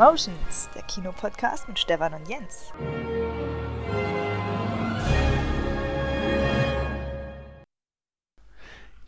Cinemotions, 0.00 0.70
der 0.74 0.82
Kinopodcast 0.84 1.68
mit 1.68 1.78
Stefan 1.78 2.14
und 2.14 2.26
Jens. 2.26 2.72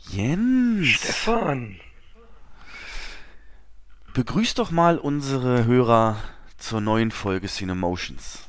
Jens. 0.00 0.86
Stefan. 0.86 1.80
Begrüß 4.12 4.52
doch 4.52 4.70
mal 4.70 4.98
unsere 4.98 5.64
Hörer 5.64 6.18
zur 6.58 6.82
neuen 6.82 7.10
Folge 7.10 7.48
Cinemotions. 7.48 8.46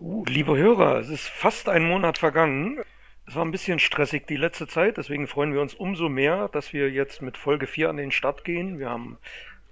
Uh, 0.00 0.26
liebe 0.26 0.54
Hörer, 0.54 0.98
es 0.98 1.08
ist 1.08 1.28
fast 1.28 1.70
ein 1.70 1.88
Monat 1.88 2.18
vergangen. 2.18 2.82
Es 3.26 3.36
war 3.36 3.44
ein 3.46 3.52
bisschen 3.52 3.78
stressig 3.78 4.26
die 4.26 4.36
letzte 4.36 4.66
Zeit, 4.66 4.98
deswegen 4.98 5.26
freuen 5.26 5.54
wir 5.54 5.62
uns 5.62 5.72
umso 5.72 6.10
mehr, 6.10 6.50
dass 6.50 6.74
wir 6.74 6.90
jetzt 6.90 7.22
mit 7.22 7.38
Folge 7.38 7.66
4 7.66 7.88
an 7.88 7.96
den 7.96 8.12
Start 8.12 8.44
gehen. 8.44 8.78
Wir 8.78 8.90
haben 8.90 9.16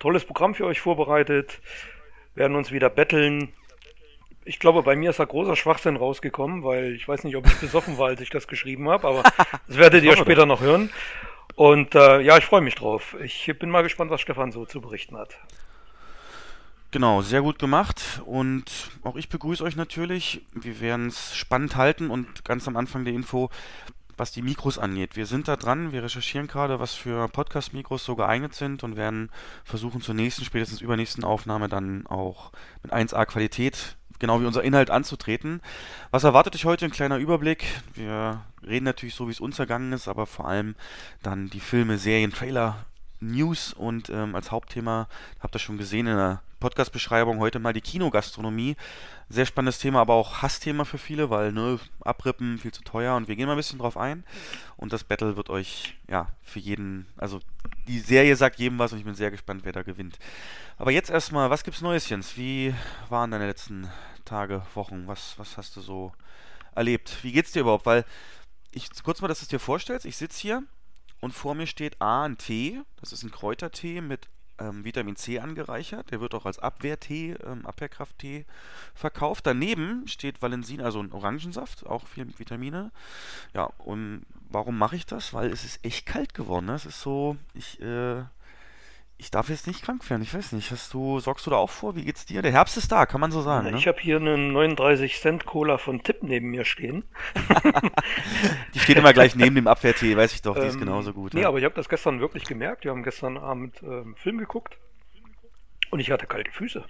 tolles 0.00 0.24
Programm 0.24 0.56
für 0.56 0.66
euch 0.66 0.80
vorbereitet, 0.80 1.60
werden 2.34 2.56
uns 2.56 2.72
wieder 2.72 2.90
betteln. 2.90 3.52
Ich 4.44 4.58
glaube, 4.58 4.82
bei 4.82 4.96
mir 4.96 5.10
ist 5.10 5.20
da 5.20 5.24
großer 5.24 5.54
Schwachsinn 5.54 5.96
rausgekommen, 5.96 6.64
weil 6.64 6.94
ich 6.94 7.06
weiß 7.06 7.22
nicht, 7.22 7.36
ob 7.36 7.46
ich 7.46 7.54
besoffen 7.60 7.98
war, 7.98 8.08
als 8.08 8.20
ich 8.20 8.30
das 8.30 8.48
geschrieben 8.48 8.88
habe, 8.88 9.06
aber 9.06 9.22
das 9.68 9.76
werdet 9.76 10.02
ihr 10.02 10.16
später 10.16 10.46
noch 10.46 10.60
hören. 10.60 10.90
Und 11.54 11.94
äh, 11.94 12.20
ja, 12.20 12.38
ich 12.38 12.46
freue 12.46 12.62
mich 12.62 12.74
drauf. 12.74 13.16
Ich 13.22 13.52
bin 13.58 13.70
mal 13.70 13.82
gespannt, 13.82 14.10
was 14.10 14.20
Stefan 14.20 14.50
so 14.50 14.64
zu 14.64 14.80
berichten 14.80 15.16
hat. 15.16 15.38
Genau, 16.92 17.22
sehr 17.22 17.42
gut 17.42 17.60
gemacht 17.60 18.20
und 18.26 18.90
auch 19.04 19.14
ich 19.14 19.28
begrüße 19.28 19.62
euch 19.62 19.76
natürlich. 19.76 20.44
Wir 20.54 20.80
werden 20.80 21.06
es 21.06 21.36
spannend 21.36 21.76
halten 21.76 22.10
und 22.10 22.44
ganz 22.44 22.66
am 22.66 22.76
Anfang 22.76 23.04
der 23.04 23.14
Info, 23.14 23.48
was 24.20 24.32
die 24.32 24.42
Mikros 24.42 24.78
angeht. 24.78 25.16
Wir 25.16 25.24
sind 25.24 25.48
da 25.48 25.56
dran, 25.56 25.92
wir 25.92 26.02
recherchieren 26.02 26.46
gerade, 26.46 26.78
was 26.78 26.92
für 26.92 27.26
Podcast-Mikros 27.28 28.04
so 28.04 28.16
geeignet 28.16 28.54
sind 28.54 28.84
und 28.84 28.96
werden 28.96 29.30
versuchen 29.64 30.02
zur 30.02 30.14
nächsten, 30.14 30.44
spätestens 30.44 30.82
übernächsten 30.82 31.24
Aufnahme 31.24 31.70
dann 31.70 32.06
auch 32.06 32.52
mit 32.82 32.92
1A 32.92 33.24
Qualität, 33.24 33.96
genau 34.18 34.42
wie 34.42 34.44
unser 34.44 34.62
Inhalt 34.62 34.90
anzutreten. 34.90 35.62
Was 36.10 36.24
erwartet 36.24 36.54
euch 36.54 36.66
heute? 36.66 36.84
Ein 36.84 36.90
kleiner 36.90 37.16
Überblick. 37.16 37.64
Wir 37.94 38.42
reden 38.62 38.84
natürlich 38.84 39.14
so, 39.14 39.26
wie 39.26 39.32
es 39.32 39.40
uns 39.40 39.58
ergangen 39.58 39.94
ist, 39.94 40.06
aber 40.06 40.26
vor 40.26 40.46
allem 40.46 40.74
dann 41.22 41.48
die 41.48 41.60
Filme, 41.60 41.96
Serien, 41.96 42.30
Trailer, 42.30 42.84
News 43.20 43.72
und 43.72 44.10
ähm, 44.10 44.34
als 44.34 44.50
Hauptthema, 44.50 45.08
habt 45.40 45.54
ihr 45.54 45.58
schon 45.58 45.78
gesehen 45.78 46.06
in 46.06 46.16
der 46.16 46.42
Podcast-Beschreibung, 46.60 47.38
heute 47.38 47.58
mal 47.58 47.72
die 47.72 47.80
Kinogastronomie. 47.80 48.76
Sehr 49.28 49.46
spannendes 49.46 49.78
Thema, 49.78 50.00
aber 50.00 50.14
auch 50.14 50.42
Hassthema 50.42 50.84
für 50.84 50.98
viele, 50.98 51.30
weil 51.30 51.52
ne, 51.52 51.80
abrippen 52.00 52.58
viel 52.58 52.72
zu 52.72 52.82
teuer 52.82 53.16
und 53.16 53.28
wir 53.28 53.36
gehen 53.36 53.46
mal 53.46 53.52
ein 53.52 53.56
bisschen 53.56 53.78
drauf 53.78 53.96
ein. 53.96 54.24
Und 54.76 54.92
das 54.92 55.04
Battle 55.04 55.36
wird 55.36 55.48
euch, 55.48 55.96
ja, 56.08 56.28
für 56.42 56.58
jeden, 56.58 57.06
also 57.16 57.40
die 57.88 57.98
Serie 57.98 58.36
sagt 58.36 58.58
jedem 58.58 58.78
was 58.78 58.92
und 58.92 58.98
ich 58.98 59.04
bin 59.04 59.14
sehr 59.14 59.30
gespannt, 59.30 59.62
wer 59.64 59.72
da 59.72 59.82
gewinnt. 59.82 60.18
Aber 60.76 60.90
jetzt 60.90 61.10
erstmal, 61.10 61.48
was 61.48 61.64
gibt's 61.64 61.80
Neues, 61.80 62.08
Jens? 62.08 62.36
Wie 62.36 62.74
waren 63.08 63.30
deine 63.30 63.46
letzten 63.46 63.88
Tage, 64.24 64.62
Wochen? 64.74 65.06
Was, 65.06 65.38
was 65.38 65.56
hast 65.56 65.76
du 65.76 65.80
so 65.80 66.12
erlebt? 66.74 67.18
Wie 67.22 67.32
geht's 67.32 67.52
dir 67.52 67.60
überhaupt? 67.60 67.86
Weil 67.86 68.04
ich 68.70 68.88
kurz 69.02 69.20
mal, 69.20 69.28
dass 69.28 69.38
du 69.40 69.44
es 69.44 69.48
dir 69.48 69.58
vorstellst, 69.58 70.04
ich 70.04 70.16
sitze 70.16 70.40
hier 70.40 70.62
und 71.20 71.32
vor 71.32 71.54
mir 71.54 71.66
steht 71.66 72.00
A, 72.00 72.24
ein 72.24 72.38
Tee, 72.38 72.80
das 73.00 73.12
ist 73.12 73.22
ein 73.22 73.30
Kräutertee 73.30 74.00
mit 74.00 74.28
ähm, 74.60 74.84
Vitamin 74.84 75.16
C 75.16 75.38
angereichert. 75.38 76.10
Der 76.10 76.20
wird 76.20 76.34
auch 76.34 76.46
als 76.46 76.58
Abwehrtee, 76.58 77.34
ähm, 77.44 77.66
Abwehrkrafttee 77.66 78.44
verkauft. 78.94 79.46
Daneben 79.46 80.06
steht 80.06 80.42
Valensin, 80.42 80.80
also 80.80 81.02
ein 81.02 81.12
Orangensaft, 81.12 81.86
auch 81.86 82.06
viel 82.06 82.26
Vitamine. 82.38 82.92
Ja, 83.54 83.64
und 83.78 84.26
warum 84.48 84.78
mache 84.78 84.96
ich 84.96 85.06
das? 85.06 85.32
Weil 85.34 85.50
es 85.50 85.64
ist 85.64 85.84
echt 85.84 86.06
kalt 86.06 86.34
geworden. 86.34 86.66
Ne? 86.66 86.74
Es 86.74 86.86
ist 86.86 87.00
so, 87.00 87.36
ich, 87.54 87.80
äh, 87.80 88.22
ich 89.20 89.30
darf 89.30 89.48
jetzt 89.50 89.66
nicht 89.66 89.82
krank 89.82 90.08
werden. 90.10 90.22
Ich 90.22 90.34
weiß 90.34 90.52
nicht. 90.52 90.70
Hast 90.70 90.92
du, 90.94 91.20
sorgst 91.20 91.46
du 91.46 91.50
da 91.50 91.56
auch 91.56 91.70
vor? 91.70 91.94
Wie 91.94 92.04
geht's 92.04 92.26
dir? 92.26 92.42
Der 92.42 92.50
Herbst 92.52 92.76
ist 92.76 92.90
da, 92.90 93.06
kann 93.06 93.20
man 93.20 93.30
so 93.30 93.42
sagen. 93.42 93.66
Ich 93.76 93.84
ne? 93.84 93.92
habe 93.92 94.00
hier 94.00 94.16
einen 94.16 94.52
39 94.52 95.20
Cent 95.20 95.44
Cola 95.46 95.78
von 95.78 96.02
Tipp 96.02 96.22
neben 96.22 96.48
mir 96.50 96.64
stehen. 96.64 97.04
die 98.74 98.78
steht 98.80 98.96
immer 98.96 99.12
gleich 99.12 99.36
neben 99.36 99.54
dem 99.54 99.66
Abwehrtee, 99.68 100.16
weiß 100.16 100.32
ich 100.32 100.42
doch, 100.42 100.54
die 100.58 100.66
ist 100.66 100.74
Ähm, 100.74 100.80
genauso 100.80 101.12
gut. 101.12 101.34
Nee, 101.34 101.42
ja. 101.42 101.48
aber 101.48 101.58
ich 101.58 101.64
habe 101.64 101.74
das 101.74 101.88
gestern 101.88 102.20
wirklich 102.20 102.44
gemerkt. 102.44 102.84
Wir 102.84 102.90
haben 102.90 103.02
gestern 103.02 103.36
Abend 103.36 103.82
ähm, 103.82 104.16
Film 104.16 104.38
geguckt 104.38 104.78
und 105.90 106.00
ich 106.00 106.10
hatte 106.10 106.26
kalte 106.26 106.50
Füße. 106.50 106.84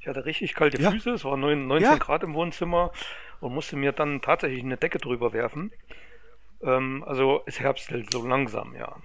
Ich 0.00 0.06
hatte 0.08 0.24
richtig 0.24 0.54
kalte 0.54 0.80
Ja. 0.80 0.90
Füße. 0.90 1.10
Es 1.10 1.24
war 1.24 1.36
9, 1.36 1.66
19 1.66 1.84
Ja. 1.90 1.96
Grad 1.98 2.22
im 2.22 2.34
Wohnzimmer 2.34 2.92
und 3.40 3.52
musste 3.54 3.76
mir 3.76 3.92
dann 3.92 4.22
tatsächlich 4.22 4.62
eine 4.62 4.76
Decke 4.76 4.98
drüber 4.98 5.32
werfen. 5.32 5.72
Ähm, 6.62 7.04
also 7.06 7.42
es 7.46 7.60
herbstelt 7.60 8.10
so 8.10 8.26
langsam, 8.26 8.74
ja. 8.74 8.96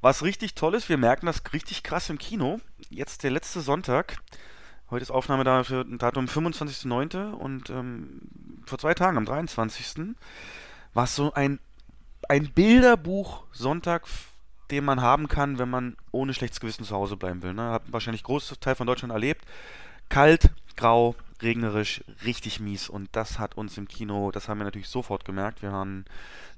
Was 0.00 0.22
richtig 0.22 0.54
toll 0.54 0.74
ist, 0.74 0.88
wir 0.88 0.96
merken 0.96 1.26
das 1.26 1.42
richtig 1.52 1.82
krass 1.82 2.08
im 2.08 2.18
Kino. 2.18 2.60
Jetzt 2.88 3.24
der 3.24 3.32
letzte 3.32 3.60
Sonntag. 3.60 4.18
Heute 4.90 5.02
ist 5.02 5.10
Aufnahme 5.10 5.42
da 5.42 5.64
für 5.64 5.84
Datum 5.84 6.26
25.09. 6.26 7.32
und 7.32 7.68
ähm, 7.70 8.20
vor 8.64 8.78
zwei 8.78 8.94
Tagen, 8.94 9.16
am 9.16 9.24
23. 9.24 10.14
war 10.94 11.04
es 11.04 11.16
so 11.16 11.32
ein, 11.34 11.58
ein 12.28 12.52
Bilderbuch 12.52 13.42
Sonntag, 13.52 14.06
den 14.70 14.84
man 14.84 15.02
haben 15.02 15.26
kann, 15.26 15.58
wenn 15.58 15.68
man 15.68 15.96
ohne 16.12 16.32
schlechtes 16.32 16.60
Gewissen 16.60 16.84
zu 16.84 16.94
Hause 16.94 17.16
bleiben 17.16 17.42
will. 17.42 17.54
Ne? 17.54 17.70
Hat 17.70 17.82
wahrscheinlich 17.90 18.22
großes 18.22 18.60
Teil 18.60 18.76
von 18.76 18.86
Deutschland 18.86 19.12
erlebt. 19.12 19.44
Kalt, 20.08 20.50
grau, 20.76 21.16
regnerisch, 21.42 22.02
richtig 22.24 22.60
mies. 22.60 22.88
Und 22.88 23.08
das 23.12 23.38
hat 23.38 23.56
uns 23.56 23.78
im 23.78 23.88
Kino, 23.88 24.30
das 24.30 24.48
haben 24.48 24.58
wir 24.58 24.64
natürlich 24.64 24.88
sofort 24.88 25.24
gemerkt. 25.24 25.62
Wir 25.62 25.72
waren 25.72 26.04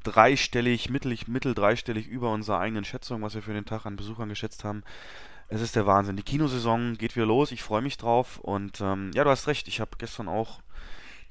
dreistellig, 0.03 0.91
mittel, 0.91 1.17
mittel 1.27 1.55
dreistellig 1.55 2.07
über 2.07 2.33
unserer 2.33 2.59
eigenen 2.61 2.85
Schätzung, 2.85 3.23
was 3.23 3.35
wir 3.35 3.43
für 3.43 3.53
den 3.53 3.67
Tag 3.67 3.87
an 3.87 3.97
Besuchern 3.97 4.29
geschätzt 4.29 4.65
haben. 4.65 4.83
Es 5.49 5.61
ist 5.61 5.75
der 5.75 5.87
Wahnsinn. 5.87 6.17
Die 6.17 6.23
Kinosaison 6.23 6.97
geht 6.97 7.17
wieder 7.17 7.27
los. 7.27 7.51
Ich 7.51 7.63
freue 7.63 7.83
mich 7.83 7.97
drauf. 7.97 8.39
Und 8.39 8.81
ähm, 8.81 9.11
ja, 9.15 9.25
du 9.25 9.31
hast 9.31 9.49
recht. 9.49 9.67
Ich 9.67 9.81
habe 9.81 9.91
gestern 9.99 10.29
auch 10.29 10.61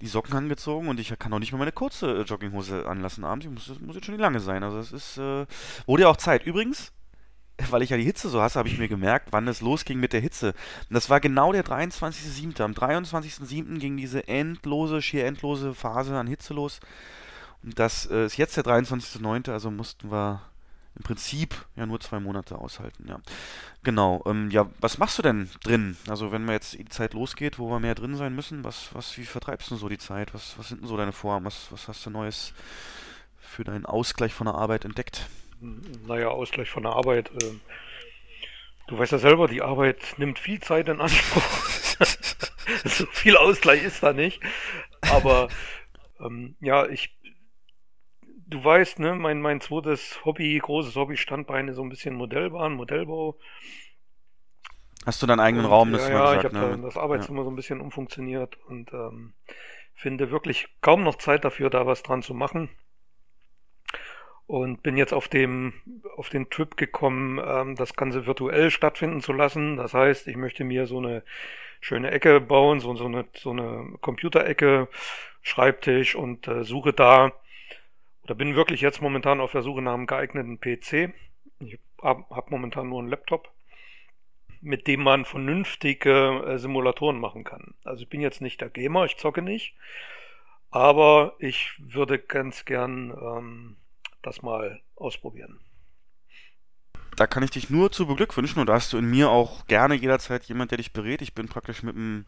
die 0.02 0.08
Socken 0.08 0.36
angezogen 0.36 0.88
und 0.88 1.00
ich 1.00 1.14
kann 1.20 1.34
auch 1.34 1.40
nicht 1.40 1.52
mehr 1.52 1.60
meine 1.60 1.72
kurze 1.72 2.20
äh, 2.20 2.22
Jogginghose 2.22 2.88
anlassen 2.88 3.24
abends. 3.24 3.46
Ich 3.46 3.52
muss, 3.52 3.80
muss 3.80 3.96
jetzt 3.96 4.06
schon 4.06 4.16
die 4.16 4.22
lange 4.22 4.40
sein. 4.40 4.64
Also 4.64 4.78
es 4.80 4.92
ist, 4.92 5.18
äh, 5.18 5.46
wurde 5.86 6.04
ja 6.04 6.10
auch 6.10 6.18
Zeit. 6.18 6.46
Übrigens, 6.46 6.92
weil 7.70 7.82
ich 7.82 7.90
ja 7.90 7.98
die 7.98 8.04
Hitze 8.04 8.30
so 8.30 8.42
hasse, 8.42 8.60
habe 8.60 8.70
ich 8.70 8.78
mir 8.78 8.88
gemerkt, 8.88 9.28
wann 9.32 9.48
es 9.48 9.62
losging 9.62 10.00
mit 10.00 10.14
der 10.14 10.22
Hitze. 10.22 10.50
Und 10.90 10.94
das 10.94 11.10
war 11.10 11.20
genau 11.20 11.52
der 11.52 11.66
23.07. 11.66 12.62
Am 12.62 12.74
23.07. 12.74 13.80
ging 13.80 13.98
diese 13.98 14.28
endlose, 14.28 15.02
schier 15.02 15.26
endlose 15.26 15.74
Phase 15.74 16.18
an 16.18 16.28
Hitze 16.28 16.54
los. 16.54 16.80
Und 17.64 17.78
das 17.78 18.06
äh, 18.06 18.26
ist 18.26 18.38
jetzt 18.38 18.58
der 18.58 18.64
23.09., 18.64 19.52
also 19.52 19.70
mussten 19.70 20.12
wir 20.12 20.42
im 20.96 21.04
Prinzip 21.04 21.66
ja 21.76 21.86
nur 21.86 22.00
zwei 22.00 22.20
Monate 22.20 22.58
aushalten, 22.58 23.08
ja. 23.08 23.20
Genau, 23.84 24.22
ähm, 24.26 24.50
ja, 24.52 24.70
was 24.82 24.98
machst 24.98 25.18
du 25.18 25.22
denn 25.22 25.50
drin? 25.64 25.96
Also 26.08 26.32
wenn 26.32 26.46
wir 26.46 26.54
jetzt 26.54 26.78
die 26.78 26.86
Zeit 26.86 27.14
losgeht, 27.14 27.58
wo 27.58 27.70
wir 27.70 27.80
mehr 27.80 27.96
drin 27.96 28.16
sein 28.16 28.36
müssen, 28.36 28.64
was, 28.64 28.94
was, 28.94 29.18
wie 29.18 29.26
vertreibst 29.26 29.72
du 29.72 29.76
so 29.78 29.88
die 29.88 29.98
Zeit? 29.98 30.34
Was, 30.34 30.58
was 30.58 30.68
sind 30.68 30.82
denn 30.82 30.88
so 30.88 30.98
deine 30.98 31.14
Vorhaben? 31.14 31.46
Was, 31.46 31.72
was 31.72 31.88
hast 31.88 32.06
du 32.06 32.10
Neues 32.10 32.54
für 33.40 33.64
deinen 33.64 33.86
Ausgleich 33.86 34.34
von 34.34 34.46
der 34.46 34.56
Arbeit 34.56 34.84
entdeckt? 34.84 35.28
Naja, 35.62 36.30
Ausgleich 36.30 36.70
von 36.70 36.84
der 36.84 36.94
Arbeit. 36.94 37.32
ähm, 37.44 37.62
Du 38.90 38.98
weißt 38.98 39.12
ja 39.12 39.20
selber, 39.20 39.48
die 39.48 39.62
Arbeit 39.62 40.16
nimmt 40.18 40.40
viel 40.40 40.60
Zeit 40.62 40.90
in 40.90 41.00
Anspruch. 41.00 41.44
so 42.86 43.06
viel 43.12 43.38
Ausgleich 43.38 43.84
ist 43.84 44.02
da 44.02 44.14
nicht. 44.14 44.42
Aber 45.02 45.48
ähm, 46.20 46.56
ja, 46.60 46.88
ich, 46.88 47.16
du 48.48 48.64
weißt, 48.64 48.98
ne, 48.98 49.14
mein, 49.14 49.42
mein 49.42 49.62
zweites 49.62 50.26
Hobby, 50.26 50.58
großes 50.58 50.96
Hobby, 50.96 51.18
Standbeine, 51.18 51.76
so 51.76 51.84
ein 51.84 51.90
bisschen 51.90 52.16
Modellbahn, 52.16 52.74
Modellbau. 52.74 53.38
Hast 55.06 55.22
du 55.22 55.28
deinen 55.28 55.40
eigenen 55.40 55.66
Und, 55.66 55.72
Raum, 55.72 55.92
ja, 55.92 55.98
das 55.98 56.10
ja, 56.10 56.34
ich 56.36 56.42
gesagt, 56.42 56.44
habe 56.44 56.56
ne? 56.56 56.78
da 56.78 56.88
das 56.88 56.98
Arbeitszimmer 56.98 57.44
so 57.44 57.52
ein 57.52 57.56
bisschen 57.56 57.80
umfunktioniert 57.80 58.58
und 58.66 58.92
ähm, 58.92 59.34
finde 59.94 60.32
wirklich 60.32 60.68
kaum 60.82 61.04
noch 61.04 61.16
Zeit 61.18 61.46
dafür, 61.46 61.70
da 61.70 61.86
was 61.86 62.02
dran 62.04 62.24
zu 62.24 62.34
machen. 62.34 62.70
Und 64.50 64.82
bin 64.82 64.98
jetzt 64.98 65.14
auf 65.14 65.28
dem, 65.28 65.74
auf 66.18 66.30
den 66.30 66.50
Trip 66.50 66.76
gekommen, 66.76 67.40
ähm, 67.46 67.76
das 67.76 67.94
Ganze 67.96 68.26
virtuell 68.26 68.72
stattfinden 68.72 69.22
zu 69.22 69.32
lassen. 69.32 69.78
Das 69.78 69.94
heißt, 69.94 70.28
ich 70.28 70.38
möchte 70.38 70.64
mir 70.64 70.88
so 70.88 70.98
eine 70.98 71.22
schöne 71.82 72.10
Ecke 72.10 72.42
bauen, 72.42 72.80
so, 72.80 72.96
so 72.96 73.06
eine, 73.06 73.26
so 73.36 73.52
eine 73.52 73.94
Computerecke, 74.02 74.88
Schreibtisch 75.44 76.16
und 76.16 76.48
äh, 76.48 76.64
suche 76.64 76.94
da, 76.94 77.32
oder 78.24 78.34
bin 78.34 78.56
wirklich 78.56 78.82
jetzt 78.82 79.02
momentan 79.02 79.40
auf 79.40 79.52
der 79.52 79.62
Suche 79.62 79.84
nach 79.84 79.94
einem 79.94 80.08
geeigneten 80.08 80.60
PC. 80.60 81.14
Ich 81.60 81.78
habe 82.02 82.26
hab 82.32 82.50
momentan 82.50 82.90
nur 82.90 83.00
einen 83.00 83.10
Laptop 83.10 83.52
mit 84.62 84.88
dem 84.88 85.04
man 85.04 85.26
vernünftige 85.26 86.44
äh, 86.46 86.58
Simulatoren 86.58 87.20
machen 87.20 87.44
kann. 87.44 87.76
Also 87.84 88.04
ich 88.04 88.10
bin 88.10 88.22
jetzt 88.22 88.42
nicht 88.42 88.62
der 88.62 88.70
Gamer, 88.70 89.06
ich 89.06 89.18
zocke 89.18 89.42
nicht, 89.42 89.76
aber 90.70 91.36
ich 91.40 91.72
würde 91.78 92.20
ganz 92.20 92.66
gern 92.66 93.12
ähm, 93.12 93.78
das 94.22 94.42
mal 94.42 94.82
ausprobieren. 94.96 95.60
Da 97.16 97.28
kann 97.28 97.44
ich 97.44 97.52
dich 97.52 97.70
nur 97.70 97.92
zu 97.92 98.08
beglückwünschen 98.08 98.60
und 98.60 98.68
da 98.68 98.74
hast 98.74 98.94
du 98.94 98.98
in 98.98 99.10
mir 99.10 99.30
auch 99.30 99.66
gerne 99.68 99.96
jederzeit 99.96 100.46
jemand, 100.46 100.72
der 100.72 100.78
dich 100.78 100.94
berät. 100.94 101.22
Ich 101.22 101.34
bin 101.34 101.48
praktisch 101.48 101.84
mit 101.84 101.96
dem 101.96 102.26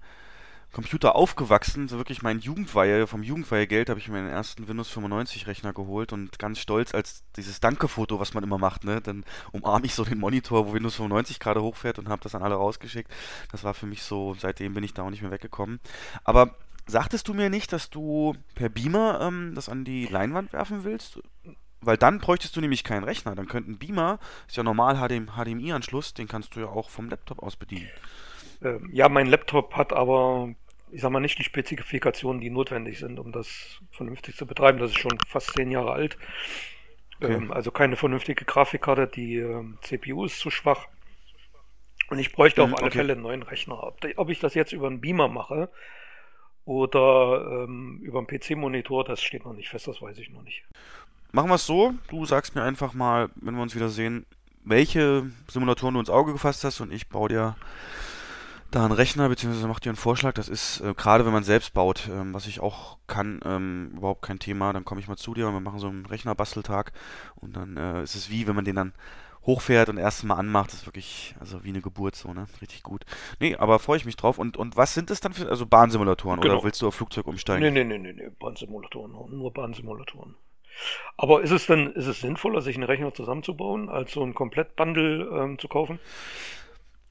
Computer 0.72 1.16
aufgewachsen, 1.16 1.90
so 1.90 1.98
wirklich 1.98 2.22
mein 2.22 2.40
Jugendweihe, 2.40 3.06
vom 3.06 3.24
Jugendweihegeld 3.24 3.90
habe 3.90 4.00
ich 4.00 4.08
mir 4.08 4.16
meinen 4.16 4.30
ersten 4.30 4.68
Windows 4.70 4.90
95 4.90 5.48
Rechner 5.48 5.74
geholt 5.74 6.14
und 6.14 6.40
ganz 6.40 6.60
stolz 6.60 6.94
als 6.96 7.24
dieses 7.36 7.60
Danke-Foto, 7.60 8.20
was 8.20 8.34
man 8.34 8.44
immer 8.44 8.58
macht, 8.58 8.86
ne, 8.86 9.02
dann 9.02 9.26
umarme 9.52 9.86
ich 9.86 9.94
so 9.94 10.06
den 10.06 10.20
Monitor, 10.20 10.68
wo 10.68 10.74
Windows 10.74 10.96
95 10.96 11.40
gerade 11.40 11.62
hochfährt 11.62 12.00
und 12.00 12.08
habe 12.08 12.24
das 12.24 12.36
an 12.36 12.44
alle 12.44 12.56
rausgeschickt. 12.56 13.12
Das 13.52 13.66
war 13.66 13.74
für 13.74 13.86
mich 13.86 14.04
so, 14.04 14.34
seitdem 14.40 14.74
bin 14.74 14.84
ich 14.84 14.94
da 14.94 15.04
auch 15.04 15.10
nicht 15.10 15.22
mehr 15.22 15.32
weggekommen. 15.32 15.82
Aber 16.24 16.56
sagtest 16.88 17.28
du 17.28 17.34
mir 17.34 17.50
nicht, 17.50 17.74
dass 17.74 17.90
du 17.90 18.36
per 18.56 18.70
Beamer 18.70 19.20
ähm, 19.22 19.54
das 19.56 19.68
an 19.68 19.84
die 19.84 20.06
Leinwand 20.06 20.54
werfen 20.54 20.86
willst? 20.86 21.20
Weil 21.82 21.98
dann 21.98 22.20
bräuchtest 22.20 22.56
du 22.56 22.62
nämlich 22.62 22.84
keinen 22.84 23.04
Rechner. 23.04 23.36
Dann 23.36 23.48
könnte 23.48 23.72
ein 23.72 23.80
Beamer, 23.80 24.20
ist 24.48 24.58
ja 24.58 24.64
normal 24.64 24.98
HDMI-Anschluss, 24.98 26.14
den 26.14 26.28
kannst 26.28 26.56
du 26.56 26.60
ja 26.60 26.68
auch 26.68 26.90
vom 26.90 27.10
Laptop 27.10 27.42
aus 27.42 27.56
bedienen. 27.56 27.90
Ähm, 28.64 28.90
ja, 28.94 29.10
mein 29.10 29.26
Laptop 29.26 29.76
hat 29.76 29.92
aber, 29.92 30.54
ich 30.92 31.02
sag 31.02 31.12
mal, 31.12 31.20
nicht 31.20 31.40
die 31.40 31.44
Spezifikationen, 31.44 32.40
die 32.40 32.52
notwendig 32.52 33.00
sind, 33.00 33.20
um 33.20 33.32
das 33.32 33.80
vernünftig 33.92 34.36
zu 34.36 34.46
betreiben. 34.46 34.78
Das 34.78 34.92
ist 34.92 35.00
schon 35.00 35.18
fast 35.28 35.54
zehn 35.54 35.72
Jahre 35.72 35.92
alt. 35.92 36.18
Okay. 37.22 37.34
Ähm, 37.34 37.52
also 37.52 37.72
keine 37.72 37.96
vernünftige 37.96 38.46
Grafikkarte, 38.46 39.08
die 39.08 39.38
ähm, 39.38 39.78
CPU 39.82 40.26
ist 40.26 40.40
zu 40.40 40.50
schwach. 40.50 40.88
Und 42.10 42.20
ich 42.20 42.34
bräuchte 42.34 42.62
auf 42.62 42.74
alle 42.74 42.88
okay. 42.88 42.98
Fälle 42.98 43.14
einen 43.14 43.22
neuen 43.22 43.44
Rechner. 43.44 43.82
Ob, 43.84 44.00
ob, 44.18 44.30
ich 44.30 44.40
das 44.40 44.54
jetzt 44.54 44.74
über 44.74 44.88
einen 44.88 45.00
Beamer 45.02 45.30
mache 45.30 45.70
oder 46.66 47.64
ähm, 47.64 48.02
über 48.04 48.20
einen 48.20 48.28
PC-Monitor, 48.28 49.06
das 49.06 49.24
steht 49.24 49.46
noch 49.46 49.54
nicht 49.54 49.70
fest, 49.70 49.88
das 49.88 50.02
weiß 50.02 50.18
ich 50.18 50.30
noch 50.30 50.44
nicht. 50.44 50.64
Machen 51.32 51.50
wir 51.50 51.56
es 51.56 51.66
so, 51.66 51.94
du 52.10 52.26
sagst 52.26 52.56
mir 52.56 52.64
einfach 52.64 52.94
mal, 52.94 53.30
wenn 53.36 53.56
wir 53.56 53.62
uns 53.62 53.76
wieder 53.76 53.90
sehen, 53.90 54.26
welche 54.64 55.32
Simulatoren 55.50 55.94
du 55.94 56.00
ins 56.00 56.10
Auge 56.10 56.34
gefasst 56.34 56.64
hast 56.64 56.82
und 56.82 56.92
ich 56.92 57.10
baue 57.10 57.30
dir 57.30 57.56
da 58.72 58.86
einen 58.86 58.94
Rechner, 58.94 59.28
beziehungsweise 59.28 59.68
macht 59.68 59.84
dir 59.84 59.90
einen 59.90 59.98
Vorschlag. 59.98 60.34
Das 60.34 60.48
ist 60.48 60.80
äh, 60.82 60.94
gerade, 60.94 61.26
wenn 61.26 61.34
man 61.34 61.44
selbst 61.44 61.74
baut, 61.74 62.10
ähm, 62.10 62.34
was 62.34 62.48
ich 62.48 62.62
auch 62.62 62.98
kann, 63.06 63.42
ähm, 63.44 63.92
überhaupt 63.98 64.22
kein 64.22 64.40
Thema. 64.40 64.72
Dann 64.72 64.86
komme 64.86 65.02
ich 65.02 65.10
mal 65.10 65.18
zu 65.18 65.34
dir 65.34 65.48
und 65.48 65.54
wir 65.54 65.60
machen 65.60 65.80
so 65.80 65.88
einen 65.88 66.06
Rechnerbasteltag. 66.06 66.94
Und 67.36 67.56
dann 67.56 67.76
äh, 67.76 68.04
ist 68.04 68.16
es 68.16 68.30
wie, 68.30 68.48
wenn 68.48 68.56
man 68.56 68.64
den 68.64 68.78
dann 68.78 68.94
hochfährt 69.46 69.90
und 69.90 69.98
erst 69.98 70.24
mal 70.24 70.36
anmacht, 70.36 70.72
das 70.72 70.82
ist 70.82 70.86
wirklich, 70.86 71.36
also 71.40 71.64
wie 71.64 71.70
eine 71.70 71.82
Geburt 71.82 72.16
so, 72.16 72.34
ne? 72.34 72.46
Richtig 72.62 72.84
gut. 72.84 73.06
Nee, 73.40 73.56
aber 73.56 73.80
freue 73.80 73.98
ich 73.98 74.06
mich 74.06 74.16
drauf. 74.16 74.38
Und, 74.38 74.56
und 74.56 74.78
was 74.78 74.94
sind 74.94 75.12
es 75.12 75.20
dann 75.20 75.34
für, 75.34 75.50
also 75.50 75.66
Bahnsimulatoren 75.66 76.40
genau. 76.40 76.56
oder 76.56 76.64
willst 76.64 76.82
du 76.82 76.88
auf 76.88 76.96
Flugzeug 76.96 77.28
umsteigen? 77.28 77.62
Nee, 77.62 77.72
nee, 77.72 77.84
nee, 77.84 77.98
nee, 77.98 78.14
nee. 78.14 78.32
Bahnsimulatoren, 78.40 79.12
nur 79.12 79.52
Bahnsimulatoren. 79.52 80.36
Aber 81.18 81.42
ist 81.42 81.52
es 81.52 81.68
denn, 81.68 81.92
ist 81.94 82.08
es 82.08 82.22
sinnvoller, 82.22 82.62
sich 82.62 82.76
einen 82.76 82.84
Rechner 82.84 83.14
zusammenzubauen, 83.14 83.90
als 83.90 84.12
so 84.12 84.24
ein 84.24 84.34
Komplettbundle 84.34 85.30
ähm, 85.34 85.60
zu 85.60 85.68
kaufen? 85.68 86.00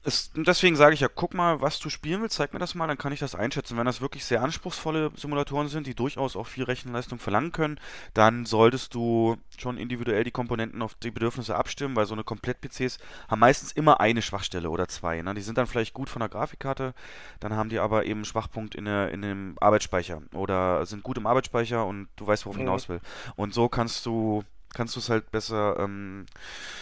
Es, 0.03 0.31
deswegen 0.35 0.75
sage 0.75 0.95
ich 0.95 1.01
ja, 1.01 1.07
guck 1.13 1.35
mal, 1.35 1.61
was 1.61 1.77
du 1.77 1.89
spielen 1.89 2.21
willst, 2.21 2.35
zeig 2.35 2.53
mir 2.53 2.59
das 2.59 2.73
mal, 2.73 2.87
dann 2.87 2.97
kann 2.97 3.13
ich 3.13 3.19
das 3.19 3.35
einschätzen. 3.35 3.77
Wenn 3.77 3.85
das 3.85 4.01
wirklich 4.01 4.25
sehr 4.25 4.41
anspruchsvolle 4.41 5.11
Simulatoren 5.15 5.67
sind, 5.67 5.85
die 5.85 5.93
durchaus 5.93 6.35
auch 6.35 6.47
viel 6.47 6.63
Rechenleistung 6.63 7.19
verlangen 7.19 7.51
können, 7.51 7.79
dann 8.15 8.45
solltest 8.45 8.95
du 8.95 9.37
schon 9.57 9.77
individuell 9.77 10.23
die 10.23 10.31
Komponenten 10.31 10.81
auf 10.81 10.95
die 10.95 11.11
Bedürfnisse 11.11 11.55
abstimmen, 11.55 11.95
weil 11.95 12.07
so 12.07 12.13
eine 12.13 12.23
Komplett-PCs 12.23 12.97
haben 13.27 13.39
meistens 13.39 13.73
immer 13.73 13.99
eine 13.99 14.23
Schwachstelle 14.23 14.71
oder 14.71 14.87
zwei. 14.87 15.21
Ne? 15.21 15.35
Die 15.35 15.41
sind 15.41 15.59
dann 15.59 15.67
vielleicht 15.67 15.93
gut 15.93 16.09
von 16.09 16.21
der 16.21 16.29
Grafikkarte, 16.29 16.95
dann 17.39 17.53
haben 17.53 17.69
die 17.69 17.79
aber 17.79 18.05
eben 18.05 18.19
einen 18.19 18.25
Schwachpunkt 18.25 18.73
in, 18.73 18.85
der, 18.85 19.11
in 19.11 19.21
dem 19.21 19.55
Arbeitsspeicher 19.59 20.23
oder 20.33 20.83
sind 20.87 21.03
gut 21.03 21.17
im 21.17 21.27
Arbeitsspeicher 21.27 21.85
und 21.85 22.07
du 22.15 22.25
weißt, 22.25 22.45
worauf 22.45 22.55
ich 22.55 22.63
mhm. 22.63 22.67
hinaus 22.67 22.89
will. 22.89 23.01
Und 23.35 23.53
so 23.53 23.69
kannst 23.69 24.05
du 24.07 24.43
kannst 24.73 24.95
du 24.95 24.99
es 24.99 25.09
halt 25.09 25.31
besser 25.31 25.77
ähm, 25.79 26.25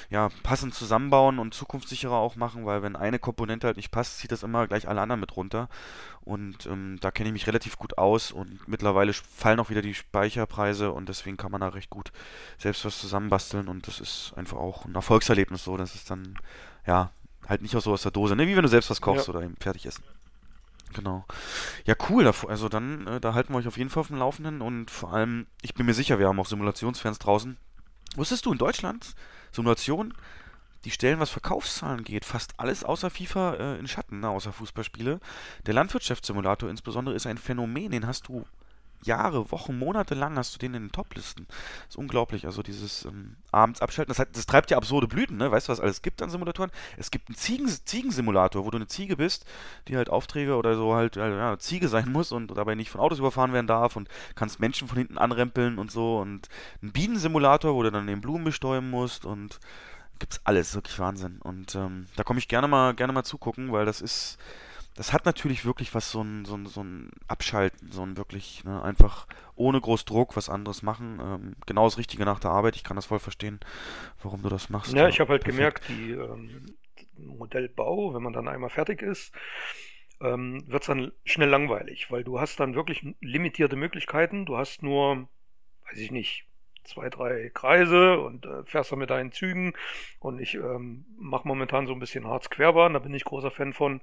ja, 0.10 0.30
passend 0.44 0.74
zusammenbauen 0.74 1.40
und 1.40 1.54
zukunftssicherer 1.54 2.16
auch 2.16 2.36
machen, 2.36 2.66
weil 2.66 2.82
wenn 2.82 2.96
eine 2.96 3.20
Komponente 3.20 3.68
halt 3.68 3.78
nicht 3.78 3.92
passt, 3.92 4.18
zieht 4.18 4.32
das 4.32 4.44
immer 4.44 4.68
gleich 4.68 4.88
alle 4.88 5.02
anderen 5.02 5.20
mit 5.20 5.36
runter. 5.36 5.70
Und 6.22 6.66
ähm, 6.66 6.98
da 7.02 7.12
kenne 7.12 7.30
ich 7.30 7.34
mich 7.34 7.48
relativ 7.48 7.78
gut 7.78 7.98
aus 7.98 8.32
und 8.32 8.68
mittlerweile 8.68 9.14
fallen 9.14 9.60
auch 9.60 9.70
wieder 9.70 9.82
die 9.82 9.94
Speicherpreise 9.94 10.92
und 10.92 11.10
deswegen 11.10 11.38
kann 11.38 11.52
man 11.52 11.62
da 11.62 11.70
recht 11.70 11.90
gut 11.90 12.12
selbst 12.58 12.86
was 12.86 13.00
zusammenbasteln 13.00 13.68
und 13.68 13.88
das 13.88 14.00
ist 14.00 14.34
einfach 14.36 14.58
auch 14.58 14.86
ein 14.86 14.96
Erfolgserlebnis 14.96 15.64
so. 15.64 15.78
Das 15.78 15.96
ist 15.96 16.10
dann, 16.10 16.36
ja, 16.86 17.12
halt 17.48 17.62
nicht 17.62 17.76
auch 17.76 17.82
so 17.82 17.94
aus 17.94 18.04
der 18.04 18.12
Dose, 18.12 18.36
ne? 18.36 18.48
Wie 18.48 18.56
wenn 18.56 18.64
du 18.64 18.70
selbst 18.70 18.90
was 18.90 19.02
kochst 19.02 19.28
ja. 19.28 19.34
oder 19.34 19.44
eben 19.44 19.56
fertig 19.60 19.86
essen. 19.86 20.04
Genau. 20.94 21.26
Ja, 21.86 21.96
cool. 22.10 22.32
Also 22.48 22.70
dann, 22.70 23.08
äh, 23.08 23.20
da 23.20 23.34
halten 23.34 23.54
wir 23.54 23.58
euch 23.58 23.68
auf 23.68 23.78
jeden 23.78 23.90
Fall 23.90 24.02
auf 24.02 24.08
dem 24.08 24.18
Laufenden 24.18 24.62
und 24.62 24.90
vor 24.90 25.14
allem, 25.14 25.48
ich 25.62 25.74
bin 25.74 25.86
mir 25.86 25.94
sicher, 25.94 26.20
wir 26.20 26.28
haben 26.28 26.40
auch 26.40 26.48
Simulationsfans 26.48 27.20
draußen, 27.20 27.58
Wusstest 28.16 28.46
du 28.46 28.52
in 28.52 28.58
Deutschland, 28.58 29.14
Simulation, 29.52 30.14
die 30.86 30.92
stellen, 30.92 31.20
was 31.20 31.30
Verkaufszahlen 31.30 32.04
geht, 32.04 32.26
fast 32.26 32.54
alles 32.58 32.84
außer 32.84 33.10
FIFA 33.10 33.54
äh, 33.56 33.80
in 33.80 33.88
Schatten, 33.88 34.22
ne, 34.22 34.30
außer 34.30 34.54
Fußballspiele. 34.54 35.20
Der 35.66 35.74
Landwirtschaftssimulator 35.74 36.70
insbesondere 36.70 37.16
ist 37.16 37.28
ein 37.28 37.38
Phänomen, 37.38 37.92
den 37.92 38.08
hast 38.08 38.28
du 38.28 38.46
Jahre, 39.04 39.52
Wochen, 39.52 39.78
Monate 39.78 40.14
lang 40.16 40.38
hast 40.38 40.56
du 40.56 40.60
den 40.60 40.74
in 40.74 40.84
den 40.84 40.92
Top-Listen. 40.92 41.46
Das 41.48 41.90
ist 41.90 41.96
unglaublich. 41.98 42.46
Also 42.46 42.62
dieses 42.64 43.06
ähm, 43.06 43.38
abends 43.52 43.82
abschalten, 43.82 44.10
das, 44.10 44.20
hat, 44.20 44.30
das, 44.36 44.46
treibt 44.46 44.72
ja 44.72 44.78
absurde 44.78 45.08
Blüten, 45.08 45.38
ne? 45.38 45.52
Weißt 45.52 45.68
du, 45.68 45.72
was 45.72 45.80
alles 45.80 46.02
gibt 46.02 46.22
an 46.22 46.30
Simulatoren? 46.30 46.72
Es 46.98 47.12
gibt 47.12 47.30
einen 47.30 47.36
Ziegen, 47.36 47.68
Ziegensimulator, 47.68 48.66
wo 48.66 48.72
du 48.72 48.78
eine 48.78 48.88
Ziege 48.88 49.18
bist, 49.18 49.46
die 49.88 49.98
halt 49.98 50.10
Aufträge 50.10 50.56
oder 50.56 50.76
so 50.76 50.94
halt 50.94 51.18
äh, 51.18 51.30
ja, 51.30 51.58
Ziege 51.60 51.88
sein 51.88 52.12
muss 52.12 52.32
und 52.32 52.56
dabei 52.58 52.76
nicht 52.76 52.90
von 52.90 53.02
Autos 53.02 53.20
überfahren 53.20 53.54
werden 53.54 53.68
darf 53.68 53.96
und 53.96 54.10
kannst 54.36 54.60
Menschen 54.60 54.88
von 54.88 54.98
hinten 54.98 55.18
anrempeln 55.18 55.80
und 55.80 55.92
so. 55.92 56.20
Und 56.20 56.50
ein 56.84 56.92
Bienensimulator, 56.92 57.76
wo 57.76 57.84
du 57.84 57.92
dann 57.92 58.08
den 58.08 58.22
Blumen 58.22 58.44
bestäuben 58.44 58.90
musst 58.90 59.26
und 59.26 59.60
gibt's 60.20 60.42
alles, 60.44 60.76
wirklich 60.76 61.00
Wahnsinn. 61.00 61.40
Und 61.42 61.76
ähm, 61.76 62.08
da 62.16 62.24
komme 62.24 62.40
ich 62.40 62.48
gerne 62.48 62.68
mal, 62.68 62.94
gerne 62.94 63.14
mal 63.14 63.24
zugucken, 63.24 63.72
weil 63.72 63.86
das 63.86 64.02
ist 64.02 64.38
das 65.00 65.14
hat 65.14 65.26
natürlich 65.26 65.64
wirklich 65.64 65.96
was, 65.96 66.12
so 66.12 66.22
ein, 66.22 66.44
so 66.44 66.58
ein, 66.58 66.66
so 66.66 66.84
ein 66.84 67.10
Abschalten, 67.30 67.90
so 67.90 68.04
ein 68.04 68.18
wirklich, 68.18 68.66
ne, 68.66 68.84
einfach 68.84 69.28
ohne 69.56 69.80
groß 69.80 70.04
Druck 70.04 70.36
was 70.36 70.50
anderes 70.50 70.82
machen. 70.82 71.22
Ähm, 71.24 71.56
genau 71.66 71.86
das 71.86 71.98
Richtige 71.98 72.26
nach 72.26 72.42
der 72.42 72.52
Arbeit. 72.52 72.76
Ich 72.76 72.84
kann 72.84 72.98
das 72.98 73.06
voll 73.06 73.20
verstehen, 73.20 73.62
warum 74.22 74.42
du 74.42 74.50
das 74.50 74.70
machst. 74.70 74.92
Ja, 74.92 75.08
ich 75.08 75.22
habe 75.22 75.30
halt 75.30 75.46
perfekt. 75.46 75.86
gemerkt, 75.86 75.88
die 75.88 76.12
ähm, 76.12 76.76
Modellbau, 77.16 78.14
wenn 78.14 78.22
man 78.22 78.34
dann 78.34 78.50
einmal 78.50 78.70
fertig 78.70 79.02
ist, 79.02 79.34
ähm, 80.20 80.66
wird 80.68 80.84
es 80.84 80.88
dann 80.88 81.14
schnell 81.24 81.48
langweilig, 81.48 82.12
weil 82.12 82.26
du 82.26 82.42
hast 82.42 82.60
dann 82.60 82.76
wirklich 82.76 83.02
limitierte 83.22 83.78
Möglichkeiten. 83.78 84.46
Du 84.46 84.58
hast 84.58 84.84
nur, 84.84 85.30
weiß 85.90 85.98
ich 85.98 86.12
nicht, 86.12 86.46
zwei, 86.84 87.10
drei 87.10 87.52
Kreise 87.54 88.20
und 88.20 88.46
äh, 88.46 88.66
fährst 88.66 88.92
dann 88.92 89.00
mit 89.00 89.12
deinen 89.12 89.32
Zügen. 89.32 89.72
Und 90.20 90.42
ich 90.42 90.56
ähm, 90.56 91.06
mache 91.18 91.48
momentan 91.48 91.88
so 91.88 91.94
ein 91.94 92.00
bisschen 92.00 92.28
Harz-Querbahn, 92.28 92.92
da 92.92 93.00
bin 93.00 93.14
ich 93.14 93.24
großer 93.24 93.50
Fan 93.50 93.72
von. 93.72 94.02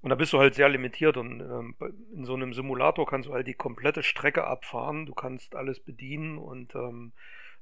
Und 0.00 0.10
da 0.10 0.16
bist 0.16 0.32
du 0.32 0.38
halt 0.38 0.54
sehr 0.54 0.68
limitiert 0.68 1.16
und 1.16 1.40
ähm, 1.40 1.74
in 2.14 2.24
so 2.24 2.34
einem 2.34 2.54
Simulator 2.54 3.04
kannst 3.04 3.28
du 3.28 3.32
halt 3.32 3.48
die 3.48 3.54
komplette 3.54 4.02
Strecke 4.02 4.46
abfahren, 4.46 5.06
du 5.06 5.14
kannst 5.14 5.56
alles 5.56 5.80
bedienen 5.80 6.38
und 6.38 6.74
ähm, 6.76 7.12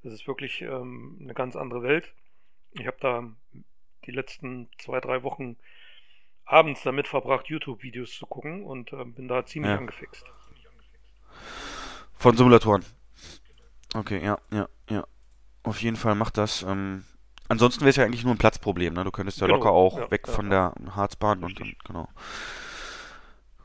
das 0.02 0.12
ist 0.12 0.26
wirklich 0.26 0.61
ähm, 0.61 1.19
eine 1.21 1.33
ganz 1.33 1.57
andere 1.57 1.83
Welt. 1.83 2.12
Ich 2.73 2.87
habe 2.87 2.99
da 3.00 3.25
die 4.05 4.11
letzten 4.11 4.69
zwei, 4.78 5.00
drei 5.00 5.23
Wochen 5.23 5.57
abends 6.45 6.83
damit 6.83 7.09
verbracht, 7.09 7.49
YouTube-Videos 7.49 8.12
zu 8.12 8.26
gucken 8.26 8.64
und 8.64 8.93
äh, 8.93 9.05
bin 9.05 9.28
da 9.28 9.47
ziemlich 9.47 9.71
ja. 9.71 9.78
angefixt. 9.78 10.25
Von 12.14 12.37
Simulatoren. 12.37 12.85
Okay, 13.95 14.23
ja, 14.23 14.38
ja, 14.52 14.69
ja. 14.90 15.07
Auf 15.62 15.83
jeden 15.83 15.97
Fall 15.97 16.14
macht 16.14 16.37
das. 16.37 16.62
Ähm, 16.62 17.05
Ansonsten 17.49 17.83
wäre 17.83 17.91
es 17.91 17.97
ja 17.97 18.05
eigentlich 18.05 18.25
nur 18.25 18.35
ein 18.35 18.38
Platzproblem, 18.38 18.95
ne? 18.95 19.05
Du 19.05 19.11
könntest 19.11 19.41
ja 19.41 19.47
genau. 19.47 19.59
locker 19.59 19.71
auch 19.71 19.99
ja, 19.99 20.11
weg 20.11 20.25
ja, 20.26 20.33
von 20.33 20.50
ja. 20.50 20.73
der 20.79 20.97
Harzbahn 20.97 21.45
und 21.45 21.61
dann, 21.61 21.75
genau. 21.85 22.09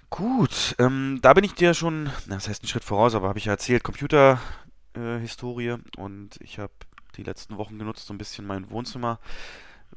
Gut, 0.10 0.76
ähm, 0.78 1.20
da 1.22 1.34
bin 1.34 1.44
ich 1.44 1.54
dir 1.54 1.74
schon, 1.74 2.06
na, 2.28 2.36
das 2.36 2.50
heißt 2.50 2.64
einen 2.64 2.70
Schritt 2.70 2.84
voraus, 2.84 3.16
aber 3.16 3.30
habe 3.30 3.40
ich 3.40 3.46
ja 3.46 3.54
erzählt, 3.54 3.84
Computerhistorie 3.84 5.68
äh, 5.68 5.78
und 5.98 6.38
ich 6.42 6.60
habe 6.60 6.74
die 7.16 7.24
letzten 7.24 7.58
Wochen 7.58 7.80
genutzt, 7.80 8.08
so 8.08 8.14
ein 8.14 8.18
bisschen 8.18 8.46
mein 8.46 8.70
Wohnzimmer 8.70 9.20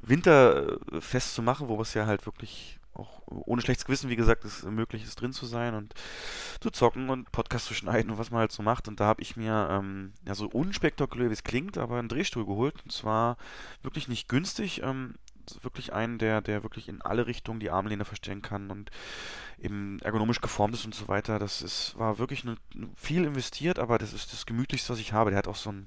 winterfest 0.03 1.35
zu 1.35 1.43
machen, 1.43 1.69
wo 1.69 1.81
es 1.81 1.95
ja 1.95 2.07
halt 2.07 2.27
wirklich 2.27 2.79
auch 2.95 3.23
ohne 3.27 3.63
schlechtes 3.63 3.85
Gewissen, 3.85 4.11
wie 4.11 4.17
gesagt, 4.17 4.45
es 4.45 4.63
möglich 4.65 5.05
ist, 5.05 5.21
drin 5.21 5.33
zu 5.33 5.47
sein 5.47 5.75
und 5.75 5.95
zu 6.61 6.71
zocken 6.71 7.11
und 7.11 7.33
Podcast 7.33 7.67
zu 7.67 7.75
schneiden 7.75 8.11
und 8.11 8.19
was 8.19 8.31
man 8.31 8.41
halt 8.41 8.53
so 8.53 8.63
macht. 8.63 8.89
Und 8.89 9.01
da 9.01 9.07
habe 9.07 9.23
ich 9.23 9.37
mir, 9.37 9.69
ähm, 9.71 10.13
ja, 10.27 10.35
so 10.35 10.47
unspektakulär 10.47 11.31
wie 11.31 11.35
es 11.35 11.45
klingt, 11.45 11.79
aber 11.79 11.99
einen 11.99 12.09
Drehstuhl 12.09 12.47
geholt. 12.47 12.77
Und 12.85 12.93
zwar 12.93 13.37
wirklich 13.83 14.09
nicht 14.09 14.29
günstig. 14.29 14.83
Ähm, 14.83 15.15
wirklich 15.63 15.93
einen, 15.93 16.19
der, 16.19 16.41
der 16.41 16.63
wirklich 16.63 16.89
in 16.89 17.03
alle 17.03 17.27
Richtungen 17.27 17.61
die 17.61 17.71
Armlehne 17.71 18.05
verstellen 18.05 18.43
kann 18.43 18.71
und 18.71 18.91
eben 19.59 19.99
ergonomisch 20.01 20.41
geformt 20.41 20.75
ist 20.75 20.85
und 20.85 20.95
so 20.95 21.09
weiter. 21.09 21.39
Das 21.39 21.63
ist, 21.63 21.99
war 21.99 22.19
wirklich 22.19 22.45
eine, 22.45 22.57
viel 22.97 23.25
investiert, 23.25 23.79
aber 23.79 23.99
das 23.99 24.13
ist 24.13 24.33
das 24.33 24.47
Gemütlichste, 24.47 24.93
was 24.93 25.01
ich 25.01 25.13
habe. 25.13 25.31
Der 25.31 25.39
hat 25.39 25.49
auch 25.49 25.57
so 25.57 25.71
ein 25.71 25.87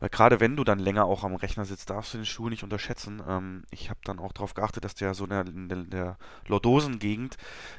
weil 0.00 0.08
gerade 0.08 0.40
wenn 0.40 0.56
du 0.56 0.64
dann 0.64 0.78
länger 0.78 1.04
auch 1.04 1.24
am 1.24 1.34
Rechner 1.34 1.64
sitzt, 1.64 1.90
darfst 1.90 2.14
du 2.14 2.18
den 2.18 2.26
Stuhl 2.26 2.50
nicht 2.50 2.64
unterschätzen. 2.64 3.22
Ähm, 3.26 3.64
ich 3.70 3.90
habe 3.90 4.00
dann 4.04 4.18
auch 4.18 4.32
darauf 4.32 4.54
geachtet, 4.54 4.84
dass 4.84 4.94
der 4.94 5.14
so 5.14 5.24
in 5.24 5.30
der, 5.30 5.46
in 5.46 5.90
der, 5.90 6.16
Lordosengegend 6.46 7.36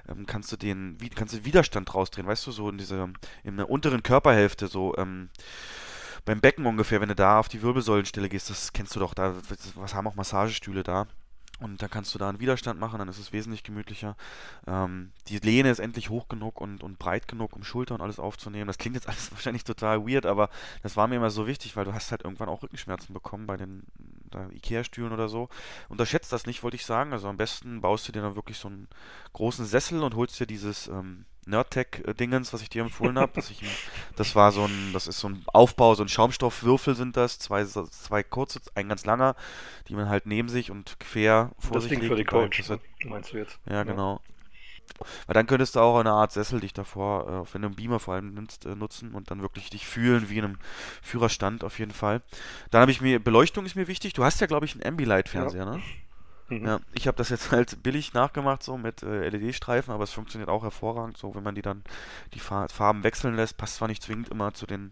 ähm, 0.07 0.25
kannst 0.25 0.51
du 0.51 0.57
den, 0.57 0.97
kannst 1.15 1.33
du 1.33 1.45
Widerstand 1.45 1.93
rausdrehen, 1.93 2.27
weißt 2.27 2.45
du, 2.47 2.51
so 2.51 2.69
in 2.69 2.77
dieser, 2.77 3.09
in 3.43 3.57
der 3.57 3.69
unteren 3.69 4.03
Körperhälfte, 4.03 4.67
so, 4.67 4.95
ähm, 4.97 5.29
beim 6.25 6.41
Becken 6.41 6.65
ungefähr, 6.65 7.01
wenn 7.01 7.09
du 7.09 7.15
da 7.15 7.39
auf 7.39 7.47
die 7.47 7.61
Wirbelsäulenstelle 7.61 8.29
gehst, 8.29 8.49
das 8.49 8.73
kennst 8.73 8.95
du 8.95 8.99
doch, 8.99 9.13
da, 9.13 9.35
was 9.75 9.93
haben 9.93 10.07
auch 10.07 10.15
Massagestühle 10.15 10.83
da. 10.83 11.07
Und 11.59 11.81
dann 11.81 11.89
kannst 11.89 12.13
du 12.13 12.19
da 12.19 12.29
einen 12.29 12.39
Widerstand 12.39 12.79
machen, 12.79 12.99
dann 12.99 13.09
ist 13.09 13.19
es 13.19 13.33
wesentlich 13.33 13.63
gemütlicher. 13.63 14.15
Ähm, 14.65 15.11
die 15.27 15.39
Lehne 15.39 15.69
ist 15.69 15.79
endlich 15.79 16.09
hoch 16.09 16.27
genug 16.29 16.61
und, 16.61 16.83
und 16.83 16.99
breit 16.99 17.27
genug, 17.27 17.55
um 17.55 17.63
Schulter 17.63 17.95
und 17.95 18.01
alles 18.01 18.19
aufzunehmen. 18.19 18.67
Das 18.67 18.77
klingt 18.77 18.95
jetzt 18.95 19.07
alles 19.07 19.31
wahrscheinlich 19.33 19.63
total 19.63 20.07
weird, 20.07 20.25
aber 20.25 20.49
das 20.83 20.95
war 20.95 21.07
mir 21.07 21.17
immer 21.17 21.29
so 21.29 21.47
wichtig, 21.47 21.75
weil 21.75 21.85
du 21.85 21.93
hast 21.93 22.11
halt 22.11 22.23
irgendwann 22.23 22.49
auch 22.49 22.63
Rückenschmerzen 22.63 23.13
bekommen 23.13 23.47
bei 23.47 23.57
den 23.57 23.83
Ikea-Stühlen 24.53 25.11
oder 25.11 25.27
so. 25.27 25.49
Unterschätzt 25.89 26.31
das 26.31 26.45
nicht, 26.45 26.63
wollte 26.63 26.75
ich 26.75 26.85
sagen. 26.85 27.13
Also 27.13 27.27
am 27.27 27.37
besten 27.37 27.81
baust 27.81 28.07
du 28.07 28.11
dir 28.11 28.21
dann 28.21 28.35
wirklich 28.35 28.57
so 28.57 28.67
einen 28.67 28.87
großen 29.33 29.65
Sessel 29.65 30.03
und 30.03 30.15
holst 30.15 30.39
dir 30.39 30.47
dieses 30.47 30.87
ähm, 30.87 31.25
Nerdtech-Dingens, 31.45 32.53
was 32.53 32.61
ich 32.61 32.69
dir 32.69 32.83
empfohlen 32.83 33.17
habe. 33.17 33.31
das 34.15 34.35
war 34.35 34.51
so 34.51 34.65
ein, 34.65 34.91
das 34.93 35.07
ist 35.07 35.19
so 35.19 35.29
ein 35.29 35.43
Aufbau, 35.47 35.95
so 35.95 36.03
ein 36.03 36.09
Schaumstoffwürfel 36.09 36.95
sind 36.95 37.17
das, 37.17 37.39
zwei, 37.39 37.63
zwei 37.65 38.23
kurze, 38.23 38.61
ein 38.75 38.89
ganz 38.89 39.05
langer, 39.05 39.35
die 39.87 39.95
man 39.95 40.09
halt 40.09 40.25
neben 40.25 40.49
sich 40.49 40.71
und 40.71 40.99
quer 40.99 41.51
vor 41.57 41.73
das 41.73 41.83
sich 41.83 41.91
Ding 41.91 42.01
legt. 42.01 42.11
für 42.11 42.17
die 42.17 42.25
Couch, 42.25 42.69
halt, 42.69 42.81
meinst 43.05 43.33
du 43.33 43.37
jetzt? 43.37 43.59
Ja, 43.69 43.83
genau. 43.83 44.21
Weil 45.27 45.33
dann 45.33 45.47
könntest 45.47 45.75
du 45.75 45.79
auch 45.79 45.99
eine 45.99 46.11
Art 46.11 46.31
Sessel 46.31 46.59
dich 46.59 46.73
davor, 46.73 47.45
äh, 47.47 47.53
wenn 47.53 47.61
du 47.61 47.67
einen 47.67 47.75
Beamer 47.75 47.99
vor 47.99 48.15
allem 48.15 48.33
nimmst, 48.33 48.65
äh, 48.65 48.75
nutzen 48.75 49.13
und 49.13 49.31
dann 49.31 49.41
wirklich 49.41 49.69
dich 49.69 49.85
fühlen 49.85 50.29
wie 50.29 50.37
in 50.37 50.45
einem 50.45 50.57
Führerstand 51.01 51.63
auf 51.63 51.79
jeden 51.79 51.91
Fall. 51.91 52.21
Dann 52.71 52.81
habe 52.81 52.91
ich 52.91 53.01
mir, 53.01 53.19
Beleuchtung 53.19 53.65
ist 53.65 53.75
mir 53.75 53.87
wichtig. 53.87 54.13
Du 54.13 54.23
hast 54.23 54.41
ja, 54.41 54.47
glaube 54.47 54.65
ich, 54.65 54.73
einen 54.73 54.83
Ambilight-Fernseher, 54.83 55.65
ja. 55.65 55.75
ne? 55.77 55.81
Mhm. 56.49 56.65
Ja, 56.65 56.79
ich 56.93 57.07
habe 57.07 57.17
das 57.17 57.29
jetzt 57.29 57.51
halt 57.51 57.81
billig 57.83 58.13
nachgemacht, 58.13 58.63
so 58.63 58.77
mit 58.77 59.03
äh, 59.03 59.29
LED-Streifen, 59.29 59.93
aber 59.93 60.03
es 60.03 60.11
funktioniert 60.11 60.49
auch 60.49 60.63
hervorragend, 60.63 61.17
so 61.17 61.35
wenn 61.35 61.43
man 61.43 61.55
die 61.55 61.61
dann 61.61 61.83
die 62.33 62.39
Farben 62.39 63.03
wechseln 63.03 63.35
lässt. 63.35 63.57
Passt 63.57 63.75
zwar 63.75 63.87
nicht 63.87 64.03
zwingend 64.03 64.29
immer 64.29 64.53
zu 64.53 64.65
den 64.65 64.91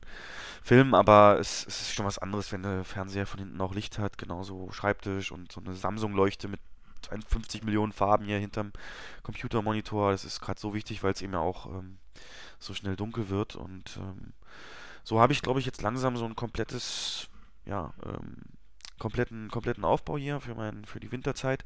Filmen, 0.64 0.94
aber 0.94 1.40
es, 1.40 1.66
es 1.68 1.82
ist 1.82 1.94
schon 1.94 2.06
was 2.06 2.20
anderes, 2.20 2.52
wenn 2.52 2.64
der 2.64 2.84
Fernseher 2.84 3.26
von 3.26 3.40
hinten 3.40 3.62
auch 3.62 3.74
Licht 3.74 4.00
hat, 4.00 4.18
genauso 4.18 4.72
Schreibtisch 4.72 5.32
und 5.32 5.52
so 5.52 5.62
eine 5.62 5.74
Samsung-Leuchte 5.74 6.48
mit 6.48 6.60
50 7.30 7.64
Millionen 7.64 7.94
Farben 7.94 8.26
hier 8.26 8.38
hinterm 8.38 8.72
Computermonitor. 9.24 10.12
Das 10.12 10.26
ist 10.26 10.42
gerade 10.42 10.60
so 10.60 10.74
wichtig, 10.74 11.04
weil 11.04 11.14
es 11.14 11.22
eben 11.22 11.34
ja 11.34 11.40
auch 11.40 11.68
ähm, 11.68 11.98
so 12.60 12.74
schnell 12.74 12.96
dunkel 12.96 13.30
wird. 13.30 13.56
Und 13.56 13.98
ähm, 13.98 14.34
so 15.04 15.20
habe 15.20 15.34
ich, 15.34 15.42
glaube 15.42 15.60
ich, 15.60 15.66
jetzt 15.66 15.82
langsam 15.82 16.18
so 16.18 16.26
ein 16.26 16.36
komplettes, 16.36 17.30
ja, 17.66 17.94
ähm, 18.06 18.36
kompletten, 19.00 19.50
kompletten 19.50 19.86
Aufbau 19.86 20.18
hier 20.18 20.40
für, 20.40 20.56
mein, 20.56 20.86
für 20.86 21.00
die 21.00 21.12
Winterzeit. 21.12 21.64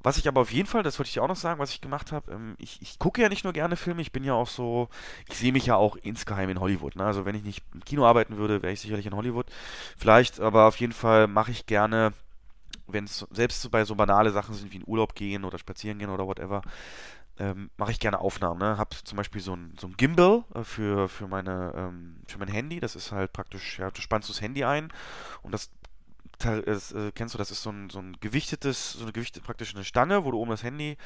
Was 0.00 0.16
ich 0.16 0.28
aber 0.28 0.42
auf 0.42 0.52
jeden 0.52 0.68
Fall, 0.68 0.84
das 0.84 0.98
wollte 0.98 1.10
ich 1.10 1.18
auch 1.18 1.26
noch 1.26 1.36
sagen, 1.36 1.58
was 1.58 1.70
ich 1.70 1.80
gemacht 1.80 2.12
habe, 2.12 2.30
ähm, 2.30 2.54
ich, 2.58 2.80
ich 2.80 2.98
gucke 3.00 3.20
ja 3.20 3.28
nicht 3.28 3.42
nur 3.42 3.52
gerne 3.52 3.76
Filme, 3.76 4.00
ich 4.00 4.12
bin 4.12 4.22
ja 4.22 4.34
auch 4.34 4.46
so, 4.46 4.88
ich 5.28 5.36
sehe 5.36 5.52
mich 5.52 5.66
ja 5.66 5.74
auch 5.74 5.96
insgeheim 5.96 6.50
in 6.50 6.60
Hollywood. 6.60 6.94
Ne? 6.94 7.04
Also 7.04 7.24
wenn 7.24 7.34
ich 7.34 7.42
nicht 7.42 7.64
im 7.74 7.84
Kino 7.84 8.06
arbeiten 8.06 8.36
würde, 8.36 8.62
wäre 8.62 8.72
ich 8.72 8.80
sicherlich 8.80 9.06
in 9.06 9.16
Hollywood. 9.16 9.46
Vielleicht, 9.96 10.38
aber 10.38 10.68
auf 10.68 10.76
jeden 10.76 10.92
Fall 10.92 11.26
mache 11.26 11.50
ich 11.50 11.66
gerne 11.66 12.12
wenn 12.88 13.04
es 13.04 13.26
selbst 13.30 13.70
bei 13.70 13.84
so 13.84 13.94
banale 13.94 14.30
Sachen 14.30 14.54
sind 14.54 14.72
wie 14.72 14.78
in 14.78 14.84
Urlaub 14.86 15.14
gehen 15.14 15.44
oder 15.44 15.58
spazieren 15.58 15.98
gehen 15.98 16.10
oder 16.10 16.26
whatever, 16.26 16.62
ähm, 17.38 17.70
mache 17.76 17.92
ich 17.92 18.00
gerne 18.00 18.18
Aufnahmen. 18.18 18.58
Ne? 18.58 18.78
Hab 18.78 18.94
zum 18.94 19.16
Beispiel 19.16 19.40
so 19.40 19.54
ein, 19.54 19.74
so 19.78 19.86
ein 19.86 19.96
Gimbal 19.96 20.44
äh, 20.54 20.64
für, 20.64 21.08
für, 21.08 21.28
meine, 21.28 21.72
ähm, 21.76 22.16
für 22.26 22.38
mein 22.38 22.48
Handy. 22.48 22.80
Das 22.80 22.96
ist 22.96 23.12
halt 23.12 23.32
praktisch, 23.32 23.78
ja, 23.78 23.90
du 23.90 24.00
spannst 24.00 24.28
das 24.28 24.40
Handy 24.40 24.64
ein 24.64 24.92
und 25.42 25.52
das 25.52 25.70
das, 26.38 26.92
äh, 26.92 27.12
kennst 27.14 27.34
du, 27.34 27.38
das 27.38 27.50
ist 27.50 27.62
so 27.62 27.70
ein, 27.70 27.90
so 27.90 27.98
ein 27.98 28.16
gewichtetes, 28.20 28.92
so 28.92 29.02
eine 29.02 29.12
gewichtete 29.12 29.44
praktisch 29.44 29.74
eine 29.74 29.84
Stange, 29.84 30.24
wo 30.24 30.30
du 30.30 30.38
oben 30.38 30.50
das 30.50 30.62
Handy 30.62 30.96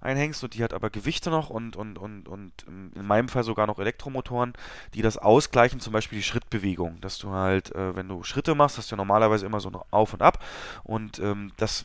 einhängst 0.00 0.42
und 0.42 0.54
die 0.54 0.64
hat 0.64 0.72
aber 0.72 0.90
Gewichte 0.90 1.30
noch 1.30 1.50
und, 1.50 1.76
und, 1.76 1.98
und, 1.98 2.28
und 2.28 2.52
in 2.94 3.06
meinem 3.06 3.28
Fall 3.28 3.44
sogar 3.44 3.66
noch 3.66 3.78
Elektromotoren, 3.78 4.52
die 4.94 5.02
das 5.02 5.18
ausgleichen, 5.18 5.80
zum 5.80 5.92
Beispiel 5.92 6.18
die 6.18 6.24
Schrittbewegung, 6.24 7.00
dass 7.00 7.18
du 7.18 7.30
halt, 7.30 7.74
äh, 7.74 7.94
wenn 7.94 8.08
du 8.08 8.22
Schritte 8.24 8.54
machst, 8.54 8.78
hast 8.78 8.90
du 8.90 8.94
ja 8.94 8.96
normalerweise 8.96 9.46
immer 9.46 9.60
so 9.60 9.70
ein 9.70 9.78
Auf 9.90 10.12
und 10.12 10.22
Ab 10.22 10.42
und 10.84 11.18
ähm, 11.18 11.52
das 11.56 11.84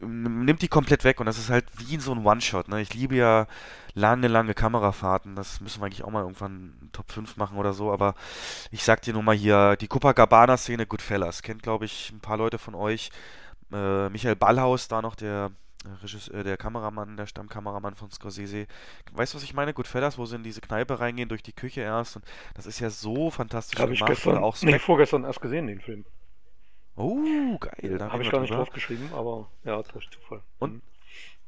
nimmt 0.00 0.62
die 0.62 0.68
komplett 0.68 1.04
weg 1.04 1.20
und 1.20 1.26
das 1.26 1.38
ist 1.38 1.50
halt 1.50 1.66
wie 1.76 1.94
in 1.94 2.00
so 2.00 2.12
ein 2.12 2.24
One-Shot. 2.24 2.68
Ne? 2.68 2.80
Ich 2.80 2.94
liebe 2.94 3.16
ja 3.16 3.46
lange, 3.94 4.28
lange 4.28 4.54
Kamerafahrten. 4.54 5.34
Das 5.34 5.60
müssen 5.60 5.80
wir 5.80 5.86
eigentlich 5.86 6.04
auch 6.04 6.10
mal 6.10 6.22
irgendwann 6.22 6.90
Top 6.92 7.10
5 7.10 7.36
machen 7.36 7.58
oder 7.58 7.72
so. 7.72 7.92
Aber 7.92 8.14
ich 8.70 8.84
sag 8.84 9.02
dir 9.02 9.12
nur 9.12 9.22
mal 9.22 9.34
hier, 9.34 9.76
die 9.76 9.88
Copacabana-Szene 9.88 10.86
Goodfellas. 10.86 11.42
Kennt, 11.42 11.62
glaube 11.62 11.84
ich, 11.84 12.10
ein 12.12 12.20
paar 12.20 12.36
Leute 12.36 12.58
von 12.58 12.74
euch. 12.74 13.10
Äh, 13.72 14.08
Michael 14.08 14.36
Ballhaus, 14.36 14.88
da 14.88 15.02
noch 15.02 15.14
der 15.14 15.50
Regisseur, 16.02 16.40
äh, 16.40 16.44
der 16.44 16.56
Kameramann, 16.56 17.16
der 17.16 17.26
Stammkameramann 17.26 17.94
von 17.94 18.10
Scorsese. 18.10 18.66
Weißt 19.12 19.34
du, 19.34 19.36
was 19.36 19.44
ich 19.44 19.54
meine? 19.54 19.74
Goodfellas, 19.74 20.18
wo 20.18 20.26
sie 20.26 20.36
in 20.36 20.42
diese 20.42 20.60
Kneipe 20.60 21.00
reingehen, 21.00 21.28
durch 21.28 21.42
die 21.42 21.52
Küche 21.52 21.80
erst. 21.80 22.16
Und 22.16 22.24
das 22.54 22.66
ist 22.66 22.80
ja 22.80 22.90
so 22.90 23.30
fantastisch 23.30 23.78
Hab 23.78 23.86
gemacht. 23.86 24.10
Ich 24.10 24.16
gestern, 24.16 24.38
auch 24.38 24.56
nee, 24.62 24.78
vorgestern 24.78 25.24
erst 25.24 25.40
gesehen, 25.40 25.66
den 25.66 25.80
Film. 25.80 26.04
Oh, 26.98 27.58
geil. 27.58 27.98
Habe 28.00 28.22
ich 28.22 28.30
gar 28.30 28.40
nicht 28.40 28.52
drauf 28.52 28.70
geschrieben, 28.70 29.10
aber 29.14 29.48
ja, 29.64 29.80
durch 29.82 30.10
Zufall. 30.10 30.42
Und, 30.58 30.74
mhm. 30.74 30.82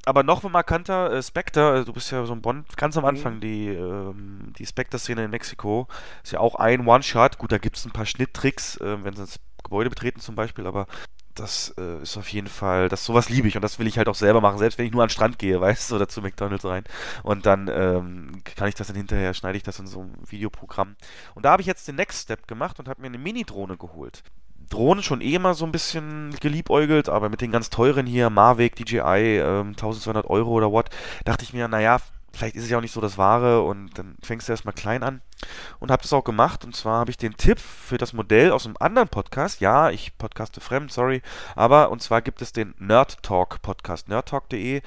aber 0.04 0.22
noch 0.22 0.42
markanter, 0.44 1.12
äh, 1.12 1.22
Spectre, 1.22 1.80
äh, 1.80 1.84
du 1.84 1.92
bist 1.92 2.12
ja 2.12 2.24
so 2.24 2.32
ein 2.32 2.40
Bond, 2.40 2.76
ganz 2.76 2.96
am 2.96 3.02
mhm. 3.02 3.08
Anfang, 3.08 3.40
die, 3.40 3.68
ähm, 3.68 4.52
die 4.56 4.64
Spectre-Szene 4.66 5.24
in 5.24 5.30
Mexiko, 5.30 5.88
ist 6.22 6.32
ja 6.32 6.38
auch 6.38 6.54
ein 6.54 6.86
One-Shot. 6.86 7.38
Gut, 7.38 7.50
da 7.50 7.58
gibt 7.58 7.76
es 7.76 7.84
ein 7.84 7.90
paar 7.90 8.06
Schnitttricks, 8.06 8.76
äh, 8.76 9.02
wenn 9.02 9.14
sie 9.14 9.22
das 9.22 9.40
Gebäude 9.64 9.90
betreten 9.90 10.20
zum 10.20 10.36
Beispiel, 10.36 10.66
aber 10.66 10.86
das 11.34 11.74
äh, 11.78 12.02
ist 12.02 12.16
auf 12.16 12.28
jeden 12.28 12.48
Fall, 12.48 12.88
das 12.88 13.04
sowas 13.04 13.28
liebe 13.28 13.48
ich 13.48 13.56
und 13.56 13.62
das 13.62 13.78
will 13.78 13.86
ich 13.86 13.98
halt 13.98 14.08
auch 14.08 14.14
selber 14.14 14.40
machen, 14.40 14.58
selbst 14.58 14.78
wenn 14.78 14.86
ich 14.86 14.92
nur 14.92 15.02
an 15.02 15.08
den 15.08 15.12
Strand 15.12 15.38
gehe, 15.38 15.60
weißt 15.60 15.90
du, 15.90 15.96
oder 15.96 16.08
zu 16.08 16.22
McDonalds 16.22 16.64
rein. 16.64 16.84
Und 17.22 17.46
dann 17.46 17.68
ähm, 17.68 18.42
kann 18.44 18.68
ich 18.68 18.74
das 18.76 18.86
dann 18.86 18.96
hinterher, 18.96 19.34
schneide 19.34 19.56
ich 19.56 19.64
das 19.64 19.78
in 19.80 19.86
so 19.86 20.00
einem 20.00 20.14
Videoprogramm. 20.28 20.96
Und 21.34 21.44
da 21.44 21.52
habe 21.52 21.62
ich 21.62 21.66
jetzt 21.66 21.88
den 21.88 21.96
Next 21.96 22.22
Step 22.22 22.46
gemacht 22.46 22.78
und 22.78 22.88
habe 22.88 23.00
mir 23.00 23.08
eine 23.08 23.18
Mini-Drohne 23.18 23.76
geholt. 23.76 24.22
Drohnen 24.70 25.02
schon 25.02 25.20
eh 25.20 25.34
immer 25.34 25.54
so 25.54 25.66
ein 25.66 25.72
bisschen 25.72 26.34
geliebäugelt, 26.40 27.08
aber 27.08 27.28
mit 27.28 27.40
den 27.40 27.52
ganz 27.52 27.70
teuren 27.70 28.06
hier, 28.06 28.30
Mavic, 28.30 28.76
DJI, 28.76 29.38
ähm, 29.38 29.70
1200 29.70 30.26
Euro 30.30 30.50
oder 30.50 30.72
what, 30.72 30.88
dachte 31.24 31.44
ich 31.44 31.52
mir, 31.52 31.68
naja, 31.68 31.98
vielleicht 32.32 32.56
ist 32.56 32.64
es 32.64 32.70
ja 32.70 32.78
auch 32.78 32.82
nicht 32.82 32.94
so 32.94 33.00
das 33.00 33.18
Wahre 33.18 33.62
und 33.62 33.98
dann 33.98 34.16
fängst 34.22 34.48
du 34.48 34.52
erstmal 34.52 34.74
klein 34.74 35.02
an 35.02 35.20
und 35.80 35.90
habe 35.90 36.02
das 36.02 36.12
auch 36.12 36.24
gemacht 36.24 36.64
und 36.64 36.76
zwar 36.76 37.00
habe 37.00 37.10
ich 37.10 37.16
den 37.16 37.36
Tipp 37.36 37.58
für 37.58 37.98
das 37.98 38.12
Modell 38.12 38.52
aus 38.52 38.66
einem 38.66 38.76
anderen 38.78 39.08
Podcast, 39.08 39.60
ja, 39.60 39.90
ich 39.90 40.16
podcaste 40.16 40.60
fremd, 40.60 40.92
sorry, 40.92 41.22
aber 41.56 41.90
und 41.90 42.02
zwar 42.02 42.22
gibt 42.22 42.40
es 42.40 42.52
den 42.52 42.74
Nerd 42.78 43.22
Talk 43.22 43.62
Podcast, 43.62 44.08
nerdtalk.de, 44.08 44.76
äh, 44.76 44.82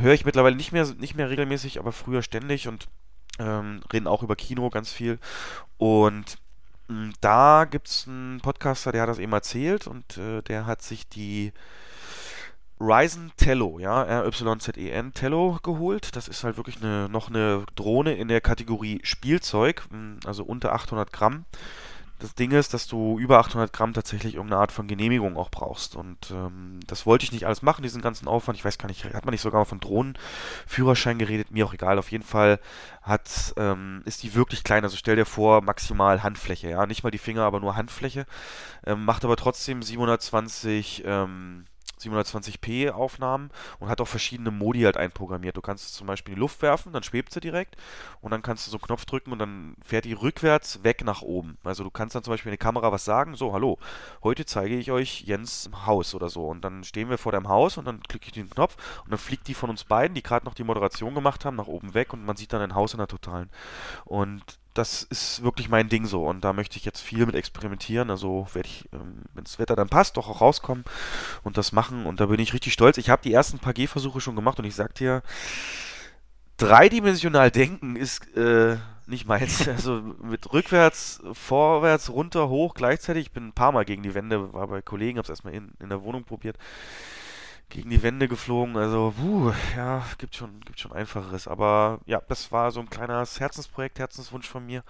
höre 0.00 0.14
ich 0.14 0.24
mittlerweile 0.24 0.56
nicht 0.56 0.72
mehr, 0.72 0.86
nicht 0.98 1.14
mehr 1.14 1.30
regelmäßig, 1.30 1.78
aber 1.78 1.92
früher 1.92 2.22
ständig 2.22 2.68
und 2.68 2.88
ähm, 3.38 3.80
reden 3.92 4.06
auch 4.06 4.22
über 4.22 4.36
Kino 4.36 4.70
ganz 4.70 4.92
viel 4.92 5.18
und 5.78 6.38
da 7.20 7.66
gibt 7.70 7.88
es 7.88 8.06
einen 8.06 8.40
Podcaster, 8.40 8.92
der 8.92 9.02
hat 9.02 9.08
das 9.08 9.18
eben 9.18 9.32
erzählt 9.32 9.86
und 9.86 10.18
äh, 10.18 10.42
der 10.42 10.66
hat 10.66 10.82
sich 10.82 11.08
die 11.08 11.52
Ryzen 12.80 13.32
Tello, 13.36 13.78
ja, 13.78 14.02
R-Y-Z-E-N 14.02 15.14
Tello 15.14 15.58
geholt. 15.62 16.16
Das 16.16 16.28
ist 16.28 16.44
halt 16.44 16.56
wirklich 16.56 16.82
eine, 16.82 17.08
noch 17.08 17.28
eine 17.28 17.64
Drohne 17.74 18.14
in 18.14 18.28
der 18.28 18.40
Kategorie 18.40 19.00
Spielzeug, 19.04 19.84
hm, 19.90 20.18
also 20.26 20.44
unter 20.44 20.72
800 20.72 21.12
Gramm 21.12 21.44
das 22.20 22.34
Ding 22.34 22.52
ist, 22.52 22.72
dass 22.72 22.86
du 22.86 23.18
über 23.18 23.38
800 23.38 23.72
Gramm 23.72 23.92
tatsächlich 23.92 24.34
irgendeine 24.34 24.60
Art 24.60 24.72
von 24.72 24.86
Genehmigung 24.86 25.36
auch 25.36 25.50
brauchst. 25.50 25.96
Und 25.96 26.30
ähm, 26.30 26.80
das 26.86 27.06
wollte 27.06 27.24
ich 27.24 27.32
nicht 27.32 27.46
alles 27.46 27.62
machen, 27.62 27.82
diesen 27.82 28.02
ganzen 28.02 28.28
Aufwand. 28.28 28.56
Ich 28.56 28.64
weiß 28.64 28.78
gar 28.78 28.88
nicht, 28.88 29.04
hat 29.04 29.24
man 29.24 29.32
nicht 29.32 29.40
sogar 29.40 29.60
mal 29.60 29.64
von 29.64 29.80
Drohnenführerschein 29.80 31.18
geredet? 31.18 31.50
Mir 31.50 31.66
auch 31.66 31.74
egal. 31.74 31.98
Auf 31.98 32.12
jeden 32.12 32.24
Fall 32.24 32.60
hat, 33.02 33.52
ähm, 33.56 34.02
ist 34.04 34.22
die 34.22 34.34
wirklich 34.34 34.62
klein. 34.64 34.84
Also 34.84 34.96
stell 34.96 35.16
dir 35.16 35.26
vor, 35.26 35.62
maximal 35.62 36.22
Handfläche. 36.22 36.70
Ja, 36.70 36.86
nicht 36.86 37.02
mal 37.02 37.10
die 37.10 37.18
Finger, 37.18 37.42
aber 37.42 37.60
nur 37.60 37.76
Handfläche. 37.76 38.26
Ähm, 38.86 39.04
macht 39.04 39.24
aber 39.24 39.36
trotzdem 39.36 39.82
720 39.82 41.02
ähm, 41.04 41.64
720p 42.00 42.90
Aufnahmen 42.90 43.50
und 43.78 43.88
hat 43.88 44.00
auch 44.00 44.08
verschiedene 44.08 44.50
Modi 44.50 44.82
halt 44.82 44.96
einprogrammiert. 44.96 45.56
Du 45.56 45.60
kannst 45.60 45.94
zum 45.94 46.06
Beispiel 46.06 46.32
in 46.32 46.36
die 46.36 46.40
Luft 46.40 46.62
werfen, 46.62 46.92
dann 46.92 47.02
schwebt 47.02 47.32
sie 47.32 47.40
direkt 47.40 47.76
und 48.20 48.30
dann 48.30 48.42
kannst 48.42 48.66
du 48.66 48.70
so 48.70 48.76
einen 48.76 48.86
Knopf 48.86 49.04
drücken 49.04 49.32
und 49.32 49.38
dann 49.38 49.76
fährt 49.84 50.04
die 50.04 50.12
rückwärts 50.12 50.82
weg 50.82 51.04
nach 51.04 51.22
oben. 51.22 51.58
Also 51.64 51.84
du 51.84 51.90
kannst 51.90 52.14
dann 52.14 52.22
zum 52.22 52.32
Beispiel 52.32 52.50
in 52.50 52.54
die 52.54 52.64
Kamera 52.64 52.92
was 52.92 53.04
sagen, 53.04 53.34
so, 53.34 53.52
hallo, 53.52 53.78
heute 54.22 54.44
zeige 54.44 54.76
ich 54.76 54.90
euch 54.90 55.22
Jens 55.22 55.70
Haus 55.86 56.14
oder 56.14 56.28
so. 56.28 56.46
Und 56.48 56.62
dann 56.62 56.84
stehen 56.84 57.10
wir 57.10 57.18
vor 57.18 57.32
deinem 57.32 57.48
Haus 57.48 57.76
und 57.76 57.86
dann 57.86 58.02
klicke 58.02 58.26
ich 58.26 58.32
den 58.32 58.50
Knopf 58.50 58.76
und 59.04 59.10
dann 59.10 59.18
fliegt 59.18 59.48
die 59.48 59.54
von 59.54 59.70
uns 59.70 59.84
beiden, 59.84 60.14
die 60.14 60.22
gerade 60.22 60.44
noch 60.46 60.54
die 60.54 60.64
Moderation 60.64 61.14
gemacht 61.14 61.44
haben, 61.44 61.56
nach 61.56 61.66
oben 61.66 61.94
weg 61.94 62.12
und 62.12 62.24
man 62.24 62.36
sieht 62.36 62.52
dann 62.52 62.62
ein 62.62 62.74
Haus 62.74 62.94
in 62.94 62.98
der 62.98 63.08
Totalen. 63.08 63.50
Und 64.04 64.58
das 64.74 65.04
ist 65.04 65.42
wirklich 65.42 65.68
mein 65.68 65.88
Ding 65.88 66.04
so 66.04 66.26
und 66.26 66.42
da 66.42 66.52
möchte 66.52 66.76
ich 66.76 66.84
jetzt 66.84 67.00
viel 67.00 67.24
mit 67.24 67.36
experimentieren. 67.36 68.10
Also 68.10 68.48
werde 68.52 68.68
ich, 68.68 68.88
ähm, 68.92 69.22
wenn 69.32 69.44
das 69.44 69.58
Wetter 69.58 69.76
dann 69.76 69.88
passt, 69.88 70.16
doch 70.16 70.28
auch 70.28 70.40
rauskommen 70.40 70.84
und 71.44 71.56
das 71.56 71.72
machen 71.72 72.06
und 72.06 72.20
da 72.20 72.26
bin 72.26 72.40
ich 72.40 72.52
richtig 72.52 72.72
stolz. 72.72 72.98
Ich 72.98 73.08
habe 73.08 73.22
die 73.22 73.32
ersten 73.32 73.60
paar 73.60 73.72
Gehversuche 73.72 74.20
schon 74.20 74.36
gemacht 74.36 74.58
und 74.58 74.64
ich 74.64 74.74
sag 74.74 74.94
dir, 74.94 75.22
dreidimensional 76.56 77.50
denken 77.52 77.94
ist 77.94 78.36
äh, 78.36 78.76
nicht 79.06 79.26
meins. 79.26 79.66
Also 79.68 80.02
mit 80.22 80.52
rückwärts, 80.52 81.22
vorwärts, 81.32 82.10
runter, 82.10 82.48
hoch 82.48 82.74
gleichzeitig. 82.74 83.26
Ich 83.26 83.32
bin 83.32 83.48
ein 83.48 83.52
paar 83.52 83.72
Mal 83.72 83.84
gegen 83.84 84.02
die 84.02 84.14
Wände, 84.14 84.52
war 84.52 84.66
bei 84.66 84.82
Kollegen, 84.82 85.18
habe 85.18 85.24
es 85.26 85.30
erstmal 85.30 85.54
in, 85.54 85.72
in 85.80 85.88
der 85.88 86.02
Wohnung 86.02 86.24
probiert 86.24 86.58
gegen 87.68 87.90
die 87.90 88.02
Wände 88.02 88.28
geflogen. 88.28 88.76
Also, 88.76 89.14
puh, 89.16 89.52
ja, 89.76 90.04
gibt 90.18 90.36
schon, 90.36 90.60
gibt 90.60 90.80
schon 90.80 90.92
einfacheres. 90.92 91.48
Aber 91.48 92.00
ja, 92.06 92.20
das 92.28 92.52
war 92.52 92.70
so 92.70 92.80
ein 92.80 92.90
kleines 92.90 93.40
Herzensprojekt, 93.40 93.98
Herzenswunsch 93.98 94.48
von 94.48 94.64
mir. 94.64 94.84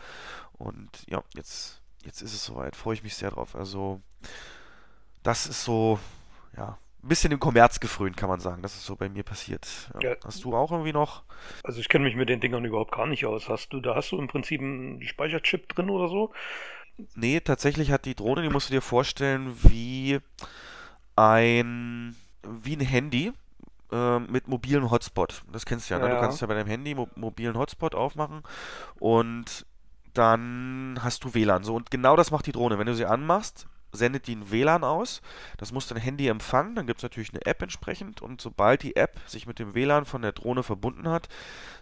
Und 0.53 0.91
ja, 1.09 1.23
jetzt, 1.35 1.81
jetzt 2.05 2.23
ist 2.23 2.35
es 2.35 2.45
soweit. 2.45 2.77
Freue 2.77 2.95
ich 2.95 3.03
mich 3.03 3.15
sehr 3.15 3.31
drauf. 3.31 3.57
Also, 3.57 4.01
das 5.23 5.47
ist 5.47 5.65
so, 5.65 5.99
ja, 6.57 6.79
ein 7.03 7.09
bisschen 7.09 7.33
im 7.33 7.41
Kommerz 7.41 7.81
gefrönt, 7.81 8.17
kann 8.17 8.29
man 8.29 8.41
sagen. 8.41 8.63
Das 8.63 8.75
ist 8.75 8.87
so 8.87 8.97
bei 8.97 9.09
mir 9.09 9.23
passiert. 9.25 9.67
Ja. 10.01 10.11
Ja. 10.11 10.17
Hast 10.25 10.45
du 10.45 10.55
auch 10.55 10.73
irgendwie 10.73 10.93
noch? 10.93 11.23
Also 11.63 11.81
ich 11.81 11.89
kenne 11.89 12.05
mich 12.05 12.17
mit 12.17 12.29
den 12.29 12.41
Dingern 12.41 12.65
überhaupt 12.65 12.93
gar 12.93 13.07
nicht 13.07 13.27
aus. 13.27 13.49
Hast 13.49 13.73
du, 13.73 13.81
da 13.81 13.95
hast 13.95 14.11
du 14.13 14.19
im 14.19 14.27
Prinzip 14.27 14.61
einen 14.61 15.03
Speicherchip 15.03 15.69
drin 15.69 15.91
oder 15.91 16.09
so? 16.09 16.33
Nee, 17.15 17.41
tatsächlich 17.41 17.91
hat 17.91 18.05
die 18.05 18.15
Drohne, 18.15 18.43
die 18.43 18.49
musst 18.49 18.71
du 18.71 18.75
dir 18.75 18.81
vorstellen, 18.81 19.57
wie 19.65 20.21
ein, 21.17 22.17
wie 22.63 22.77
ein 22.77 22.81
Handy 22.81 23.33
äh, 23.93 24.19
mit 24.19 24.49
mobilen 24.49 24.91
Hotspot. 24.91 25.43
Das 25.53 25.67
kennst 25.67 25.91
du 25.91 25.95
ja, 25.95 26.01
ne? 26.01 26.09
Du 26.09 26.21
kannst 26.21 26.41
ja 26.41 26.47
bei 26.47 26.55
deinem 26.55 26.69
Handy 26.69 26.95
mo 26.95 27.09
mobilen 27.17 27.57
Hotspot 27.57 27.95
aufmachen 27.95 28.43
und 28.99 29.67
dann 30.15 30.99
hast 31.03 31.25
du 31.25 31.35
WLAN. 31.35 31.65
So, 31.65 31.75
und 31.75 31.91
genau 31.91 32.17
das 32.17 32.31
macht 32.31 32.47
die 32.47 32.53
Drohne. 32.53 32.79
Wenn 32.79 32.87
du 32.87 32.95
sie 32.95 33.07
anmachst, 33.07 33.67
sendet 33.95 34.27
die 34.27 34.37
ein 34.37 34.51
WLAN 34.51 34.85
aus. 34.85 35.23
Das 35.57 35.73
muss 35.73 35.87
dein 35.87 35.99
Handy 35.99 36.29
empfangen. 36.29 36.75
Dann 36.75 36.87
gibt 36.87 36.99
es 36.99 37.03
natürlich 37.03 37.31
eine 37.31 37.45
App 37.47 37.63
entsprechend. 37.63 38.21
Und 38.23 38.41
sobald 38.41 38.83
die 38.83 38.97
App 38.97 39.19
sich 39.27 39.47
mit 39.47 39.59
dem 39.59 39.75
WLAN 39.75 40.05
von 40.05 40.23
der 40.23 40.33
Drohne 40.33 40.63
verbunden 40.63 41.09
hat, 41.09 41.29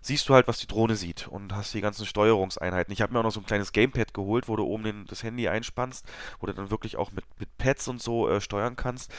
siehst 0.01 0.29
du 0.29 0.35
halt, 0.35 0.49
was 0.49 0.59
die 0.59 0.67
Drohne 0.67 0.97
sieht 0.97 1.29
und 1.29 1.55
hast 1.55 1.75
die 1.75 1.81
ganzen 1.81 2.07
Steuerungseinheiten. 2.07 2.93
Ich 2.93 3.03
habe 3.03 3.13
mir 3.13 3.21
auch 3.21 3.25
noch 3.25 3.33
so 3.33 3.41
ein 3.41 3.47
kleines 3.47 3.73
Gamepad 3.73 4.15
geholt, 4.15 4.49
wo 4.49 4.57
du 4.57 4.65
oben 4.65 4.85
den, 4.85 5.07
das 5.07 5.23
Handy 5.23 5.49
einspannst, 5.49 6.05
wo 6.41 6.47
du 6.47 6.55
dann 6.55 6.71
wirklich 6.71 6.97
auch 6.97 7.13
mit, 7.13 7.25
mit 7.39 7.57
Pads 7.59 7.89
und 7.89 8.03
so 8.03 8.29
äh, 8.29 8.41
steuern 8.41 8.77
kannst. 8.77 9.13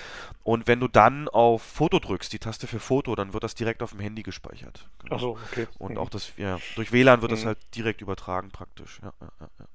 Und 0.43 0.67
wenn 0.67 0.79
du 0.79 0.87
dann 0.87 1.27
auf 1.29 1.61
Foto 1.63 1.99
drückst, 1.99 2.31
die 2.33 2.39
Taste 2.39 2.67
für 2.67 2.79
Foto, 2.79 3.15
dann 3.15 3.33
wird 3.33 3.43
das 3.43 3.55
direkt 3.55 3.81
auf 3.81 3.91
dem 3.91 3.99
Handy 3.99 4.23
gespeichert. 4.23 4.87
Genau. 5.03 5.15
Ach 5.15 5.19
so, 5.19 5.37
okay. 5.51 5.67
Und 5.79 5.93
Mhm. 5.93 5.97
auch 5.97 6.09
das, 6.09 6.31
ja, 6.37 6.59
durch 6.75 6.91
WLAN 6.91 7.21
wird 7.21 7.31
das 7.31 7.41
Mhm. 7.43 7.47
halt 7.47 7.57
direkt 7.75 8.01
übertragen 8.01 8.51
praktisch. 8.51 8.99
Ja, 9.01 9.13
ja, 9.21 9.27
ja. 9.59 9.65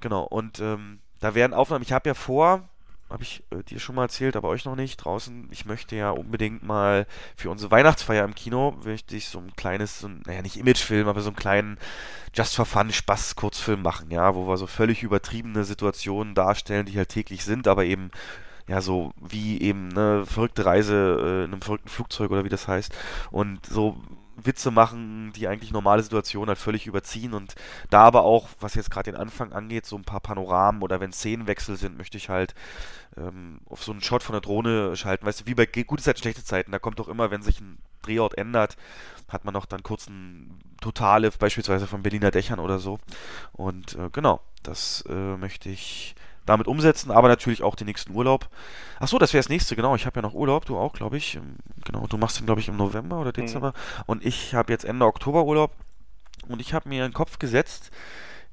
Genau, 0.00 0.24
und 0.24 0.60
ähm, 0.60 1.00
da 1.20 1.34
werden 1.34 1.54
Aufnahmen, 1.54 1.82
ich 1.82 1.92
habe 1.92 2.08
ja 2.08 2.14
vor, 2.14 2.68
habe 3.08 3.22
ich 3.22 3.44
äh, 3.50 3.62
dir 3.62 3.78
schon 3.78 3.94
mal 3.94 4.02
erzählt, 4.02 4.36
aber 4.36 4.48
euch 4.48 4.64
noch 4.64 4.76
nicht, 4.76 4.96
draußen, 4.96 5.48
ich 5.50 5.64
möchte 5.64 5.96
ja 5.96 6.10
unbedingt 6.10 6.62
mal 6.62 7.06
für 7.36 7.50
unsere 7.50 7.70
Weihnachtsfeier 7.70 8.24
im 8.24 8.34
Kino, 8.34 8.76
möchte 8.84 9.16
ich 9.16 9.28
so 9.28 9.38
ein 9.38 9.54
kleines, 9.54 10.00
so 10.00 10.08
ein, 10.08 10.22
naja, 10.26 10.42
nicht 10.42 10.56
Imagefilm, 10.56 11.08
aber 11.08 11.20
so 11.20 11.28
einen 11.30 11.36
kleinen 11.36 11.78
Just 12.34 12.56
for 12.56 12.66
Fun 12.66 12.92
Spaß-Kurzfilm 12.92 13.82
machen, 13.82 14.10
ja, 14.10 14.34
wo 14.34 14.48
wir 14.48 14.56
so 14.56 14.66
völlig 14.66 15.02
übertriebene 15.02 15.64
Situationen 15.64 16.34
darstellen, 16.34 16.86
die 16.86 16.96
halt 16.96 17.08
täglich 17.10 17.44
sind, 17.44 17.68
aber 17.68 17.84
eben 17.84 18.10
ja, 18.68 18.80
so 18.80 19.12
wie 19.20 19.60
eben 19.60 19.90
eine 19.92 20.26
verrückte 20.26 20.66
Reise 20.66 21.18
äh, 21.20 21.44
in 21.44 21.52
einem 21.52 21.62
verrückten 21.62 21.88
Flugzeug 21.88 22.32
oder 22.32 22.44
wie 22.44 22.48
das 22.48 22.66
heißt. 22.66 22.92
Und 23.30 23.64
so 23.64 23.96
Witze 24.36 24.70
machen, 24.70 25.32
die 25.34 25.48
eigentlich 25.48 25.72
normale 25.72 26.02
Situationen 26.02 26.48
halt 26.48 26.58
völlig 26.58 26.86
überziehen. 26.86 27.34
Und 27.34 27.54
da 27.90 28.02
aber 28.02 28.22
auch, 28.22 28.48
was 28.60 28.74
jetzt 28.74 28.90
gerade 28.90 29.10
den 29.10 29.20
Anfang 29.20 29.52
angeht, 29.52 29.86
so 29.86 29.96
ein 29.96 30.04
paar 30.04 30.20
Panoramen 30.20 30.82
oder 30.82 31.00
wenn 31.00 31.12
Szenenwechsel 31.12 31.76
sind, 31.76 31.96
möchte 31.96 32.16
ich 32.16 32.28
halt 32.28 32.54
ähm, 33.16 33.60
auf 33.66 33.82
so 33.82 33.92
einen 33.92 34.02
Shot 34.02 34.22
von 34.22 34.34
der 34.34 34.40
Drohne 34.40 34.96
schalten. 34.96 35.26
Weißt 35.26 35.40
du, 35.40 35.46
wie 35.46 35.54
bei 35.54 35.66
gute 35.66 36.02
Zeiten, 36.02 36.20
schlechte 36.20 36.44
Zeiten, 36.44 36.72
da 36.72 36.78
kommt 36.78 36.98
doch 36.98 37.08
immer, 37.08 37.30
wenn 37.30 37.42
sich 37.42 37.60
ein 37.60 37.78
Drehort 38.02 38.38
ändert, 38.38 38.76
hat 39.28 39.44
man 39.44 39.54
noch 39.54 39.66
dann 39.66 39.82
kurz 39.82 40.06
einen 40.06 40.60
Totale, 40.80 41.30
beispielsweise 41.30 41.86
von 41.86 42.02
Berliner 42.02 42.30
Dächern 42.30 42.60
oder 42.60 42.78
so. 42.78 42.98
Und 43.52 43.94
äh, 43.96 44.10
genau, 44.12 44.40
das 44.62 45.04
äh, 45.08 45.36
möchte 45.36 45.68
ich 45.68 46.14
damit 46.46 46.68
umsetzen, 46.68 47.10
aber 47.10 47.28
natürlich 47.28 47.62
auch 47.62 47.74
den 47.74 47.86
nächsten 47.86 48.14
Urlaub. 48.14 48.48
Ach 48.98 49.08
so, 49.08 49.18
das 49.18 49.32
wäre 49.32 49.42
das 49.42 49.48
nächste, 49.50 49.76
genau. 49.76 49.94
Ich 49.94 50.06
habe 50.06 50.16
ja 50.18 50.22
noch 50.22 50.34
Urlaub, 50.34 50.64
du 50.64 50.78
auch, 50.78 50.92
glaube 50.94 51.16
ich. 51.16 51.36
Ähm, 51.36 51.56
Genau, 51.86 52.06
du 52.08 52.18
machst 52.18 52.40
den, 52.40 52.46
glaube 52.46 52.60
ich, 52.60 52.68
im 52.68 52.76
November 52.76 53.20
oder 53.20 53.32
Dezember. 53.32 53.72
Und 54.06 54.24
ich 54.24 54.54
habe 54.54 54.72
jetzt 54.72 54.84
Ende 54.84 55.06
Oktober 55.06 55.44
Urlaub. 55.44 55.70
Und 56.48 56.60
ich 56.60 56.74
habe 56.74 56.88
mir 56.88 57.04
in 57.04 57.10
den 57.10 57.14
Kopf 57.14 57.38
gesetzt, 57.38 57.90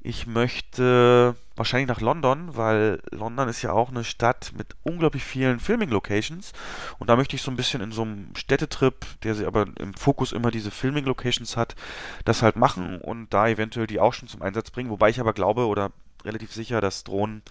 ich 0.02 0.28
möchte 0.28 1.36
wahrscheinlich 1.56 1.88
nach 1.88 2.02
London, 2.02 2.56
weil 2.56 3.02
London 3.12 3.48
ist 3.48 3.62
ja 3.62 3.72
auch 3.72 3.90
eine 3.90 4.04
Stadt 4.04 4.52
mit 4.56 4.76
unglaublich 4.84 5.24
vielen 5.24 5.60
Filming-Locations. 5.60 6.52
Und 7.00 7.10
da 7.10 7.16
möchte 7.16 7.36
ich 7.36 7.42
so 7.42 7.50
ein 7.52 7.56
bisschen 7.56 7.82
in 7.82 7.92
so 7.92 8.04
einem 8.04 8.36
Städtetrip, 8.36 9.06
der 9.24 9.34
sie 9.34 9.46
aber 9.46 9.66
im 9.80 9.94
Fokus 9.94 10.32
immer 10.32 10.52
diese 10.52 10.72
Filming-Locations 10.72 11.58
hat, 11.58 11.76
das 12.26 12.42
halt 12.42 12.56
machen 12.56 13.00
und 13.00 13.34
da 13.34 13.48
eventuell 13.48 13.88
die 13.88 14.00
auch 14.00 14.14
schon 14.14 14.28
zum 14.28 14.42
Einsatz 14.42 14.72
bringen. 14.72 14.90
Wobei 14.90 15.10
ich 15.10 15.20
aber 15.20 15.34
glaube 15.34 15.68
oder 15.68 15.92
relativ 16.26 16.52
sicher, 16.52 16.82
dass 16.82 17.04
Drohnen 17.04 17.42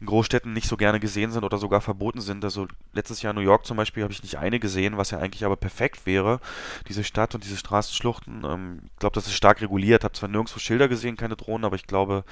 in 0.00 0.06
Großstädten 0.06 0.52
nicht 0.52 0.68
so 0.68 0.76
gerne 0.76 1.00
gesehen 1.00 1.32
sind 1.32 1.44
oder 1.44 1.58
sogar 1.58 1.80
verboten 1.80 2.20
sind. 2.20 2.44
Also 2.44 2.68
letztes 2.92 3.22
Jahr 3.22 3.32
in 3.32 3.36
New 3.36 3.42
York 3.42 3.66
zum 3.66 3.76
Beispiel 3.76 4.02
habe 4.02 4.12
ich 4.12 4.22
nicht 4.22 4.38
eine 4.38 4.60
gesehen, 4.60 4.96
was 4.96 5.10
ja 5.10 5.18
eigentlich 5.18 5.44
aber 5.44 5.56
perfekt 5.56 6.06
wäre, 6.06 6.40
diese 6.88 7.04
Stadt 7.04 7.34
und 7.34 7.44
diese 7.44 7.56
Straßenschluchten. 7.56 8.44
Ähm, 8.44 8.80
ich 8.86 8.98
glaube, 8.98 9.14
das 9.14 9.26
ist 9.26 9.34
stark 9.34 9.60
reguliert. 9.60 10.04
Habe 10.04 10.14
zwar 10.14 10.28
nirgendwo 10.28 10.58
Schilder 10.58 10.88
gesehen, 10.88 11.16
keine 11.16 11.36
Drohnen, 11.36 11.64
aber 11.64 11.76
ich 11.76 11.86
glaube, 11.86 12.24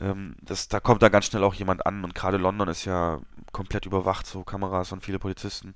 ähm, 0.00 0.36
das, 0.42 0.68
da 0.68 0.80
kommt 0.80 1.02
da 1.02 1.08
ganz 1.08 1.26
schnell 1.26 1.44
auch 1.44 1.54
jemand 1.54 1.86
an. 1.86 2.04
Und 2.04 2.14
gerade 2.14 2.36
London 2.36 2.68
ist 2.68 2.84
ja 2.84 3.20
komplett 3.52 3.86
überwacht, 3.86 4.26
so 4.26 4.44
Kameras 4.44 4.92
und 4.92 5.04
viele 5.04 5.18
Polizisten. 5.18 5.74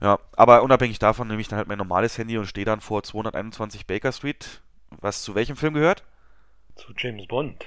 Ja, 0.00 0.18
aber 0.36 0.62
unabhängig 0.62 0.98
davon 0.98 1.28
nehme 1.28 1.40
ich 1.40 1.48
dann 1.48 1.58
halt 1.58 1.68
mein 1.68 1.78
normales 1.78 2.16
Handy 2.18 2.38
und 2.38 2.46
stehe 2.46 2.64
dann 2.64 2.80
vor 2.80 3.02
221 3.02 3.86
Baker 3.86 4.12
Street, 4.12 4.62
was 5.00 5.22
zu 5.22 5.34
welchem 5.34 5.56
Film 5.56 5.74
gehört? 5.74 6.04
Zu 6.76 6.92
James 6.96 7.26
Bond. 7.26 7.66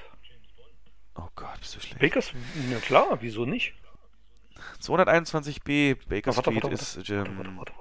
Oh 1.16 1.28
Gott, 1.36 1.60
bist 1.60 1.76
du 1.76 1.80
schlecht. 1.80 2.00
Bakers, 2.00 2.32
na 2.70 2.78
klar, 2.78 3.18
wieso 3.20 3.44
nicht? 3.44 3.74
221b 4.82 5.96
Baker 6.08 6.36
warte, 6.36 6.50
Street 6.50 6.64
warte, 6.64 6.74
ist 6.74 7.10
ähm, 7.10 7.56
warte, 7.56 7.72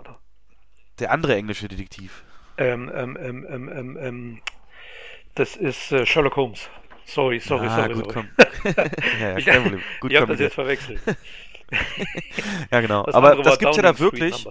der 0.99 1.11
andere 1.11 1.35
englische 1.35 1.67
Detektiv. 1.67 2.23
Ähm, 2.57 2.91
ähm, 2.93 3.17
ähm, 3.19 3.47
ähm, 3.49 3.69
ähm, 3.69 3.97
ähm, 3.99 4.41
das 5.35 5.55
ist 5.55 5.91
äh, 5.91 6.05
Sherlock 6.05 6.35
Holmes. 6.35 6.69
Sorry, 7.05 7.39
sorry, 7.39 7.67
ah, 7.67 7.75
sorry, 7.75 7.93
gut, 7.95 8.11
sorry. 8.11 8.13
komm. 8.13 8.73
ja, 9.19 9.29
ja, 9.29 9.37
Ich- 9.37 9.45
kein 9.45 9.63
Problem. 9.63 9.81
Gut 9.99 10.11
Ihr 10.11 10.21
habt 10.21 10.29
das 10.29 10.39
jetzt 10.39 10.55
verwechselt. 10.55 11.01
Ja, 12.69 12.81
genau. 12.81 13.03
Das 13.03 13.15
Aber 13.15 13.35
das 13.35 13.47
war 13.47 13.57
gibt's 13.57 13.77
ja 13.77 13.83
da 13.83 13.97
wirklich. 13.97 14.45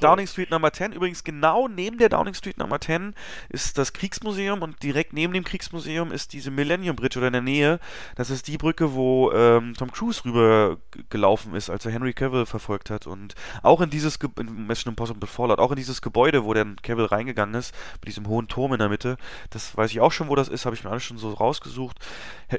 So. 0.00 0.06
Downing 0.06 0.26
Street 0.26 0.50
Number 0.50 0.72
10. 0.72 0.92
Übrigens 0.92 1.24
genau 1.24 1.68
neben 1.68 1.98
der 1.98 2.08
Downing 2.08 2.34
Street 2.34 2.58
Number 2.58 2.80
10 2.80 3.14
ist 3.48 3.78
das 3.78 3.92
Kriegsmuseum 3.92 4.62
und 4.62 4.82
direkt 4.82 5.12
neben 5.12 5.32
dem 5.32 5.44
Kriegsmuseum 5.44 6.12
ist 6.12 6.32
diese 6.32 6.50
Millennium 6.50 6.96
Bridge 6.96 7.18
oder 7.18 7.28
in 7.28 7.32
der 7.34 7.42
Nähe. 7.42 7.80
Das 8.16 8.30
ist 8.30 8.48
die 8.48 8.58
Brücke, 8.58 8.94
wo 8.94 9.30
ähm, 9.32 9.74
Tom 9.76 9.90
Cruise 9.92 10.24
rüber 10.24 10.78
g- 10.90 11.02
gelaufen 11.10 11.54
ist, 11.54 11.70
als 11.70 11.84
er 11.86 11.92
Henry 11.92 12.12
Cavill 12.12 12.46
verfolgt 12.46 12.90
hat. 12.90 13.06
Und 13.06 13.34
auch 13.62 13.80
in 13.80 13.90
dieses, 13.90 14.18
Ge 14.18 14.30
in 14.38 14.66
Mission 14.66 14.92
Impossible 14.92 15.28
Fallout, 15.28 15.58
auch 15.58 15.70
in 15.70 15.76
dieses 15.76 16.02
Gebäude, 16.02 16.44
wo 16.44 16.54
dann 16.54 16.76
Cavill 16.82 17.06
reingegangen 17.06 17.54
ist, 17.54 17.74
mit 18.00 18.08
diesem 18.08 18.26
hohen 18.28 18.48
Turm 18.48 18.72
in 18.72 18.78
der 18.78 18.88
Mitte. 18.88 19.16
Das 19.50 19.76
weiß 19.76 19.90
ich 19.90 20.00
auch 20.00 20.12
schon, 20.12 20.28
wo 20.28 20.34
das 20.34 20.48
ist, 20.48 20.64
habe 20.66 20.74
ich 20.76 20.84
mir 20.84 20.90
alles 20.90 21.02
schon 21.04 21.18
so 21.18 21.32
rausgesucht. 21.32 21.98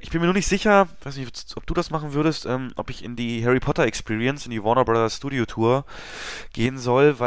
Ich 0.01 0.09
bin 0.09 0.19
mir 0.21 0.27
nur 0.27 0.33
nicht 0.33 0.47
sicher, 0.47 0.87
weiß 1.03 1.17
nicht, 1.17 1.53
ob 1.55 1.65
du 1.67 1.73
das 1.73 1.89
machen 1.91 2.13
würdest, 2.13 2.45
ähm, 2.45 2.71
ob 2.75 2.89
ich 2.89 3.03
in 3.03 3.15
die 3.15 3.45
Harry 3.45 3.59
Potter 3.59 3.85
Experience, 3.85 4.45
in 4.45 4.51
die 4.51 4.63
Warner 4.63 4.85
Brothers 4.85 5.17
Studio 5.17 5.45
Tour 5.45 5.85
gehen 6.53 6.77
soll, 6.77 7.19
weil 7.19 7.24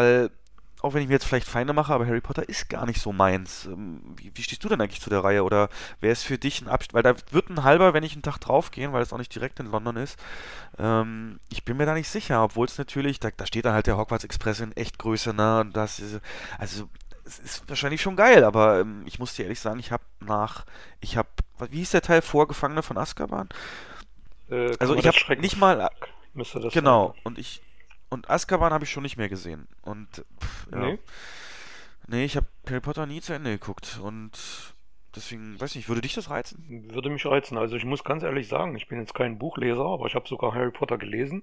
auch 0.80 0.94
wenn 0.94 1.02
ich 1.02 1.08
mir 1.08 1.14
jetzt 1.14 1.24
vielleicht 1.26 1.48
Feinde 1.48 1.72
mache, 1.72 1.92
aber 1.92 2.06
Harry 2.06 2.20
Potter 2.20 2.48
ist 2.48 2.68
gar 2.68 2.86
nicht 2.86 3.00
so 3.00 3.12
meins. 3.12 3.66
Ähm, 3.66 4.00
Wie, 4.16 4.30
wie 4.34 4.42
stehst 4.42 4.62
du 4.62 4.68
denn 4.68 4.80
eigentlich 4.80 5.00
zu 5.00 5.10
der 5.10 5.24
Reihe? 5.24 5.42
Oder 5.42 5.68
wäre 6.00 6.12
es 6.12 6.22
für 6.22 6.38
dich 6.38 6.60
ein 6.62 6.68
Abstand? 6.68 6.94
Weil 6.94 7.02
da 7.02 7.20
wird 7.32 7.50
ein 7.50 7.64
halber, 7.64 7.94
wenn 7.94 8.04
ich 8.04 8.12
einen 8.12 8.22
Tag 8.22 8.38
drauf 8.38 8.70
gehen, 8.70 8.92
weil 8.92 9.02
es 9.02 9.12
auch 9.12 9.18
nicht 9.18 9.34
direkt 9.34 9.58
in 9.58 9.70
London 9.70 9.96
ist. 9.96 10.18
Ähm, 10.78 11.40
ich 11.50 11.64
bin 11.64 11.76
mir 11.78 11.86
da 11.86 11.94
nicht 11.94 12.08
sicher, 12.08 12.44
obwohl 12.44 12.66
es 12.66 12.78
natürlich, 12.78 13.18
da, 13.18 13.30
da 13.36 13.44
steht 13.46 13.64
dann 13.64 13.74
halt 13.74 13.88
der 13.88 13.98
Hogwarts 13.98 14.24
Express 14.24 14.60
in 14.60 14.76
Echtgröße, 14.76 15.34
ne? 15.34 15.60
Und 15.60 15.76
das 15.76 15.98
ist, 15.98 16.20
also 16.58 16.88
es 17.24 17.40
ist 17.40 17.68
wahrscheinlich 17.68 18.00
schon 18.00 18.16
geil, 18.16 18.44
aber 18.44 18.80
ähm, 18.80 19.02
ich 19.04 19.18
muss 19.18 19.34
dir 19.34 19.42
ehrlich 19.42 19.60
sagen, 19.60 19.80
ich 19.80 19.90
habe 19.92 20.04
nach, 20.20 20.64
ich 21.00 21.16
habe, 21.16 21.28
wie 21.70 21.78
hieß 21.78 21.90
der 21.90 22.02
Teil, 22.02 22.22
Vorgefangene 22.22 22.82
von 22.82 22.98
Azkaban? 22.98 23.48
Äh, 24.50 24.76
Also 24.78 24.94
ich 24.94 25.06
habe 25.06 25.36
nicht 25.40 25.56
mal, 25.58 25.90
Müsste 26.34 26.60
das 26.60 26.72
genau, 26.72 27.08
sein. 27.08 27.20
und 27.24 27.38
ich, 27.38 27.62
und 28.10 28.30
Azkaban 28.30 28.72
habe 28.72 28.84
ich 28.84 28.90
schon 28.90 29.02
nicht 29.02 29.16
mehr 29.16 29.28
gesehen. 29.28 29.68
Und, 29.82 30.08
pff, 30.40 30.68
ja. 30.72 30.78
Nee? 30.78 30.98
Nee, 32.06 32.24
ich 32.24 32.36
habe 32.36 32.46
Harry 32.68 32.80
Potter 32.80 33.06
nie 33.06 33.20
zu 33.20 33.34
Ende 33.34 33.50
geguckt 33.50 34.00
und 34.02 34.32
deswegen, 35.14 35.60
weiß 35.60 35.74
nicht, 35.74 35.88
würde 35.88 36.00
dich 36.00 36.14
das 36.14 36.30
reizen? 36.30 36.88
Würde 36.92 37.10
mich 37.10 37.26
reizen. 37.26 37.58
Also 37.58 37.76
ich 37.76 37.84
muss 37.84 38.02
ganz 38.02 38.22
ehrlich 38.22 38.48
sagen, 38.48 38.74
ich 38.76 38.88
bin 38.88 38.98
jetzt 38.98 39.14
kein 39.14 39.38
Buchleser, 39.38 39.84
aber 39.84 40.06
ich 40.06 40.14
habe 40.14 40.26
sogar 40.28 40.54
Harry 40.54 40.70
Potter 40.70 40.96
gelesen 40.96 41.42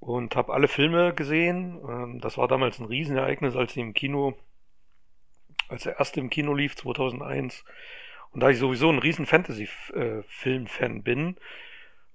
und 0.00 0.34
habe 0.34 0.52
alle 0.52 0.66
Filme 0.68 1.14
gesehen. 1.14 1.80
Ähm, 1.88 2.20
Das 2.20 2.36
war 2.36 2.48
damals 2.48 2.80
ein 2.80 2.86
Riesenereignis, 2.86 3.54
als 3.54 3.74
sie 3.74 3.80
im 3.80 3.94
Kino, 3.94 4.36
als 5.68 5.84
der 5.84 5.98
erste 5.98 6.18
im 6.20 6.30
Kino 6.30 6.52
lief, 6.54 6.74
2001. 6.76 7.64
Und 8.32 8.40
da 8.40 8.50
ich 8.50 8.58
sowieso 8.58 8.90
ein 8.90 8.98
riesen 8.98 9.26
Fantasy-Film-Fan 9.26 11.02
bin, 11.02 11.36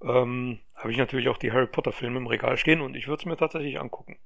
ähm, 0.04 0.60
habe 0.76 0.92
ich 0.92 0.98
natürlich 0.98 1.30
auch 1.30 1.38
die 1.38 1.52
Harry 1.52 1.68
Potter-Filme 1.68 2.18
im 2.18 2.28
Regal 2.28 2.58
stehen 2.58 2.82
und 2.82 2.96
ich 2.96 3.08
würde 3.08 3.22
es 3.22 3.26
mir 3.26 3.38
tatsächlich 3.38 3.80
angucken. 3.80 4.18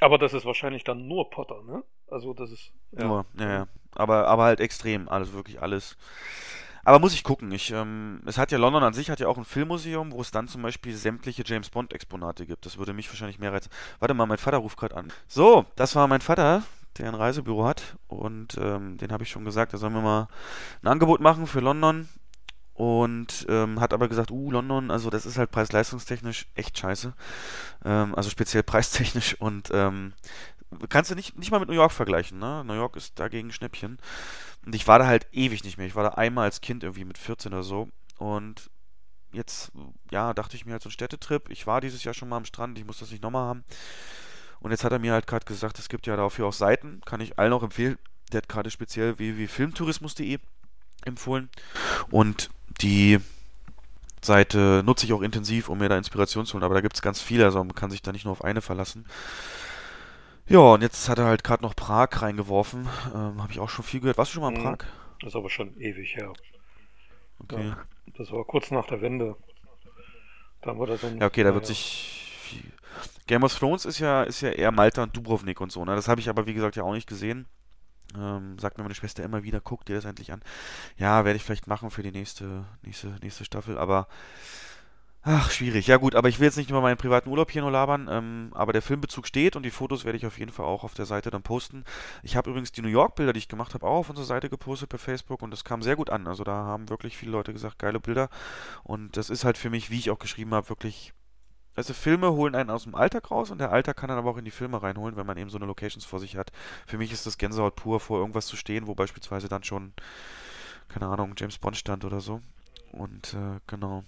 Aber 0.00 0.18
das 0.18 0.32
ist 0.32 0.44
wahrscheinlich 0.44 0.84
dann 0.84 1.08
nur 1.08 1.30
Potter, 1.30 1.62
ne? 1.64 1.82
Also 2.08 2.32
das 2.32 2.50
ist 2.50 2.72
ja. 2.92 3.06
Nur, 3.06 3.26
ja, 3.38 3.48
ja. 3.50 3.68
Aber, 3.94 4.28
aber 4.28 4.44
halt 4.44 4.60
extrem, 4.60 5.08
alles, 5.08 5.32
wirklich 5.32 5.60
alles. 5.60 5.96
Aber 6.84 7.00
muss 7.00 7.12
ich 7.12 7.24
gucken. 7.24 7.52
Ich, 7.52 7.70
ähm, 7.70 8.22
es 8.24 8.38
hat 8.38 8.50
ja 8.50 8.58
London 8.58 8.82
an 8.82 8.94
sich 8.94 9.10
hat 9.10 9.20
ja 9.20 9.28
auch 9.28 9.36
ein 9.36 9.44
Filmmuseum, 9.44 10.12
wo 10.12 10.20
es 10.20 10.30
dann 10.30 10.48
zum 10.48 10.62
Beispiel 10.62 10.94
sämtliche 10.94 11.42
James 11.44 11.68
Bond 11.68 11.92
Exponate 11.92 12.46
gibt. 12.46 12.64
Das 12.64 12.78
würde 12.78 12.94
mich 12.94 13.08
wahrscheinlich 13.10 13.38
mehr 13.38 13.52
reizen. 13.52 13.70
Warte 13.98 14.14
mal, 14.14 14.26
mein 14.26 14.38
Vater 14.38 14.58
ruft 14.58 14.78
gerade 14.78 14.96
an. 14.96 15.12
So, 15.26 15.66
das 15.76 15.96
war 15.96 16.08
mein 16.08 16.22
Vater, 16.22 16.62
der 16.96 17.08
ein 17.08 17.14
Reisebüro 17.14 17.66
hat 17.66 17.96
und 18.06 18.56
ähm, 18.58 18.96
den 18.98 19.12
habe 19.12 19.22
ich 19.24 19.30
schon 19.30 19.44
gesagt, 19.44 19.72
er 19.72 19.78
soll 19.78 19.90
mir 19.90 20.00
mal 20.00 20.28
ein 20.82 20.88
Angebot 20.88 21.20
machen 21.20 21.46
für 21.46 21.60
London. 21.60 22.08
Und 22.78 23.44
ähm, 23.48 23.80
hat 23.80 23.92
aber 23.92 24.06
gesagt, 24.06 24.30
uh, 24.30 24.52
London, 24.52 24.92
also 24.92 25.10
das 25.10 25.26
ist 25.26 25.36
halt 25.36 25.50
preis-leistungstechnisch 25.50 26.46
echt 26.54 26.78
scheiße. 26.78 27.12
Ähm, 27.84 28.14
also 28.14 28.30
speziell 28.30 28.62
preistechnisch 28.62 29.34
und 29.40 29.70
ähm, 29.72 30.12
kannst 30.88 31.10
du 31.10 31.16
nicht, 31.16 31.36
nicht 31.36 31.50
mal 31.50 31.58
mit 31.58 31.68
New 31.68 31.74
York 31.74 31.90
vergleichen, 31.90 32.38
ne? 32.38 32.62
New 32.64 32.74
York 32.74 32.94
ist 32.94 33.18
dagegen 33.18 33.50
Schnäppchen. 33.50 33.98
Und 34.64 34.76
ich 34.76 34.86
war 34.86 35.00
da 35.00 35.08
halt 35.08 35.26
ewig 35.32 35.64
nicht 35.64 35.76
mehr. 35.76 35.88
Ich 35.88 35.96
war 35.96 36.04
da 36.04 36.10
einmal 36.10 36.44
als 36.44 36.60
Kind 36.60 36.84
irgendwie 36.84 37.04
mit 37.04 37.18
14 37.18 37.52
oder 37.52 37.64
so. 37.64 37.88
Und 38.16 38.70
jetzt, 39.32 39.72
ja, 40.12 40.32
dachte 40.32 40.54
ich 40.54 40.64
mir 40.64 40.70
halt 40.70 40.82
so 40.82 40.88
ein 40.88 40.92
Städtetrip. 40.92 41.50
Ich 41.50 41.66
war 41.66 41.80
dieses 41.80 42.04
Jahr 42.04 42.14
schon 42.14 42.28
mal 42.28 42.36
am 42.36 42.44
Strand, 42.44 42.78
ich 42.78 42.86
muss 42.86 43.00
das 43.00 43.10
nicht 43.10 43.24
nochmal 43.24 43.48
haben. 43.48 43.64
Und 44.60 44.70
jetzt 44.70 44.84
hat 44.84 44.92
er 44.92 45.00
mir 45.00 45.14
halt 45.14 45.26
gerade 45.26 45.46
gesagt, 45.46 45.80
es 45.80 45.88
gibt 45.88 46.06
ja 46.06 46.14
dafür 46.14 46.46
auch 46.46 46.52
Seiten, 46.52 47.00
kann 47.04 47.20
ich 47.20 47.40
allen 47.40 47.52
auch 47.52 47.64
empfehlen. 47.64 47.98
Der 48.30 48.38
hat 48.38 48.48
gerade 48.48 48.70
speziell 48.70 49.18
www.filmtourismus.de 49.18 50.38
empfohlen. 51.04 51.48
Und 52.10 52.50
die 52.80 53.18
Seite 54.22 54.82
nutze 54.84 55.06
ich 55.06 55.12
auch 55.12 55.22
intensiv, 55.22 55.68
um 55.68 55.78
mir 55.78 55.88
da 55.88 55.96
Inspiration 55.96 56.46
zu 56.46 56.54
holen. 56.54 56.64
Aber 56.64 56.74
da 56.74 56.80
gibt 56.80 56.94
es 56.94 57.02
ganz 57.02 57.20
viele, 57.20 57.44
also 57.44 57.58
man 57.58 57.74
kann 57.74 57.90
sich 57.90 58.02
da 58.02 58.12
nicht 58.12 58.24
nur 58.24 58.32
auf 58.32 58.44
eine 58.44 58.62
verlassen. 58.62 59.06
Ja, 60.48 60.60
und 60.60 60.82
jetzt 60.82 61.08
hat 61.08 61.18
er 61.18 61.26
halt 61.26 61.44
gerade 61.44 61.62
noch 61.62 61.76
Prag 61.76 62.08
reingeworfen. 62.22 62.88
Ähm, 63.14 63.42
Habe 63.42 63.52
ich 63.52 63.60
auch 63.60 63.68
schon 63.68 63.84
viel 63.84 64.00
gehört. 64.00 64.18
Warst 64.18 64.32
du 64.32 64.34
schon 64.34 64.42
mal 64.42 64.54
in 64.54 64.60
mhm. 64.60 64.76
Prag? 64.76 64.86
Das 65.20 65.28
ist 65.28 65.36
aber 65.36 65.50
schon 65.50 65.76
ewig 65.78 66.16
her. 66.16 66.32
Okay. 67.40 67.68
Ja, 67.68 67.78
das 68.16 68.32
war 68.32 68.44
kurz 68.44 68.70
nach 68.70 68.86
der 68.86 69.00
Wende. 69.00 69.36
Da 70.62 70.76
wurde 70.76 70.96
so 70.96 71.06
ein, 71.06 71.18
ja, 71.18 71.26
okay, 71.26 71.44
da 71.44 71.54
wird 71.54 71.66
sich 71.66 72.40
viel... 72.42 72.72
Game 73.26 73.44
of 73.44 73.56
Thrones 73.56 73.84
ist 73.84 73.98
ja, 73.98 74.22
ist 74.22 74.40
ja 74.40 74.50
eher 74.50 74.72
Malta 74.72 75.02
und 75.02 75.16
Dubrovnik 75.16 75.60
und 75.60 75.70
so, 75.70 75.84
ne? 75.84 75.94
Das 75.94 76.08
habe 76.08 76.20
ich 76.20 76.28
aber, 76.28 76.46
wie 76.46 76.54
gesagt, 76.54 76.76
ja 76.76 76.82
auch 76.82 76.94
nicht 76.94 77.06
gesehen. 77.06 77.46
Ähm, 78.16 78.58
sagt 78.58 78.78
mir 78.78 78.84
meine 78.84 78.94
Schwester 78.94 79.22
immer 79.22 79.42
wieder, 79.42 79.60
guck 79.60 79.84
dir 79.84 79.96
das 79.96 80.04
endlich 80.04 80.32
an. 80.32 80.40
Ja, 80.96 81.24
werde 81.24 81.36
ich 81.36 81.44
vielleicht 81.44 81.66
machen 81.66 81.90
für 81.90 82.02
die 82.02 82.12
nächste, 82.12 82.64
nächste, 82.82 83.08
nächste 83.22 83.44
Staffel, 83.44 83.76
aber 83.76 84.08
ach, 85.22 85.50
schwierig. 85.50 85.86
Ja 85.88 85.98
gut, 85.98 86.14
aber 86.14 86.28
ich 86.30 86.38
will 86.38 86.46
jetzt 86.46 86.56
nicht 86.56 86.70
über 86.70 86.80
meinen 86.80 86.96
privaten 86.96 87.28
Urlaub 87.28 87.50
hier 87.50 87.60
nur 87.60 87.70
labern, 87.70 88.08
ähm, 88.10 88.50
aber 88.54 88.72
der 88.72 88.80
Filmbezug 88.80 89.26
steht 89.26 89.56
und 89.56 89.62
die 89.62 89.70
Fotos 89.70 90.04
werde 90.06 90.16
ich 90.16 90.26
auf 90.26 90.38
jeden 90.38 90.52
Fall 90.52 90.64
auch 90.64 90.84
auf 90.84 90.94
der 90.94 91.04
Seite 91.04 91.30
dann 91.30 91.42
posten. 91.42 91.84
Ich 92.22 92.34
habe 92.34 92.48
übrigens 92.48 92.72
die 92.72 92.80
New 92.80 92.88
York-Bilder, 92.88 93.34
die 93.34 93.40
ich 93.40 93.48
gemacht 93.48 93.74
habe, 93.74 93.86
auch 93.86 93.98
auf 93.98 94.10
unserer 94.10 94.26
Seite 94.26 94.48
gepostet 94.48 94.88
per 94.88 94.98
Facebook 94.98 95.42
und 95.42 95.50
das 95.50 95.64
kam 95.64 95.82
sehr 95.82 95.96
gut 95.96 96.08
an. 96.08 96.26
Also 96.26 96.44
da 96.44 96.52
haben 96.52 96.88
wirklich 96.88 97.16
viele 97.16 97.32
Leute 97.32 97.52
gesagt, 97.52 97.78
geile 97.78 98.00
Bilder 98.00 98.30
und 98.84 99.18
das 99.18 99.28
ist 99.28 99.44
halt 99.44 99.58
für 99.58 99.70
mich, 99.70 99.90
wie 99.90 99.98
ich 99.98 100.10
auch 100.10 100.18
geschrieben 100.18 100.54
habe, 100.54 100.70
wirklich 100.70 101.12
also 101.78 101.94
Filme 101.94 102.32
holen 102.32 102.56
einen 102.56 102.70
aus 102.70 102.82
dem 102.82 102.96
Alltag 102.96 103.30
raus 103.30 103.52
und 103.52 103.58
der 103.58 103.70
Alltag 103.70 103.96
kann 103.96 104.08
dann 104.08 104.18
aber 104.18 104.30
auch 104.30 104.36
in 104.36 104.44
die 104.44 104.50
Filme 104.50 104.82
reinholen, 104.82 105.16
wenn 105.16 105.26
man 105.26 105.38
eben 105.38 105.48
so 105.48 105.58
eine 105.58 105.66
Locations 105.66 106.04
vor 106.04 106.18
sich 106.18 106.36
hat. 106.36 106.50
Für 106.88 106.98
mich 106.98 107.12
ist 107.12 107.24
das 107.24 107.38
Gänsehaut 107.38 107.76
pur, 107.76 108.00
vor 108.00 108.18
irgendwas 108.18 108.46
zu 108.46 108.56
stehen, 108.56 108.88
wo 108.88 108.96
beispielsweise 108.96 109.48
dann 109.48 109.62
schon, 109.62 109.92
keine 110.88 111.06
Ahnung, 111.06 111.34
James 111.36 111.56
Bond 111.58 111.76
stand 111.76 112.04
oder 112.04 112.20
so. 112.20 112.40
Und 112.90 113.34
äh, 113.34 113.60
genau. 113.68 114.02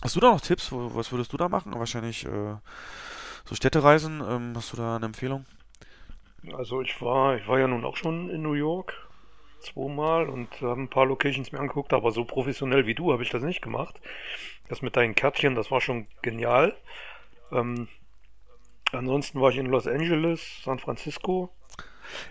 Hast 0.00 0.14
du 0.14 0.20
da 0.20 0.30
noch 0.30 0.40
Tipps? 0.40 0.68
Was 0.70 1.10
würdest 1.10 1.32
du 1.32 1.36
da 1.36 1.48
machen? 1.48 1.74
Wahrscheinlich 1.74 2.24
äh, 2.24 2.54
so 3.44 3.54
Städtereisen. 3.56 4.22
Ähm, 4.24 4.52
hast 4.54 4.72
du 4.72 4.76
da 4.76 4.94
eine 4.94 5.06
Empfehlung? 5.06 5.44
Also 6.52 6.82
ich 6.82 7.02
war, 7.02 7.34
ich 7.36 7.48
war 7.48 7.58
ja 7.58 7.66
nun 7.66 7.84
auch 7.84 7.96
schon 7.96 8.30
in 8.30 8.42
New 8.42 8.52
York 8.52 8.94
zweimal 9.58 10.28
und 10.28 10.48
habe 10.60 10.82
ein 10.82 10.88
paar 10.88 11.06
Locations 11.06 11.50
mir 11.50 11.58
angeguckt, 11.58 11.92
aber 11.92 12.12
so 12.12 12.24
professionell 12.24 12.86
wie 12.86 12.94
du 12.94 13.12
habe 13.12 13.24
ich 13.24 13.30
das 13.30 13.42
nicht 13.42 13.60
gemacht. 13.60 14.00
Das 14.68 14.82
mit 14.82 14.96
deinen 14.96 15.14
Kärtchen, 15.14 15.54
das 15.54 15.70
war 15.70 15.80
schon 15.80 16.06
genial. 16.22 16.76
Ähm, 17.52 17.88
ansonsten 18.92 19.40
war 19.40 19.50
ich 19.50 19.56
in 19.56 19.66
Los 19.66 19.86
Angeles, 19.86 20.62
San 20.62 20.78
Francisco. 20.78 21.50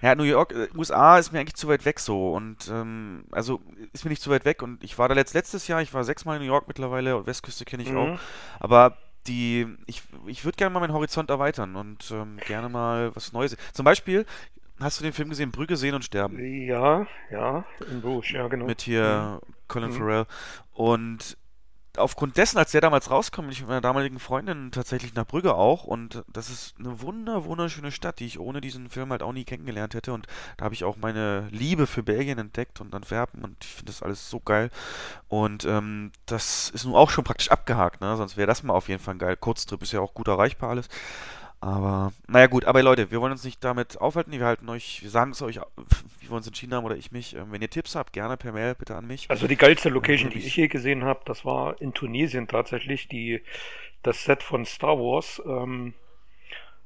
Ja, 0.01 0.15
New 0.15 0.23
York, 0.23 0.53
äh, 0.53 0.67
USA 0.75 1.17
ist 1.17 1.31
mir 1.31 1.39
eigentlich 1.39 1.55
zu 1.55 1.67
weit 1.67 1.85
weg 1.85 1.99
so 1.99 2.33
und 2.33 2.67
ähm, 2.67 3.25
also 3.31 3.61
ist 3.93 4.05
mir 4.05 4.09
nicht 4.09 4.21
zu 4.21 4.31
weit 4.31 4.45
weg 4.45 4.63
und 4.63 4.83
ich 4.83 4.97
war 4.97 5.07
da 5.07 5.13
letzt, 5.13 5.33
letztes 5.33 5.67
Jahr, 5.67 5.81
ich 5.81 5.93
war 5.93 6.03
sechsmal 6.03 6.37
in 6.37 6.43
New 6.43 6.47
York 6.47 6.67
mittlerweile, 6.67 7.25
Westküste 7.27 7.65
kenne 7.65 7.83
ich 7.83 7.91
mhm. 7.91 7.97
auch, 7.97 8.19
aber 8.59 8.97
die, 9.27 9.67
ich, 9.85 10.03
ich 10.25 10.45
würde 10.45 10.55
gerne 10.55 10.73
mal 10.73 10.79
meinen 10.79 10.93
Horizont 10.93 11.29
erweitern 11.29 11.75
und 11.75 12.11
ähm, 12.11 12.37
gerne 12.47 12.69
mal 12.69 13.15
was 13.15 13.33
Neues. 13.33 13.57
Zum 13.73 13.83
Beispiel, 13.83 14.25
hast 14.79 14.99
du 14.99 15.03
den 15.03 15.13
Film 15.13 15.29
gesehen, 15.29 15.51
Brügge 15.51 15.75
sehen 15.75 15.95
und 15.95 16.05
sterben? 16.05 16.39
Ja, 16.65 17.05
ja, 17.29 17.65
in 17.91 18.01
Bruges, 18.01 18.31
ja 18.31 18.47
genau. 18.47 18.65
Mit 18.65 18.81
hier 18.81 19.41
mhm. 19.45 19.53
Colin 19.67 19.89
mhm. 19.89 19.93
Farrell 19.93 20.25
und 20.73 21.37
aufgrund 21.97 22.37
dessen, 22.37 22.57
als 22.57 22.71
der 22.71 22.81
damals 22.81 23.09
rauskam, 23.09 23.49
ich 23.49 23.59
mit 23.59 23.69
meiner 23.69 23.81
damaligen 23.81 24.19
Freundin 24.19 24.71
tatsächlich 24.71 25.13
nach 25.13 25.25
Brügge 25.25 25.55
auch 25.55 25.83
und 25.83 26.23
das 26.31 26.49
ist 26.49 26.75
eine 26.79 27.01
wunder, 27.01 27.45
wunderschöne 27.45 27.91
Stadt, 27.91 28.19
die 28.19 28.25
ich 28.25 28.39
ohne 28.39 28.61
diesen 28.61 28.89
Film 28.89 29.11
halt 29.11 29.23
auch 29.23 29.33
nie 29.33 29.43
kennengelernt 29.43 29.93
hätte 29.93 30.13
und 30.13 30.27
da 30.57 30.65
habe 30.65 30.75
ich 30.75 30.83
auch 30.83 30.97
meine 30.97 31.47
Liebe 31.51 31.87
für 31.87 32.03
Belgien 32.03 32.37
entdeckt 32.37 32.81
und 32.81 32.93
Antwerpen 32.93 33.43
und 33.43 33.57
ich 33.63 33.71
finde 33.71 33.91
das 33.91 34.03
alles 34.03 34.29
so 34.29 34.39
geil 34.39 34.69
und 35.27 35.65
ähm, 35.65 36.11
das 36.25 36.69
ist 36.69 36.85
nun 36.85 36.95
auch 36.95 37.09
schon 37.09 37.23
praktisch 37.23 37.51
abgehakt, 37.51 38.01
ne? 38.01 38.15
sonst 38.17 38.37
wäre 38.37 38.47
das 38.47 38.63
mal 38.63 38.73
auf 38.73 38.89
jeden 38.89 39.01
Fall 39.01 39.17
geil. 39.17 39.35
Kurztrip 39.35 39.81
ist 39.81 39.91
ja 39.91 39.99
auch 39.99 40.13
gut 40.13 40.27
erreichbar 40.27 40.69
alles 40.69 40.87
aber, 41.59 42.13
naja 42.27 42.47
gut, 42.47 42.65
aber 42.65 42.83
Leute, 42.83 43.09
wir 43.09 43.19
wollen 43.19 43.31
uns 43.31 43.43
nicht 43.43 43.63
damit 43.63 43.99
aufhalten, 43.99 44.31
wir 44.31 44.45
halten 44.45 44.69
euch, 44.69 45.01
wir 45.01 45.09
sagen 45.09 45.31
es 45.31 45.41
euch, 45.41 45.59
wie 46.19 46.29
wir 46.29 46.35
uns 46.35 46.47
entschieden 46.47 46.73
haben 46.73 46.85
oder 46.85 46.95
ich 46.95 47.11
mich. 47.11 47.35
Ähm, 47.35 47.51
wenn 47.51 47.61
ihr 47.61 47.69
Tipps 47.69 47.95
habt, 47.95 48.13
gerne 48.13 48.37
per 48.37 48.51
Mail 48.51 48.75
bitte 48.75 48.95
an 48.95 49.07
mich. 49.07 49.29
Also 49.29 49.47
die 49.47 49.55
geilste 49.55 49.89
Location, 49.89 50.29
die 50.29 50.39
ich 50.39 50.55
je 50.55 50.67
gesehen 50.67 51.03
habe, 51.03 51.21
das 51.25 51.45
war 51.45 51.81
in 51.81 51.93
Tunesien 51.93 52.47
tatsächlich, 52.47 53.07
die, 53.07 53.41
das 54.03 54.23
Set 54.23 54.43
von 54.43 54.65
Star 54.65 54.97
Wars. 54.97 55.41
Ähm, 55.45 55.93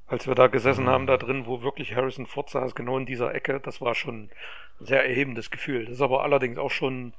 als 0.08 0.28
wir 0.28 0.36
da 0.36 0.48
gesessen 0.48 0.88
haben, 0.88 1.08
da 1.08 1.16
drin, 1.16 1.46
wo 1.46 1.62
wirklich 1.62 1.96
Harrison 1.96 2.26
Ford 2.26 2.50
saß, 2.50 2.76
genau 2.76 2.98
in 2.98 3.06
dieser 3.06 3.34
Ecke, 3.34 3.62
das 3.62 3.80
war 3.80 3.96
schon 3.96 4.24
ein 4.24 4.86
sehr 4.86 5.06
erhebendes 5.06 5.52
Gefühl. 5.52 5.86
Das 5.86 5.96
ist 5.96 6.02
aber 6.02 6.24
allerdings 6.24 6.58
auch 6.58 6.72
schon 6.72 7.14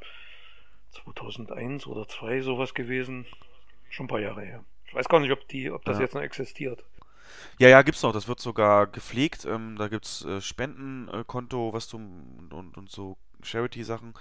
2001 0.90 1.86
oder 1.86 2.06
2002 2.06 2.40
sowas 2.42 2.74
gewesen. 2.74 3.26
Schon 3.88 4.04
ein 4.04 4.08
paar 4.08 4.20
Jahre 4.20 4.42
her. 4.42 4.64
Ich 4.86 4.94
weiß 4.94 5.08
gar 5.08 5.20
nicht, 5.20 5.32
ob, 5.32 5.48
die, 5.48 5.70
ob 5.70 5.84
das 5.86 5.96
ja. 5.96 6.02
jetzt 6.02 6.14
noch 6.14 6.20
existiert. 6.20 6.84
Ja, 7.58 7.68
ja, 7.68 7.82
gibt's 7.82 8.02
noch. 8.02 8.12
Das 8.12 8.28
wird 8.28 8.40
sogar 8.40 8.86
gepflegt. 8.86 9.44
Ähm, 9.44 9.76
da 9.78 9.88
gibt's 9.88 10.24
äh, 10.24 10.40
Spendenkonto, 10.40 11.72
was 11.72 11.88
du 11.88 11.96
und, 11.96 12.52
und, 12.52 12.76
und 12.76 12.90
so 12.90 13.16
Charity-Sachen, 13.42 14.14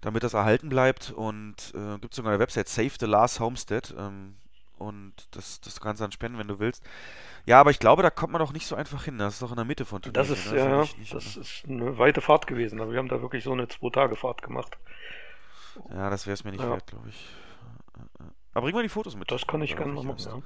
damit 0.00 0.22
das 0.22 0.34
erhalten 0.34 0.68
bleibt. 0.68 1.10
Und 1.10 1.72
äh, 1.74 1.98
gibt 1.98 2.14
sogar 2.14 2.32
eine 2.32 2.40
Website 2.40 2.68
Save 2.68 2.92
the 3.00 3.06
Last 3.06 3.40
Homestead. 3.40 3.94
Ähm, 3.98 4.36
und 4.78 5.12
das, 5.32 5.60
das 5.60 5.80
kannst 5.80 6.00
du 6.00 6.04
dann 6.04 6.12
spenden, 6.12 6.38
wenn 6.38 6.48
du 6.48 6.60
willst. 6.60 6.84
Ja, 7.46 7.60
aber 7.60 7.70
ich 7.70 7.80
glaube, 7.80 8.02
da 8.02 8.10
kommt 8.10 8.32
man 8.32 8.40
doch 8.40 8.52
nicht 8.52 8.66
so 8.66 8.76
einfach 8.76 9.04
hin. 9.04 9.18
Das 9.18 9.34
ist 9.34 9.42
doch 9.42 9.50
in 9.50 9.56
der 9.56 9.64
Mitte 9.64 9.84
von 9.84 10.00
Tunesien. 10.00 10.14
Das 10.14 10.30
ist, 10.30 10.52
ne? 10.52 10.58
ja, 10.58 10.80
nicht, 10.80 10.98
nicht 10.98 11.14
das 11.14 11.36
ist 11.36 11.64
eine 11.68 11.98
weite 11.98 12.20
Fahrt 12.20 12.46
gewesen. 12.46 12.80
Aber 12.80 12.92
wir 12.92 12.98
haben 12.98 13.08
da 13.08 13.20
wirklich 13.20 13.42
so 13.42 13.52
eine 13.52 13.66
Zwei-Tage-Fahrt 13.68 14.42
gemacht. 14.42 14.78
Ja, 15.90 16.10
das 16.10 16.26
wäre 16.26 16.34
es 16.34 16.44
mir 16.44 16.52
nicht 16.52 16.62
ja. 16.62 16.70
wert, 16.70 16.86
glaube 16.86 17.08
ich. 17.08 17.28
Aber 18.54 18.64
bring 18.64 18.74
mal 18.74 18.82
die 18.82 18.88
Fotos 18.88 19.16
mit. 19.16 19.30
Das 19.30 19.46
kann 19.46 19.62
ich 19.62 19.76
gerne 19.76 19.92
machen, 19.92 20.16
ja. 20.18 20.42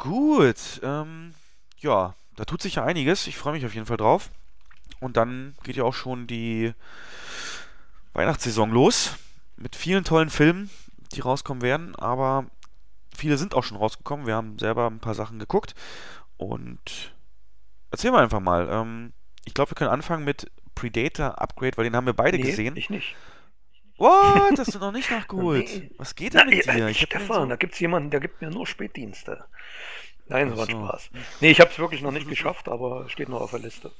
Gut, 0.00 0.80
ähm, 0.82 1.34
ja, 1.78 2.14
da 2.34 2.44
tut 2.46 2.62
sich 2.62 2.76
ja 2.76 2.84
einiges. 2.84 3.26
Ich 3.26 3.36
freue 3.36 3.52
mich 3.52 3.66
auf 3.66 3.74
jeden 3.74 3.84
Fall 3.84 3.98
drauf. 3.98 4.30
Und 4.98 5.18
dann 5.18 5.54
geht 5.62 5.76
ja 5.76 5.84
auch 5.84 5.94
schon 5.94 6.26
die 6.26 6.72
Weihnachtssaison 8.14 8.70
los 8.70 9.16
mit 9.56 9.76
vielen 9.76 10.04
tollen 10.04 10.30
Filmen, 10.30 10.70
die 11.12 11.20
rauskommen 11.20 11.62
werden. 11.62 11.94
Aber 11.96 12.46
viele 13.14 13.36
sind 13.36 13.54
auch 13.54 13.62
schon 13.62 13.76
rausgekommen. 13.76 14.26
Wir 14.26 14.36
haben 14.36 14.58
selber 14.58 14.86
ein 14.86 15.00
paar 15.00 15.14
Sachen 15.14 15.38
geguckt. 15.38 15.74
Und 16.38 17.14
erzählen 17.90 18.14
wir 18.14 18.20
einfach 18.20 18.40
mal. 18.40 18.68
Ähm, 18.70 19.12
ich 19.44 19.52
glaube, 19.52 19.72
wir 19.72 19.74
können 19.74 19.90
anfangen 19.90 20.24
mit 20.24 20.50
Predator 20.74 21.38
Upgrade, 21.42 21.76
weil 21.76 21.84
den 21.84 21.94
haben 21.94 22.06
wir 22.06 22.14
beide 22.14 22.38
nee, 22.38 22.44
gesehen. 22.44 22.74
Ich 22.74 22.88
nicht. 22.88 23.16
What? 24.00 24.58
Hast 24.58 24.74
du 24.74 24.78
noch 24.78 24.92
nicht 24.92 25.10
nachgeholt? 25.10 25.68
Nee. 25.80 25.90
Was 25.98 26.14
geht 26.14 26.32
denn 26.32 26.48
mit 26.48 26.64
Na, 26.66 26.72
dir? 26.72 26.88
Ich, 26.88 27.02
Stefan, 27.02 27.42
so... 27.42 27.46
da 27.46 27.56
gibt 27.56 27.74
es 27.74 27.80
jemanden, 27.80 28.08
der 28.10 28.20
gibt 28.20 28.40
mir 28.40 28.50
nur 28.50 28.66
Spätdienste. 28.66 29.44
Nein, 30.26 30.48
das 30.48 30.58
war 30.58 30.66
so. 30.66 30.72
Spaß. 30.72 31.10
Nee, 31.40 31.50
ich 31.50 31.60
habe 31.60 31.70
es 31.70 31.78
wirklich 31.78 32.00
noch 32.00 32.10
nicht 32.10 32.26
geschafft, 32.26 32.68
aber 32.68 33.08
steht 33.10 33.28
noch 33.28 33.42
auf 33.42 33.50
der 33.50 33.60
Liste. 33.60 33.92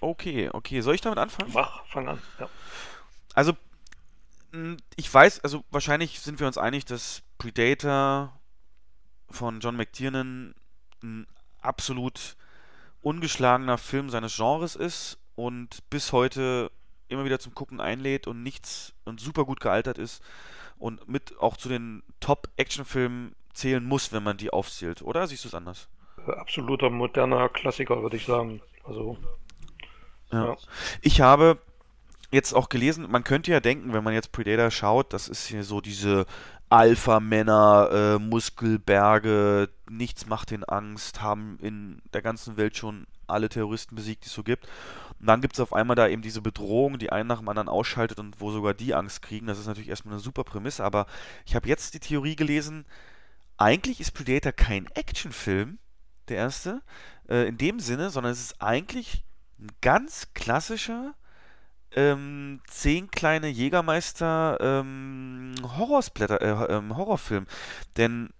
Okay, 0.00 0.48
okay. 0.52 0.80
Soll 0.82 0.94
ich 0.94 1.00
damit 1.00 1.18
anfangen? 1.18 1.50
Mach, 1.52 1.84
fang 1.86 2.08
an, 2.08 2.22
ja. 2.38 2.48
Also, 3.34 3.54
ich 4.94 5.12
weiß, 5.12 5.40
also 5.40 5.64
wahrscheinlich 5.70 6.20
sind 6.20 6.38
wir 6.38 6.46
uns 6.46 6.56
einig, 6.56 6.84
dass 6.84 7.22
Predator 7.38 8.38
von 9.30 9.58
John 9.58 9.76
McTiernan 9.76 10.54
ein 11.02 11.26
absolut 11.60 12.36
ungeschlagener 13.02 13.78
Film 13.78 14.10
seines 14.10 14.36
Genres 14.36 14.76
ist 14.76 15.18
und 15.34 15.88
bis 15.90 16.12
heute 16.12 16.70
immer 17.08 17.24
wieder 17.24 17.38
zum 17.38 17.54
Gucken 17.54 17.80
einlädt 17.80 18.26
und 18.26 18.42
nichts 18.42 18.94
und 19.04 19.20
super 19.20 19.44
gut 19.44 19.60
gealtert 19.60 19.98
ist 19.98 20.22
und 20.78 21.08
mit 21.08 21.38
auch 21.38 21.56
zu 21.56 21.68
den 21.68 22.02
Top-Action-Filmen 22.20 23.34
zählen 23.52 23.84
muss, 23.84 24.12
wenn 24.12 24.22
man 24.22 24.36
die 24.36 24.50
aufzählt, 24.50 25.02
oder? 25.02 25.26
Siehst 25.26 25.44
du 25.44 25.48
es 25.48 25.54
anders? 25.54 25.88
Absoluter 26.26 26.90
moderner 26.90 27.48
Klassiker, 27.48 28.02
würde 28.02 28.16
ich 28.16 28.26
sagen. 28.26 28.60
Also. 28.84 29.18
Ja. 30.30 30.46
ja. 30.46 30.56
Ich 31.00 31.20
habe 31.20 31.58
jetzt 32.30 32.52
auch 32.52 32.68
gelesen, 32.68 33.10
man 33.10 33.24
könnte 33.24 33.50
ja 33.50 33.60
denken, 33.60 33.92
wenn 33.92 34.04
man 34.04 34.14
jetzt 34.14 34.32
Predator 34.32 34.70
schaut, 34.70 35.12
das 35.12 35.28
ist 35.28 35.46
hier 35.46 35.64
so 35.64 35.80
diese 35.80 36.26
Alpha-Männer, 36.68 37.88
äh, 37.90 38.18
Muskelberge, 38.18 39.70
nichts 39.88 40.26
macht 40.26 40.50
den 40.50 40.64
Angst, 40.64 41.22
haben 41.22 41.58
in 41.62 42.02
der 42.12 42.20
ganzen 42.20 42.56
Welt 42.58 42.76
schon 42.76 43.06
alle 43.28 43.48
Terroristen 43.48 43.94
besiegt, 43.94 44.24
die 44.24 44.28
es 44.28 44.34
so 44.34 44.42
gibt. 44.42 44.66
Und 45.20 45.26
dann 45.26 45.40
gibt 45.40 45.54
es 45.54 45.60
auf 45.60 45.72
einmal 45.72 45.96
da 45.96 46.08
eben 46.08 46.22
diese 46.22 46.40
Bedrohung, 46.40 46.98
die 46.98 47.10
einen 47.10 47.28
nach 47.28 47.38
dem 47.38 47.48
anderen 47.48 47.68
ausschaltet 47.68 48.18
und 48.18 48.40
wo 48.40 48.50
sogar 48.50 48.74
die 48.74 48.94
Angst 48.94 49.22
kriegen. 49.22 49.46
Das 49.46 49.58
ist 49.58 49.66
natürlich 49.66 49.88
erstmal 49.88 50.14
eine 50.14 50.22
super 50.22 50.44
Prämisse, 50.44 50.84
aber 50.84 51.06
ich 51.44 51.54
habe 51.54 51.68
jetzt 51.68 51.94
die 51.94 52.00
Theorie 52.00 52.36
gelesen, 52.36 52.84
eigentlich 53.56 54.00
ist 54.00 54.12
Predator 54.12 54.52
kein 54.52 54.86
Actionfilm, 54.94 55.78
der 56.28 56.36
erste, 56.36 56.82
äh, 57.28 57.48
in 57.48 57.58
dem 57.58 57.80
Sinne, 57.80 58.10
sondern 58.10 58.32
es 58.32 58.40
ist 58.40 58.62
eigentlich 58.62 59.24
ein 59.58 59.68
ganz 59.80 60.28
klassischer 60.34 61.14
ähm, 61.92 62.60
zehn 62.68 63.10
kleine 63.10 63.48
Jägermeister 63.48 64.58
ähm, 64.60 65.54
Horrorsblätter, 65.62 66.40
äh, 66.40 66.76
ähm, 66.76 66.96
Horrorfilm. 66.96 67.46
Denn 67.96 68.30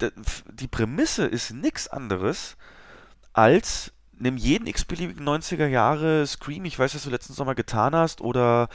äh, 0.00 0.10
die 0.52 0.68
Prämisse 0.68 1.26
ist 1.26 1.52
nichts 1.52 1.88
anderes 1.88 2.56
als 3.32 3.92
nimm 4.18 4.36
jeden 4.36 4.66
x-beliebigen 4.66 5.26
90er 5.26 5.66
Jahre 5.66 6.26
Scream, 6.26 6.64
ich 6.64 6.78
weiß, 6.78 6.94
was 6.94 7.04
du 7.04 7.10
letzten 7.10 7.32
Sommer 7.32 7.54
getan 7.54 7.94
hast, 7.94 8.20
oder 8.20 8.68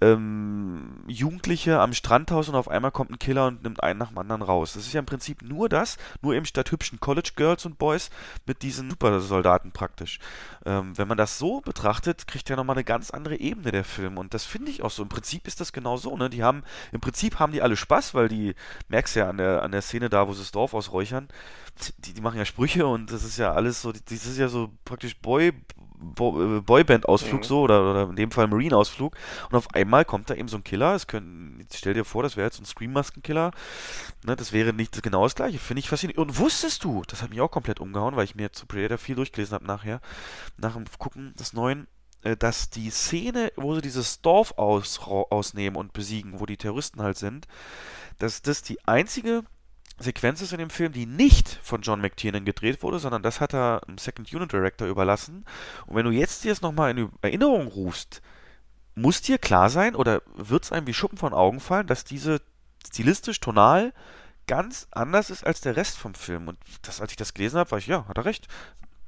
ähm, 0.00 1.04
Jugendliche 1.06 1.80
am 1.80 1.92
Strandhaus 1.92 2.48
und 2.48 2.54
auf 2.54 2.68
einmal 2.68 2.90
kommt 2.90 3.10
ein 3.10 3.18
Killer 3.18 3.46
und 3.46 3.62
nimmt 3.62 3.82
einen 3.82 3.98
nach 3.98 4.08
dem 4.08 4.18
anderen 4.18 4.42
raus. 4.42 4.72
Das 4.74 4.86
ist 4.86 4.92
ja 4.92 5.00
im 5.00 5.06
Prinzip 5.06 5.42
nur 5.42 5.68
das, 5.68 5.98
nur 6.22 6.34
eben 6.34 6.46
statt 6.46 6.70
hübschen 6.70 7.00
College 7.00 7.30
Girls 7.36 7.64
und 7.66 7.78
Boys 7.78 8.10
mit 8.46 8.62
diesen 8.62 8.90
Supersoldaten 8.90 9.72
praktisch. 9.72 10.18
Ähm, 10.64 10.96
wenn 10.96 11.08
man 11.08 11.18
das 11.18 11.38
so 11.38 11.60
betrachtet, 11.60 12.26
kriegt 12.26 12.48
ja 12.48 12.56
nochmal 12.56 12.76
eine 12.76 12.84
ganz 12.84 13.10
andere 13.10 13.36
Ebene 13.36 13.72
der 13.72 13.84
Film 13.84 14.18
und 14.18 14.34
das 14.34 14.44
finde 14.44 14.70
ich 14.70 14.82
auch 14.82 14.90
so. 14.90 15.02
Im 15.02 15.08
Prinzip 15.08 15.46
ist 15.46 15.60
das 15.60 15.72
genau 15.72 15.96
so, 15.96 16.16
ne? 16.16 16.30
Die 16.30 16.42
haben, 16.42 16.62
im 16.92 17.00
Prinzip 17.00 17.38
haben 17.38 17.52
die 17.52 17.62
alle 17.62 17.76
Spaß, 17.76 18.14
weil 18.14 18.28
die, 18.28 18.54
merkst 18.88 19.16
ja 19.16 19.28
an 19.28 19.38
der, 19.38 19.62
an 19.62 19.72
der 19.72 19.82
Szene 19.82 20.08
da, 20.08 20.28
wo 20.28 20.32
sie 20.32 20.40
das 20.40 20.52
Dorf 20.52 20.74
ausräuchern, 20.74 21.28
die, 21.98 22.12
die 22.14 22.20
machen 22.20 22.38
ja 22.38 22.44
Sprüche 22.44 22.86
und 22.86 23.12
das 23.12 23.24
ist 23.24 23.38
ja 23.38 23.52
alles 23.52 23.82
so, 23.82 23.92
das 23.92 24.26
ist 24.26 24.38
ja 24.38 24.48
so 24.48 24.70
praktisch 24.84 25.16
Boy, 25.18 25.52
Bo, 25.98 26.58
äh, 26.58 26.60
Boyband-Ausflug 26.60 27.40
mhm. 27.40 27.44
so 27.44 27.60
oder, 27.62 27.90
oder 27.90 28.10
in 28.10 28.16
dem 28.16 28.30
Fall 28.30 28.46
Marine-Ausflug 28.46 29.16
und 29.50 29.56
auf 29.56 29.74
einmal 29.74 30.04
kommt 30.04 30.30
da 30.30 30.34
eben 30.34 30.48
so 30.48 30.56
ein 30.56 30.64
Killer. 30.64 30.94
Es 30.94 31.06
können, 31.06 31.66
stell 31.72 31.94
dir 31.94 32.04
vor, 32.04 32.22
das 32.22 32.36
wäre 32.36 32.46
jetzt 32.46 32.60
ein 32.60 32.64
Scream-Masken-Killer. 32.64 33.50
Ne, 34.24 34.36
das 34.36 34.52
wäre 34.52 34.72
nicht 34.72 35.02
genau 35.02 35.24
das 35.24 35.34
gleiche. 35.34 35.58
Finde 35.58 35.80
ich 35.80 35.88
faszinierend. 35.88 36.28
Und 36.28 36.38
wusstest 36.38 36.84
du, 36.84 37.02
das 37.06 37.22
hat 37.22 37.30
mich 37.30 37.40
auch 37.40 37.50
komplett 37.50 37.80
umgehauen, 37.80 38.16
weil 38.16 38.24
ich 38.24 38.34
mir 38.34 38.52
zu 38.52 38.66
Predator 38.66 38.98
viel 38.98 39.16
durchgelesen 39.16 39.54
habe 39.54 39.66
nachher, 39.66 40.00
nach 40.56 40.74
dem 40.74 40.84
Gucken 40.98 41.34
des 41.34 41.52
neuen, 41.52 41.88
äh, 42.22 42.36
dass 42.36 42.70
die 42.70 42.90
Szene, 42.90 43.52
wo 43.56 43.74
sie 43.74 43.82
dieses 43.82 44.20
Dorf 44.20 44.52
aus, 44.56 45.00
ausnehmen 45.00 45.76
und 45.76 45.92
besiegen, 45.92 46.40
wo 46.40 46.46
die 46.46 46.56
Terroristen 46.56 47.02
halt 47.02 47.16
sind, 47.16 47.48
dass 48.18 48.42
das 48.42 48.62
die 48.62 48.86
einzige 48.86 49.44
Sequenz 49.98 50.40
ist 50.40 50.52
in 50.52 50.58
dem 50.58 50.70
Film, 50.70 50.92
die 50.92 51.06
nicht 51.06 51.58
von 51.62 51.82
John 51.82 52.00
McTiernan 52.00 52.44
gedreht 52.44 52.82
wurde, 52.82 52.98
sondern 52.98 53.22
das 53.22 53.40
hat 53.40 53.54
er 53.54 53.80
dem 53.88 53.98
Second 53.98 54.32
Unit 54.32 54.52
Director 54.52 54.86
überlassen. 54.86 55.44
Und 55.86 55.96
wenn 55.96 56.04
du 56.04 56.12
jetzt 56.12 56.44
dir 56.44 56.52
das 56.52 56.62
nochmal 56.62 56.90
in 56.90 57.10
Erinnerung 57.20 57.66
rufst, 57.66 58.22
muss 58.94 59.22
dir 59.22 59.38
klar 59.38 59.70
sein 59.70 59.94
oder 59.94 60.22
wird 60.34 60.64
es 60.64 60.72
einem 60.72 60.86
wie 60.86 60.94
Schuppen 60.94 61.18
von 61.18 61.32
Augen 61.32 61.60
fallen, 61.60 61.86
dass 61.86 62.04
diese 62.04 62.40
stilistisch, 62.86 63.40
tonal 63.40 63.92
ganz 64.46 64.88
anders 64.90 65.30
ist 65.30 65.46
als 65.46 65.60
der 65.60 65.76
Rest 65.76 65.98
vom 65.98 66.14
Film. 66.14 66.48
Und 66.48 66.58
das, 66.82 67.00
als 67.00 67.12
ich 67.12 67.16
das 67.16 67.34
gelesen 67.34 67.58
habe, 67.58 67.70
war 67.70 67.78
ich, 67.78 67.86
ja, 67.86 68.06
hat 68.08 68.16
er 68.16 68.24
recht 68.24 68.48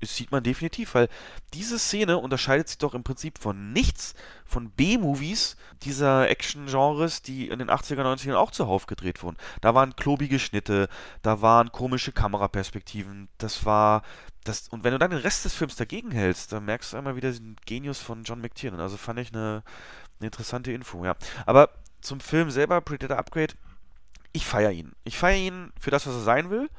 das 0.01 0.17
sieht 0.17 0.33
man 0.33 0.43
definitiv, 0.43 0.95
weil 0.95 1.09
diese 1.55 1.79
Szene 1.79 2.19
unterscheidet 2.19 2.69
sich 2.69 2.79
doch 2.79 2.95
im 2.95 3.03
Prinzip 3.03 3.39
von 3.39 3.73
nichts 3.73 4.15
von 4.45 4.71
B-Movies 4.71 5.57
dieser 5.83 6.29
Action-Genres, 6.29 7.23
die 7.23 7.49
in 7.49 7.59
den 7.59 7.71
80er, 7.71 8.03
90ern 8.03 8.35
auch 8.35 8.51
zuhauf 8.51 8.87
gedreht 8.87 9.23
wurden. 9.23 9.37
Da 9.61 9.75
waren 9.75 9.97
klobige 9.97 10.39
Schnitte, 10.39 10.89
da 11.23 11.43
waren 11.43 11.71
komische 11.73 12.13
Kameraperspektiven, 12.13 13.29
das 13.39 13.65
war 13.65 14.03
das 14.45 14.69
und 14.69 14.85
wenn 14.85 14.93
du 14.93 14.99
dann 14.99 15.11
den 15.11 15.21
Rest 15.21 15.45
des 15.45 15.55
Films 15.55 15.77
dagegen 15.77 16.11
hältst, 16.11 16.53
dann 16.53 16.65
merkst 16.65 16.93
du 16.93 16.97
einmal 16.97 17.17
wieder 17.17 17.31
den 17.31 17.57
Genius 17.67 18.01
von 18.01 18.25
John 18.25 18.41
McTiernan. 18.41 18.81
Also 18.81 18.97
fand 18.97 19.19
ich 19.21 19.33
eine, 19.33 19.63
eine 20.19 20.27
interessante 20.27 20.73
Info, 20.73 21.05
ja. 21.05 21.15
Aber 21.45 21.71
zum 22.01 22.21
Film 22.21 22.51
selber, 22.51 22.81
Predator 22.81 23.19
Upgrade, 23.19 23.55
ich 24.33 24.47
feiere 24.47 24.71
ihn. 24.71 24.93
Ich 25.05 25.19
feiere 25.19 25.39
ihn 25.39 25.73
für 25.79 25.91
das, 25.91 26.07
was 26.07 26.15
er 26.15 26.23
sein 26.23 26.51
will. 26.51 26.71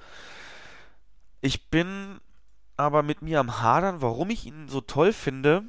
Ich 1.41 1.69
bin 1.69 2.19
aber 2.81 3.03
mit 3.03 3.21
mir 3.21 3.39
am 3.39 3.61
Hadern, 3.61 4.01
warum 4.01 4.29
ich 4.29 4.45
ihn 4.45 4.67
so 4.67 4.81
toll 4.81 5.13
finde 5.13 5.63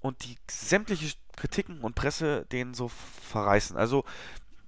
und 0.00 0.24
die 0.24 0.36
sämtliche 0.50 1.14
Kritiken 1.36 1.80
und 1.80 1.94
Presse 1.94 2.46
den 2.50 2.74
so 2.74 2.88
verreißen. 2.88 3.76
Also, 3.76 4.04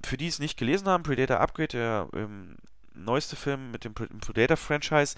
für 0.04 0.16
die 0.16 0.28
es 0.28 0.38
nicht 0.38 0.58
gelesen 0.58 0.88
haben, 0.88 1.02
Predator 1.02 1.40
Upgrade, 1.40 1.68
der 1.68 2.08
ähm, 2.14 2.56
neueste 2.94 3.36
Film 3.36 3.70
mit 3.70 3.84
dem 3.84 3.94
Predator-Franchise, 3.94 5.16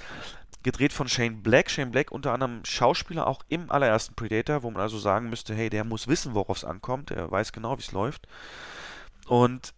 gedreht 0.62 0.92
von 0.92 1.08
Shane 1.08 1.42
Black. 1.42 1.70
Shane 1.70 1.90
Black 1.90 2.10
unter 2.12 2.32
anderem 2.32 2.64
Schauspieler 2.64 3.26
auch 3.26 3.42
im 3.48 3.70
allerersten 3.70 4.14
Predator, 4.14 4.62
wo 4.62 4.70
man 4.70 4.80
also 4.80 4.98
sagen 4.98 5.28
müsste, 5.28 5.54
hey, 5.54 5.70
der 5.70 5.84
muss 5.84 6.08
wissen, 6.08 6.34
worauf 6.34 6.58
es 6.58 6.64
ankommt, 6.64 7.10
er 7.10 7.30
weiß 7.30 7.52
genau, 7.52 7.76
wie 7.76 7.82
es 7.82 7.92
läuft. 7.92 8.28
Und 9.26 9.74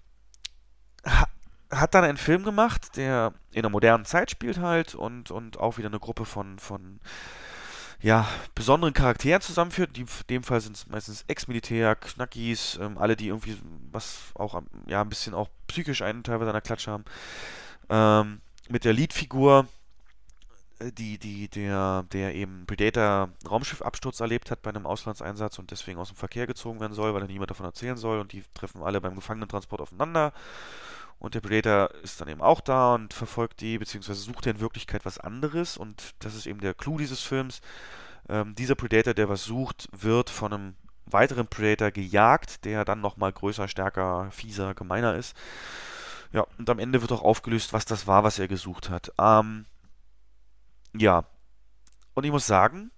hat 1.74 1.94
dann 1.94 2.04
einen 2.04 2.18
Film 2.18 2.44
gemacht, 2.44 2.96
der 2.96 3.32
in 3.50 3.60
einer 3.60 3.70
modernen 3.70 4.04
Zeit 4.04 4.30
spielt 4.30 4.58
halt 4.58 4.94
und, 4.94 5.30
und 5.30 5.58
auch 5.58 5.78
wieder 5.78 5.88
eine 5.88 6.00
Gruppe 6.00 6.24
von, 6.24 6.58
von 6.58 7.00
ja, 8.00 8.28
besonderen 8.54 8.92
Charakteren 8.92 9.40
zusammenführt. 9.40 9.96
Die, 9.96 10.02
in 10.02 10.08
dem 10.28 10.42
Fall 10.42 10.60
sind 10.60 10.76
es 10.76 10.86
meistens 10.86 11.24
Ex-Militär, 11.26 11.96
Knackis, 11.96 12.78
ähm, 12.80 12.98
alle, 12.98 13.16
die 13.16 13.28
irgendwie 13.28 13.56
was 13.90 14.18
auch 14.34 14.60
ja, 14.86 15.00
ein 15.00 15.08
bisschen 15.08 15.32
auch 15.34 15.48
psychisch 15.68 16.02
einen 16.02 16.22
teilweise 16.22 16.50
an 16.50 16.54
der 16.54 16.60
Klatsche 16.60 16.90
haben. 16.90 17.04
Ähm, 17.88 18.40
mit 18.68 18.84
der 18.84 18.92
Leadfigur, 18.92 19.66
äh, 20.80 20.92
die, 20.92 21.18
die, 21.18 21.48
der, 21.48 22.04
der 22.12 22.34
eben 22.34 22.66
Predator 22.66 23.30
Raumschiffabsturz 23.48 24.20
erlebt 24.20 24.50
hat 24.50 24.60
bei 24.62 24.70
einem 24.70 24.86
Auslandseinsatz 24.86 25.58
und 25.58 25.70
deswegen 25.70 25.98
aus 25.98 26.08
dem 26.08 26.16
Verkehr 26.16 26.46
gezogen 26.46 26.80
werden 26.80 26.92
soll, 26.92 27.14
weil 27.14 27.22
er 27.22 27.28
niemand 27.28 27.50
davon 27.50 27.66
erzählen 27.66 27.96
soll 27.96 28.20
und 28.20 28.32
die 28.32 28.44
treffen 28.52 28.82
alle 28.82 29.00
beim 29.00 29.14
Gefangenentransport 29.14 29.80
aufeinander 29.80 30.34
und 31.24 31.34
der 31.34 31.40
Predator 31.40 31.90
ist 32.02 32.20
dann 32.20 32.28
eben 32.28 32.42
auch 32.42 32.60
da 32.60 32.94
und 32.94 33.14
verfolgt 33.14 33.62
die, 33.62 33.78
beziehungsweise 33.78 34.20
sucht 34.20 34.44
er 34.46 34.52
in 34.52 34.60
Wirklichkeit 34.60 35.06
was 35.06 35.18
anderes. 35.18 35.78
Und 35.78 36.14
das 36.18 36.34
ist 36.34 36.46
eben 36.46 36.60
der 36.60 36.74
Clou 36.74 36.98
dieses 36.98 37.22
Films. 37.22 37.62
Ähm, 38.28 38.54
dieser 38.54 38.74
Predator, 38.74 39.14
der 39.14 39.30
was 39.30 39.44
sucht, 39.44 39.88
wird 39.92 40.28
von 40.28 40.52
einem 40.52 40.74
weiteren 41.06 41.46
Predator 41.46 41.90
gejagt, 41.92 42.66
der 42.66 42.84
dann 42.84 43.00
nochmal 43.00 43.32
größer, 43.32 43.68
stärker, 43.68 44.30
fieser, 44.32 44.74
gemeiner 44.74 45.14
ist. 45.14 45.34
Ja, 46.32 46.46
und 46.58 46.68
am 46.68 46.78
Ende 46.78 47.00
wird 47.00 47.12
auch 47.12 47.22
aufgelöst, 47.22 47.72
was 47.72 47.86
das 47.86 48.06
war, 48.06 48.22
was 48.22 48.38
er 48.38 48.46
gesucht 48.46 48.90
hat. 48.90 49.10
Ähm, 49.18 49.64
ja. 50.94 51.24
Und 52.12 52.24
ich 52.24 52.32
muss 52.32 52.46
sagen, 52.46 52.90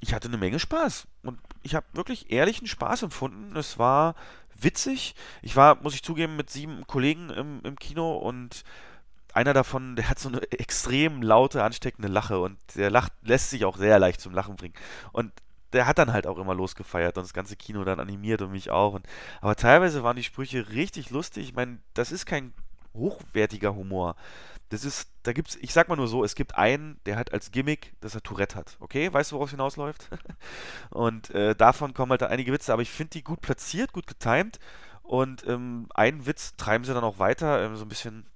ich 0.00 0.14
hatte 0.14 0.28
eine 0.28 0.38
Menge 0.38 0.60
Spaß. 0.60 1.08
Und 1.24 1.40
ich 1.62 1.74
habe 1.74 1.86
wirklich 1.92 2.30
ehrlichen 2.30 2.68
Spaß 2.68 3.02
empfunden. 3.02 3.56
Es 3.56 3.80
war 3.80 4.14
witzig. 4.58 5.14
Ich 5.42 5.56
war, 5.56 5.76
muss 5.82 5.94
ich 5.94 6.02
zugeben, 6.02 6.36
mit 6.36 6.50
sieben 6.50 6.86
Kollegen 6.86 7.30
im, 7.30 7.60
im 7.64 7.76
Kino 7.78 8.16
und 8.16 8.64
einer 9.34 9.52
davon, 9.52 9.96
der 9.96 10.08
hat 10.08 10.18
so 10.18 10.28
eine 10.28 10.42
extrem 10.52 11.22
laute, 11.22 11.62
ansteckende 11.62 12.08
Lache 12.08 12.38
und 12.40 12.58
der 12.74 12.90
lacht, 12.90 13.12
lässt 13.22 13.50
sich 13.50 13.64
auch 13.64 13.76
sehr 13.76 13.98
leicht 13.98 14.20
zum 14.20 14.34
Lachen 14.34 14.56
bringen. 14.56 14.74
Und 15.12 15.32
der 15.72 15.86
hat 15.86 15.98
dann 15.98 16.12
halt 16.12 16.26
auch 16.26 16.38
immer 16.38 16.54
losgefeiert 16.54 17.18
und 17.18 17.24
das 17.24 17.34
ganze 17.34 17.56
Kino 17.56 17.84
dann 17.84 18.00
animiert 18.00 18.42
und 18.42 18.52
mich 18.52 18.70
auch. 18.70 18.94
Und, 18.94 19.06
aber 19.40 19.54
teilweise 19.54 20.02
waren 20.02 20.16
die 20.16 20.24
Sprüche 20.24 20.70
richtig 20.70 21.10
lustig. 21.10 21.48
Ich 21.48 21.54
meine, 21.54 21.78
das 21.94 22.10
ist 22.10 22.26
kein 22.26 22.52
hochwertiger 22.94 23.74
Humor. 23.74 24.16
Das 24.70 24.84
ist, 24.84 25.10
da 25.22 25.32
gibt's, 25.32 25.56
ich 25.56 25.72
sag 25.72 25.88
mal 25.88 25.96
nur 25.96 26.08
so, 26.08 26.24
es 26.24 26.34
gibt 26.34 26.56
einen, 26.56 27.00
der 27.06 27.16
hat 27.16 27.32
als 27.32 27.50
Gimmick, 27.50 27.94
dass 28.00 28.14
er 28.14 28.22
Tourette 28.22 28.56
hat. 28.56 28.76
Okay, 28.80 29.12
weißt 29.12 29.32
du, 29.32 29.36
worauf 29.36 29.48
es 29.48 29.52
hinausläuft? 29.52 30.10
und 30.90 31.30
äh, 31.30 31.54
davon 31.54 31.94
kommen 31.94 32.10
halt 32.10 32.22
einige 32.22 32.52
Witze, 32.52 32.72
aber 32.72 32.82
ich 32.82 32.90
finde 32.90 33.10
die 33.10 33.24
gut 33.24 33.40
platziert, 33.40 33.92
gut 33.92 34.06
getimt. 34.06 34.58
Und 35.02 35.46
ähm, 35.46 35.88
einen 35.94 36.26
Witz 36.26 36.56
treiben 36.56 36.84
sie 36.84 36.92
dann 36.92 37.04
auch 37.04 37.18
weiter, 37.18 37.64
ähm, 37.64 37.76
so 37.76 37.84
ein 37.86 37.88
bisschen 37.88 38.26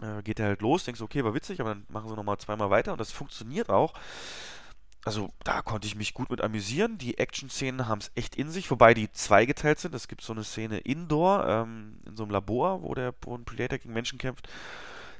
äh, 0.00 0.22
geht 0.22 0.40
er 0.40 0.46
halt 0.46 0.60
los, 0.60 0.84
denkst 0.84 1.00
okay, 1.00 1.24
war 1.24 1.34
witzig, 1.34 1.60
aber 1.60 1.70
dann 1.70 1.86
machen 1.88 2.08
sie 2.08 2.16
nochmal 2.16 2.38
zweimal 2.38 2.70
weiter 2.70 2.92
und 2.92 3.00
das 3.00 3.12
funktioniert 3.12 3.70
auch. 3.70 3.94
Also 5.04 5.30
da 5.44 5.62
konnte 5.62 5.86
ich 5.86 5.94
mich 5.94 6.14
gut 6.14 6.30
mit 6.30 6.40
amüsieren. 6.40 6.98
Die 6.98 7.18
Action-Szenen 7.18 7.86
haben 7.86 8.00
es 8.00 8.10
echt 8.16 8.34
in 8.34 8.50
sich, 8.50 8.72
wobei 8.72 8.92
die 8.92 9.12
zweigeteilt 9.12 9.78
sind. 9.78 9.94
Es 9.94 10.08
gibt 10.08 10.20
so 10.22 10.32
eine 10.32 10.42
Szene 10.42 10.78
indoor, 10.78 11.46
ähm, 11.46 12.00
in 12.06 12.16
so 12.16 12.24
einem 12.24 12.32
Labor, 12.32 12.82
wo 12.82 12.92
der 12.92 13.14
wo 13.20 13.36
ein 13.36 13.44
Predator 13.44 13.78
gegen 13.78 13.94
Menschen 13.94 14.18
kämpft. 14.18 14.48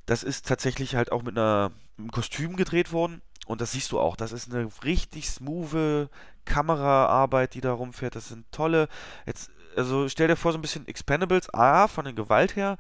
Das 0.07 0.23
ist 0.23 0.47
tatsächlich 0.47 0.95
halt 0.95 1.13
auch 1.13 1.23
mit, 1.23 1.37
einer, 1.37 1.73
einem 1.99 2.11
Kostüm 2.11 2.57
gedreht 2.57 2.93
worden. 2.93 3.23
Und 3.47 3.61
das 3.61 3.73
siehst 3.73 3.93
du 3.93 4.01
auch. 4.01 4.17
Das 4.17 4.33
ist 4.33 4.53
eine 4.53 4.69
richtig 4.83 5.29
smooth 5.29 6.09
Kameraarbeit, 6.45 7.55
die 7.55 7.61
da 7.61 7.73
rumfährt. 7.73 8.17
Das 8.17 8.29
sind 8.29 8.51
tolle. 8.51 8.89
Jetzt, 9.25 9.51
also 9.77 10.09
stell 10.09 10.29
dir 10.29 10.37
vor, 10.37 10.53
so 10.53 10.59
ein 10.59 10.63
bisschen 10.63 10.89
Expendables, 10.89 11.53
A, 11.55 11.87
von 11.87 12.05
der 12.05 12.15
Gewalt 12.15 12.57
her, 12.57 12.79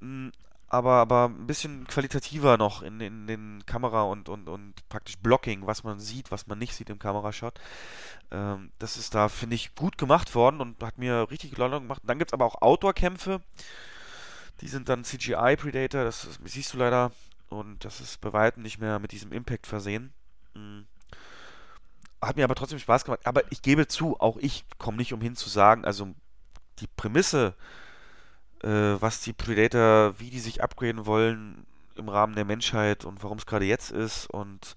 hm, 0.00 0.32
aber, 0.68 0.94
aber 0.94 1.26
ein 1.26 1.46
bisschen 1.46 1.86
qualitativer 1.86 2.56
noch 2.56 2.80
in, 2.80 3.00
in 3.00 3.26
den 3.26 3.62
Kamera 3.66 4.04
und, 4.04 4.30
und, 4.30 4.48
und 4.48 4.88
praktisch 4.88 5.18
Blocking, 5.18 5.66
was 5.66 5.84
man 5.84 6.00
sieht, 6.00 6.30
was 6.30 6.46
man 6.46 6.58
nicht 6.58 6.74
sieht 6.74 6.88
im 6.88 6.98
Kamerashot. 6.98 7.60
Ähm, 8.30 8.70
das 8.78 8.96
ist 8.96 9.14
da, 9.14 9.28
finde 9.28 9.56
ich, 9.56 9.74
gut 9.74 9.98
gemacht 9.98 10.34
worden 10.34 10.62
und 10.62 10.82
hat 10.82 10.96
mir 10.96 11.30
richtig 11.30 11.58
Laune 11.58 11.80
gemacht. 11.80 12.00
Dann 12.06 12.18
gibt 12.18 12.30
es 12.30 12.32
aber 12.32 12.46
auch 12.46 12.62
Outdoor-Kämpfe. 12.62 13.42
Die 14.60 14.68
sind 14.68 14.88
dann 14.88 15.04
CGI 15.04 15.56
Predator, 15.56 16.04
das, 16.04 16.38
siehst 16.44 16.72
du 16.74 16.78
leider. 16.78 17.12
Und 17.48 17.84
das 17.84 18.00
ist 18.00 18.20
bei 18.20 18.32
weitem 18.32 18.62
nicht 18.62 18.78
mehr 18.78 18.98
mit 18.98 19.12
diesem 19.12 19.32
Impact 19.32 19.66
versehen. 19.66 20.12
Mhm. 20.54 20.86
hat 22.20 22.36
mir 22.36 22.44
aber 22.44 22.54
trotzdem 22.54 22.78
Spaß 22.78 23.04
gemacht. 23.04 23.20
Aber 23.24 23.50
ich 23.50 23.62
gebe 23.62 23.88
zu, 23.88 24.18
auch 24.20 24.36
ich 24.38 24.64
komme 24.78 24.98
nicht 24.98 25.12
umhin 25.12 25.36
zu 25.36 25.48
sagen, 25.48 25.84
also 25.84 26.14
die 26.78 26.86
Prämisse, 26.86 27.54
äh, 28.62 28.68
was 28.68 29.20
die 29.20 29.32
Predator, 29.32 30.18
wie 30.18 30.30
die 30.30 30.40
sich 30.40 30.62
upgraden 30.62 31.06
wollen 31.06 31.66
im 31.96 32.08
Rahmen 32.08 32.34
der 32.34 32.44
Menschheit 32.44 33.04
und 33.04 33.22
warum 33.22 33.38
es 33.38 33.46
gerade 33.46 33.64
jetzt 33.64 33.90
ist 33.90 34.26
und 34.30 34.76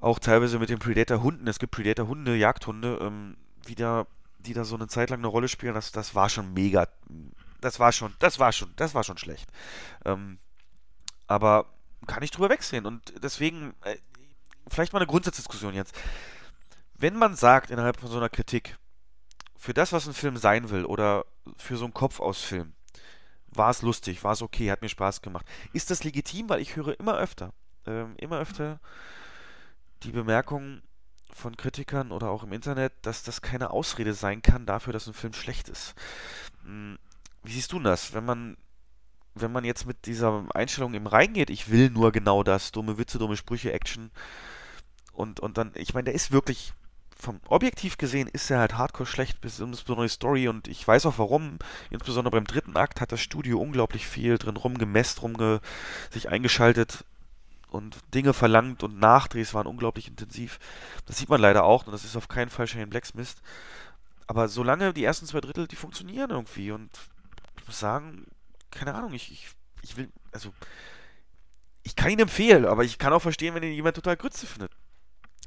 auch 0.00 0.18
teilweise 0.18 0.58
mit 0.58 0.70
den 0.70 0.78
Predator-Hunden. 0.78 1.46
Es 1.48 1.58
gibt 1.58 1.72
Predator-Hunde, 1.72 2.36
Jagdhunde, 2.36 2.98
ähm, 3.00 3.36
wie 3.66 3.74
da, 3.74 4.06
die 4.38 4.52
da 4.52 4.64
so 4.64 4.76
eine 4.76 4.86
Zeit 4.86 5.10
lang 5.10 5.20
eine 5.20 5.28
Rolle 5.28 5.48
spielen. 5.48 5.74
Das, 5.74 5.92
das 5.92 6.14
war 6.14 6.28
schon 6.28 6.54
mega. 6.54 6.86
Das 7.60 7.80
war 7.80 7.92
schon, 7.92 8.14
das 8.18 8.38
war 8.38 8.52
schon, 8.52 8.72
das 8.76 8.94
war 8.94 9.04
schon 9.04 9.18
schlecht. 9.18 9.50
Ähm, 10.04 10.38
aber 11.26 11.66
kann 12.06 12.22
ich 12.22 12.30
drüber 12.30 12.50
wegsehen. 12.50 12.86
Und 12.86 13.12
deswegen, 13.22 13.74
äh, 13.82 13.96
vielleicht 14.68 14.92
mal 14.92 15.00
eine 15.00 15.06
Grundsatzdiskussion 15.06 15.74
jetzt. 15.74 15.94
Wenn 16.94 17.16
man 17.16 17.36
sagt 17.36 17.70
innerhalb 17.70 18.00
von 18.00 18.10
so 18.10 18.16
einer 18.16 18.28
Kritik, 18.28 18.76
für 19.56 19.74
das, 19.74 19.92
was 19.92 20.06
ein 20.06 20.14
Film 20.14 20.36
sein 20.36 20.70
will, 20.70 20.84
oder 20.84 21.26
für 21.56 21.76
so 21.76 21.84
einen 21.84 21.94
Kopf 21.94 22.20
aus 22.20 22.42
Film, 22.42 22.74
war 23.48 23.70
es 23.70 23.82
lustig, 23.82 24.22
war 24.24 24.32
es 24.32 24.42
okay, 24.42 24.70
hat 24.70 24.82
mir 24.82 24.88
Spaß 24.88 25.22
gemacht. 25.22 25.46
Ist 25.72 25.90
das 25.90 26.04
legitim? 26.04 26.48
Weil 26.48 26.60
ich 26.60 26.76
höre 26.76 26.98
immer 26.98 27.16
öfter, 27.16 27.52
ähm, 27.86 28.14
immer 28.18 28.38
öfter 28.38 28.80
die 30.02 30.12
Bemerkung 30.12 30.82
von 31.32 31.56
Kritikern 31.56 32.12
oder 32.12 32.30
auch 32.30 32.42
im 32.42 32.52
Internet, 32.52 32.92
dass 33.02 33.22
das 33.22 33.42
keine 33.42 33.70
Ausrede 33.70 34.14
sein 34.14 34.42
kann 34.42 34.66
dafür, 34.66 34.92
dass 34.92 35.06
ein 35.06 35.14
Film 35.14 35.32
schlecht 35.32 35.68
ist. 35.68 35.94
Hm, 36.64 36.98
wie 37.48 37.52
siehst 37.52 37.72
du 37.72 37.80
das? 37.80 38.12
Wenn 38.12 38.24
man 38.24 38.56
wenn 39.34 39.52
man 39.52 39.64
jetzt 39.64 39.86
mit 39.86 40.06
dieser 40.06 40.44
Einstellung 40.52 40.94
im 40.94 41.06
reingeht, 41.06 41.50
ich 41.50 41.70
will 41.70 41.90
nur 41.90 42.12
genau 42.12 42.42
das, 42.42 42.72
dumme 42.72 42.98
Witze, 42.98 43.18
dumme 43.18 43.36
Sprüche, 43.36 43.72
Action 43.72 44.10
und, 45.12 45.40
und 45.40 45.58
dann, 45.58 45.72
ich 45.74 45.94
meine, 45.94 46.06
der 46.06 46.14
ist 46.14 46.32
wirklich, 46.32 46.72
vom 47.16 47.40
objektiv 47.48 47.98
gesehen 47.98 48.28
ist 48.28 48.50
er 48.50 48.60
halt 48.60 48.76
hardcore 48.76 49.06
schlecht, 49.06 49.38
insbesondere 49.42 50.06
die 50.06 50.12
Story 50.12 50.48
und 50.48 50.68
ich 50.68 50.86
weiß 50.86 51.06
auch 51.06 51.18
warum, 51.18 51.58
insbesondere 51.90 52.32
beim 52.32 52.46
dritten 52.46 52.76
Akt 52.76 53.00
hat 53.00 53.10
das 53.10 53.20
Studio 53.20 53.60
unglaublich 53.60 54.06
viel 54.06 54.38
drin 54.38 54.56
rumgemäst, 54.56 55.22
rumge 55.22 55.60
sich 56.10 56.28
eingeschaltet 56.28 57.04
und 57.70 57.98
Dinge 58.14 58.32
verlangt 58.32 58.82
und 58.82 59.00
Nachdrehs 59.00 59.52
waren 59.52 59.66
unglaublich 59.66 60.08
intensiv. 60.08 60.60
Das 61.06 61.18
sieht 61.18 61.28
man 61.28 61.40
leider 61.40 61.64
auch 61.64 61.86
und 61.86 61.92
das 61.92 62.04
ist 62.04 62.16
auf 62.16 62.28
keinen 62.28 62.50
Fall 62.50 62.66
Shane 62.66 62.90
Blacksmith. 62.90 63.34
Aber 64.28 64.48
solange 64.48 64.92
die 64.92 65.04
ersten 65.04 65.26
zwei 65.26 65.40
Drittel, 65.40 65.66
die 65.66 65.76
funktionieren 65.76 66.30
irgendwie 66.30 66.70
und 66.70 66.90
muss 67.68 67.78
sagen, 67.78 68.26
keine 68.70 68.94
Ahnung, 68.94 69.12
ich, 69.12 69.30
ich, 69.30 69.48
ich 69.82 69.96
will, 69.96 70.10
also, 70.32 70.52
ich 71.84 71.94
kann 71.94 72.10
ihn 72.10 72.18
empfehlen, 72.18 72.64
aber 72.64 72.84
ich 72.84 72.98
kann 72.98 73.12
auch 73.12 73.22
verstehen, 73.22 73.54
wenn 73.54 73.62
ihn 73.62 73.72
jemand 73.72 73.96
total 73.96 74.16
Grütze 74.16 74.46
findet. 74.46 74.72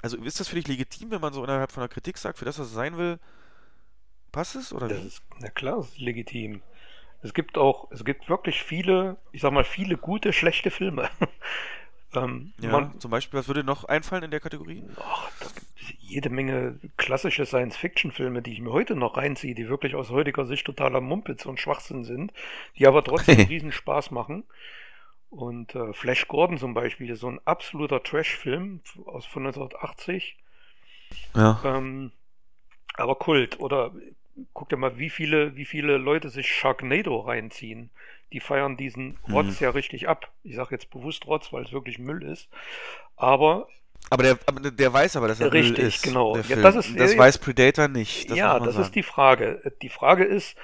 Also 0.01 0.17
ist 0.17 0.39
das 0.39 0.47
für 0.47 0.55
dich 0.55 0.67
legitim, 0.67 1.11
wenn 1.11 1.21
man 1.21 1.33
so 1.33 1.43
innerhalb 1.43 1.71
von 1.71 1.83
einer 1.83 1.89
Kritik 1.89 2.17
sagt, 2.17 2.39
für 2.39 2.45
das, 2.45 2.57
was 2.57 2.67
es 2.67 2.73
sein 2.73 2.97
will, 2.97 3.19
passt 4.31 4.55
es 4.55 4.73
oder 4.73 4.87
das 4.87 5.03
Ist, 5.03 5.23
na 5.39 5.49
klar, 5.49 5.79
es 5.79 5.89
ist 5.89 5.99
legitim. 5.99 6.61
Es 7.21 7.33
gibt 7.35 7.57
auch, 7.57 7.91
es 7.91 8.03
gibt 8.03 8.29
wirklich 8.29 8.63
viele, 8.63 9.17
ich 9.31 9.41
sag 9.41 9.51
mal, 9.51 9.63
viele 9.63 9.97
gute, 9.97 10.33
schlechte 10.33 10.71
Filme. 10.71 11.09
ähm, 12.13 12.53
ja, 12.59 12.71
man, 12.71 12.99
zum 12.99 13.11
Beispiel, 13.11 13.39
was 13.39 13.47
würde 13.47 13.63
noch 13.63 13.83
einfallen 13.83 14.23
in 14.23 14.31
der 14.31 14.39
Kategorie? 14.39 14.83
Ach, 14.97 15.29
das 15.39 15.53
jede 15.99 16.29
Menge 16.29 16.79
klassische 16.97 17.45
Science-Fiction-Filme, 17.45 18.41
die 18.41 18.53
ich 18.53 18.61
mir 18.61 18.71
heute 18.71 18.95
noch 18.95 19.17
reinziehe, 19.17 19.55
die 19.55 19.69
wirklich 19.69 19.95
aus 19.95 20.09
heutiger 20.09 20.45
Sicht 20.45 20.65
totaler 20.65 21.01
Mumpitz 21.01 21.45
und 21.45 21.59
Schwachsinn 21.59 22.03
sind, 22.03 22.33
die 22.77 22.87
aber 22.87 23.03
trotzdem 23.03 23.39
riesen 23.47 23.71
Spaß 23.71 24.11
machen. 24.11 24.43
Und 25.29 25.75
äh, 25.75 25.93
Flash 25.93 26.27
Gordon 26.27 26.57
zum 26.57 26.73
Beispiel 26.73 27.09
ist 27.09 27.21
so 27.21 27.29
ein 27.29 27.39
absoluter 27.45 28.03
Trash-Film 28.03 28.81
aus 29.05 29.25
von 29.25 29.45
1980. 29.45 30.37
Ja. 31.35 31.61
Ähm, 31.63 32.11
aber 32.95 33.15
Kult. 33.15 33.59
Oder 33.59 33.91
guck 34.53 34.69
dir 34.69 34.77
mal, 34.77 34.97
wie 34.97 35.09
viele, 35.09 35.55
wie 35.55 35.65
viele 35.65 35.97
Leute 35.97 36.29
sich 36.29 36.47
Sharknado 36.47 37.19
reinziehen. 37.19 37.89
Die 38.33 38.39
feiern 38.39 38.77
diesen 38.77 39.17
Rotz 39.29 39.59
mhm. 39.59 39.65
ja 39.65 39.69
richtig 39.71 40.07
ab. 40.07 40.31
Ich 40.43 40.55
sage 40.55 40.75
jetzt 40.75 40.89
bewusst 40.89 41.27
Rotz, 41.27 41.51
weil 41.51 41.63
es 41.63 41.71
wirklich 41.71 41.99
Müll 41.99 42.23
ist. 42.23 42.49
Aber 43.15 43.67
aber 44.11 44.23
der, 44.23 44.71
der 44.71 44.91
weiß 44.91 45.15
aber, 45.15 45.29
dass 45.29 45.39
er 45.39 45.53
Richtig, 45.53 45.77
Müll 45.77 45.87
ist. 45.87 46.03
genau. 46.03 46.35
Ja, 46.35 46.57
das 46.57 46.75
ist, 46.75 46.99
das 46.99 47.17
weiß 47.17 47.37
Predator 47.37 47.87
nicht. 47.87 48.29
Das 48.29 48.37
ja, 48.37 48.59
das 48.59 48.73
sagen. 48.73 48.85
ist 48.85 48.95
die 48.95 49.03
Frage. 49.03 49.73
Die 49.81 49.89
Frage 49.89 50.25
ist, 50.25 50.57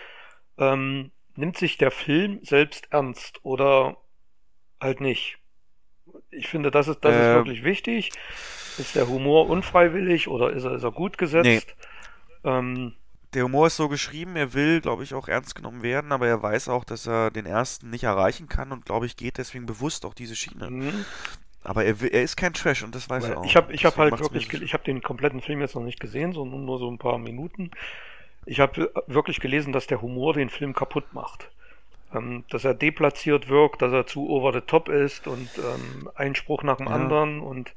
ähm, 0.57 1.11
nimmt 1.35 1.57
sich 1.57 1.77
der 1.77 1.91
Film 1.91 2.39
selbst 2.43 2.89
ernst 2.91 3.39
oder 3.43 3.95
halt 4.81 4.99
nicht? 4.99 5.39
Ich 6.29 6.49
finde, 6.49 6.71
das 6.71 6.89
ist, 6.89 6.99
das 7.05 7.15
äh, 7.15 7.19
ist 7.19 7.35
wirklich 7.35 7.63
wichtig. 7.63 8.11
Ist 8.77 8.95
der 8.95 9.07
Humor 9.07 9.49
unfreiwillig 9.49 10.27
oder 10.27 10.51
ist 10.51 10.65
er, 10.65 10.75
ist 10.75 10.83
er 10.83 10.91
gut 10.91 11.17
gesetzt? 11.17 11.45
Nee. 11.45 11.61
Ähm, 12.43 12.95
der 13.33 13.45
Humor 13.45 13.67
ist 13.67 13.77
so 13.77 13.87
geschrieben, 13.87 14.35
er 14.35 14.53
will, 14.53 14.81
glaube 14.81 15.03
ich, 15.03 15.13
auch 15.13 15.29
ernst 15.29 15.55
genommen 15.55 15.83
werden, 15.83 16.11
aber 16.11 16.27
er 16.27 16.41
weiß 16.41 16.67
auch, 16.67 16.83
dass 16.83 17.07
er 17.07 17.31
den 17.31 17.45
ersten 17.45 17.89
nicht 17.89 18.03
erreichen 18.03 18.49
kann 18.49 18.73
und, 18.73 18.85
glaube 18.85 19.05
ich, 19.05 19.15
geht 19.15 19.37
deswegen 19.37 19.65
bewusst 19.65 20.05
auch 20.05 20.13
diese 20.13 20.35
Schiene. 20.35 20.69
Mhm. 20.69 21.05
Aber 21.67 21.83
er, 21.83 22.01
er, 22.01 22.23
ist 22.23 22.37
kein 22.37 22.53
Trash 22.53 22.83
und 22.83 22.95
das 22.95 23.09
weiß 23.09 23.25
er 23.25 23.39
auch. 23.39 23.45
Ich 23.45 23.57
habe 23.57 23.73
ich 23.73 23.83
hab 23.83 23.97
halt 23.97 24.17
wirklich, 24.21 24.53
ich 24.61 24.73
habe 24.73 24.85
den 24.85 25.01
kompletten 25.01 25.41
Film 25.41 25.59
jetzt 25.59 25.75
noch 25.75 25.83
nicht 25.83 25.99
gesehen, 25.99 26.31
sondern 26.31 26.63
nur 26.63 26.79
so 26.79 26.89
ein 26.89 26.97
paar 26.97 27.17
Minuten. 27.17 27.71
Ich 28.45 28.61
habe 28.61 28.89
wirklich 29.07 29.41
gelesen, 29.41 29.73
dass 29.73 29.85
der 29.85 30.01
Humor 30.01 30.33
den 30.33 30.49
Film 30.49 30.73
kaputt 30.73 31.13
macht. 31.13 31.51
Ähm, 32.13 32.45
dass 32.49 32.63
er 32.63 32.73
deplatziert 32.73 33.49
wirkt, 33.49 33.81
dass 33.81 33.91
er 33.91 34.07
zu 34.07 34.29
over 34.29 34.53
the 34.53 34.61
top 34.61 34.87
ist 34.87 35.27
und 35.27 35.49
ähm, 35.57 36.09
ein 36.15 36.35
Spruch 36.35 36.63
nach 36.63 36.77
dem 36.77 36.87
ja. 36.87 36.93
anderen 36.93 37.41
und 37.41 37.73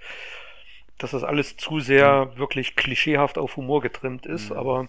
dass 0.99 1.11
das 1.11 1.25
alles 1.25 1.57
zu 1.57 1.81
sehr 1.81 2.29
ja. 2.31 2.39
wirklich 2.39 2.77
klischeehaft 2.77 3.39
auf 3.39 3.57
Humor 3.57 3.81
getrimmt 3.81 4.27
ist, 4.27 4.51
mhm. 4.51 4.57
aber 4.57 4.89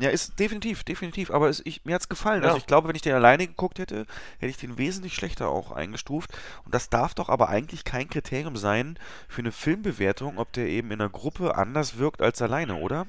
ja, 0.00 0.10
ist 0.10 0.38
definitiv, 0.40 0.82
definitiv. 0.82 1.30
Aber 1.30 1.48
es, 1.48 1.62
ich, 1.64 1.84
mir 1.84 1.94
hat 1.94 2.02
es 2.02 2.08
gefallen. 2.08 2.38
Also 2.38 2.46
ja. 2.46 2.52
Also 2.54 2.58
ich 2.58 2.66
glaube, 2.66 2.88
wenn 2.88 2.96
ich 2.96 3.02
den 3.02 3.14
alleine 3.14 3.46
geguckt 3.46 3.78
hätte, 3.78 4.06
hätte 4.38 4.50
ich 4.50 4.56
den 4.56 4.76
wesentlich 4.76 5.14
schlechter 5.14 5.48
auch 5.48 5.70
eingestuft. 5.70 6.30
Und 6.64 6.74
das 6.74 6.88
darf 6.90 7.14
doch 7.14 7.28
aber 7.28 7.48
eigentlich 7.48 7.84
kein 7.84 8.08
Kriterium 8.08 8.56
sein 8.56 8.98
für 9.28 9.42
eine 9.42 9.52
Filmbewertung, 9.52 10.38
ob 10.38 10.52
der 10.52 10.66
eben 10.66 10.90
in 10.90 11.00
einer 11.00 11.10
Gruppe 11.10 11.56
anders 11.56 11.98
wirkt 11.98 12.22
als 12.22 12.42
alleine, 12.42 12.76
oder? 12.76 13.06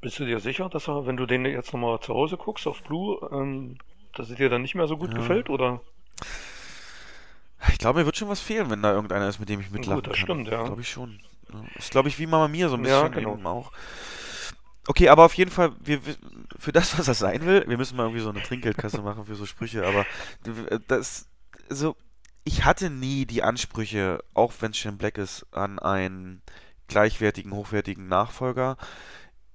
Bist 0.00 0.18
du 0.18 0.24
dir 0.24 0.40
sicher, 0.40 0.68
dass 0.68 0.88
er, 0.88 1.06
wenn 1.06 1.16
du 1.16 1.26
den 1.26 1.44
jetzt 1.44 1.72
nochmal 1.72 2.00
zu 2.00 2.14
Hause 2.14 2.36
guckst 2.36 2.66
auf 2.66 2.82
Blue, 2.82 3.18
ähm, 3.30 3.76
dass 4.14 4.30
es 4.30 4.36
dir 4.36 4.48
dann 4.48 4.62
nicht 4.62 4.74
mehr 4.74 4.88
so 4.88 4.96
gut 4.96 5.12
ja. 5.12 5.18
gefällt, 5.18 5.50
oder? 5.50 5.80
Ich 7.70 7.78
glaube, 7.78 8.00
mir 8.00 8.06
wird 8.06 8.16
schon 8.16 8.28
was 8.28 8.40
fehlen, 8.40 8.70
wenn 8.70 8.82
da 8.82 8.92
irgendeiner 8.92 9.28
ist, 9.28 9.38
mit 9.38 9.48
dem 9.48 9.60
ich 9.60 9.70
mitlachen 9.70 10.02
Gut, 10.02 10.06
das 10.08 10.16
kann. 10.16 10.24
stimmt, 10.24 10.48
ja. 10.48 10.64
Glaube 10.64 10.80
ich 10.80 10.90
schon. 10.90 11.20
Das 11.74 11.84
ist, 11.84 11.90
glaube 11.90 12.08
ich, 12.08 12.18
wie 12.18 12.26
Mama 12.26 12.48
Mia 12.48 12.68
so 12.68 12.76
ein 12.76 12.82
bisschen 12.82 13.02
ja, 13.02 13.08
genau. 13.08 13.34
eben 13.34 13.46
auch. 13.46 13.72
Okay, 14.88 15.08
aber 15.08 15.24
auf 15.24 15.34
jeden 15.34 15.50
Fall, 15.50 15.72
wir, 15.80 16.00
für 16.58 16.72
das, 16.72 16.98
was 16.98 17.06
das 17.06 17.20
sein 17.20 17.46
will, 17.46 17.64
wir 17.68 17.76
müssen 17.76 17.96
mal 17.96 18.04
irgendwie 18.04 18.22
so 18.22 18.30
eine 18.30 18.42
Trinkgeldkasse 18.42 19.00
machen 19.00 19.24
für 19.24 19.36
so 19.36 19.46
Sprüche, 19.46 19.86
aber 19.86 20.04
das, 20.88 21.28
so, 21.68 21.96
ich 22.44 22.64
hatte 22.64 22.90
nie 22.90 23.24
die 23.24 23.44
Ansprüche, 23.44 24.24
auch 24.34 24.52
wenn 24.60 24.72
es 24.72 24.78
Shane 24.78 24.98
Black 24.98 25.18
ist, 25.18 25.46
an 25.52 25.78
einen 25.78 26.42
gleichwertigen, 26.88 27.52
hochwertigen 27.52 28.08
Nachfolger. 28.08 28.76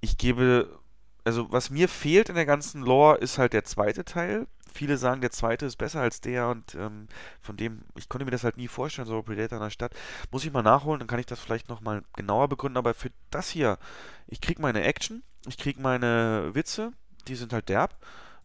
Ich 0.00 0.16
gebe, 0.16 0.80
also 1.24 1.52
was 1.52 1.68
mir 1.68 1.88
fehlt 1.88 2.30
in 2.30 2.34
der 2.34 2.46
ganzen 2.46 2.82
Lore 2.82 3.18
ist 3.18 3.36
halt 3.36 3.52
der 3.52 3.64
zweite 3.64 4.06
Teil, 4.06 4.46
viele 4.78 4.96
sagen, 4.96 5.20
der 5.20 5.32
zweite 5.32 5.66
ist 5.66 5.76
besser 5.76 6.00
als 6.00 6.20
der 6.20 6.48
und 6.48 6.76
ähm, 6.76 7.08
von 7.40 7.56
dem, 7.56 7.82
ich 7.96 8.08
konnte 8.08 8.24
mir 8.24 8.30
das 8.30 8.44
halt 8.44 8.56
nie 8.56 8.68
vorstellen, 8.68 9.08
so 9.08 9.22
Predator 9.22 9.58
in 9.58 9.64
der 9.64 9.70
Stadt. 9.70 9.92
Muss 10.30 10.44
ich 10.44 10.52
mal 10.52 10.62
nachholen, 10.62 11.00
dann 11.00 11.08
kann 11.08 11.18
ich 11.18 11.26
das 11.26 11.40
vielleicht 11.40 11.68
nochmal 11.68 12.02
genauer 12.14 12.48
begründen, 12.48 12.78
aber 12.78 12.94
für 12.94 13.10
das 13.30 13.50
hier, 13.50 13.78
ich 14.28 14.40
krieg 14.40 14.60
meine 14.60 14.82
Action, 14.84 15.24
ich 15.46 15.58
krieg 15.58 15.80
meine 15.80 16.50
Witze, 16.54 16.92
die 17.26 17.34
sind 17.34 17.52
halt 17.52 17.68
derb, 17.68 17.96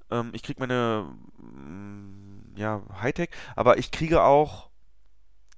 ähm, 0.09 0.31
ich 0.33 0.41
krieg 0.41 0.59
meine, 0.59 1.05
mm, 1.37 2.55
ja, 2.55 2.81
Hightech, 2.99 3.29
aber 3.55 3.77
ich 3.77 3.91
kriege 3.91 4.23
auch 4.23 4.69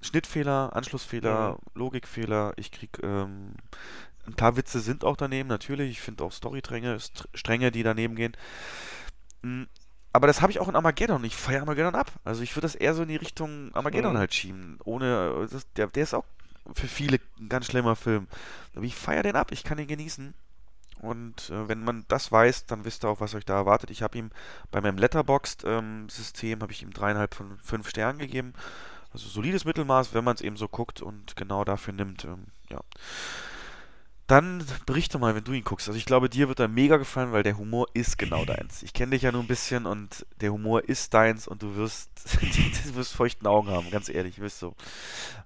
Schnittfehler, 0.02 0.76
Anschlussfehler, 0.76 1.54
mhm. 1.54 1.58
Logikfehler, 1.80 2.54
ich 2.58 2.72
krieg, 2.72 3.00
ähm, 3.02 3.54
ein 4.28 4.34
paar 4.34 4.58
Witze 4.58 4.82
sind 4.82 5.06
auch 5.06 5.16
daneben, 5.16 5.48
natürlich, 5.48 5.92
ich 5.92 6.02
finde 6.02 6.26
auch 6.26 6.34
Storystränge, 6.34 6.98
Stränge, 7.34 7.72
die 7.72 7.84
daneben 7.84 8.16
gehen. 8.16 8.36
Aber 10.16 10.28
das 10.28 10.42
habe 10.42 10.50
ich 10.50 10.62
auch 10.62 10.70
in 10.70 10.78
Armageddon. 10.78 11.26
Ich 11.26 11.36
feiere 11.36 11.60
Armageddon 11.60 11.94
ab. 11.94 12.10
Also 12.24 12.42
ich 12.42 12.56
würde 12.56 12.62
das 12.62 12.76
eher 12.76 12.94
so 12.94 13.02
in 13.02 13.10
die 13.10 13.18
Richtung 13.18 13.76
Armageddon 13.76 14.14
mhm. 14.14 14.18
halt 14.18 14.34
schieben. 14.34 14.80
Ohne, 14.86 15.46
das, 15.52 15.70
der, 15.74 15.88
der 15.88 16.04
ist 16.04 16.14
auch 16.14 16.24
für 16.74 16.88
viele 16.88 17.20
ein 17.38 17.50
ganz 17.50 17.66
schlimmer 17.66 17.98
Film. 17.98 18.28
Aber 18.76 18.86
ich 18.86 18.96
feiere 18.96 19.24
den 19.24 19.36
ab. 19.36 19.52
Ich 19.52 19.66
kann 19.66 19.78
ihn 19.78 19.88
genießen. 19.88 20.34
Und 21.02 21.50
äh, 21.50 21.68
wenn 21.68 21.84
man 21.84 22.06
das 22.08 22.32
weiß, 22.32 22.66
dann 22.66 22.86
wisst 22.86 23.04
ihr 23.04 23.10
auch, 23.10 23.20
was 23.20 23.36
euch 23.36 23.44
da 23.44 23.56
erwartet. 23.56 23.92
Ich 23.92 24.04
habe 24.04 24.18
ihm 24.18 24.32
bei 24.72 24.80
meinem 24.80 24.98
Letterboxd-System 24.98 26.54
ähm, 26.54 26.62
habe 26.62 26.72
ich 26.72 26.82
ihm 26.82 26.94
dreieinhalb 26.94 27.36
von 27.36 27.58
fünf 27.58 27.90
Sternen 27.90 28.18
gegeben. 28.18 28.54
Also 29.12 29.28
solides 29.28 29.66
Mittelmaß, 29.66 30.14
wenn 30.14 30.24
man 30.24 30.36
es 30.36 30.42
eben 30.42 30.56
so 30.56 30.70
guckt 30.70 31.02
und 31.02 31.36
genau 31.36 31.66
dafür 31.66 31.94
nimmt. 31.94 32.24
Ähm, 32.24 32.46
ja. 32.70 32.80
Dann 34.28 34.66
berichte 34.88 35.20
mal, 35.20 35.36
wenn 35.36 35.44
du 35.44 35.52
ihn 35.52 35.64
guckst. 35.64 35.88
Also 35.88 36.00
ich 36.00 36.06
glaube, 36.06 36.30
dir 36.30 36.48
wird 36.48 36.60
er 36.60 36.68
mega 36.68 36.98
gefallen, 36.98 37.32
weil 37.32 37.44
der 37.44 37.60
Humor 37.60 37.86
ist 37.94 38.18
genau 38.18 38.44
deins. 38.44 38.82
Ich 38.82 38.94
kenne 38.94 39.12
dich 39.12 39.22
ja 39.22 39.32
nur 39.32 39.42
ein 39.42 39.48
bisschen 39.48 39.86
und 39.86 40.26
der 40.42 40.52
Humor 40.52 40.84
ist 40.84 41.14
deins 41.14 41.48
und 41.48 41.62
du 41.62 41.76
wirst, 41.76 42.10
du 42.42 42.96
wirst 42.96 43.14
feuchten 43.14 43.46
Augen 43.46 43.70
haben, 43.70 43.92
ganz 43.92 44.10
ehrlich, 44.10 44.40
wirst 44.40 44.58
so. 44.58 44.76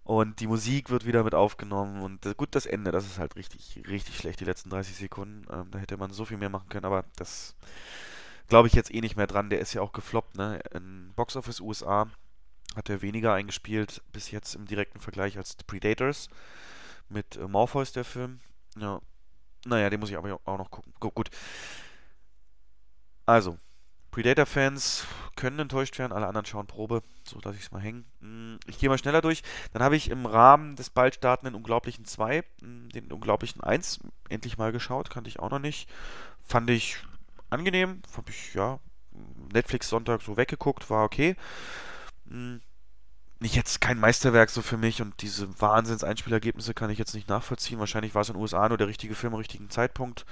Und 0.06 0.40
die 0.40 0.48
Musik 0.48 0.90
wird 0.90 1.06
wieder 1.06 1.26
mit 1.26 1.36
aufgenommen 1.36 2.02
und 2.04 2.38
gut, 2.38 2.56
das 2.56 2.66
Ende, 2.66 2.92
das 2.92 3.06
ist 3.06 3.20
halt 3.20 3.36
richtig, 3.36 3.82
richtig 3.86 4.16
schlecht, 4.16 4.40
die 4.40 4.46
letzten 4.46 4.70
30 4.70 4.96
Sekunden. 4.96 5.46
Ähm, 5.52 5.72
da 5.72 5.80
hätte 5.80 5.98
man 5.98 6.14
so 6.14 6.24
viel 6.24 6.38
mehr 6.38 6.50
machen 6.50 6.70
können, 6.70 6.86
aber 6.86 7.04
das 7.18 7.56
glaube 8.48 8.70
ich 8.70 8.76
jetzt 8.76 8.94
eh 8.94 9.02
nicht 9.02 9.18
mehr 9.18 9.28
dran. 9.28 9.50
Der 9.50 9.60
ist 9.60 9.74
ja 9.74 9.82
auch 9.82 9.92
gefloppt, 9.92 10.38
ne? 10.38 10.62
In 10.74 11.12
Box 11.18 11.36
Office 11.36 11.60
USA 11.60 12.08
hat 12.78 12.90
er 12.90 13.02
weniger 13.02 13.34
eingespielt 13.34 14.02
bis 14.14 14.32
jetzt 14.32 14.56
im 14.56 14.66
direkten 14.66 15.02
Vergleich 15.02 15.38
als 15.38 15.52
The 15.52 15.66
Predators 15.68 16.30
mit 17.10 17.36
äh, 17.36 17.46
Morpheus, 17.46 17.92
der 17.92 18.06
Film. 18.06 18.40
Ja. 18.78 19.02
Naja, 19.66 19.90
den 19.90 20.00
muss 20.00 20.10
ich 20.10 20.18
aber 20.18 20.40
auch 20.46 20.58
noch 20.58 20.72
gucken. 20.72 20.94
Gut. 21.00 21.30
Also, 23.26 23.58
Predator-Fans 24.12 25.06
können 25.36 25.60
enttäuscht 25.60 25.98
werden, 26.00 26.12
alle 26.12 26.28
anderen 26.28 26.46
schauen 26.46 26.68
Probe, 26.68 27.04
so 27.24 27.40
dass 27.40 27.56
ich 27.56 27.62
es 27.62 27.72
mal 27.72 27.82
hängen. 27.82 28.06
Hm, 28.22 28.60
ich 28.68 28.80
gehe 28.80 28.90
mal 28.90 28.98
schneller 28.98 29.22
durch. 29.22 29.44
Dann 29.72 29.84
habe 29.84 29.96
ich 29.96 30.10
im 30.10 30.26
Rahmen 30.26 30.76
des 30.76 30.90
bald 30.90 31.16
startenden 31.16 31.56
Unglaublichen 31.56 32.06
2 32.06 32.44
hm, 32.62 32.90
den 32.90 33.12
Unglaublichen 33.12 33.62
1 33.62 34.00
endlich 34.30 34.58
mal 34.58 34.72
geschaut, 34.72 35.10
kannte 35.10 35.30
ich 35.30 35.40
auch 35.40 35.52
noch 35.52 35.60
nicht. 35.60 35.90
Fand 36.42 36.70
ich 36.70 36.98
angenehm, 37.50 38.02
habe 38.16 38.32
ich 38.32 38.54
ja 38.54 38.80
Netflix 39.54 39.90
Sonntag 39.90 40.22
so 40.22 40.38
weggeguckt, 40.38 40.90
war 40.90 41.04
okay. 41.04 41.36
Hm, 43.40 43.44
nicht 43.44 43.56
jetzt 43.56 43.82
kein 43.82 44.00
Meisterwerk 44.00 44.50
so 44.50 44.62
für 44.62 44.78
mich 44.78 45.02
und 45.02 45.22
diese 45.22 45.48
Wahnsinns-Einspielergebnisse 45.62 46.74
kann 46.74 46.90
ich 46.90 47.00
jetzt 47.00 47.16
nicht 47.16 47.30
nachvollziehen. 47.30 47.80
Wahrscheinlich 47.80 48.16
war 48.16 48.22
es 48.22 48.30
in 48.30 48.36
den 48.36 48.42
USA 48.42 48.68
nur 48.68 48.78
der 48.78 48.88
richtige 48.88 49.16
Film 49.16 49.34
am 49.34 49.40
richtigen 49.40 49.70
Zeitpunkt. 49.70 50.26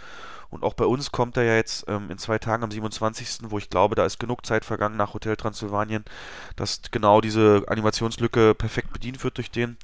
Und 0.50 0.64
auch 0.64 0.74
bei 0.74 0.86
uns 0.86 1.12
kommt 1.12 1.36
er 1.38 1.44
ja 1.44 1.56
jetzt 1.56 1.86
ähm, 1.88 2.10
in 2.10 2.18
zwei 2.18 2.38
Tagen 2.40 2.64
am 2.64 2.72
27., 2.72 3.50
wo 3.50 3.58
ich 3.58 3.70
glaube, 3.70 3.96
da 3.96 4.06
ist 4.06 4.20
genug 4.20 4.46
Zeit 4.46 4.64
vergangen 4.64 4.96
nach 4.98 5.14
Hotel 5.14 5.36
Transsilvanien, 5.36 6.06
dass 6.56 6.82
genau 6.92 7.22
diese 7.22 7.64
Animationslücke 7.68 8.56
perfekt 8.56 8.94
bedient 8.94 9.24
wird 9.24 9.38
durch 9.38 9.52
den. 9.52 9.78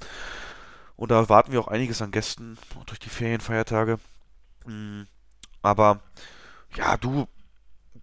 Und 0.95 1.11
da 1.11 1.19
erwarten 1.19 1.51
wir 1.51 1.59
auch 1.59 1.67
einiges 1.67 2.01
an 2.01 2.11
Gästen 2.11 2.57
durch 2.85 2.99
die 2.99 3.09
Ferienfeiertage. 3.09 3.99
Mhm. 4.65 5.07
Aber 5.61 5.99
ja, 6.75 6.97
du, 6.97 7.27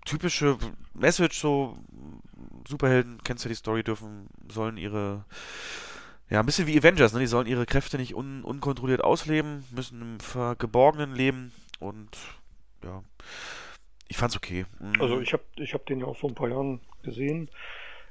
typische 0.05 0.59
Message 0.95 1.39
so 1.41 1.79
Superhelden, 2.67 3.23
kennst 3.25 3.45
du 3.45 3.49
die 3.49 3.55
Story, 3.55 3.83
dürfen, 3.83 4.29
sollen 4.49 4.77
ihre, 4.77 5.25
ja, 6.29 6.41
ein 6.41 6.47
bisschen 6.47 6.67
wie 6.67 6.79
Avengers, 6.79 7.13
ne? 7.13 7.21
Die 7.21 7.27
sollen 7.27 7.47
ihre 7.47 7.67
Kräfte 7.67 7.97
nicht 7.99 8.15
un 8.15 8.45
unkontrolliert 8.45 9.03
ausleben, 9.03 9.65
müssen 9.71 10.01
im 10.01 10.21
Vergeborgenen 10.21 11.15
leben 11.15 11.53
und 11.79 12.17
ja, 12.85 13.03
ich 14.09 14.17
fand's 14.17 14.37
okay. 14.37 14.67
Mhm. 14.81 15.01
Also 15.01 15.21
ich 15.21 15.33
habe 15.33 15.43
ich 15.57 15.75
hab 15.75 15.87
den 15.87 16.01
ja 16.01 16.07
auch 16.07 16.17
vor 16.17 16.31
ein 16.31 16.35
paar 16.35 16.49
Jahren 16.49 16.81
gesehen. 17.03 17.49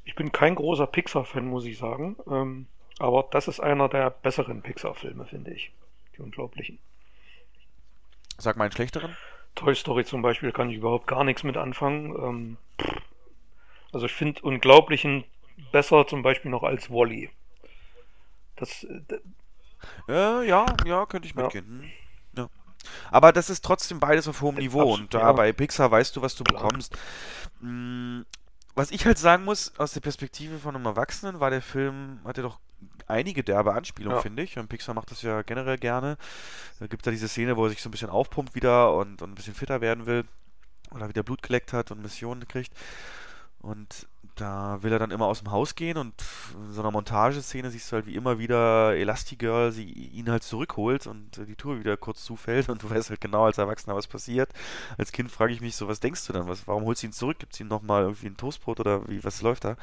Ich 0.06 0.16
bin 0.16 0.32
kein 0.32 0.56
großer 0.56 0.88
Pixar-Fan, 0.88 1.46
muss 1.46 1.66
ich 1.66 1.78
sagen. 1.78 2.16
Ähm, 2.28 2.68
aber 3.00 3.28
das 3.32 3.48
ist 3.48 3.60
einer 3.60 3.90
der 3.90 4.10
besseren 4.10 4.62
Pixar-Filme, 4.62 5.26
finde 5.26 5.54
ich. 5.54 5.72
Die 6.16 6.22
Unglaublichen. 6.22 6.80
Sag 8.38 8.58
mal 8.58 8.64
einen 8.66 8.72
schlechteren. 8.72 9.16
Toy 9.56 9.76
Story 9.76 10.06
zum 10.06 10.22
Beispiel 10.22 10.52
kann 10.52 10.70
ich 10.70 10.78
überhaupt 10.78 11.08
gar 11.08 11.24
nichts 11.24 11.44
mit 11.44 11.58
anfangen. 11.58 12.16
Ähm, 12.16 12.58
also 13.92 14.06
ich 14.06 14.14
finde 14.14 14.42
Unglaublichen 14.42 15.24
besser 15.72 16.08
zum 16.08 16.22
Beispiel 16.22 16.52
noch 16.52 16.64
als 16.64 16.90
Wally. 16.90 17.30
Das. 18.56 18.86
Äh, 20.08 20.48
ja, 20.48 20.76
ja, 20.86 21.06
könnte 21.06 21.28
ich 21.28 21.36
mitgehen. 21.36 21.66
Hm. 21.66 21.92
Ja. 22.36 22.50
Aber 23.12 23.32
das 23.32 23.50
ist 23.50 23.64
trotzdem 23.64 24.00
beides 24.00 24.28
auf 24.28 24.42
hohem 24.42 24.56
Niveau 24.56 24.82
Absolut, 24.82 25.00
und 25.00 25.14
da 25.14 25.20
ja. 25.20 25.32
bei 25.32 25.54
Pixar 25.54 25.92
weißt 25.92 26.16
du, 26.16 26.22
was 26.22 26.36
du 26.36 26.44
Klar. 26.44 26.64
bekommst. 26.64 26.98
Hm, 27.62 28.26
was 28.76 28.92
ich 28.92 29.06
halt 29.06 29.18
sagen 29.18 29.46
muss, 29.46 29.78
aus 29.78 29.94
der 29.94 30.02
Perspektive 30.02 30.60
von 30.60 30.76
einem 30.76 30.86
Erwachsenen, 30.86 31.40
war 31.40 31.50
der 31.50 31.62
Film, 31.62 32.20
hatte 32.24 32.42
doch 32.42 32.60
einige 33.08 33.44
derbe 33.44 33.74
Anspielungen, 33.74 34.18
ja. 34.18 34.22
finde 34.22 34.44
ich. 34.44 34.58
Und 34.58 34.70
Pixar 34.70 34.96
macht 34.96 35.12
das 35.12 35.22
ja 35.22 35.42
generell 35.42 35.78
gerne. 35.78 36.18
Da 36.80 36.88
gibt 36.88 37.06
da 37.06 37.12
diese 37.12 37.28
Szene, 37.28 37.58
wo 37.58 37.66
er 37.66 37.70
sich 37.70 37.82
so 37.82 37.90
ein 37.90 37.92
bisschen 37.92 38.10
aufpumpt 38.10 38.56
wieder 38.56 38.94
und, 38.94 39.22
und 39.22 39.32
ein 39.32 39.36
bisschen 39.36 39.56
fitter 39.56 39.82
werden 39.82 40.06
will. 40.06 40.26
Oder 40.92 41.10
wieder 41.10 41.24
Blut 41.24 41.44
geleckt 41.44 41.74
hat 41.74 41.92
und 41.92 42.02
Missionen 42.02 42.48
kriegt. 42.48 42.74
Und 43.62 44.08
da 44.40 44.82
will 44.82 44.92
er 44.94 45.00
dann 45.00 45.12
immer 45.12 45.26
aus 45.26 45.40
dem 45.40 45.52
Haus 45.52 45.76
gehen 45.76 45.98
und 45.98 46.14
in 46.56 46.72
so 46.72 46.82
einer 46.82 46.92
Montageszene 46.92 47.70
siehst 47.72 47.92
du 47.92 47.98
halt 47.98 48.06
wie 48.06 48.16
immer 48.16 48.40
wieder 48.40 48.96
Elastigirl 48.96 49.72
sie 49.72 49.84
ihn 49.84 50.30
halt 50.30 50.44
zurückholt 50.44 51.08
und 51.08 51.42
die 51.48 51.56
Tour 51.56 51.80
wieder 51.80 51.98
kurz 51.98 52.24
zufällt 52.24 52.70
und 52.70 52.84
du 52.84 52.90
weißt 52.90 53.10
halt 53.10 53.22
genau 53.22 53.46
als 53.46 53.58
Erwachsener, 53.58 53.96
was 53.96 54.08
passiert. 54.08 54.50
Als 54.98 55.12
Kind 55.12 55.30
frage 55.30 55.54
ich 55.54 55.62
mich 55.62 55.76
so, 55.76 55.88
was 55.88 56.00
denkst 56.00 56.26
du 56.28 56.34
dann? 56.34 56.48
Was, 56.48 56.68
warum 56.68 56.86
holst 56.86 57.04
du 57.04 57.08
ihn 57.08 57.14
zurück? 57.14 57.40
Gibt 57.40 57.54
es 57.54 57.60
ihm 57.60 57.68
nochmal 57.68 58.04
irgendwie 58.04 58.28
ein 58.28 58.38
Toastbrot 58.38 58.80
oder 58.80 59.08
wie, 59.10 59.24
was 59.24 59.42
läuft 59.42 59.66
da? 59.66 59.76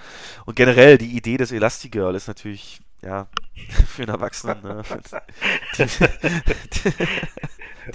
Und 0.46 0.56
generell, 0.56 0.96
die 0.96 1.16
Idee 1.16 1.36
des 1.36 1.52
Elastigirl 1.52 2.14
ist 2.14 2.28
natürlich, 2.28 2.80
ja, 3.02 3.26
für 3.88 4.02
einen 4.02 4.12
Erwachsenen, 4.12 4.62
ne? 4.62 4.82
die, 5.76 5.84
die, 5.84 6.92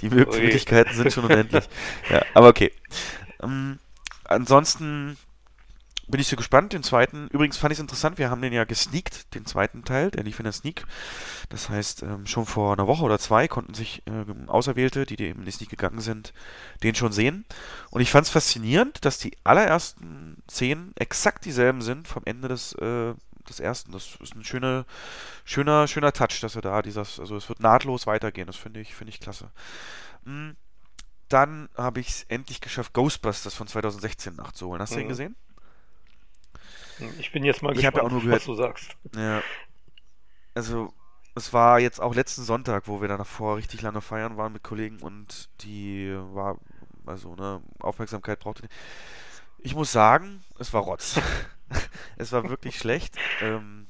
die 0.00 0.10
Möglichkeiten 0.10 0.94
sind 0.94 1.12
schon 1.12 1.24
unendlich. 1.24 1.68
Ja, 2.08 2.22
aber 2.34 2.48
okay. 2.48 2.72
Ähm, 3.42 3.80
ansonsten 4.24 5.16
bin 6.12 6.20
ich 6.20 6.28
so 6.28 6.36
gespannt. 6.36 6.72
Den 6.72 6.84
zweiten, 6.84 7.26
übrigens 7.28 7.56
fand 7.56 7.72
ich 7.72 7.78
es 7.78 7.80
interessant, 7.80 8.18
wir 8.18 8.30
haben 8.30 8.42
den 8.42 8.52
ja 8.52 8.62
gesneakt, 8.64 9.34
den 9.34 9.46
zweiten 9.46 9.84
Teil, 9.84 10.12
der 10.12 10.22
lief 10.22 10.38
in 10.38 10.44
der 10.44 10.52
Sneak. 10.52 10.84
Das 11.48 11.68
heißt, 11.68 12.04
ähm, 12.04 12.26
schon 12.26 12.46
vor 12.46 12.74
einer 12.74 12.86
Woche 12.86 13.02
oder 13.02 13.18
zwei 13.18 13.48
konnten 13.48 13.74
sich 13.74 14.02
äh, 14.06 14.48
Auserwählte, 14.48 15.06
die, 15.06 15.20
eben 15.20 15.40
in 15.40 15.46
die 15.46 15.50
Sneak 15.50 15.70
gegangen 15.70 16.00
sind, 16.00 16.32
den 16.82 16.94
schon 16.94 17.12
sehen. 17.12 17.44
Und 17.90 18.02
ich 18.02 18.10
fand 18.10 18.26
es 18.26 18.32
faszinierend, 18.32 19.04
dass 19.04 19.18
die 19.18 19.36
allerersten 19.42 20.42
Szenen 20.48 20.92
exakt 20.96 21.44
dieselben 21.46 21.82
sind 21.82 22.06
vom 22.06 22.22
Ende 22.26 22.46
des, 22.46 22.74
äh, 22.74 23.14
des 23.48 23.58
ersten. 23.58 23.90
Das 23.90 24.16
ist 24.20 24.36
ein 24.36 24.44
schöner, 24.44 24.84
schöner, 25.44 25.88
schöner 25.88 26.12
Touch, 26.12 26.40
dass 26.42 26.54
er 26.54 26.62
da 26.62 26.82
dieses, 26.82 27.18
also 27.18 27.36
es 27.36 27.48
wird 27.48 27.60
nahtlos 27.60 28.06
weitergehen. 28.06 28.46
Das 28.46 28.56
finde 28.56 28.80
ich, 28.80 28.94
finde 28.94 29.12
ich 29.12 29.20
klasse. 29.20 29.50
Mhm. 30.24 30.56
Dann 31.30 31.70
habe 31.74 32.00
ich 32.00 32.08
es 32.08 32.22
endlich 32.24 32.60
geschafft, 32.60 32.92
Ghostbusters 32.92 33.54
von 33.54 33.66
2016 33.66 34.36
nachzuholen. 34.36 34.82
Hast 34.82 34.92
du 34.92 34.96
mhm. 34.96 35.00
den 35.00 35.08
gesehen? 35.08 35.36
Ich 37.18 37.32
bin 37.32 37.44
jetzt 37.44 37.62
mal 37.62 37.72
gespannt, 37.72 37.96
ja 37.96 38.02
auch 38.02 38.10
nur 38.10 38.20
gehört, 38.20 38.40
was 38.40 38.46
du 38.46 38.54
sagst. 38.54 38.96
Ja. 39.16 39.42
Also, 40.54 40.92
es 41.34 41.52
war 41.52 41.80
jetzt 41.80 42.00
auch 42.00 42.14
letzten 42.14 42.42
Sonntag, 42.42 42.86
wo 42.86 43.00
wir 43.00 43.08
dann 43.08 43.18
davor 43.18 43.56
richtig 43.56 43.82
lange 43.82 44.00
feiern 44.00 44.36
waren 44.36 44.52
mit 44.52 44.62
Kollegen 44.62 44.98
und 45.00 45.48
die 45.62 46.14
war, 46.32 46.58
also, 47.06 47.34
ne, 47.34 47.62
Aufmerksamkeit 47.80 48.40
brauchte. 48.40 48.68
Ich 49.58 49.74
muss 49.74 49.92
sagen, 49.92 50.42
es 50.58 50.72
war 50.72 50.82
Rotz. 50.82 51.20
es 52.16 52.32
war 52.32 52.48
wirklich 52.48 52.78
schlecht. 52.78 53.16
Ähm, 53.40 53.86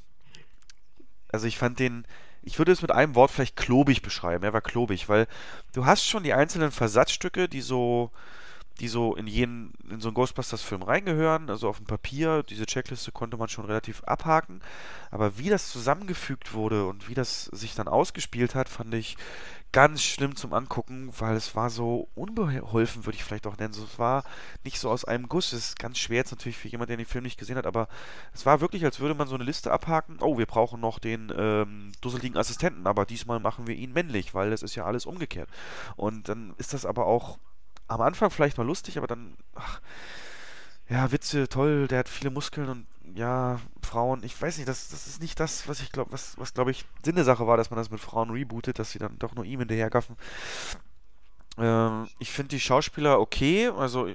also, 1.33 1.47
ich 1.47 1.59
fand 1.59 1.79
den, 1.79 2.07
ich 2.43 2.59
würde 2.59 2.73
es 2.73 2.83
mit 2.83 2.93
einem 2.93 3.15
Wort 3.15 3.31
vielleicht 3.31 3.57
klobig 3.57 4.03
beschreiben. 4.03 4.45
Er 4.45 4.53
war 4.53 4.61
klobig, 4.61 5.09
weil 5.09 5.27
du 5.73 5.87
hast 5.87 6.07
schon 6.07 6.23
die 6.23 6.35
einzelnen 6.35 6.71
Versatzstücke, 6.71 7.49
die 7.49 7.63
so 7.63 8.11
die 8.83 8.89
so 8.89 9.15
in 9.15 9.29
jeden, 9.29 9.73
in 9.89 10.01
so 10.01 10.09
einen 10.09 10.15
Ghostbusters-Film 10.15 10.83
reingehören. 10.83 11.49
Also 11.49 11.69
auf 11.69 11.77
dem 11.77 11.87
Papier, 11.87 12.43
diese 12.43 12.67
Checkliste 12.67 13.13
konnte 13.13 13.37
man 13.37 13.49
schon 13.49 13.65
relativ 13.65 14.03
abhaken. 14.03 14.61
Aber 15.13 15.39
wie 15.39 15.49
das 15.49 15.71
zusammengefügt 15.71 16.53
wurde 16.53 16.87
und 16.87 17.09
wie 17.09 17.15
das 17.15 17.45
sich 17.45 17.77
dann 17.77 17.87
ausgespielt 17.87 18.57
hat, 18.57 18.69
fand 18.69 18.93
ich 18.93 19.17
ganz 19.71 20.03
schlimm 20.03 20.35
zum 20.35 20.53
Angucken, 20.53 21.13
weil 21.17 21.37
es 21.37 21.55
war 21.55 21.71
so 21.71 22.09
unbeholfen, 22.17 23.07
würde 23.07 23.17
ich 23.17 23.23
vielleicht 23.23 23.47
auch 23.47 23.57
nennen. 23.57 23.73
Es 23.73 24.01
war 24.01 24.25
nicht 24.65 24.81
so 24.81 24.91
aus 24.91 25.05
einem 25.05 25.29
Guss. 25.29 25.53
Es 25.53 25.69
ist 25.69 25.79
ganz 25.79 25.99
schwer 25.99 26.19
jetzt 26.19 26.33
natürlich 26.33 26.59
für 26.59 26.69
jemanden, 26.69 26.91
der 26.91 26.97
den 26.97 27.07
Film 27.07 27.23
nicht 27.23 27.39
gesehen 27.39 27.57
hat, 27.57 27.67
aber 27.67 27.87
es 28.35 28.45
war 28.45 28.61
wirklich, 28.61 28.85
als 28.85 28.99
würde 28.99 29.15
man 29.15 29.29
so 29.29 29.37
eine 29.37 29.45
Liste 29.45 29.71
abhaken. 29.71 30.19
Oh, 30.21 30.39
wir 30.39 30.47
brauchen 30.47 30.81
noch 30.81 30.99
den 30.99 31.33
ähm, 31.39 31.93
dusseligen 32.01 32.37
Assistenten, 32.37 32.89
aber 32.89 33.07
diesmal 33.07 33.39
machen 33.39 33.69
wir 33.69 33.77
ihn 33.77 33.93
männlich, 33.93 34.35
weil 34.35 34.53
es 34.53 34.65
ist 34.65 34.75
ja 34.75 34.85
alles 34.85 35.07
umgekehrt. 35.07 35.49
Und 35.95 36.29
dann 36.29 36.53
ist 36.59 36.75
das 36.75 36.85
aber 36.85 37.07
auch 37.07 37.39
am 37.95 38.01
Anfang 38.01 38.31
vielleicht 38.31 38.59
mal 38.59 38.67
lustig, 38.67 38.99
aber 38.99 39.07
dann, 39.07 39.37
ach, 39.55 39.81
ja, 40.89 41.11
Witze, 41.13 41.49
toll, 41.49 41.89
der 41.89 42.01
hat 42.01 42.09
viele 42.09 42.31
Muskeln 42.31 42.69
und 42.69 42.87
ja, 43.15 43.61
Frauen, 43.83 44.23
ich 44.25 44.41
weiß 44.41 44.57
nicht, 44.57 44.69
das, 44.69 44.89
das 44.89 45.07
ist 45.07 45.21
nicht 45.21 45.39
das, 45.39 45.69
was 45.69 45.81
ich 45.81 45.93
glaube, 45.93 46.13
was, 46.13 46.39
was 46.39 46.55
glaube 46.55 46.71
ich 46.71 46.85
Sinn 47.05 47.15
der 47.15 47.25
Sache 47.25 47.47
war, 47.47 47.57
dass 47.57 47.71
man 47.71 47.77
das 47.77 47.91
mit 47.91 48.01
Frauen 48.01 48.31
rebootet, 48.31 48.79
dass 48.79 48.93
sie 48.93 48.99
dann 48.99 49.19
doch 49.19 49.35
nur 49.35 49.45
ihm 49.45 49.61
hinterhergaffen. 49.61 50.17
Ähm, 51.59 52.09
ich 52.19 52.31
finde 52.31 52.51
die 52.51 52.61
Schauspieler 52.61 53.21
okay, 53.21 53.69
also 53.69 54.09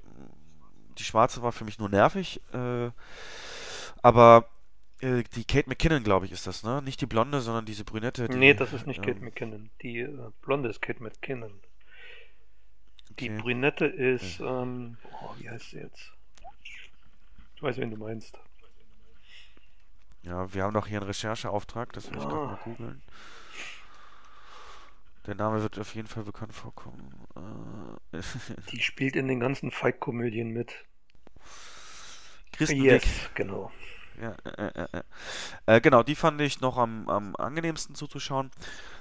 die 0.98 1.04
Schwarze 1.04 1.42
war 1.42 1.52
für 1.52 1.66
mich 1.66 1.80
nur 1.80 1.90
nervig, 1.90 2.42
äh, 2.54 2.90
aber 4.02 4.48
äh, 5.02 5.24
die 5.36 5.46
Kate 5.46 5.70
McKinnon, 5.70 6.04
glaube 6.04 6.26
ich, 6.26 6.32
ist 6.32 6.48
das, 6.48 6.64
ne? 6.64 6.82
Nicht 6.82 7.02
die 7.02 7.06
Blonde, 7.06 7.42
sondern 7.42 7.66
diese 7.66 7.84
Brünette. 7.84 8.28
Die, 8.28 8.38
nee, 8.38 8.54
das 8.54 8.74
ist 8.74 8.88
nicht 8.88 9.00
ähm, 9.00 9.06
Kate 9.06 9.20
McKinnon. 9.20 9.70
Die 9.82 10.00
äh, 10.00 10.32
Blonde 10.42 10.70
ist 10.70 10.82
Kate 10.82 11.04
McKinnon. 11.04 11.52
Die. 13.20 13.30
Brünette 13.30 13.86
ist, 13.86 14.40
ähm, 14.40 14.98
oh, 15.22 15.34
wie 15.40 15.50
heißt 15.50 15.72
sie 15.72 15.80
jetzt? 15.80 16.12
Ich 17.56 17.64
weiß, 17.64 17.78
wen 17.78 17.92
du 17.92 17.98
meinst. 17.98 18.38
Ja, 20.22 20.54
wir 20.54 20.64
haben 20.64 20.74
doch 20.74 20.88
hier 20.88 21.00
einen 21.00 21.08
Rechercheauftrag, 21.08 21.94
das 21.94 22.12
will 22.12 22.18
ich 22.18 22.26
ah. 22.26 22.30
gerade 22.30 22.46
mal 22.48 22.60
googeln. 22.64 23.02
Der 25.26 25.36
Name 25.36 25.62
wird 25.62 25.78
auf 25.80 25.94
jeden 25.96 26.08
Fall 26.08 26.24
bekannt 26.24 26.54
vorkommen. 26.54 27.10
Äh, 28.14 28.22
die 28.72 28.82
spielt 28.82 29.16
in 29.16 29.28
den 29.28 29.40
ganzen 29.40 29.72
Fight-Komödien 29.72 30.52
mit. 30.52 30.86
Kristen 32.54 32.82
yes, 32.82 33.04
Wiig. 33.04 33.36
genau. 33.36 33.72
Ja, 34.22 34.36
äh, 34.44 34.84
äh, 34.84 35.04
äh, 35.68 35.82
genau, 35.82 36.04
die 36.04 36.16
fand 36.16 36.42
ich 36.42 36.62
noch 36.62 36.78
am, 36.78 37.08
am 37.10 37.36
angenehmsten 37.36 37.96
zuzuschauen. 37.96 38.52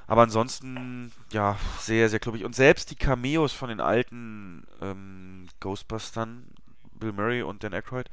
Aber 0.06 0.22
ansonsten, 0.22 1.12
ja, 1.32 1.58
sehr, 1.80 2.08
sehr 2.08 2.20
klubig. 2.20 2.44
Und 2.44 2.54
selbst 2.54 2.90
die 2.90 2.96
Cameos 2.96 3.52
von 3.52 3.68
den 3.68 3.80
alten 3.80 4.64
ähm, 4.80 5.48
Ghostbustern, 5.60 6.46
Bill 6.94 7.12
Murray 7.12 7.42
und 7.42 7.64
Dan 7.64 7.74
Aykroyd, 7.74 8.08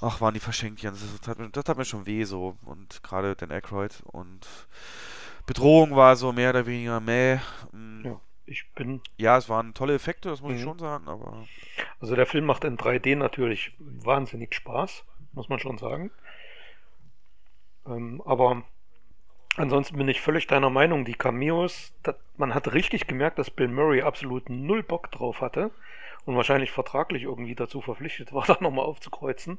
ach, 0.00 0.20
waren 0.20 0.34
die 0.34 0.40
verschenkt, 0.40 0.82
Jens. 0.82 1.00
Das 1.00 1.20
tat, 1.20 1.38
mir, 1.38 1.48
das 1.48 1.64
tat 1.64 1.78
mir 1.78 1.84
schon 1.84 2.06
weh 2.06 2.24
so. 2.24 2.56
Und 2.64 3.02
gerade 3.02 3.36
Dan 3.36 3.52
Aykroyd 3.52 4.02
und 4.04 4.46
Bedrohung 5.46 5.96
war 5.96 6.16
so 6.16 6.32
mehr 6.32 6.50
oder 6.50 6.66
weniger 6.66 7.00
meh. 7.00 7.38
Mm. 7.72 8.04
Ja, 8.04 8.20
ich 8.46 8.70
bin. 8.74 9.00
Ja, 9.16 9.38
es 9.38 9.48
waren 9.48 9.72
tolle 9.72 9.94
Effekte, 9.94 10.28
das 10.28 10.42
muss 10.42 10.52
mhm. 10.52 10.56
ich 10.56 10.62
schon 10.62 10.78
sagen, 10.78 11.08
aber. 11.08 11.46
Also 12.00 12.14
der 12.16 12.26
Film 12.26 12.44
macht 12.44 12.64
in 12.64 12.76
3D 12.76 13.16
natürlich 13.16 13.72
wahnsinnig 13.78 14.54
Spaß, 14.54 15.04
muss 15.32 15.48
man 15.48 15.58
schon 15.58 15.78
sagen. 15.78 16.10
Ähm, 17.86 18.22
aber 18.24 18.62
ansonsten 19.56 19.96
bin 19.96 20.08
ich 20.08 20.20
völlig 20.20 20.46
deiner 20.46 20.70
Meinung. 20.70 21.04
Die 21.04 21.14
Cameos, 21.14 21.92
dat, 22.02 22.18
man 22.36 22.54
hat 22.54 22.72
richtig 22.72 23.06
gemerkt, 23.06 23.38
dass 23.38 23.50
Bill 23.50 23.68
Murray 23.68 24.02
absolut 24.02 24.48
null 24.48 24.82
Bock 24.82 25.10
drauf 25.10 25.40
hatte 25.40 25.70
und 26.24 26.36
wahrscheinlich 26.36 26.70
vertraglich 26.70 27.24
irgendwie 27.24 27.54
dazu 27.54 27.80
verpflichtet 27.80 28.32
war, 28.32 28.44
da 28.46 28.56
nochmal 28.60 28.86
aufzukreuzen. 28.86 29.58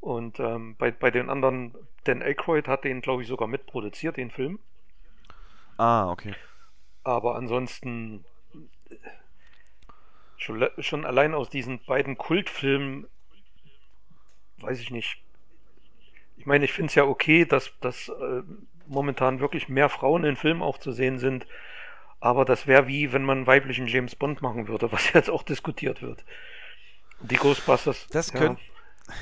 Und 0.00 0.38
ähm, 0.38 0.76
bei, 0.76 0.90
bei 0.90 1.10
den 1.10 1.28
anderen, 1.28 1.74
Dan 2.04 2.22
Aykroyd 2.22 2.68
hat 2.68 2.84
den, 2.84 3.00
glaube 3.00 3.22
ich, 3.22 3.28
sogar 3.28 3.48
mitproduziert, 3.48 4.16
den 4.16 4.30
Film. 4.30 4.60
Ah, 5.76 6.10
okay. 6.10 6.34
Aber 7.02 7.34
ansonsten 7.34 8.24
schon, 10.36 10.68
schon 10.78 11.04
allein 11.04 11.34
aus 11.34 11.50
diesen 11.50 11.84
beiden 11.84 12.16
Kultfilmen, 12.16 13.06
weiß 14.58 14.80
ich 14.80 14.90
nicht. 14.90 15.20
Ich 16.38 16.46
meine, 16.46 16.64
ich 16.64 16.72
finde 16.72 16.88
es 16.88 16.94
ja 16.94 17.04
okay, 17.04 17.44
dass, 17.44 17.72
dass 17.80 18.08
äh, 18.08 18.42
momentan 18.86 19.40
wirklich 19.40 19.68
mehr 19.68 19.88
Frauen 19.88 20.24
in 20.24 20.36
Filmen 20.36 20.62
auch 20.62 20.78
zu 20.78 20.92
sehen 20.92 21.18
sind. 21.18 21.46
Aber 22.20 22.44
das 22.44 22.66
wäre 22.66 22.88
wie, 22.88 23.12
wenn 23.12 23.24
man 23.24 23.46
weiblichen 23.46 23.86
James 23.86 24.16
Bond 24.16 24.42
machen 24.42 24.68
würde, 24.68 24.90
was 24.92 25.12
jetzt 25.12 25.30
auch 25.30 25.42
diskutiert 25.42 26.02
wird. 26.02 26.24
Die 27.20 27.36
Ghostbusters. 27.36 28.06
Das 28.08 28.32
ja. 28.32 28.38
könnte 28.38 28.62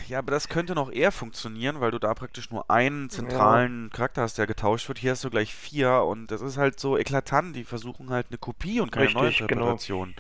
ja, 0.08 0.18
aber 0.18 0.32
das 0.32 0.48
könnte 0.48 0.74
noch 0.74 0.90
eher 0.90 1.12
funktionieren, 1.12 1.80
weil 1.80 1.90
du 1.90 1.98
da 1.98 2.12
praktisch 2.14 2.50
nur 2.50 2.70
einen 2.70 3.08
zentralen 3.08 3.84
ja. 3.84 3.96
Charakter 3.96 4.22
hast, 4.22 4.38
der 4.38 4.46
getauscht 4.46 4.88
wird. 4.88 4.98
Hier 4.98 5.12
hast 5.12 5.24
du 5.24 5.30
gleich 5.30 5.54
vier 5.54 6.02
und 6.02 6.30
das 6.30 6.40
ist 6.40 6.56
halt 6.56 6.80
so 6.80 6.98
eklatant. 6.98 7.54
Die 7.54 7.64
versuchen 7.64 8.10
halt 8.10 8.26
eine 8.30 8.38
Kopie 8.38 8.80
und 8.80 8.90
keine 8.90 9.06
Richtig, 9.06 9.40
Neuinterpretation. 9.40 10.14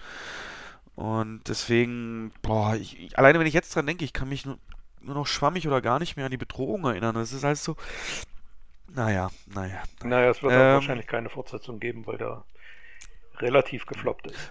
Genau. 0.96 1.08
Und 1.14 1.42
deswegen, 1.48 2.32
boah, 2.42 2.74
ich, 2.74 2.98
ich, 2.98 3.18
alleine 3.18 3.38
wenn 3.38 3.46
ich 3.46 3.54
jetzt 3.54 3.74
dran 3.74 3.86
denke, 3.86 4.04
ich 4.04 4.12
kann 4.12 4.28
mich 4.28 4.46
nur, 4.46 4.58
nur 5.06 5.14
noch 5.14 5.26
schwammig 5.26 5.66
oder 5.66 5.80
gar 5.80 5.98
nicht 5.98 6.16
mehr 6.16 6.26
an 6.26 6.30
die 6.30 6.36
Bedrohung 6.36 6.84
erinnern. 6.84 7.14
Das 7.14 7.32
ist 7.32 7.44
halt 7.44 7.58
so, 7.58 7.76
naja, 8.88 9.30
naja. 9.46 9.82
Naja, 10.02 10.30
es 10.30 10.42
wird 10.42 10.52
ähm, 10.52 10.58
wahrscheinlich 10.58 11.06
keine 11.06 11.28
Fortsetzung 11.28 11.80
geben, 11.80 12.06
weil 12.06 12.18
der 12.18 12.44
relativ 13.38 13.86
gefloppt 13.86 14.28
ist. 14.28 14.50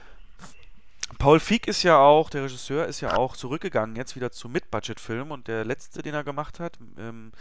Paul 1.18 1.40
Feig 1.40 1.68
ist 1.68 1.84
ja 1.84 1.98
auch, 1.98 2.30
der 2.30 2.44
Regisseur 2.44 2.86
ist 2.88 3.02
ja 3.02 3.16
auch 3.16 3.38
zurückgegangen 3.38 3.96
jetzt 3.96 4.16
wieder 4.16 4.32
zu 4.32 4.50
Mid-Budget-Filmen 4.50 5.32
und 5.32 5.48
der 5.48 5.64
letzte, 5.64 6.02
den 6.02 6.14
er 6.14 6.24
gemacht 6.24 6.60
hat, 6.60 6.78
ähm, 6.98 7.32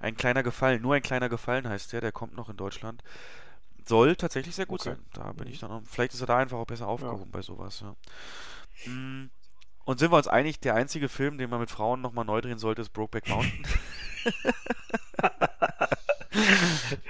ein 0.00 0.16
kleiner 0.16 0.42
Gefallen, 0.42 0.82
nur 0.82 0.94
ein 0.94 1.02
kleiner 1.02 1.28
Gefallen 1.28 1.68
heißt 1.68 1.92
der, 1.92 2.00
der 2.00 2.12
kommt 2.12 2.36
noch 2.36 2.48
in 2.48 2.56
Deutschland, 2.56 3.02
soll 3.84 4.16
tatsächlich 4.16 4.54
sehr 4.54 4.66
gut 4.66 4.80
okay. 4.80 4.90
sein. 4.90 5.04
Da 5.12 5.32
bin 5.32 5.48
ich 5.48 5.60
dann 5.60 5.70
auch, 5.70 5.82
vielleicht 5.84 6.14
ist 6.14 6.20
er 6.20 6.26
da 6.26 6.38
einfach 6.38 6.58
auch 6.58 6.66
besser 6.66 6.88
aufgehoben 6.88 7.24
ja. 7.24 7.28
bei 7.30 7.42
sowas, 7.42 7.80
ja. 7.80 7.94
Mm, 8.90 9.30
und 9.84 9.98
sind 9.98 10.12
wir 10.12 10.16
uns 10.16 10.28
einig, 10.28 10.60
der 10.60 10.74
einzige 10.74 11.08
Film, 11.08 11.38
den 11.38 11.50
man 11.50 11.60
mit 11.60 11.70
Frauen 11.70 12.00
nochmal 12.00 12.24
neu 12.24 12.40
drehen 12.40 12.58
sollte, 12.58 12.82
ist 12.82 12.90
Brokeback 12.90 13.28
Mountain. 13.28 13.66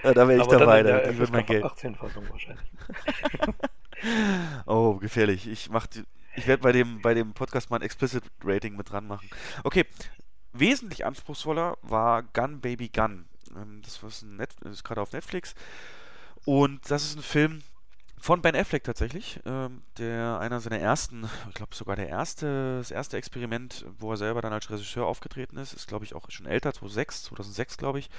ja, 0.02 0.14
da 0.14 0.28
wäre 0.28 0.36
ich 0.36 0.42
Aber 0.42 0.58
dabei, 0.58 0.82
da 0.82 1.10
ich 1.10 1.18
würde 1.18 1.32
mein 1.32 1.46
Geld. 1.46 1.64
18-Fassung 1.64 2.28
wahrscheinlich. 2.30 2.66
oh, 4.66 4.94
gefährlich. 4.96 5.46
Ich 5.48 5.70
mach 5.70 5.86
die, 5.86 6.04
ich 6.34 6.46
werde 6.46 6.62
bei 6.62 6.72
dem, 6.72 7.02
bei 7.02 7.14
dem 7.14 7.34
Podcast 7.34 7.70
mal 7.70 7.76
ein 7.76 7.82
Explicit 7.82 8.24
Rating 8.42 8.76
mit 8.76 8.90
dran 8.90 9.06
machen. 9.06 9.28
Okay, 9.64 9.84
wesentlich 10.52 11.04
anspruchsvoller 11.04 11.76
war 11.82 12.22
Gun 12.22 12.60
Baby 12.60 12.88
Gun. 12.88 13.26
Ähm, 13.54 13.82
das, 13.84 14.00
das 14.00 14.72
ist 14.72 14.84
gerade 14.84 15.00
auf 15.00 15.12
Netflix. 15.12 15.54
Und 16.44 16.90
das 16.90 17.04
ist 17.04 17.16
ein 17.16 17.22
Film, 17.22 17.62
von 18.22 18.40
Ben 18.40 18.54
Affleck 18.54 18.84
tatsächlich, 18.84 19.40
ähm, 19.46 19.82
der 19.98 20.38
einer 20.38 20.60
seiner 20.60 20.78
ersten, 20.78 21.28
ich 21.48 21.54
glaube 21.54 21.74
sogar 21.74 21.96
der 21.96 22.08
erste, 22.08 22.78
das 22.78 22.92
erste 22.92 23.16
Experiment, 23.16 23.84
wo 23.98 24.12
er 24.12 24.16
selber 24.16 24.40
dann 24.40 24.52
als 24.52 24.70
Regisseur 24.70 25.06
aufgetreten 25.06 25.56
ist, 25.56 25.72
ist 25.72 25.88
glaube 25.88 26.04
ich 26.04 26.14
auch 26.14 26.30
schon 26.30 26.46
älter, 26.46 26.72
2006, 26.72 27.24
2006 27.24 27.78
glaube 27.78 27.98
ich. 27.98 28.10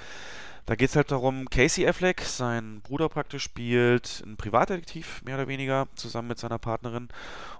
Da 0.66 0.76
geht 0.76 0.88
es 0.88 0.96
halt 0.96 1.10
darum, 1.10 1.50
Casey 1.50 1.86
Affleck, 1.86 2.22
sein 2.22 2.80
Bruder 2.82 3.10
praktisch, 3.10 3.42
spielt 3.42 4.22
einen 4.24 4.38
Privatdetektiv, 4.38 5.22
mehr 5.22 5.36
oder 5.36 5.46
weniger, 5.46 5.88
zusammen 5.94 6.28
mit 6.28 6.38
seiner 6.38 6.58
Partnerin. 6.58 7.08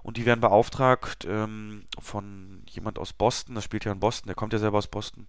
Und 0.01 0.17
die 0.17 0.25
werden 0.25 0.41
beauftragt 0.41 1.25
ähm, 1.29 1.83
von 1.99 2.63
jemand 2.67 2.97
aus 2.97 3.13
Boston, 3.13 3.53
das 3.55 3.63
spielt 3.63 3.85
ja 3.85 3.91
in 3.91 3.99
Boston, 3.99 4.27
der 4.27 4.35
kommt 4.35 4.53
ja 4.53 4.59
selber 4.59 4.79
aus 4.79 4.87
Boston, 4.87 5.27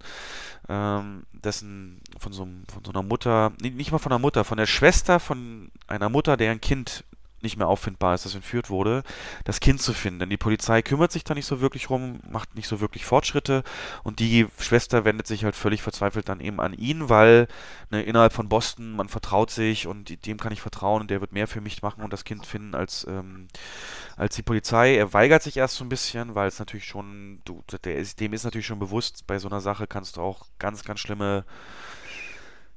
ähm, 0.70 1.26
dessen, 1.32 2.00
von 2.18 2.32
so, 2.32 2.44
von 2.44 2.84
so 2.84 2.92
einer 2.92 3.02
Mutter, 3.02 3.52
nicht 3.60 3.92
mal 3.92 3.98
von 3.98 4.12
einer 4.12 4.18
Mutter, 4.18 4.44
von 4.44 4.56
der 4.56 4.66
Schwester 4.66 5.20
von 5.20 5.70
einer 5.86 6.08
Mutter, 6.08 6.38
deren 6.38 6.62
Kind 6.62 7.04
nicht 7.46 7.56
mehr 7.56 7.68
auffindbar 7.68 8.14
ist, 8.14 8.24
das 8.24 8.34
entführt 8.34 8.68
wurde, 8.68 9.02
das 9.44 9.60
Kind 9.60 9.80
zu 9.80 9.94
finden. 9.94 10.20
Denn 10.20 10.30
die 10.30 10.36
Polizei 10.36 10.82
kümmert 10.82 11.12
sich 11.12 11.24
da 11.24 11.34
nicht 11.34 11.46
so 11.46 11.60
wirklich 11.60 11.88
rum, 11.88 12.20
macht 12.28 12.54
nicht 12.54 12.68
so 12.68 12.80
wirklich 12.80 13.04
Fortschritte 13.04 13.62
und 14.02 14.18
die 14.18 14.46
Schwester 14.58 15.04
wendet 15.04 15.26
sich 15.26 15.44
halt 15.44 15.56
völlig 15.56 15.82
verzweifelt 15.82 16.28
dann 16.28 16.40
eben 16.40 16.60
an 16.60 16.72
ihn, 16.72 17.08
weil 17.08 17.48
ne, 17.90 18.02
innerhalb 18.02 18.32
von 18.32 18.48
Boston 18.48 18.94
man 18.94 19.08
vertraut 19.08 19.50
sich 19.50 19.86
und 19.86 20.26
dem 20.26 20.38
kann 20.38 20.52
ich 20.52 20.60
vertrauen 20.60 21.02
und 21.02 21.10
der 21.10 21.20
wird 21.20 21.32
mehr 21.32 21.48
für 21.48 21.60
mich 21.60 21.82
machen 21.82 22.02
und 22.02 22.12
das 22.12 22.24
Kind 22.24 22.44
finden 22.46 22.74
als, 22.74 23.06
ähm, 23.08 23.48
als 24.16 24.36
die 24.36 24.42
Polizei. 24.42 24.96
Er 24.96 25.12
weigert 25.12 25.42
sich 25.42 25.56
erst 25.56 25.76
so 25.76 25.84
ein 25.84 25.88
bisschen, 25.88 26.34
weil 26.34 26.48
es 26.48 26.58
natürlich 26.58 26.86
schon, 26.86 27.40
du, 27.44 27.62
ist, 27.84 28.20
dem 28.20 28.32
ist 28.32 28.44
natürlich 28.44 28.66
schon 28.66 28.78
bewusst, 28.78 29.26
bei 29.26 29.38
so 29.38 29.48
einer 29.48 29.60
Sache 29.60 29.86
kannst 29.86 30.16
du 30.16 30.20
auch 30.20 30.46
ganz, 30.58 30.84
ganz 30.84 31.00
schlimme 31.00 31.44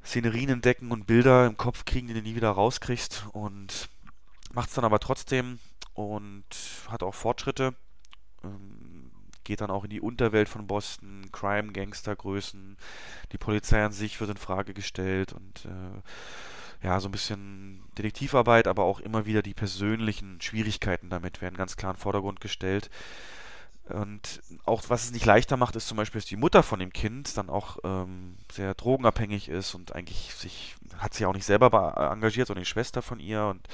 Szenerien 0.04 0.50
entdecken 0.50 0.92
und 0.92 1.08
Bilder 1.08 1.46
im 1.46 1.58
Kopf 1.58 1.86
kriegen, 1.86 2.08
die 2.08 2.14
du 2.14 2.22
nie 2.22 2.36
wieder 2.36 2.50
rauskriegst 2.50 3.26
und 3.32 3.90
macht 4.52 4.70
es 4.70 4.76
dann 4.76 4.86
aber 4.86 5.00
trotzdem 5.00 5.60
und 5.94 6.46
hat 6.90 7.04
auch 7.04 7.14
Fortschritte. 7.16 7.76
Ähm, 8.44 9.12
geht 9.44 9.62
dann 9.62 9.72
auch 9.72 9.84
in 9.84 9.90
die 9.90 10.02
Unterwelt 10.02 10.48
von 10.48 10.68
Boston, 10.68 11.26
Crime, 11.32 11.72
Gangstergrößen. 11.72 12.78
Die 13.32 13.38
Polizei 13.38 13.84
an 13.84 13.92
sich 13.92 14.20
wird 14.20 14.30
in 14.30 14.38
Frage 14.38 14.74
gestellt 14.74 15.34
und 15.34 15.66
äh, 15.66 16.86
ja, 16.86 17.00
so 17.00 17.10
ein 17.10 17.12
bisschen 17.12 17.84
Detektivarbeit, 17.98 18.68
aber 18.68 18.84
auch 18.84 19.00
immer 19.00 19.26
wieder 19.26 19.42
die 19.42 19.54
persönlichen 19.54 20.40
Schwierigkeiten 20.40 21.10
damit 21.10 21.42
werden 21.42 21.58
ganz 21.58 21.76
klar 21.76 21.92
in 21.92 21.98
den 21.98 22.02
Vordergrund 22.02 22.40
gestellt. 22.40 22.90
Und 23.90 24.42
auch 24.66 24.84
was 24.88 25.06
es 25.06 25.12
nicht 25.12 25.26
leichter 25.26 25.58
macht, 25.58 25.76
ist 25.76 25.88
zum 25.88 25.98
Beispiel, 25.98 26.22
dass 26.22 26.28
die 26.28 26.36
Mutter 26.36 26.62
von 26.62 26.80
dem 26.80 26.94
Kind 26.94 27.36
dann 27.36 27.50
auch 27.50 27.80
ähm, 27.84 28.38
sehr 28.52 28.76
drogenabhängig 28.76 29.50
ist 29.50 29.74
und 29.74 29.96
eigentlich 29.96 30.36
sich, 30.36 30.76
hat 31.00 31.16
sie 31.16 31.26
auch 31.26 31.34
nicht 31.34 31.46
selber 31.46 32.12
engagiert, 32.14 32.48
sondern 32.48 32.64
die 32.64 32.70
Schwester 32.70 33.02
von 33.02 33.20
ihr 33.20 33.46
und 33.46 33.68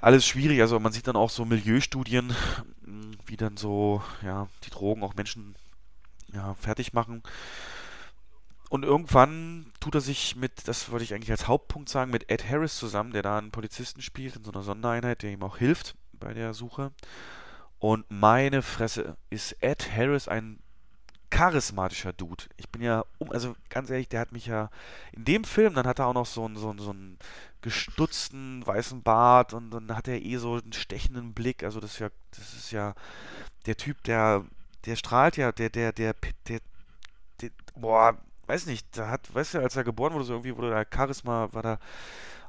alles 0.00 0.26
schwierig. 0.26 0.60
Also 0.60 0.78
man 0.80 0.92
sieht 0.92 1.06
dann 1.06 1.16
auch 1.16 1.30
so 1.30 1.44
Milieustudien, 1.44 2.34
wie 3.26 3.36
dann 3.36 3.56
so, 3.56 4.02
ja, 4.22 4.48
die 4.64 4.70
Drogen 4.70 5.02
auch 5.02 5.14
Menschen 5.14 5.54
ja, 6.32 6.54
fertig 6.54 6.92
machen. 6.92 7.22
Und 8.70 8.84
irgendwann 8.84 9.72
tut 9.80 9.94
er 9.94 10.00
sich 10.00 10.36
mit, 10.36 10.68
das 10.68 10.90
wollte 10.90 11.04
ich 11.04 11.14
eigentlich 11.14 11.30
als 11.30 11.48
Hauptpunkt 11.48 11.88
sagen, 11.88 12.10
mit 12.10 12.30
Ed 12.30 12.48
Harris 12.48 12.76
zusammen, 12.76 13.12
der 13.12 13.22
da 13.22 13.38
einen 13.38 13.50
Polizisten 13.50 14.02
spielt 14.02 14.36
in 14.36 14.44
so 14.44 14.52
einer 14.52 14.62
Sondereinheit, 14.62 15.22
der 15.22 15.32
ihm 15.32 15.42
auch 15.42 15.56
hilft 15.56 15.96
bei 16.12 16.34
der 16.34 16.52
Suche. 16.52 16.92
Und 17.78 18.04
meine 18.10 18.62
Fresse, 18.62 19.16
ist 19.30 19.56
Ed 19.60 19.90
Harris 19.94 20.28
ein 20.28 20.58
charismatischer 21.30 22.12
Dude. 22.12 22.44
Ich 22.56 22.68
bin 22.68 22.82
ja, 22.82 23.04
also 23.30 23.54
ganz 23.68 23.90
ehrlich, 23.90 24.08
der 24.08 24.20
hat 24.20 24.32
mich 24.32 24.46
ja 24.46 24.70
in 25.12 25.24
dem 25.24 25.44
Film, 25.44 25.74
dann 25.74 25.86
hat 25.86 25.98
er 25.98 26.06
auch 26.06 26.14
noch 26.14 26.26
so 26.26 26.44
einen, 26.44 26.56
so 26.56 26.70
einen, 26.70 26.78
so 26.78 26.90
einen 26.90 27.18
gestutzten 27.60 28.66
weißen 28.66 29.02
Bart 29.02 29.52
und 29.52 29.70
dann 29.70 29.94
hat 29.96 30.08
er 30.08 30.22
eh 30.22 30.36
so 30.36 30.54
einen 30.54 30.72
stechenden 30.72 31.34
Blick. 31.34 31.62
Also 31.64 31.80
das 31.80 31.92
ist 31.94 31.98
ja, 31.98 32.10
das 32.30 32.54
ist 32.54 32.70
ja 32.70 32.94
der 33.66 33.76
Typ, 33.76 34.02
der, 34.04 34.44
der 34.84 34.96
strahlt 34.96 35.36
ja, 35.36 35.52
der, 35.52 35.70
der, 35.70 35.92
der, 35.92 36.14
der, 36.48 36.60
der 37.40 37.50
boah, 37.74 38.16
weiß 38.46 38.66
nicht, 38.66 38.86
da 38.96 39.08
hat, 39.08 39.32
weißt 39.34 39.54
du, 39.54 39.58
als 39.60 39.76
er 39.76 39.84
geboren 39.84 40.14
wurde, 40.14 40.24
so 40.24 40.34
irgendwie 40.34 40.56
wurde 40.56 40.70
da 40.70 40.84
Charisma, 40.84 41.48
war 41.52 41.62
da 41.62 41.78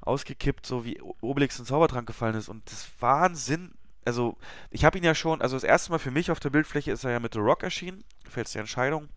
ausgekippt, 0.01 0.65
so 0.65 0.85
wie 0.85 1.01
Obelix 1.21 1.59
in 1.59 1.65
Zaubertrank 1.65 2.07
gefallen 2.07 2.35
ist 2.35 2.49
und 2.49 2.71
das 2.71 2.89
Wahnsinn. 2.99 3.73
Also, 4.09 4.37
ich 4.71 4.85
habe 4.85 4.97
ihn 4.97 5.03
ja 5.03 5.13
schon, 5.13 5.39
also 5.39 5.55
das 5.55 5.63
erste 5.63 5.91
Mal 5.91 5.99
für 5.99 6.09
mich 6.09 6.31
auf 6.31 6.39
der 6.39 6.49
Bildfläche 6.49 6.91
ist 6.91 7.03
er 7.03 7.11
ja 7.11 7.19
mit 7.19 7.35
The 7.35 7.39
Rock 7.39 7.61
erschienen, 7.61 8.03
gefällt 8.23 8.51
die 8.51 8.57
Entscheidung. 8.57 9.07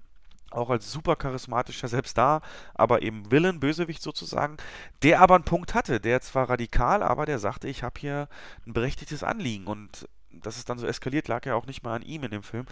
auch 0.53 0.71
als 0.71 0.91
super 0.93 1.17
charismatischer, 1.17 1.89
selbst 1.89 2.17
da, 2.19 2.41
aber 2.75 3.03
eben 3.03 3.31
Villain, 3.31 3.61
Bösewicht 3.61 4.03
sozusagen, 4.03 4.57
der 5.03 5.21
aber 5.21 5.35
einen 5.35 5.45
Punkt 5.45 5.75
hatte, 5.75 6.01
der 6.01 6.21
zwar 6.21 6.51
radikal, 6.51 7.03
aber 7.03 7.27
der 7.27 7.39
sagte, 7.39 7.69
ich 7.69 7.83
habe 7.83 7.99
hier 7.99 8.29
ein 8.67 8.73
berechtigtes 8.73 9.23
Anliegen 9.23 9.67
und 9.67 10.09
dass 10.31 10.57
es 10.57 10.65
dann 10.65 10.79
so 10.79 10.87
eskaliert, 10.87 11.29
lag 11.29 11.45
ja 11.47 11.55
auch 11.55 11.67
nicht 11.67 11.83
mal 11.83 11.95
an 11.95 12.03
ihm 12.03 12.25
in 12.25 12.31
dem 12.31 12.43
Film. 12.43 12.67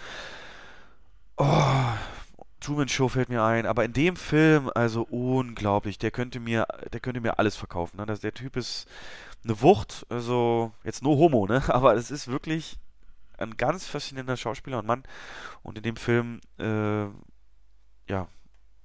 Oh, 1.36 1.92
Truman 2.60 2.88
Show 2.88 3.08
fällt 3.08 3.30
mir 3.30 3.42
ein, 3.42 3.66
aber 3.66 3.84
in 3.84 3.92
dem 3.92 4.16
Film, 4.16 4.70
also 4.74 5.02
unglaublich, 5.02 5.98
der 5.98 6.10
könnte 6.10 6.40
mir, 6.40 6.66
der 6.92 7.00
könnte 7.00 7.20
mir 7.20 7.38
alles 7.38 7.56
verkaufen. 7.56 7.96
Ne? 7.96 8.06
Der 8.06 8.34
Typ 8.34 8.56
ist 8.56 8.86
eine 9.44 9.60
Wucht, 9.62 10.06
also 10.08 10.72
jetzt 10.84 11.02
nur 11.02 11.16
Homo, 11.16 11.46
ne? 11.46 11.62
Aber 11.68 11.94
es 11.94 12.10
ist 12.10 12.28
wirklich 12.28 12.78
ein 13.38 13.56
ganz 13.56 13.86
faszinierender 13.86 14.36
Schauspieler 14.36 14.78
und 14.78 14.86
Mann. 14.86 15.02
Und 15.62 15.78
in 15.78 15.82
dem 15.82 15.96
Film, 15.96 16.40
äh, 16.58 17.04
ja, 18.10 18.28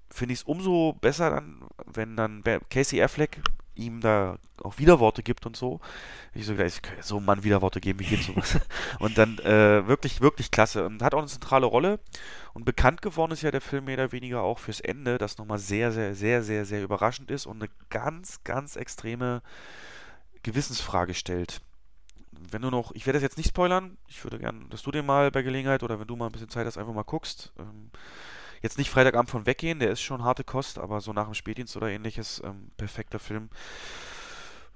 finde 0.10 0.34
ich 0.34 0.40
es 0.40 0.44
umso 0.44 0.94
besser 0.94 1.30
dann, 1.30 1.68
wenn 1.86 2.16
dann 2.16 2.44
Casey 2.70 3.02
Affleck 3.02 3.42
ihm 3.76 4.00
da 4.00 4.38
auch 4.64 4.78
Widerworte 4.78 5.22
gibt 5.22 5.46
und 5.46 5.58
so. 5.58 5.80
Ich 6.34 6.46
so, 6.46 6.54
ich 6.54 6.82
kann 6.82 6.96
so 7.02 7.18
einem 7.18 7.26
Mann 7.26 7.44
Widerworte 7.44 7.82
geben, 7.82 8.00
wie 8.00 8.06
geht 8.06 8.24
sowas? 8.24 8.58
und 9.00 9.18
dann 9.18 9.38
äh, 9.40 9.86
wirklich, 9.88 10.22
wirklich 10.22 10.52
klasse. 10.52 10.86
Und 10.86 11.02
hat 11.04 11.14
auch 11.14 11.20
eine 11.20 11.28
zentrale 11.28 11.66
Rolle. 11.66 12.00
Und 12.54 12.64
bekannt 12.64 13.02
geworden 13.02 13.34
ist 13.34 13.42
ja 13.42 13.52
der 13.52 13.62
Film 13.62 13.86
mehr 13.86 13.96
oder 13.96 14.12
weniger 14.14 14.42
auch 14.42 14.60
fürs 14.60 14.80
Ende, 14.80 15.18
das 15.18 15.38
nochmal 15.38 15.60
sehr, 15.60 15.92
sehr, 15.92 16.16
sehr, 16.16 16.42
sehr, 16.42 16.66
sehr 16.66 16.84
überraschend 16.84 17.30
ist 17.30 17.46
und 17.46 17.62
eine 17.62 17.70
ganz, 17.90 18.44
ganz 18.46 18.78
extreme 18.78 19.42
Gewissensfrage 20.46 21.14
stellt. 21.14 21.62
Wenn 22.52 22.62
du 22.62 22.70
noch, 22.70 22.94
ich 22.94 23.06
werde 23.06 23.18
das 23.18 23.24
jetzt 23.24 23.38
nicht 23.38 23.50
spoilern, 23.50 23.98
ich 24.08 24.24
würde 24.24 24.40
gerne, 24.40 24.66
dass 24.70 24.84
du 24.84 24.92
den 24.92 25.06
mal 25.06 25.32
bei 25.32 25.42
Gelegenheit 25.42 25.84
oder 25.84 26.00
wenn 26.00 26.08
du 26.08 26.16
mal 26.16 26.28
ein 26.28 26.32
bisschen 26.32 26.50
Zeit 26.50 26.66
hast, 26.66 26.78
einfach 26.78 26.94
mal 26.94 27.04
guckst. 27.04 27.52
Ähm, 27.60 27.92
Jetzt 28.66 28.80
nicht 28.80 28.90
Freitagabend 28.90 29.30
von 29.30 29.46
weggehen, 29.46 29.78
der 29.78 29.92
ist 29.92 30.02
schon 30.02 30.24
harte 30.24 30.44
Kost, 30.44 30.80
aber 30.80 31.00
so 31.00 31.14
nach 31.14 31.26
dem 31.26 31.36
Spätdienst 31.36 31.78
oder 31.78 31.90
ähnliches, 31.90 32.42
ähm, 32.44 32.72
perfekter 32.78 33.20
Film. 33.20 33.50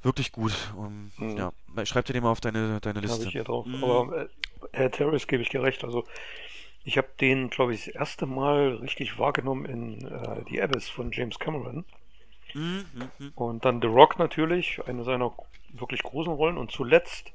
Wirklich 0.04 0.32
gut. 0.32 0.54
Um, 0.78 1.12
mhm. 1.18 1.38
Ja, 1.38 1.52
schreib 1.86 2.06
dir 2.06 2.14
den 2.14 2.22
mal 2.22 2.30
auf 2.30 2.40
deine, 2.40 2.80
deine 2.82 3.00
Liste. 3.00 3.16
Habe 3.16 3.26
ich 3.26 3.32
hier 3.32 3.44
drauf. 3.44 3.66
Mhm. 3.66 3.84
Aber 3.84 4.22
äh, 4.22 4.28
Herr 4.74 4.92
Terrace 4.92 5.26
gebe 5.26 5.42
ich 5.42 5.50
dir 5.50 5.64
recht. 5.64 5.84
Also 5.84 6.06
ich 6.84 7.00
habe 7.00 7.08
den, 7.20 7.50
glaube 7.50 7.74
ich, 7.74 7.86
das 7.86 7.96
erste 7.96 8.28
Mal 8.28 8.76
richtig 8.76 9.18
wahrgenommen 9.18 9.66
in 9.66 10.06
äh, 10.06 10.44
The 10.48 10.62
Abyss 10.62 10.88
von 10.88 11.12
James 11.12 11.40
Cameron. 11.40 11.84
Mhm. 12.56 13.32
Und 13.36 13.66
dann 13.66 13.82
The 13.82 13.88
Rock 13.88 14.20
natürlich, 14.20 14.82
eine 14.88 15.04
seiner 15.04 15.34
wirklich 15.74 16.04
großen 16.04 16.34
Rollen. 16.34 16.58
Und 16.58 16.72
zuletzt 16.72 17.32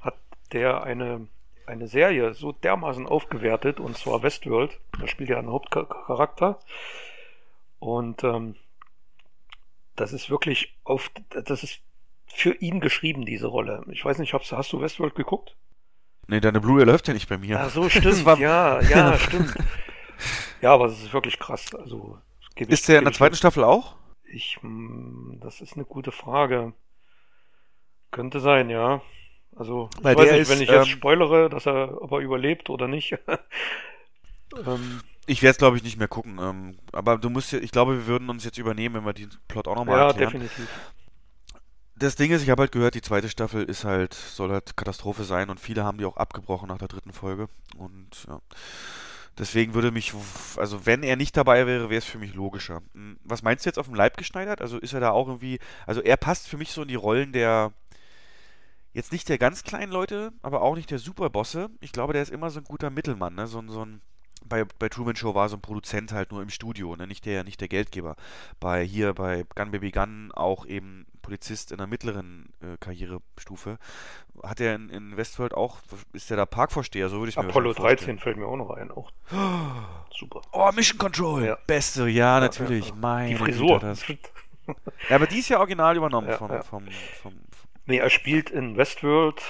hat 0.00 0.14
der 0.52 0.82
eine 0.82 1.28
eine 1.70 1.88
Serie 1.88 2.34
so 2.34 2.52
dermaßen 2.52 3.06
aufgewertet, 3.06 3.80
und 3.80 3.96
zwar 3.96 4.22
Westworld. 4.22 4.78
Da 4.98 5.06
spielt 5.06 5.30
ja 5.30 5.38
ein 5.38 5.48
Hauptcharakter. 5.48 6.58
Und 7.78 8.24
ähm, 8.24 8.56
das 9.96 10.12
ist 10.12 10.30
wirklich 10.30 10.74
auf, 10.84 11.10
das 11.30 11.62
ist 11.62 11.80
für 12.26 12.54
ihn 12.54 12.80
geschrieben, 12.80 13.24
diese 13.24 13.46
Rolle. 13.46 13.84
Ich 13.90 14.04
weiß 14.04 14.18
nicht, 14.18 14.34
hast, 14.34 14.52
hast 14.52 14.72
du 14.72 14.80
Westworld 14.80 15.14
geguckt? 15.14 15.56
Nee, 16.26 16.40
deine 16.40 16.60
Blu-ray 16.60 16.84
läuft 16.84 17.08
ja 17.08 17.14
nicht 17.14 17.28
bei 17.28 17.38
mir. 17.38 17.60
Ach 17.60 17.70
so, 17.70 17.88
stimmt, 17.88 18.24
ja, 18.38 18.80
ja, 18.82 19.18
stimmt. 19.18 19.54
Ja, 20.60 20.74
aber 20.74 20.86
es 20.86 21.02
ist 21.02 21.12
wirklich 21.12 21.38
krass. 21.38 21.74
Also, 21.74 22.18
ist 22.56 22.88
der 22.88 22.98
in 22.98 23.04
der 23.04 23.14
zweiten 23.14 23.36
Staffel 23.36 23.64
auch? 23.64 23.96
Ich, 24.32 24.58
das 25.40 25.60
ist 25.60 25.74
eine 25.74 25.84
gute 25.84 26.12
Frage. 26.12 26.72
Könnte 28.10 28.40
sein, 28.40 28.70
ja. 28.70 29.02
Also, 29.56 29.90
Weil 30.00 30.14
ich 30.14 30.20
weiß 30.20 30.32
nicht, 30.32 30.40
ist, 30.40 30.50
wenn 30.50 30.62
ich 30.62 30.68
jetzt 30.68 30.86
ähm, 30.86 30.92
spoilere, 30.92 31.50
dass 31.50 31.66
er, 31.66 32.00
ob 32.00 32.12
er 32.12 32.18
überlebt 32.18 32.70
oder 32.70 32.86
nicht. 32.88 33.12
ähm, 34.66 35.00
ich 35.26 35.42
werde 35.42 35.52
es, 35.52 35.58
glaube 35.58 35.76
ich, 35.76 35.82
nicht 35.82 35.98
mehr 35.98 36.08
gucken. 36.08 36.38
Ähm, 36.40 36.78
aber 36.92 37.18
du 37.18 37.30
musst, 37.30 37.52
ich 37.52 37.70
glaube, 37.72 37.94
wir 37.94 38.06
würden 38.06 38.30
uns 38.30 38.44
jetzt 38.44 38.58
übernehmen, 38.58 38.96
wenn 38.96 39.04
wir 39.04 39.12
den 39.12 39.30
Plot 39.48 39.68
auch 39.68 39.76
nochmal 39.76 39.98
ja, 39.98 40.06
erklären. 40.08 40.32
Ja, 40.32 40.38
definitiv. 40.38 40.68
Das 41.96 42.16
Ding 42.16 42.30
ist, 42.30 42.42
ich 42.42 42.50
habe 42.50 42.62
halt 42.62 42.72
gehört, 42.72 42.94
die 42.94 43.02
zweite 43.02 43.28
Staffel 43.28 43.64
ist 43.64 43.84
halt, 43.84 44.14
soll 44.14 44.50
halt 44.50 44.76
Katastrophe 44.76 45.24
sein 45.24 45.50
und 45.50 45.60
viele 45.60 45.84
haben 45.84 45.98
die 45.98 46.06
auch 46.06 46.16
abgebrochen 46.16 46.68
nach 46.68 46.78
der 46.78 46.88
dritten 46.88 47.12
Folge. 47.12 47.48
Und 47.76 48.26
ja. 48.26 48.40
Deswegen 49.38 49.74
würde 49.74 49.90
mich, 49.90 50.12
also 50.56 50.84
wenn 50.86 51.02
er 51.02 51.16
nicht 51.16 51.36
dabei 51.36 51.66
wäre, 51.66 51.88
wäre 51.88 51.98
es 51.98 52.04
für 52.04 52.18
mich 52.18 52.34
logischer. 52.34 52.82
Hm, 52.94 53.18
was 53.24 53.42
meinst 53.42 53.64
du 53.64 53.68
jetzt 53.68 53.78
auf 53.78 53.86
dem 53.86 53.94
Leib 53.94 54.16
geschneidert? 54.16 54.60
Also 54.60 54.78
ist 54.78 54.92
er 54.92 55.00
da 55.00 55.10
auch 55.10 55.28
irgendwie, 55.28 55.58
also 55.86 56.02
er 56.02 56.16
passt 56.16 56.48
für 56.48 56.56
mich 56.56 56.72
so 56.72 56.82
in 56.82 56.88
die 56.88 56.94
Rollen 56.94 57.32
der, 57.32 57.72
Jetzt 58.92 59.12
nicht 59.12 59.28
der 59.28 59.38
ganz 59.38 59.62
kleinen 59.62 59.92
Leute, 59.92 60.32
aber 60.42 60.62
auch 60.62 60.74
nicht 60.74 60.90
der 60.90 60.98
Superbosse. 60.98 61.70
Ich 61.80 61.92
glaube, 61.92 62.12
der 62.12 62.22
ist 62.22 62.32
immer 62.32 62.50
so 62.50 62.58
ein 62.58 62.64
guter 62.64 62.90
Mittelmann, 62.90 63.36
ne? 63.36 63.46
So, 63.46 63.62
so 63.68 63.84
ein 63.84 64.00
bei, 64.44 64.64
bei 64.64 64.88
Truman 64.88 65.16
Show 65.16 65.34
war 65.34 65.48
so 65.48 65.56
ein 65.56 65.60
Produzent 65.60 66.12
halt 66.12 66.32
nur 66.32 66.42
im 66.42 66.48
Studio, 66.48 66.96
ne? 66.96 67.06
nicht, 67.06 67.26
der, 67.26 67.44
nicht 67.44 67.60
der 67.60 67.68
Geldgeber. 67.68 68.16
Bei 68.58 68.82
hier, 68.82 69.12
bei 69.12 69.44
Gun 69.54 69.70
Baby 69.70 69.90
Gun 69.90 70.32
auch 70.32 70.64
eben 70.66 71.06
Polizist 71.30 71.70
in 71.70 71.78
der 71.78 71.86
mittleren 71.86 72.52
äh, 72.60 72.76
Karrierestufe. 72.80 73.78
Hat 74.42 74.58
er 74.58 74.74
in, 74.74 74.88
in 74.88 75.16
Westworld 75.16 75.54
auch, 75.54 75.78
ist 76.12 76.28
der 76.28 76.36
da 76.36 76.44
Parkvorsteher, 76.44 77.08
so 77.08 77.18
würde 77.18 77.30
ich 77.30 77.36
mir 77.36 77.44
Apollo 77.44 77.74
13 77.74 78.18
fällt 78.18 78.36
mir 78.36 78.46
auch 78.46 78.56
noch 78.56 78.70
ein. 78.70 78.90
Auch. 78.90 79.12
Super. 80.12 80.42
Oh, 80.50 80.68
Mission 80.74 80.98
Control. 80.98 81.44
Ja. 81.44 81.58
Beste, 81.68 82.08
ja, 82.08 82.40
natürlich. 82.40 82.88
Ja, 82.88 82.94
ja. 82.94 83.00
Meine 83.00 83.28
Die 83.28 83.36
Frisur. 83.36 83.78
Das... 83.78 84.08
ja, 84.08 84.16
aber 85.10 85.28
die 85.28 85.38
ist 85.38 85.50
ja 85.50 85.58
original 85.58 85.96
übernommen 85.96 86.32
vom, 86.32 86.50
vom, 86.64 86.88
vom, 87.22 87.40
Nee, 87.86 87.98
er 87.98 88.10
spielt 88.10 88.50
in 88.50 88.76
Westworld. 88.76 89.40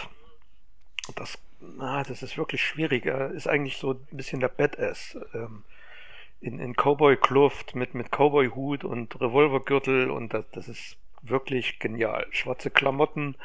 Das, 1.17 1.39
na, 1.61 2.03
das 2.03 2.23
ist 2.23 2.37
wirklich 2.37 2.63
schwierig. 2.63 3.07
Er 3.07 3.31
ist 3.31 3.49
eigentlich 3.49 3.79
so 3.79 3.93
ein 3.93 4.17
bisschen 4.17 4.41
der 4.41 4.49
Badass. 4.49 5.17
Ähm, 5.33 5.65
in, 6.43 6.59
in 6.59 6.75
Cowboy-Kluft 6.75 7.75
mit, 7.75 7.95
mit 7.95 8.11
Cowboy-Hut 8.11 8.85
und 8.85 9.19
Revolvergürtel 9.19 10.11
und 10.11 10.35
das, 10.35 10.51
das 10.51 10.69
ist 10.69 10.99
wirklich 11.23 11.79
genial. 11.79 12.27
Schwarze 12.31 12.71
Klamotten. 12.71 13.37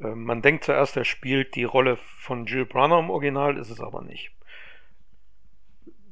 Ähm, 0.00 0.24
man 0.24 0.42
denkt 0.42 0.64
zuerst, 0.64 0.96
er 0.96 1.04
spielt 1.04 1.54
die 1.54 1.64
Rolle 1.64 1.96
von 1.96 2.46
Jill 2.46 2.66
Brunner 2.66 2.98
im 2.98 3.10
Original, 3.10 3.56
ist 3.56 3.70
es 3.70 3.80
aber 3.80 4.02
nicht. 4.02 4.30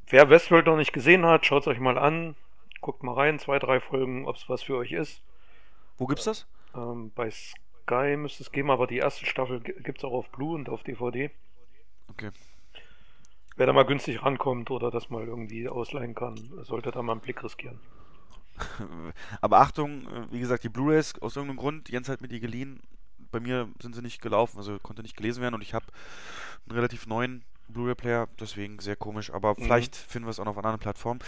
Wer 0.08 0.30
Westworld 0.30 0.66
noch 0.66 0.76
nicht 0.76 0.92
gesehen 0.92 1.24
hat, 1.26 1.46
schaut 1.46 1.62
es 1.62 1.68
euch 1.68 1.80
mal 1.80 1.98
an. 1.98 2.36
Guckt 2.80 3.02
mal 3.02 3.14
rein, 3.14 3.38
zwei, 3.38 3.58
drei 3.58 3.80
Folgen, 3.80 4.26
ob 4.26 4.36
es 4.36 4.48
was 4.48 4.62
für 4.62 4.76
euch 4.76 4.92
ist. 4.92 5.22
Wo 5.96 6.06
gibt's 6.06 6.24
das? 6.24 6.46
Ähm, 6.74 7.12
bei 7.14 7.30
Sky 7.30 8.16
müsste 8.16 8.42
es 8.42 8.52
geben, 8.52 8.70
aber 8.70 8.86
die 8.86 8.98
erste 8.98 9.24
Staffel 9.26 9.60
gibt 9.60 9.98
es 9.98 10.04
auch 10.04 10.12
auf 10.12 10.30
Blue 10.30 10.54
und 10.54 10.68
auf 10.68 10.82
DVD. 10.82 11.30
Okay. 12.10 12.30
Wer 13.56 13.66
da 13.66 13.72
mal 13.72 13.84
günstig 13.84 14.22
rankommt 14.22 14.70
oder 14.70 14.90
das 14.90 15.10
mal 15.10 15.24
irgendwie 15.26 15.68
ausleihen 15.68 16.14
kann, 16.14 16.36
sollte 16.62 16.90
da 16.90 17.02
mal 17.02 17.12
einen 17.12 17.20
Blick 17.20 17.42
riskieren. 17.42 17.80
Aber 19.40 19.60
Achtung, 19.60 20.06
äh, 20.06 20.32
wie 20.32 20.40
gesagt, 20.40 20.64
die 20.64 20.68
Blu-rays 20.68 21.14
aus 21.20 21.36
irgendeinem 21.36 21.58
Grund, 21.58 21.88
Jens 21.88 22.08
hat 22.08 22.20
mir 22.20 22.28
die 22.28 22.40
geliehen. 22.40 22.80
Bei 23.30 23.40
mir 23.40 23.68
sind 23.80 23.94
sie 23.94 24.02
nicht 24.02 24.22
gelaufen, 24.22 24.58
also 24.58 24.78
konnte 24.78 25.02
nicht 25.02 25.16
gelesen 25.16 25.42
werden 25.42 25.54
und 25.54 25.62
ich 25.62 25.74
habe 25.74 25.86
einen 26.66 26.76
relativ 26.76 27.06
neuen 27.06 27.44
Blu-ray-Player, 27.68 28.28
deswegen 28.38 28.78
sehr 28.78 28.96
komisch, 28.96 29.32
aber 29.32 29.50
mhm. 29.50 29.64
vielleicht 29.64 29.96
finden 29.96 30.26
wir 30.26 30.30
es 30.30 30.38
auch 30.38 30.44
noch 30.44 30.52
auf 30.52 30.58
anderen 30.58 30.78
Plattform. 30.78 31.18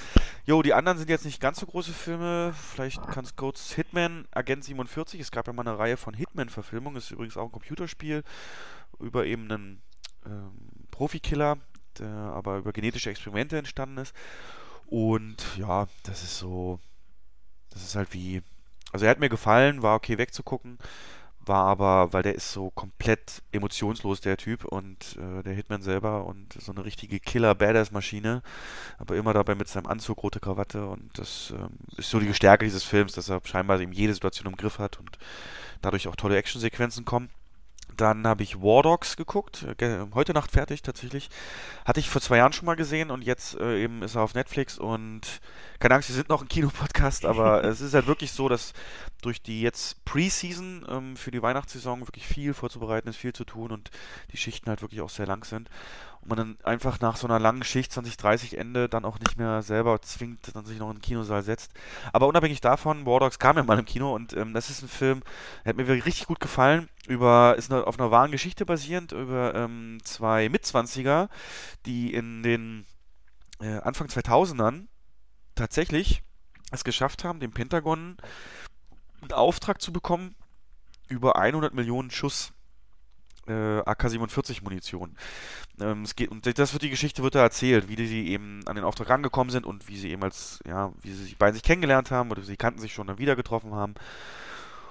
Jo, 0.45 0.63
die 0.63 0.75
anderen 0.75 0.99
sind 0.99 1.11
jetzt 1.11 1.25
nicht 1.25 1.41
ganz 1.41 1.61
so 1.61 1.67
große 1.67 1.93
Filme. 1.93 2.55
Vielleicht 2.55 3.07
kannst 3.09 3.37
kurz 3.37 3.73
Hitman, 3.73 4.27
Agent 4.33 4.65
47. 4.65 5.21
Es 5.21 5.31
gab 5.31 5.47
ja 5.47 5.53
mal 5.53 5.67
eine 5.67 5.79
Reihe 5.79 5.97
von 5.97 6.15
Hitman-Verfilmungen. 6.15 6.99
Ist 6.99 7.11
übrigens 7.11 7.37
auch 7.37 7.47
ein 7.47 7.53
Computerspiel 7.53 8.23
über 9.01 9.27
eben 9.27 9.51
einen 9.51 9.83
ähm, 10.25 10.53
Profikiller, 10.91 11.59
der 11.99 12.09
aber 12.09 12.59
über 12.59 12.73
genetische 12.73 13.11
Experimente 13.11 13.59
entstanden 13.59 13.99
ist. 13.99 14.15
Und 14.87 15.43
ja, 15.57 15.89
das 16.05 16.23
ist 16.23 16.39
so. 16.39 16.79
Das 17.77 17.85
ist 17.85 17.97
halt 17.97 18.13
wie. 18.15 18.43
Also 18.93 19.05
er 19.05 19.11
hat 19.11 19.21
mir 19.21 19.29
gefallen, 19.29 19.83
war 19.83 19.97
okay 19.97 20.17
wegzugucken 20.17 20.79
war 21.47 21.65
aber, 21.65 22.13
weil 22.13 22.23
der 22.23 22.35
ist 22.35 22.53
so 22.53 22.71
komplett 22.71 23.43
emotionslos, 23.53 24.21
der 24.21 24.37
Typ, 24.37 24.65
und 24.65 25.17
äh, 25.17 25.43
der 25.43 25.55
Hitman 25.55 25.81
selber 25.81 26.27
und 26.27 26.53
so 26.61 26.73
eine 26.73 26.85
richtige 26.85 27.21
Killer-Badass-Maschine, 27.21 28.43
aber 28.99 29.17
immer 29.17 29.33
dabei 29.33 29.55
mit 29.55 29.69
seinem 29.69 29.87
Anzug, 29.87 30.23
rote 30.23 30.41
Krawatte 30.41 30.87
und 30.87 31.19
das 31.19 31.53
ähm, 31.57 31.71
ist 31.97 32.11
so 32.11 32.19
die 32.19 32.35
Stärke 32.35 32.65
dieses 32.65 32.83
Films, 32.85 33.13
dass 33.13 33.29
er 33.29 33.41
scheinbar 33.45 33.81
eben 33.81 33.93
jede 33.93 34.13
Situation 34.13 34.51
im 34.51 34.57
Griff 34.57 34.79
hat 34.79 34.99
und 34.99 35.19
dadurch 35.83 36.09
auch 36.09 36.17
tolle 36.17 36.37
Actionsequenzen 36.37 37.05
kommen. 37.05 37.31
Dann 37.97 38.27
habe 38.27 38.43
ich 38.43 38.61
War 38.61 38.83
Dogs 38.83 39.17
geguckt, 39.17 39.67
äh, 39.79 40.07
heute 40.15 40.33
Nacht 40.33 40.53
fertig 40.53 40.83
tatsächlich. 40.83 41.31
Hatte 41.85 42.01
ich 42.01 42.11
vor 42.11 42.21
zwei 42.21 42.39
Jahren 42.39 42.53
schon 42.53 42.67
mal 42.67 42.77
gesehen 42.77 43.11
und 43.11 43.23
jetzt 43.23 43.59
äh, 43.59 43.83
eben 43.83 44.03
ist 44.03 44.15
er 44.15 44.23
auf 44.23 44.35
Netflix 44.35 44.79
und 44.79 45.41
keine 45.79 45.95
Angst, 45.95 46.09
wir 46.09 46.17
sind 46.17 46.29
noch 46.29 46.43
ein 46.43 46.49
Kinopodcast, 46.49 47.25
aber 47.27 47.65
es 47.65 47.81
ist 47.81 47.95
halt 47.95 48.07
wirklich 48.07 48.33
so, 48.33 48.49
dass 48.49 48.73
durch 49.23 49.43
die 49.43 49.63
jetzt 49.63 50.05
Preseason 50.05 50.87
ähm, 50.89 51.17
für 51.17 51.31
die 51.31 51.43
Weihnachtssaison 51.43 52.01
wirklich 52.01 52.27
viel 52.27 52.55
vorzubereiten 52.55 53.09
ist, 53.09 53.17
viel 53.17 53.33
zu 53.33 53.45
tun 53.45 53.73
und 53.73 53.91
die 54.33 54.37
Schichten 54.37 54.69
halt 54.69 54.83
wirklich 54.83 55.01
auch 55.01 55.11
sehr 55.11 55.27
lang 55.27 55.45
sind 55.45 55.71
man 56.29 56.39
dann 56.39 56.57
einfach 56.65 57.01
nach 57.01 57.17
so 57.17 57.27
einer 57.27 57.39
langen 57.39 57.65
Schicht 57.65 57.93
2030 57.93 58.59
Ende 58.59 58.89
dann 58.89 59.05
auch 59.05 59.19
nicht 59.19 59.37
mehr 59.37 59.63
selber 59.63 60.01
zwingt, 60.03 60.55
dann 60.55 60.65
sich 60.65 60.79
noch 60.79 60.91
in 60.91 60.97
den 60.97 61.03
Kinosaal 61.03 61.43
setzt. 61.43 61.73
Aber 62.13 62.27
unabhängig 62.27 62.61
davon, 62.61 63.07
War 63.07 63.21
Dogs 63.21 63.39
kam 63.39 63.57
ja 63.57 63.63
mal 63.63 63.79
im 63.79 63.85
Kino 63.85 64.15
und 64.15 64.37
ähm, 64.37 64.55
das 64.55 64.71
ist 64.71 64.83
ein 64.83 64.89
Film, 64.89 65.23
der 65.65 65.71
hat 65.71 65.77
mir 65.77 65.87
wirklich 65.87 66.07
richtig 66.07 66.27
gut 66.27 66.41
gefallen. 66.41 66.89
Über, 67.07 67.55
ist 67.57 67.71
eine, 67.71 67.87
auf 67.87 67.99
einer 67.99 68.11
wahren 68.11 68.33
Geschichte 68.33 68.67
basierend, 68.67 69.13
über 69.13 69.55
ähm, 69.55 69.99
zwei 70.05 70.49
Mitzwanziger, 70.49 71.29
die 71.85 72.13
in 72.13 72.43
den 72.43 72.87
äh, 73.61 73.79
Anfang 73.79 74.09
2000ern 74.09 74.87
tatsächlich 75.55 76.23
es 76.73 76.85
geschafft 76.85 77.25
haben, 77.25 77.41
dem 77.41 77.53
Pentagon 77.53 78.17
einen 79.23 79.33
Auftrag 79.33 79.81
zu 79.81 79.93
bekommen 79.93 80.35
über 81.09 81.37
100 81.37 81.75
Millionen 81.75 82.11
Schuss 82.11 82.53
äh, 83.49 83.81
AK-47-Munition. 83.81 85.17
Ähm, 85.81 86.03
es 86.03 86.17
geht, 86.17 86.31
und 86.31 86.47
das 86.59 86.73
wird 86.73 86.83
die 86.83 86.91
Geschichte 86.91 87.23
wird 87.23 87.35
da 87.35 87.43
erzählt, 87.43 87.89
wie 87.89 88.07
sie 88.07 88.29
eben 88.29 88.61
an 88.67 88.77
den 88.77 88.85
Auftrag 88.85 89.11
rangekommen 89.11 89.51
sind 89.51 89.67
und 89.67 89.89
wie 89.89 89.97
sie 89.97 90.11
eben 90.11 90.23
als, 90.23 90.61
ja, 90.67 90.93
wie 91.03 91.13
sie 91.13 91.25
sich 91.25 91.39
beide 91.39 91.55
sich 91.55 91.63
kennengelernt 91.63 92.11
haben 92.11 92.31
oder 92.31 92.43
sie 92.43 92.57
kannten 92.57 92.81
sich 92.81 92.93
schon 92.93 93.07
dann 93.07 93.19
wieder 93.19 93.37
getroffen 93.37 93.75
haben. 93.75 93.95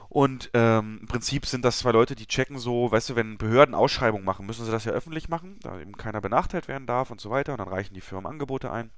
Und 0.09 0.49
ähm, 0.53 0.99
im 1.01 1.07
Prinzip 1.07 1.45
sind 1.45 1.65
das 1.65 1.79
zwei 1.79 1.91
Leute, 1.91 2.15
die 2.15 2.27
checken 2.27 2.57
so, 2.57 2.91
weißt 2.91 3.09
du, 3.09 3.15
wenn 3.15 3.37
Behörden 3.37 3.75
Ausschreibungen 3.75 4.25
machen, 4.25 4.45
müssen 4.45 4.63
sie 4.63 4.71
das 4.71 4.85
ja 4.85 4.93
öffentlich 4.93 5.27
machen, 5.29 5.57
da 5.61 5.79
eben 5.79 5.97
keiner 5.97 6.21
benachteiligt 6.21 6.67
werden 6.67 6.87
darf 6.87 7.11
und 7.11 7.19
so 7.19 7.31
weiter. 7.31 7.53
Und 7.53 7.59
dann 7.59 7.67
reichen 7.67 7.93
die 7.93 8.01
Firmen 8.01 8.31
Angebote 8.31 8.71
ein. 8.71 8.91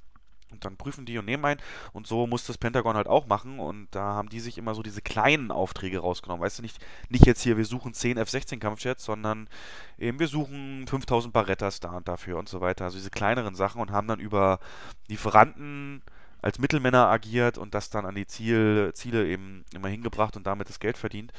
Und 0.52 0.64
dann 0.64 0.78
prüfen 0.78 1.06
die 1.06 1.18
und 1.18 1.26
nehmen 1.26 1.44
ein. 1.46 1.58
Und 1.94 2.08
so 2.08 2.26
muss 2.26 2.46
das 2.46 2.58
Pentagon 2.58 2.96
halt 2.96 3.08
auch 3.08 3.28
machen. 3.28 3.60
Und 3.60 3.88
da 3.92 4.02
haben 4.02 4.30
die 4.30 4.40
sich 4.40 4.58
immer 4.58 4.76
so 4.76 4.82
diese 4.82 5.02
kleinen 5.02 5.52
Aufträge 5.52 6.00
rausgenommen. 6.00 6.44
Weißt 6.44 6.60
du, 6.60 6.62
nicht, 6.62 6.80
nicht 7.10 7.26
jetzt 7.26 7.42
hier, 7.42 7.58
wir 7.58 7.66
suchen 7.66 7.94
10 7.94 8.18
F-16 8.18 8.60
Kampfjets, 8.60 9.04
sondern 9.04 9.50
eben 9.98 10.20
wir 10.20 10.28
suchen 10.28 10.88
5000 10.88 11.34
Barrettas 11.34 11.80
da 11.80 11.92
und 11.92 12.08
dafür 12.08 12.38
und 12.38 12.48
so 12.48 12.62
weiter. 12.62 12.86
Also 12.86 12.98
diese 12.98 13.10
kleineren 13.10 13.56
Sachen 13.56 13.82
und 13.82 13.92
haben 13.92 14.08
dann 14.08 14.20
über 14.20 14.60
Lieferanten 15.08 16.02
als 16.42 16.60
Mittelmänner 16.60 17.08
agiert 17.08 17.58
und 17.58 17.74
das 17.74 17.90
dann 17.90 18.06
an 18.06 18.16
die 18.16 18.28
Ziel, 18.28 18.92
Ziele 18.94 19.28
eben 19.28 19.66
immer 19.74 19.90
hingebracht 19.90 20.38
und 20.38 20.48
damit 20.48 20.70
das 20.70 20.80
Geld 20.80 20.98
verdient. 20.98 21.34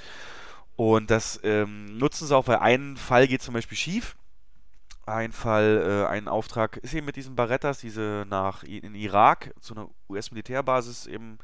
Und 0.76 1.10
das 1.10 1.40
ähm, 1.44 1.86
nutzen 1.98 2.26
sie 2.26 2.36
auch, 2.36 2.46
weil 2.46 2.58
ein 2.58 2.96
Fall 2.96 3.26
geht 3.26 3.42
zum 3.42 3.54
Beispiel 3.54 3.78
schief 3.78 4.16
ein 5.08 5.32
Fall, 5.32 6.04
äh, 6.06 6.06
ein 6.06 6.28
Auftrag 6.28 6.76
ist 6.78 6.94
eben 6.94 7.06
mit 7.06 7.16
diesen 7.16 7.34
Barettas, 7.36 7.80
diese 7.80 8.24
nach 8.28 8.62
in 8.62 8.94
Irak 8.94 9.52
zu 9.60 9.74
einer 9.74 9.88
US-Militärbasis 10.08 11.06
eben 11.06 11.38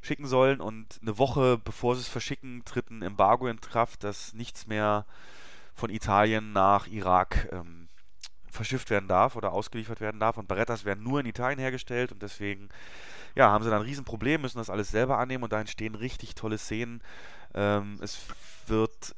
schicken 0.00 0.26
sollen 0.26 0.60
und 0.60 0.98
eine 1.02 1.18
Woche 1.18 1.58
bevor 1.58 1.94
sie 1.94 2.00
es 2.00 2.08
verschicken, 2.08 2.64
tritt 2.64 2.90
ein 2.90 3.02
Embargo 3.02 3.46
in 3.46 3.60
Kraft, 3.60 4.04
dass 4.04 4.34
nichts 4.34 4.66
mehr 4.66 5.06
von 5.74 5.90
Italien 5.90 6.52
nach 6.52 6.86
Irak 6.88 7.48
ähm, 7.52 7.88
verschifft 8.50 8.90
werden 8.90 9.08
darf 9.08 9.36
oder 9.36 9.52
ausgeliefert 9.52 10.00
werden 10.00 10.20
darf 10.20 10.36
und 10.36 10.48
Barettas 10.48 10.84
werden 10.84 11.02
nur 11.02 11.20
in 11.20 11.26
Italien 11.26 11.58
hergestellt 11.58 12.12
und 12.12 12.22
deswegen 12.22 12.68
ja, 13.34 13.50
haben 13.50 13.64
sie 13.64 13.70
dann 13.70 13.80
ein 13.80 13.86
Riesenproblem, 13.86 14.42
müssen 14.42 14.58
das 14.58 14.70
alles 14.70 14.90
selber 14.90 15.18
annehmen 15.18 15.44
und 15.44 15.52
da 15.52 15.60
entstehen 15.60 15.94
richtig 15.94 16.34
tolle 16.34 16.58
Szenen. 16.58 17.00
Ähm, 17.54 17.98
es 18.02 18.26
wird 18.66 19.14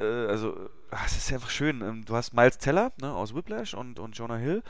äh, 0.00 0.26
also 0.26 0.68
ach, 0.92 1.06
es 1.06 1.16
ist 1.16 1.32
einfach 1.32 1.50
schön. 1.50 1.82
Ähm, 1.82 2.04
du 2.04 2.14
hast 2.14 2.34
Miles 2.34 2.58
Teller 2.58 2.92
ne, 3.00 3.12
aus 3.12 3.34
Whiplash 3.34 3.74
und, 3.74 3.98
und 3.98 4.16
Jonah 4.16 4.36
Hill, 4.36 4.62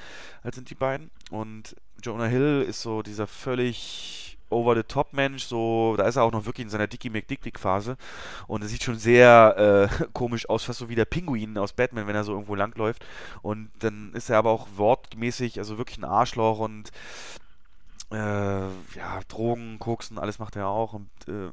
als 0.42 0.56
sind 0.56 0.70
die 0.70 0.74
beiden. 0.74 1.10
Und 1.30 1.76
Jonah 2.02 2.26
Hill 2.26 2.64
ist 2.66 2.82
so 2.82 3.02
dieser 3.02 3.26
völlig 3.26 4.38
over-the-top-Mensch, 4.52 5.44
so, 5.44 5.94
da 5.96 6.06
ist 6.06 6.16
er 6.16 6.24
auch 6.24 6.32
noch 6.32 6.44
wirklich 6.44 6.64
in 6.64 6.70
seiner 6.70 6.86
Dickie 6.86 7.08
McDick-Dick-Phase 7.10 7.96
und 8.46 8.62
es 8.62 8.70
sieht 8.70 8.82
schon 8.82 8.98
sehr 8.98 9.88
äh, 9.90 10.04
komisch 10.12 10.48
aus, 10.48 10.64
fast 10.64 10.78
so 10.78 10.90
wie 10.90 10.94
der 10.94 11.06
Pinguin 11.06 11.56
aus 11.56 11.72
Batman, 11.72 12.06
wenn 12.06 12.14
er 12.14 12.24
so 12.24 12.32
irgendwo 12.32 12.54
langläuft 12.54 13.04
und 13.40 13.70
dann 13.78 14.12
ist 14.12 14.28
er 14.28 14.36
aber 14.36 14.50
auch 14.50 14.68
wortmäßig, 14.76 15.58
also 15.58 15.78
wirklich 15.78 15.96
ein 15.96 16.04
Arschloch 16.04 16.58
und 16.58 16.90
äh, 18.10 18.16
ja, 18.16 19.20
Drogen, 19.28 19.78
Koksen, 19.78 20.18
alles 20.18 20.38
macht 20.38 20.56
er 20.56 20.68
auch 20.68 20.92
und 20.92 21.08
äh, 21.28 21.50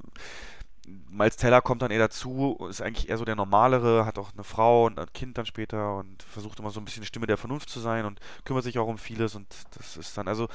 Miles 1.09 1.37
Teller 1.37 1.61
kommt 1.61 1.81
dann 1.81 1.91
eher 1.91 1.99
dazu, 1.99 2.57
ist 2.69 2.81
eigentlich 2.81 3.09
eher 3.09 3.17
so 3.17 3.25
der 3.25 3.35
normalere, 3.35 4.05
hat 4.05 4.17
auch 4.17 4.31
eine 4.33 4.43
Frau 4.43 4.85
und 4.85 4.99
ein 4.99 5.11
Kind 5.13 5.37
dann 5.37 5.45
später 5.45 5.97
und 5.97 6.23
versucht 6.23 6.59
immer 6.59 6.71
so 6.71 6.79
ein 6.79 6.85
bisschen 6.85 7.01
die 7.01 7.07
Stimme 7.07 7.27
der 7.27 7.37
Vernunft 7.37 7.69
zu 7.69 7.79
sein 7.79 8.05
und 8.05 8.19
kümmert 8.45 8.63
sich 8.63 8.79
auch 8.79 8.87
um 8.87 8.97
vieles 8.97 9.35
und 9.35 9.47
das 9.77 9.97
ist 9.97 10.17
dann 10.17 10.27
also 10.27 10.47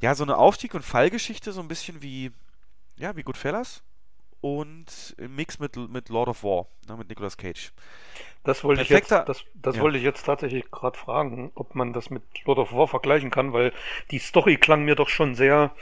ja 0.00 0.14
so 0.14 0.24
eine 0.24 0.36
Aufstieg- 0.36 0.74
und 0.74 0.84
Fallgeschichte, 0.84 1.52
so 1.52 1.60
ein 1.60 1.68
bisschen 1.68 2.02
wie 2.02 2.32
ja 2.96 3.16
wie 3.16 3.22
Goodfellas 3.22 3.82
und 4.40 5.14
im 5.16 5.36
Mix 5.36 5.58
mit, 5.58 5.76
mit 5.76 6.10
Lord 6.10 6.28
of 6.28 6.44
War, 6.44 6.66
ne, 6.86 6.98
mit 6.98 7.08
Nicolas 7.08 7.38
Cage. 7.38 7.72
Das 8.42 8.62
wollte 8.62 8.82
ich 8.82 8.90
jetzt, 8.90 9.10
das, 9.10 9.42
das 9.54 9.76
ja. 9.76 9.82
wollte 9.82 9.96
ich 9.96 10.04
jetzt 10.04 10.24
tatsächlich 10.24 10.70
gerade 10.70 10.98
fragen, 10.98 11.50
ob 11.54 11.74
man 11.74 11.94
das 11.94 12.10
mit 12.10 12.22
Lord 12.44 12.58
of 12.58 12.72
War 12.74 12.86
vergleichen 12.86 13.30
kann, 13.30 13.54
weil 13.54 13.72
die 14.10 14.18
Story 14.18 14.58
klang 14.58 14.84
mir 14.84 14.96
doch 14.96 15.08
schon 15.08 15.34
sehr 15.34 15.74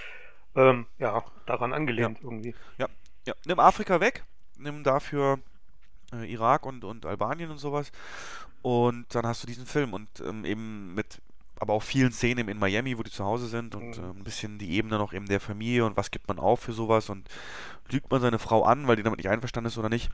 ähm, 0.55 0.87
ja, 0.99 1.25
daran 1.47 1.73
angelehnt 1.73 2.19
ja. 2.19 2.25
irgendwie. 2.25 2.55
Ja, 2.79 2.87
ja, 3.27 3.35
nimm 3.45 3.59
Afrika 3.59 4.01
weg, 4.01 4.25
nimm 4.57 4.85
dafür 4.85 5.39
äh, 6.13 6.31
Irak 6.31 6.67
und, 6.67 6.85
und 6.85 7.07
Albanien 7.07 7.51
und 7.51 7.59
sowas. 7.59 7.93
Und 8.63 9.07
dann 9.15 9.27
hast 9.27 9.43
du 9.43 9.47
diesen 9.47 9.67
Film 9.67 9.93
und 9.93 10.09
ähm, 10.21 10.45
eben 10.45 10.95
mit 10.95 11.21
aber 11.59 11.75
auch 11.75 11.83
vielen 11.83 12.11
Szenen 12.11 12.49
in 12.49 12.59
Miami, 12.59 12.99
wo 12.99 13.05
die 13.05 13.11
zu 13.11 13.25
Hause 13.25 13.47
sind 13.47 13.77
und 13.77 13.97
mhm. 13.97 14.05
äh, 14.05 14.09
ein 14.09 14.25
bisschen 14.25 14.59
die 14.59 14.73
Ebene 14.73 14.99
noch 14.99 15.13
eben 15.13 15.27
der 15.27 15.41
Familie 15.41 15.85
und 15.85 15.97
was 15.97 16.11
gibt 16.11 16.27
man 16.27 16.41
auf 16.41 16.61
für 16.61 16.73
sowas 16.73 17.09
und 17.09 17.29
lügt 17.89 18.11
man 18.11 18.21
seine 18.21 18.41
Frau 18.41 18.65
an, 18.65 18.89
weil 18.89 18.97
die 18.97 19.05
damit 19.05 19.19
nicht 19.19 19.29
einverstanden 19.29 19.69
ist 19.69 19.79
oder 19.79 19.89
nicht. 19.89 20.11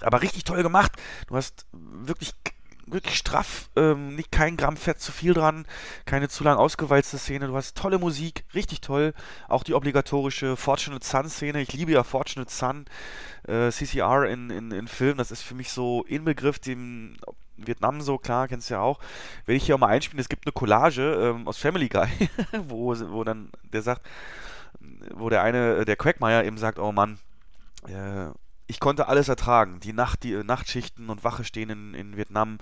Aber 0.00 0.22
richtig 0.22 0.44
toll 0.44 0.62
gemacht. 0.62 0.92
Du 1.26 1.36
hast 1.36 1.66
wirklich 1.72 2.34
wirklich 2.86 3.16
straff, 3.16 3.68
ähm, 3.76 4.14
nicht 4.14 4.30
kein 4.30 4.56
Gramm 4.56 4.76
Fett 4.76 5.00
zu 5.00 5.12
viel 5.12 5.34
dran, 5.34 5.66
keine 6.04 6.28
zu 6.28 6.44
lang 6.44 6.56
ausgewalzte 6.56 7.18
Szene. 7.18 7.48
Du 7.48 7.56
hast 7.56 7.76
tolle 7.76 7.98
Musik, 7.98 8.44
richtig 8.54 8.80
toll. 8.80 9.12
Auch 9.48 9.64
die 9.64 9.74
obligatorische 9.74 10.56
Fortunate 10.56 11.04
Sun 11.04 11.28
Szene. 11.28 11.60
Ich 11.60 11.72
liebe 11.72 11.92
ja 11.92 12.04
Fortunate 12.04 12.50
Sun, 12.50 12.86
äh, 13.48 13.70
CCR 13.70 14.26
in, 14.26 14.50
in, 14.50 14.70
in 14.70 14.88
Filmen. 14.88 15.18
Das 15.18 15.30
ist 15.30 15.42
für 15.42 15.54
mich 15.54 15.70
so 15.70 16.04
Inbegriff 16.04 16.58
dem 16.58 17.16
Vietnam 17.56 18.00
so, 18.00 18.18
klar, 18.18 18.48
kennst 18.48 18.70
du 18.70 18.74
ja 18.74 18.80
auch. 18.80 19.00
Wenn 19.46 19.56
ich 19.56 19.66
hier 19.66 19.74
auch 19.74 19.80
mal 19.80 19.88
einspielen, 19.88 20.20
es 20.20 20.28
gibt 20.28 20.46
eine 20.46 20.52
Collage 20.52 21.34
ähm, 21.36 21.48
aus 21.48 21.58
Family 21.58 21.88
Guy, 21.88 22.08
wo, 22.68 22.94
wo 23.10 23.24
dann 23.24 23.50
der 23.72 23.82
sagt, 23.82 24.06
wo 25.14 25.28
der 25.28 25.42
eine, 25.42 25.84
der 25.84 25.96
Quackmeier 25.96 26.44
eben 26.44 26.58
sagt, 26.58 26.78
oh 26.78 26.92
Mann, 26.92 27.18
äh, 27.88 28.28
ich 28.66 28.80
konnte 28.80 29.08
alles 29.08 29.28
ertragen. 29.28 29.80
Die 29.80 29.92
Nacht, 29.92 30.22
die 30.22 30.32
äh, 30.32 30.44
Nachtschichten 30.44 31.08
und 31.08 31.24
Wache 31.24 31.44
stehen 31.44 31.70
in, 31.70 31.94
in 31.94 32.16
Vietnam. 32.16 32.58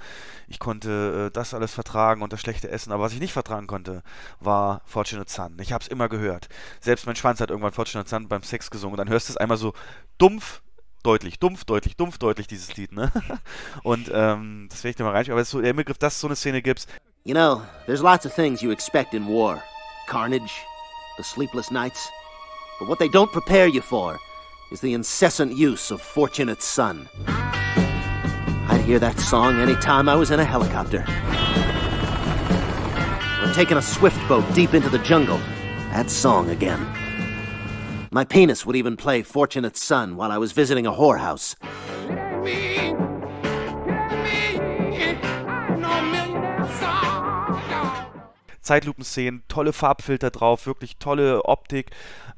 Ich 0.48 0.58
konnte 0.58 1.26
äh, 1.26 1.30
das 1.32 1.54
alles 1.54 1.72
vertragen 1.72 2.22
und 2.22 2.32
das 2.32 2.40
schlechte 2.40 2.68
Essen. 2.70 2.92
Aber 2.92 3.04
was 3.04 3.12
ich 3.12 3.20
nicht 3.20 3.32
vertragen 3.32 3.66
konnte, 3.66 4.02
war 4.40 4.82
Fortunate 4.84 5.30
Son. 5.30 5.56
Ich 5.60 5.72
habe 5.72 5.82
es 5.82 5.88
immer 5.88 6.08
gehört. 6.08 6.48
Selbst 6.80 7.06
mein 7.06 7.16
Schwanz 7.16 7.40
hat 7.40 7.50
irgendwann 7.50 7.72
Fortunate 7.72 8.08
Son 8.08 8.28
beim 8.28 8.42
Sex 8.42 8.70
gesungen. 8.70 8.94
Und 8.94 8.98
dann 8.98 9.08
hörst 9.08 9.28
du 9.28 9.32
es 9.32 9.36
einmal 9.36 9.56
so 9.56 9.72
dumpf, 10.18 10.62
deutlich, 11.02 11.38
dumpf, 11.38 11.64
deutlich, 11.64 11.96
dumpf, 11.96 12.18
deutlich, 12.18 12.46
dieses 12.46 12.76
Lied. 12.76 12.92
Ne? 12.92 13.10
Und 13.82 14.10
ähm, 14.12 14.68
das 14.70 14.84
werde 14.84 14.90
ich 14.90 14.96
dir 14.96 15.04
mal 15.04 15.12
reinschauen. 15.12 15.34
Aber 15.34 15.42
es 15.42 15.48
ist 15.48 15.52
so 15.52 15.60
der 15.60 15.72
Begriff, 15.72 15.98
dass 15.98 16.14
es 16.14 16.20
so 16.20 16.28
eine 16.28 16.36
Szene 16.36 16.60
gibt. 16.60 16.86
You 17.24 17.34
know, 17.34 17.62
there's 17.86 18.02
lots 18.02 18.26
of 18.26 18.34
things 18.34 18.60
you 18.60 18.70
expect 18.70 19.14
in 19.14 19.26
war. 19.26 19.62
Carnage, 20.06 20.52
the 21.16 21.22
sleepless 21.22 21.70
nights. 21.70 22.10
But 22.78 22.88
what 22.88 22.98
they 22.98 23.08
don't 23.08 23.32
prepare 23.32 23.66
you 23.66 23.80
for 23.80 24.18
is 24.74 24.80
the 24.80 24.92
incessant 24.92 25.56
use 25.56 25.92
of 25.92 26.02
Fortunate 26.02 26.60
Son. 26.60 27.08
I'd 27.28 28.82
hear 28.84 28.98
that 28.98 29.20
song 29.20 29.60
any 29.60 29.76
time 29.76 30.08
I 30.08 30.16
was 30.16 30.32
in 30.32 30.40
a 30.40 30.44
helicopter. 30.44 31.04
Or 33.40 33.54
taking 33.54 33.76
a 33.76 33.82
swift 33.82 34.18
boat 34.28 34.44
deep 34.52 34.74
into 34.74 34.88
the 34.88 34.98
jungle, 34.98 35.38
that 35.92 36.10
song 36.10 36.50
again. 36.50 36.84
My 38.10 38.24
penis 38.24 38.66
would 38.66 38.74
even 38.74 38.96
play 38.96 39.22
Fortunate 39.22 39.76
Son 39.76 40.16
while 40.16 40.32
I 40.32 40.38
was 40.38 40.50
visiting 40.50 40.86
a 40.86 40.92
whorehouse. 40.92 41.54
Zeitlupenszenen, 48.60 49.44
tolle 49.46 49.72
Farbfilter 49.72 50.30
drauf, 50.30 50.66
wirklich 50.66 50.98
tolle 50.98 51.42
Optik. 51.44 51.90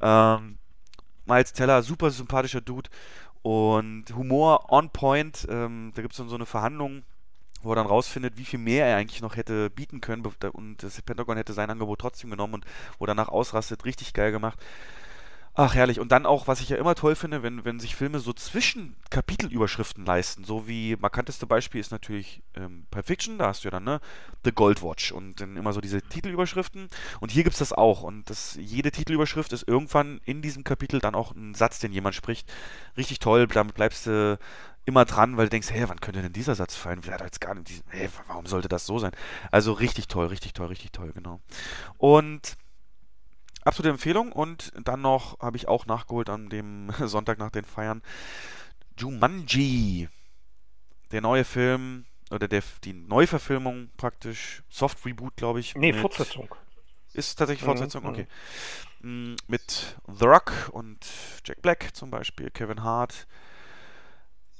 Ähm, 0.02 0.55
Miles 1.26 1.52
Teller, 1.52 1.82
super 1.82 2.10
sympathischer 2.10 2.60
Dude 2.60 2.90
und 3.42 4.04
Humor 4.14 4.72
on 4.72 4.90
point. 4.90 5.46
Ähm, 5.50 5.92
da 5.94 6.02
gibt 6.02 6.12
es 6.12 6.18
dann 6.18 6.28
so 6.28 6.34
eine 6.34 6.46
Verhandlung, 6.46 7.02
wo 7.62 7.72
er 7.72 7.76
dann 7.76 7.86
rausfindet, 7.86 8.36
wie 8.36 8.44
viel 8.44 8.58
mehr 8.58 8.86
er 8.86 8.96
eigentlich 8.96 9.22
noch 9.22 9.36
hätte 9.36 9.70
bieten 9.70 10.00
können 10.00 10.24
und 10.52 10.82
das 10.82 11.02
Pentagon 11.02 11.36
hätte 11.36 11.52
sein 11.52 11.70
Angebot 11.70 12.00
trotzdem 12.00 12.30
genommen 12.30 12.54
und 12.54 12.64
wo 12.98 13.06
danach 13.06 13.28
ausrastet. 13.28 13.84
Richtig 13.84 14.12
geil 14.14 14.32
gemacht. 14.32 14.58
Ach, 15.58 15.74
herrlich. 15.74 16.00
Und 16.00 16.12
dann 16.12 16.26
auch, 16.26 16.48
was 16.48 16.60
ich 16.60 16.68
ja 16.68 16.76
immer 16.76 16.94
toll 16.94 17.14
finde, 17.14 17.42
wenn, 17.42 17.64
wenn 17.64 17.80
sich 17.80 17.96
Filme 17.96 18.18
so 18.18 18.34
zwischen 18.34 18.94
Kapitelüberschriften 19.08 20.04
leisten. 20.04 20.44
So 20.44 20.68
wie 20.68 20.96
markanteste 20.96 21.46
Beispiel 21.46 21.80
ist 21.80 21.90
natürlich 21.90 22.42
ähm, 22.54 22.86
Pulp 22.90 23.06
Fiction, 23.06 23.38
da 23.38 23.46
hast 23.46 23.64
du 23.64 23.68
ja 23.68 23.70
dann, 23.70 23.84
ne, 23.84 24.00
The 24.44 24.52
Gold 24.52 24.82
Watch 24.82 25.12
und 25.12 25.40
dann 25.40 25.56
immer 25.56 25.72
so 25.72 25.80
diese 25.80 26.02
Titelüberschriften. 26.02 26.90
Und 27.20 27.30
hier 27.30 27.42
gibt 27.42 27.54
es 27.54 27.60
das 27.60 27.72
auch. 27.72 28.02
Und 28.02 28.28
das, 28.28 28.58
jede 28.60 28.90
Titelüberschrift 28.90 29.50
ist 29.54 29.66
irgendwann 29.66 30.20
in 30.26 30.42
diesem 30.42 30.62
Kapitel 30.62 31.00
dann 31.00 31.14
auch 31.14 31.34
ein 31.34 31.54
Satz, 31.54 31.78
den 31.78 31.94
jemand 31.94 32.14
spricht. 32.14 32.52
Richtig 32.98 33.18
toll, 33.18 33.46
damit 33.46 33.76
bleibst 33.76 34.04
du 34.04 34.38
immer 34.84 35.06
dran, 35.06 35.38
weil 35.38 35.46
du 35.46 35.50
denkst, 35.50 35.70
hey, 35.70 35.88
wann 35.88 36.00
könnte 36.00 36.20
denn 36.20 36.34
dieser 36.34 36.54
Satz 36.54 36.76
fallen? 36.76 37.00
Hat 37.10 37.22
jetzt 37.22 37.40
gar 37.40 37.54
nicht 37.54 37.70
diesen, 37.70 37.84
hey, 37.88 38.10
warum 38.28 38.44
sollte 38.44 38.68
das 38.68 38.84
so 38.84 38.98
sein? 38.98 39.12
Also 39.50 39.72
richtig 39.72 40.08
toll, 40.08 40.26
richtig 40.26 40.52
toll, 40.52 40.66
richtig 40.66 40.92
toll, 40.92 41.12
genau. 41.14 41.40
Und 41.96 42.58
absolute 43.66 43.90
Empfehlung. 43.90 44.32
Und 44.32 44.72
dann 44.82 45.00
noch 45.02 45.38
habe 45.40 45.56
ich 45.56 45.68
auch 45.68 45.86
nachgeholt 45.86 46.28
an 46.30 46.48
dem 46.48 46.90
Sonntag 47.04 47.38
nach 47.38 47.50
den 47.50 47.64
Feiern 47.64 48.02
Jumanji. 48.98 50.08
Der 51.12 51.20
neue 51.20 51.44
Film, 51.44 52.06
oder 52.30 52.48
der, 52.48 52.62
die 52.84 52.92
Neuverfilmung 52.92 53.90
praktisch, 53.96 54.62
Soft 54.68 55.04
Reboot, 55.06 55.36
glaube 55.36 55.60
ich. 55.60 55.74
Nee, 55.76 55.92
Fortsetzung. 55.92 56.52
Ist 57.12 57.36
tatsächlich 57.36 57.62
Mhm, 57.62 57.66
Fortsetzung? 57.66 58.02
mhm. 58.02 58.10
Okay. 58.10 58.26
Mm, 59.00 59.34
Mit 59.46 59.96
The 60.12 60.24
Rock 60.24 60.52
und 60.72 61.06
Jack 61.44 61.62
Black 61.62 61.90
zum 61.94 62.10
Beispiel, 62.10 62.50
Kevin 62.50 62.82
Hart. 62.82 63.26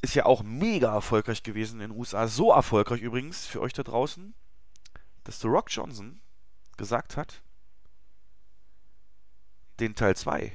Ist 0.02 0.14
ja 0.14 0.26
auch 0.26 0.42
mega 0.42 0.94
erfolgreich 0.94 1.42
gewesen 1.42 1.80
in 1.80 1.90
den 1.90 1.98
USA. 1.98 2.28
So 2.28 2.52
erfolgreich 2.52 3.00
übrigens 3.00 3.46
für 3.46 3.60
euch 3.60 3.72
da 3.72 3.82
draußen, 3.82 4.34
dass 5.24 5.40
The 5.40 5.48
Rock 5.48 5.66
Johnson 5.70 6.20
gesagt 6.76 7.16
hat, 7.16 7.42
den 9.80 9.94
Teil 9.94 10.16
2 10.16 10.52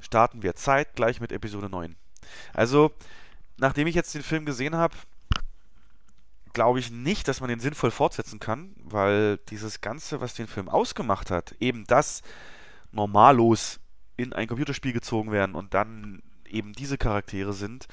starten 0.00 0.42
wir 0.42 0.54
zeitgleich 0.54 1.20
mit 1.20 1.32
Episode 1.32 1.68
9. 1.68 1.96
Also, 2.54 2.92
nachdem 3.56 3.86
ich 3.86 3.94
jetzt 3.94 4.14
den 4.14 4.22
Film 4.22 4.44
gesehen 4.46 4.76
habe, 4.76 4.94
glaube 6.52 6.78
ich 6.78 6.90
nicht, 6.90 7.28
dass 7.28 7.40
man 7.40 7.48
den 7.48 7.60
sinnvoll 7.60 7.90
fortsetzen 7.90 8.40
kann, 8.40 8.74
weil 8.82 9.38
dieses 9.48 9.80
Ganze, 9.80 10.20
was 10.20 10.34
den 10.34 10.46
Film 10.46 10.68
ausgemacht 10.68 11.30
hat, 11.30 11.54
eben 11.60 11.84
das 11.86 12.22
normallos 12.90 13.80
in 14.16 14.32
ein 14.32 14.48
Computerspiel 14.48 14.92
gezogen 14.92 15.30
werden 15.30 15.54
und 15.54 15.74
dann 15.74 16.22
eben 16.48 16.72
diese 16.72 16.98
Charaktere 16.98 17.52
sind, 17.52 17.86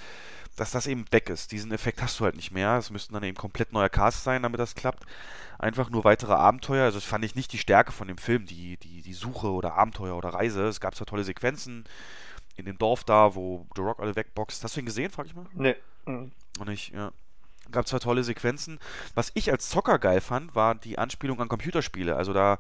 dass 0.56 0.72
das 0.72 0.88
eben 0.88 1.06
weg 1.12 1.30
ist. 1.30 1.52
Diesen 1.52 1.72
Effekt 1.72 2.02
hast 2.02 2.20
du 2.20 2.26
halt 2.26 2.36
nicht 2.36 2.52
mehr. 2.52 2.78
Es 2.78 2.90
müssten 2.90 3.14
dann 3.14 3.24
eben 3.24 3.38
komplett 3.38 3.74
neuer 3.74 3.90
Cast 3.90 4.24
sein, 4.24 4.44
damit 4.44 4.60
das 4.60 4.76
klappt. 4.76 5.06
Einfach 5.60 5.90
nur 5.90 6.04
weitere 6.04 6.34
Abenteuer. 6.34 6.86
Also 6.86 6.98
das 6.98 7.08
fand 7.08 7.26
ich 7.26 7.36
nicht 7.36 7.52
die 7.54 7.58
Stärke 7.58 7.92
von 7.92 8.08
dem 8.08 8.18
Film, 8.18 8.46
die, 8.46 8.78
die, 8.78 9.02
die 9.02 9.14
Suche 9.14 9.52
oder 9.52 9.74
Abenteuer 9.74 10.16
oder 10.16 10.30
Reise. 10.30 10.68
Es 10.68 10.80
gab 10.80 10.96
zwar 10.96 11.08
tolle 11.08 11.24
Sequenzen 11.24 11.86
in 12.56 12.66
dem 12.66 12.78
Dorf 12.78 13.04
da, 13.04 13.36
wo 13.36 13.66
The 13.76 13.82
Rock 13.82 14.00
alle 14.00 14.16
wegboxt. 14.16 14.64
Hast 14.64 14.76
du 14.76 14.80
ihn 14.80 14.86
gesehen, 14.86 15.12
frag 15.12 15.26
ich 15.26 15.36
mal? 15.36 15.46
Nee. 15.54 15.76
Mhm. 16.06 16.32
Und 16.60 16.70
ich, 16.70 16.90
ja. 16.90 17.12
Gab 17.72 17.88
zwar 17.88 18.00
tolle 18.00 18.24
Sequenzen. 18.24 18.80
Was 19.16 19.32
ich 19.34 19.52
als 19.52 19.70
Zocker 19.70 20.00
geil 20.00 20.22
fand, 20.22 20.56
war 20.56 20.76
die 20.76 20.98
Anspielung 20.98 21.42
an 21.42 21.48
Computerspiele. 21.48 22.16
Also 22.16 22.34
da 22.34 22.58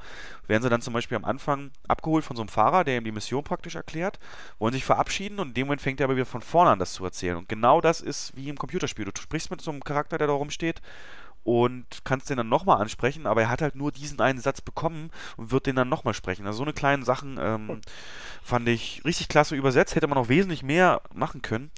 werden 0.47 0.63
sie 0.63 0.69
dann 0.69 0.81
zum 0.81 0.93
Beispiel 0.93 1.17
am 1.17 1.25
Anfang 1.25 1.71
abgeholt 1.87 2.25
von 2.25 2.35
so 2.35 2.41
einem 2.41 2.49
Fahrer, 2.49 2.83
der 2.83 2.97
ihm 2.97 3.03
die 3.03 3.11
Mission 3.11 3.43
praktisch 3.43 3.75
erklärt, 3.75 4.19
wollen 4.59 4.73
sich 4.73 4.85
verabschieden 4.85 5.39
und 5.39 5.49
in 5.49 5.53
dem 5.53 5.67
Moment 5.67 5.81
fängt 5.81 5.99
er 5.99 6.05
aber 6.05 6.15
wieder 6.15 6.25
von 6.25 6.41
vorne 6.41 6.71
an, 6.71 6.79
das 6.79 6.93
zu 6.93 7.05
erzählen. 7.05 7.37
Und 7.37 7.49
genau 7.49 7.81
das 7.81 8.01
ist 8.01 8.35
wie 8.35 8.49
im 8.49 8.57
Computerspiel. 8.57 9.05
Du 9.05 9.11
sprichst 9.21 9.51
mit 9.51 9.61
so 9.61 9.71
einem 9.71 9.83
Charakter, 9.83 10.17
der 10.17 10.27
da 10.27 10.33
rumsteht 10.33 10.81
und 11.45 11.85
kannst 12.03 12.31
den 12.31 12.37
dann 12.37 12.49
nochmal 12.49 12.81
ansprechen, 12.81 13.27
aber 13.27 13.43
er 13.43 13.49
hat 13.49 13.61
halt 13.61 13.75
nur 13.75 13.91
diesen 13.91 14.19
einen 14.19 14.39
Satz 14.39 14.61
bekommen 14.61 15.11
und 15.37 15.51
wird 15.51 15.67
den 15.67 15.75
dann 15.75 15.87
nochmal 15.87 16.15
sprechen. 16.15 16.47
Also 16.47 16.57
so 16.57 16.63
eine 16.63 16.73
kleinen 16.73 17.03
Sachen 17.03 17.37
ähm, 17.39 17.81
fand 18.41 18.67
ich 18.67 19.05
richtig 19.05 19.27
klasse 19.27 19.55
übersetzt, 19.55 19.95
hätte 19.95 20.07
man 20.07 20.17
noch 20.17 20.27
wesentlich 20.27 20.63
mehr 20.63 21.01
machen 21.13 21.43
können. 21.43 21.69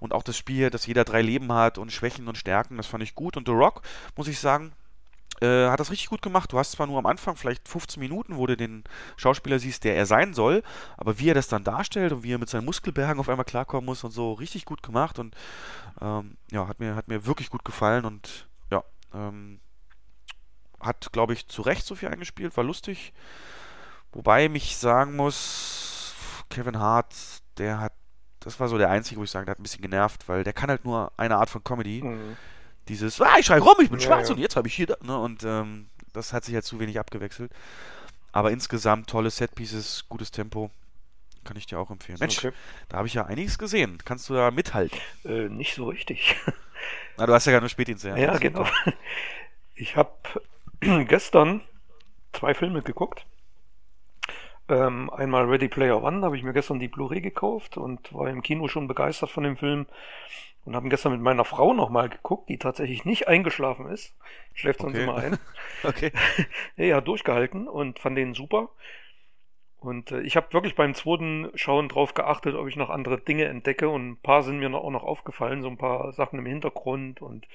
Und 0.00 0.12
auch 0.12 0.22
das 0.22 0.36
Spiel, 0.36 0.68
dass 0.68 0.86
jeder 0.86 1.04
drei 1.04 1.22
Leben 1.22 1.50
hat 1.50 1.78
und 1.78 1.92
Schwächen 1.92 2.28
und 2.28 2.36
Stärken, 2.36 2.76
das 2.76 2.86
fand 2.86 3.02
ich 3.02 3.14
gut. 3.14 3.38
Und 3.38 3.48
The 3.48 3.54
Rock, 3.54 3.80
muss 4.16 4.28
ich 4.28 4.38
sagen, 4.38 4.72
äh, 5.40 5.68
hat 5.68 5.80
das 5.80 5.90
richtig 5.90 6.10
gut 6.10 6.20
gemacht. 6.20 6.52
Du 6.52 6.58
hast 6.58 6.72
zwar 6.72 6.86
nur 6.86 6.98
am 6.98 7.06
Anfang 7.06 7.36
vielleicht 7.36 7.66
15 7.68 7.98
Minuten, 7.98 8.36
wo 8.36 8.46
du 8.46 8.54
den 8.54 8.84
Schauspieler 9.16 9.58
siehst, 9.58 9.84
der 9.84 9.96
er 9.96 10.04
sein 10.04 10.34
soll, 10.34 10.62
aber 10.98 11.18
wie 11.18 11.30
er 11.30 11.34
das 11.34 11.48
dann 11.48 11.64
darstellt 11.64 12.12
und 12.12 12.22
wie 12.22 12.32
er 12.32 12.38
mit 12.38 12.50
seinen 12.50 12.66
Muskelbergen 12.66 13.18
auf 13.18 13.30
einmal 13.30 13.46
klarkommen 13.46 13.86
muss 13.86 14.04
und 14.04 14.10
so, 14.10 14.34
richtig 14.34 14.66
gut 14.66 14.82
gemacht 14.82 15.18
und 15.18 15.34
ähm, 16.02 16.36
ja, 16.50 16.68
hat 16.68 16.80
mir, 16.80 16.94
hat 16.94 17.08
mir 17.08 17.24
wirklich 17.24 17.48
gut 17.48 17.64
gefallen 17.64 18.04
und 18.04 18.46
ähm, 19.16 19.60
hat, 20.80 21.10
glaube 21.12 21.32
ich, 21.32 21.48
zu 21.48 21.62
Recht 21.62 21.86
so 21.86 21.94
viel 21.94 22.08
eingespielt, 22.08 22.56
war 22.56 22.64
lustig. 22.64 23.12
Wobei 24.12 24.48
mich 24.48 24.76
sagen 24.76 25.16
muss, 25.16 26.14
Kevin 26.50 26.78
Hart, 26.78 27.14
der 27.58 27.80
hat, 27.80 27.92
das 28.40 28.60
war 28.60 28.68
so 28.68 28.78
der 28.78 28.90
einzige, 28.90 29.18
wo 29.20 29.24
ich 29.24 29.30
sage, 29.30 29.46
der 29.46 29.52
hat 29.52 29.58
ein 29.60 29.62
bisschen 29.62 29.82
genervt, 29.82 30.28
weil 30.28 30.44
der 30.44 30.52
kann 30.52 30.70
halt 30.70 30.84
nur 30.84 31.12
eine 31.16 31.36
Art 31.36 31.50
von 31.50 31.64
Comedy. 31.64 32.02
Mhm. 32.02 32.36
Dieses, 32.88 33.20
ah, 33.20 33.36
ich 33.38 33.46
schrei 33.46 33.58
rum, 33.58 33.74
ich 33.80 33.90
bin 33.90 33.98
Ja, 33.98 34.06
schwarz 34.06 34.28
ja. 34.28 34.34
und 34.34 34.40
jetzt 34.40 34.54
habe 34.56 34.68
ich 34.68 34.74
hier, 34.74 34.86
da, 34.86 34.96
ne, 35.02 35.18
und 35.18 35.42
ähm, 35.44 35.88
das 36.12 36.32
hat 36.32 36.44
sich 36.44 36.54
halt 36.54 36.64
zu 36.64 36.78
wenig 36.78 36.98
abgewechselt. 37.00 37.50
Aber 38.32 38.50
insgesamt 38.52 39.08
tolle 39.10 39.30
Setpieces, 39.30 40.04
gutes 40.08 40.30
Tempo, 40.30 40.70
kann 41.44 41.56
ich 41.56 41.66
dir 41.66 41.78
auch 41.78 41.90
empfehlen. 41.90 42.18
Mensch, 42.20 42.38
Okay. 42.38 42.52
da 42.88 42.98
habe 42.98 43.08
ich 43.08 43.14
ja 43.14 43.24
einiges 43.26 43.58
gesehen. 43.58 43.98
Kannst 44.04 44.28
du 44.28 44.34
da 44.34 44.50
mithalten? 44.50 44.98
Äh, 45.24 45.48
nicht 45.48 45.74
so 45.74 45.88
richtig. 45.88 46.36
Na, 47.18 47.26
du 47.26 47.32
hast 47.32 47.46
ja 47.46 47.52
gar 47.52 47.60
nur 47.60 47.68
Spätdienste. 47.70 48.10
Ja, 48.10 48.32
ist 48.32 48.40
genau. 48.40 48.66
Ich 49.74 49.96
habe 49.96 50.12
gestern 51.06 51.60
zwei 52.32 52.54
Filme 52.54 52.82
geguckt. 52.82 53.26
Ähm, 54.68 55.10
einmal 55.10 55.44
Ready 55.44 55.68
Player 55.68 56.02
One, 56.02 56.20
da 56.20 56.26
habe 56.26 56.36
ich 56.36 56.42
mir 56.42 56.52
gestern 56.52 56.80
die 56.80 56.88
Blu-ray 56.88 57.20
gekauft 57.20 57.76
und 57.76 58.12
war 58.12 58.28
im 58.28 58.42
Kino 58.42 58.66
schon 58.66 58.88
begeistert 58.88 59.30
von 59.30 59.44
dem 59.44 59.56
Film 59.56 59.86
und 60.64 60.74
habe 60.74 60.88
gestern 60.88 61.12
mit 61.12 61.20
meiner 61.20 61.44
Frau 61.44 61.72
nochmal 61.72 62.08
geguckt, 62.08 62.48
die 62.48 62.58
tatsächlich 62.58 63.04
nicht 63.04 63.28
eingeschlafen 63.28 63.88
ist. 63.88 64.14
Schläft 64.54 64.80
sonst 64.80 64.96
Okay. 64.96 65.04
immer 65.04 65.16
ein. 65.16 65.38
Okay. 65.84 66.12
Ja, 66.76 67.00
durchgehalten 67.00 67.68
und 67.68 67.98
fand 68.00 68.18
den 68.18 68.34
super. 68.34 68.70
Und 69.86 70.10
äh, 70.10 70.20
ich 70.22 70.36
habe 70.36 70.52
wirklich 70.52 70.74
beim 70.74 70.94
zweiten 70.94 71.50
Schauen 71.54 71.88
drauf 71.88 72.14
geachtet, 72.14 72.56
ob 72.56 72.66
ich 72.66 72.76
noch 72.76 72.90
andere 72.90 73.18
Dinge 73.18 73.44
entdecke 73.44 73.88
und 73.88 74.10
ein 74.10 74.16
paar 74.16 74.42
sind 74.42 74.58
mir 74.58 74.68
noch, 74.68 74.82
auch 74.82 74.90
noch 74.90 75.04
aufgefallen, 75.04 75.62
so 75.62 75.68
ein 75.68 75.78
paar 75.78 76.12
Sachen 76.12 76.38
im 76.40 76.46
Hintergrund 76.46 77.22
und 77.22 77.46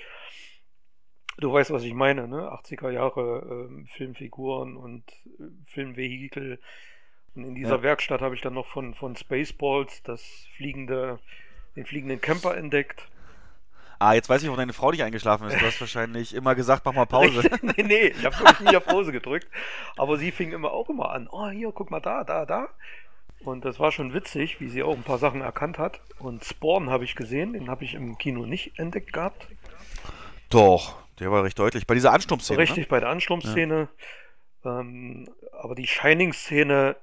du 1.38 1.52
weißt, 1.52 1.72
was 1.72 1.84
ich 1.84 1.94
meine, 1.94 2.28
ne? 2.28 2.52
80er 2.52 2.90
Jahre 2.90 3.68
ähm, 3.70 3.88
Filmfiguren 3.88 4.78
und 4.78 5.04
äh, 5.40 5.44
Filmvehikel. 5.68 6.60
Und 7.36 7.44
in 7.44 7.56
dieser 7.56 7.78
Ja. 7.78 7.84
Werkstatt 7.84 8.22
habe 8.22 8.36
ich 8.36 8.42
dann 8.42 8.54
noch 8.54 8.68
von, 8.68 8.94
von 8.94 9.16
Spaceballs 9.16 10.02
das 10.04 10.48
fliegende, 10.56 11.20
den 11.76 11.86
fliegenden 11.86 12.22
Camper 12.22 12.56
entdeckt. 12.56 13.10
Ah, 14.02 14.14
jetzt 14.14 14.30
weiß 14.30 14.42
ich, 14.42 14.48
warum 14.48 14.58
deine 14.58 14.74
Frau 14.74 14.90
nicht 14.90 15.04
eingeschlafen 15.04 15.48
ist. 15.48 15.62
Du 15.62 15.64
hast 15.64 15.80
wahrscheinlich 15.80 16.34
immer 16.34 16.56
gesagt, 16.56 16.84
mach 16.86 16.94
mal 16.94 17.06
Pause. 17.06 17.48
nee, 17.62 17.84
nee, 17.84 18.08
ich 18.08 18.26
habe 18.26 18.36
wirklich 18.40 18.72
nie 18.72 18.76
auf 18.76 18.84
Pause 18.84 19.12
gedrückt. 19.12 19.48
Aber 19.96 20.18
sie 20.18 20.32
fing 20.32 20.54
immer 20.54 20.72
auch 20.72 20.90
immer 20.90 21.12
an. 21.12 21.30
Oh, 21.32 21.50
hier, 21.50 21.72
guck 21.72 21.92
mal 21.92 22.00
da, 22.00 22.24
da, 22.24 22.48
da. 22.48 22.70
Und 23.42 23.64
das 23.64 23.80
war 23.80 23.92
schon 23.92 24.16
witzig, 24.16 24.60
wie 24.60 24.70
sie 24.70 24.82
auch 24.82 24.96
ein 24.96 25.04
paar 25.04 25.20
Sachen 25.20 25.42
erkannt 25.42 25.78
hat. 25.78 26.02
Und 26.18 26.44
Spawn 26.44 26.90
habe 26.90 27.04
ich 27.04 27.14
gesehen, 27.14 27.54
den 27.54 27.70
habe 27.70 27.84
ich 27.84 27.94
im 27.94 28.18
Kino 28.18 28.48
nicht 28.48 28.80
entdeckt 28.80 29.14
gehabt. 29.14 29.46
Doch, 30.50 30.96
der 31.20 31.32
war 31.32 31.44
recht 31.44 31.60
deutlich. 31.60 31.86
Bei 31.86 31.94
dieser 31.94 32.12
Ansturmszene. 32.12 32.58
richtig 32.58 32.88
bei 32.88 33.00
der 33.00 33.10
Ansturmszene. 33.10 33.88
Ähm, 34.66 35.30
aber 35.52 35.76
die 35.76 35.86
Shining-Szene 35.86 36.96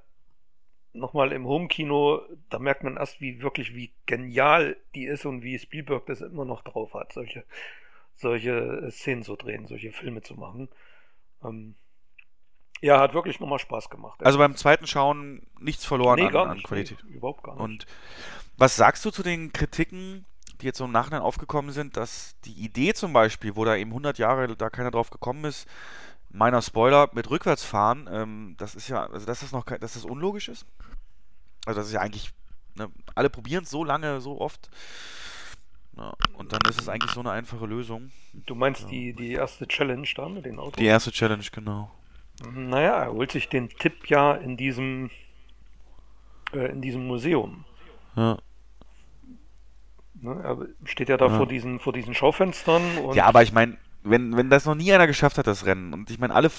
nochmal 0.93 1.31
im 1.31 1.45
Home-Kino, 1.45 2.21
da 2.49 2.59
merkt 2.59 2.83
man 2.83 2.97
erst, 2.97 3.21
wie 3.21 3.41
wirklich, 3.41 3.75
wie 3.75 3.93
genial 4.05 4.77
die 4.95 5.05
ist 5.05 5.25
und 5.25 5.43
wie 5.43 5.59
Spielberg 5.59 6.05
das 6.07 6.21
immer 6.21 6.45
noch 6.45 6.61
drauf 6.61 6.93
hat, 6.93 7.13
solche, 7.13 7.43
solche 8.13 8.89
Szenen 8.91 9.23
zu 9.23 9.35
drehen, 9.35 9.67
solche 9.67 9.91
Filme 9.91 10.21
zu 10.21 10.35
machen. 10.35 10.69
Ähm, 11.43 11.75
ja, 12.81 12.99
hat 12.99 13.13
wirklich 13.13 13.39
nochmal 13.39 13.59
Spaß 13.59 13.89
gemacht. 13.89 14.23
Also 14.23 14.37
beim 14.37 14.55
zweiten 14.55 14.87
Schauen 14.87 15.45
nichts 15.59 15.85
verloren 15.85 16.19
nee, 16.19 16.27
an, 16.27 16.35
an 16.35 16.53
nicht. 16.55 16.65
Qualität. 16.65 17.03
Nee, 17.05 17.17
überhaupt 17.17 17.43
gar 17.43 17.53
nicht. 17.53 17.63
Und 17.63 17.85
was 18.57 18.75
sagst 18.75 19.03
du 19.05 19.11
zu 19.11 19.21
den 19.21 19.51
Kritiken, 19.51 20.25
die 20.61 20.65
jetzt 20.65 20.77
so 20.77 20.85
im 20.85 20.91
Nachhinein 20.91 21.21
aufgekommen 21.21 21.71
sind, 21.71 21.97
dass 21.97 22.35
die 22.45 22.53
Idee 22.53 22.93
zum 22.93 23.13
Beispiel, 23.13 23.55
wo 23.55 23.65
da 23.65 23.75
eben 23.75 23.91
100 23.91 24.17
Jahre 24.17 24.55
da 24.55 24.69
keiner 24.69 24.91
drauf 24.91 25.09
gekommen 25.09 25.45
ist, 25.45 25.67
meiner 26.29 26.61
Spoiler 26.61 27.09
mit 27.13 27.29
Rückwärtsfahren, 27.29 28.07
ähm, 28.11 28.55
das 28.57 28.75
ist 28.75 28.87
ja, 28.87 29.05
also 29.07 29.25
dass 29.25 29.39
das 29.41 29.51
noch, 29.51 29.65
kein- 29.65 29.79
dass 29.79 29.93
das 29.93 30.05
unlogisch 30.05 30.47
ist. 30.49 30.65
Also 31.65 31.79
das 31.79 31.87
ist 31.87 31.93
ja 31.93 32.01
eigentlich, 32.01 32.31
ne, 32.75 32.89
alle 33.15 33.29
probieren 33.29 33.63
es 33.63 33.69
so 33.69 33.83
lange, 33.83 34.21
so 34.21 34.39
oft. 34.39 34.69
Ja, 35.97 36.13
und 36.33 36.53
dann 36.53 36.61
ist 36.69 36.79
es 36.79 36.87
eigentlich 36.87 37.11
so 37.11 37.19
eine 37.19 37.31
einfache 37.31 37.65
Lösung. 37.65 38.11
du 38.45 38.55
meinst 38.55 38.89
die, 38.89 39.11
die 39.13 39.33
erste 39.33 39.67
Challenge 39.67 40.07
da 40.15 40.29
mit 40.29 40.45
den 40.45 40.59
Autos? 40.59 40.77
Die 40.77 40.85
erste 40.85 41.11
Challenge, 41.11 41.43
genau. 41.51 41.91
Naja, 42.53 43.03
er 43.03 43.11
holt 43.11 43.31
sich 43.31 43.49
den 43.49 43.67
Tipp 43.69 44.07
ja 44.07 44.33
in 44.35 44.55
diesem, 44.55 45.09
äh, 46.53 46.71
in 46.71 46.81
diesem 46.81 47.05
Museum. 47.05 47.65
Ja. 48.15 48.37
Ne? 50.13 50.41
Er 50.43 50.87
steht 50.87 51.09
ja 51.09 51.17
da 51.17 51.27
Ja. 51.27 51.37
vor 51.37 51.47
diesen, 51.47 51.79
vor 51.79 51.91
diesen 51.93 52.13
Schaufenstern 52.13 53.13
Ja, 53.13 53.25
aber 53.25 53.41
ich 53.43 53.51
meine, 53.51 53.77
wenn, 54.03 54.35
wenn 54.35 54.49
das 54.49 54.65
noch 54.65 54.75
nie 54.75 54.91
einer 54.93 55.07
geschafft 55.07 55.37
hat, 55.37 55.47
das 55.47 55.65
Rennen, 55.65 55.93
und 55.93 56.09
ich 56.09 56.19
meine, 56.19 56.33
alle 56.33 56.51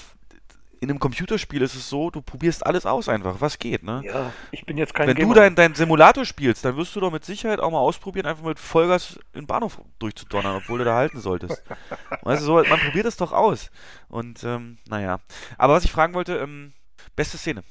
in 0.81 0.89
einem 0.89 0.97
Computerspiel 0.97 1.61
ist 1.61 1.75
es 1.75 1.89
so, 1.89 2.09
du 2.09 2.23
probierst 2.23 2.65
alles 2.65 2.87
aus 2.87 3.07
einfach, 3.07 3.39
was 3.39 3.59
geht, 3.59 3.83
ne? 3.83 4.01
ja, 4.03 4.33
ich 4.49 4.65
bin 4.65 4.79
jetzt 4.79 4.95
kein 4.95 5.07
wenn 5.07 5.15
du 5.15 5.21
Gamer. 5.21 5.35
dein, 5.35 5.53
dein 5.53 5.75
Simulator 5.75 6.25
spielst, 6.25 6.65
dann 6.65 6.75
wirst 6.75 6.95
du 6.95 6.99
doch 6.99 7.11
mit 7.11 7.23
Sicherheit 7.23 7.59
auch 7.59 7.69
mal 7.69 7.77
ausprobieren, 7.77 8.25
einfach 8.25 8.43
mit 8.43 8.57
Vollgas 8.57 9.19
in 9.33 9.41
den 9.41 9.47
Bahnhof 9.47 9.79
durchzudonnern, 9.99 10.55
obwohl 10.55 10.79
du 10.79 10.85
da 10.85 10.95
halten 10.95 11.19
solltest. 11.19 11.63
weißt 12.23 12.41
du, 12.41 12.45
so, 12.45 12.53
man 12.55 12.79
probiert 12.79 13.05
es 13.05 13.15
doch 13.15 13.31
aus. 13.31 13.69
Und, 14.09 14.43
ähm, 14.43 14.79
naja. 14.89 15.19
Aber 15.59 15.73
was 15.73 15.85
ich 15.85 15.91
fragen 15.91 16.15
wollte, 16.15 16.37
ähm, 16.37 16.73
beste 17.15 17.37
Szene. 17.37 17.63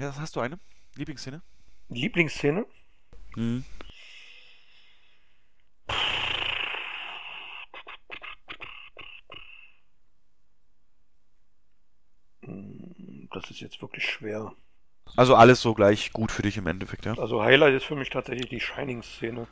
Hast 0.00 0.36
du 0.36 0.40
eine? 0.40 0.60
Lieblingsszene? 0.94 1.42
Lieblingsszene? 1.88 2.64
Mhm. 3.34 3.64
Hm, 12.46 13.25
Das 13.36 13.50
ist 13.50 13.60
jetzt 13.60 13.82
wirklich 13.82 14.04
schwer. 14.04 14.52
Also 15.14 15.34
alles 15.34 15.60
so 15.60 15.74
gleich 15.74 16.12
gut 16.12 16.32
für 16.32 16.42
dich 16.42 16.56
im 16.56 16.66
Endeffekt, 16.66 17.04
ja? 17.04 17.12
Also 17.18 17.42
Highlight 17.42 17.74
ist 17.74 17.84
für 17.84 17.94
mich 17.94 18.08
tatsächlich 18.08 18.48
die 18.48 18.60
Shining-Szene. 18.60 19.46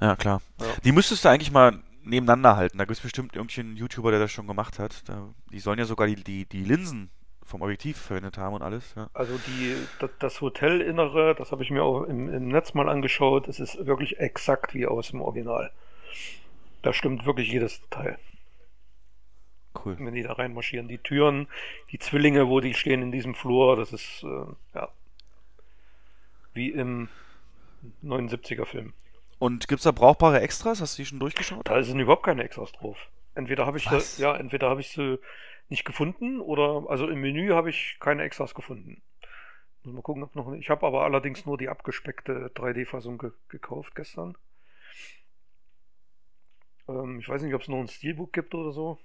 Ja, 0.00 0.16
klar. 0.16 0.42
Ja. 0.60 0.66
Die 0.84 0.92
müsstest 0.92 1.24
du 1.24 1.30
eigentlich 1.30 1.50
mal 1.50 1.82
nebeneinander 2.04 2.56
halten. 2.56 2.76
Da 2.76 2.84
gibt 2.84 2.96
es 2.96 3.02
bestimmt 3.02 3.34
irgendeinen 3.34 3.76
YouTuber, 3.76 4.10
der 4.10 4.20
das 4.20 4.30
schon 4.30 4.46
gemacht 4.46 4.78
hat. 4.78 5.08
Da, 5.08 5.32
die 5.50 5.60
sollen 5.60 5.78
ja 5.78 5.86
sogar 5.86 6.06
die, 6.08 6.16
die, 6.16 6.44
die 6.44 6.62
Linsen 6.62 7.10
vom 7.42 7.62
Objektiv 7.62 7.96
verwendet 7.96 8.36
haben 8.36 8.54
und 8.54 8.62
alles. 8.62 8.94
Ja. 8.96 9.08
Also 9.14 9.38
die, 9.46 9.76
das, 10.18 10.40
Hotelinnere, 10.40 11.34
das 11.34 11.52
habe 11.52 11.62
ich 11.62 11.70
mir 11.70 11.82
auch 11.82 12.02
im, 12.02 12.32
im 12.32 12.48
Netz 12.48 12.74
mal 12.74 12.88
angeschaut, 12.88 13.48
es 13.48 13.60
ist 13.60 13.86
wirklich 13.86 14.18
exakt 14.18 14.74
wie 14.74 14.86
aus 14.86 15.08
dem 15.08 15.22
Original. 15.22 15.72
Da 16.82 16.92
stimmt 16.92 17.24
wirklich 17.24 17.50
jedes 17.50 17.80
Detail. 17.80 18.18
Cool. 19.74 19.96
Wenn 19.98 20.14
die 20.14 20.22
da 20.22 20.32
reinmarschieren, 20.32 20.88
die 20.88 20.98
Türen, 20.98 21.48
die 21.90 21.98
Zwillinge, 21.98 22.48
wo 22.48 22.60
die 22.60 22.74
stehen 22.74 23.02
in 23.02 23.12
diesem 23.12 23.34
Flur, 23.34 23.76
das 23.76 23.92
ist 23.92 24.22
äh, 24.22 24.46
ja 24.74 24.88
wie 26.54 26.70
im 26.70 27.08
79er 28.04 28.64
Film. 28.64 28.92
Und 29.38 29.66
gibt 29.68 29.80
es 29.80 29.84
da 29.84 29.92
brauchbare 29.92 30.40
Extras? 30.40 30.80
Hast 30.80 30.96
du 30.96 31.02
die 31.02 31.06
schon 31.06 31.18
durchgeschaut? 31.18 31.68
Da 31.68 31.82
sind 31.82 31.98
überhaupt 31.98 32.24
keine 32.24 32.44
Extras 32.44 32.72
drauf. 32.72 33.08
Entweder 33.34 33.66
habe 33.66 33.78
ich 33.78 33.90
Was? 33.90 34.16
sie, 34.16 34.22
ja, 34.22 34.36
entweder 34.36 34.68
habe 34.68 34.80
ich 34.80 34.90
sie 34.90 35.18
nicht 35.68 35.84
gefunden 35.84 36.40
oder 36.40 36.84
also 36.88 37.08
im 37.08 37.20
Menü 37.20 37.50
habe 37.52 37.70
ich 37.70 37.96
keine 37.98 38.22
Extras 38.22 38.54
gefunden. 38.54 39.02
Muss 39.82 39.94
mal 39.94 40.02
gucken, 40.02 40.22
ob 40.22 40.36
noch. 40.36 40.52
Ich 40.52 40.70
habe 40.70 40.86
aber 40.86 41.02
allerdings 41.02 41.44
nur 41.44 41.58
die 41.58 41.68
abgespeckte 41.68 42.52
3D-Fassung 42.54 43.18
ge 43.18 43.32
gekauft 43.48 43.96
gestern. 43.96 44.36
Ähm, 46.88 47.18
ich 47.18 47.28
weiß 47.28 47.42
nicht, 47.42 47.54
ob 47.54 47.62
es 47.62 47.68
noch 47.68 47.78
ein 47.78 47.88
Steelbook 47.88 48.32
gibt 48.32 48.54
oder 48.54 48.72
so. 48.72 49.00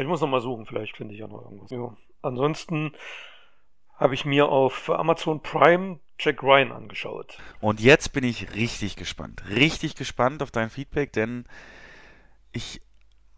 Ich 0.00 0.06
muss 0.06 0.22
noch 0.22 0.28
mal 0.28 0.40
suchen, 0.40 0.64
vielleicht 0.64 0.96
finde 0.96 1.12
ich 1.12 1.20
ja 1.20 1.28
noch 1.28 1.42
irgendwas. 1.44 1.70
Ja. 1.70 1.94
Ansonsten 2.22 2.92
habe 3.96 4.14
ich 4.14 4.24
mir 4.24 4.48
auf 4.48 4.88
Amazon 4.88 5.42
Prime 5.42 6.00
Jack 6.18 6.42
Ryan 6.42 6.72
angeschaut. 6.72 7.36
Und 7.60 7.80
jetzt 7.80 8.12
bin 8.12 8.24
ich 8.24 8.54
richtig 8.54 8.96
gespannt. 8.96 9.42
Richtig 9.50 9.94
gespannt 9.96 10.42
auf 10.42 10.50
dein 10.50 10.70
Feedback, 10.70 11.12
denn 11.12 11.44
ich 12.52 12.80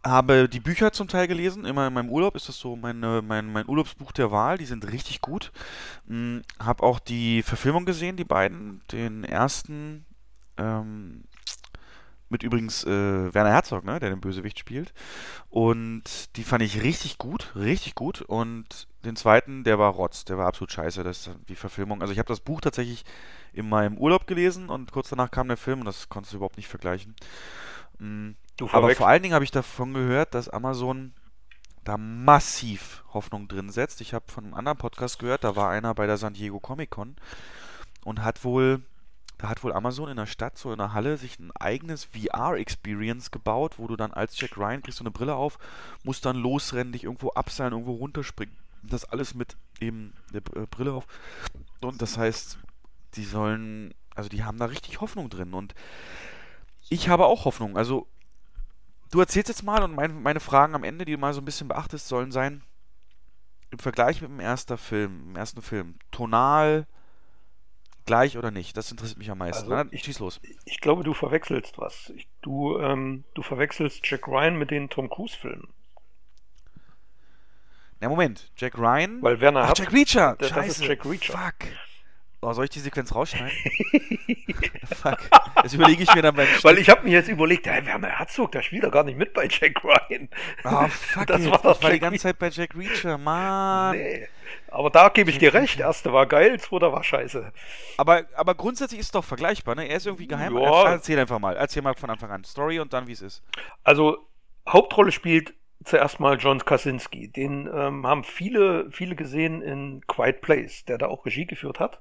habe 0.04 0.48
die 0.48 0.60
Bücher 0.60 0.92
zum 0.92 1.08
Teil 1.08 1.26
gelesen. 1.26 1.64
Immer 1.64 1.88
in 1.88 1.94
meinem 1.94 2.10
Urlaub 2.10 2.36
ist 2.36 2.48
das 2.48 2.58
so 2.58 2.76
meine, 2.76 3.22
mein, 3.22 3.52
mein 3.52 3.68
Urlaubsbuch 3.68 4.12
der 4.12 4.30
Wahl. 4.30 4.56
Die 4.56 4.64
sind 4.64 4.90
richtig 4.90 5.20
gut. 5.20 5.50
Hm, 6.06 6.42
habe 6.60 6.84
auch 6.84 7.00
die 7.00 7.42
Verfilmung 7.42 7.84
gesehen, 7.84 8.16
die 8.16 8.24
beiden. 8.24 8.82
Den 8.92 9.24
ersten 9.24 10.06
ähm, 10.58 11.24
mit 12.32 12.42
übrigens 12.42 12.84
äh, 12.84 13.32
Werner 13.32 13.52
Herzog, 13.52 13.84
ne, 13.84 14.00
der 14.00 14.10
den 14.10 14.20
Bösewicht 14.20 14.58
spielt. 14.58 14.92
Und 15.50 16.36
die 16.36 16.42
fand 16.42 16.62
ich 16.62 16.82
richtig 16.82 17.18
gut, 17.18 17.52
richtig 17.54 17.94
gut. 17.94 18.22
Und 18.22 18.88
den 19.04 19.14
zweiten, 19.14 19.62
der 19.62 19.78
war 19.78 19.92
Rotz, 19.92 20.24
der 20.24 20.38
war 20.38 20.46
absolut 20.46 20.72
scheiße. 20.72 21.04
Das 21.04 21.26
ist 21.26 21.36
die 21.48 21.56
Verfilmung. 21.56 22.00
Also 22.00 22.12
ich 22.12 22.18
habe 22.18 22.28
das 22.28 22.40
Buch 22.40 22.60
tatsächlich 22.60 23.04
in 23.52 23.68
meinem 23.68 23.96
Urlaub 23.96 24.26
gelesen 24.26 24.68
und 24.68 24.90
kurz 24.90 25.10
danach 25.10 25.30
kam 25.30 25.46
der 25.46 25.56
Film 25.56 25.80
und 25.80 25.86
das 25.86 26.08
konntest 26.08 26.32
du 26.32 26.38
überhaupt 26.38 26.56
nicht 26.56 26.68
vergleichen. 26.68 27.14
Mm, 27.98 28.30
Du 28.56 28.68
Aber 28.70 28.94
vor 28.94 29.08
allen 29.08 29.22
Dingen 29.22 29.34
habe 29.34 29.44
ich 29.44 29.50
davon 29.50 29.94
gehört, 29.94 30.34
dass 30.34 30.48
Amazon 30.48 31.12
da 31.84 31.96
massiv 31.96 33.02
Hoffnung 33.12 33.48
drin 33.48 33.70
setzt. 33.70 34.00
Ich 34.00 34.14
habe 34.14 34.30
von 34.30 34.44
einem 34.44 34.54
anderen 34.54 34.78
Podcast 34.78 35.18
gehört, 35.18 35.42
da 35.42 35.56
war 35.56 35.70
einer 35.70 35.94
bei 35.94 36.06
der 36.06 36.16
San 36.16 36.34
Diego 36.34 36.60
Comic 36.60 36.90
Con 36.90 37.16
und 38.04 38.22
hat 38.22 38.44
wohl, 38.44 38.82
da 39.42 39.48
hat 39.48 39.64
wohl 39.64 39.72
Amazon 39.72 40.08
in 40.08 40.16
der 40.16 40.26
Stadt, 40.26 40.56
so 40.56 40.70
in 40.70 40.78
der 40.78 40.92
Halle, 40.92 41.16
sich 41.16 41.40
ein 41.40 41.50
eigenes 41.56 42.04
VR-Experience 42.04 43.32
gebaut, 43.32 43.74
wo 43.76 43.88
du 43.88 43.96
dann 43.96 44.12
als 44.12 44.38
Jack 44.38 44.56
Ryan 44.56 44.82
kriegst 44.82 45.00
du 45.00 45.02
eine 45.02 45.10
Brille 45.10 45.34
auf, 45.34 45.58
musst 46.04 46.24
dann 46.24 46.36
losrennen, 46.36 46.92
dich 46.92 47.02
irgendwo 47.02 47.30
abseilen, 47.30 47.72
irgendwo 47.72 47.94
runterspringen. 47.94 48.56
Das 48.84 49.04
alles 49.04 49.34
mit 49.34 49.56
eben 49.80 50.14
der 50.32 50.42
äh, 50.54 50.66
Brille 50.70 50.92
auf. 50.92 51.08
Und 51.80 52.00
das 52.00 52.16
heißt, 52.16 52.56
die 53.14 53.24
sollen, 53.24 53.92
also 54.14 54.28
die 54.28 54.44
haben 54.44 54.58
da 54.58 54.66
richtig 54.66 55.00
Hoffnung 55.00 55.28
drin 55.28 55.54
und 55.54 55.74
ich 56.88 57.08
habe 57.08 57.26
auch 57.26 57.44
Hoffnung. 57.44 57.76
Also 57.76 58.06
Du 59.10 59.20
erzählst 59.20 59.48
jetzt 59.48 59.64
mal 59.64 59.82
und 59.82 59.94
mein, 59.94 60.22
meine 60.22 60.40
Fragen 60.40 60.74
am 60.74 60.84
Ende, 60.84 61.04
die 61.04 61.12
du 61.12 61.18
mal 61.18 61.34
so 61.34 61.40
ein 61.40 61.44
bisschen 61.44 61.68
beachtest, 61.68 62.06
sollen 62.06 62.32
sein, 62.32 62.62
im 63.70 63.78
Vergleich 63.78 64.22
mit 64.22 64.30
dem 64.30 64.40
ersten 64.40 64.78
Film, 64.78 65.30
im 65.30 65.36
ersten 65.36 65.62
Film, 65.62 65.96
tonal 66.12 66.86
gleich 68.06 68.36
oder 68.38 68.50
nicht? 68.50 68.76
Das 68.76 68.90
interessiert 68.90 69.18
mich 69.18 69.30
am 69.30 69.38
meisten. 69.38 69.70
Also 69.72 69.84
Na, 69.84 69.90
ich- 69.92 70.02
schieß 70.04 70.18
los. 70.20 70.40
Ich 70.64 70.80
glaube, 70.80 71.04
du 71.04 71.14
verwechselst 71.14 71.78
was. 71.78 72.10
Ich, 72.16 72.28
du, 72.42 72.78
ähm, 72.78 73.24
du 73.34 73.42
verwechselst 73.42 74.00
Jack 74.04 74.26
Ryan 74.28 74.56
mit 74.56 74.70
den 74.70 74.88
Tom 74.90 75.08
Cruise-Filmen. 75.08 75.68
Na, 78.00 78.08
Moment. 78.08 78.50
Jack 78.56 78.76
Ryan. 78.76 79.22
Weil 79.22 79.40
Werner 79.40 79.62
Ach, 79.70 79.74
Jack 79.76 79.92
Reacher. 79.92 80.36
Das- 80.38 80.48
das 80.50 80.66
ist 80.68 80.76
Scheiße. 80.78 80.84
Jack 80.86 81.04
Reacher. 81.04 81.32
Fuck. 81.38 81.68
Oh, 82.44 82.52
soll 82.52 82.64
ich 82.64 82.70
die 82.70 82.80
Sequenz 82.80 83.14
rausschneiden? 83.14 83.56
Fuck. 84.96 85.18
Das 85.62 85.72
überlege 85.74 86.02
ich 86.02 86.12
mir 86.12 86.22
dann 86.22 86.34
beim 86.34 86.48
Weil 86.62 86.78
ich 86.78 86.90
habe 86.90 87.04
mir 87.04 87.12
jetzt 87.12 87.28
überlegt, 87.28 87.66
ja, 87.66 87.86
Werner 87.86 88.08
Herzog, 88.18 88.50
der 88.50 88.62
spielt 88.62 88.82
doch 88.82 88.90
gar 88.90 89.04
nicht 89.04 89.16
mit 89.16 89.32
bei 89.32 89.46
Jack 89.48 89.84
Ryan. 89.84 90.28
Oh, 90.64 90.88
fuck 90.88 91.26
Das 91.28 91.42
it. 91.42 91.50
war 91.52 91.58
doch 91.58 91.76
ich 91.76 91.82
war 91.84 91.90
die 91.92 92.00
ganze 92.00 92.18
Zeit 92.18 92.40
bei 92.40 92.48
Jack 92.48 92.74
Reacher, 92.74 93.16
Mann. 93.16 93.96
Nee. 93.96 94.26
Aber 94.72 94.90
da 94.90 95.08
gebe 95.08 95.30
ich 95.30 95.38
dir 95.38 95.54
recht. 95.54 95.78
Erste 95.78 96.12
war 96.12 96.26
geil, 96.26 96.58
zweite 96.58 96.90
war 96.92 97.04
scheiße. 97.04 97.52
Aber, 97.96 98.24
aber 98.34 98.56
grundsätzlich 98.56 98.98
ist 98.98 99.06
es 99.06 99.12
doch 99.12 99.24
vergleichbar, 99.24 99.76
ne? 99.76 99.86
Er 99.86 99.98
ist 99.98 100.06
irgendwie 100.06 100.26
geheim. 100.26 100.58
Ja. 100.58 100.90
Erzähl 100.90 101.20
einfach 101.20 101.38
mal. 101.38 101.56
Erzähl 101.56 101.82
mal 101.82 101.94
von 101.94 102.10
Anfang 102.10 102.32
an. 102.32 102.42
Story 102.42 102.80
und 102.80 102.92
dann, 102.92 103.06
wie 103.06 103.12
es 103.12 103.22
ist. 103.22 103.42
Also, 103.84 104.18
Hauptrolle 104.68 105.12
spielt 105.12 105.54
zuerst 105.84 106.18
mal 106.18 106.38
John 106.38 106.58
Krasinski. 106.64 107.28
Den 107.28 107.68
ähm, 107.72 108.04
haben 108.06 108.24
viele, 108.24 108.90
viele 108.90 109.14
gesehen 109.14 109.62
in 109.62 110.00
Quiet 110.08 110.40
Place, 110.40 110.84
der 110.84 110.98
da 110.98 111.06
auch 111.06 111.24
Regie 111.24 111.46
geführt 111.46 111.78
hat. 111.78 112.00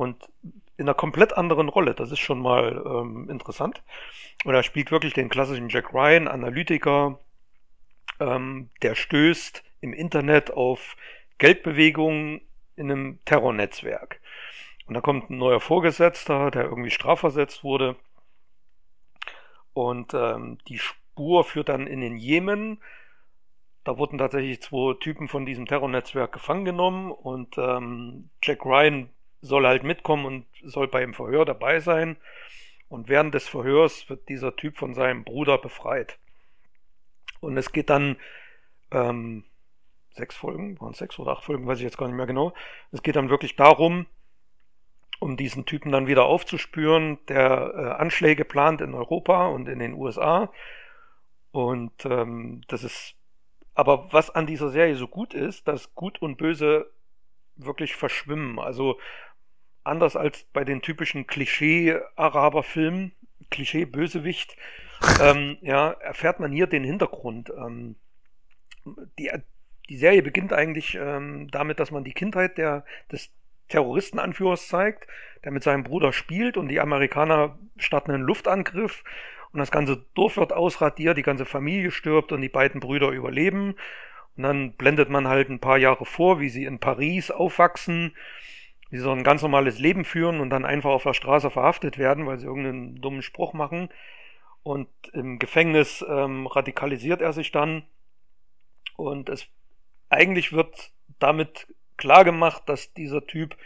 Und 0.00 0.30
in 0.78 0.86
einer 0.86 0.94
komplett 0.94 1.34
anderen 1.34 1.68
Rolle. 1.68 1.92
Das 1.92 2.10
ist 2.10 2.20
schon 2.20 2.40
mal 2.40 2.82
ähm, 2.86 3.28
interessant. 3.28 3.82
Und 4.46 4.54
er 4.54 4.62
spielt 4.62 4.90
wirklich 4.90 5.12
den 5.12 5.28
klassischen 5.28 5.68
Jack 5.68 5.92
Ryan, 5.92 6.26
Analytiker, 6.26 7.18
ähm, 8.18 8.70
der 8.80 8.94
stößt 8.94 9.62
im 9.82 9.92
Internet 9.92 10.52
auf 10.52 10.96
Geldbewegungen 11.36 12.40
in 12.76 12.90
einem 12.90 13.18
Terrornetzwerk. 13.26 14.22
Und 14.86 14.94
da 14.94 15.02
kommt 15.02 15.28
ein 15.28 15.36
neuer 15.36 15.60
Vorgesetzter, 15.60 16.50
der 16.50 16.64
irgendwie 16.64 16.90
strafversetzt 16.90 17.62
wurde. 17.62 17.94
Und 19.74 20.14
ähm, 20.14 20.56
die 20.66 20.78
Spur 20.78 21.44
führt 21.44 21.68
dann 21.68 21.86
in 21.86 22.00
den 22.00 22.16
Jemen. 22.16 22.80
Da 23.84 23.98
wurden 23.98 24.16
tatsächlich 24.16 24.62
zwei 24.62 24.94
Typen 24.94 25.28
von 25.28 25.44
diesem 25.44 25.66
Terrornetzwerk 25.66 26.32
gefangen 26.32 26.64
genommen 26.64 27.12
und 27.12 27.58
ähm, 27.58 28.30
Jack 28.42 28.64
Ryan 28.64 29.10
soll 29.40 29.66
halt 29.66 29.82
mitkommen 29.82 30.26
und 30.26 30.46
soll 30.62 30.88
beim 30.88 31.14
Verhör 31.14 31.44
dabei 31.44 31.80
sein. 31.80 32.16
Und 32.88 33.08
während 33.08 33.34
des 33.34 33.48
Verhörs 33.48 34.08
wird 34.08 34.28
dieser 34.28 34.56
Typ 34.56 34.76
von 34.76 34.94
seinem 34.94 35.24
Bruder 35.24 35.58
befreit. 35.58 36.18
Und 37.40 37.56
es 37.56 37.72
geht 37.72 37.88
dann 37.88 38.16
ähm, 38.90 39.44
sechs 40.10 40.36
Folgen, 40.36 40.80
waren 40.80 40.94
sechs 40.94 41.18
oder 41.18 41.32
acht 41.32 41.44
Folgen, 41.44 41.66
weiß 41.66 41.78
ich 41.78 41.84
jetzt 41.84 41.98
gar 41.98 42.06
nicht 42.06 42.16
mehr 42.16 42.26
genau. 42.26 42.52
Es 42.92 43.02
geht 43.02 43.16
dann 43.16 43.30
wirklich 43.30 43.56
darum, 43.56 44.06
um 45.20 45.36
diesen 45.36 45.66
Typen 45.66 45.92
dann 45.92 46.06
wieder 46.06 46.24
aufzuspüren, 46.24 47.18
der 47.28 47.72
äh, 47.74 48.00
Anschläge 48.00 48.44
plant 48.44 48.80
in 48.80 48.94
Europa 48.94 49.46
und 49.48 49.68
in 49.68 49.78
den 49.78 49.94
USA. 49.94 50.50
Und 51.52 52.04
ähm, 52.06 52.62
das 52.68 52.84
ist, 52.84 53.14
aber 53.74 54.12
was 54.12 54.30
an 54.30 54.46
dieser 54.46 54.70
Serie 54.70 54.96
so 54.96 55.08
gut 55.08 55.34
ist, 55.34 55.68
dass 55.68 55.94
Gut 55.94 56.20
und 56.22 56.36
Böse 56.36 56.90
wirklich 57.56 57.94
verschwimmen. 57.96 58.58
Also 58.58 58.98
anders 59.84 60.16
als 60.16 60.44
bei 60.52 60.64
den 60.64 60.82
typischen 60.82 61.26
Klischee-Araber-Filmen, 61.26 63.12
Klischee-Bösewicht, 63.50 64.56
ähm, 65.22 65.58
ja, 65.62 65.90
erfährt 65.92 66.40
man 66.40 66.52
hier 66.52 66.66
den 66.66 66.84
Hintergrund. 66.84 67.50
Ähm, 67.56 67.96
die, 69.18 69.30
die 69.88 69.96
Serie 69.96 70.22
beginnt 70.22 70.52
eigentlich 70.52 70.94
ähm, 70.94 71.48
damit, 71.50 71.80
dass 71.80 71.90
man 71.90 72.04
die 72.04 72.12
Kindheit 72.12 72.58
der, 72.58 72.84
des 73.10 73.30
Terroristenanführers 73.68 74.68
zeigt, 74.68 75.06
der 75.44 75.52
mit 75.52 75.62
seinem 75.62 75.84
Bruder 75.84 76.12
spielt 76.12 76.56
und 76.56 76.68
die 76.68 76.80
Amerikaner 76.80 77.58
starten 77.76 78.10
einen 78.10 78.24
Luftangriff 78.24 79.04
und 79.52 79.58
das 79.58 79.70
ganze 79.70 80.04
Dorf 80.14 80.36
wird 80.36 80.52
ausradiert, 80.52 81.18
die 81.18 81.22
ganze 81.22 81.44
Familie 81.44 81.90
stirbt 81.90 82.32
und 82.32 82.40
die 82.40 82.48
beiden 82.48 82.80
Brüder 82.80 83.10
überleben. 83.10 83.74
Und 84.36 84.44
dann 84.44 84.72
blendet 84.74 85.10
man 85.10 85.26
halt 85.26 85.48
ein 85.48 85.60
paar 85.60 85.78
Jahre 85.78 86.06
vor, 86.06 86.40
wie 86.40 86.48
sie 86.48 86.64
in 86.64 86.78
Paris 86.78 87.30
aufwachsen, 87.30 88.16
sie 88.90 88.98
so 88.98 89.12
ein 89.12 89.24
ganz 89.24 89.42
normales 89.42 89.78
Leben 89.78 90.04
führen 90.04 90.40
und 90.40 90.50
dann 90.50 90.64
einfach 90.64 90.90
auf 90.90 91.04
der 91.04 91.14
Straße 91.14 91.50
verhaftet 91.50 91.98
werden, 91.98 92.26
weil 92.26 92.38
sie 92.38 92.46
irgendeinen 92.46 93.00
dummen 93.00 93.22
Spruch 93.22 93.52
machen. 93.52 93.88
Und 94.62 94.88
im 95.12 95.38
Gefängnis 95.38 96.04
ähm, 96.06 96.46
radikalisiert 96.46 97.20
er 97.20 97.32
sich 97.32 97.52
dann. 97.52 97.84
Und 98.96 99.28
es 99.28 99.46
eigentlich 100.10 100.52
wird 100.52 100.92
damit 101.18 101.68
klar 101.96 102.24
gemacht, 102.24 102.64
dass 102.66 102.92
dieser 102.92 103.26
Typ 103.26 103.56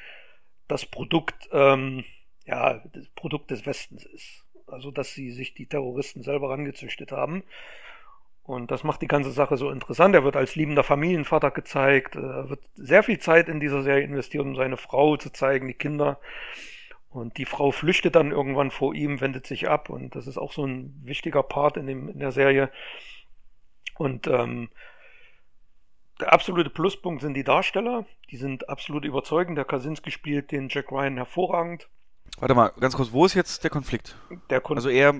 das 0.68 0.86
Produkt, 0.86 1.48
ähm, 1.52 2.04
ja, 2.46 2.82
das 2.92 3.08
Produkt 3.16 3.50
des 3.50 3.66
Westens 3.66 4.04
ist. 4.04 4.44
Also, 4.66 4.90
dass 4.90 5.12
sie 5.12 5.30
sich 5.30 5.54
die 5.54 5.66
Terroristen 5.66 6.22
selber 6.22 6.50
rangezüchtet 6.50 7.12
haben. 7.12 7.42
Und 8.44 8.70
das 8.70 8.84
macht 8.84 9.00
die 9.00 9.08
ganze 9.08 9.30
Sache 9.30 9.56
so 9.56 9.70
interessant. 9.70 10.14
Er 10.14 10.22
wird 10.22 10.36
als 10.36 10.54
liebender 10.54 10.84
Familienvater 10.84 11.50
gezeigt. 11.50 12.16
Er 12.16 12.50
wird 12.50 12.60
sehr 12.74 13.02
viel 13.02 13.18
Zeit 13.18 13.48
in 13.48 13.58
dieser 13.58 13.82
Serie 13.82 14.04
investiert, 14.04 14.44
um 14.44 14.54
seine 14.54 14.76
Frau 14.76 15.16
zu 15.16 15.30
zeigen, 15.30 15.66
die 15.66 15.74
Kinder. 15.74 16.20
Und 17.08 17.38
die 17.38 17.46
Frau 17.46 17.70
flüchtet 17.70 18.16
dann 18.16 18.32
irgendwann 18.32 18.70
vor 18.70 18.94
ihm, 18.94 19.22
wendet 19.22 19.46
sich 19.46 19.68
ab. 19.68 19.88
Und 19.88 20.14
das 20.14 20.26
ist 20.26 20.36
auch 20.36 20.52
so 20.52 20.66
ein 20.66 21.00
wichtiger 21.04 21.42
Part 21.42 21.78
in, 21.78 21.86
dem, 21.86 22.08
in 22.10 22.18
der 22.18 22.32
Serie. 22.32 22.70
Und 23.96 24.26
ähm, 24.26 24.68
der 26.20 26.32
absolute 26.32 26.70
Pluspunkt 26.70 27.22
sind 27.22 27.34
die 27.34 27.44
Darsteller. 27.44 28.04
Die 28.30 28.36
sind 28.36 28.68
absolut 28.68 29.06
überzeugend. 29.06 29.56
Der 29.56 29.64
Kaczynski 29.64 30.10
spielt 30.10 30.52
den 30.52 30.68
Jack 30.68 30.92
Ryan 30.92 31.16
hervorragend. 31.16 31.88
Warte 32.38 32.54
mal, 32.54 32.72
ganz 32.78 32.94
kurz, 32.94 33.12
wo 33.12 33.24
ist 33.24 33.34
jetzt 33.34 33.64
der 33.64 33.70
Konflikt? 33.70 34.16
Der 34.50 34.60
Kon 34.60 34.76
Also 34.76 34.88
eher, 34.90 35.14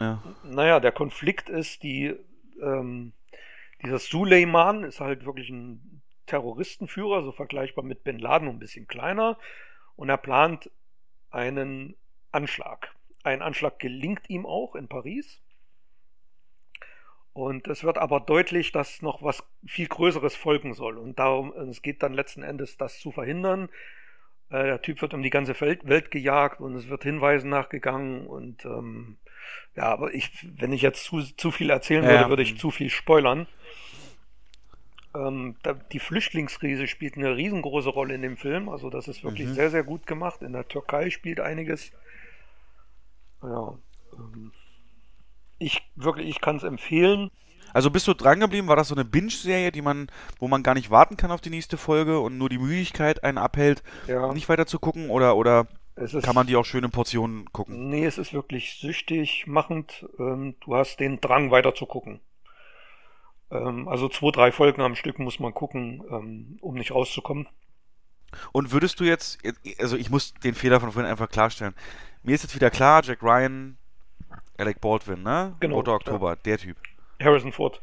ja. 0.00 0.22
Naja, 0.44 0.80
der 0.80 0.92
Konflikt 0.92 1.48
ist, 1.48 1.82
die, 1.82 2.14
ähm, 2.62 3.12
dieser 3.82 3.98
Suleiman 3.98 4.84
ist 4.84 5.00
halt 5.00 5.24
wirklich 5.24 5.50
ein 5.50 6.02
Terroristenführer, 6.26 7.22
so 7.22 7.32
vergleichbar 7.32 7.84
mit 7.84 8.04
Bin 8.04 8.18
Laden, 8.18 8.48
ein 8.48 8.58
bisschen 8.58 8.86
kleiner. 8.86 9.38
Und 9.96 10.08
er 10.08 10.18
plant 10.18 10.70
einen 11.30 11.96
Anschlag. 12.32 12.94
Ein 13.22 13.42
Anschlag 13.42 13.78
gelingt 13.78 14.28
ihm 14.28 14.46
auch 14.46 14.74
in 14.74 14.88
Paris. 14.88 15.42
Und 17.32 17.68
es 17.68 17.84
wird 17.84 17.98
aber 17.98 18.20
deutlich, 18.20 18.72
dass 18.72 19.00
noch 19.00 19.22
was 19.22 19.44
viel 19.64 19.86
Größeres 19.86 20.34
folgen 20.34 20.74
soll. 20.74 20.98
Und 20.98 21.18
darum, 21.18 21.52
es 21.52 21.82
geht 21.82 22.02
dann 22.02 22.12
letzten 22.12 22.42
Endes, 22.42 22.76
das 22.76 22.98
zu 22.98 23.12
verhindern. 23.12 23.68
Äh, 24.50 24.64
der 24.64 24.82
Typ 24.82 25.02
wird 25.02 25.14
um 25.14 25.22
die 25.22 25.30
ganze 25.30 25.58
Welt, 25.60 25.86
Welt 25.86 26.10
gejagt 26.10 26.60
und 26.60 26.74
es 26.74 26.88
wird 26.88 27.04
Hinweisen 27.04 27.50
nachgegangen. 27.50 28.26
Und 28.26 28.64
ähm, 28.64 29.18
ja, 29.76 29.84
aber 29.84 30.12
ich, 30.14 30.30
wenn 30.58 30.72
ich 30.72 30.82
jetzt 30.82 31.04
zu, 31.04 31.20
zu 31.22 31.50
viel 31.50 31.70
erzählen 31.70 32.04
würde, 32.06 32.28
würde 32.28 32.42
ich 32.42 32.58
zu 32.58 32.70
viel 32.70 32.90
spoilern. 32.90 33.46
Ähm, 35.14 35.56
da, 35.62 35.72
die 35.74 36.00
Flüchtlingskrise 36.00 36.86
spielt 36.86 37.16
eine 37.16 37.34
riesengroße 37.36 37.88
Rolle 37.88 38.14
in 38.14 38.22
dem 38.22 38.36
Film. 38.36 38.68
Also 38.68 38.90
das 38.90 39.08
ist 39.08 39.24
wirklich 39.24 39.48
Mhm. 39.48 39.54
sehr, 39.54 39.70
sehr 39.70 39.82
gut 39.84 40.06
gemacht. 40.06 40.42
In 40.42 40.52
der 40.52 40.68
Türkei 40.68 41.10
spielt 41.10 41.40
einiges. 41.40 41.92
Ja. 43.42 43.74
Ähm, 44.14 44.52
ich 45.58 45.82
wirklich, 45.96 46.28
ich 46.28 46.40
kann 46.40 46.56
es 46.56 46.62
empfehlen. 46.62 47.30
Also 47.74 47.90
bist 47.90 48.06
du 48.08 48.14
dran 48.14 48.40
geblieben? 48.40 48.68
War 48.68 48.76
das 48.76 48.88
so 48.88 48.94
eine 48.94 49.04
Binge-Serie, 49.04 49.72
die 49.72 49.82
man, 49.82 50.08
wo 50.38 50.48
man 50.48 50.62
gar 50.62 50.74
nicht 50.74 50.90
warten 50.90 51.16
kann 51.16 51.30
auf 51.30 51.40
die 51.40 51.50
nächste 51.50 51.76
Folge 51.76 52.20
und 52.20 52.38
nur 52.38 52.48
die 52.48 52.58
Müdigkeit 52.58 53.24
einen 53.24 53.38
abhält, 53.38 53.82
Ja, 54.06 54.32
nicht 54.32 54.48
weiter 54.48 54.66
zu 54.66 54.78
gucken? 54.78 55.10
Oder, 55.10 55.36
oder 55.36 55.66
ist, 56.00 56.22
kann 56.22 56.34
man 56.34 56.46
die 56.46 56.56
auch 56.56 56.64
schön 56.64 56.84
in 56.84 56.90
Portionen 56.90 57.50
gucken? 57.52 57.88
Nee, 57.88 58.04
es 58.04 58.18
ist 58.18 58.32
wirklich 58.32 58.78
süchtig 58.78 59.46
machend. 59.46 60.06
Ähm, 60.18 60.56
du 60.60 60.76
hast 60.76 61.00
den 61.00 61.20
Drang 61.20 61.50
weiter 61.50 61.74
zu 61.74 61.86
gucken. 61.86 62.20
Ähm, 63.50 63.88
also 63.88 64.08
zwei, 64.08 64.30
drei 64.30 64.52
Folgen 64.52 64.82
am 64.82 64.96
Stück 64.96 65.18
muss 65.18 65.38
man 65.40 65.54
gucken, 65.54 66.02
ähm, 66.10 66.58
um 66.60 66.74
nicht 66.74 66.92
rauszukommen. 66.92 67.48
Und 68.52 68.72
würdest 68.72 69.00
du 69.00 69.04
jetzt, 69.04 69.38
also 69.78 69.96
ich 69.96 70.10
muss 70.10 70.34
den 70.34 70.54
Fehler 70.54 70.80
von 70.80 70.92
vorhin 70.92 71.10
einfach 71.10 71.30
klarstellen. 71.30 71.74
Mir 72.22 72.34
ist 72.34 72.42
jetzt 72.42 72.54
wieder 72.54 72.70
klar, 72.70 73.02
Jack 73.02 73.22
Ryan, 73.22 73.78
Alec 74.58 74.80
Baldwin, 74.80 75.22
ne? 75.22 75.56
Genau, 75.60 75.76
Roter 75.76 75.94
Oktober, 75.94 76.36
der 76.36 76.58
Typ. 76.58 76.76
Harrison 77.20 77.52
Ford, 77.52 77.80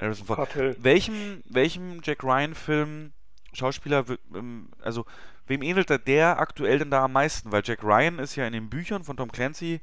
Harrison 0.00 0.26
Ford. 0.26 0.48
Welchem, 0.78 1.42
welchem 1.48 2.00
Jack 2.02 2.22
Ryan-Film, 2.22 3.12
Schauspieler, 3.52 4.04
ähm, 4.34 4.68
also 4.82 5.06
wem 5.46 5.62
ähnelt 5.62 6.06
der 6.06 6.38
aktuell 6.38 6.78
denn 6.78 6.90
da 6.90 7.04
am 7.04 7.12
meisten? 7.12 7.52
Weil 7.52 7.62
Jack 7.64 7.82
Ryan 7.82 8.18
ist 8.18 8.36
ja 8.36 8.46
in 8.46 8.52
den 8.52 8.70
Büchern 8.70 9.04
von 9.04 9.16
Tom 9.16 9.30
Clancy 9.30 9.80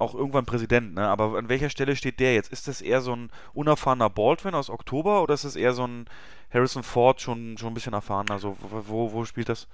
auch 0.00 0.14
irgendwann 0.14 0.46
Präsident, 0.46 0.94
ne? 0.94 1.06
Aber 1.06 1.36
an 1.36 1.48
welcher 1.48 1.68
Stelle 1.68 1.94
steht 1.94 2.20
der 2.20 2.34
jetzt? 2.34 2.52
Ist 2.52 2.68
das 2.68 2.80
eher 2.80 3.00
so 3.02 3.14
ein 3.14 3.30
unerfahrener 3.52 4.08
Baldwin 4.08 4.54
aus 4.54 4.70
Oktober 4.70 5.22
oder 5.22 5.34
ist 5.34 5.44
es 5.44 5.56
eher 5.56 5.74
so 5.74 5.86
ein 5.86 6.06
Harrison 6.52 6.82
Ford 6.82 7.20
schon, 7.20 7.58
schon 7.58 7.68
ein 7.68 7.74
bisschen 7.74 7.92
erfahrener? 7.92 8.32
Also 8.32 8.56
wo, 8.60 9.12
wo, 9.12 9.24
spielt 9.24 9.50
das? 9.50 9.68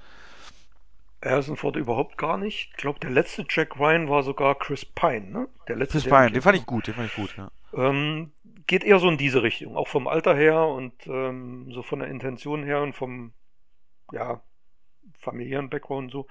Harrison 1.25 1.57
Ford 1.57 1.77
überhaupt 1.77 2.19
gar 2.19 2.39
nicht. 2.39 2.71
Ich 2.73 2.77
glaube, 2.77 2.99
der 2.99 3.11
letzte 3.11 3.47
Jack 3.49 3.79
Ryan 3.79 4.09
war 4.09 4.23
sogar 4.23 4.57
Chris 4.57 4.85
Pine, 4.85 5.31
ne? 5.31 5.49
Der 5.69 5.77
letzte. 5.77 5.99
Chris 5.99 6.05
der 6.05 6.11
Pine, 6.11 6.33
den 6.33 6.43
fand 6.43 6.57
ich 6.57 6.67
gut, 6.67 6.89
den 6.89 6.95
fand 6.95 7.09
ich 7.09 7.15
gut, 7.15 7.37
ja. 7.37 7.51
Ähm, 7.73 8.33
geht 8.67 8.85
eher 8.85 8.99
so 8.99 9.09
in 9.09 9.19
diese 9.19 9.43
Richtung, 9.43 9.77
auch 9.77 9.89
vom 9.89 10.09
Alter 10.09 10.35
her 10.35 10.67
und 10.67 10.93
ähm, 11.07 11.71
so 11.71 11.83
von 11.83 12.01
der 12.01 12.09
Intention 12.09 12.65
her 12.65 12.83
und 12.83 12.95
vom 12.95 13.33
ja, 14.13 14.41
familiären 15.27 15.71
Background 15.71 16.11
so 16.11 16.27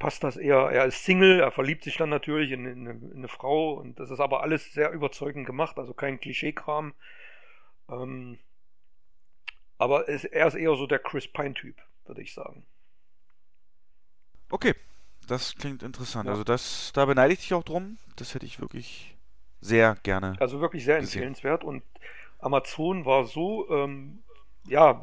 passt 0.00 0.24
das 0.24 0.36
eher. 0.36 0.70
Er 0.70 0.86
ist 0.86 1.04
Single, 1.04 1.40
er 1.40 1.52
verliebt 1.52 1.84
sich 1.84 1.96
dann 1.96 2.08
natürlich 2.08 2.50
in, 2.52 2.64
in, 2.66 2.88
eine, 2.88 2.98
in 2.98 3.18
eine 3.18 3.28
Frau 3.28 3.74
und 3.74 4.00
das 4.00 4.10
ist 4.10 4.18
aber 4.18 4.42
alles 4.42 4.72
sehr 4.72 4.90
überzeugend 4.90 5.46
gemacht, 5.46 5.78
also 5.78 5.92
kein 5.92 6.18
Klischeekram. 6.18 6.94
Ähm, 7.88 8.38
aber 9.78 10.08
es, 10.08 10.24
er 10.24 10.48
ist 10.48 10.54
eher 10.54 10.74
so 10.76 10.86
der 10.86 10.98
Chris 10.98 11.28
Pine-Typ, 11.28 11.76
würde 12.06 12.22
ich 12.22 12.34
sagen. 12.34 12.64
Okay, 14.50 14.74
das 15.28 15.54
klingt 15.54 15.82
interessant. 15.82 16.26
Ja. 16.26 16.32
Also 16.32 16.44
das, 16.44 16.92
da 16.94 17.04
beneide 17.04 17.32
ich 17.32 17.40
dich 17.40 17.54
auch 17.54 17.62
drum. 17.62 17.98
Das 18.16 18.34
hätte 18.34 18.46
ich 18.46 18.60
wirklich 18.60 19.16
sehr 19.60 19.96
gerne. 20.02 20.36
Also 20.40 20.60
wirklich 20.60 20.84
sehr 20.84 21.00
Gesehen. 21.00 21.22
empfehlenswert. 21.22 21.62
Und 21.62 21.82
Amazon 22.38 23.04
war 23.04 23.26
so, 23.26 23.70
ähm, 23.70 24.22
ja, 24.66 25.00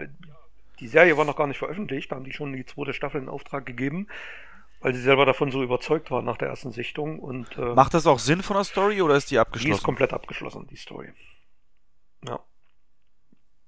die 0.80 0.88
Serie 0.88 1.18
war 1.18 1.26
noch 1.26 1.36
gar 1.36 1.48
nicht 1.48 1.58
veröffentlicht, 1.58 2.12
da 2.12 2.16
haben 2.16 2.26
die 2.26 2.34
schon 2.34 2.54
die 2.54 2.66
zweite 2.66 2.94
Staffel 2.94 3.22
in 3.22 3.30
Auftrag 3.30 3.66
gegeben, 3.66 4.08
weil 4.80 4.94
sie 4.94 5.02
selber 5.02 5.26
davon 5.26 5.52
so 5.52 5.64
überzeugt 5.64 6.12
waren 6.12 6.26
nach 6.26 6.38
der 6.38 6.50
ersten 6.50 6.72
Sichtung. 6.72 7.20
Und 7.20 7.58
äh, 7.58 7.74
Macht 7.74 7.94
das 7.94 8.06
auch 8.08 8.20
Sinn 8.20 8.44
von 8.44 8.56
der 8.56 8.64
Story 8.64 9.02
oder 9.02 9.16
ist 9.16 9.26
die 9.32 9.36
die 9.36 9.36
ist 9.36 9.42
abgeschlossen? 9.42 9.84
komplett 9.84 10.14
abgeschlossen, 10.14 10.68
die 10.70 10.76
Story. 10.78 11.12
Ja. 12.26 12.40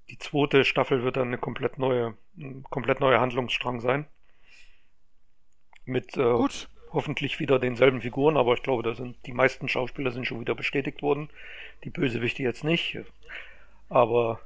Die 0.08 0.18
zweite 0.18 0.64
Staffel 0.64 1.02
wird 1.04 1.16
dann 1.16 1.28
eine 1.28 1.38
komplett 1.38 1.78
neue, 1.78 2.16
ein 2.36 2.64
komplett 2.70 3.00
neuer 3.00 3.20
Handlungsstrang 3.20 3.80
sein. 3.80 4.06
Mit 5.84 6.16
äh, 6.16 6.32
Gut. 6.32 6.68
hoffentlich 6.92 7.40
wieder 7.40 7.58
denselben 7.58 8.00
Figuren, 8.00 8.36
aber 8.36 8.54
ich 8.54 8.62
glaube, 8.62 8.82
da 8.82 8.94
sind 8.94 9.16
die 9.26 9.32
meisten 9.32 9.68
Schauspieler 9.68 10.10
sind 10.12 10.26
schon 10.26 10.40
wieder 10.40 10.54
bestätigt 10.54 11.02
worden. 11.02 11.30
Die 11.84 11.90
Bösewichte 11.90 12.42
jetzt 12.42 12.64
nicht, 12.64 12.98
aber 13.88 14.40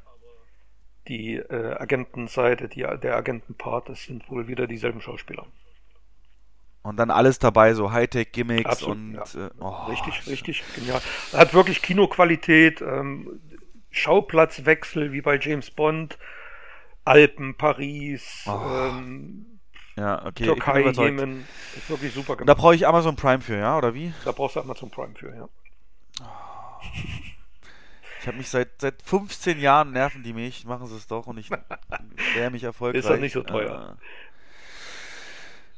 die 1.08 1.36
äh, 1.36 1.74
Agentenseite, 1.78 2.68
die, 2.68 2.86
der 3.02 3.16
Agentenpart, 3.16 3.88
das 3.88 4.04
sind 4.04 4.28
wohl 4.30 4.48
wieder 4.48 4.66
dieselben 4.66 5.00
Schauspieler. 5.00 5.46
Und 6.82 6.96
dann 6.98 7.10
alles 7.10 7.38
dabei, 7.38 7.72
so 7.74 7.92
Hightech-Gimmicks 7.92 8.70
Absolut, 8.70 8.96
und. 8.96 9.14
ja. 9.34 9.46
Äh, 9.46 9.50
oh, 9.58 9.84
richtig, 9.88 10.26
richtig 10.26 10.62
genial. 10.74 11.00
Hat 11.32 11.54
wirklich 11.54 11.80
Kinoqualität, 11.80 12.82
ähm, 12.82 13.40
Schauplatzwechsel 13.90 15.12
wie 15.12 15.22
bei 15.22 15.38
James 15.38 15.70
Bond, 15.70 16.18
Alpen, 17.04 17.54
Paris, 17.56 18.44
Oh, 18.46 18.60
ähm, 18.90 19.60
Ja, 19.96 20.26
okay. 20.26 20.44
Türkei. 20.44 20.80
Jemen. 20.90 21.46
Ist 21.76 21.88
wirklich 21.88 22.12
super 22.12 22.32
Und 22.32 22.40
da 22.40 22.44
gemacht. 22.44 22.58
brauche 22.58 22.74
ich 22.74 22.86
Amazon 22.86 23.14
Prime 23.16 23.40
für, 23.40 23.56
ja? 23.56 23.78
Oder 23.78 23.94
wie? 23.94 24.12
Da 24.24 24.32
brauchst 24.32 24.56
du 24.56 24.60
Amazon 24.60 24.90
Prime 24.90 25.14
für, 25.14 25.34
ja. 25.34 25.48
Ich 28.24 28.28
habe 28.28 28.38
mich 28.38 28.48
seit, 28.48 28.80
seit 28.80 29.02
15 29.02 29.60
Jahren 29.60 29.92
nerven 29.92 30.22
die 30.22 30.32
mich, 30.32 30.64
machen 30.64 30.86
sie 30.86 30.96
es 30.96 31.06
doch 31.06 31.26
und 31.26 31.36
ich 31.36 31.50
wäre 32.34 32.50
mich 32.50 32.64
erfolgreich. 32.64 33.00
Ist 33.00 33.10
doch 33.10 33.18
nicht 33.18 33.34
so 33.34 33.42
teuer. 33.42 33.98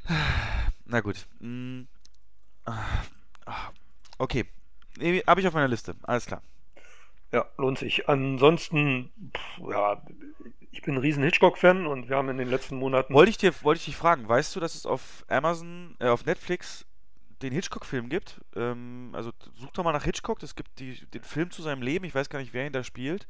Äh, 0.09 0.13
na 0.85 1.01
gut. 1.01 1.27
Mm, 1.41 1.89
ah, 2.67 3.73
Okay. 4.19 4.45
Habe 5.27 5.41
ich 5.41 5.49
auf 5.49 5.55
meiner 5.55 5.67
Liste. 5.67 5.97
Alles 6.05 6.27
klar. 6.27 6.41
Ja, 7.33 7.47
lohnt 7.59 7.79
sich. 7.79 8.09
Ansonsten, 8.09 9.11
pff, 9.37 9.69
ja, 9.69 10.01
ich 10.71 10.83
bin 10.83 10.95
ein 10.95 11.01
riesen 11.01 11.25
Hitchcock-Fan 11.25 11.85
und 11.85 12.09
wir 12.09 12.15
haben 12.15 12.29
in 12.29 12.39
den 12.39 12.49
letzten 12.49 12.77
Monaten. 12.77 13.13
Wollte 13.13 13.31
ich 13.31 13.39
dir, 13.39 13.53
wollte 13.65 13.81
ich 13.81 13.87
dich 13.87 13.97
fragen, 13.97 14.29
weißt 14.29 14.55
du, 14.55 14.61
dass 14.61 14.77
es 14.77 14.87
auf 14.87 15.25
Amazon, 15.27 15.97
äh, 15.99 16.07
auf 16.07 16.25
Netflix 16.25 16.87
den 17.43 17.53
Hitchcock-Film 17.53 18.09
gibt? 18.09 18.41
Ähm, 18.55 19.11
also 19.13 19.33
such 19.55 19.71
doch 19.73 19.85
mal 19.85 19.93
nach 19.93 20.05
Hitchcock, 20.05 20.43
es 20.43 20.55
gibt 20.55 20.79
die, 20.79 21.05
den 21.07 21.23
Film 21.23 21.51
zu 21.51 21.63
seinem 21.63 21.83
Leben, 21.83 22.05
ich 22.05 22.15
weiß 22.15 22.29
gar 22.29 22.39
nicht, 22.39 22.53
wer 22.53 22.67
ihn 22.67 22.73
da 22.73 22.83
spielt, 22.83 23.27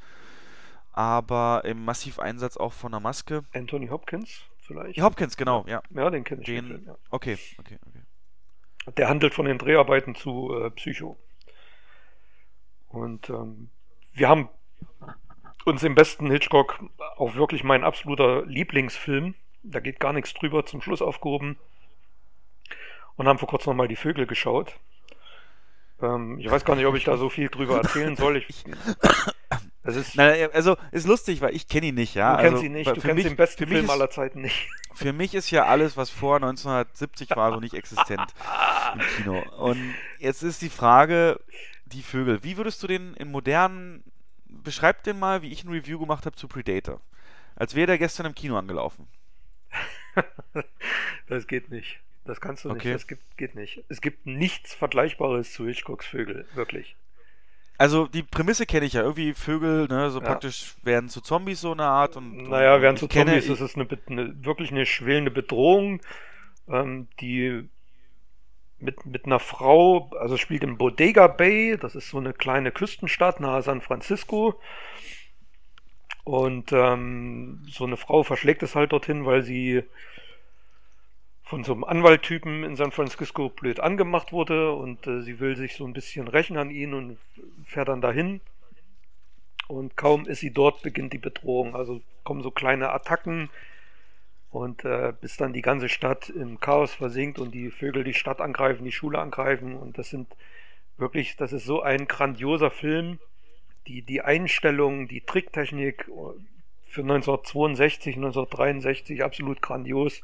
aber 0.92 1.62
im 1.64 1.84
Massiveinsatz 1.84 2.56
auch 2.56 2.72
von 2.72 2.92
der 2.92 3.00
Maske. 3.00 3.44
Anthony 3.52 3.88
Hopkins 3.88 4.42
vielleicht? 4.60 5.00
Hopkins, 5.00 5.36
genau, 5.36 5.64
ja. 5.66 5.82
Ja, 5.90 6.10
den 6.10 6.24
kenne 6.24 6.42
ich. 6.42 6.46
Den, 6.46 6.66
Film, 6.66 6.84
ja. 6.86 6.96
okay, 7.10 7.38
okay, 7.58 7.78
okay. 7.86 8.92
Der 8.96 9.08
handelt 9.08 9.34
von 9.34 9.46
den 9.46 9.58
Dreharbeiten 9.58 10.14
zu 10.14 10.54
äh, 10.54 10.70
Psycho. 10.70 11.18
Und 12.88 13.28
ähm, 13.30 13.70
wir 14.12 14.28
haben 14.28 14.48
uns 15.64 15.82
im 15.82 15.94
besten 15.94 16.30
Hitchcock 16.30 16.78
auch 17.16 17.34
wirklich 17.34 17.64
mein 17.64 17.82
absoluter 17.82 18.46
Lieblingsfilm, 18.46 19.34
da 19.64 19.80
geht 19.80 19.98
gar 19.98 20.12
nichts 20.12 20.32
drüber, 20.32 20.64
zum 20.64 20.80
Schluss 20.80 21.02
aufgehoben. 21.02 21.58
Und 23.16 23.28
haben 23.28 23.38
vor 23.38 23.48
kurzem 23.48 23.70
nochmal 23.70 23.88
die 23.88 23.96
Vögel 23.96 24.26
geschaut. 24.26 24.78
Ähm, 26.02 26.38
ich 26.38 26.50
weiß 26.50 26.64
gar 26.64 26.76
nicht, 26.76 26.86
ob 26.86 26.94
ich 26.94 27.04
da 27.04 27.16
so 27.16 27.28
viel 27.28 27.48
drüber 27.48 27.78
erzählen 27.78 28.16
soll. 28.16 28.36
Ich, 28.36 28.64
es 29.82 29.96
ist, 29.96 30.16
Na, 30.16 30.32
also 30.52 30.76
ist 30.90 31.06
lustig, 31.06 31.40
weil 31.40 31.54
ich 31.54 31.68
kenne 31.68 31.86
ihn 31.86 31.94
nicht, 31.94 32.14
ja. 32.14 32.36
du 32.36 32.42
kennst 32.42 32.54
also, 32.54 32.66
ihn 32.66 32.72
nicht, 32.72 32.90
du 32.90 33.00
kennst 33.00 33.14
mich, 33.14 33.24
den 33.24 33.36
besten 33.36 33.66
Film 33.66 33.84
ist, 33.84 33.90
aller 33.90 34.10
Zeiten 34.10 34.40
nicht. 34.42 34.68
Für 34.94 35.12
mich 35.12 35.34
ist 35.34 35.50
ja 35.50 35.66
alles, 35.66 35.96
was 35.96 36.10
vor 36.10 36.36
1970 36.36 37.30
war, 37.36 37.52
so 37.52 37.60
nicht 37.60 37.74
existent 37.74 38.34
im 38.94 39.00
Kino. 39.16 39.42
Und 39.58 39.94
jetzt 40.18 40.42
ist 40.42 40.60
die 40.62 40.70
Frage, 40.70 41.40
die 41.84 42.02
Vögel. 42.02 42.42
Wie 42.42 42.56
würdest 42.56 42.82
du 42.82 42.86
den 42.86 43.14
in 43.14 43.30
modernen, 43.30 44.02
beschreib 44.46 45.04
den 45.04 45.18
mal, 45.18 45.42
wie 45.42 45.52
ich 45.52 45.64
ein 45.64 45.70
Review 45.70 45.98
gemacht 45.98 46.26
habe 46.26 46.36
zu 46.36 46.48
Predator. 46.48 47.00
Als 47.54 47.74
wäre 47.74 47.86
der 47.86 47.98
gestern 47.98 48.26
im 48.26 48.34
Kino 48.34 48.58
angelaufen. 48.58 49.08
Das 51.28 51.46
geht 51.46 51.70
nicht. 51.70 52.00
Das 52.26 52.40
kannst 52.40 52.64
du 52.64 52.70
Okay. 52.70 52.88
nicht. 52.88 52.94
Das 52.94 53.06
gibt, 53.06 53.36
geht 53.36 53.54
nicht. 53.54 53.84
Es 53.88 54.00
gibt 54.00 54.26
nichts 54.26 54.74
Vergleichbares 54.74 55.52
zu 55.52 55.66
Hitchcocks 55.66 56.06
Vögel, 56.06 56.46
wirklich. 56.54 56.96
Also 57.78 58.06
die 58.06 58.22
Prämisse 58.22 58.64
kenne 58.66 58.86
ich 58.86 58.94
ja. 58.94 59.02
Irgendwie 59.02 59.34
Vögel, 59.34 59.86
ne, 59.88 60.10
so 60.10 60.20
Ja. 60.20 60.24
praktisch 60.26 60.74
werden 60.82 61.08
zu 61.08 61.20
Zombies 61.20 61.60
so 61.60 61.72
eine 61.72 61.84
Art 61.84 62.16
und. 62.16 62.48
Naja, 62.48 62.76
ich 62.78 62.98
zu 62.98 63.06
kenne- 63.06 63.32
Zombies 63.32 63.48
ist 63.50 63.60
es 63.60 63.74
eine, 63.76 63.86
eine, 64.08 64.44
wirklich 64.44 64.70
eine 64.70 64.86
schwelende 64.86 65.30
Bedrohung, 65.30 66.00
ähm, 66.68 67.08
die 67.20 67.68
mit, 68.78 69.06
mit 69.06 69.24
einer 69.26 69.38
Frau, 69.40 70.10
also 70.18 70.36
spielt 70.36 70.62
im 70.62 70.76
Bodega 70.78 71.26
Bay, 71.28 71.76
das 71.78 71.94
ist 71.94 72.10
so 72.10 72.18
eine 72.18 72.32
kleine 72.32 72.72
Küstenstadt 72.72 73.40
nahe 73.40 73.62
San 73.62 73.80
Francisco. 73.80 74.60
Und 76.24 76.72
ähm, 76.72 77.62
so 77.70 77.84
eine 77.84 77.96
Frau 77.96 78.22
verschlägt 78.22 78.62
es 78.62 78.74
halt 78.74 78.92
dorthin, 78.92 79.26
weil 79.26 79.42
sie 79.42 79.84
von 81.46 81.62
so 81.62 81.72
einem 81.72 81.84
Anwalttypen 81.84 82.64
in 82.64 82.74
San 82.74 82.90
Francisco 82.90 83.48
blöd 83.48 83.78
angemacht 83.78 84.32
wurde 84.32 84.72
und 84.72 85.06
äh, 85.06 85.22
sie 85.22 85.38
will 85.38 85.56
sich 85.56 85.76
so 85.76 85.86
ein 85.86 85.92
bisschen 85.92 86.26
rächen 86.26 86.56
an 86.56 86.70
ihn 86.70 86.92
und 86.92 87.18
fährt 87.64 87.86
dann 87.86 88.00
dahin. 88.00 88.40
Und 89.68 89.96
kaum 89.96 90.26
ist 90.26 90.40
sie 90.40 90.52
dort, 90.52 90.82
beginnt 90.82 91.12
die 91.12 91.18
Bedrohung. 91.18 91.76
Also 91.76 92.02
kommen 92.24 92.42
so 92.42 92.50
kleine 92.50 92.90
Attacken 92.90 93.48
und 94.50 94.84
äh, 94.84 95.12
bis 95.20 95.36
dann 95.36 95.52
die 95.52 95.62
ganze 95.62 95.88
Stadt 95.88 96.30
im 96.30 96.58
Chaos 96.58 96.94
versinkt 96.94 97.38
und 97.38 97.54
die 97.54 97.70
Vögel 97.70 98.02
die 98.02 98.14
Stadt 98.14 98.40
angreifen, 98.40 98.84
die 98.84 98.90
Schule 98.90 99.20
angreifen. 99.20 99.76
Und 99.76 99.98
das 99.98 100.10
sind 100.10 100.26
wirklich, 100.96 101.36
das 101.36 101.52
ist 101.52 101.64
so 101.64 101.80
ein 101.80 102.08
grandioser 102.08 102.72
Film. 102.72 103.20
Die, 103.86 104.02
die 104.02 104.20
Einstellung, 104.20 105.06
die 105.06 105.20
Tricktechnik 105.20 106.08
äh, 106.08 106.40
für 106.88 107.02
1962, 107.02 108.16
1963 108.16 109.22
absolut 109.22 109.62
grandios. 109.62 110.22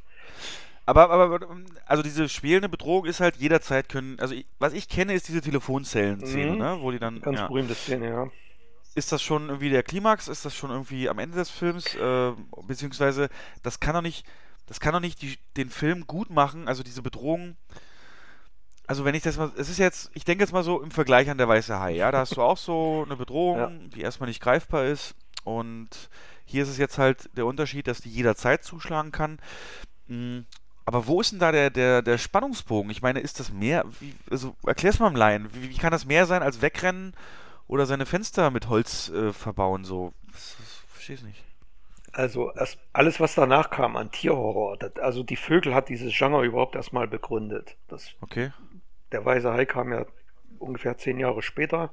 Aber, 1.01 1.11
aber, 1.11 1.49
also 1.87 2.03
diese 2.03 2.29
spielende 2.29 2.69
Bedrohung 2.69 3.07
ist 3.07 3.21
halt 3.21 3.37
jederzeit 3.37 3.89
können. 3.89 4.19
Also 4.21 4.35
ich, 4.35 4.47
was 4.59 4.73
ich 4.75 4.89
kenne, 4.89 5.15
ist 5.15 5.29
diese 5.29 5.41
Telefonzellen-Szene, 5.41 6.53
Mhm. 6.53 6.59
ne? 6.59 6.79
Wo 6.81 6.91
die 6.91 6.99
dann. 6.99 7.21
Ganz 7.21 7.39
ja. 7.39 7.47
berühmte 7.47 7.75
Szene, 7.75 8.09
ja. 8.11 8.31
Ist 8.95 9.11
das 9.11 9.23
schon 9.23 9.49
irgendwie 9.49 9.71
der 9.71 9.83
Klimax? 9.83 10.29
Ist 10.29 10.45
das 10.45 10.55
schon 10.55 10.71
irgendwie 10.71 11.09
am 11.09 11.19
Ende 11.19 11.39
des 11.39 11.49
Films? 11.51 11.95
Äh, 11.95 12.33
beziehungsweise, 12.67 13.31
das 13.63 13.81
kann 13.81 13.95
doch 13.95 14.03
nicht, 14.03 14.27
das 14.67 14.81
kann 14.81 14.93
doch 14.93 15.01
nicht 15.01 15.23
die, 15.23 15.39
den 15.57 15.71
Film 15.71 16.07
gut 16.07 16.29
machen, 16.29 16.69
also 16.69 16.83
diese 16.83 17.01
Bedrohung. 17.01 17.57
Also 18.87 19.07
wenn 19.07 19.15
ich 19.15 19.23
das 19.23 19.39
mal, 19.39 19.51
es 19.57 19.71
ist 19.71 19.79
jetzt, 19.79 20.11
ich 20.13 20.25
denke 20.25 20.45
jetzt 20.45 20.53
mal 20.53 20.63
so 20.65 20.83
im 20.83 20.91
Vergleich 20.91 21.31
an 21.31 21.39
der 21.39 21.49
Weiße 21.49 21.79
Hai, 21.81 21.93
ja, 21.93 22.11
da 22.13 22.19
hast 22.19 22.37
du 22.37 22.43
auch 22.43 22.59
so 22.59 23.05
eine 23.07 23.17
Bedrohung, 23.17 23.59
Ja. 23.59 23.71
die 23.95 24.03
erstmal 24.03 24.29
nicht 24.29 24.43
greifbar 24.43 24.85
ist 24.85 25.15
und 25.45 25.89
hier 26.45 26.65
ist 26.65 26.69
es 26.69 26.77
jetzt 26.77 26.99
halt 26.99 27.31
der 27.35 27.47
Unterschied, 27.47 27.87
dass 27.87 28.03
die 28.03 28.11
jederzeit 28.11 28.63
zuschlagen 28.63 29.11
kann. 29.13 29.39
Aber 30.85 31.07
wo 31.07 31.21
ist 31.21 31.33
denn 31.33 31.39
da 31.39 31.53
der, 31.53 31.71
der, 31.71 32.03
der 32.03 32.19
Spannungsbogen? 32.19 32.91
Ich 32.91 33.03
meine, 33.03 33.21
ist 33.21 33.39
das 33.41 33.53
mehr, 33.53 33.85
wie, 34.01 34.15
also 34.31 34.57
erklär's 34.67 34.99
mal 34.99 35.09
im 35.09 35.17
Laien, 35.17 35.49
wie, 35.55 35.71
wie 35.71 35.79
kann 35.79 35.93
das 35.93 36.07
mehr 36.07 36.27
sein 36.27 36.43
als 36.43 36.61
wegrennen 36.61 37.15
oder 37.69 37.87
seine 37.87 38.07
Fenster 38.07 38.51
mit 38.51 38.69
Holz 38.69 39.09
äh, 39.11 39.33
verbauen, 39.33 39.85
so? 39.85 40.13
Das, 40.33 40.57
das 40.59 40.83
verstehe 40.93 41.17
ich 41.17 41.23
nicht. 41.23 41.45
Also 42.13 42.53
erst 42.53 42.79
alles, 42.93 43.21
was 43.21 43.35
danach 43.35 43.71
kam 43.71 43.97
an 43.97 44.11
Tierhorror, 44.11 44.77
das, 44.77 44.97
also 44.97 45.23
die 45.23 45.37
Vögel 45.37 45.75
hat 45.75 45.89
dieses 45.89 46.13
Genre 46.15 46.45
überhaupt 46.45 46.75
erstmal 46.75 47.09
begründet. 47.09 47.77
Das, 47.89 48.11
Okay. 48.21 48.53
der 49.13 49.25
Weiße 49.25 49.53
Hai 49.53 49.65
kam 49.65 49.93
ja 49.93 50.05
ungefähr 50.59 50.99
zehn 50.99 51.19
Jahre 51.19 51.43
später. 51.43 51.91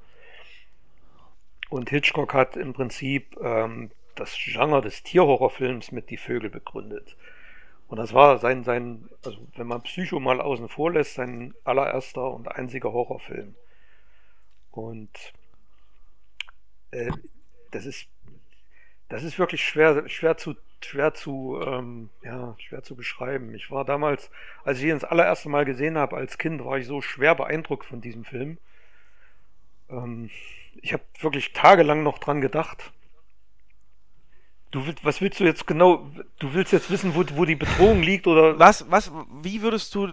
Und 1.69 1.89
Hitchcock 1.89 2.33
hat 2.33 2.57
im 2.57 2.73
Prinzip 2.73 3.37
ähm, 3.41 3.91
das 4.15 4.35
Genre 4.35 4.81
des 4.81 5.03
Tierhorrorfilms 5.03 5.91
mit 5.91 6.09
Die 6.09 6.17
Vögel 6.17 6.49
begründet. 6.49 7.15
Und 7.89 7.97
das 7.97 8.13
war 8.13 8.37
sein, 8.37 8.63
sein, 8.63 9.09
also 9.25 9.39
wenn 9.55 9.65
man 9.65 9.81
Psycho 9.81 10.19
mal 10.19 10.39
außen 10.39 10.69
vor 10.69 10.91
lässt, 10.91 11.15
sein 11.15 11.55
allererster 11.63 12.31
und 12.31 12.47
einziger 12.47 12.93
Horrorfilm. 12.93 13.55
Und 14.69 15.33
äh, 16.91 17.11
das 17.71 17.87
ist, 17.87 18.07
das 19.09 19.23
ist 19.23 19.39
wirklich 19.39 19.65
schwer, 19.65 20.07
schwer 20.07 20.37
zu, 20.37 20.55
schwer 20.81 21.15
zu, 21.15 21.59
ähm, 21.65 22.11
ja, 22.23 22.55
schwer 22.59 22.83
zu 22.83 22.95
beschreiben. 22.95 23.55
Ich 23.55 23.71
war 23.71 23.85
damals, 23.85 24.29
als 24.63 24.77
ich 24.77 24.85
ihn 24.85 24.91
das 24.91 25.03
allererste 25.03 25.49
Mal 25.49 25.65
gesehen 25.65 25.97
habe 25.97 26.15
als 26.15 26.37
Kind, 26.37 26.63
war 26.63 26.77
ich 26.77 26.85
so 26.85 27.01
schwer 27.01 27.33
beeindruckt 27.33 27.85
von 27.85 28.01
diesem 28.01 28.23
Film. 28.23 28.59
Ähm, 29.89 30.29
ich 30.83 30.93
habe 30.93 31.03
wirklich 31.19 31.53
tagelang 31.53 32.03
noch 32.03 32.19
dran 32.19 32.39
gedacht. 32.39 32.91
Du 34.71 34.85
willst, 34.85 35.03
was 35.03 35.19
willst 35.21 35.39
du 35.39 35.45
jetzt 35.45 35.65
genau? 35.65 36.09
Du 36.37 36.53
willst 36.53 36.71
jetzt 36.73 36.91
wissen, 36.91 37.15
wo, 37.15 37.23
wo 37.35 37.45
die 37.45 37.55
Bedrohung 37.55 38.01
liegt 38.03 38.27
oder? 38.27 38.57
Was, 38.59 38.89
was, 38.91 39.11
wie 39.41 39.61
würdest 39.61 39.95
du, 39.95 40.11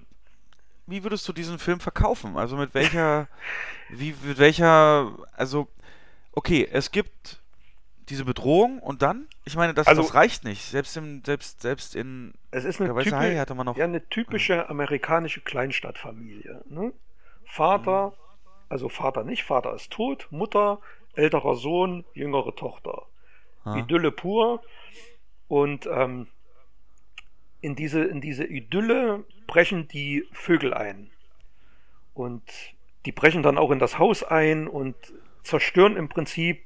wie 0.87 1.03
würdest 1.05 1.28
du 1.28 1.33
diesen 1.33 1.59
Film 1.59 1.78
verkaufen? 1.81 2.37
Also 2.39 2.57
mit 2.57 2.73
welcher, 2.73 3.28
wie, 3.91 4.15
mit 4.23 4.39
welcher, 4.39 5.12
also, 5.37 5.69
okay, 6.33 6.66
es 6.73 6.91
gibt 6.91 7.41
diese 8.09 8.24
Bedrohung 8.24 8.78
und 8.78 9.03
dann? 9.03 9.27
Ich 9.45 9.57
meine, 9.57 9.74
das, 9.74 9.87
Also- 9.89 10.03
das 10.03 10.15
reicht 10.15 10.45
nicht. 10.45 10.62
Selbst 10.65 10.97
im, 10.97 11.23
selbst, 11.24 11.61
selbst 11.61 11.95
in 11.95 12.33
Es 12.51 12.65
ist 12.65 12.81
eine, 12.81 12.89
der 12.89 12.97
Weiße 12.97 13.11
typi- 13.11 13.16
Hai 13.19 13.37
hatte 13.37 13.55
man 13.55 13.66
noch. 13.66 13.77
ja, 13.77 13.85
eine 13.85 14.09
typische 14.09 14.70
amerikanische 14.70 15.41
Kleinstadtfamilie. 15.43 16.62
Ne? 16.70 16.93
Vater, 17.45 18.15
also 18.69 18.89
Vater 18.89 19.23
nicht, 19.24 19.45
Vater 19.45 19.74
ist 19.74 19.91
tot, 19.91 20.28
Mutter, 20.31 20.78
älterer 21.15 21.57
Sohn, 21.57 22.05
jüngere 22.15 22.55
Tochter. 22.57 23.03
Ah. 23.66 23.76
Idylle 23.76 24.12
pur. 24.12 24.62
Und 25.48 25.86
ähm, 25.86 26.28
in, 27.60 27.76
diese, 27.76 28.05
in 28.05 28.20
diese 28.20 28.44
Idylle 28.44 29.24
brechen 29.47 29.88
die 29.88 30.24
Vögel 30.32 30.72
ein. 30.72 31.10
Und 32.14 32.43
die 33.05 33.12
brechen 33.12 33.43
dann 33.43 33.59
auch 33.59 33.70
in 33.70 33.78
das 33.78 33.98
Haus 33.98 34.24
ein 34.24 34.66
und 34.68 34.97
zerstören 35.43 35.97
im 35.97 36.09
Prinzip, 36.09 36.64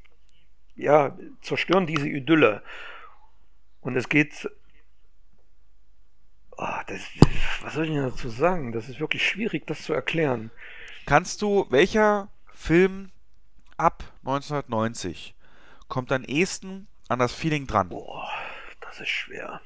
ja, 0.77 1.16
zerstören 1.43 1.86
diese 1.86 2.09
Idylle. 2.09 2.62
Und 3.81 3.97
es 3.97 4.09
geht. 4.09 4.48
Ah, 6.56 6.85
das, 6.86 7.01
was 7.62 7.74
soll 7.74 7.86
ich 7.86 7.93
denn 7.93 8.02
dazu 8.02 8.28
sagen? 8.28 8.72
Das 8.72 8.89
ist 8.90 9.01
wirklich 9.01 9.27
schwierig, 9.27 9.66
das 9.66 9.82
zu 9.82 9.94
erklären. 9.94 10.51
Kannst 11.06 11.40
du, 11.40 11.66
welcher 11.70 12.28
Film 12.52 13.10
ab 13.78 14.05
1990 14.20 15.35
kommt 15.89 16.12
am 16.12 16.24
ehesten 16.24 16.86
an 17.11 17.19
das 17.19 17.32
Feeling 17.35 17.66
dran? 17.66 17.89
Boah, 17.89 18.28
das 18.81 19.01
ist 19.01 19.09
schwer. 19.09 19.61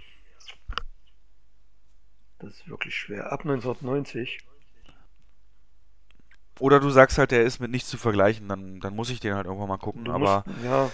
Das 2.39 2.51
ist 2.51 2.69
wirklich 2.69 2.95
schwer. 2.97 3.33
Ab 3.33 3.41
1990. 3.41 4.39
Oder 6.61 6.79
du 6.81 6.91
sagst 6.91 7.19
halt, 7.19 7.31
der 7.33 7.43
ist 7.43 7.59
mit 7.61 7.71
nichts 7.71 7.89
zu 7.89 7.99
vergleichen, 7.99 8.49
dann, 8.49 8.81
dann 8.81 8.95
muss 8.95 9.11
ich 9.11 9.21
den 9.21 9.35
halt 9.35 9.47
irgendwann 9.47 9.69
mal 9.69 9.79
gucken. 9.79 10.05
Du 10.05 10.13
aber 10.13 10.45
musst, 10.47 10.65
ja. 10.65 10.91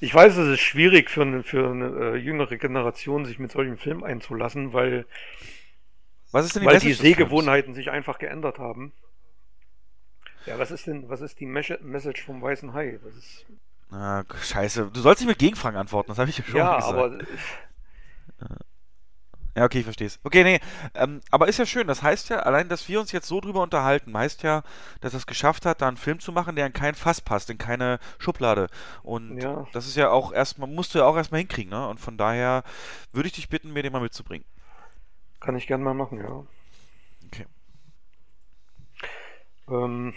Ich 0.00 0.14
weiß, 0.14 0.36
es 0.36 0.48
ist 0.48 0.60
schwierig 0.60 1.10
für 1.10 1.22
eine, 1.22 1.42
für 1.42 1.70
eine 1.70 1.86
äh, 1.86 2.16
jüngere 2.16 2.56
Generation, 2.56 3.24
sich 3.24 3.38
mit 3.38 3.50
solchen 3.50 3.76
Filmen 3.78 4.04
einzulassen, 4.04 4.72
weil, 4.72 5.06
was 6.30 6.44
ist 6.44 6.54
denn 6.56 6.64
weil 6.64 6.74
Message 6.74 6.82
die 6.84 6.88
des 6.90 7.00
Films? 7.00 7.16
Sehgewohnheiten 7.16 7.74
sich 7.74 7.90
einfach 7.90 8.18
geändert 8.18 8.58
haben. 8.58 8.92
Ja, 10.46 10.58
was 10.58 10.70
ist 10.70 10.86
denn, 10.86 11.08
was 11.08 11.20
ist 11.20 11.40
die 11.40 11.46
Mes- 11.46 11.80
Message 11.80 12.22
vom 12.22 12.40
Weißen 12.42 12.74
Hai? 12.74 13.00
Das 13.02 13.14
ist, 13.16 13.46
Ah, 13.90 14.24
scheiße. 14.42 14.90
Du 14.92 15.00
sollst 15.00 15.20
nicht 15.20 15.28
mit 15.28 15.38
Gegenfragen 15.38 15.78
antworten, 15.78 16.08
das 16.08 16.18
habe 16.18 16.28
ich 16.30 16.38
ja 16.38 16.44
schon 16.44 16.56
ja, 16.56 16.76
gesagt. 16.76 16.98
aber 16.98 17.18
Ja, 19.56 19.64
okay, 19.64 19.78
ich 19.78 19.84
versteh's. 19.84 20.20
Okay, 20.22 20.44
nee, 20.44 20.60
ähm, 20.94 21.20
aber 21.32 21.48
ist 21.48 21.58
ja 21.58 21.66
schön. 21.66 21.88
Das 21.88 22.02
heißt 22.02 22.28
ja, 22.28 22.40
allein, 22.40 22.68
dass 22.68 22.88
wir 22.88 23.00
uns 23.00 23.10
jetzt 23.10 23.26
so 23.26 23.40
drüber 23.40 23.60
unterhalten, 23.62 24.16
heißt 24.16 24.44
ja, 24.44 24.62
dass 25.00 25.14
er 25.14 25.18
es 25.18 25.26
geschafft 25.26 25.66
hat, 25.66 25.82
da 25.82 25.88
einen 25.88 25.96
Film 25.96 26.20
zu 26.20 26.30
machen, 26.30 26.54
der 26.54 26.66
in 26.66 26.72
kein 26.72 26.94
Fass 26.94 27.20
passt, 27.20 27.50
in 27.50 27.58
keine 27.58 27.98
Schublade. 28.18 28.68
Und 29.02 29.42
Ja. 29.42 29.66
das 29.72 29.88
ist 29.88 29.96
ja 29.96 30.10
auch 30.10 30.32
erstmal, 30.32 30.68
musst 30.68 30.94
du 30.94 31.00
ja 31.00 31.06
auch 31.06 31.16
erstmal 31.16 31.40
hinkriegen, 31.40 31.70
ne? 31.70 31.88
Und 31.88 31.98
von 31.98 32.16
daher 32.16 32.62
würde 33.12 33.26
ich 33.28 33.34
dich 33.34 33.48
bitten, 33.48 33.72
mir 33.72 33.82
den 33.82 33.92
mal 33.92 34.00
mitzubringen. 34.02 34.46
kann 35.40 35.56
ich 35.56 35.66
gern 35.66 35.82
mal 35.82 35.94
machen, 35.94 36.18
ja. 36.18 36.44
Okay. 37.26 37.46
Ähm, 39.68 40.14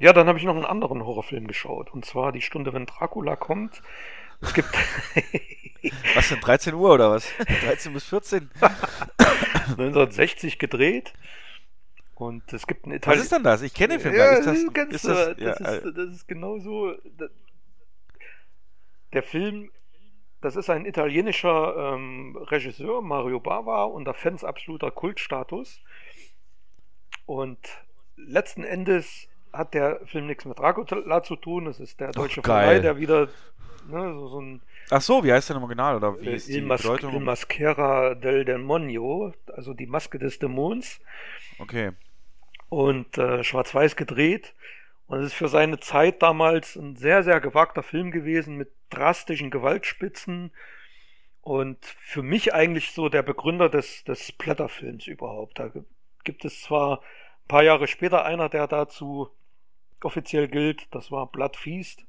ja, 0.00 0.12
dann 0.12 0.26
habe 0.26 0.38
ich 0.38 0.44
noch 0.44 0.56
einen 0.56 0.64
anderen 0.64 1.04
Horrorfilm 1.04 1.46
geschaut. 1.46 1.92
Und 1.92 2.04
zwar 2.04 2.32
Die 2.32 2.40
Stunde, 2.42 2.72
wenn 2.72 2.86
Dracula 2.86 3.36
kommt. 3.36 3.82
Es 4.40 4.52
gibt 4.54 4.68
Was 6.14 6.28
denn, 6.30 6.40
13 6.40 6.74
Uhr 6.74 6.92
oder 6.92 7.10
was? 7.10 7.30
13 7.64 7.92
bis 7.92 8.04
14? 8.06 8.50
1960 9.68 10.58
gedreht. 10.58 11.12
Und 12.14 12.52
es 12.52 12.66
gibt 12.66 12.84
einen 12.84 12.92
Was 12.94 12.98
Italien. 12.98 13.22
ist 13.22 13.32
denn 13.32 13.42
das? 13.44 13.62
Ich 13.62 13.72
kenne 13.72 13.94
den 13.94 14.00
Film 14.00 14.14
Ja, 14.14 14.26
gar 14.26 14.34
nicht. 14.34 14.46
das 14.46 14.54
Ist 14.56 14.58
ist 14.62 14.66
das, 14.66 14.74
ganz, 14.74 14.94
ist 14.94 15.04
das, 15.08 15.18
äh, 15.38 15.42
ja, 15.44 15.54
das, 15.54 15.60
äh, 15.60 15.88
ist, 15.88 15.96
das 15.96 16.08
ist 16.14 16.28
genau 16.28 16.58
so. 16.58 16.94
da- 17.16 17.28
Der 19.14 19.22
Film, 19.22 19.70
das 20.42 20.56
ist 20.56 20.68
ein 20.70 20.84
italienischer 20.86 21.94
ähm, 21.94 22.36
Regisseur, 22.36 23.00
Mario 23.02 23.40
Bava, 23.40 23.84
unter 23.84 24.12
Fans 24.14 24.44
absoluter 24.44 24.90
Kultstatus. 24.90 25.80
Und 27.26 27.58
letzten 28.16 28.64
Endes 28.64 29.28
hat 29.52 29.74
der 29.74 30.00
Film 30.06 30.26
nichts 30.26 30.44
mit 30.44 30.58
Dracula 30.58 31.22
zu 31.22 31.36
tun. 31.36 31.66
Es 31.66 31.80
ist 31.80 32.00
der 32.00 32.12
deutsche. 32.12 32.42
Verleih, 32.42 32.80
der 32.80 32.98
wieder 32.98 33.28
ne, 33.88 34.12
so, 34.14 34.28
so 34.28 34.40
ein 34.40 34.62
Ach 34.92 35.00
so, 35.00 35.22
wie 35.22 35.32
heißt 35.32 35.48
der 35.48 35.56
im 35.56 35.62
Original? 35.62 35.96
Oder 35.96 36.20
wie 36.20 36.28
äh, 36.28 36.34
ist 36.34 36.48
die 36.48 36.54
Il, 36.58 36.62
Mas 36.66 36.82
Bedeutung? 36.82 37.14
Il 37.14 37.20
Maschera 37.20 38.14
del 38.14 38.44
Demonio, 38.44 39.32
also 39.46 39.72
die 39.72 39.86
Maske 39.86 40.18
des 40.18 40.38
Dämons 40.38 41.00
Okay. 41.60 41.92
und 42.68 43.16
äh, 43.18 43.44
schwarz-weiß 43.44 43.96
gedreht. 43.96 44.54
Und 45.06 45.20
es 45.20 45.26
ist 45.26 45.34
für 45.34 45.48
seine 45.48 45.80
Zeit 45.80 46.22
damals 46.22 46.76
ein 46.76 46.96
sehr, 46.96 47.22
sehr 47.22 47.40
gewagter 47.40 47.82
Film 47.82 48.10
gewesen 48.10 48.56
mit 48.56 48.70
drastischen 48.90 49.50
Gewaltspitzen 49.50 50.52
und 51.42 51.84
für 51.84 52.22
mich 52.22 52.54
eigentlich 52.54 52.92
so 52.92 53.08
der 53.08 53.22
Begründer 53.22 53.68
des, 53.68 54.04
des 54.04 54.26
Splatter-Films 54.26 55.06
überhaupt. 55.06 55.58
Da 55.58 55.70
gibt 56.24 56.44
es 56.44 56.62
zwar 56.62 57.00
ein 57.00 57.48
paar 57.48 57.62
Jahre 57.62 57.88
später 57.88 58.24
einer, 58.24 58.48
der 58.48 58.66
dazu 58.68 59.30
offiziell 60.04 60.48
gilt, 60.48 60.94
das 60.94 61.10
war 61.10 61.30
Blood 61.30 61.56
Feast. 61.56 62.04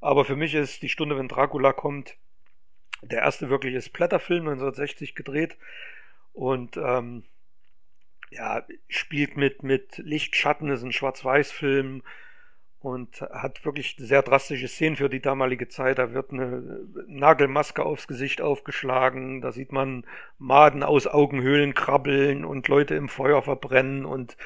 Aber 0.00 0.24
für 0.24 0.36
mich 0.36 0.54
ist 0.54 0.82
die 0.82 0.88
Stunde, 0.88 1.16
wenn 1.18 1.28
Dracula 1.28 1.72
kommt, 1.72 2.16
der 3.02 3.20
erste 3.20 3.50
wirkliche 3.50 3.80
Splatter-Film 3.80 4.48
1960 4.48 5.14
gedreht 5.14 5.56
und 6.32 6.76
ähm, 6.76 7.24
ja, 8.30 8.64
spielt 8.88 9.36
mit, 9.36 9.62
mit 9.62 9.98
Licht, 9.98 10.36
Schatten, 10.36 10.70
ist 10.70 10.82
ein 10.82 10.92
Schwarz-Weiß-Film 10.92 12.02
und 12.78 13.20
hat 13.20 13.64
wirklich 13.64 13.96
sehr 13.98 14.22
drastische 14.22 14.68
Szenen 14.68 14.96
für 14.96 15.10
die 15.10 15.20
damalige 15.20 15.68
Zeit. 15.68 15.98
Da 15.98 16.14
wird 16.14 16.32
eine 16.32 16.80
Nagelmaske 17.06 17.84
aufs 17.84 18.06
Gesicht 18.06 18.40
aufgeschlagen, 18.40 19.40
da 19.40 19.52
sieht 19.52 19.72
man 19.72 20.06
Maden 20.38 20.82
aus 20.82 21.06
Augenhöhlen 21.06 21.74
krabbeln 21.74 22.44
und 22.44 22.68
Leute 22.68 22.94
im 22.94 23.08
Feuer 23.08 23.42
verbrennen 23.42 24.06
und 24.06 24.36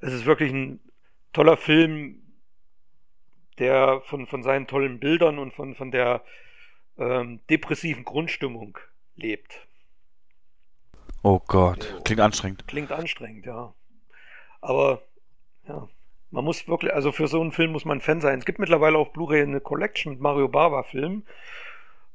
es 0.00 0.12
ist 0.12 0.26
wirklich 0.26 0.52
ein 0.52 0.80
toller 1.32 1.56
Film, 1.56 2.22
der 3.58 4.00
von, 4.02 4.26
von 4.26 4.42
seinen 4.42 4.66
tollen 4.66 5.00
Bildern 5.00 5.38
und 5.38 5.52
von, 5.52 5.74
von 5.74 5.90
der 5.90 6.22
ähm, 6.96 7.40
depressiven 7.50 8.04
Grundstimmung 8.04 8.78
lebt. 9.16 9.66
Oh 11.22 11.40
Gott, 11.46 12.00
klingt 12.04 12.20
anstrengend. 12.20 12.66
Klingt 12.68 12.92
anstrengend, 12.92 13.46
ja. 13.46 13.74
Aber 14.60 15.02
ja, 15.66 15.88
man 16.30 16.44
muss 16.44 16.68
wirklich, 16.68 16.92
also 16.92 17.12
für 17.12 17.28
so 17.28 17.40
einen 17.40 17.52
Film 17.52 17.72
muss 17.72 17.84
man 17.84 18.00
Fan 18.00 18.20
sein. 18.20 18.38
Es 18.38 18.44
gibt 18.44 18.58
mittlerweile 18.58 18.98
auf 18.98 19.12
Blu-ray 19.12 19.42
eine 19.42 19.60
Collection 19.60 20.12
mit 20.12 20.20
Mario 20.20 20.48
Bava 20.48 20.82
Filmen. 20.82 21.26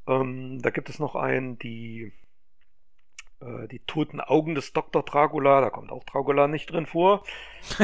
Ähm, 0.07 0.61
da 0.61 0.69
gibt 0.69 0.89
es 0.89 0.99
noch 0.99 1.15
einen, 1.15 1.57
die 1.59 2.13
äh, 3.45 3.67
die 3.67 3.79
toten 3.79 4.21
Augen 4.21 4.55
des 4.55 4.73
Dr. 4.73 5.03
Dracula, 5.03 5.61
da 5.61 5.69
kommt 5.69 5.91
auch 5.91 6.03
Dracula 6.03 6.47
nicht 6.47 6.71
drin 6.71 6.85
vor. 6.85 7.23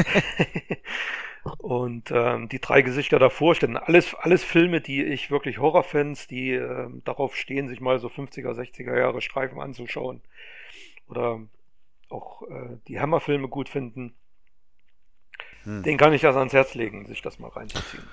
Und 1.58 2.10
ähm, 2.10 2.48
die 2.50 2.60
drei 2.60 2.82
Gesichter 2.82 3.18
davor 3.18 3.54
stehen 3.54 3.76
alles, 3.76 4.14
alles 4.14 4.44
Filme, 4.44 4.80
die 4.80 5.02
ich 5.02 5.30
wirklich 5.30 5.58
Horrorfans, 5.58 6.26
die 6.26 6.52
äh, 6.52 6.88
darauf 7.04 7.34
stehen, 7.34 7.68
sich 7.68 7.80
mal 7.80 7.98
so 7.98 8.08
50er, 8.08 8.52
60er 8.52 8.98
Jahre 8.98 9.22
Streifen 9.22 9.58
anzuschauen. 9.58 10.20
Oder 11.08 11.40
auch 12.10 12.42
äh, 12.42 12.76
die 12.88 13.00
Hammerfilme 13.00 13.48
gut 13.48 13.68
finden. 13.68 14.14
Hm. 15.64 15.82
Den 15.82 15.96
kann 15.96 16.12
ich 16.12 16.22
das 16.22 16.36
ans 16.36 16.52
Herz 16.52 16.74
legen, 16.74 17.06
sich 17.06 17.22
das 17.22 17.38
mal 17.38 17.48
reinzuziehen. 17.48 18.04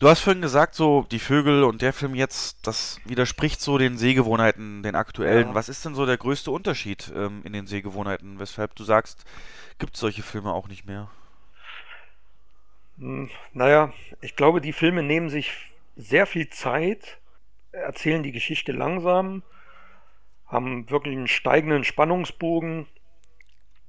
Du 0.00 0.08
hast 0.08 0.20
vorhin 0.20 0.42
gesagt, 0.42 0.76
so 0.76 1.06
die 1.10 1.18
Vögel 1.18 1.64
und 1.64 1.82
der 1.82 1.92
Film 1.92 2.14
jetzt, 2.14 2.64
das 2.64 3.00
widerspricht 3.04 3.60
so 3.60 3.78
den 3.78 3.98
Sehgewohnheiten, 3.98 4.84
den 4.84 4.94
aktuellen. 4.94 5.48
Ja. 5.48 5.54
Was 5.54 5.68
ist 5.68 5.84
denn 5.84 5.96
so 5.96 6.06
der 6.06 6.16
größte 6.16 6.52
Unterschied 6.52 7.12
ähm, 7.16 7.42
in 7.44 7.52
den 7.52 7.66
Sehgewohnheiten, 7.66 8.38
weshalb 8.38 8.76
du 8.76 8.84
sagst, 8.84 9.24
gibt 9.80 9.94
es 9.94 10.00
solche 10.00 10.22
Filme 10.22 10.52
auch 10.52 10.68
nicht 10.68 10.86
mehr? 10.86 11.10
Hm, 12.98 13.28
naja, 13.52 13.92
ich 14.20 14.36
glaube, 14.36 14.60
die 14.60 14.72
Filme 14.72 15.02
nehmen 15.02 15.30
sich 15.30 15.52
sehr 15.96 16.26
viel 16.26 16.48
Zeit, 16.48 17.18
erzählen 17.72 18.22
die 18.22 18.32
Geschichte 18.32 18.70
langsam, 18.70 19.42
haben 20.46 20.88
wirklich 20.90 21.16
einen 21.16 21.26
steigenden 21.26 21.82
Spannungsbogen. 21.82 22.86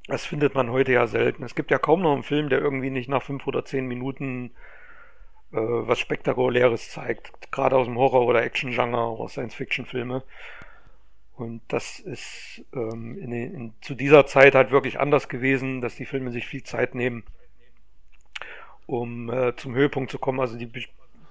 Das 0.08 0.26
findet 0.26 0.56
man 0.56 0.72
heute 0.72 0.92
ja 0.92 1.06
selten. 1.06 1.44
Es 1.44 1.54
gibt 1.54 1.70
ja 1.70 1.78
kaum 1.78 2.02
noch 2.02 2.14
einen 2.14 2.24
Film, 2.24 2.50
der 2.50 2.62
irgendwie 2.62 2.90
nicht 2.90 3.10
nach 3.10 3.22
fünf 3.22 3.46
oder 3.46 3.64
zehn 3.64 3.86
Minuten 3.86 4.52
was 5.58 6.00
Spektakuläres 6.00 6.90
zeigt. 6.90 7.52
Gerade 7.52 7.76
aus 7.76 7.88
dem 7.88 7.98
Horror- 7.98 8.26
oder 8.26 8.44
Action-Genre 8.44 9.18
oder 9.18 9.30
Science-Fiction-Filme. 9.30 10.24
Und 11.36 11.62
das 11.70 12.00
ist 12.00 12.64
ähm, 12.74 13.18
in, 13.18 13.32
in, 13.32 13.74
zu 13.82 13.96
dieser 13.96 14.26
Zeit 14.26 14.56
halt 14.56 14.72
wirklich 14.72 15.00
anders 15.00 15.30
gewesen, 15.30 15.82
dass 15.82 15.96
die 15.96 16.06
Filme 16.06 16.32
sich 16.32 16.46
viel 16.46 16.64
Zeit 16.64 16.96
nehmen 16.96 17.24
um 18.90 19.30
äh, 19.30 19.56
zum 19.56 19.76
Höhepunkt 19.76 20.12
zu 20.12 20.18
kommen. 20.18 20.40
Also 20.40 20.58
die, 20.58 20.70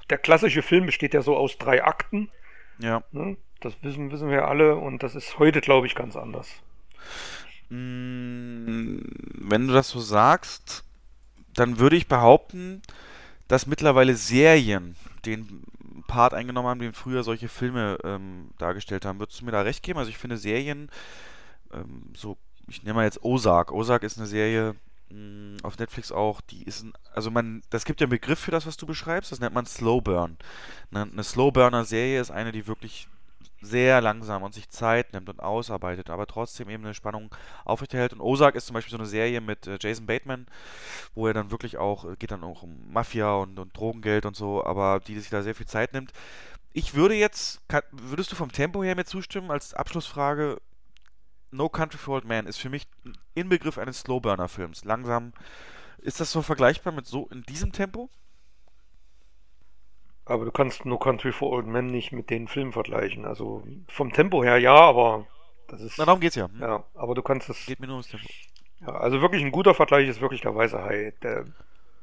der 0.08 0.18
klassische 0.18 0.62
Film 0.62 0.86
besteht 0.86 1.12
ja 1.12 1.22
so 1.22 1.36
aus 1.36 1.58
drei 1.58 1.84
Akten. 1.84 2.30
Ja. 2.78 3.02
Ne? 3.10 3.36
Das 3.60 3.82
wissen, 3.82 4.12
wissen 4.12 4.30
wir 4.30 4.46
alle 4.46 4.76
und 4.76 5.02
das 5.02 5.16
ist 5.16 5.38
heute, 5.38 5.60
glaube 5.60 5.88
ich, 5.88 5.96
ganz 5.96 6.14
anders. 6.14 6.48
Mm, 7.68 9.00
wenn 9.34 9.66
du 9.66 9.74
das 9.74 9.90
so 9.90 9.98
sagst, 9.98 10.84
dann 11.54 11.80
würde 11.80 11.96
ich 11.96 12.06
behaupten, 12.06 12.82
dass 13.48 13.66
mittlerweile 13.66 14.14
Serien 14.14 14.96
den 15.24 15.64
Part 16.06 16.34
eingenommen 16.34 16.68
haben, 16.68 16.80
den 16.80 16.92
früher 16.92 17.22
solche 17.22 17.48
Filme 17.48 17.98
ähm, 18.04 18.50
dargestellt 18.58 19.04
haben. 19.04 19.18
Würdest 19.18 19.40
du 19.40 19.44
mir 19.44 19.52
da 19.52 19.62
recht 19.62 19.82
geben? 19.82 19.98
Also 19.98 20.10
ich 20.10 20.18
finde 20.18 20.38
Serien, 20.38 20.90
ähm, 21.72 22.04
so, 22.14 22.38
ich 22.68 22.82
nehme 22.82 22.94
mal 22.94 23.04
jetzt 23.04 23.22
Ozark. 23.22 23.72
Ozark 23.72 24.02
ist 24.04 24.18
eine 24.18 24.26
Serie, 24.26 24.74
Mm, 25.10 25.56
auf 25.62 25.78
Netflix 25.78 26.12
auch, 26.12 26.42
die 26.42 26.64
ist 26.64 26.82
ein, 26.82 26.92
also 27.14 27.30
man, 27.30 27.62
das 27.70 27.86
gibt 27.86 28.00
ja 28.00 28.04
einen 28.04 28.10
Begriff 28.10 28.38
für 28.38 28.50
das, 28.50 28.66
was 28.66 28.76
du 28.76 28.84
beschreibst, 28.86 29.32
das 29.32 29.40
nennt 29.40 29.54
man 29.54 29.64
Slow 29.64 30.02
Burn. 30.02 30.36
Eine, 30.90 31.10
eine 31.10 31.24
Slow 31.24 31.50
Burner 31.50 31.84
Serie 31.84 32.20
ist 32.20 32.30
eine, 32.30 32.52
die 32.52 32.66
wirklich 32.66 33.08
sehr 33.60 34.00
langsam 34.00 34.42
und 34.42 34.54
sich 34.54 34.68
Zeit 34.68 35.12
nimmt 35.12 35.28
und 35.28 35.40
ausarbeitet, 35.40 36.10
aber 36.10 36.26
trotzdem 36.26 36.68
eben 36.68 36.84
eine 36.84 36.94
Spannung 36.94 37.34
aufrechterhält. 37.64 38.12
Und 38.12 38.20
Ozark 38.20 38.54
ist 38.54 38.66
zum 38.66 38.74
Beispiel 38.74 38.92
so 38.92 38.98
eine 38.98 39.06
Serie 39.06 39.40
mit 39.40 39.66
äh, 39.66 39.78
Jason 39.80 40.06
Bateman, 40.06 40.46
wo 41.14 41.26
er 41.26 41.34
dann 41.34 41.50
wirklich 41.50 41.76
auch, 41.76 42.04
äh, 42.04 42.16
geht 42.16 42.30
dann 42.30 42.44
auch 42.44 42.62
um 42.62 42.92
Mafia 42.92 43.34
und, 43.34 43.58
und 43.58 43.76
Drogengeld 43.76 44.26
und 44.26 44.36
so, 44.36 44.64
aber 44.64 45.00
die 45.00 45.18
sich 45.18 45.30
da 45.30 45.42
sehr 45.42 45.54
viel 45.54 45.66
Zeit 45.66 45.92
nimmt. 45.92 46.12
Ich 46.72 46.94
würde 46.94 47.14
jetzt, 47.14 47.66
kann, 47.68 47.82
würdest 47.90 48.30
du 48.30 48.36
vom 48.36 48.52
Tempo 48.52 48.82
her 48.84 48.94
mir 48.94 49.04
zustimmen, 49.04 49.50
als 49.50 49.74
Abschlussfrage, 49.74 50.58
No 51.50 51.68
Country 51.68 51.98
for 51.98 52.16
Old 52.16 52.24
Men 52.24 52.46
ist 52.46 52.58
für 52.58 52.68
mich 52.68 52.86
ein 53.04 53.16
Inbegriff 53.34 53.78
eines 53.78 54.00
Slowburner-Films. 54.00 54.84
Langsam. 54.84 55.32
Ist 55.98 56.20
das 56.20 56.30
so 56.30 56.42
vergleichbar 56.42 56.92
mit 56.92 57.06
so 57.06 57.26
in 57.28 57.42
diesem 57.42 57.72
Tempo? 57.72 58.10
Aber 60.28 60.44
du 60.44 60.52
kannst 60.52 60.84
No 60.84 60.98
Country 60.98 61.32
for 61.32 61.50
Old 61.50 61.66
Men 61.66 61.86
nicht 61.86 62.12
mit 62.12 62.28
den 62.30 62.48
Filmen 62.48 62.72
vergleichen. 62.72 63.24
Also 63.24 63.62
vom 63.88 64.12
Tempo 64.12 64.44
her 64.44 64.58
ja, 64.58 64.74
aber 64.74 65.26
das 65.68 65.80
ist. 65.80 65.98
Na, 65.98 66.04
darum 66.04 66.20
geht's 66.20 66.36
ja. 66.36 66.48
Hm? 66.48 66.60
Ja, 66.60 66.84
aber 66.94 67.14
du 67.14 67.22
kannst 67.22 67.48
es. 67.48 67.66
Geht 67.66 67.80
mir 67.80 67.86
nur 67.86 67.96
ums 67.96 68.08
Tempo. 68.08 68.26
Ja, 68.80 68.88
also 68.88 69.20
wirklich 69.20 69.42
ein 69.42 69.50
guter 69.50 69.74
Vergleich 69.74 70.06
ist 70.06 70.20
wirklich 70.20 70.42
der 70.42 70.54
Weiße 70.54 70.82
Hai. 70.82 71.14
Der, 71.22 71.46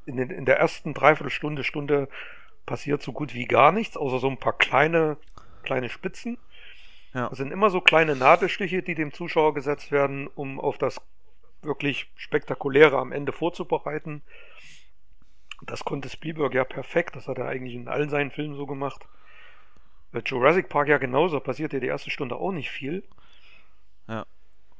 in, 0.06 0.18
den, 0.18 0.32
in 0.32 0.46
der 0.46 0.58
ersten 0.58 0.94
Dreiviertelstunde, 0.94 1.64
Stunde 1.64 2.10
passiert 2.66 3.04
so 3.04 3.12
gut 3.12 3.34
wie 3.34 3.46
gar 3.46 3.72
nichts, 3.72 3.96
außer 3.96 4.20
so 4.20 4.28
ein 4.28 4.40
paar 4.40 4.58
kleine, 4.58 5.18
kleine 5.64 5.90
Spitzen. 5.90 6.38
Ja. 7.14 7.30
Das 7.30 7.38
sind 7.38 7.52
immer 7.52 7.70
so 7.70 7.80
kleine 7.80 8.16
Nadelstiche, 8.16 8.82
die 8.82 8.96
dem 8.96 9.14
Zuschauer 9.14 9.54
gesetzt 9.54 9.92
werden, 9.92 10.28
um 10.28 10.60
auf 10.60 10.78
das 10.78 11.00
wirklich 11.62 12.12
Spektakuläre 12.16 12.98
am 12.98 13.12
Ende 13.12 13.32
vorzubereiten. 13.32 14.22
Das 15.62 15.86
konnte 15.86 16.10
Spielberg 16.10 16.54
ja 16.54 16.66
perfekt, 16.66 17.16
das 17.16 17.28
hat 17.28 17.38
er 17.38 17.48
eigentlich 17.48 17.76
in 17.76 17.88
allen 17.88 18.10
seinen 18.10 18.32
Filmen 18.32 18.56
so 18.56 18.66
gemacht. 18.66 19.08
Bei 20.12 20.20
Jurassic 20.20 20.70
Park 20.70 20.88
ja 20.88 20.98
genauso, 20.98 21.40
passiert 21.40 21.74
ja 21.74 21.80
die 21.80 21.88
erste 21.88 22.10
Stunde 22.10 22.36
auch 22.36 22.52
nicht 22.52 22.70
viel. 22.70 23.04
Ja. 24.08 24.26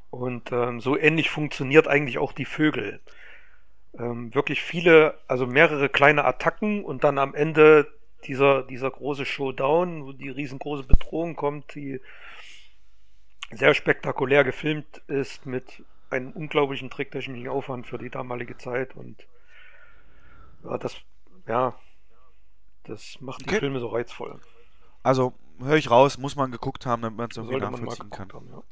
Und 0.10 0.52
ähm, 0.52 0.80
so 0.80 0.98
ähnlich 0.98 1.30
funktioniert 1.30 1.88
eigentlich 1.88 2.18
auch 2.18 2.34
die 2.34 2.46
Vögel. 2.46 3.02
Ähm, 3.98 4.34
wirklich 4.34 4.62
viele, 4.62 5.18
also 5.28 5.46
mehrere 5.46 5.90
kleine 5.90 6.26
Attacken 6.26 6.84
und 6.84 7.04
dann 7.04 7.18
am 7.18 7.34
Ende 7.34 7.88
dieser, 8.26 8.64
dieser 8.64 8.92
große 8.92 9.26
Showdown, 9.26 10.06
wo 10.06 10.12
die 10.14 10.30
riesengroße 10.30 10.84
Bedrohung 10.84 11.36
kommt, 11.36 11.76
die 11.76 12.02
sehr 13.52 13.74
spektakulär 13.74 14.44
gefilmt 14.44 15.02
ist 15.08 15.46
mit 15.46 15.84
einem 16.10 16.32
unglaublichen 16.32 16.90
tricktechnischen 16.90 17.48
Aufwand 17.48 17.88
für 17.88 17.98
die 17.98 18.10
damalige 18.10 18.58
Zeit 18.58 18.96
und 18.96 19.28
ja, 20.66 20.78
das, 20.78 20.96
ja, 21.48 21.76
das 22.84 23.18
macht 23.22 23.42
die 23.42 23.50
okay. 23.50 23.60
Filme 23.60 23.80
so 23.80 23.88
reizvoll. 23.88 24.40
Also, 25.04 25.34
höre 25.60 25.78
ich 25.78 25.90
raus, 25.90 26.18
muss 26.18 26.36
man 26.36 26.52
geguckt 26.52 26.86
haben, 26.86 27.02
damit 27.02 27.18
man 27.18 27.30
es 27.30 27.38
irgendwie 27.38 27.58
nachvollziehen 27.58 28.10
kann. 28.10 28.32
Haben, 28.34 28.50
ja. 28.50 28.64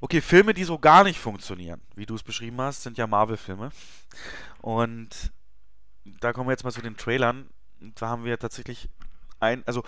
Okay, 0.00 0.20
Filme, 0.20 0.52
die 0.52 0.64
so 0.64 0.78
gar 0.78 1.04
nicht 1.04 1.18
funktionieren, 1.18 1.80
wie 1.94 2.06
du 2.06 2.14
es 2.14 2.22
beschrieben 2.22 2.60
hast, 2.60 2.82
sind 2.82 2.98
ja 2.98 3.06
Marvel-Filme. 3.06 3.70
Und 4.60 5.32
da 6.04 6.32
kommen 6.32 6.48
wir 6.48 6.52
jetzt 6.52 6.64
mal 6.64 6.72
zu 6.72 6.82
den 6.82 6.96
Trailern 6.96 7.48
da 7.94 8.08
haben 8.08 8.24
wir 8.24 8.38
tatsächlich 8.38 8.88
ein, 9.40 9.66
also 9.66 9.82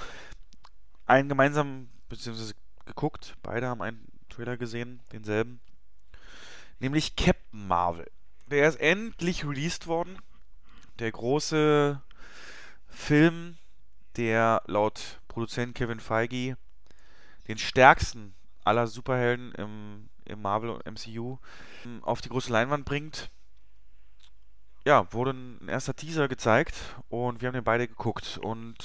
einen 1.06 1.28
gemeinsam, 1.28 1.88
beziehungsweise 2.08 2.54
geguckt, 2.86 3.36
beide 3.42 3.68
haben 3.68 3.82
einen 3.82 4.06
Trailer 4.28 4.56
gesehen, 4.56 5.00
denselben, 5.12 5.60
nämlich 6.80 7.16
Captain 7.16 7.66
Marvel. 7.66 8.10
Der 8.46 8.68
ist 8.68 8.80
endlich 8.80 9.44
released 9.44 9.86
worden. 9.86 10.18
Der 10.98 11.10
große 11.10 12.00
Film, 12.88 13.56
der 14.16 14.62
laut 14.66 15.20
Produzent 15.28 15.74
Kevin 15.74 16.00
Feige 16.00 16.56
den 17.48 17.58
stärksten 17.58 18.34
aller 18.64 18.86
Superhelden 18.86 19.52
im, 19.52 20.08
im 20.24 20.40
Marvel 20.40 20.78
MCU 20.84 21.38
auf 22.02 22.20
die 22.20 22.28
große 22.28 22.52
Leinwand 22.52 22.84
bringt. 22.84 23.30
ja, 24.86 25.10
wurde 25.12 25.32
ein 25.32 25.68
erster 25.68 25.94
Teaser 25.94 26.28
gezeigt 26.28 26.74
und 27.08 27.40
wir 27.40 27.48
haben 27.48 27.54
den 27.54 27.64
beide 27.64 27.88
geguckt. 27.88 28.38
Und 28.42 28.76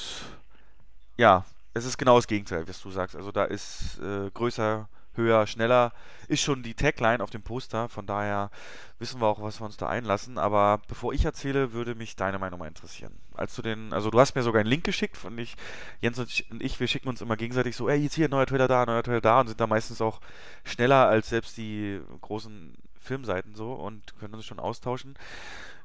ja, 1.17 1.45
es 1.73 1.85
ist 1.85 1.97
genau 1.97 2.15
das 2.15 2.27
Gegenteil, 2.27 2.67
was 2.67 2.81
du 2.81 2.89
sagst. 2.91 3.15
Also 3.15 3.31
da 3.31 3.45
ist 3.45 3.99
äh, 3.99 4.29
größer, 4.31 4.89
höher, 5.19 5.45
schneller, 5.45 5.93
ist 6.27 6.41
schon 6.41 6.63
die 6.63 6.73
Tagline 6.73 7.23
auf 7.23 7.29
dem 7.29 7.43
Poster. 7.43 7.89
Von 7.89 8.05
daher 8.05 8.49
wissen 8.97 9.21
wir 9.21 9.27
auch, 9.27 9.41
was 9.41 9.61
wir 9.61 9.65
uns 9.65 9.77
da 9.77 9.87
einlassen. 9.87 10.37
Aber 10.37 10.81
bevor 10.87 11.13
ich 11.13 11.25
erzähle, 11.25 11.73
würde 11.73 11.95
mich 11.95 12.15
deine 12.15 12.39
Meinung 12.39 12.59
mal 12.59 12.67
interessieren. 12.67 13.13
Als 13.35 13.55
du 13.55 13.61
den, 13.61 13.93
also 13.93 14.09
du 14.09 14.19
hast 14.19 14.35
mir 14.35 14.43
sogar 14.43 14.61
einen 14.61 14.69
Link 14.69 14.83
geschickt, 14.83 15.17
von 15.17 15.37
ich, 15.37 15.55
Jens 16.01 16.17
und 16.17 16.43
ich, 16.59 16.79
wir 16.79 16.87
schicken 16.87 17.09
uns 17.09 17.21
immer 17.21 17.37
gegenseitig 17.37 17.75
so, 17.75 17.89
ey, 17.89 17.97
jetzt 17.97 18.15
hier, 18.15 18.29
neuer 18.29 18.45
Trailer 18.45 18.67
da, 18.67 18.85
neuer 18.85 19.03
Trailer 19.03 19.21
da 19.21 19.41
und 19.41 19.47
sind 19.47 19.59
da 19.59 19.67
meistens 19.67 20.01
auch 20.01 20.19
schneller 20.63 21.07
als 21.07 21.29
selbst 21.29 21.57
die 21.57 22.01
großen 22.21 22.75
Filmseiten 22.99 23.55
so 23.55 23.73
und 23.73 24.17
können 24.17 24.35
uns 24.35 24.45
schon 24.45 24.59
austauschen. 24.59 25.15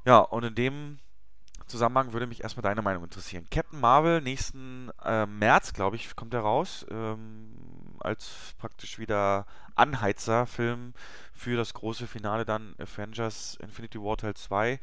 Ja, 0.05 0.19
und 0.19 0.45
in 0.45 0.55
dem 0.55 0.99
Zusammenhang 1.67 2.13
würde 2.13 2.27
mich 2.27 2.43
erstmal 2.43 2.63
deine 2.63 2.83
Meinung 2.83 3.05
interessieren. 3.05 3.47
Captain 3.51 3.81
Marvel, 3.81 4.21
nächsten 4.21 4.91
äh, 5.05 5.27
März, 5.27 5.73
glaube 5.73 5.97
ich, 5.97 6.15
kommt 6.15 6.35
er 6.35 6.41
raus. 6.41 6.85
Ähm, 6.91 7.55
als 8.05 8.55
praktisch 8.59 8.99
wieder 8.99 9.47
Anheizerfilm 9.75 10.95
für 11.33 11.57
das 11.57 11.75
große 11.75 12.07
Finale 12.07 12.45
dann 12.45 12.75
Avengers 12.79 13.59
Infinity 13.61 13.99
War 14.01 14.17
Teil 14.17 14.35
2. 14.35 14.79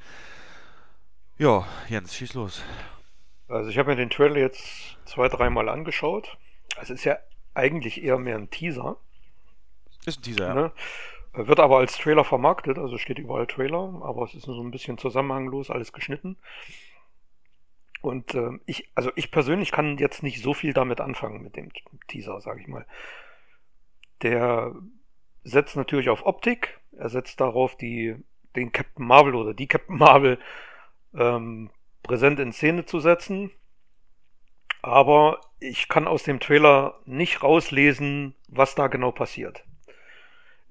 Ja, 1.38 1.65
Jens, 1.88 2.15
schieß 2.15 2.34
los. 2.34 2.64
Also 3.48 3.69
ich 3.69 3.77
habe 3.77 3.89
mir 3.89 3.95
den 3.95 4.10
Trailer 4.10 4.38
jetzt 4.38 4.98
zwei, 5.06 5.27
dreimal 5.27 5.69
angeschaut. 5.69 6.38
Es 6.80 6.89
ist 6.89 7.03
ja 7.03 7.18
eigentlich 7.53 8.03
eher 8.03 8.18
mehr 8.18 8.38
ein 8.38 8.49
Teaser. 8.49 8.98
Ist 10.06 10.19
ein 10.19 10.23
Teaser, 10.23 10.48
ja. 10.48 10.53
Ne? 10.53 10.72
Wird 11.34 11.60
aber 11.60 11.77
als 11.77 11.98
Trailer 11.98 12.26
vermarktet, 12.26 12.77
also 12.77 12.98
steht 12.98 13.18
überall 13.18 13.48
Trailer, 13.48 14.02
aber 14.03 14.26
es 14.26 14.34
ist 14.34 14.43
so 14.43 14.61
ein 14.61 14.72
bisschen 14.72 14.98
zusammenhanglos, 14.98 15.69
alles 15.69 15.93
geschnitten. 15.93 16.38
Und 18.02 18.34
äh, 18.34 18.52
ich, 18.65 18.90
also 18.95 19.11
ich 19.15 19.32
persönlich 19.32 19.72
kann 19.72 19.98
jetzt 19.98 20.23
nicht 20.23 20.41
so 20.41 20.53
viel 20.53 20.73
damit 20.73 20.99
anfangen 20.99 21.44
mit 21.44 21.56
dem 21.56 21.69
Teaser, 22.07 22.41
sage 22.41 22.61
ich 22.61 22.68
mal. 22.68 22.86
Der 24.23 24.73
setzt 25.44 25.76
natürlich 25.76 26.10
auf 26.10 26.26
Optik, 26.26 26.80
er 26.91 27.10
setzt 27.10 27.40
darauf, 27.40 27.76
die, 27.76 28.15
den 28.56 28.72
Captain 28.72 29.06
Marvel 29.06 29.36
oder 29.36 29.53
die 29.53 29.68
Captain 29.68 29.98
Marvel 29.98 30.40
ähm, 31.14 31.69
präsent 32.03 32.40
in 32.40 32.52
Szene 32.52 32.86
zu 32.86 32.99
setzen. 32.99 33.52
Aber 34.82 35.41
ich 35.60 35.88
kann 35.88 36.07
aus 36.07 36.23
dem 36.23 36.40
Trailer 36.40 36.99
nicht 37.06 37.44
rauslesen, 37.44 38.36
was 38.48 38.73
da 38.73 38.88
genau 38.88 39.11
passiert. 39.11 39.64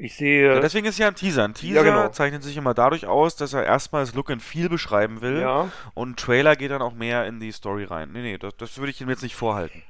Ich 0.03 0.15
sehe. 0.15 0.55
Ja, 0.55 0.61
deswegen 0.61 0.87
ist 0.87 0.99
ja 0.99 1.09
ein 1.09 1.15
Teaser. 1.15 1.45
Ein 1.45 1.53
Teaser 1.53 1.85
ja, 1.85 1.91
genau. 2.03 2.09
zeichnet 2.09 2.43
sich 2.43 2.57
immer 2.57 2.73
dadurch 2.73 3.07
aus, 3.07 3.37
dass 3.37 3.53
er 3.53 3.65
erstmal 3.65 4.03
das 4.03 4.15
Look 4.15 4.31
and 4.31 4.43
Feel 4.43 4.71
beschreiben 4.71 5.21
will. 5.21 5.43
Ja. 5.43 5.71
Und 5.93 6.13
ein 6.13 6.17
Trailer 6.17 6.57
geht 6.57 6.71
dann 6.71 6.81
auch 6.81 6.95
mehr 6.95 7.27
in 7.27 7.39
die 7.39 7.53
Story 7.53 7.85
rein. 7.85 8.11
Nee, 8.13 8.23
nee, 8.23 8.39
das, 8.39 8.57
das 8.57 8.79
würde 8.79 8.93
ich 8.93 9.01
ihm 9.03 9.11
jetzt 9.11 9.23
nicht 9.23 9.37
vorhalten. 9.37 9.83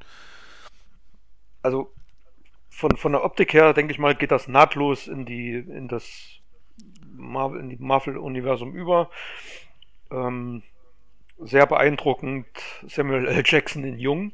Also, 1.63 1.93
von, 2.71 2.97
von 2.97 3.13
der 3.13 3.23
Optik 3.23 3.53
her, 3.53 3.73
denke 3.73 3.93
ich 3.93 4.01
mal, 4.01 4.17
geht 4.17 4.33
das 4.33 4.49
nahtlos 4.49 5.07
in 5.07 5.27
die, 5.27 5.55
in 5.55 5.87
das 5.87 6.11
Marvel, 7.15 7.61
in 7.61 7.69
die 7.69 7.77
Marvel-Universum 7.77 8.75
über. 8.75 9.11
Ähm, 10.11 10.65
sehr 11.39 11.67
beeindruckend. 11.67 12.49
Samuel 12.89 13.29
L. 13.29 13.43
Jackson 13.47 13.85
in 13.85 14.01
Jung. 14.01 14.33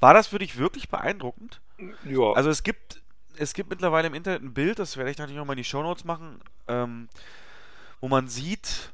War 0.00 0.14
das 0.14 0.28
für 0.28 0.38
dich 0.38 0.56
wirklich 0.56 0.88
beeindruckend? 0.88 1.60
Ja. 2.06 2.32
Also 2.32 2.48
es 2.48 2.62
gibt 2.62 3.02
es 3.38 3.54
gibt 3.54 3.70
mittlerweile 3.70 4.08
im 4.08 4.14
Internet 4.14 4.42
ein 4.42 4.54
Bild, 4.54 4.78
das 4.78 4.96
werde 4.96 5.10
ich 5.10 5.18
natürlich 5.18 5.38
nochmal 5.38 5.54
in 5.54 5.62
die 5.62 5.68
Shownotes 5.68 6.04
machen, 6.04 6.40
ähm, 6.68 7.08
wo 8.00 8.08
man 8.08 8.28
sieht, 8.28 8.92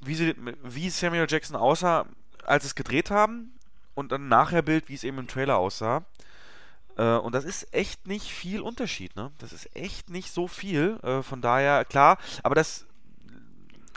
wie, 0.00 0.14
sie, 0.14 0.34
wie 0.62 0.90
Samuel 0.90 1.26
Jackson 1.28 1.56
aussah, 1.56 2.06
als 2.44 2.64
es 2.64 2.74
gedreht 2.74 3.10
haben 3.10 3.52
und 3.94 4.12
dann 4.12 4.28
nachher 4.28 4.62
Bild, 4.62 4.88
wie 4.88 4.94
es 4.94 5.04
eben 5.04 5.18
im 5.18 5.28
Trailer 5.28 5.56
aussah. 5.56 6.04
Äh, 6.96 7.16
und 7.16 7.34
das 7.34 7.44
ist 7.44 7.72
echt 7.72 8.06
nicht 8.06 8.26
viel 8.26 8.60
Unterschied, 8.60 9.16
ne? 9.16 9.32
Das 9.38 9.52
ist 9.52 9.74
echt 9.74 10.10
nicht 10.10 10.32
so 10.32 10.48
viel. 10.48 10.98
Äh, 11.02 11.22
von 11.22 11.40
daher, 11.40 11.84
klar, 11.84 12.18
aber 12.42 12.54
das 12.54 12.86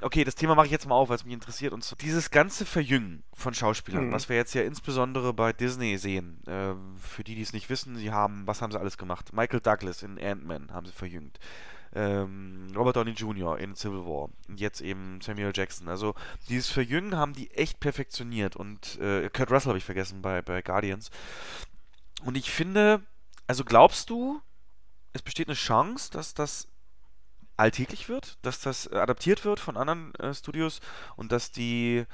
okay, 0.02 0.24
das 0.24 0.36
Thema 0.36 0.56
mache 0.56 0.68
ich 0.68 0.72
jetzt 0.72 0.88
mal 0.88 0.96
auf, 0.96 1.10
weil 1.10 1.16
es 1.16 1.26
mich 1.26 1.34
interessiert. 1.34 1.74
Und 1.74 1.84
so 1.84 1.96
dieses 1.96 2.32
ganze 2.32 2.66
Verjüngen 2.66 3.24
von 3.34 3.54
Schauspielern, 3.54 4.08
mhm. 4.08 4.12
was 4.12 4.30
wir 4.30 4.36
jetzt 4.36 4.54
ja 4.54 4.64
insbesondere 4.64 5.34
bei 5.34 5.54
Disney 5.54 5.98
sehen, 5.98 6.42
äh, 6.48 6.74
für 7.00 7.24
die, 7.24 7.36
die 7.36 7.42
es 7.42 7.54
nicht 7.54 7.70
wissen, 7.70 7.96
sie 7.96 8.12
haben, 8.12 8.46
was 8.46 8.62
haben 8.62 8.72
sie 8.72 8.80
alles 8.80 8.98
gemacht? 8.98 9.34
Michael 9.34 9.62
Douglas 9.62 10.04
in 10.04 10.20
Ant-Man 10.20 10.72
haben 10.72 10.86
sie 10.86 10.92
verjüngt. 10.92 11.40
Ähm, 11.94 12.68
Robert 12.76 12.98
Downey 12.98 13.12
Jr. 13.12 13.58
in 13.60 13.76
Civil 13.76 14.06
War. 14.06 14.30
Und 14.48 14.60
jetzt 14.60 14.82
eben 14.82 15.20
Samuel 15.22 15.54
Jackson. 15.56 15.88
Also 15.88 16.16
dieses 16.50 16.70
Verjüngen 16.70 17.16
haben 17.16 17.34
die 17.34 17.50
echt 17.52 17.80
perfektioniert. 17.80 18.56
Und 18.56 19.00
äh, 19.00 19.30
Kurt 19.30 19.52
Russell 19.52 19.70
habe 19.70 19.78
ich 19.78 19.86
vergessen 19.86 20.22
bei, 20.22 20.42
bei 20.42 20.62
Guardians. 20.62 21.10
Und 22.24 22.36
ich 22.36 22.52
finde, 22.52 23.02
also 23.48 23.64
glaubst 23.64 24.10
du, 24.10 24.42
es 25.14 25.22
besteht 25.22 25.48
eine 25.48 25.56
Chance, 25.56 26.12
dass 26.12 26.34
das 26.34 26.68
alltäglich 27.58 28.08
wird, 28.08 28.38
dass 28.44 28.60
das 28.60 28.88
adaptiert 28.92 29.44
wird 29.44 29.60
von 29.60 29.78
anderen 29.78 30.14
äh, 30.16 30.34
Studios 30.34 30.80
und 31.16 31.32
dass 31.32 31.52
die, 31.52 32.06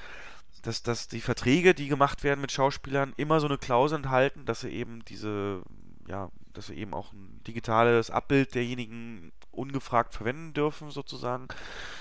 dass, 0.63 0.83
dass 0.83 1.07
die 1.07 1.21
Verträge, 1.21 1.73
die 1.73 1.87
gemacht 1.87 2.23
werden 2.23 2.41
mit 2.41 2.51
Schauspielern, 2.51 3.13
immer 3.17 3.39
so 3.39 3.47
eine 3.47 3.57
Klausel 3.57 3.97
enthalten, 3.97 4.45
dass 4.45 4.61
sie 4.61 4.69
eben 4.69 5.03
diese, 5.05 5.61
ja, 6.07 6.29
dass 6.53 6.67
sie 6.67 6.75
eben 6.75 6.93
auch 6.93 7.11
ein 7.13 7.41
digitales 7.45 8.09
Abbild 8.09 8.55
derjenigen 8.55 9.31
ungefragt 9.51 10.13
verwenden 10.13 10.53
dürfen, 10.53 10.89
sozusagen, 10.89 11.47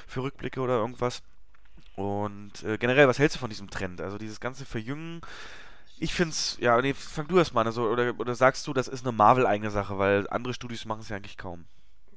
für 0.07 0.23
Rückblicke 0.23 0.61
oder 0.61 0.77
irgendwas. 0.79 1.23
Und 1.97 2.63
äh, 2.63 2.79
generell, 2.79 3.09
was 3.09 3.19
hältst 3.19 3.37
du 3.37 3.41
von 3.41 3.51
diesem 3.51 3.69
Trend? 3.69 4.01
Also 4.01 4.17
dieses 4.17 4.41
ganze 4.41 4.65
Verjüngen, 4.65 5.21
ich 5.99 6.15
finde 6.15 6.31
es, 6.31 6.57
ja, 6.61 6.81
nee, 6.81 6.95
fang 6.95 7.29
du 7.29 7.39
erst 7.39 7.55
mal 7.55 7.61
an, 7.63 7.67
also, 7.67 7.89
oder, 7.89 8.19
oder 8.19 8.35
sagst 8.35 8.67
du, 8.67 8.73
das 8.73 8.89
ist 8.89 9.05
eine 9.05 9.13
Marvel-eigene 9.13 9.71
Sache, 9.71 9.99
weil 9.99 10.27
andere 10.31 10.55
Studios 10.55 10.85
machen 10.85 11.01
es 11.01 11.09
ja 11.09 11.17
eigentlich 11.17 11.37
kaum. 11.37 11.67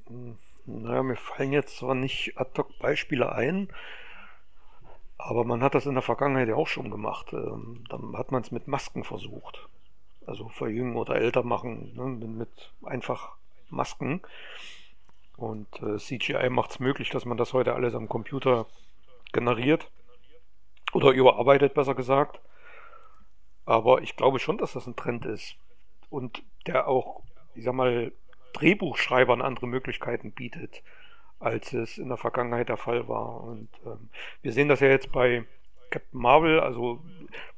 Hm. 0.08 0.36
Naja, 0.66 1.02
mir 1.02 1.16
fallen 1.16 1.52
jetzt 1.52 1.76
zwar 1.78 1.94
nicht 1.94 2.36
ad 2.36 2.50
hoc 2.58 2.78
Beispiele 2.78 3.32
ein, 3.32 3.68
aber 5.16 5.44
man 5.44 5.62
hat 5.62 5.74
das 5.74 5.86
in 5.86 5.94
der 5.94 6.02
Vergangenheit 6.02 6.48
ja 6.48 6.56
auch 6.56 6.66
schon 6.66 6.90
gemacht. 6.90 7.32
Ähm, 7.32 7.84
dann 7.88 8.16
hat 8.16 8.32
man 8.32 8.42
es 8.42 8.50
mit 8.50 8.66
Masken 8.66 9.04
versucht. 9.04 9.68
Also 10.26 10.48
verjüngen 10.48 10.96
oder 10.96 11.16
älter 11.16 11.44
machen, 11.44 11.94
ne, 11.94 12.26
mit 12.26 12.72
einfach 12.84 13.36
Masken. 13.68 14.22
Und 15.36 15.68
äh, 15.82 15.98
CGI 15.98 16.50
macht 16.50 16.72
es 16.72 16.80
möglich, 16.80 17.10
dass 17.10 17.24
man 17.24 17.36
das 17.36 17.52
heute 17.52 17.74
alles 17.74 17.94
am 17.94 18.08
Computer 18.08 18.66
generiert. 19.32 19.90
Oder 20.92 21.10
überarbeitet, 21.10 21.74
besser 21.74 21.94
gesagt. 21.94 22.40
Aber 23.66 24.02
ich 24.02 24.16
glaube 24.16 24.38
schon, 24.38 24.58
dass 24.58 24.72
das 24.72 24.86
ein 24.86 24.96
Trend 24.96 25.26
ist. 25.26 25.56
Und 26.10 26.42
der 26.66 26.88
auch, 26.88 27.22
ich 27.54 27.64
sag 27.64 27.74
mal, 27.74 28.12
Drehbuchschreibern 28.56 29.42
andere 29.42 29.66
Möglichkeiten 29.66 30.32
bietet, 30.32 30.82
als 31.38 31.72
es 31.72 31.98
in 31.98 32.08
der 32.08 32.16
Vergangenheit 32.16 32.68
der 32.68 32.78
Fall 32.78 33.06
war. 33.08 33.42
Und 33.42 33.68
ähm, 33.84 34.08
wir 34.42 34.52
sehen 34.52 34.68
das 34.68 34.80
ja 34.80 34.88
jetzt 34.88 35.12
bei 35.12 35.44
Captain 35.90 36.20
Marvel, 36.20 36.60
also 36.60 37.02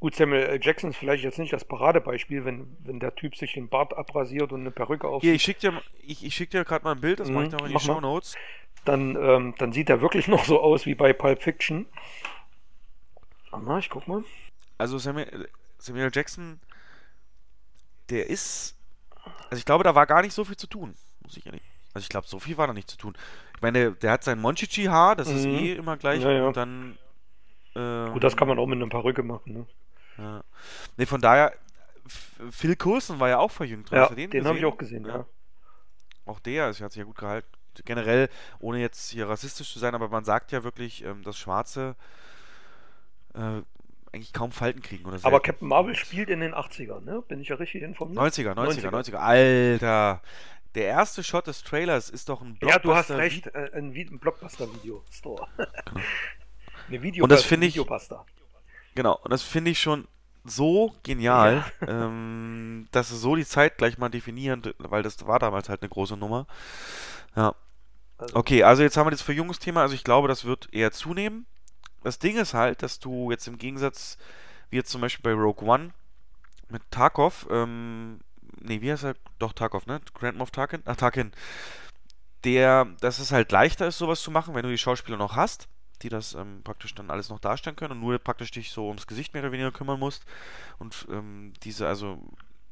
gut, 0.00 0.14
Samuel 0.14 0.42
L. 0.42 0.60
Jackson 0.60 0.90
ist 0.90 0.96
vielleicht 0.96 1.24
jetzt 1.24 1.38
nicht 1.38 1.52
das 1.52 1.64
Paradebeispiel, 1.64 2.44
wenn, 2.44 2.76
wenn 2.80 3.00
der 3.00 3.14
Typ 3.14 3.36
sich 3.36 3.54
den 3.54 3.68
Bart 3.68 3.96
abrasiert 3.96 4.52
und 4.52 4.60
eine 4.60 4.70
Perücke 4.70 5.08
auf. 5.08 5.22
Hier, 5.22 5.34
ich 5.34 5.42
schicke 5.42 5.60
dir, 5.60 5.82
ich, 6.02 6.24
ich 6.24 6.34
schick 6.34 6.50
dir 6.50 6.64
gerade 6.64 6.84
mal 6.84 6.92
ein 6.92 7.00
Bild, 7.00 7.20
das 7.20 7.28
mhm, 7.28 7.34
mache 7.34 7.46
ich 7.46 7.52
noch 7.52 7.66
in 7.66 7.72
die 7.72 7.80
Show 7.80 8.00
Notes. 8.00 8.36
Dann, 8.84 9.16
ähm, 9.16 9.54
dann 9.58 9.72
sieht 9.72 9.88
er 9.88 10.00
wirklich 10.00 10.28
noch 10.28 10.44
so 10.44 10.60
aus 10.60 10.86
wie 10.86 10.94
bei 10.94 11.12
Pulp 11.12 11.42
Fiction. 11.42 11.86
Mal, 13.50 13.78
ich 13.78 13.88
guck 13.88 14.06
mal. 14.06 14.24
Also 14.76 14.98
Samuel, 14.98 15.48
Samuel 15.78 16.10
Jackson, 16.12 16.60
der 18.10 18.28
ist 18.28 18.77
also 19.50 19.58
ich 19.58 19.64
glaube, 19.64 19.84
da 19.84 19.94
war 19.94 20.06
gar 20.06 20.22
nicht 20.22 20.32
so 20.32 20.44
viel 20.44 20.56
zu 20.56 20.66
tun. 20.66 20.94
Muss 21.22 21.36
ich 21.36 21.46
ehrlich. 21.46 21.62
Also 21.94 22.04
ich 22.04 22.08
glaube, 22.08 22.26
so 22.26 22.38
viel 22.38 22.56
war 22.56 22.66
da 22.66 22.72
nicht 22.72 22.90
zu 22.90 22.96
tun. 22.96 23.16
Ich 23.54 23.62
meine, 23.62 23.92
der 23.92 24.12
hat 24.12 24.24
sein 24.24 24.40
Monchichi-Haar, 24.40 25.16
das 25.16 25.28
mhm. 25.28 25.36
ist 25.36 25.44
eh 25.46 25.72
immer 25.74 25.96
gleich. 25.96 26.22
Ja, 26.22 26.30
ja. 26.30 26.46
Und 26.46 26.56
dann. 26.56 26.98
Ähm, 27.74 28.12
Gut, 28.12 28.24
das 28.24 28.36
kann 28.36 28.48
man 28.48 28.58
auch 28.58 28.66
mit 28.66 28.76
einer 28.76 28.88
Perücke 28.88 29.22
machen, 29.22 29.52
ne? 29.52 29.66
Ja. 30.16 30.42
Ne, 30.96 31.06
von 31.06 31.20
daher, 31.20 31.52
Phil 32.50 32.76
Coulson 32.76 33.20
war 33.20 33.28
ja 33.28 33.38
auch 33.38 33.50
verjüngt. 33.50 33.90
Ja, 33.90 34.08
den, 34.08 34.30
den 34.30 34.46
habe 34.46 34.58
ich 34.58 34.64
auch 34.64 34.76
gesehen, 34.76 35.04
ja. 35.06 35.18
ja. 35.18 35.26
Auch 36.24 36.40
der, 36.40 36.66
also 36.66 36.84
hat 36.84 36.92
sich 36.92 37.00
ja 37.00 37.04
gut 37.04 37.18
gehalten. 37.18 37.48
Generell, 37.84 38.28
ohne 38.58 38.80
jetzt 38.80 39.10
hier 39.10 39.28
rassistisch 39.28 39.72
zu 39.72 39.78
sein, 39.78 39.94
aber 39.94 40.08
man 40.08 40.24
sagt 40.24 40.50
ja 40.50 40.64
wirklich, 40.64 41.04
ähm, 41.04 41.22
dass 41.22 41.38
Schwarze 41.38 41.94
äh, 43.34 43.62
eigentlich 44.12 44.32
kaum 44.32 44.52
Falten 44.52 44.82
kriegen 44.82 45.04
oder 45.06 45.18
so. 45.18 45.26
Aber 45.26 45.40
Captain 45.40 45.68
Marvel 45.68 45.94
spielt 45.94 46.28
in 46.30 46.40
den 46.40 46.54
80ern, 46.54 47.04
ne? 47.04 47.22
Bin 47.26 47.40
ich 47.40 47.48
ja 47.48 47.56
richtig 47.56 47.82
informiert? 47.82 48.18
90er, 48.18 48.54
90er, 48.54 48.90
90er. 48.90 49.12
90er. 49.12 49.16
Alter. 49.16 50.22
Der 50.74 50.86
erste 50.86 51.24
Shot 51.24 51.46
des 51.46 51.62
Trailers 51.62 52.10
ist 52.10 52.28
doch 52.28 52.40
ein 52.40 52.54
Blockbuster. 52.54 52.68
Ja, 52.70 52.78
du 52.78 52.94
hast 52.94 53.10
recht, 53.10 53.46
äh, 53.48 53.70
ein, 53.74 53.92
ein 53.94 54.18
Blockbuster-Video-Store. 54.18 55.46
Genau. 55.56 56.00
Eine 56.88 57.02
Video 57.02 57.24
und 57.24 57.30
das 57.30 57.44
finde 57.44 57.66
ich, 57.66 57.78
Genau, 58.94 59.18
und 59.22 59.30
das 59.30 59.42
finde 59.42 59.70
ich 59.70 59.78
schon 59.80 60.08
so 60.44 60.94
genial, 61.02 61.64
ja. 61.80 61.88
ähm, 62.06 62.88
dass 62.92 63.10
sie 63.10 63.16
so 63.16 63.36
die 63.36 63.44
Zeit 63.44 63.76
gleich 63.76 63.98
mal 63.98 64.08
definieren, 64.08 64.62
weil 64.78 65.02
das 65.02 65.26
war 65.26 65.38
damals 65.38 65.68
halt 65.68 65.82
eine 65.82 65.90
große 65.90 66.16
Nummer. 66.16 66.46
Ja. 67.36 67.54
Also 68.16 68.34
okay, 68.34 68.62
also 68.62 68.82
jetzt 68.82 68.96
haben 68.96 69.06
wir 69.06 69.10
das 69.10 69.22
Verjüngungsthema, 69.22 69.82
also 69.82 69.94
ich 69.94 70.02
glaube, 70.02 70.28
das 70.28 70.44
wird 70.44 70.72
eher 70.72 70.90
zunehmen. 70.90 71.46
Das 72.08 72.18
Ding 72.18 72.36
ist 72.36 72.54
halt, 72.54 72.82
dass 72.82 72.98
du 72.98 73.30
jetzt 73.30 73.46
im 73.46 73.58
Gegensatz, 73.58 74.16
wie 74.70 74.76
jetzt 74.76 74.90
zum 74.90 75.00
Beispiel 75.02 75.22
bei 75.22 75.38
Rogue 75.38 75.68
One 75.68 75.90
mit 76.70 76.82
Tarkov, 76.90 77.46
ähm, 77.50 78.20
nee, 78.60 78.80
wie 78.80 78.90
heißt 78.90 79.04
er? 79.04 79.14
Doch, 79.38 79.52
Tarkov, 79.52 79.86
ne? 79.86 80.00
Grand 80.14 80.38
Moff 80.38 80.50
Tarkin? 80.50 80.82
Ach, 80.86 80.96
Tarkin. 80.96 81.32
Der, 82.44 82.86
dass 83.00 83.18
es 83.18 83.30
halt 83.30 83.52
leichter 83.52 83.86
ist, 83.86 83.98
sowas 83.98 84.22
zu 84.22 84.30
machen, 84.30 84.54
wenn 84.54 84.62
du 84.62 84.70
die 84.70 84.78
Schauspieler 84.78 85.18
noch 85.18 85.36
hast, 85.36 85.68
die 86.02 86.08
das 86.08 86.34
ähm, 86.34 86.62
praktisch 86.64 86.94
dann 86.94 87.10
alles 87.10 87.28
noch 87.28 87.40
darstellen 87.40 87.76
können 87.76 87.92
und 87.92 88.00
nur 88.00 88.18
praktisch 88.18 88.52
dich 88.52 88.70
so 88.70 88.86
ums 88.86 89.06
Gesicht 89.06 89.34
mehr 89.34 89.42
oder 89.42 89.52
weniger 89.52 89.72
kümmern 89.72 89.98
musst. 89.98 90.24
Und 90.78 91.06
ähm, 91.10 91.52
diese, 91.62 91.88
also 91.88 92.22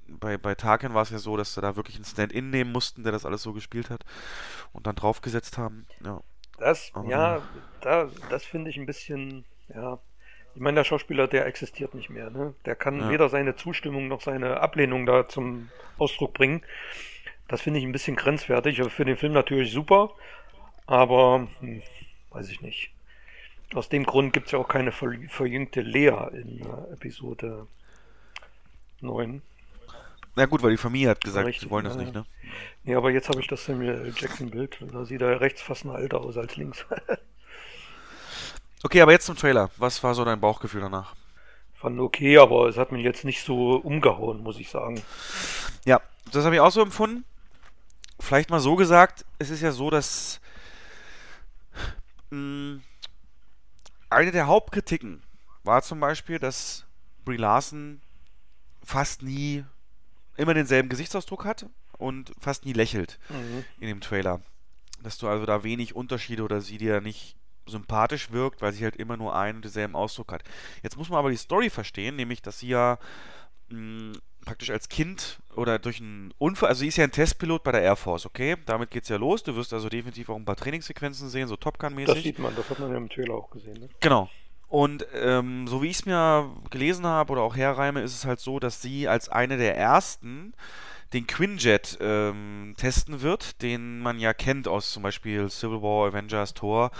bei, 0.08 0.38
bei 0.38 0.54
Tarkin 0.54 0.94
war 0.94 1.02
es 1.02 1.10
ja 1.10 1.18
so, 1.18 1.36
dass 1.36 1.54
sie 1.54 1.60
da 1.60 1.76
wirklich 1.76 1.96
einen 1.96 2.04
Stand-in 2.04 2.50
nehmen 2.50 2.72
mussten, 2.72 3.02
der 3.02 3.12
das 3.12 3.26
alles 3.26 3.42
so 3.42 3.52
gespielt 3.52 3.90
hat 3.90 4.04
und 4.72 4.86
dann 4.86 4.96
draufgesetzt 4.96 5.58
haben. 5.58 5.86
Ja. 6.04 6.22
Das, 6.58 6.90
Aber 6.94 7.08
ja, 7.08 7.42
da, 7.80 8.08
das 8.30 8.44
finde 8.44 8.70
ich 8.70 8.76
ein 8.76 8.86
bisschen, 8.86 9.44
ja. 9.74 9.98
Ich 10.54 10.62
meine, 10.62 10.76
der 10.76 10.84
Schauspieler, 10.84 11.28
der 11.28 11.44
existiert 11.44 11.94
nicht 11.94 12.08
mehr. 12.08 12.30
Ne? 12.30 12.54
Der 12.64 12.74
kann 12.74 12.98
ja. 12.98 13.10
weder 13.10 13.28
seine 13.28 13.56
Zustimmung 13.56 14.08
noch 14.08 14.22
seine 14.22 14.60
Ablehnung 14.60 15.04
da 15.04 15.28
zum 15.28 15.68
Ausdruck 15.98 16.32
bringen. 16.32 16.62
Das 17.48 17.60
finde 17.60 17.78
ich 17.78 17.84
ein 17.84 17.92
bisschen 17.92 18.16
grenzwertig. 18.16 18.82
Für 18.88 19.04
den 19.04 19.16
Film 19.16 19.34
natürlich 19.34 19.70
super, 19.70 20.12
aber 20.86 21.46
hm, 21.60 21.82
weiß 22.30 22.48
ich 22.50 22.62
nicht. 22.62 22.90
Aus 23.74 23.88
dem 23.88 24.04
Grund 24.04 24.32
gibt 24.32 24.46
es 24.46 24.52
ja 24.52 24.58
auch 24.58 24.68
keine 24.68 24.92
ver 24.92 25.12
verjüngte 25.28 25.82
Lea 25.82 26.28
in 26.32 26.60
äh, 26.60 26.92
Episode 26.94 27.66
9. 29.00 29.42
Na 30.36 30.44
gut, 30.44 30.62
weil 30.62 30.70
die 30.70 30.76
Familie 30.76 31.08
hat 31.08 31.22
gesagt, 31.22 31.46
Richtig, 31.46 31.64
sie 31.64 31.70
wollen 31.70 31.86
das 31.86 31.94
ja, 31.94 32.02
nicht, 32.02 32.14
ne? 32.14 32.26
Nee, 32.84 32.94
aber 32.94 33.10
jetzt 33.10 33.30
habe 33.30 33.40
ich 33.40 33.46
das 33.46 33.64
Samuel 33.64 34.12
Jackson-Bild. 34.14 34.78
Da 34.92 35.06
sieht 35.06 35.22
er 35.22 35.40
rechts 35.40 35.62
fast 35.62 35.86
noch 35.86 35.96
älter 35.96 36.20
aus 36.20 36.36
als 36.36 36.56
links. 36.56 36.84
okay, 38.84 39.00
aber 39.00 39.12
jetzt 39.12 39.24
zum 39.24 39.36
Trailer. 39.36 39.70
Was 39.78 40.02
war 40.02 40.14
so 40.14 40.26
dein 40.26 40.38
Bauchgefühl 40.38 40.82
danach? 40.82 41.14
Fand 41.72 41.98
okay, 41.98 42.36
aber 42.36 42.68
es 42.68 42.76
hat 42.76 42.92
mich 42.92 43.02
jetzt 43.02 43.24
nicht 43.24 43.42
so 43.42 43.76
umgehauen, 43.76 44.42
muss 44.42 44.58
ich 44.58 44.68
sagen. 44.68 45.02
Ja, 45.86 46.02
das 46.30 46.44
habe 46.44 46.54
ich 46.54 46.60
auch 46.60 46.70
so 46.70 46.82
empfunden. 46.82 47.24
Vielleicht 48.20 48.50
mal 48.50 48.60
so 48.60 48.76
gesagt, 48.76 49.24
es 49.38 49.48
ist 49.48 49.62
ja 49.62 49.72
so, 49.72 49.88
dass 49.88 50.40
mh, 52.30 52.38
mm, 52.38 52.82
eine 54.10 54.32
der 54.32 54.46
Hauptkritiken 54.46 55.22
war 55.64 55.80
zum 55.80 55.98
Beispiel, 55.98 56.38
dass 56.38 56.84
Brie 57.24 57.38
Larson 57.38 58.02
fast 58.84 59.22
nie 59.22 59.64
immer 60.36 60.54
denselben 60.54 60.88
Gesichtsausdruck 60.88 61.44
hat 61.44 61.66
und 61.98 62.32
fast 62.40 62.64
nie 62.64 62.72
lächelt 62.72 63.18
mhm. 63.28 63.64
in 63.80 63.88
dem 63.88 64.00
Trailer. 64.00 64.40
Dass 65.02 65.18
du 65.18 65.28
also 65.28 65.46
da 65.46 65.62
wenig 65.62 65.94
Unterschiede 65.94 66.42
oder 66.42 66.60
sie 66.60 66.78
dir 66.78 67.00
nicht 67.00 67.36
sympathisch 67.66 68.30
wirkt, 68.30 68.62
weil 68.62 68.72
sie 68.72 68.84
halt 68.84 68.96
immer 68.96 69.16
nur 69.16 69.34
einen 69.34 69.56
und 69.56 69.64
denselben 69.64 69.96
Ausdruck 69.96 70.32
hat. 70.32 70.44
Jetzt 70.82 70.96
muss 70.96 71.08
man 71.08 71.18
aber 71.18 71.30
die 71.30 71.36
Story 71.36 71.68
verstehen, 71.68 72.16
nämlich, 72.16 72.40
dass 72.40 72.60
sie 72.60 72.68
ja 72.68 72.98
mh, 73.68 74.18
praktisch 74.44 74.70
als 74.70 74.88
Kind 74.88 75.40
oder 75.54 75.78
durch 75.78 76.00
einen 76.00 76.32
Unfall, 76.38 76.68
also 76.68 76.80
sie 76.80 76.88
ist 76.88 76.96
ja 76.96 77.04
ein 77.04 77.10
Testpilot 77.10 77.64
bei 77.64 77.72
der 77.72 77.82
Air 77.82 77.96
Force, 77.96 78.24
okay? 78.24 78.56
Damit 78.64 78.90
geht's 78.90 79.08
ja 79.08 79.16
los. 79.16 79.42
Du 79.42 79.54
wirst 79.56 79.72
also 79.72 79.88
definitiv 79.88 80.28
auch 80.30 80.36
ein 80.36 80.44
paar 80.44 80.56
Trainingssequenzen 80.56 81.28
sehen, 81.28 81.48
so 81.48 81.56
Top 81.56 81.78
Gun-mäßig. 81.78 82.14
Das 82.14 82.22
sieht 82.22 82.38
man, 82.38 82.54
das 82.54 82.70
hat 82.70 82.78
man 82.78 82.90
ja 82.90 82.96
im 82.96 83.08
Trailer 83.08 83.34
auch 83.34 83.50
gesehen. 83.50 83.80
Ne? 83.80 83.88
Genau. 84.00 84.30
Und 84.68 85.06
ähm, 85.14 85.68
so 85.68 85.82
wie 85.82 85.88
ich 85.88 85.98
es 85.98 86.06
mir 86.06 86.50
gelesen 86.70 87.06
habe 87.06 87.32
oder 87.32 87.42
auch 87.42 87.56
herreime, 87.56 88.02
ist 88.02 88.14
es 88.14 88.24
halt 88.24 88.40
so, 88.40 88.58
dass 88.58 88.82
sie 88.82 89.08
als 89.08 89.28
eine 89.28 89.56
der 89.56 89.76
ersten 89.76 90.54
den 91.12 91.26
Quinjet 91.26 91.98
ähm, 92.00 92.74
testen 92.76 93.22
wird, 93.22 93.62
den 93.62 94.00
man 94.00 94.18
ja 94.18 94.34
kennt 94.34 94.66
aus 94.66 94.92
zum 94.92 95.02
Beispiel 95.02 95.48
Civil 95.48 95.82
War, 95.82 96.08
Avengers, 96.08 96.54
Thor. 96.54 96.90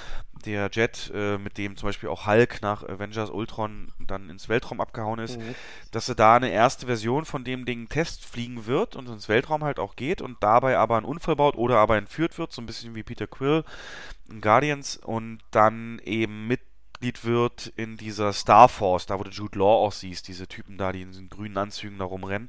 Der 0.45 0.71
Jet, 0.71 1.11
äh, 1.13 1.39
mit 1.39 1.59
dem 1.59 1.77
zum 1.77 1.89
Beispiel 1.89 2.09
auch 2.09 2.27
Hulk 2.27 2.63
nach 2.63 2.85
Avengers 2.85 3.31
Ultron 3.31 3.89
dann 3.99 4.31
ins 4.31 4.49
Weltraum 4.49 4.81
abgehauen 4.81 5.19
ist, 5.19 5.41
mhm. 5.41 5.55
dass 5.91 6.07
sie 6.07 6.15
da 6.15 6.37
eine 6.37 6.51
erste 6.51 6.87
Version 6.87 7.25
von 7.25 7.43
dem 7.43 7.65
Ding 7.65 7.89
Test 7.89 8.25
fliegen 8.25 8.67
wird 8.67 8.95
und 8.95 9.09
ins 9.09 9.29
Weltraum 9.29 9.65
halt 9.65 9.81
auch 9.81 9.97
geht 9.97 10.23
und 10.23 10.37
dabei 10.41 10.79
aber 10.79 10.99
einen 10.99 11.07
Unfall 11.07 11.37
baut 11.37 11.57
oder 11.57 11.79
aber 11.79 11.97
entführt 11.97 12.39
wird, 12.39 12.53
so 12.53 12.63
ein 12.63 12.67
bisschen 12.67 12.95
wie 12.95 13.03
Peter 13.03 13.27
Quill 13.27 13.65
in 14.29 14.41
Guardians 14.41 14.99
und 14.99 15.41
dann 15.51 16.01
eben 16.05 16.47
mit 16.47 16.61
Mitglied 16.97 17.25
wird 17.25 17.67
in 17.77 17.97
dieser 17.97 18.33
Star 18.33 18.69
Force, 18.69 19.07
da 19.07 19.19
wo 19.19 19.25
du 19.25 19.31
Jude 19.31 19.59
Law 19.59 19.87
auch 19.87 19.93
siehst, 19.93 20.29
diese 20.29 20.47
Typen 20.47 20.79
da, 20.79 20.93
die 20.93 21.03
in 21.03 21.11
diesen 21.11 21.29
grünen 21.29 21.57
Anzügen 21.57 21.99
da 21.99 22.05
rumrennen. 22.05 22.49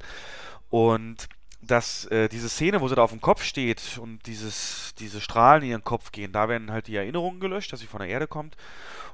Und 0.70 1.28
dass 1.62 2.06
äh, 2.06 2.30
diese 2.30 2.50
Szene, 2.50 2.82
wo 2.82 2.88
sie 2.88 2.96
da 2.96 3.04
auf 3.04 3.12
dem 3.12 3.22
Kopf 3.22 3.44
steht 3.44 3.98
und 3.98 4.26
dieses, 4.26 4.94
diese 5.00 5.22
Strahlen 5.22 5.64
in 5.64 5.70
ihren 5.70 5.84
Kopf 5.84 6.12
gehen, 6.12 6.32
da 6.32 6.50
werden 6.50 6.72
halt 6.72 6.88
die 6.88 6.96
Erinnerungen 6.96 7.40
gelöscht, 7.40 7.74
dass 7.74 7.80
sie 7.80 7.88
von 7.88 8.00
der 8.00 8.10
Erde 8.10 8.28
kommt. 8.28 8.56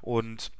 Und 0.01 0.51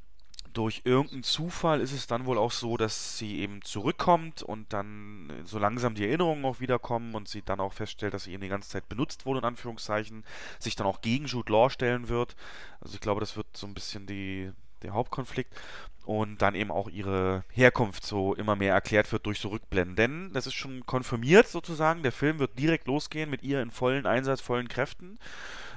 durch 0.54 0.82
irgendeinen 0.84 1.24
Zufall 1.24 1.80
ist 1.80 1.92
es 1.92 2.06
dann 2.06 2.26
wohl 2.26 2.38
auch 2.38 2.52
so, 2.52 2.76
dass 2.76 3.18
sie 3.18 3.40
eben 3.40 3.60
zurückkommt 3.62 4.42
und 4.42 4.72
dann 4.72 5.32
so 5.44 5.58
langsam 5.58 5.94
die 5.94 6.06
Erinnerungen 6.06 6.44
auch 6.44 6.60
wiederkommen 6.60 7.14
und 7.14 7.28
sie 7.28 7.42
dann 7.42 7.60
auch 7.60 7.72
feststellt, 7.72 8.14
dass 8.14 8.24
sie 8.24 8.32
eben 8.32 8.42
die 8.42 8.48
ganze 8.48 8.70
Zeit 8.70 8.88
benutzt 8.88 9.26
wurde, 9.26 9.40
in 9.40 9.44
Anführungszeichen, 9.44 10.24
sich 10.58 10.76
dann 10.76 10.86
auch 10.86 11.00
gegen 11.00 11.26
Jude 11.26 11.52
Law 11.52 11.70
stellen 11.70 12.08
wird. 12.08 12.36
Also 12.80 12.94
ich 12.94 13.00
glaube, 13.00 13.20
das 13.20 13.36
wird 13.36 13.48
so 13.52 13.66
ein 13.66 13.74
bisschen 13.74 14.06
die, 14.06 14.52
der 14.84 14.94
Hauptkonflikt 14.94 15.52
und 16.04 16.42
dann 16.42 16.54
eben 16.54 16.70
auch 16.70 16.88
ihre 16.88 17.44
Herkunft 17.50 18.04
so 18.04 18.34
immer 18.34 18.56
mehr 18.56 18.74
erklärt 18.74 19.10
wird 19.10 19.26
durch 19.26 19.40
so 19.40 19.48
Rückblenden. 19.48 19.96
Denn 19.96 20.32
das 20.32 20.46
ist 20.46 20.54
schon 20.54 20.84
konfirmiert 20.86 21.48
sozusagen, 21.48 22.02
der 22.02 22.12
Film 22.12 22.38
wird 22.38 22.58
direkt 22.58 22.86
losgehen 22.86 23.30
mit 23.30 23.42
ihr 23.42 23.62
in 23.62 23.70
vollen 23.70 24.06
Einsatz, 24.06 24.40
vollen 24.40 24.68
Kräften. 24.68 25.18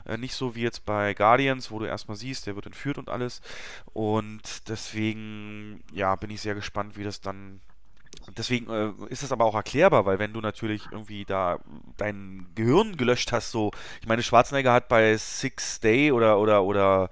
Äh, 0.05 0.17
nicht 0.17 0.35
so 0.35 0.55
wie 0.55 0.61
jetzt 0.61 0.85
bei 0.85 1.13
Guardians, 1.13 1.71
wo 1.71 1.79
du 1.79 1.85
erstmal 1.85 2.17
siehst, 2.17 2.45
der 2.45 2.55
wird 2.55 2.65
entführt 2.65 2.97
und 2.97 3.09
alles. 3.09 3.41
Und 3.93 4.69
deswegen, 4.69 5.83
ja, 5.93 6.15
bin 6.15 6.29
ich 6.29 6.41
sehr 6.41 6.55
gespannt, 6.55 6.97
wie 6.97 7.03
das 7.03 7.21
dann 7.21 7.61
Deswegen 8.35 8.69
äh, 8.69 8.91
ist 9.09 9.23
es 9.23 9.31
aber 9.31 9.45
auch 9.45 9.55
erklärbar, 9.55 10.05
weil 10.05 10.19
wenn 10.19 10.33
du 10.33 10.41
natürlich 10.41 10.83
irgendwie 10.91 11.23
da 11.23 11.59
dein 11.95 12.47
Gehirn 12.55 12.97
gelöscht 12.97 13.31
hast, 13.31 13.51
so, 13.51 13.71
ich 14.01 14.07
meine, 14.07 14.23
Schwarzenegger 14.23 14.73
hat 14.73 14.89
bei 14.89 15.15
Six 15.15 15.79
Day 15.79 16.11
oder 16.11 16.39
oder 16.39 16.63
oder 16.63 17.09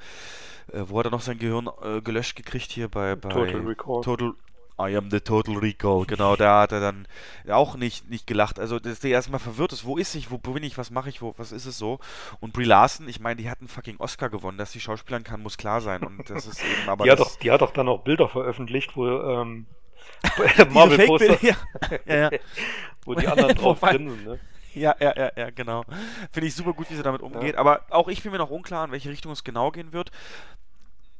äh, 0.71 0.83
wo 0.87 0.99
hat 0.99 1.05
er 1.05 1.11
noch 1.11 1.21
sein 1.21 1.39
Gehirn 1.39 1.69
äh, 1.81 2.01
gelöscht 2.01 2.35
gekriegt 2.35 2.71
hier 2.71 2.87
bei, 2.87 3.15
bei 3.15 3.29
Total 3.29 3.61
Recall. 3.61 4.01
Total 4.01 4.33
I 4.77 4.97
am 4.97 5.09
the 5.09 5.21
Total 5.21 5.55
Recall, 5.55 6.05
genau, 6.05 6.35
da 6.35 6.61
hat 6.61 6.73
er 6.73 6.81
dann 6.81 7.07
auch 7.49 7.77
nicht, 7.77 8.09
nicht 8.09 8.27
gelacht. 8.27 8.59
Also, 8.59 8.77
dass 8.77 8.99
der 8.99 9.11
erstmal 9.11 9.39
verwirrt 9.39 9.71
ist, 9.71 9.85
wo 9.85 9.97
ist 9.97 10.15
ich, 10.15 10.31
wo 10.31 10.37
bin 10.37 10.63
ich, 10.63 10.77
was 10.77 10.91
mache 10.91 11.07
ich, 11.07 11.21
wo, 11.21 11.33
was 11.37 11.53
ist 11.53 11.65
es 11.65 11.77
so? 11.77 11.99
Und 12.41 12.51
Brie 12.51 12.65
Larson, 12.65 13.07
ich 13.07 13.21
meine, 13.21 13.37
die 13.37 13.49
hat 13.49 13.59
einen 13.59 13.69
fucking 13.69 13.95
Oscar 13.99 14.29
gewonnen, 14.29 14.57
dass 14.57 14.73
sie 14.73 14.81
Schauspielern 14.81 15.23
kann, 15.23 15.41
muss 15.41 15.57
klar 15.57 15.79
sein. 15.79 16.03
Und 16.03 16.29
das 16.29 16.45
ist 16.45 16.61
eben 16.61 16.73
aber. 16.89 17.05
die, 17.05 17.11
hat 17.11 17.19
doch, 17.19 17.37
die 17.37 17.51
hat 17.51 17.61
doch 17.61 17.71
dann 17.71 17.87
auch 17.87 18.03
Bilder 18.03 18.27
veröffentlicht, 18.27 18.97
wo 18.97 19.07
ähm, 19.07 19.65
Marvel 20.71 21.05
Poster, 21.07 21.41
ja. 21.41 21.55
ja, 22.05 22.15
ja. 22.15 22.29
wo 23.05 23.13
die 23.13 23.27
anderen 23.27 23.55
drauf 23.55 23.79
drin 23.79 24.09
sind, 24.09 24.25
ne? 24.25 24.39
Ja, 24.75 24.95
ja, 24.99 25.13
ja, 25.15 25.31
ja, 25.35 25.49
genau. 25.49 25.83
Finde 26.31 26.47
ich 26.47 26.55
super 26.55 26.73
gut, 26.73 26.89
wie 26.89 26.95
sie 26.95 27.03
damit 27.03 27.21
umgeht. 27.21 27.55
Ja. 27.55 27.59
Aber 27.59 27.85
auch 27.89 28.07
ich 28.07 28.23
bin 28.23 28.31
mir 28.31 28.37
noch 28.37 28.49
unklar, 28.49 28.85
in 28.85 28.91
welche 28.91 29.09
Richtung 29.09 29.31
es 29.31 29.43
genau 29.43 29.71
gehen 29.71 29.93
wird. 29.93 30.11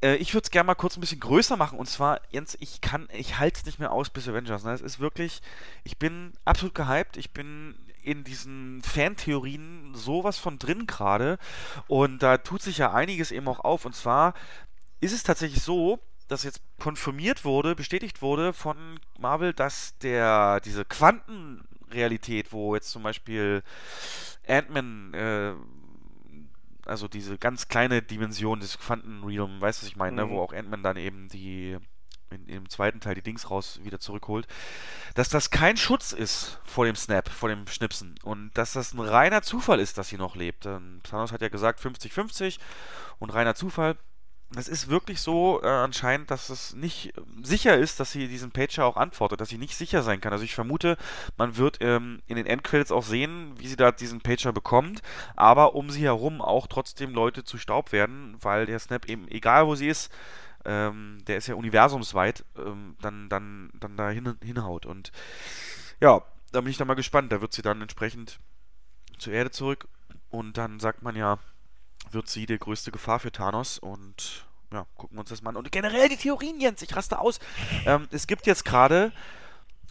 Äh, 0.02 0.16
ich 0.16 0.34
würde 0.34 0.44
es 0.44 0.50
gerne 0.50 0.66
mal 0.66 0.74
kurz 0.74 0.96
ein 0.96 1.00
bisschen 1.00 1.20
größer 1.20 1.56
machen. 1.56 1.78
Und 1.78 1.86
zwar, 1.86 2.20
Jens, 2.30 2.56
ich 2.60 2.80
kann, 2.80 3.08
ich 3.12 3.38
halte 3.38 3.58
es 3.58 3.66
nicht 3.66 3.78
mehr 3.78 3.92
aus 3.92 4.10
bis 4.10 4.28
Avengers. 4.28 4.64
Ne? 4.64 4.72
Es 4.72 4.80
ist 4.80 5.00
wirklich, 5.00 5.40
ich 5.84 5.98
bin 5.98 6.32
absolut 6.44 6.74
gehypt. 6.74 7.16
Ich 7.16 7.32
bin 7.32 7.74
in 8.02 8.22
diesen 8.22 8.82
Fantheorien 8.82 9.92
sowas 9.94 10.38
von 10.38 10.58
drin 10.58 10.86
gerade. 10.86 11.38
Und 11.88 12.22
da 12.22 12.38
tut 12.38 12.62
sich 12.62 12.78
ja 12.78 12.92
einiges 12.92 13.32
eben 13.32 13.48
auch 13.48 13.60
auf. 13.60 13.84
Und 13.84 13.96
zwar 13.96 14.34
ist 15.00 15.12
es 15.12 15.22
tatsächlich 15.22 15.62
so, 15.62 15.98
dass 16.28 16.42
jetzt 16.42 16.60
konfirmiert 16.78 17.44
wurde, 17.44 17.74
bestätigt 17.74 18.22
wurde 18.22 18.52
von 18.52 18.98
Marvel, 19.18 19.52
dass 19.52 19.96
der 19.98 20.60
diese 20.60 20.84
Quantenrealität, 21.86 22.52
wo 22.52 22.74
jetzt 22.74 22.90
zum 22.90 23.02
Beispiel 23.02 23.62
Ant-Man 24.46 25.14
äh, 25.14 25.54
also 26.84 27.08
diese 27.08 27.36
ganz 27.36 27.68
kleine 27.68 28.00
Dimension 28.00 28.60
des 28.60 28.78
Quantenrealm, 28.78 29.60
weißt 29.60 29.80
du, 29.80 29.84
was 29.84 29.88
ich 29.88 29.96
meine, 29.96 30.24
mhm. 30.24 30.30
ne? 30.30 30.36
wo 30.36 30.40
auch 30.40 30.52
Ant-Man 30.52 30.82
dann 30.82 30.96
eben 30.96 31.28
die 31.28 31.76
in, 32.30 32.48
im 32.48 32.68
zweiten 32.68 33.00
Teil 33.00 33.14
die 33.14 33.22
Dings 33.22 33.50
raus 33.50 33.80
wieder 33.82 34.00
zurückholt, 34.00 34.46
dass 35.14 35.28
das 35.28 35.50
kein 35.50 35.76
Schutz 35.76 36.12
ist 36.12 36.60
vor 36.64 36.84
dem 36.84 36.96
Snap, 36.96 37.28
vor 37.28 37.48
dem 37.48 37.66
Schnipsen 37.66 38.16
und 38.22 38.50
dass 38.54 38.72
das 38.72 38.94
ein 38.94 39.00
reiner 39.00 39.42
Zufall 39.42 39.80
ist, 39.80 39.98
dass 39.98 40.08
sie 40.08 40.16
noch 40.16 40.34
lebt. 40.34 40.64
Thanos 40.64 41.32
hat 41.32 41.42
ja 41.42 41.48
gesagt 41.48 41.80
50-50 41.80 42.58
und 43.18 43.30
reiner 43.30 43.54
Zufall 43.54 43.96
es 44.54 44.68
ist 44.68 44.88
wirklich 44.88 45.20
so 45.20 45.60
äh, 45.62 45.66
anscheinend, 45.66 46.30
dass 46.30 46.50
es 46.50 46.74
nicht 46.74 47.12
sicher 47.42 47.76
ist, 47.76 47.98
dass 47.98 48.12
sie 48.12 48.28
diesen 48.28 48.52
Pager 48.52 48.84
auch 48.84 48.96
antwortet, 48.96 49.40
dass 49.40 49.48
sie 49.48 49.58
nicht 49.58 49.74
sicher 49.76 50.02
sein 50.02 50.20
kann. 50.20 50.32
Also 50.32 50.44
ich 50.44 50.54
vermute, 50.54 50.96
man 51.36 51.56
wird 51.56 51.78
ähm, 51.80 52.22
in 52.26 52.36
den 52.36 52.46
Endcredits 52.46 52.92
auch 52.92 53.02
sehen, 53.02 53.54
wie 53.58 53.66
sie 53.66 53.76
da 53.76 53.90
diesen 53.90 54.20
Pager 54.20 54.52
bekommt, 54.52 55.02
aber 55.34 55.74
um 55.74 55.90
sie 55.90 56.02
herum 56.02 56.40
auch 56.40 56.68
trotzdem 56.68 57.12
Leute 57.12 57.42
zu 57.42 57.58
Staub 57.58 57.90
werden, 57.90 58.36
weil 58.40 58.66
der 58.66 58.78
Snap 58.78 59.08
eben, 59.08 59.26
egal 59.28 59.66
wo 59.66 59.74
sie 59.74 59.88
ist, 59.88 60.12
ähm, 60.64 61.18
der 61.26 61.38
ist 61.38 61.48
ja 61.48 61.54
universumsweit, 61.54 62.44
ähm, 62.56 62.96
dann, 63.00 63.28
dann, 63.28 63.70
dann 63.74 63.96
da 63.96 64.10
hin, 64.10 64.36
hinhaut. 64.42 64.86
Und 64.86 65.10
ja, 66.00 66.22
da 66.52 66.60
bin 66.60 66.70
ich 66.70 66.76
dann 66.76 66.88
mal 66.88 66.94
gespannt. 66.94 67.32
Da 67.32 67.40
wird 67.40 67.52
sie 67.52 67.62
dann 67.62 67.82
entsprechend 67.82 68.38
zur 69.18 69.32
Erde 69.32 69.50
zurück 69.50 69.88
und 70.30 70.56
dann 70.58 70.80
sagt 70.80 71.02
man 71.02 71.16
ja, 71.16 71.38
wird 72.10 72.28
sie 72.28 72.46
die 72.46 72.58
größte 72.58 72.90
Gefahr 72.90 73.20
für 73.20 73.32
Thanos 73.32 73.78
und 73.78 74.46
ja, 74.72 74.86
gucken 74.96 75.16
wir 75.16 75.20
uns 75.20 75.30
das 75.30 75.42
mal 75.42 75.50
an. 75.50 75.56
Und 75.56 75.70
generell 75.72 76.08
die 76.08 76.16
Theorien, 76.16 76.60
Jens, 76.60 76.82
ich 76.82 76.94
raste 76.94 77.18
aus. 77.18 77.38
Ähm, 77.84 78.08
es 78.10 78.26
gibt 78.26 78.46
jetzt 78.46 78.64
gerade, 78.64 79.12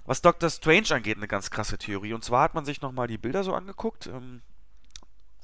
was 0.05 0.21
Doctor 0.21 0.49
Strange 0.49 0.91
angeht, 0.91 1.17
eine 1.17 1.27
ganz 1.27 1.49
krasse 1.49 1.77
Theorie. 1.77 2.13
Und 2.13 2.23
zwar 2.23 2.43
hat 2.43 2.55
man 2.55 2.65
sich 2.65 2.81
nochmal 2.81 3.07
die 3.07 3.17
Bilder 3.17 3.43
so 3.43 3.53
angeguckt. 3.53 4.07
Ähm, 4.07 4.41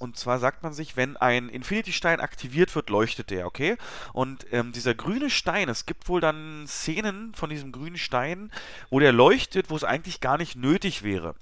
und 0.02 0.18
zwar 0.18 0.40
sagt 0.40 0.64
man 0.64 0.74
sich, 0.74 0.98
wenn 0.98 1.16
ein 1.16 1.48
Infinity-Stein 1.48 2.20
aktiviert 2.20 2.74
wird, 2.74 2.90
leuchtet 2.90 3.30
der, 3.30 3.46
okay? 3.46 3.78
Und 4.14 4.48
ähm, 4.52 4.72
dieser 4.72 4.96
grüne 4.96 5.30
Stein, 5.30 5.70
es 5.70 5.86
gibt 5.86 6.10
wohl 6.10 6.20
dann 6.20 6.66
Szenen 6.68 7.36
von 7.36 7.52
diesem 7.52 7.72
grünen 7.72 8.00
Stein, 8.00 8.52
wo 8.90 9.00
der 9.00 9.12
leuchtet, 9.12 9.70
wo 9.70 9.76
es 9.76 9.84
eigentlich 9.84 10.20
gar 10.20 10.40
nicht 10.40 10.56
nötig 10.56 11.04
wäre. 11.04 11.36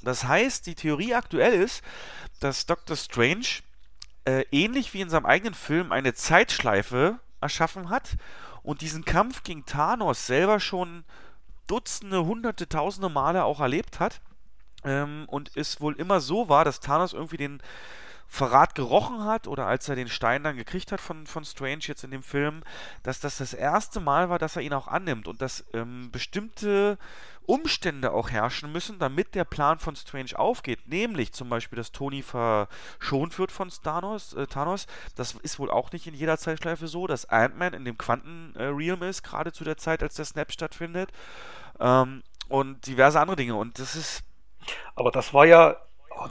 Das 0.00 0.24
heißt, 0.24 0.66
die 0.66 0.74
Theorie 0.74 1.14
aktuell 1.14 1.52
ist, 1.52 1.82
dass 2.40 2.64
Doctor 2.64 2.96
Strange 2.96 3.62
äh, 4.28 4.44
ähnlich 4.50 4.92
wie 4.92 5.00
in 5.00 5.08
seinem 5.08 5.24
eigenen 5.24 5.54
Film 5.54 5.90
eine 5.90 6.12
Zeitschleife 6.12 7.18
erschaffen 7.40 7.88
hat 7.88 8.18
und 8.62 8.82
diesen 8.82 9.06
Kampf 9.06 9.42
gegen 9.42 9.64
Thanos 9.64 10.26
selber 10.26 10.60
schon 10.60 11.04
Dutzende, 11.66 12.26
Hunderte, 12.26 12.68
Tausende 12.68 13.08
Male 13.08 13.44
auch 13.44 13.60
erlebt 13.60 14.00
hat. 14.00 14.20
Ähm, 14.84 15.24
und 15.28 15.56
es 15.56 15.80
wohl 15.80 15.94
immer 15.94 16.20
so 16.20 16.50
war, 16.50 16.66
dass 16.66 16.80
Thanos 16.80 17.14
irgendwie 17.14 17.38
den 17.38 17.62
Verrat 18.30 18.74
gerochen 18.74 19.24
hat 19.24 19.48
oder 19.48 19.66
als 19.66 19.88
er 19.88 19.96
den 19.96 20.08
Stein 20.08 20.44
dann 20.44 20.56
gekriegt 20.56 20.92
hat 20.92 21.00
von, 21.00 21.26
von 21.26 21.44
Strange 21.44 21.80
jetzt 21.82 22.04
in 22.04 22.10
dem 22.10 22.22
Film, 22.22 22.62
dass 23.02 23.20
das 23.20 23.38
das 23.38 23.54
erste 23.54 24.00
Mal 24.00 24.28
war, 24.28 24.38
dass 24.38 24.56
er 24.56 24.62
ihn 24.62 24.74
auch 24.74 24.86
annimmt 24.86 25.26
und 25.26 25.40
dass 25.40 25.64
ähm, 25.72 26.10
bestimmte 26.12 26.98
Umstände 27.48 28.12
auch 28.12 28.28
herrschen 28.28 28.70
müssen, 28.70 28.98
damit 28.98 29.34
der 29.34 29.44
Plan 29.44 29.78
von 29.78 29.96
Strange 29.96 30.38
aufgeht. 30.38 30.86
Nämlich 30.86 31.32
zum 31.32 31.48
Beispiel, 31.48 31.78
dass 31.78 31.92
Tony 31.92 32.22
verschont 32.22 33.38
wird 33.38 33.50
von 33.50 33.70
Thanos. 33.70 34.34
Äh, 34.34 34.46
Thanos. 34.46 34.86
Das 35.16 35.32
ist 35.32 35.58
wohl 35.58 35.70
auch 35.70 35.90
nicht 35.92 36.06
in 36.06 36.12
jeder 36.12 36.36
Zeitschleife 36.36 36.86
so, 36.88 37.06
dass 37.06 37.24
Ant-Man 37.30 37.72
in 37.72 37.86
dem 37.86 37.96
Quantenrealm 37.96 39.02
ist, 39.02 39.22
gerade 39.22 39.50
zu 39.52 39.64
der 39.64 39.78
Zeit, 39.78 40.02
als 40.02 40.14
der 40.16 40.26
Snap 40.26 40.52
stattfindet. 40.52 41.10
Ähm, 41.80 42.22
und 42.48 42.86
diverse 42.86 43.18
andere 43.18 43.36
Dinge. 43.36 43.54
Und 43.54 43.78
das 43.78 43.96
ist. 43.96 44.24
Aber 44.94 45.10
das 45.10 45.32
war 45.32 45.46
ja, 45.46 45.76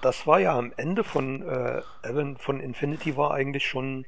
das 0.01 0.27
war 0.27 0.39
ja 0.39 0.57
am 0.57 0.73
Ende 0.77 1.03
von 1.03 1.41
äh, 1.41 1.81
Evan 2.03 2.38
von 2.38 2.59
Infinity 2.59 3.15
war 3.18 3.34
eigentlich 3.34 3.68
schon 3.68 4.05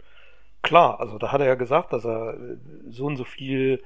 klar. 0.62 1.00
Also 1.00 1.18
da 1.18 1.32
hat 1.32 1.42
er 1.42 1.48
ja 1.48 1.56
gesagt, 1.56 1.94
dass 1.94 2.06
er 2.06 2.34
äh, 2.34 2.58
so 2.90 3.06
und 3.06 3.18
so 3.18 3.24
viel 3.24 3.84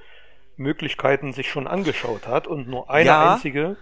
Möglichkeiten 0.56 1.32
sich 1.32 1.50
schon 1.50 1.66
angeschaut 1.66 2.26
hat 2.26 2.46
und 2.46 2.68
nur 2.68 2.90
eine 2.90 3.06
ja. 3.06 3.34
einzige 3.34 3.76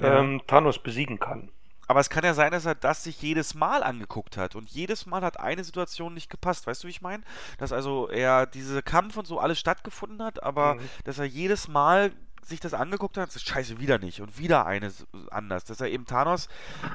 ähm, 0.00 0.38
ja. 0.38 0.44
Thanos 0.46 0.78
besiegen 0.78 1.18
kann. 1.18 1.50
Aber 1.86 2.00
es 2.00 2.08
kann 2.08 2.24
ja 2.24 2.32
sein, 2.32 2.52
dass 2.52 2.64
er 2.64 2.74
das 2.74 3.04
sich 3.04 3.20
jedes 3.20 3.54
Mal 3.54 3.82
angeguckt 3.82 4.38
hat 4.38 4.54
und 4.54 4.70
jedes 4.70 5.04
Mal 5.04 5.22
hat 5.22 5.38
eine 5.38 5.64
Situation 5.64 6.14
nicht 6.14 6.30
gepasst. 6.30 6.66
Weißt 6.66 6.82
du, 6.82 6.86
wie 6.86 6.92
ich 6.92 7.02
meine? 7.02 7.22
Dass 7.58 7.72
also 7.72 8.08
er 8.08 8.46
diese 8.46 8.82
Kampf 8.82 9.16
und 9.18 9.26
so 9.26 9.38
alles 9.38 9.58
stattgefunden 9.58 10.22
hat, 10.22 10.42
aber 10.42 10.76
mhm. 10.76 10.80
dass 11.04 11.18
er 11.18 11.26
jedes 11.26 11.68
Mal 11.68 12.12
sich 12.46 12.60
das 12.60 12.74
angeguckt 12.74 13.16
hat, 13.16 13.34
ist 13.34 13.48
scheiße, 13.48 13.78
wieder 13.78 13.98
nicht. 13.98 14.20
Und 14.20 14.38
wieder 14.38 14.66
eine 14.66 14.92
anders. 15.30 15.64
Dass 15.64 15.80
er 15.80 15.88
eben 15.88 16.06
Thanos, 16.06 16.48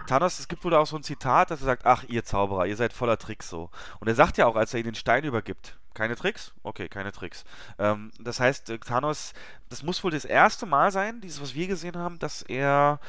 Thanos, 0.08 0.40
es 0.40 0.48
gibt 0.48 0.64
wohl 0.64 0.74
auch 0.74 0.88
so 0.88 0.96
ein 0.96 1.04
Zitat, 1.04 1.52
dass 1.52 1.62
er 1.62 1.66
sagt, 1.66 1.86
ach, 1.86 2.04
ihr 2.08 2.24
Zauberer, 2.24 2.66
ihr 2.66 2.76
seid 2.76 2.94
voller 2.94 3.18
Tricks 3.18 3.50
so. 3.50 3.70
Und 4.00 4.08
er 4.08 4.16
sagt 4.16 4.38
ja 4.38 4.46
auch, 4.46 4.56
als 4.56 4.74
er 4.74 4.80
ihn 4.80 4.86
den 4.86 4.96
Stein 4.96 5.24
übergibt, 5.24 5.78
keine 5.94 6.16
Tricks? 6.16 6.54
Okay, 6.64 6.88
keine 6.88 7.12
Tricks. 7.12 7.44
Ähm, 7.78 8.12
das 8.20 8.40
heißt, 8.40 8.70
äh, 8.70 8.80
Thanos, 8.80 9.34
das 9.70 9.84
muss 9.84 10.04
wohl 10.04 10.12
das 10.12 10.24
erste 10.24 10.66
Mal 10.66 10.92
sein, 10.92 11.20
dieses, 11.22 11.42
was 11.42 11.56
wir 11.56 11.68
gesehen 11.68 11.98
haben, 11.98 12.20
dass 12.20 12.42
er 12.44 13.00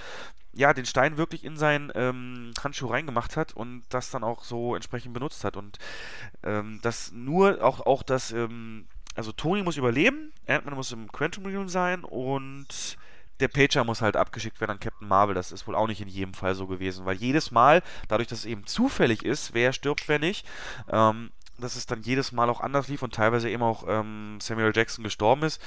ja, 0.52 0.74
den 0.74 0.86
Stein 0.86 1.16
wirklich 1.16 1.44
in 1.44 1.56
seinen 1.56 1.92
ähm, 1.94 2.52
Handschuh 2.62 2.88
reingemacht 2.88 3.36
hat 3.36 3.52
und 3.52 3.82
das 3.90 4.10
dann 4.10 4.24
auch 4.24 4.42
so 4.42 4.74
entsprechend 4.74 5.14
benutzt 5.14 5.44
hat. 5.44 5.56
Und 5.56 5.78
ähm, 6.42 6.80
das 6.82 7.12
nur, 7.12 7.62
auch, 7.62 7.86
auch 7.86 8.02
das, 8.02 8.32
ähm, 8.32 8.86
also 9.14 9.32
Tony 9.32 9.62
muss 9.62 9.76
überleben, 9.76 10.32
Ant-Man 10.46 10.74
muss 10.74 10.92
im 10.92 11.10
Quantum 11.10 11.46
Realm 11.46 11.68
sein 11.68 12.04
und 12.04 12.96
der 13.40 13.48
Pager 13.48 13.84
muss 13.84 14.02
halt 14.02 14.16
abgeschickt 14.16 14.60
werden 14.60 14.72
an 14.72 14.80
Captain 14.80 15.08
Marvel. 15.08 15.34
Das 15.34 15.50
ist 15.50 15.66
wohl 15.66 15.74
auch 15.74 15.86
nicht 15.86 16.00
in 16.00 16.08
jedem 16.08 16.34
Fall 16.34 16.54
so 16.54 16.66
gewesen, 16.66 17.06
weil 17.06 17.16
jedes 17.16 17.50
Mal, 17.50 17.82
dadurch, 18.08 18.28
dass 18.28 18.40
es 18.40 18.44
eben 18.44 18.66
zufällig 18.66 19.24
ist, 19.24 19.54
wer 19.54 19.72
stirbt, 19.72 20.08
wer 20.08 20.18
nicht, 20.18 20.46
ähm, 20.88 21.30
dass 21.58 21.76
es 21.76 21.86
dann 21.86 22.02
jedes 22.02 22.32
Mal 22.32 22.48
auch 22.48 22.60
anders 22.60 22.88
lief 22.88 23.02
und 23.02 23.14
teilweise 23.14 23.50
eben 23.50 23.62
auch 23.62 23.84
ähm, 23.88 24.38
Samuel 24.40 24.72
Jackson 24.74 25.04
gestorben 25.04 25.42
ist 25.42 25.60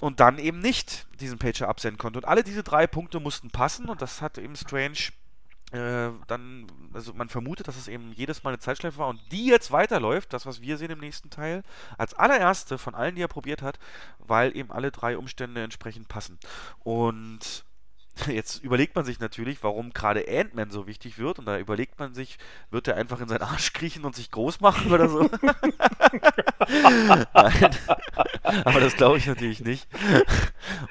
und 0.00 0.20
dann 0.20 0.38
eben 0.38 0.58
nicht 0.58 1.06
diesen 1.20 1.38
Pager 1.38 1.68
absenden 1.68 1.98
konnte. 1.98 2.18
Und 2.18 2.26
alle 2.26 2.42
diese 2.42 2.62
drei 2.62 2.86
Punkte 2.86 3.20
mussten 3.20 3.50
passen 3.50 3.88
und 3.88 4.02
das 4.02 4.22
hat 4.22 4.38
eben 4.38 4.56
Strange 4.56 5.10
äh, 5.72 6.10
dann, 6.26 6.66
also 6.92 7.14
man 7.14 7.28
vermutet, 7.28 7.68
dass 7.68 7.76
es 7.76 7.88
eben 7.88 8.12
jedes 8.12 8.44
Mal 8.44 8.50
eine 8.50 8.58
Zeitschleife 8.58 8.98
war 8.98 9.08
und 9.08 9.20
die 9.32 9.46
jetzt 9.46 9.72
weiterläuft, 9.72 10.32
das 10.32 10.46
was 10.46 10.60
wir 10.60 10.76
sehen 10.76 10.90
im 10.90 11.00
nächsten 11.00 11.30
Teil, 11.30 11.62
als 11.98 12.14
allererste 12.14 12.78
von 12.78 12.94
allen, 12.94 13.16
die 13.16 13.22
er 13.22 13.28
probiert 13.28 13.62
hat, 13.62 13.78
weil 14.18 14.56
eben 14.56 14.70
alle 14.70 14.90
drei 14.90 15.18
Umstände 15.18 15.62
entsprechend 15.62 16.08
passen. 16.08 16.38
Und 16.80 17.64
Jetzt 18.28 18.62
überlegt 18.62 18.94
man 18.94 19.04
sich 19.04 19.18
natürlich, 19.18 19.62
warum 19.62 19.92
gerade 19.92 20.24
Ant-Man 20.28 20.70
so 20.70 20.86
wichtig 20.86 21.18
wird. 21.18 21.38
Und 21.38 21.46
da 21.46 21.58
überlegt 21.58 21.98
man 21.98 22.14
sich, 22.14 22.38
wird 22.70 22.88
er 22.88 22.96
einfach 22.96 23.20
in 23.20 23.28
seinen 23.28 23.42
Arsch 23.42 23.72
kriechen 23.72 24.04
und 24.04 24.14
sich 24.14 24.30
groß 24.30 24.60
machen 24.60 24.92
oder 24.92 25.08
so? 25.08 25.22
Nein. 27.34 27.76
Aber 28.64 28.80
das 28.80 28.96
glaube 28.96 29.18
ich 29.18 29.26
natürlich 29.26 29.60
nicht. 29.60 29.88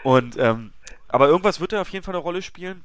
Und, 0.04 0.38
ähm, 0.38 0.74
aber 1.08 1.28
irgendwas 1.28 1.60
wird 1.60 1.74
er 1.74 1.82
auf 1.82 1.90
jeden 1.90 2.04
Fall 2.04 2.16
eine 2.16 2.24
Rolle 2.24 2.42
spielen. 2.42 2.84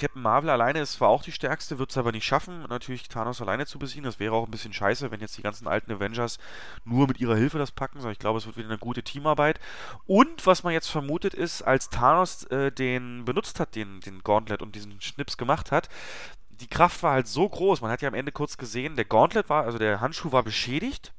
Captain 0.00 0.22
Marvel 0.22 0.48
alleine 0.48 0.80
ist 0.80 0.94
zwar 0.94 1.10
auch 1.10 1.22
die 1.22 1.30
stärkste, 1.30 1.78
wird 1.78 1.90
es 1.90 1.98
aber 1.98 2.10
nicht 2.10 2.24
schaffen, 2.24 2.62
natürlich 2.68 3.08
Thanos 3.08 3.42
alleine 3.42 3.66
zu 3.66 3.78
besiegen. 3.78 4.04
Das 4.04 4.18
wäre 4.18 4.34
auch 4.34 4.46
ein 4.46 4.50
bisschen 4.50 4.72
scheiße, 4.72 5.10
wenn 5.10 5.20
jetzt 5.20 5.36
die 5.36 5.42
ganzen 5.42 5.68
alten 5.68 5.92
Avengers 5.92 6.38
nur 6.84 7.06
mit 7.06 7.20
ihrer 7.20 7.36
Hilfe 7.36 7.58
das 7.58 7.70
packen, 7.70 7.98
sondern 7.98 8.12
ich 8.12 8.18
glaube, 8.18 8.38
es 8.38 8.46
wird 8.46 8.56
wieder 8.56 8.68
eine 8.68 8.78
gute 8.78 9.02
Teamarbeit. 9.02 9.60
Und 10.06 10.46
was 10.46 10.62
man 10.62 10.72
jetzt 10.72 10.88
vermutet 10.88 11.34
ist, 11.34 11.60
als 11.60 11.90
Thanos 11.90 12.44
äh, 12.44 12.72
den 12.72 13.26
benutzt 13.26 13.60
hat, 13.60 13.74
den, 13.74 14.00
den 14.00 14.22
Gauntlet 14.22 14.62
und 14.62 14.74
diesen 14.74 14.98
Schnips 15.02 15.36
gemacht 15.36 15.70
hat, 15.70 15.90
die 16.48 16.68
Kraft 16.68 17.02
war 17.02 17.12
halt 17.12 17.28
so 17.28 17.46
groß. 17.46 17.82
Man 17.82 17.90
hat 17.90 18.00
ja 18.00 18.08
am 18.08 18.14
Ende 18.14 18.32
kurz 18.32 18.56
gesehen, 18.56 18.96
der 18.96 19.04
Gauntlet 19.04 19.50
war, 19.50 19.64
also 19.64 19.76
der 19.76 20.00
Handschuh 20.00 20.32
war 20.32 20.42
beschädigt 20.42 21.12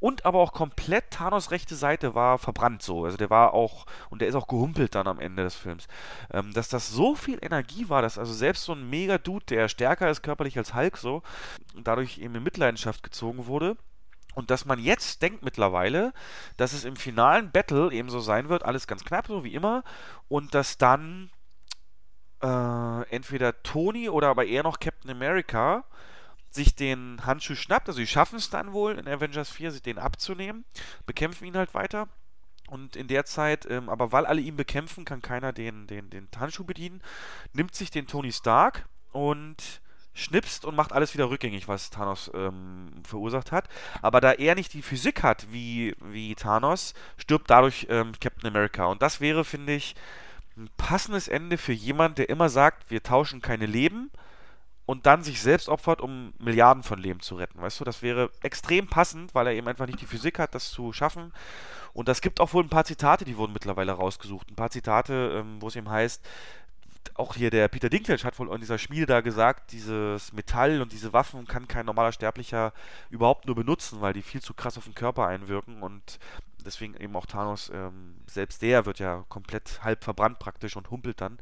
und 0.00 0.24
aber 0.24 0.38
auch 0.38 0.52
komplett 0.52 1.10
Thanos 1.10 1.50
rechte 1.50 1.76
Seite 1.76 2.14
war 2.14 2.38
verbrannt 2.38 2.82
so. 2.82 3.04
Also 3.04 3.16
der 3.16 3.30
war 3.30 3.54
auch, 3.54 3.86
und 4.10 4.20
der 4.20 4.28
ist 4.28 4.34
auch 4.34 4.46
gehumpelt 4.46 4.94
dann 4.94 5.06
am 5.06 5.20
Ende 5.20 5.42
des 5.42 5.54
Films. 5.54 5.86
Ähm, 6.32 6.52
dass 6.52 6.68
das 6.68 6.90
so 6.90 7.14
viel 7.14 7.38
Energie 7.42 7.88
war, 7.88 8.02
dass 8.02 8.18
also 8.18 8.32
selbst 8.32 8.64
so 8.64 8.72
ein 8.72 8.88
Mega-Dude, 8.88 9.46
der 9.46 9.68
stärker 9.68 10.10
ist 10.10 10.22
körperlich 10.22 10.58
als 10.58 10.74
Hulk 10.74 10.96
so, 10.96 11.22
dadurch 11.82 12.18
eben 12.18 12.34
in 12.34 12.42
Mitleidenschaft 12.42 13.02
gezogen 13.02 13.46
wurde. 13.46 13.76
Und 14.34 14.50
dass 14.50 14.64
man 14.64 14.80
jetzt 14.80 15.22
denkt 15.22 15.44
mittlerweile, 15.44 16.12
dass 16.56 16.72
es 16.72 16.84
im 16.84 16.96
finalen 16.96 17.52
Battle 17.52 17.92
eben 17.92 18.08
so 18.08 18.18
sein 18.20 18.48
wird, 18.48 18.64
alles 18.64 18.86
ganz 18.86 19.04
knapp, 19.04 19.28
so 19.28 19.44
wie 19.44 19.54
immer, 19.54 19.84
und 20.28 20.54
dass 20.54 20.76
dann 20.76 21.30
äh, 22.42 23.08
entweder 23.10 23.62
Tony 23.62 24.08
oder 24.08 24.28
aber 24.28 24.44
eher 24.44 24.62
noch 24.62 24.80
Captain 24.80 25.10
America 25.10 25.84
sich 26.54 26.74
den 26.74 27.24
Handschuh 27.24 27.54
schnappt. 27.54 27.88
Also 27.88 27.98
sie 27.98 28.06
schaffen 28.06 28.36
es 28.36 28.50
dann 28.50 28.72
wohl 28.72 28.98
in 28.98 29.08
Avengers 29.08 29.50
4, 29.50 29.72
sich 29.72 29.82
den 29.82 29.98
abzunehmen, 29.98 30.64
bekämpfen 31.06 31.44
ihn 31.44 31.56
halt 31.56 31.74
weiter. 31.74 32.08
Und 32.68 32.96
in 32.96 33.08
der 33.08 33.24
Zeit, 33.24 33.66
ähm, 33.70 33.88
aber 33.88 34.12
weil 34.12 34.24
alle 34.24 34.40
ihn 34.40 34.56
bekämpfen, 34.56 35.04
kann 35.04 35.20
keiner 35.20 35.52
den, 35.52 35.86
den, 35.86 36.08
den 36.10 36.28
Handschuh 36.36 36.64
bedienen, 36.64 37.02
nimmt 37.52 37.74
sich 37.74 37.90
den 37.90 38.06
Tony 38.06 38.32
Stark 38.32 38.86
und 39.12 39.82
schnipst 40.14 40.64
und 40.64 40.76
macht 40.76 40.92
alles 40.92 41.12
wieder 41.12 41.28
rückgängig, 41.28 41.68
was 41.68 41.90
Thanos 41.90 42.30
ähm, 42.34 43.02
verursacht 43.04 43.52
hat. 43.52 43.68
Aber 44.00 44.20
da 44.20 44.32
er 44.32 44.54
nicht 44.54 44.72
die 44.72 44.82
Physik 44.82 45.22
hat 45.22 45.46
wie, 45.52 45.94
wie 46.00 46.34
Thanos, 46.36 46.94
stirbt 47.16 47.50
dadurch 47.50 47.86
ähm, 47.90 48.12
Captain 48.20 48.48
America. 48.48 48.86
Und 48.86 49.02
das 49.02 49.20
wäre, 49.20 49.44
finde 49.44 49.74
ich, 49.74 49.94
ein 50.56 50.70
passendes 50.76 51.26
Ende 51.26 51.58
für 51.58 51.72
jemand, 51.72 52.18
der 52.18 52.28
immer 52.28 52.48
sagt, 52.48 52.90
wir 52.90 53.02
tauschen 53.02 53.42
keine 53.42 53.66
Leben, 53.66 54.10
und 54.86 55.06
dann 55.06 55.22
sich 55.22 55.40
selbst 55.40 55.68
opfert, 55.68 56.00
um 56.00 56.34
Milliarden 56.38 56.82
von 56.82 56.98
Leben 56.98 57.20
zu 57.20 57.36
retten. 57.36 57.60
Weißt 57.60 57.80
du, 57.80 57.84
das 57.84 58.02
wäre 58.02 58.30
extrem 58.42 58.86
passend, 58.86 59.34
weil 59.34 59.46
er 59.46 59.54
eben 59.54 59.68
einfach 59.68 59.86
nicht 59.86 60.00
die 60.00 60.06
Physik 60.06 60.38
hat, 60.38 60.54
das 60.54 60.70
zu 60.70 60.92
schaffen. 60.92 61.32
Und 61.94 62.08
das 62.08 62.20
gibt 62.20 62.40
auch 62.40 62.52
wohl 62.52 62.64
ein 62.64 62.68
paar 62.68 62.84
Zitate, 62.84 63.24
die 63.24 63.36
wurden 63.36 63.52
mittlerweile 63.52 63.92
rausgesucht. 63.92 64.50
Ein 64.50 64.56
paar 64.56 64.70
Zitate, 64.70 65.40
ähm, 65.40 65.60
wo 65.60 65.68
es 65.68 65.76
eben 65.76 65.88
heißt, 65.88 66.26
auch 67.14 67.34
hier 67.34 67.50
der 67.50 67.68
Peter 67.68 67.88
Dinklage 67.88 68.24
hat 68.24 68.38
wohl 68.38 68.52
in 68.52 68.60
dieser 68.60 68.78
Schmiede 68.78 69.06
da 69.06 69.20
gesagt, 69.20 69.72
dieses 69.72 70.32
Metall 70.32 70.82
und 70.82 70.92
diese 70.92 71.12
Waffen 71.12 71.46
kann 71.46 71.68
kein 71.68 71.86
normaler 71.86 72.12
Sterblicher 72.12 72.72
überhaupt 73.10 73.46
nur 73.46 73.54
benutzen, 73.54 74.00
weil 74.00 74.12
die 74.12 74.22
viel 74.22 74.40
zu 74.40 74.54
krass 74.54 74.76
auf 74.78 74.84
den 74.84 74.94
Körper 74.94 75.26
einwirken 75.26 75.82
und 75.82 76.18
deswegen 76.64 76.94
eben 76.96 77.14
auch 77.14 77.26
Thanos, 77.26 77.70
ähm, 77.72 78.16
selbst 78.26 78.62
der 78.62 78.86
wird 78.86 78.98
ja 78.98 79.24
komplett 79.28 79.84
halb 79.84 80.02
verbrannt 80.02 80.38
praktisch 80.38 80.76
und 80.76 80.90
humpelt 80.90 81.20
dann, 81.20 81.38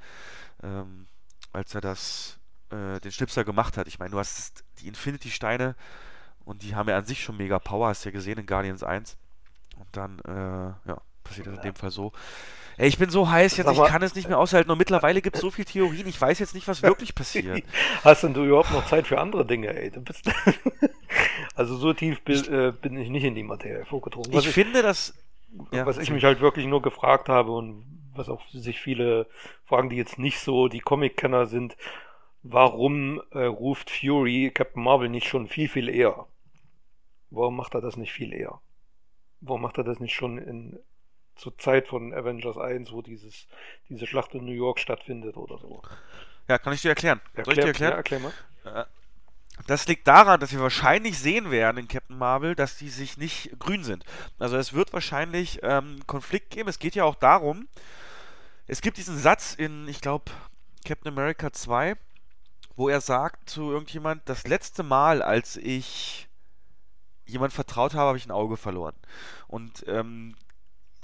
ähm, 0.62 1.06
als 1.52 1.74
er 1.74 1.80
das 1.80 2.38
äh, 2.72 3.00
den 3.00 3.12
Schnipser 3.12 3.44
gemacht 3.44 3.76
hat. 3.76 3.86
Ich 3.88 3.98
meine, 3.98 4.10
du 4.10 4.18
hast 4.18 4.64
die 4.80 4.88
Infinity-Steine 4.88 5.74
und 6.44 6.62
die 6.62 6.74
haben 6.74 6.88
ja 6.88 6.96
an 6.96 7.04
sich 7.04 7.22
schon 7.22 7.36
mega 7.36 7.58
Power, 7.58 7.88
hast 7.88 8.04
du 8.04 8.08
ja 8.08 8.12
gesehen 8.12 8.38
in 8.38 8.46
Guardians 8.46 8.82
1. 8.82 9.16
Und 9.78 9.88
dann, 9.92 10.18
äh, 10.20 10.88
ja, 10.88 11.00
passiert 11.24 11.46
das 11.46 11.56
in 11.56 11.62
dem 11.62 11.74
Fall 11.74 11.90
so. 11.90 12.12
Ey, 12.78 12.88
ich 12.88 12.98
bin 12.98 13.10
so 13.10 13.30
heiß 13.30 13.58
jetzt, 13.58 13.70
ich 13.70 13.84
kann 13.84 14.02
es 14.02 14.14
nicht 14.14 14.28
mehr 14.28 14.38
aushalten. 14.38 14.70
Und 14.70 14.78
mittlerweile 14.78 15.20
gibt 15.20 15.36
es 15.36 15.42
so 15.42 15.50
viele 15.50 15.66
Theorien, 15.66 16.06
ich 16.06 16.20
weiß 16.20 16.38
jetzt 16.38 16.54
nicht, 16.54 16.66
was 16.68 16.82
wirklich 16.82 17.14
passiert. 17.14 17.62
Hast 18.04 18.22
denn 18.22 18.34
du 18.34 18.44
überhaupt 18.44 18.72
noch 18.72 18.86
Zeit 18.86 19.06
für 19.06 19.20
andere 19.20 19.46
Dinge, 19.46 19.68
ey? 19.68 19.90
Du 19.90 20.00
bist. 20.00 20.26
also 20.26 20.58
Also 21.54 21.76
so 21.76 21.92
tief 21.92 22.22
bin, 22.22 22.44
äh, 22.52 22.72
bin 22.72 22.96
ich 22.96 23.10
nicht 23.10 23.24
in 23.24 23.34
die 23.34 23.42
Materie 23.42 23.84
vorgedrungen. 23.84 24.32
Ich, 24.32 24.46
ich, 24.46 24.48
finde, 24.48 24.82
dass. 24.82 25.14
Ja, 25.70 25.84
was 25.84 25.98
ich 25.98 26.10
mich 26.10 26.24
halt 26.24 26.40
wirklich 26.40 26.66
nur 26.66 26.80
gefragt 26.80 27.28
habe 27.28 27.52
und 27.52 27.84
was 28.14 28.28
auch 28.30 28.40
sich 28.50 28.80
viele 28.80 29.26
fragen, 29.64 29.90
die 29.90 29.96
jetzt 29.96 30.18
nicht 30.18 30.40
so 30.40 30.68
die 30.68 30.80
Comic-Kenner 30.80 31.46
sind, 31.46 31.76
warum 32.42 33.22
äh, 33.30 33.44
ruft 33.44 33.90
Fury 33.90 34.50
Captain 34.52 34.82
Marvel 34.82 35.08
nicht 35.08 35.28
schon 35.28 35.48
viel, 35.48 35.68
viel 35.68 35.88
eher? 35.88 36.26
Warum 37.30 37.56
macht 37.56 37.74
er 37.74 37.80
das 37.80 37.96
nicht 37.96 38.12
viel 38.12 38.32
eher? 38.32 38.60
Warum 39.40 39.62
macht 39.62 39.78
er 39.78 39.84
das 39.84 40.00
nicht 40.00 40.14
schon 40.14 40.38
in, 40.38 40.78
zur 41.34 41.56
Zeit 41.58 41.88
von 41.88 42.12
Avengers 42.12 42.58
1, 42.58 42.92
wo 42.92 43.02
dieses, 43.02 43.46
diese 43.88 44.06
Schlacht 44.06 44.34
in 44.34 44.44
New 44.44 44.52
York 44.52 44.78
stattfindet 44.78 45.36
oder 45.36 45.58
so? 45.58 45.82
Ja, 46.48 46.58
kann 46.58 46.72
ich 46.72 46.82
dir 46.82 46.90
erklären. 46.90 47.20
Erklär, 47.34 47.44
Soll 47.44 47.54
ich 47.54 47.60
dir 47.60 47.66
erklären? 47.68 47.90
Ja, 47.92 47.96
erklär 47.96 48.20
mal. 48.20 48.32
Äh, 48.64 48.84
das 49.66 49.86
liegt 49.86 50.08
daran, 50.08 50.40
dass 50.40 50.52
wir 50.52 50.60
wahrscheinlich 50.60 51.18
sehen 51.18 51.50
werden 51.50 51.78
in 51.78 51.88
Captain 51.88 52.16
Marvel, 52.16 52.54
dass 52.54 52.78
die 52.78 52.88
sich 52.88 53.16
nicht 53.16 53.58
grün 53.58 53.84
sind. 53.84 54.04
Also 54.38 54.56
es 54.56 54.72
wird 54.72 54.92
wahrscheinlich 54.92 55.60
ähm, 55.62 56.00
Konflikt 56.06 56.50
geben. 56.50 56.68
Es 56.68 56.78
geht 56.78 56.94
ja 56.94 57.04
auch 57.04 57.14
darum, 57.14 57.68
es 58.66 58.80
gibt 58.80 58.96
diesen 58.96 59.16
Satz 59.18 59.54
in, 59.54 59.86
ich 59.88 60.00
glaube, 60.00 60.32
Captain 60.84 61.12
America 61.12 61.52
2, 61.52 61.96
wo 62.76 62.88
er 62.88 63.00
sagt 63.00 63.48
zu 63.48 63.70
irgendjemand, 63.70 64.22
das 64.28 64.46
letzte 64.46 64.82
Mal, 64.82 65.22
als 65.22 65.56
ich 65.56 66.28
jemand 67.26 67.52
vertraut 67.52 67.94
habe, 67.94 68.08
habe 68.08 68.18
ich 68.18 68.26
ein 68.26 68.30
Auge 68.30 68.56
verloren. 68.56 68.94
Und 69.48 69.84
ähm, 69.88 70.34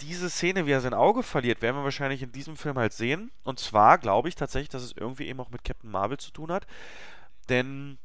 diese 0.00 0.30
Szene, 0.30 0.66
wie 0.66 0.70
er 0.70 0.80
sein 0.80 0.94
Auge 0.94 1.22
verliert, 1.22 1.62
werden 1.62 1.76
wir 1.76 1.84
wahrscheinlich 1.84 2.22
in 2.22 2.32
diesem 2.32 2.56
Film 2.56 2.78
halt 2.78 2.92
sehen. 2.92 3.30
Und 3.44 3.58
zwar 3.58 3.98
glaube 3.98 4.28
ich 4.28 4.34
tatsächlich, 4.34 4.68
dass 4.68 4.82
es 4.82 4.92
irgendwie 4.92 5.26
eben 5.26 5.40
auch 5.40 5.50
mit 5.50 5.64
Captain 5.64 5.90
Marvel 5.90 6.18
zu 6.18 6.30
tun 6.30 6.52
hat. 6.52 6.66
Denn, 7.48 7.98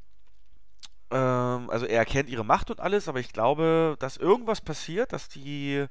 ähm, 1.11 1.69
also 1.69 1.85
er 1.85 1.99
erkennt 1.99 2.29
ihre 2.29 2.45
Macht 2.45 2.71
und 2.71 2.79
alles, 2.79 3.07
aber 3.07 3.19
ich 3.19 3.33
glaube, 3.33 3.95
dass 3.99 4.17
irgendwas 4.17 4.61
passiert, 4.61 5.13
dass 5.13 5.29
die, 5.29 5.85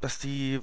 dass 0.00 0.18
die 0.18 0.60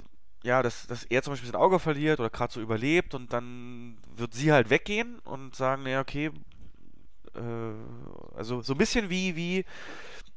ja, 0.47 0.63
dass, 0.63 0.87
dass 0.87 1.03
er 1.03 1.21
zum 1.21 1.33
Beispiel 1.33 1.51
sein 1.51 1.59
Auge 1.59 1.77
verliert 1.77 2.21
oder 2.21 2.29
gerade 2.29 2.53
so 2.53 2.61
überlebt 2.61 3.13
und 3.13 3.33
dann 3.33 3.97
wird 4.15 4.33
sie 4.33 4.53
halt 4.53 4.69
weggehen 4.69 5.19
und 5.25 5.55
sagen, 5.55 5.83
naja, 5.83 5.99
okay, 5.99 6.31
äh, 7.35 8.37
also 8.37 8.61
so 8.61 8.73
ein 8.73 8.77
bisschen 8.77 9.09
wie, 9.09 9.35
wie, 9.35 9.65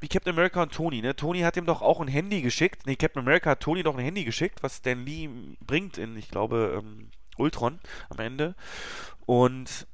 wie 0.00 0.08
Captain 0.08 0.34
America 0.34 0.62
und 0.62 0.72
Tony, 0.72 1.00
ne? 1.00 1.14
Tony 1.14 1.40
hat 1.40 1.56
ihm 1.56 1.64
doch 1.64 1.80
auch 1.80 2.00
ein 2.00 2.08
Handy 2.08 2.42
geschickt. 2.42 2.86
Ne, 2.86 2.96
Captain 2.96 3.22
America 3.22 3.50
hat 3.50 3.60
Tony 3.60 3.84
doch 3.84 3.96
ein 3.96 4.04
Handy 4.04 4.24
geschickt, 4.24 4.64
was 4.64 4.78
Stan 4.78 5.04
Lee 5.04 5.28
bringt 5.64 5.96
in, 5.96 6.16
ich 6.16 6.28
glaube, 6.28 6.82
ähm, 6.82 7.10
Ultron 7.36 7.78
am 8.08 8.18
Ende. 8.18 8.56
Und 9.26 9.86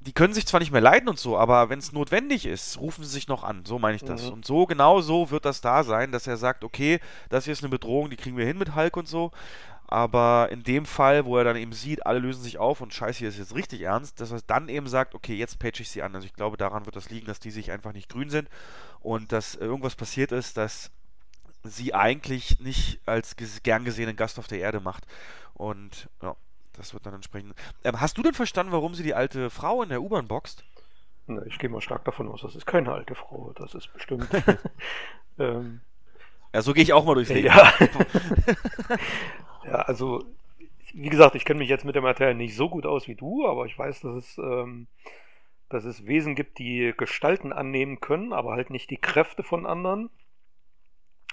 die 0.00 0.12
können 0.12 0.32
sich 0.32 0.46
zwar 0.46 0.60
nicht 0.60 0.72
mehr 0.72 0.80
leiden 0.80 1.08
und 1.08 1.18
so, 1.18 1.36
aber 1.36 1.68
wenn 1.68 1.78
es 1.78 1.92
notwendig 1.92 2.46
ist, 2.46 2.78
rufen 2.80 3.04
sie 3.04 3.10
sich 3.10 3.28
noch 3.28 3.44
an. 3.44 3.66
So 3.66 3.78
meine 3.78 3.96
ich 3.96 4.02
das. 4.02 4.26
Mhm. 4.26 4.32
Und 4.32 4.46
so, 4.46 4.64
genau 4.64 5.02
so 5.02 5.30
wird 5.30 5.44
das 5.44 5.60
da 5.60 5.84
sein, 5.84 6.10
dass 6.10 6.26
er 6.26 6.38
sagt, 6.38 6.64
okay, 6.64 7.00
das 7.28 7.44
hier 7.44 7.52
ist 7.52 7.62
eine 7.62 7.68
Bedrohung, 7.68 8.08
die 8.08 8.16
kriegen 8.16 8.38
wir 8.38 8.46
hin 8.46 8.56
mit 8.56 8.74
Hulk 8.74 8.96
und 8.96 9.08
so. 9.08 9.30
Aber 9.86 10.48
in 10.52 10.62
dem 10.62 10.86
Fall, 10.86 11.26
wo 11.26 11.36
er 11.36 11.44
dann 11.44 11.56
eben 11.56 11.72
sieht, 11.72 12.06
alle 12.06 12.20
lösen 12.20 12.42
sich 12.42 12.58
auf 12.58 12.80
und 12.80 12.94
scheiße, 12.94 13.18
hier 13.18 13.28
ist 13.28 13.38
jetzt 13.38 13.54
richtig 13.54 13.82
ernst, 13.82 14.20
dass 14.20 14.30
er 14.30 14.40
dann 14.46 14.68
eben 14.68 14.86
sagt, 14.86 15.14
okay, 15.14 15.34
jetzt 15.34 15.58
patch 15.58 15.80
ich 15.80 15.90
sie 15.90 16.02
an. 16.02 16.14
Also 16.14 16.26
ich 16.26 16.32
glaube, 16.32 16.56
daran 16.56 16.86
wird 16.86 16.96
das 16.96 17.10
liegen, 17.10 17.26
dass 17.26 17.40
die 17.40 17.50
sich 17.50 17.70
einfach 17.70 17.92
nicht 17.92 18.08
grün 18.08 18.30
sind 18.30 18.48
und 19.00 19.32
dass 19.32 19.54
irgendwas 19.54 19.96
passiert 19.96 20.32
ist, 20.32 20.56
dass 20.56 20.90
sie 21.64 21.92
eigentlich 21.92 22.60
nicht 22.60 23.00
als 23.04 23.36
gern 23.62 23.84
gesehenen 23.84 24.16
Gast 24.16 24.38
auf 24.38 24.46
der 24.46 24.60
Erde 24.60 24.80
macht. 24.80 25.06
Und 25.54 26.08
ja, 26.22 26.36
das 26.74 26.94
wird 26.94 27.06
dann 27.06 27.14
entsprechend. 27.14 27.54
Ähm, 27.84 28.00
hast 28.00 28.16
du 28.18 28.22
denn 28.22 28.34
verstanden, 28.34 28.72
warum 28.72 28.94
sie 28.94 29.02
die 29.02 29.14
alte 29.14 29.50
Frau 29.50 29.82
in 29.82 29.88
der 29.88 30.02
U-Bahn 30.02 30.28
boxt? 30.28 30.64
Na, 31.26 31.44
ich 31.46 31.58
gehe 31.58 31.70
mal 31.70 31.80
stark 31.80 32.04
davon 32.04 32.28
aus, 32.28 32.42
das 32.42 32.56
ist 32.56 32.66
keine 32.66 32.92
alte 32.92 33.14
Frau. 33.14 33.52
Das 33.56 33.74
ist 33.74 33.92
bestimmt. 33.92 34.28
ähm, 35.38 35.80
ja, 36.52 36.62
so 36.62 36.72
gehe 36.72 36.82
ich 36.82 36.92
auch 36.92 37.04
mal 37.04 37.14
durchs 37.14 37.30
Leben. 37.30 37.46
Ja. 37.46 37.72
ja, 39.64 39.74
also, 39.82 40.24
wie 40.92 41.08
gesagt, 41.08 41.36
ich 41.36 41.44
kenne 41.44 41.58
mich 41.58 41.68
jetzt 41.68 41.84
mit 41.84 41.94
der 41.94 42.02
Materie 42.02 42.34
nicht 42.34 42.56
so 42.56 42.68
gut 42.68 42.86
aus 42.86 43.06
wie 43.06 43.14
du, 43.14 43.46
aber 43.46 43.66
ich 43.66 43.78
weiß, 43.78 44.00
dass 44.00 44.14
es, 44.16 44.38
ähm, 44.38 44.88
dass 45.68 45.84
es 45.84 46.06
Wesen 46.06 46.34
gibt, 46.34 46.58
die 46.58 46.92
Gestalten 46.96 47.52
annehmen 47.52 48.00
können, 48.00 48.32
aber 48.32 48.52
halt 48.52 48.70
nicht 48.70 48.90
die 48.90 48.96
Kräfte 48.96 49.42
von 49.42 49.66
anderen 49.66 50.10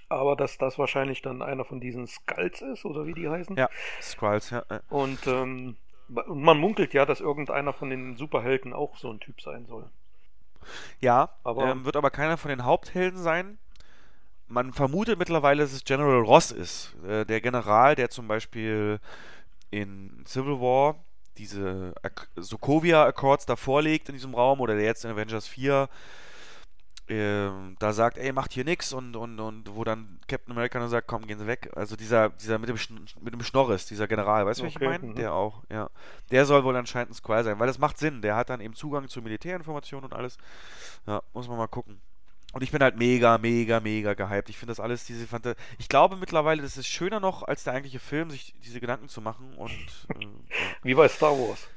aber 0.10 0.36
dass 0.36 0.58
das 0.58 0.78
wahrscheinlich 0.78 1.22
dann 1.22 1.42
einer 1.42 1.66
von 1.66 1.80
diesen 1.80 2.08
Skulls 2.08 2.62
ist, 2.62 2.86
oder 2.86 3.06
wie 3.06 3.14
die 3.14 3.30
heißen. 3.30 3.56
Ja, 3.56 3.70
Skulls, 4.02 4.50
ja. 4.50 4.64
Und 4.90 5.26
ähm, 5.28 5.76
man 6.08 6.58
munkelt 6.58 6.94
ja, 6.94 7.06
dass 7.06 7.20
irgendeiner 7.20 7.74
von 7.74 7.90
den 7.90 8.16
Superhelden 8.16 8.74
auch 8.74 8.98
so 8.98 9.12
ein 9.12 9.20
Typ 9.20 9.42
sein 9.42 9.66
soll. 9.66 9.90
Ja, 11.00 11.30
aber, 11.44 11.68
ähm, 11.68 11.86
wird 11.86 11.96
aber 11.96 12.12
keiner 12.12 12.38
von 12.38 12.50
den 12.50 12.66
Haupthelden 12.66 13.22
sein. 13.22 13.58
Man 14.48 14.72
vermutet 14.74 15.20
mittlerweile, 15.20 15.64
dass 15.64 15.74
es 15.74 15.84
General 15.84 16.22
Ross 16.22 16.52
ist. 16.52 16.96
Äh, 17.06 17.26
der 17.26 17.42
General, 17.42 17.96
der 17.96 18.10
zum 18.10 18.28
Beispiel 18.28 19.00
in 19.72 20.24
Civil 20.26 20.62
War 20.62 20.96
diese 21.38 21.94
Sokovia 22.36 23.06
Accords 23.06 23.46
da 23.46 23.56
vorlegt 23.56 24.10
in 24.10 24.16
diesem 24.16 24.34
Raum 24.34 24.60
oder 24.60 24.76
der 24.76 24.86
jetzt 24.86 25.06
in 25.06 25.12
Avengers 25.12 25.48
4 25.48 25.82
ähm, 25.82 25.88
da 27.10 27.94
sagt, 27.94 28.18
ey, 28.18 28.34
macht 28.34 28.52
hier 28.52 28.66
nix 28.66 28.92
und, 28.92 29.16
und, 29.16 29.40
und 29.40 29.76
wo 29.76 29.86
dann 29.86 30.20
Captain 30.28 30.52
America 30.52 30.78
dann 30.78 30.90
sagt, 30.90 31.08
komm, 31.08 31.26
gehen 31.26 31.40
Sie 31.40 31.48
weg. 31.48 31.72
Also 31.74 31.96
dieser, 31.96 32.30
dieser 32.30 32.60
mit 32.60 32.68
dem, 32.68 32.78
mit 33.22 33.34
dem 33.34 33.44
Schnorris, 33.44 33.86
dieser 33.86 34.08
General, 34.08 34.46
weißt 34.46 34.60
du, 34.60 34.66
okay. 34.66 34.76
was 34.76 34.82
ich 34.82 34.88
meine? 34.88 35.14
Mhm. 35.14 35.16
Der 35.16 35.34
auch, 35.34 35.64
ja. 35.72 35.90
Der 36.32 36.46
soll 36.46 36.66
wohl 36.66 36.76
anscheinend 36.76 37.12
ein 37.12 37.14
Squire 37.14 37.46
sein, 37.46 37.60
weil 37.60 37.68
das 37.68 37.80
macht 37.80 37.98
Sinn. 37.98 38.22
Der 38.22 38.36
hat 38.36 38.50
dann 38.50 38.60
eben 38.60 38.76
Zugang 38.76 39.08
zu 39.08 39.22
Militärinformationen 39.22 40.12
und 40.12 40.18
alles. 40.18 40.38
Ja, 41.06 41.22
muss 41.34 41.48
man 41.48 41.58
mal 41.58 41.68
gucken. 41.68 42.02
Und 42.52 42.62
ich 42.62 42.72
bin 42.72 42.82
halt 42.82 42.98
mega, 42.98 43.38
mega, 43.38 43.80
mega 43.80 44.14
gehypt. 44.14 44.50
Ich 44.50 44.58
finde 44.58 44.72
das 44.72 44.80
alles, 44.80 45.06
diese 45.06 45.28
Fante 45.28 45.56
Ich 45.78 45.88
glaube 45.88 46.18
mittlerweile, 46.18 46.62
das 46.62 46.76
ist 46.76 46.88
schöner 46.88 47.20
noch, 47.20 47.44
als 47.44 47.64
der 47.64 47.74
eigentliche 47.74 48.00
Film, 48.00 48.32
sich 48.32 48.54
diese 48.66 48.82
Gedanken 48.82 49.08
zu 49.08 49.22
machen 49.22 49.54
und. 49.56 49.72
Äh, 50.10 50.28
Wie 50.84 50.94
bei 50.94 51.08
Star 51.08 51.32
Wars. 51.32 51.68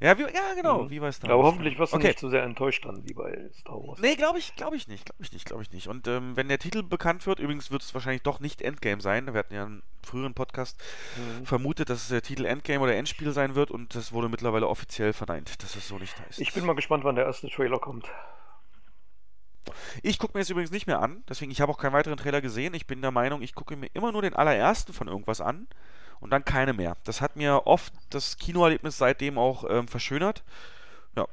Ja, 0.00 0.16
wie, 0.16 0.22
ja 0.22 0.54
genau, 0.54 0.84
mhm. 0.84 0.90
wie 0.90 0.98
bei 0.98 1.12
Star 1.12 1.28
Wars. 1.28 1.34
Aber 1.34 1.44
hoffentlich 1.44 1.78
wirst 1.78 1.92
du 1.92 1.98
okay. 1.98 2.08
nicht 2.08 2.18
zu 2.18 2.26
so 2.26 2.30
sehr 2.30 2.42
enttäuscht 2.42 2.86
dann, 2.86 3.06
wie 3.06 3.12
bei 3.12 3.50
Star 3.52 3.74
Wars. 3.74 4.00
Nee, 4.00 4.16
glaube 4.16 4.38
ich, 4.38 4.56
glaube 4.56 4.74
ich 4.74 4.88
nicht, 4.88 5.04
glaube 5.04 5.22
ich 5.22 5.32
nicht, 5.32 5.44
glaube 5.44 5.62
ich 5.62 5.70
nicht. 5.72 5.88
Und 5.88 6.08
ähm, 6.08 6.36
wenn 6.36 6.48
der 6.48 6.58
Titel 6.58 6.82
bekannt 6.82 7.26
wird, 7.26 7.38
übrigens 7.38 7.70
wird 7.70 7.82
es 7.82 7.92
wahrscheinlich 7.92 8.22
doch 8.22 8.40
nicht 8.40 8.62
Endgame 8.62 9.02
sein. 9.02 9.26
Wir 9.26 9.38
hatten 9.38 9.54
ja 9.54 9.64
einen 9.64 9.82
früheren 10.02 10.32
Podcast 10.32 10.82
mhm. 11.16 11.44
vermutet, 11.44 11.90
dass 11.90 12.02
es 12.02 12.08
der 12.08 12.22
Titel 12.22 12.46
Endgame 12.46 12.80
oder 12.80 12.96
Endspiel 12.96 13.32
sein 13.32 13.54
wird 13.54 13.70
und 13.70 13.94
das 13.94 14.12
wurde 14.12 14.30
mittlerweile 14.30 14.68
offiziell 14.68 15.12
verneint, 15.12 15.62
dass 15.62 15.76
es 15.76 15.86
so 15.86 15.98
nicht 15.98 16.18
heißt. 16.18 16.40
Ich 16.40 16.54
bin 16.54 16.64
mal 16.64 16.74
gespannt, 16.74 17.04
wann 17.04 17.16
der 17.16 17.26
erste 17.26 17.50
Trailer 17.50 17.78
kommt. 17.78 18.10
Ich 20.02 20.18
gucke 20.18 20.32
mir 20.34 20.40
jetzt 20.40 20.50
übrigens 20.50 20.70
nicht 20.70 20.86
mehr 20.86 21.00
an, 21.00 21.22
deswegen 21.28 21.50
ich 21.50 21.60
habe 21.60 21.70
auch 21.70 21.78
keinen 21.78 21.92
weiteren 21.92 22.16
Trailer 22.16 22.40
gesehen. 22.40 22.72
Ich 22.72 22.86
bin 22.86 23.02
der 23.02 23.10
Meinung, 23.10 23.42
ich 23.42 23.54
gucke 23.54 23.76
mir 23.76 23.90
immer 23.92 24.12
nur 24.12 24.22
den 24.22 24.34
allerersten 24.34 24.94
von 24.94 25.08
irgendwas 25.08 25.42
an 25.42 25.68
und 26.20 26.30
dann 26.30 26.44
keine 26.44 26.72
mehr. 26.72 26.96
Das 27.04 27.20
hat 27.20 27.36
mir 27.36 27.66
oft 27.66 27.92
das 28.10 28.36
Kinoerlebnis 28.38 28.98
seitdem 28.98 29.38
auch 29.38 29.64
ähm, 29.68 29.88
verschönert. 29.88 30.44
Ja. 31.16 31.26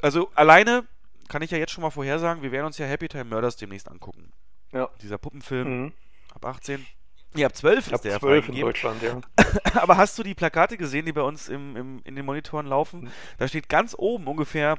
Also 0.00 0.30
alleine 0.34 0.84
kann 1.28 1.42
ich 1.42 1.50
ja 1.50 1.58
jetzt 1.58 1.72
schon 1.72 1.82
mal 1.82 1.90
vorhersagen, 1.90 2.42
wir 2.42 2.52
werden 2.52 2.66
uns 2.66 2.78
ja 2.78 2.86
Happy 2.86 3.08
Time 3.08 3.24
Murders 3.24 3.56
demnächst 3.56 3.90
angucken. 3.90 4.32
Ja. 4.72 4.88
Dieser 5.00 5.18
Puppenfilm 5.18 5.68
mhm. 5.68 5.92
ab 6.34 6.44
18. 6.44 6.86
Nee, 7.34 7.46
ab 7.46 7.56
12 7.56 7.86
ist 7.86 7.94
ab 7.94 8.02
der 8.02 8.18
12 8.18 8.48
in 8.50 8.60
Deutschland, 8.60 9.02
ja. 9.02 9.20
Aber 9.74 9.96
hast 9.96 10.18
du 10.18 10.22
die 10.22 10.34
Plakate 10.34 10.76
gesehen, 10.76 11.06
die 11.06 11.12
bei 11.12 11.22
uns 11.22 11.48
im, 11.48 11.76
im, 11.76 12.00
in 12.04 12.14
den 12.14 12.26
Monitoren 12.26 12.66
laufen? 12.66 13.04
Mhm. 13.04 13.10
Da 13.38 13.48
steht 13.48 13.70
ganz 13.70 13.94
oben 13.96 14.26
ungefähr 14.26 14.78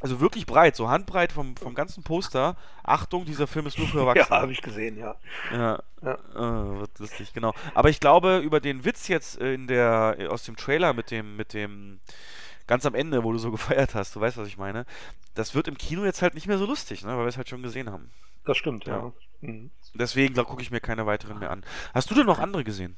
also 0.00 0.20
wirklich 0.20 0.46
breit, 0.46 0.76
so 0.76 0.90
handbreit 0.90 1.32
vom, 1.32 1.56
vom 1.56 1.74
ganzen 1.74 2.02
Poster. 2.02 2.56
Achtung, 2.82 3.24
dieser 3.24 3.46
Film 3.46 3.66
ist 3.66 3.78
nur 3.78 3.88
für 3.88 3.98
Erwachsene. 4.00 4.36
Ja, 4.36 4.42
habe 4.42 4.52
ich 4.52 4.60
gesehen, 4.60 4.98
ja. 4.98 5.16
Ja, 5.52 5.82
ja. 6.02 6.18
Oh, 6.34 6.80
wird 6.80 6.98
lustig, 6.98 7.32
genau. 7.32 7.54
Aber 7.74 7.88
ich 7.88 7.98
glaube, 7.98 8.38
über 8.38 8.60
den 8.60 8.84
Witz 8.84 9.08
jetzt 9.08 9.36
in 9.36 9.66
der, 9.66 10.28
aus 10.30 10.44
dem 10.44 10.56
Trailer 10.56 10.92
mit 10.92 11.10
dem, 11.10 11.36
mit 11.36 11.54
dem, 11.54 12.00
ganz 12.66 12.84
am 12.84 12.94
Ende, 12.94 13.24
wo 13.24 13.32
du 13.32 13.38
so 13.38 13.50
gefeiert 13.52 13.94
hast, 13.94 14.14
du 14.16 14.20
weißt, 14.20 14.36
was 14.36 14.48
ich 14.48 14.58
meine, 14.58 14.84
das 15.34 15.54
wird 15.54 15.68
im 15.68 15.78
Kino 15.78 16.04
jetzt 16.04 16.22
halt 16.22 16.34
nicht 16.34 16.46
mehr 16.46 16.58
so 16.58 16.66
lustig, 16.66 17.02
ne, 17.02 17.16
weil 17.16 17.24
wir 17.24 17.28
es 17.28 17.36
halt 17.36 17.48
schon 17.48 17.62
gesehen 17.62 17.90
haben. 17.90 18.10
Das 18.44 18.56
stimmt, 18.56 18.86
ja. 18.86 18.98
ja. 18.98 19.12
Mhm. 19.40 19.70
Deswegen 19.94 20.34
gucke 20.34 20.62
ich 20.62 20.70
mir 20.70 20.80
keine 20.80 21.06
weiteren 21.06 21.38
mehr 21.38 21.50
an. 21.50 21.64
Hast 21.94 22.10
du 22.10 22.14
denn 22.14 22.26
noch 22.26 22.38
andere 22.38 22.64
gesehen? 22.64 22.96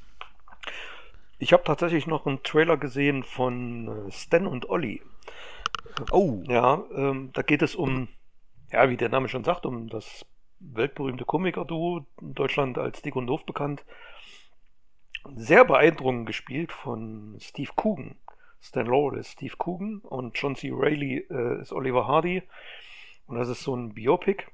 Ich 1.39 1.53
habe 1.53 1.63
tatsächlich 1.63 2.05
noch 2.05 2.25
einen 2.25 2.43
Trailer 2.43 2.75
gesehen 2.75 3.23
von 3.23 4.07
äh, 4.07 4.11
Stan 4.11 4.45
und 4.45 4.69
Olli. 4.69 5.01
Oh. 6.11 6.41
Ja, 6.47 6.83
ähm, 6.95 7.31
da 7.33 7.41
geht 7.41 7.61
es 7.61 7.75
um, 7.75 8.07
ja, 8.71 8.89
wie 8.89 8.97
der 8.97 9.09
Name 9.09 9.27
schon 9.27 9.43
sagt, 9.43 9.65
um 9.65 9.89
das 9.89 10.25
weltberühmte 10.59 11.25
Komiker-Duo, 11.25 12.05
in 12.21 12.33
Deutschland 12.33 12.77
als 12.77 13.01
Dick 13.01 13.15
und 13.15 13.27
Doof 13.27 13.45
bekannt. 13.45 13.85
Sehr 15.35 15.65
beeindruckend 15.65 16.25
gespielt 16.25 16.71
von 16.71 17.37
Steve 17.39 17.71
Coogan. 17.75 18.15
Stan 18.61 18.85
Laurel 18.85 19.19
ist 19.19 19.31
Steve 19.31 19.55
Coogan 19.57 19.99
und 19.99 20.37
John 20.37 20.55
C. 20.55 20.69
Reilly 20.73 21.25
äh, 21.29 21.61
ist 21.61 21.71
Oliver 21.71 22.07
Hardy. 22.07 22.43
Und 23.27 23.37
das 23.37 23.47
ist 23.47 23.63
so 23.63 23.75
ein 23.75 23.93
Biopic 23.93 24.45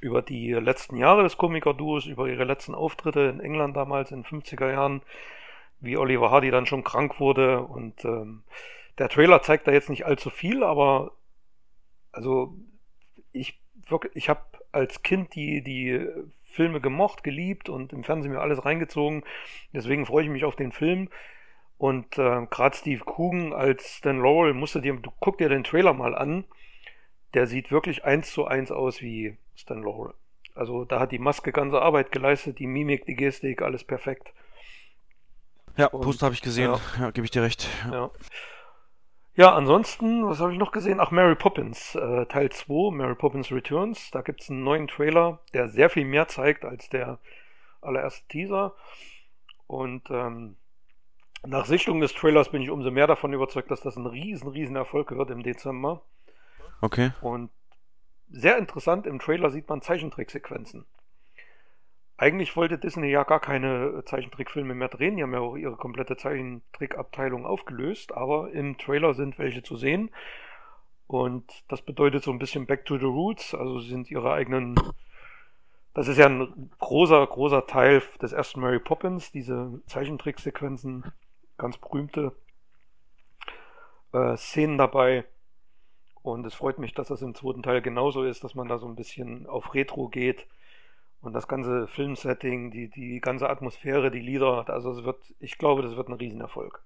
über 0.00 0.22
die 0.22 0.52
letzten 0.52 0.96
Jahre 0.96 1.22
des 1.22 1.36
Komiker-Duos, 1.36 2.06
über 2.06 2.28
ihre 2.28 2.44
letzten 2.44 2.74
Auftritte 2.74 3.20
in 3.20 3.40
England 3.40 3.76
damals 3.76 4.10
in 4.10 4.22
den 4.22 4.40
50er 4.40 4.70
Jahren, 4.70 5.02
wie 5.80 5.96
Oliver 5.96 6.30
Hardy 6.30 6.50
dann 6.50 6.66
schon 6.66 6.84
krank 6.84 7.20
wurde 7.20 7.62
und 7.62 8.04
ähm, 8.04 8.42
der 8.98 9.08
Trailer 9.08 9.42
zeigt 9.42 9.66
da 9.66 9.72
jetzt 9.72 9.90
nicht 9.90 10.06
allzu 10.06 10.30
viel, 10.30 10.62
aber 10.62 11.12
also 12.12 12.56
ich 13.32 13.60
wirklich, 13.88 14.14
ich 14.16 14.28
habe 14.28 14.42
als 14.72 15.02
Kind 15.02 15.34
die, 15.34 15.62
die 15.62 16.06
Filme 16.44 16.80
gemocht, 16.80 17.22
geliebt 17.22 17.68
und 17.68 17.92
im 17.92 18.04
Fernsehen 18.04 18.32
mir 18.32 18.40
alles 18.40 18.64
reingezogen. 18.64 19.24
Deswegen 19.72 20.06
freue 20.06 20.24
ich 20.24 20.30
mich 20.30 20.44
auf 20.44 20.56
den 20.56 20.72
Film. 20.72 21.08
Und 21.78 22.18
äh, 22.18 22.46
gerade 22.50 22.76
Steve 22.76 23.04
Coogan 23.04 23.52
als 23.52 23.98
Stan 23.98 24.18
Laurel, 24.18 24.52
musst 24.52 24.74
du 24.74 24.80
dir, 24.80 24.94
du 24.94 25.12
guck 25.20 25.38
dir 25.38 25.48
den 25.48 25.64
Trailer 25.64 25.92
mal 25.92 26.14
an. 26.14 26.44
Der 27.34 27.46
sieht 27.46 27.70
wirklich 27.70 28.04
eins 28.04 28.32
zu 28.32 28.46
eins 28.46 28.72
aus 28.72 29.00
wie 29.00 29.36
Stan 29.54 29.82
Laurel. 29.82 30.14
Also 30.54 30.84
da 30.84 30.98
hat 30.98 31.12
die 31.12 31.20
Maske 31.20 31.52
ganze 31.52 31.80
Arbeit 31.80 32.10
geleistet, 32.10 32.58
die 32.58 32.66
Mimik, 32.66 33.06
die 33.06 33.14
Gestik, 33.14 33.62
alles 33.62 33.84
perfekt. 33.84 34.32
Ja, 35.76 35.88
Poster 35.88 36.26
habe 36.26 36.34
ich 36.34 36.42
gesehen, 36.42 36.72
ja, 36.72 36.80
ja 37.04 37.10
gebe 37.12 37.24
ich 37.24 37.30
dir 37.30 37.42
recht. 37.42 37.68
Ja. 37.84 37.92
ja. 37.92 38.10
Ja, 39.38 39.54
ansonsten, 39.54 40.26
was 40.28 40.40
habe 40.40 40.52
ich 40.52 40.58
noch 40.58 40.72
gesehen? 40.72 40.98
Ach, 40.98 41.12
Mary 41.12 41.36
Poppins, 41.36 41.94
äh, 41.94 42.26
Teil 42.26 42.50
2, 42.50 42.90
Mary 42.90 43.14
Poppins 43.14 43.52
Returns. 43.52 44.10
Da 44.10 44.22
gibt 44.22 44.42
es 44.42 44.50
einen 44.50 44.64
neuen 44.64 44.88
Trailer, 44.88 45.38
der 45.52 45.68
sehr 45.68 45.90
viel 45.90 46.04
mehr 46.04 46.26
zeigt 46.26 46.64
als 46.64 46.88
der 46.88 47.20
allererste 47.80 48.26
Teaser. 48.26 48.74
Und 49.68 50.10
ähm, 50.10 50.56
nach 51.46 51.66
Sichtung 51.66 52.00
des 52.00 52.14
Trailers 52.14 52.48
bin 52.48 52.62
ich 52.62 52.70
umso 52.70 52.90
mehr 52.90 53.06
davon 53.06 53.32
überzeugt, 53.32 53.70
dass 53.70 53.80
das 53.80 53.94
ein 53.94 54.06
riesen, 54.06 54.48
riesen 54.48 54.74
Erfolg 54.74 55.16
wird 55.16 55.30
im 55.30 55.44
Dezember. 55.44 56.02
Okay. 56.80 57.12
Und 57.20 57.50
sehr 58.28 58.58
interessant, 58.58 59.06
im 59.06 59.20
Trailer 59.20 59.50
sieht 59.50 59.68
man 59.68 59.82
Zeichentricksequenzen. 59.82 60.84
Eigentlich 62.20 62.56
wollte 62.56 62.78
Disney 62.78 63.10
ja 63.10 63.22
gar 63.22 63.38
keine 63.38 64.02
Zeichentrickfilme 64.04 64.74
mehr 64.74 64.88
drehen, 64.88 65.16
die 65.16 65.22
haben 65.22 65.32
ja 65.32 65.38
auch 65.38 65.54
ihre 65.54 65.76
komplette 65.76 66.16
Zeichentrickabteilung 66.16 67.46
aufgelöst, 67.46 68.12
aber 68.12 68.50
im 68.50 68.76
Trailer 68.76 69.14
sind 69.14 69.38
welche 69.38 69.62
zu 69.62 69.76
sehen. 69.76 70.10
Und 71.06 71.44
das 71.68 71.80
bedeutet 71.80 72.24
so 72.24 72.32
ein 72.32 72.40
bisschen 72.40 72.66
Back 72.66 72.84
to 72.86 72.98
the 72.98 73.04
Roots, 73.04 73.54
also 73.54 73.78
sind 73.78 74.10
ihre 74.10 74.32
eigenen. 74.32 74.74
Das 75.94 76.08
ist 76.08 76.18
ja 76.18 76.26
ein 76.26 76.70
großer, 76.80 77.24
großer 77.24 77.68
Teil 77.68 78.02
des 78.20 78.32
ersten 78.32 78.60
Mary 78.60 78.80
Poppins, 78.80 79.30
diese 79.30 79.80
Zeichentricksequenzen, 79.86 81.04
ganz 81.56 81.78
berühmte 81.78 82.32
äh, 84.12 84.36
Szenen 84.36 84.76
dabei. 84.76 85.24
Und 86.22 86.44
es 86.46 86.54
freut 86.54 86.80
mich, 86.80 86.94
dass 86.94 87.08
das 87.08 87.22
im 87.22 87.36
zweiten 87.36 87.62
Teil 87.62 87.80
genauso 87.80 88.24
ist, 88.24 88.42
dass 88.42 88.56
man 88.56 88.66
da 88.66 88.78
so 88.78 88.88
ein 88.88 88.96
bisschen 88.96 89.46
auf 89.46 89.72
Retro 89.72 90.08
geht 90.08 90.48
und 91.20 91.32
das 91.32 91.48
ganze 91.48 91.88
Filmsetting, 91.88 92.70
die, 92.70 92.88
die 92.88 93.20
ganze 93.20 93.48
Atmosphäre, 93.50 94.10
die 94.10 94.20
Lieder, 94.20 94.68
also 94.68 94.92
es 94.92 95.04
wird, 95.04 95.34
ich 95.40 95.58
glaube, 95.58 95.82
das 95.82 95.96
wird 95.96 96.08
ein 96.08 96.14
Riesenerfolg. 96.14 96.82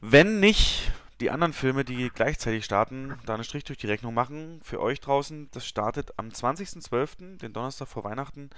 Wenn 0.00 0.40
nicht 0.40 0.90
die 1.20 1.30
anderen 1.30 1.52
Filme, 1.52 1.84
die 1.84 2.10
gleichzeitig 2.10 2.64
starten, 2.64 3.18
da 3.26 3.34
einen 3.34 3.44
Strich 3.44 3.64
durch 3.64 3.78
die 3.78 3.86
Rechnung 3.86 4.14
machen, 4.14 4.60
für 4.62 4.80
euch 4.80 5.00
draußen, 5.00 5.48
das 5.52 5.66
startet 5.66 6.18
am 6.18 6.28
20.12., 6.28 7.38
den 7.38 7.52
Donnerstag 7.52 7.88
vor 7.88 8.04
Weihnachten, 8.04 8.50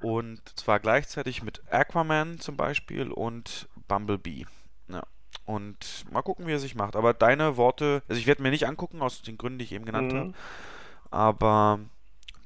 und 0.00 0.40
zwar 0.58 0.80
gleichzeitig 0.80 1.42
mit 1.42 1.62
Aquaman 1.70 2.38
zum 2.38 2.56
Beispiel 2.56 3.10
und 3.10 3.68
Bumblebee. 3.88 4.46
Ja. 4.88 5.02
Und 5.44 6.04
mal 6.10 6.22
gucken, 6.22 6.46
wie 6.46 6.52
er 6.52 6.58
sich 6.58 6.74
macht. 6.74 6.94
Aber 6.94 7.14
deine 7.14 7.56
Worte, 7.56 8.02
also 8.08 8.18
ich 8.18 8.26
werde 8.26 8.42
mir 8.42 8.50
nicht 8.50 8.66
angucken, 8.66 9.02
aus 9.02 9.22
den 9.22 9.36
Gründen, 9.36 9.58
die 9.58 9.64
ich 9.64 9.72
eben 9.72 9.84
genannt 9.84 10.12
mhm. 10.12 10.18
habe, 10.18 10.34
aber 11.10 11.80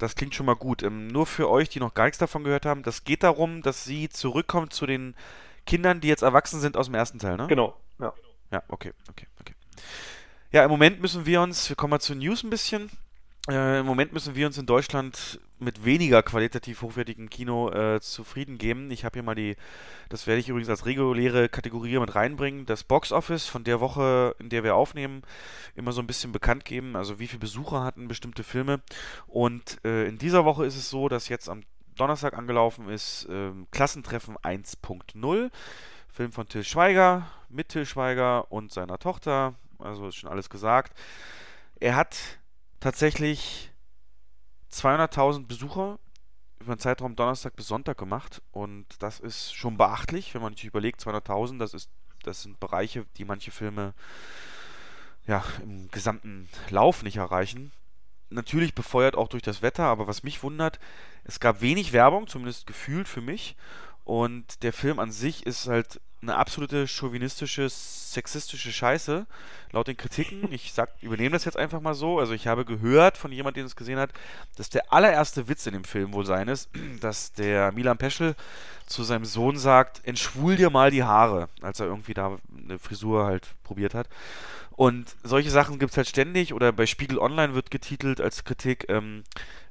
das 0.03 0.17
klingt 0.17 0.35
schon 0.35 0.47
mal 0.47 0.57
gut. 0.57 0.83
Ähm, 0.83 1.07
nur 1.07 1.27
für 1.27 1.49
euch, 1.49 1.69
die 1.69 1.81
noch 1.81 1.95
gar 1.95 2.05
nichts 2.05 2.19
davon 2.19 2.45
gehört 2.45 2.67
haben, 2.67 2.83
das 2.83 3.05
geht 3.05 3.23
darum, 3.23 3.63
dass 3.63 3.85
sie 3.85 4.09
zurückkommt 4.09 4.73
zu 4.73 4.87
den 4.87 5.15
Kindern, 5.67 6.01
die 6.01 6.09
jetzt 6.09 6.23
erwachsen 6.23 6.61
sind 6.61 6.77
aus 6.77 6.87
dem 6.87 6.95
ersten 6.95 7.19
Teil, 7.19 7.37
ne? 7.37 7.47
Genau, 7.47 7.77
ja. 7.99 8.13
Ja, 8.51 8.63
okay, 8.69 8.93
okay, 9.09 9.27
okay. 9.41 9.55
Ja, 10.51 10.65
im 10.65 10.71
Moment 10.71 11.01
müssen 11.01 11.25
wir 11.25 11.41
uns, 11.41 11.69
wir 11.69 11.77
kommen 11.77 11.93
mal 11.93 12.01
zu 12.01 12.15
News 12.15 12.43
ein 12.43 12.51
bisschen. 12.51 12.91
Äh, 13.49 13.81
Im 13.81 13.87
Moment 13.87 14.13
müssen 14.13 14.37
wir 14.37 14.47
uns 14.47 14.57
in 14.57 14.67
Deutschland 14.67 15.41
mit 15.59 15.85
weniger 15.85 16.23
qualitativ 16.23 16.83
hochwertigem 16.83 17.29
Kino 17.29 17.71
äh, 17.71 18.01
zufrieden 18.01 18.57
geben. 18.57 18.89
Ich 18.93 19.05
habe 19.05 19.15
hier 19.15 19.25
mal 19.25 19.35
die, 19.35 19.57
das 20.09 20.29
werde 20.29 20.41
ich 20.41 20.49
übrigens 20.49 20.69
als 20.69 20.87
reguläre 20.87 21.49
Kategorie 21.49 21.99
mit 21.99 22.15
reinbringen, 22.15 22.67
das 22.67 22.85
Box 22.85 23.11
Office 23.11 23.47
von 23.47 23.65
der 23.65 23.81
Woche, 23.81 24.37
in 24.39 24.49
der 24.49 24.63
wir 24.63 24.77
aufnehmen, 24.77 25.23
immer 25.75 25.91
so 25.91 26.01
ein 26.01 26.07
bisschen 26.07 26.31
bekannt 26.31 26.65
geben, 26.65 26.95
also 26.95 27.19
wie 27.19 27.27
viele 27.27 27.41
Besucher 27.41 27.83
hatten 27.83 28.07
bestimmte 28.07 28.45
Filme. 28.45 28.81
Und 29.27 29.85
äh, 29.85 30.07
in 30.07 30.19
dieser 30.19 30.45
Woche 30.45 30.65
ist 30.65 30.77
es 30.77 30.89
so, 30.89 31.09
dass 31.09 31.29
jetzt 31.29 31.49
am 31.49 31.63
Donnerstag 31.97 32.39
angelaufen 32.39 32.89
ist 32.89 33.27
ähm, 33.29 33.67
Klassentreffen 33.73 34.37
1.0. 34.37 35.51
Film 36.09 36.33
von 36.33 36.49
Till 36.49 36.63
Schweiger, 36.63 37.27
mit 37.49 37.71
Till 37.71 37.87
Schweiger 37.87 38.53
und 38.53 38.71
seiner 38.71 38.99
Tochter. 38.99 39.55
Also 39.81 40.07
ist 40.07 40.17
schon 40.17 40.31
alles 40.31 40.49
gesagt. 40.49 40.97
Er 41.81 41.97
hat 41.97 42.39
tatsächlich 42.83 43.71
200.000 44.73 45.47
Besucher 45.47 45.99
über 46.59 46.75
den 46.75 46.81
Zeitraum 46.81 47.17
Donnerstag 47.17 47.55
bis 47.57 47.69
Sonntag 47.69 47.97
gemacht 47.97 48.43
und 48.51 48.87
das 49.01 49.21
ist 49.21 49.55
schon 49.55 49.77
beachtlich, 49.77 50.35
wenn 50.35 50.43
man 50.43 50.55
sich 50.55 50.65
überlegt, 50.65 51.01
200.000, 51.01 51.59
das 51.59 51.89
das 52.23 52.43
sind 52.43 52.61
Bereiche, 52.61 53.05
die 53.17 53.25
manche 53.25 53.51
Filme 53.51 53.95
ja 55.27 55.45
im 55.63 55.91
gesamten 55.91 56.49
Lauf 56.71 57.03
nicht 57.03 57.17
erreichen. 57.17 57.73
Natürlich 58.31 58.75
befeuert 58.75 59.17
auch 59.17 59.29
durch 59.29 59.43
das 59.43 59.61
Wetter, 59.61 59.85
aber 59.85 60.07
was 60.07 60.23
mich 60.23 60.43
wundert, 60.43 60.79
es 61.25 61.41
gab 61.41 61.61
wenig 61.61 61.93
Werbung, 61.93 62.27
zumindest 62.27 62.67
gefühlt 62.67 63.09
für 63.09 63.21
mich 63.21 63.57
und 64.05 64.63
der 64.63 64.73
Film 64.73 64.99
an 64.99 65.13
sich 65.13 65.47
ist 65.47 65.67
halt 65.67 66.01
eine 66.23 66.37
absolute 66.37 66.87
chauvinistische, 66.87 67.69
sexistische 67.69 68.73
Scheiße, 68.73 69.27
laut 69.73 69.89
den 69.89 69.97
Kritiken. 69.97 70.53
Ich 70.53 70.73
sag, 70.73 70.91
übernehme 71.03 71.31
das 71.31 71.45
jetzt 71.45 71.57
einfach 71.57 71.81
mal 71.81 71.95
so. 71.95 72.21
Also 72.21 72.33
ich 72.33 72.47
habe 72.47 72.65
gehört 72.65 73.17
von 73.19 73.33
jemandem, 73.33 73.63
der 73.63 73.67
es 73.67 73.77
gesehen 73.77 73.99
hat, 73.99 74.11
dass 74.57 74.71
der 74.71 74.93
allererste 74.93 75.49
Witz 75.49 75.67
in 75.67 75.73
dem 75.73 75.85
Film 75.85 76.13
wohl 76.13 76.25
sein 76.25 76.49
ist, 76.49 76.71
dass 77.01 77.33
der 77.33 77.73
Milan 77.73 77.99
Peschel 77.99 78.37
zu 78.87 79.03
seinem 79.03 79.25
Sohn 79.25 79.57
sagt, 79.57 80.01
entschwul 80.05 80.57
dir 80.57 80.71
mal 80.71 80.91
die 80.91 81.03
Haare, 81.03 81.49
als 81.61 81.81
er 81.81 81.87
irgendwie 81.87 82.15
da 82.15 82.39
eine 82.65 82.79
Frisur 82.79 83.25
halt 83.25 83.49
probiert 83.65 83.95
hat. 83.95 84.09
Und 84.71 85.17
solche 85.23 85.51
Sachen 85.51 85.79
gibt 85.79 85.93
es 85.93 85.97
halt 85.97 86.09
ständig. 86.09 86.55
Oder 86.55 86.73
bei 86.73 86.87
Spiegel 86.87 87.19
Online 87.19 87.55
wird 87.55 87.71
getitelt 87.71 88.21
als 88.21 88.45
Kritik, 88.45 88.87
ähm, 88.89 89.25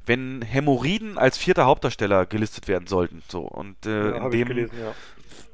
wenn 0.06 0.42
Hämorrhoiden 0.42 1.18
als 1.18 1.38
vierter 1.38 1.66
Hauptdarsteller 1.66 2.26
gelistet 2.26 2.68
werden 2.68 2.88
sollten. 2.88 3.24
So. 3.28 3.42
Und 3.42 3.86
äh, 3.86 4.12
ja, 4.12 4.26
in 4.26 4.32
dem 4.32 4.48
gelesen, 4.48 4.78
ja. 4.80 4.94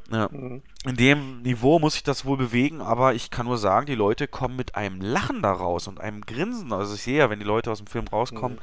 Ja. 0.09 0.29
Mhm. 0.31 0.61
In 0.85 0.95
dem 0.95 1.41
Niveau 1.41 1.79
muss 1.79 1.95
ich 1.95 2.03
das 2.03 2.25
wohl 2.25 2.37
bewegen, 2.37 2.81
aber 2.81 3.13
ich 3.13 3.29
kann 3.29 3.45
nur 3.45 3.57
sagen, 3.57 3.85
die 3.85 3.95
Leute 3.95 4.27
kommen 4.27 4.55
mit 4.55 4.75
einem 4.75 5.01
Lachen 5.01 5.41
da 5.41 5.51
raus 5.51 5.87
und 5.87 5.99
einem 5.99 6.21
Grinsen. 6.21 6.71
Also 6.71 6.95
ich 6.95 7.01
sehe 7.01 7.17
ja, 7.17 7.29
wenn 7.29 7.39
die 7.39 7.45
Leute 7.45 7.71
aus 7.71 7.79
dem 7.79 7.87
Film 7.87 8.07
rauskommen, 8.07 8.59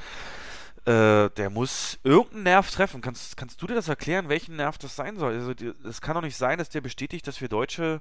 mhm. 0.87 0.93
äh, 0.93 1.31
der 1.31 1.51
muss 1.51 1.99
irgendeinen 2.03 2.45
Nerv 2.45 2.71
treffen. 2.71 3.03
Kannst, 3.03 3.37
kannst 3.37 3.61
du 3.61 3.67
dir 3.67 3.75
das 3.75 3.89
erklären, 3.89 4.29
welchen 4.29 4.57
Nerv 4.57 4.79
das 4.79 4.97
sein 4.97 5.17
soll? 5.17 5.35
Also 5.35 5.53
es 5.87 6.01
kann 6.01 6.15
doch 6.15 6.23
nicht 6.23 6.37
sein, 6.37 6.59
dass 6.59 6.71
der 6.71 6.81
bestätigt, 6.81 7.27
dass 7.27 7.41
wir 7.41 7.49
Deutsche 7.49 8.01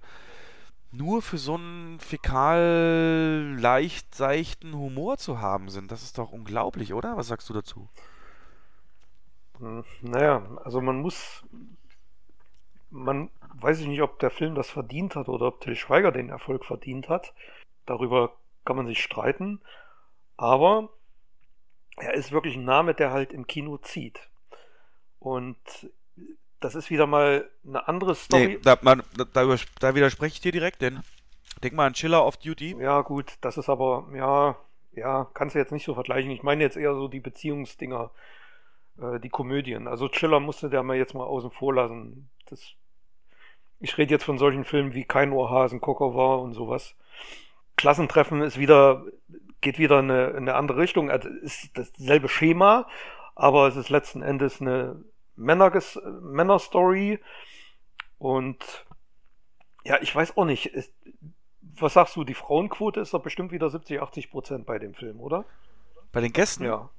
nur 0.94 1.22
für 1.22 1.40
so 1.40 1.56
einen 1.56 2.00
fäkal 2.00 3.58
leicht 3.60 4.14
seichten 4.14 4.74
Humor 4.74 5.18
zu 5.18 5.42
haben 5.42 5.70
sind. 5.70 5.92
Das 5.92 6.04
ist 6.04 6.18
doch 6.18 6.32
unglaublich, 6.32 6.94
oder? 6.94 7.18
Was 7.18 7.28
sagst 7.28 7.50
du 7.50 7.54
dazu? 7.54 7.90
Hm, 9.60 9.84
naja, 10.02 10.44
also 10.64 10.82
man 10.82 11.02
muss 11.02 11.44
man 12.94 13.30
weiß 13.56 13.80
ich 13.80 13.88
nicht, 13.88 14.02
ob 14.02 14.20
der 14.20 14.30
Film 14.30 14.56
das 14.56 14.70
verdient 14.70 15.16
hat 15.16 15.28
oder 15.28 15.48
ob 15.48 15.62
Till 15.62 15.76
Schweiger 15.76 16.12
den 16.12 16.30
Erfolg 16.30 16.64
verdient 16.64 17.10
hat. 17.10 17.34
Darüber 17.86 18.34
kann 18.66 18.76
man 18.76 18.88
sich 18.88 19.02
streiten. 19.02 19.60
Aber 20.38 20.90
er 21.98 22.14
ist 22.14 22.32
wirklich 22.32 22.56
ein 22.56 22.66
Name, 22.66 22.94
der 22.94 23.12
halt 23.12 23.34
im 23.34 23.48
Kino 23.48 23.78
zieht. 23.78 24.30
Und 25.20 25.58
das 26.60 26.76
ist 26.76 26.90
wieder 26.90 27.08
mal 27.08 27.50
eine 27.68 27.88
andere 27.88 28.16
Story. 28.16 28.48
Nee, 28.48 28.60
da, 28.64 28.78
man, 28.82 29.04
da, 29.18 29.26
da 29.80 29.96
widerspreche 29.96 30.36
ich 30.36 30.42
dir 30.42 30.52
direkt, 30.52 30.82
denn 30.82 31.02
denk 31.64 31.74
mal 31.74 31.88
an 31.88 31.94
Chiller 31.94 32.26
of 32.26 32.38
Duty. 32.38 32.78
Ja, 32.80 33.02
gut, 33.02 33.34
das 33.42 33.58
ist 33.58 33.70
aber, 33.70 34.08
ja, 34.14 34.56
ja, 34.94 35.30
kannst 35.34 35.56
du 35.56 35.60
jetzt 35.60 35.72
nicht 35.72 35.86
so 35.86 35.94
vergleichen. 35.94 36.32
Ich 36.32 36.44
meine 36.44 36.64
jetzt 36.64 36.78
eher 36.78 36.94
so 36.94 37.08
die 37.08 37.20
Beziehungsdinger, 37.20 38.12
äh, 39.00 39.20
die 39.20 39.30
Komödien. 39.30 39.88
Also 39.88 40.10
Chiller 40.10 40.40
musste 40.40 40.70
der 40.70 40.84
mal 40.84 40.98
jetzt 40.98 41.14
mal 41.14 41.26
außen 41.26 41.52
vor 41.52 41.74
lassen. 41.74 42.30
Das 42.48 42.76
ich 43.84 43.98
rede 43.98 44.12
jetzt 44.12 44.24
von 44.24 44.38
solchen 44.38 44.64
Filmen 44.64 44.94
wie 44.94 45.04
Kein 45.04 45.34
Ohrhasen, 45.34 45.82
Kokova 45.82 46.36
und 46.36 46.54
sowas. 46.54 46.96
Klassentreffen 47.76 48.42
ist 48.42 48.58
wieder, 48.58 49.04
geht 49.60 49.78
wieder 49.78 50.00
in 50.00 50.10
eine, 50.10 50.28
in 50.30 50.38
eine 50.38 50.56
andere 50.56 50.78
Richtung. 50.78 51.12
Also 51.12 51.28
ist 51.28 51.78
dasselbe 51.78 52.30
Schema, 52.30 52.88
aber 53.36 53.68
es 53.68 53.76
ist 53.76 53.90
letzten 53.90 54.22
Endes 54.22 54.62
eine 54.62 55.04
Männerges 55.36 56.00
Männerstory. 56.22 57.20
Und 58.20 58.86
ja, 59.84 60.02
ich 60.02 60.16
weiß 60.16 60.38
auch 60.38 60.46
nicht. 60.46 60.68
Ist, 60.68 60.94
was 61.62 61.94
sagst 61.94 62.16
du, 62.16 62.24
die 62.24 62.36
Frauenquote 62.36 63.02
ist 63.02 63.14
doch 63.14 63.22
bestimmt 63.22 63.52
wieder 63.52 63.70
70, 63.70 64.02
80 64.02 64.32
Prozent 64.32 64.66
bei 64.66 64.80
dem 64.80 64.94
Film, 64.94 65.20
oder? 65.20 65.44
Bei 66.14 66.22
den 66.22 66.32
Gästen? 66.32 66.64
Ja. 66.64 66.90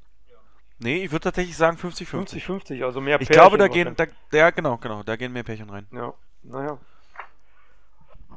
Nee, 0.80 1.02
ich 1.04 1.12
würde 1.12 1.22
tatsächlich 1.22 1.56
sagen 1.56 1.78
50-50. 1.78 2.44
50-50, 2.44 2.84
also 2.84 3.00
mehr 3.00 3.16
Pärchen. 3.16 3.32
Ich 3.32 3.38
glaube, 3.38 3.56
da 3.56 3.68
gehen, 3.68 3.96
da, 3.96 4.04
ja, 4.32 4.50
genau, 4.50 4.76
genau, 4.76 5.02
da 5.02 5.16
gehen 5.16 5.32
mehr 5.32 5.44
Pärchen 5.44 5.70
rein. 5.70 5.86
Ja 5.90 6.12
naja. 6.44 6.78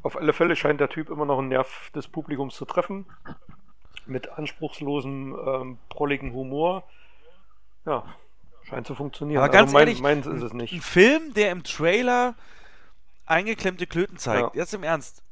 Auf 0.04 0.16
alle 0.16 0.34
Fälle 0.34 0.56
scheint 0.56 0.80
der 0.80 0.90
Typ 0.90 1.10
immer 1.10 1.26
noch 1.26 1.40
einen 1.40 1.50
Nerv 1.50 1.90
des 1.96 2.08
Publikums 2.08 2.56
zu 2.56 2.66
treffen. 2.66 3.06
mit 4.06 4.30
anspruchslosem, 4.30 5.36
ähm, 5.46 5.78
prolligen 5.90 6.32
Humor. 6.32 6.84
Ja, 7.86 8.06
scheint 8.70 8.88
zu 8.88 8.96
funktionieren. 8.96 9.42
Aber 9.44 9.52
ganz 9.52 9.68
also 9.70 9.74
mein, 9.74 9.88
ehrlich, 9.88 10.02
meins 10.02 10.26
ist 10.28 10.42
es 10.42 10.54
nicht. 10.54 10.72
Ein 10.74 10.80
Film, 10.82 11.34
der 11.34 11.52
im 11.52 11.64
Trailer 11.64 12.36
eingeklemmte 13.26 13.86
Klöten 13.86 14.18
zeigt. 14.18 14.56
Ja. 14.56 14.62
Jetzt 14.62 14.74
im 14.74 14.84
Ernst. 14.84 15.24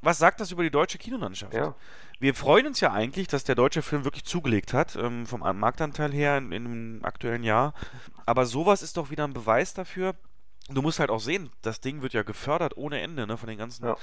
Was 0.00 0.16
sagt 0.18 0.40
das 0.40 0.52
über 0.52 0.62
die 0.62 0.70
deutsche 0.70 0.96
Kinolandschaft? 0.96 1.52
Ja. 1.52 1.74
Wir 2.18 2.34
freuen 2.34 2.66
uns 2.66 2.80
ja 2.80 2.92
eigentlich, 2.92 3.28
dass 3.28 3.44
der 3.44 3.54
deutsche 3.54 3.82
Film 3.82 4.04
wirklich 4.04 4.24
zugelegt 4.24 4.72
hat, 4.72 4.96
ähm, 4.96 5.26
vom 5.26 5.42
An- 5.42 5.58
Marktanteil 5.58 6.10
her 6.12 6.38
in, 6.38 6.50
in 6.52 6.64
dem 6.64 7.04
aktuellen 7.04 7.44
Jahr. 7.44 7.74
Aber 8.24 8.46
sowas 8.46 8.80
ist 8.82 8.96
doch 8.96 9.10
wieder 9.10 9.24
ein 9.24 9.34
Beweis 9.34 9.74
dafür. 9.74 10.14
Du 10.68 10.82
musst 10.82 11.00
halt 11.00 11.10
auch 11.10 11.20
sehen, 11.20 11.50
das 11.62 11.80
Ding 11.80 12.02
wird 12.02 12.12
ja 12.12 12.22
gefördert 12.22 12.76
ohne 12.76 13.00
Ende, 13.00 13.26
ne, 13.26 13.36
von 13.38 13.48
den 13.48 13.58
ganzen, 13.58 13.86
Ja. 13.86 13.96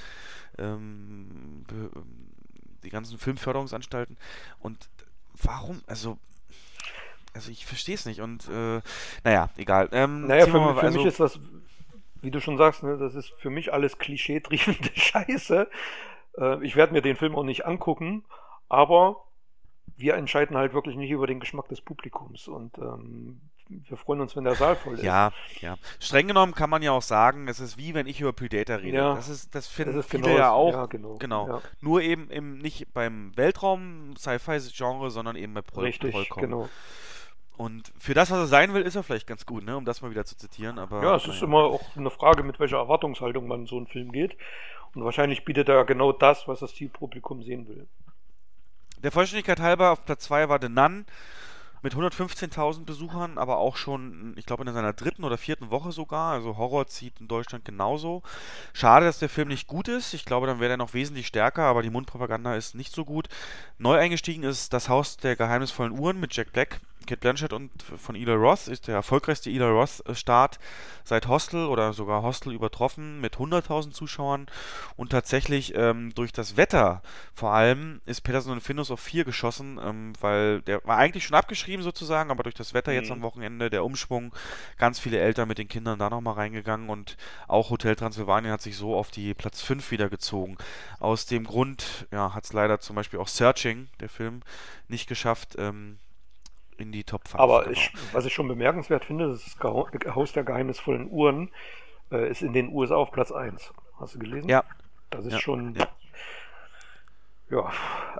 ähm, 0.58 1.64
ähm, 1.70 2.30
die 2.82 2.90
ganzen 2.90 3.18
Filmförderungsanstalten. 3.18 4.16
Und 4.60 4.88
warum, 5.42 5.80
also, 5.86 6.18
also 7.34 7.50
ich 7.50 7.66
verstehe 7.66 7.94
es 7.94 8.04
nicht. 8.06 8.20
Und 8.20 8.48
äh, 8.48 8.80
naja, 9.24 9.50
egal. 9.56 9.88
Ähm, 9.92 10.26
Naja, 10.26 10.46
für, 10.46 10.58
mal- 10.58 10.74
für 10.74 10.82
also- 10.82 10.98
mich 10.98 11.06
ist 11.06 11.20
das, 11.20 11.38
wie 12.22 12.30
du 12.30 12.40
schon 12.40 12.58
sagst, 12.58 12.82
ne, 12.82 12.96
das 12.98 13.14
ist 13.14 13.28
für 13.38 13.50
mich 13.50 13.72
alles 13.72 13.98
klischeetriebende 13.98 14.90
Scheiße. 14.94 15.68
Äh, 16.38 16.64
ich 16.64 16.74
werde 16.76 16.92
mir 16.92 17.02
den 17.02 17.16
Film 17.16 17.36
auch 17.36 17.44
nicht 17.44 17.64
angucken, 17.66 18.24
aber 18.68 19.22
wir 19.96 20.14
entscheiden 20.14 20.56
halt 20.56 20.74
wirklich 20.74 20.96
nicht 20.96 21.10
über 21.10 21.26
den 21.28 21.38
Geschmack 21.40 21.68
des 21.68 21.80
Publikums 21.80 22.48
und 22.48 22.76
ähm, 22.78 23.40
wir 23.68 23.96
freuen 23.96 24.20
uns, 24.20 24.36
wenn 24.36 24.44
der 24.44 24.54
Saal 24.54 24.76
voll 24.76 24.94
ist. 24.94 25.02
Ja, 25.02 25.32
ja. 25.60 25.76
Streng 26.00 26.28
genommen 26.28 26.54
kann 26.54 26.70
man 26.70 26.82
ja 26.82 26.92
auch 26.92 27.02
sagen, 27.02 27.48
es 27.48 27.60
ist 27.60 27.76
wie 27.78 27.94
wenn 27.94 28.06
ich 28.06 28.20
über 28.20 28.32
Predator 28.32 28.78
rede. 28.78 28.96
Ja. 28.96 29.14
Das 29.14 29.28
ist, 29.28 29.54
das 29.54 29.64
das 29.64 29.66
finden 29.66 29.98
ist 29.98 30.08
viele 30.10 30.22
genau 30.22 30.34
ja 30.34 30.42
das- 30.42 30.50
auch. 30.52 30.72
Ja, 30.72 30.86
genau. 30.86 31.14
Genau. 31.18 31.48
Ja, 31.48 31.62
Nur 31.80 32.00
eben 32.02 32.30
im, 32.30 32.58
nicht 32.58 32.92
beim 32.94 33.36
Weltraum-Sci-Fi-Genre, 33.36 35.10
sondern 35.10 35.36
eben 35.36 35.54
bei 35.54 35.62
Pro 35.62 35.80
richtig, 35.80 36.12
Trollkong. 36.12 36.42
genau. 36.42 36.68
Und 37.56 37.90
für 37.98 38.12
das, 38.12 38.30
was 38.30 38.38
er 38.38 38.46
sein 38.46 38.74
will, 38.74 38.82
ist 38.82 38.96
er 38.96 39.02
vielleicht 39.02 39.26
ganz 39.26 39.46
gut, 39.46 39.64
ne? 39.64 39.76
um 39.76 39.84
das 39.86 40.02
mal 40.02 40.10
wieder 40.10 40.26
zu 40.26 40.36
zitieren. 40.36 40.78
Aber, 40.78 41.02
Ja, 41.02 41.16
es 41.16 41.26
ist 41.26 41.42
immer 41.42 41.64
auch 41.64 41.96
eine 41.96 42.10
Frage, 42.10 42.42
mit 42.42 42.60
welcher 42.60 42.76
Erwartungshaltung 42.76 43.46
man 43.46 43.60
in 43.60 43.66
so 43.66 43.78
einen 43.78 43.86
Film 43.86 44.12
geht. 44.12 44.36
Und 44.94 45.04
wahrscheinlich 45.04 45.44
bietet 45.44 45.68
er 45.68 45.84
genau 45.84 46.12
das, 46.12 46.46
was 46.48 46.60
das 46.60 46.74
Zielpublikum 46.74 47.42
sehen 47.42 47.66
will. 47.68 47.86
Der 49.02 49.10
Vollständigkeit 49.12 49.60
halber 49.60 49.90
auf 49.92 50.04
Platz 50.04 50.24
2 50.24 50.48
war 50.50 50.58
The 50.60 50.68
Nun 50.68 51.06
mit 51.86 51.94
115.000 51.94 52.84
Besuchern, 52.84 53.38
aber 53.38 53.58
auch 53.58 53.76
schon, 53.76 54.34
ich 54.36 54.44
glaube, 54.44 54.64
in 54.64 54.74
seiner 54.74 54.92
dritten 54.92 55.22
oder 55.22 55.38
vierten 55.38 55.70
Woche 55.70 55.92
sogar. 55.92 56.32
Also 56.32 56.56
Horror 56.56 56.88
zieht 56.88 57.20
in 57.20 57.28
Deutschland 57.28 57.64
genauso. 57.64 58.24
Schade, 58.72 59.06
dass 59.06 59.20
der 59.20 59.28
Film 59.28 59.46
nicht 59.46 59.68
gut 59.68 59.86
ist. 59.86 60.12
Ich 60.12 60.24
glaube, 60.24 60.48
dann 60.48 60.58
wäre 60.58 60.72
er 60.72 60.78
noch 60.78 60.94
wesentlich 60.94 61.28
stärker, 61.28 61.62
aber 61.62 61.82
die 61.82 61.90
Mundpropaganda 61.90 62.56
ist 62.56 62.74
nicht 62.74 62.92
so 62.92 63.04
gut. 63.04 63.28
Neu 63.78 63.96
eingestiegen 63.96 64.42
ist 64.42 64.72
Das 64.72 64.88
Haus 64.88 65.16
der 65.16 65.36
geheimnisvollen 65.36 65.96
Uhren 65.96 66.18
mit 66.18 66.34
Jack 66.34 66.52
Black, 66.52 66.80
Kate 67.06 67.20
Blanchett 67.20 67.52
und 67.52 67.70
von 67.82 68.14
Eli 68.14 68.32
Roth. 68.32 68.68
Ist 68.68 68.88
der 68.88 68.94
erfolgreichste 68.96 69.50
Eli 69.50 69.64
Roth-Start 69.64 70.58
seit 71.04 71.28
Hostel 71.28 71.66
oder 71.66 71.92
sogar 71.92 72.22
Hostel 72.22 72.52
übertroffen 72.52 73.20
mit 73.20 73.36
100.000 73.36 73.92
Zuschauern. 73.92 74.46
Und 74.96 75.10
tatsächlich 75.10 75.74
ähm, 75.74 76.12
durch 76.14 76.32
das 76.32 76.56
Wetter 76.56 77.02
vor 77.34 77.52
allem 77.52 78.00
ist 78.06 78.22
Peterson 78.22 78.52
und 78.52 78.60
Findus 78.60 78.90
auf 78.90 79.00
4 79.00 79.24
geschossen, 79.24 79.78
ähm, 79.82 80.12
weil 80.20 80.62
der 80.62 80.84
war 80.84 80.96
eigentlich 80.98 81.24
schon 81.24 81.36
abgeschrieben 81.36 81.82
sozusagen, 81.82 82.30
aber 82.30 82.42
durch 82.42 82.54
das 82.54 82.74
Wetter 82.74 82.92
jetzt 82.92 83.06
Mhm. 83.06 83.12
am 83.12 83.22
Wochenende, 83.22 83.70
der 83.70 83.84
Umschwung, 83.84 84.34
ganz 84.76 84.98
viele 84.98 85.18
Eltern 85.18 85.48
mit 85.48 85.58
den 85.58 85.68
Kindern 85.68 85.98
da 85.98 86.10
nochmal 86.10 86.34
reingegangen 86.34 86.88
und 86.88 87.16
auch 87.48 87.70
Hotel 87.70 87.94
Transylvanien 87.96 88.52
hat 88.52 88.62
sich 88.62 88.76
so 88.76 88.96
auf 88.96 89.10
die 89.10 89.32
Platz 89.34 89.62
5 89.62 89.90
wieder 89.90 90.08
gezogen. 90.08 90.56
Aus 90.98 91.26
dem 91.26 91.44
Grund 91.44 92.06
ja, 92.10 92.34
hat 92.34 92.44
es 92.44 92.52
leider 92.52 92.80
zum 92.80 92.96
Beispiel 92.96 93.20
auch 93.20 93.28
Searching, 93.28 93.88
der 94.00 94.08
Film, 94.08 94.42
nicht 94.88 95.08
geschafft 95.08 95.54
ähm, 95.58 95.98
in 96.78 96.92
die 96.92 97.04
Top 97.04 97.28
5. 97.28 97.40
Aber 97.40 97.60
genau. 97.60 97.72
ich, 97.72 97.92
was 98.12 98.24
ich 98.26 98.34
schon 98.34 98.48
bemerkenswert 98.48 99.04
finde, 99.04 99.28
das 99.28 99.56
Haus 99.62 100.32
der 100.32 100.44
geheimnisvollen 100.44 101.08
Uhren, 101.10 101.50
äh, 102.10 102.30
ist 102.30 102.42
in 102.42 102.52
den 102.52 102.72
USA 102.72 102.96
auf 102.96 103.10
Platz 103.12 103.32
1. 103.32 103.72
Hast 103.98 104.14
du 104.14 104.18
gelesen? 104.18 104.48
Ja, 104.48 104.64
Das 105.10 105.24
ist 105.24 105.32
ja, 105.32 105.38
schon. 105.38 105.74
ja. 105.74 105.88
Ja. 107.48 107.72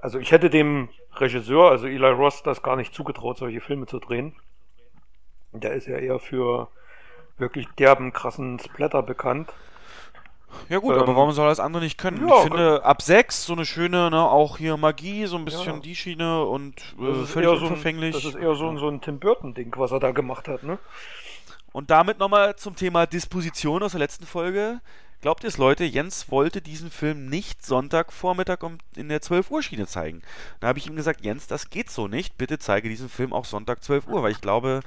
also 0.03 0.19
ich 0.19 0.31
hätte 0.31 0.51
dem 0.51 0.89
Regisseur, 1.15 1.71
also 1.71 1.87
Eli 1.87 2.09
Ross, 2.11 2.43
das 2.43 2.63
gar 2.63 2.77
nicht 2.77 2.95
zugetraut, 2.95 3.39
solche 3.39 3.61
Filme 3.61 3.87
zu 3.87 3.99
drehen. 3.99 4.37
Der 5.53 5.73
ist 5.73 5.87
ja 5.87 5.99
eher 5.99 6.19
für 6.19 6.69
wirklich 7.39 7.67
derben, 7.79 8.13
krassen 8.13 8.59
Splatter 8.59 9.03
bekannt. 9.03 9.53
Ja 10.69 10.79
gut, 10.79 10.95
Ähm, 10.95 11.03
aber 11.03 11.17
warum 11.17 11.33
soll 11.33 11.47
er 11.47 11.51
das 11.51 11.61
andere 11.61 11.83
nicht 11.83 11.99
können? 11.99 12.27
ja, 12.27 12.35
ich 12.37 12.43
finde, 12.43 12.85
ab 12.85 13.03
6 13.03 13.45
so 13.45 13.53
eine 13.53 13.67
schöne, 13.67 14.11
ne, 14.11 14.23
auch 14.23 14.59
hier 14.59 14.77
Magie, 14.77 15.27
so 15.27 15.37
ein 15.37 15.45
bisschen 15.45 15.75
Ja. 15.75 15.81
die 15.81 15.95
Schiene 15.97 16.45
und 16.45 16.81
äh, 17.01 17.25
völlig 17.27 17.49
eher 17.51 17.57
so 17.57 17.67
ein, 17.67 17.73
unverfänglich. 17.73 18.15
das 18.15 18.25
ist 18.25 18.35
eher 18.37 18.55
so 18.55 18.69
ein, 18.69 18.79
so 18.79 18.89
ein 18.89 19.01
Tim 19.01 19.19
Burton-Ding, 19.19 19.75
was 19.77 19.93
er 19.93 20.01
da 20.01 20.11
gemacht 20.13 20.49
hat, 20.49 20.63
ne? 20.63 20.79
Und 21.73 21.91
damit 21.91 22.19
nochmal 22.19 22.57
zum 22.57 22.75
Thema 22.75 23.07
Disposition 23.07 23.83
aus 23.83 23.93
der 23.93 23.99
letzten 24.01 24.25
Folge. 24.27 24.81
Glaubt 25.21 25.45
ihr 25.45 25.49
es, 25.49 25.59
Leute, 25.59 25.85
Jens 25.85 26.31
wollte 26.31 26.63
diesen 26.63 26.91
Film 26.91 27.29
nicht 27.29 27.65
Sonntagvormittag 27.65 28.63
um, 28.63 28.79
in 28.97 29.09
der 29.09 29.21
12 29.23 29.51
Uhr 29.51 29.63
Schiene 29.63 29.87
zeigen. 29.87 30.23
Da 30.61 30.69
habe 30.69 30.79
ich 30.79 30.87
ihm 30.87 30.97
gesagt, 30.97 31.23
Jens, 31.25 31.47
das 31.47 31.69
geht 31.71 31.91
so 31.91 32.07
nicht. 32.09 32.39
Bitte 32.39 32.59
zeige 32.59 32.89
diesen 32.89 33.09
Film 33.09 33.33
auch 33.33 33.45
Sonntag 33.45 33.83
12 33.83 34.07
Uhr, 34.09 34.23
weil 34.23 34.33
ich 34.33 34.41
glaube, 34.41 34.81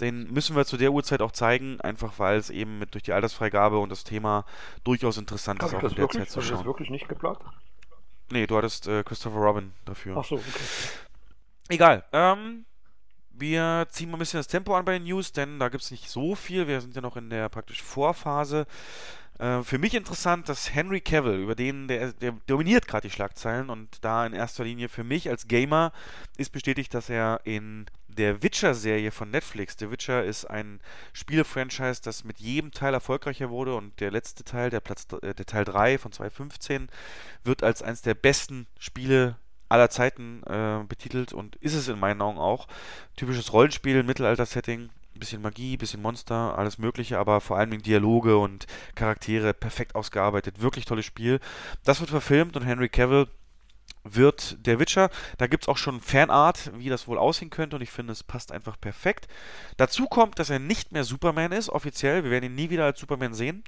den 0.00 0.32
müssen 0.32 0.56
wir 0.56 0.64
zu 0.64 0.76
der 0.76 0.92
Uhrzeit 0.92 1.22
auch 1.22 1.32
zeigen, 1.32 1.80
einfach 1.80 2.18
weil 2.18 2.38
es 2.38 2.50
eben 2.50 2.78
mit 2.78 2.94
durch 2.94 3.04
die 3.04 3.12
Altersfreigabe 3.12 3.78
und 3.78 3.90
das 3.90 4.04
Thema 4.04 4.44
durchaus 4.84 5.16
interessant 5.16 5.60
Habe 5.62 5.70
ist, 5.70 5.76
auch 5.76 5.82
das 5.82 5.92
in 5.92 5.96
der 5.96 6.02
wirklich, 6.04 6.22
Zeit 6.24 6.30
zu 6.30 6.36
hab 6.36 6.44
ich 6.44 6.50
das 6.50 6.58
schauen. 6.58 6.66
wirklich 6.66 6.90
nicht 6.90 7.08
geplant? 7.08 7.38
Nee, 8.30 8.46
du 8.46 8.56
hattest 8.56 8.88
äh, 8.88 9.04
Christopher 9.04 9.38
Robin 9.38 9.72
dafür. 9.84 10.16
Ach 10.18 10.24
so, 10.24 10.36
okay. 10.36 10.48
Egal. 11.68 12.04
Ähm, 12.12 12.66
wir 13.30 13.86
ziehen 13.90 14.10
mal 14.10 14.16
ein 14.16 14.20
bisschen 14.20 14.38
das 14.38 14.48
Tempo 14.48 14.74
an 14.74 14.84
bei 14.84 14.92
den 14.92 15.04
News, 15.04 15.32
denn 15.32 15.58
da 15.58 15.68
gibt 15.68 15.84
es 15.84 15.90
nicht 15.90 16.08
so 16.10 16.34
viel. 16.34 16.66
Wir 16.66 16.80
sind 16.80 16.94
ja 16.94 17.02
noch 17.02 17.16
in 17.16 17.30
der 17.30 17.48
praktisch 17.48 17.82
Vorphase. 17.82 18.66
Äh, 19.38 19.62
für 19.62 19.78
mich 19.78 19.94
interessant, 19.94 20.48
dass 20.48 20.74
Henry 20.74 21.00
Cavill, 21.00 21.40
über 21.40 21.54
den, 21.54 21.88
der, 21.88 22.12
der 22.14 22.32
dominiert 22.46 22.88
gerade 22.88 23.08
die 23.08 23.14
Schlagzeilen 23.14 23.70
und 23.70 24.04
da 24.04 24.26
in 24.26 24.32
erster 24.32 24.64
Linie 24.64 24.88
für 24.88 25.04
mich 25.04 25.28
als 25.28 25.46
Gamer 25.46 25.92
ist 26.36 26.52
bestätigt, 26.52 26.94
dass 26.94 27.10
er 27.10 27.40
in 27.44 27.86
der 28.16 28.42
Witcher-Serie 28.42 29.10
von 29.10 29.30
Netflix, 29.30 29.76
The 29.78 29.90
Witcher 29.90 30.24
ist 30.24 30.44
ein 30.44 30.80
Spiele-Franchise, 31.12 32.00
das 32.02 32.24
mit 32.24 32.38
jedem 32.38 32.72
Teil 32.72 32.94
erfolgreicher 32.94 33.50
wurde 33.50 33.74
und 33.74 34.00
der 34.00 34.10
letzte 34.10 34.44
Teil, 34.44 34.70
der, 34.70 34.80
Platz, 34.80 35.06
äh, 35.22 35.34
der 35.34 35.46
Teil 35.46 35.64
3 35.64 35.98
von 35.98 36.12
2015, 36.12 36.88
wird 37.44 37.62
als 37.62 37.82
eines 37.82 38.02
der 38.02 38.14
besten 38.14 38.66
Spiele 38.78 39.36
aller 39.68 39.90
Zeiten 39.90 40.42
äh, 40.44 40.84
betitelt 40.88 41.32
und 41.32 41.56
ist 41.56 41.74
es 41.74 41.88
in 41.88 41.98
meinen 41.98 42.22
Augen 42.22 42.38
auch. 42.38 42.68
Typisches 43.16 43.52
Rollenspiel, 43.52 44.02
Mittelalter-Setting, 44.02 44.90
bisschen 45.18 45.42
Magie, 45.42 45.76
bisschen 45.76 46.02
Monster, 46.02 46.56
alles 46.58 46.78
Mögliche, 46.78 47.18
aber 47.18 47.40
vor 47.40 47.58
allem 47.58 47.82
Dialoge 47.82 48.38
und 48.38 48.66
Charaktere 48.94 49.54
perfekt 49.54 49.94
ausgearbeitet. 49.94 50.60
Wirklich 50.60 50.84
tolles 50.84 51.06
Spiel. 51.06 51.40
Das 51.84 52.00
wird 52.00 52.10
verfilmt 52.10 52.56
und 52.56 52.64
Henry 52.64 52.88
Cavill 52.88 53.26
wird 54.14 54.66
der 54.66 54.78
Witcher. 54.78 55.10
Da 55.38 55.46
gibt 55.46 55.64
es 55.64 55.68
auch 55.68 55.76
schon 55.76 56.00
Fanart, 56.00 56.70
wie 56.76 56.88
das 56.88 57.08
wohl 57.08 57.18
aussehen 57.18 57.50
könnte 57.50 57.76
und 57.76 57.82
ich 57.82 57.90
finde, 57.90 58.12
es 58.12 58.22
passt 58.22 58.52
einfach 58.52 58.80
perfekt. 58.80 59.28
Dazu 59.76 60.06
kommt, 60.06 60.38
dass 60.38 60.50
er 60.50 60.58
nicht 60.58 60.92
mehr 60.92 61.04
Superman 61.04 61.52
ist, 61.52 61.68
offiziell. 61.68 62.24
Wir 62.24 62.30
werden 62.30 62.46
ihn 62.46 62.54
nie 62.54 62.70
wieder 62.70 62.84
als 62.84 63.00
Superman 63.00 63.34
sehen. 63.34 63.64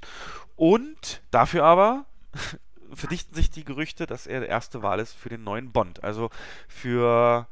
Und 0.55 1.21
dafür 1.31 1.63
aber 1.63 2.05
verdichten 2.93 3.35
sich 3.35 3.49
die 3.49 3.65
Gerüchte, 3.65 4.05
dass 4.05 4.27
er 4.27 4.41
der 4.41 4.49
erste 4.49 4.81
Wahl 4.81 4.99
ist 4.99 5.13
für 5.13 5.29
den 5.29 5.43
neuen 5.43 5.71
Bond. 5.71 6.03
Also 6.03 6.29
für 6.67 7.47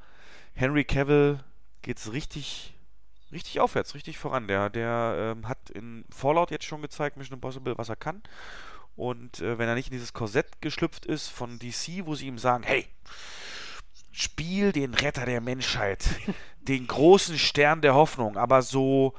Henry 0.54 0.84
Cavill 0.84 1.40
geht 1.82 1.98
es 1.98 2.12
richtig, 2.12 2.76
richtig 3.32 3.60
aufwärts, 3.60 3.96
richtig 3.96 4.18
voran. 4.18 4.48
Der, 4.48 4.70
der 4.70 5.36
ähm, 5.38 5.48
hat 5.48 5.70
in 5.70 6.06
Fallout 6.10 6.52
jetzt 6.52 6.66
schon 6.66 6.82
gezeigt, 6.82 7.18
Mission 7.18 7.36
Impossible, 7.36 7.78
was 7.78 7.90
er 7.90 7.96
kann. 7.96 8.24
Und 8.98 9.42
äh, 9.42 9.60
wenn 9.60 9.70
er 9.70 9.76
nicht 9.76 9.88
in 9.88 9.94
dieses 9.94 10.12
Korsett 10.12 10.60
geschlüpft 10.60 11.06
ist 11.06 11.30
von 11.30 11.60
DC, 11.60 12.06
wo 12.06 12.16
sie 12.16 12.26
ihm 12.26 12.40
sagen, 12.40 12.64
hey, 12.64 12.88
spiel 14.12 14.72
den 14.72 14.96
Retter 14.96 15.26
der 15.28 15.40
Menschheit, 15.40 16.04
den 16.62 16.88
großen 16.88 17.38
Stern 17.38 17.82
der 17.82 17.94
Hoffnung, 17.94 18.38
aber 18.38 18.64
so, 18.64 19.14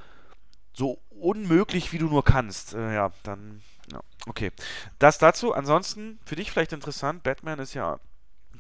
so 0.73 1.01
unmöglich, 1.11 1.93
wie 1.93 1.99
du 1.99 2.07
nur 2.07 2.25
kannst. 2.25 2.75
Äh, 2.75 2.93
ja, 2.93 3.13
dann, 3.23 3.63
ja, 3.93 4.01
okay. 4.27 4.51
Das 4.99 5.19
dazu. 5.19 5.55
Ansonsten, 5.55 6.19
für 6.27 6.35
dich 6.35 6.51
vielleicht 6.51 6.73
interessant, 6.73 7.23
Batman 7.23 7.61
ist 7.61 7.75
ja 7.75 8.01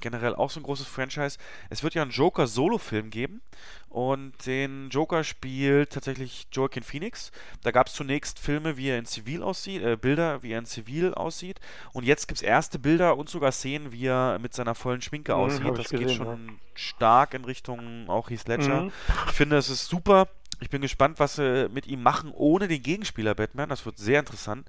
generell 0.00 0.34
auch 0.34 0.50
so 0.50 0.60
ein 0.60 0.62
großes 0.62 0.86
Franchise. 0.86 1.38
Es 1.70 1.82
wird 1.82 1.94
ja 1.94 2.02
einen 2.02 2.10
Joker-Solo-Film 2.10 3.10
geben 3.10 3.40
und 3.88 4.46
den 4.46 4.88
Joker 4.90 5.24
spielt 5.24 5.92
tatsächlich 5.92 6.46
Joaquin 6.52 6.82
Phoenix. 6.82 7.32
Da 7.62 7.70
gab 7.70 7.86
es 7.88 7.94
zunächst 7.94 8.38
Filme, 8.38 8.76
wie 8.76 8.88
er 8.88 8.98
in 8.98 9.06
Zivil 9.06 9.42
aussieht, 9.42 9.82
äh, 9.82 9.96
Bilder, 9.96 10.42
wie 10.42 10.52
er 10.52 10.58
in 10.58 10.66
Zivil 10.66 11.14
aussieht 11.14 11.58
und 11.92 12.04
jetzt 12.04 12.28
gibt 12.28 12.38
es 12.40 12.42
erste 12.42 12.78
Bilder 12.78 13.16
und 13.16 13.28
sogar 13.28 13.52
Szenen, 13.52 13.92
wie 13.92 14.06
er 14.06 14.38
mit 14.38 14.54
seiner 14.54 14.74
vollen 14.74 15.00
Schminke 15.00 15.32
Mhm, 15.32 15.38
aussieht. 15.40 15.66
ich 15.66 15.74
Das 15.76 15.90
geht 15.90 16.00
gesehen, 16.00 16.16
schon 16.16 16.58
stark 16.74 17.34
in 17.34 17.44
Richtung 17.44 18.08
auch 18.08 18.30
Heath 18.30 18.46
Ledger. 18.46 18.82
Mhm. 18.82 18.92
Ich 19.26 19.32
finde, 19.32 19.56
es 19.56 19.68
ist 19.68 19.86
super. 19.88 20.28
Ich 20.60 20.70
bin 20.70 20.82
gespannt, 20.82 21.20
was 21.20 21.36
sie 21.36 21.68
mit 21.68 21.86
ihm 21.86 22.02
machen 22.02 22.32
ohne 22.32 22.66
den 22.66 22.82
Gegenspieler 22.82 23.34
Batman. 23.34 23.68
Das 23.68 23.86
wird 23.86 23.98
sehr 23.98 24.18
interessant. 24.18 24.68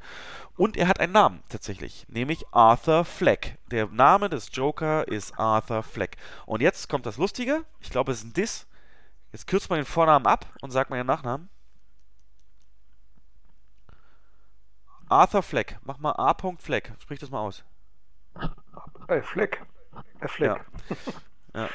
Und 0.56 0.78
er 0.78 0.88
hat 0.88 1.00
einen 1.00 1.14
Namen 1.14 1.42
tatsächlich, 1.50 2.06
nämlich 2.10 2.46
Arthur 2.52 3.06
Fleck. 3.06 3.58
Der 3.72 3.88
Name 3.88 4.30
des 4.30 4.50
Joker 4.54 5.08
ist 5.08 5.40
Arthur 5.40 5.82
Fleck. 5.82 6.18
Und 6.46 6.62
jetzt 6.62 6.90
kommt 6.90 7.06
das 7.06 7.18
Lustige. 7.18 7.66
Ich 7.80 7.90
glaube, 7.90 8.12
es 8.12 8.20
ist 8.20 8.26
ein 8.26 8.34
Diss. 8.34 8.68
Jetzt 9.32 9.48
kürzt 9.48 9.70
man 9.70 9.80
den 9.80 9.86
Vornamen 9.86 10.28
ab 10.28 10.46
und 10.62 10.72
sagt 10.72 10.90
mal 10.90 10.98
den 10.98 11.08
Nachnamen. 11.08 11.50
Arthur 15.08 15.42
Fleck. 15.42 15.80
Mach 15.84 15.98
mal 15.98 16.12
A. 16.12 16.36
Fleck. 16.60 16.94
Sprich 17.00 17.20
das 17.20 17.32
mal 17.32 17.40
aus. 17.40 17.64
Äh, 19.08 19.22
Fleck. 19.24 19.66
Äh, 20.20 20.28
Fleck. 20.28 20.62
Ja. 21.56 21.62
ja. 21.62 21.70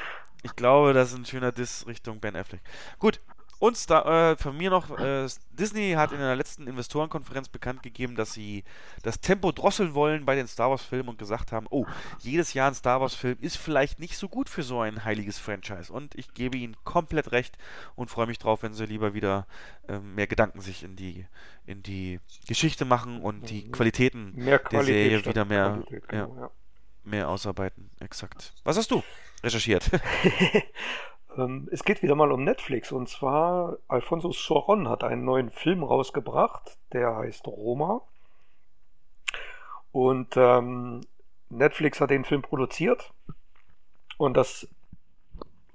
Ich 0.45 0.55
glaube, 0.55 0.93
das 0.93 1.11
ist 1.11 1.19
ein 1.19 1.25
schöner 1.25 1.51
Diss 1.51 1.87
Richtung 1.87 2.21
Ben 2.21 2.37
Affleck. 2.37 2.61
Gut, 2.99 3.21
und 3.65 3.79
Star, 3.79 4.33
äh, 4.33 4.37
von 4.37 4.55
mir 4.55 4.69
noch, 4.69 4.91
äh, 4.99 5.27
Disney 5.53 5.93
hat 5.93 6.13
in 6.13 6.19
der 6.19 6.37
letzten 6.37 6.67
Investorenkonferenz 6.67 7.49
bekannt 7.49 7.83
gegeben, 7.83 8.15
dass 8.15 8.35
sie 8.35 8.63
das 9.03 9.23
Tempo 9.23 9.53
drosseln 9.53 9.95
wollen 9.95 10.27
bei 10.27 10.35
den 10.35 10.47
Star 10.47 10.69
Wars-Filmen 10.69 11.09
und 11.09 11.19
gesagt 11.19 11.51
haben, 11.51 11.67
oh, 11.71 11.87
jedes 12.21 12.53
Jahr 12.53 12.69
ein 12.69 12.75
Star 12.75 13.01
Wars-Film 13.01 13.39
ist 13.41 13.57
vielleicht 13.57 14.01
nicht 14.01 14.19
so 14.19 14.29
gut 14.29 14.51
für 14.51 14.63
so 14.63 14.81
ein 14.81 15.07
heiliges 15.07 15.39
Franchise. 15.39 15.91
Und 15.91 16.15
ich 16.15 16.35
gebe 16.35 16.59
ihnen 16.59 16.77
komplett 16.85 17.33
recht 17.33 17.57
und 17.95 18.11
freue 18.11 18.27
mich 18.27 18.39
drauf, 18.39 18.63
wenn 18.63 18.75
sie 18.75 18.85
lieber 18.85 19.15
wieder 19.15 19.47
äh, 19.89 19.99
mehr 19.99 20.27
Gedanken 20.27 20.61
sich 20.61 20.83
in 20.83 20.95
die, 20.95 21.27
in 21.65 21.83
die 21.83 22.21
Geschichte 22.47 22.85
machen 22.85 23.23
und 23.23 23.49
die 23.49 23.71
Qualitäten 23.71 24.35
mehr 24.35 24.59
Qualität 24.59 24.95
der 24.95 25.21
Serie 25.21 25.25
wieder 25.25 25.45
mehr, 25.47 25.71
Qualität, 25.71 26.09
genau, 26.11 26.35
ja, 26.35 26.41
ja. 26.43 26.51
mehr 27.05 27.29
ausarbeiten. 27.31 27.89
Exakt. 28.01 28.53
Was 28.63 28.77
hast 28.77 28.91
du 28.91 29.03
recherchiert? 29.43 29.91
Ähm, 31.37 31.69
es 31.73 31.85
geht 31.85 32.03
wieder 32.03 32.15
mal 32.15 32.33
um 32.33 32.45
Netflix 32.45 32.93
und 32.93 33.09
zwar 33.09 33.79
Alfonso 33.89 34.33
Soron 34.33 34.89
hat 34.89 35.05
einen 35.05 35.25
neuen 35.25 35.51
Film 35.51 35.83
rausgebracht, 35.83 36.79
der 36.93 37.17
heißt 37.17 37.47
Roma. 37.47 38.03
Und 39.93 40.37
ähm, 40.37 41.03
Netflix 41.51 42.01
hat 42.01 42.11
den 42.11 42.25
Film 42.25 42.43
produziert 42.43 43.13
und 44.19 44.37
das 44.37 44.69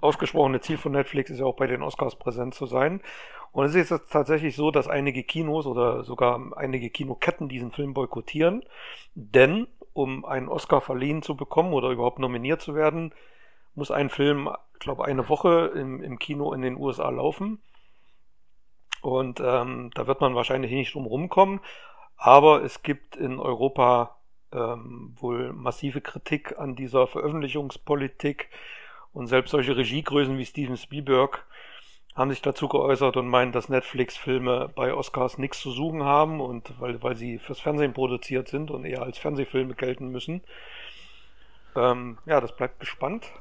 ausgesprochene 0.00 0.60
Ziel 0.60 0.78
von 0.78 0.92
Netflix 0.92 1.30
ist 1.30 1.40
ja 1.40 1.46
auch 1.46 1.56
bei 1.56 1.66
den 1.66 1.82
Oscars 1.82 2.16
präsent 2.16 2.54
zu 2.54 2.66
sein. 2.66 3.00
Und 3.52 3.64
es 3.64 3.74
ist 3.74 3.90
jetzt 3.90 4.12
tatsächlich 4.12 4.54
so, 4.54 4.70
dass 4.70 4.88
einige 4.88 5.24
Kinos 5.24 5.66
oder 5.66 6.04
sogar 6.04 6.40
einige 6.56 6.88
Kinoketten 6.88 7.48
diesen 7.48 7.72
Film 7.72 7.94
boykottieren, 7.94 8.64
denn 9.14 9.66
um 9.92 10.24
einen 10.24 10.48
Oscar 10.48 10.80
verliehen 10.80 11.22
zu 11.22 11.36
bekommen 11.36 11.72
oder 11.72 11.90
überhaupt 11.90 12.20
nominiert 12.20 12.60
zu 12.60 12.74
werden, 12.74 13.12
muss 13.74 13.90
ein 13.90 14.08
Film, 14.08 14.48
glaube, 14.80 15.04
eine 15.04 15.28
Woche 15.28 15.72
im, 15.74 16.02
im 16.02 16.18
Kino 16.18 16.52
in 16.52 16.62
den 16.62 16.76
USA 16.76 17.08
laufen. 17.10 17.62
Und 19.02 19.40
ähm, 19.40 19.90
da 19.94 20.06
wird 20.06 20.20
man 20.20 20.34
wahrscheinlich 20.34 20.72
nicht 20.72 20.94
drum 20.94 21.06
rumkommen. 21.06 21.60
Aber 22.16 22.62
es 22.64 22.82
gibt 22.82 23.16
in 23.16 23.38
Europa 23.38 24.16
ähm, 24.52 25.14
wohl 25.18 25.52
massive 25.52 26.00
Kritik 26.00 26.58
an 26.58 26.76
dieser 26.76 27.06
Veröffentlichungspolitik. 27.06 28.50
Und 29.12 29.26
selbst 29.26 29.50
solche 29.50 29.76
Regiegrößen 29.76 30.36
wie 30.36 30.44
Steven 30.44 30.76
Spielberg 30.76 31.46
haben 32.14 32.30
sich 32.30 32.42
dazu 32.42 32.68
geäußert 32.68 33.16
und 33.16 33.28
meinen, 33.28 33.52
dass 33.52 33.68
Netflix-Filme 33.68 34.70
bei 34.74 34.92
Oscars 34.92 35.38
nichts 35.38 35.60
zu 35.60 35.70
suchen 35.70 36.02
haben 36.02 36.40
und 36.40 36.78
weil, 36.80 37.02
weil 37.02 37.16
sie 37.16 37.38
fürs 37.38 37.60
Fernsehen 37.60 37.92
produziert 37.92 38.48
sind 38.48 38.70
und 38.70 38.84
eher 38.84 39.02
als 39.02 39.18
Fernsehfilme 39.18 39.74
gelten 39.74 40.08
müssen. 40.08 40.42
Ähm, 41.76 42.18
ja, 42.26 42.40
das 42.40 42.54
bleibt 42.54 42.80
gespannt. 42.80 43.32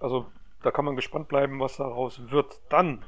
Also 0.00 0.26
da 0.66 0.72
kann 0.72 0.84
man 0.84 0.96
gespannt 0.96 1.28
bleiben, 1.28 1.60
was 1.60 1.76
daraus 1.76 2.20
wird. 2.30 2.60
Dann 2.68 3.04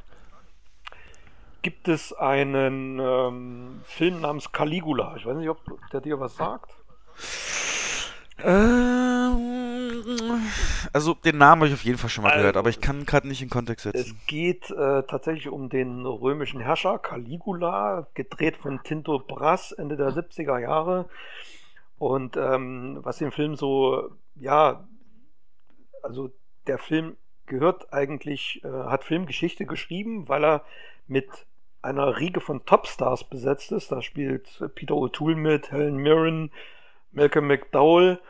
gibt 1.63 1.89
es 1.89 2.13
einen 2.13 3.01
ähm, 3.01 3.81
Film 3.85 4.21
namens 4.21 4.53
Caligula. 4.53 5.17
Ich 5.17 5.27
weiß 5.27 5.37
nicht, 5.37 5.49
ob 5.49 5.59
der 5.91 6.01
dir 6.01 6.21
was 6.21 6.37
sagt. 6.37 6.71
Ähm, 8.41 9.35
also 10.93 11.15
den 11.15 11.39
Namen 11.39 11.63
habe 11.63 11.69
ich 11.69 11.75
auf 11.75 11.83
jeden 11.85 11.99
Fall 11.99 12.09
schon 12.11 12.23
mal 12.23 12.31
Also, 12.31 12.43
gehört, 12.43 12.57
aber 12.57 12.71
ich 12.71 12.81
kann 12.81 13.05
gerade 13.05 13.27
nicht 13.27 13.43
in 13.43 13.51
Kontext 13.51 13.87
Es 13.87 13.93
setzen. 13.93 14.21
geht 14.29 14.71
äh, 14.71 15.03
tatsächlich 15.03 15.49
um 15.49 15.69
den 15.69 16.07
römischen 16.07 16.61
Herrscher 16.61 17.01
Caligula, 17.01 18.07
gedreht 18.15 18.57
von 18.57 18.81
Tinto 18.85 19.19
Brass 19.19 19.73
Ende 19.73 19.97
der 19.97 20.11
70er 20.11 20.61
Jahre. 20.61 21.09
Und 21.99 22.37
ähm, 22.37 23.01
was 23.03 23.19
den 23.19 23.33
Film 23.33 23.57
so, 23.57 24.11
ja, 24.37 24.87
also 26.05 26.31
der 26.69 26.79
Film 26.79 27.17
gehört 27.49 27.93
eigentlich, 27.93 28.63
äh, 28.65 28.69
hat 28.69 29.05
Filmgeschichte 29.05 29.67
geschrieben, 29.67 30.29
weil 30.29 30.45
er 30.45 30.65
mit 31.07 31.29
einer 31.83 32.19
Riege 32.19 32.41
von 32.41 32.65
Topstars 32.65 33.25
besetzt 33.25 33.73
ist. 33.73 33.93
Da 33.93 34.03
spielt 34.03 34.63
Peter 34.75 34.95
O'Toole 34.95 35.37
mit, 35.37 35.71
Helen 35.73 35.97
Mirren, 35.97 36.51
Malcolm 37.13 37.47
McDowell 37.47 38.21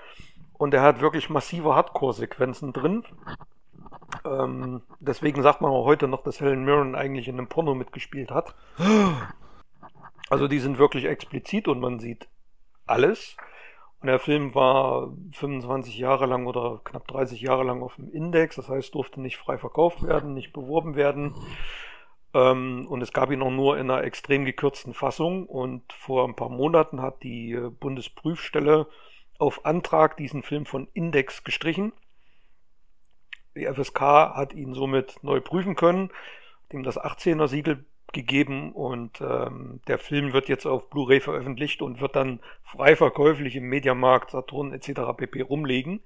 und 0.55 0.75
er 0.75 0.83
hat 0.83 1.01
wirklich 1.01 1.31
massive 1.31 1.75
Hardcore-Sequenzen 1.75 2.73
drin. 2.73 3.05
Ähm, 4.25 4.83
deswegen 5.01 5.43
sagt 5.43 5.61
man 5.61 5.71
auch 5.71 5.85
heute 5.85 6.09
noch, 6.09 6.23
dass 6.23 6.41
Helen 6.41 6.65
Mirren 6.65 6.95
eigentlich 6.95 7.29
in 7.29 7.39
einem 7.39 7.49
Porno 7.49 7.75
mitgespielt 7.75 8.31
hat. 8.31 8.55
Also 10.31 10.47
die 10.47 10.59
sind 10.59 10.77
wirklich 10.77 11.07
explizit 11.07 11.69
und 11.69 11.81
man 11.81 12.01
sieht 12.01 12.29
alles. 12.87 13.35
Und 14.01 14.07
der 14.07 14.21
Film 14.21 14.55
war 14.55 15.13
25 15.33 15.99
Jahre 15.99 16.27
lang 16.27 16.47
oder 16.47 16.81
knapp 16.85 17.09
30 17.09 17.41
Jahre 17.41 17.65
lang 17.65 17.83
auf 17.83 17.97
dem 17.97 18.11
Index, 18.11 18.57
das 18.57 18.69
heißt, 18.69 18.95
durfte 18.95 19.21
nicht 19.21 19.37
frei 19.37 19.59
verkauft 19.59 20.03
werden, 20.03 20.35
nicht 20.35 20.53
beworben 20.53 20.95
werden. 20.95 21.35
Ähm, 22.35 22.87
und 22.89 23.03
es 23.03 23.13
gab 23.13 23.31
ihn 23.31 23.43
auch 23.43 23.51
nur 23.51 23.79
in 23.79 23.91
einer 23.91 24.05
extrem 24.05 24.45
gekürzten 24.45 24.95
Fassung. 24.95 25.47
Und 25.47 25.93
vor 25.93 26.27
ein 26.27 26.37
paar 26.37 26.51
Monaten 26.51 27.01
hat 27.03 27.23
die 27.23 27.53
äh, 27.53 27.71
Bundesprüfstelle 27.71 28.87
auf 29.39 29.65
Antrag 29.65 30.17
diesen 30.17 30.43
Film 30.43 30.67
von 30.67 30.89
Index 30.93 31.45
gestrichen. 31.45 31.93
Die 33.57 33.67
FSK 33.67 34.01
hat 34.01 34.53
ihn 34.53 34.75
somit 34.75 35.23
neu 35.23 35.41
prüfen 35.41 35.75
können, 35.75 36.11
dem 36.73 36.83
das 36.83 37.01
18er 37.01 37.49
Siegel 37.49 37.85
gegeben 38.13 38.73
und 38.73 39.21
ähm, 39.21 39.81
der 39.87 39.99
Film 39.99 40.33
wird 40.33 40.49
jetzt 40.49 40.67
auf 40.67 40.89
Blu-ray 40.91 41.21
veröffentlicht 41.21 41.83
und 41.83 42.01
wird 42.01 42.17
dann 42.17 42.41
frei 42.65 42.97
verkäuflich 42.97 43.57
im 43.57 43.65
Mediamarkt, 43.65 44.31
Saturn 44.31 44.73
etc. 44.73 45.01
pp. 45.17 45.43
rumliegen. 45.43 46.03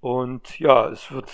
Und 0.00 0.58
ja, 0.58 0.88
es 0.88 1.12
wird 1.12 1.32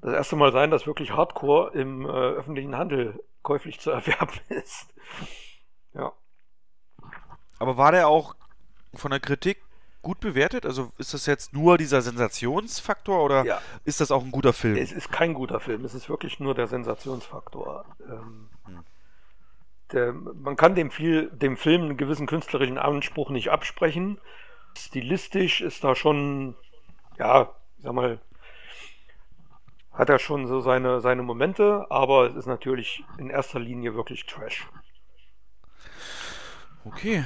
das 0.00 0.12
erste 0.12 0.36
Mal 0.36 0.52
sein, 0.52 0.70
dass 0.70 0.86
wirklich 0.86 1.12
Hardcore 1.12 1.72
im 1.74 2.06
äh, 2.06 2.08
öffentlichen 2.08 2.76
Handel 2.76 3.20
käuflich 3.42 3.80
zu 3.80 3.90
erwerben 3.92 4.38
ist. 4.48 4.94
Ja. 5.94 6.12
Aber 7.58 7.76
war 7.76 7.90
der 7.90 8.08
auch 8.08 8.36
von 8.94 9.10
der 9.10 9.20
Kritik 9.20 9.60
gut 10.02 10.20
bewertet? 10.20 10.64
Also 10.64 10.92
ist 10.98 11.14
das 11.14 11.26
jetzt 11.26 11.52
nur 11.52 11.78
dieser 11.78 12.02
Sensationsfaktor 12.02 13.22
oder 13.22 13.44
Ja. 13.44 13.60
ist 13.84 14.00
das 14.00 14.10
auch 14.10 14.22
ein 14.24 14.30
guter 14.30 14.52
Film? 14.52 14.76
Es 14.76 14.92
ist 14.92 15.10
kein 15.10 15.34
guter 15.34 15.60
Film, 15.60 15.84
es 15.84 15.94
ist 15.94 16.08
wirklich 16.08 16.40
nur 16.40 16.54
der 16.54 16.66
Sensationsfaktor. 16.66 17.84
Ähm, 18.08 18.48
der, 19.92 20.12
man 20.12 20.56
kann 20.56 20.74
dem, 20.74 20.90
viel, 20.90 21.30
dem 21.30 21.56
Film 21.56 21.82
einen 21.82 21.96
gewissen 21.96 22.26
künstlerischen 22.26 22.78
Anspruch 22.78 23.30
nicht 23.30 23.50
absprechen. 23.50 24.20
Stilistisch 24.76 25.60
ist 25.60 25.82
da 25.82 25.94
schon, 25.94 26.54
ja, 27.18 27.50
ich 27.78 27.84
sag 27.84 27.94
mal, 27.94 28.20
hat 29.92 30.10
er 30.10 30.18
schon 30.18 30.46
so 30.46 30.60
seine, 30.60 31.00
seine 31.00 31.22
Momente, 31.22 31.86
aber 31.90 32.30
es 32.30 32.36
ist 32.36 32.46
natürlich 32.46 33.02
in 33.18 33.30
erster 33.30 33.58
Linie 33.58 33.94
wirklich 33.94 34.26
Trash. 34.26 34.68
Okay. 36.84 37.24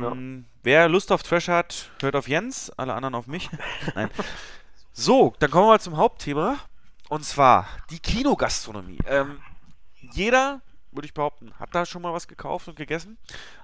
Ja. 0.00 0.14
Mm, 0.14 0.44
Wer 0.62 0.88
Lust 0.88 1.10
auf 1.12 1.22
Trash 1.22 1.48
hat, 1.48 1.90
hört 2.00 2.16
auf 2.16 2.28
Jens, 2.28 2.70
alle 2.70 2.94
anderen 2.94 3.14
auf 3.14 3.26
mich. 3.26 3.50
Nein. 3.94 4.10
So, 4.92 5.34
dann 5.38 5.50
kommen 5.50 5.64
wir 5.64 5.72
mal 5.72 5.80
zum 5.80 5.96
Hauptthema. 5.96 6.58
Und 7.08 7.24
zwar 7.24 7.68
die 7.90 7.98
Kinogastronomie. 7.98 8.98
Ähm, 9.06 9.40
jeder, 10.12 10.62
würde 10.92 11.06
ich 11.06 11.14
behaupten, 11.14 11.52
hat 11.58 11.74
da 11.74 11.84
schon 11.84 12.02
mal 12.02 12.12
was 12.12 12.28
gekauft 12.28 12.68
und 12.68 12.76
gegessen. 12.76 13.18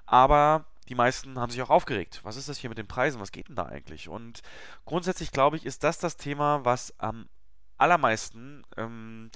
Aber 0.07 0.65
die 0.89 0.95
meisten 0.95 1.39
haben 1.39 1.51
sich 1.51 1.63
auch 1.63 1.71
aufgeregt. 1.71 2.21
Was 2.25 2.37
ist 2.37 2.49
das 2.49 2.59
hier 2.59 2.69
mit 2.71 2.79
den 2.79 2.89
Preisen? 2.89 3.21
Was 3.21 3.33
geht 3.33 3.49
denn 3.49 3.57
da 3.57 3.67
eigentlich? 3.67 4.09
Und 4.09 4.43
grundsätzlich 4.87 5.31
glaube 5.31 5.57
ich, 5.57 5.67
ist 5.67 5.85
das 5.85 5.99
das 5.99 6.17
Thema, 6.17 6.65
was 6.65 6.95
am 6.99 7.29
allermeisten 7.77 8.65
ähm, 8.77 9.31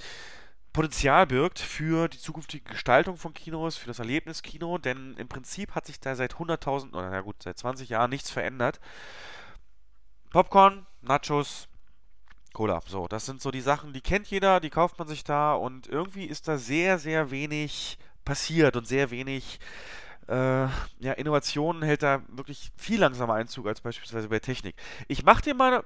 Potenzial 0.73 1.27
birgt 1.27 1.59
für 1.59 2.09
die 2.09 2.19
zukünftige 2.19 2.71
Gestaltung 2.71 3.17
von 3.17 3.35
Kinos, 3.35 3.77
für 3.77 3.89
das 3.89 3.99
Erlebniskino, 3.99 4.79
denn 4.79 5.15
im 5.19 5.29
Prinzip 5.29 5.75
hat 5.75 5.87
sich 5.87 6.01
da 6.01 6.15
seit 6.15 6.35
100.000 6.35 6.95
oder 6.95 7.11
na 7.11 7.21
gut, 7.21 7.43
seit 7.43 7.59
20 7.59 7.91
Jahren 7.91 8.11
nichts 8.11 8.31
verändert. 8.31 8.81
Popcorn, 10.31 10.87
Nachos, 11.03 11.69
Cola, 12.55 12.81
so, 12.87 13.07
das 13.07 13.27
sind 13.27 13.43
so 13.43 13.51
die 13.51 13.61
Sachen, 13.61 13.93
die 13.93 14.01
kennt 14.01 14.29
jeder, 14.29 14.61
die 14.61 14.71
kauft 14.71 14.99
man 14.99 15.09
sich 15.09 15.25
da 15.25 15.55
und 15.55 15.89
irgendwie 15.89 16.25
ist 16.25 16.49
da 16.49 16.57
sehr, 16.57 16.99
sehr 16.99 17.31
wenig 17.31 17.99
passiert 18.25 18.77
und 18.77 18.87
sehr 18.87 19.11
wenig 19.11 19.59
äh, 20.29 20.67
ja, 21.01 21.13
Innovationen 21.17 21.83
hält 21.83 22.03
da 22.03 22.23
wirklich 22.29 22.71
viel 22.77 23.01
langsamer 23.01 23.35
Einzug 23.35 23.67
als 23.67 23.81
beispielsweise 23.81 24.29
bei 24.29 24.39
Technik. 24.39 24.77
Ich 25.09 25.25
mache 25.25 25.43
dir 25.43 25.55
mal 25.55 25.85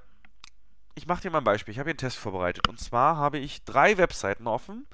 ich 0.97 1.07
mache 1.07 1.23
dir 1.23 1.31
mal 1.31 1.39
ein 1.39 1.45
Beispiel. 1.45 1.73
Ich 1.73 1.79
habe 1.79 1.89
hier 1.89 1.93
einen 1.93 1.99
Test 1.99 2.17
vorbereitet. 2.17 2.69
Und 2.69 2.81
zwar 2.81 3.17
habe 3.17 3.39
ich 3.39 3.65
drei 3.65 3.99
Webseiten 3.99 4.47
offen 4.47 4.87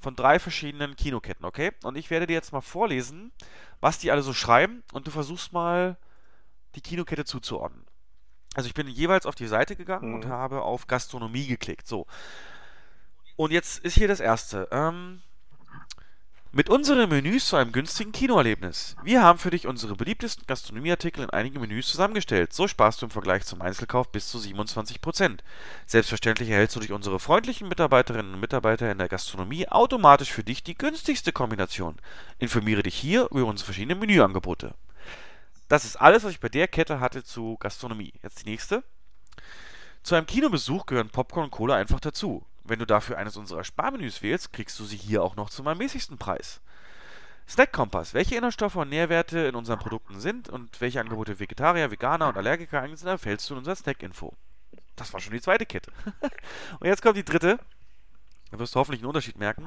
von 0.00 0.16
drei 0.16 0.38
verschiedenen 0.38 0.96
Kinoketten, 0.96 1.44
okay? 1.44 1.70
Und 1.84 1.96
ich 1.96 2.10
werde 2.10 2.26
dir 2.26 2.32
jetzt 2.32 2.52
mal 2.52 2.62
vorlesen, 2.62 3.30
was 3.80 3.98
die 3.98 4.10
alle 4.10 4.22
so 4.22 4.32
schreiben 4.32 4.82
und 4.92 5.06
du 5.06 5.10
versuchst 5.10 5.52
mal 5.52 5.96
die 6.74 6.80
Kinokette 6.80 7.24
zuzuordnen. 7.24 7.84
Also 8.54 8.66
ich 8.66 8.74
bin 8.74 8.88
jeweils 8.88 9.26
auf 9.26 9.34
die 9.34 9.46
Seite 9.46 9.76
gegangen 9.76 10.08
mhm. 10.08 10.14
und 10.16 10.26
habe 10.26 10.62
auf 10.62 10.86
Gastronomie 10.86 11.46
geklickt. 11.46 11.86
So. 11.86 12.06
Und 13.36 13.52
jetzt 13.52 13.78
ist 13.84 13.94
hier 13.94 14.08
das 14.08 14.20
erste. 14.20 14.68
Ähm, 14.72 15.22
mit 16.54 16.68
unseren 16.68 17.08
Menüs 17.08 17.46
zu 17.46 17.56
einem 17.56 17.72
günstigen 17.72 18.12
Kinoerlebnis. 18.12 18.94
Wir 19.02 19.22
haben 19.22 19.38
für 19.38 19.50
dich 19.50 19.66
unsere 19.66 19.96
beliebtesten 19.96 20.44
Gastronomieartikel 20.46 21.24
in 21.24 21.30
einige 21.30 21.58
Menüs 21.58 21.88
zusammengestellt. 21.88 22.52
So 22.52 22.68
sparst 22.68 23.00
du 23.00 23.06
im 23.06 23.10
Vergleich 23.10 23.46
zum 23.46 23.62
Einzelkauf 23.62 24.12
bis 24.12 24.28
zu 24.28 24.36
27%. 24.36 25.38
Selbstverständlich 25.86 26.50
erhältst 26.50 26.76
du 26.76 26.80
durch 26.80 26.92
unsere 26.92 27.18
freundlichen 27.20 27.68
Mitarbeiterinnen 27.68 28.34
und 28.34 28.40
Mitarbeiter 28.40 28.92
in 28.92 28.98
der 28.98 29.08
Gastronomie 29.08 29.66
automatisch 29.66 30.30
für 30.30 30.44
dich 30.44 30.62
die 30.62 30.76
günstigste 30.76 31.32
Kombination. 31.32 31.96
Informiere 32.38 32.82
dich 32.82 32.96
hier 32.96 33.28
über 33.30 33.46
unsere 33.46 33.64
verschiedenen 33.64 34.00
Menüangebote. 34.00 34.74
Das 35.68 35.86
ist 35.86 35.96
alles, 35.96 36.22
was 36.22 36.32
ich 36.32 36.40
bei 36.40 36.50
der 36.50 36.68
Kette 36.68 37.00
hatte 37.00 37.24
zu 37.24 37.56
Gastronomie. 37.60 38.12
Jetzt 38.22 38.44
die 38.44 38.50
nächste. 38.50 38.84
Zu 40.02 40.16
einem 40.16 40.26
Kinobesuch 40.26 40.84
gehören 40.84 41.08
Popcorn 41.08 41.44
und 41.44 41.50
Cola 41.50 41.76
einfach 41.76 42.00
dazu. 42.00 42.44
Wenn 42.64 42.78
du 42.78 42.86
dafür 42.86 43.18
eines 43.18 43.36
unserer 43.36 43.64
Sparmenüs 43.64 44.22
wählst, 44.22 44.52
kriegst 44.52 44.78
du 44.78 44.84
sie 44.84 44.96
hier 44.96 45.22
auch 45.22 45.36
noch 45.36 45.50
zum 45.50 45.66
ermäßigsten 45.66 46.18
Preis. 46.18 46.60
Snack 47.48 47.72
Kompass. 47.72 48.14
Welche 48.14 48.36
Inhaltsstoffe 48.36 48.76
und 48.76 48.88
Nährwerte 48.88 49.40
in 49.40 49.54
unseren 49.54 49.78
Produkten 49.78 50.20
sind 50.20 50.48
und 50.48 50.80
welche 50.80 51.00
Angebote 51.00 51.40
Vegetarier, 51.40 51.90
Veganer 51.90 52.28
und 52.28 52.36
Allergiker 52.36 52.80
eignet 52.80 52.98
sind, 52.98 53.08
erfällst 53.08 53.48
du 53.50 53.54
in 53.54 53.58
unserer 53.58 53.76
Snack-Info. 53.76 54.34
Das 54.96 55.12
war 55.12 55.20
schon 55.20 55.32
die 55.32 55.40
zweite 55.40 55.66
Kette. 55.66 55.92
und 56.80 56.86
jetzt 56.86 57.02
kommt 57.02 57.16
die 57.16 57.24
dritte. 57.24 57.58
Da 58.50 58.58
wirst 58.58 58.74
du 58.74 58.80
hoffentlich 58.80 59.00
einen 59.00 59.08
Unterschied 59.08 59.38
merken. 59.38 59.66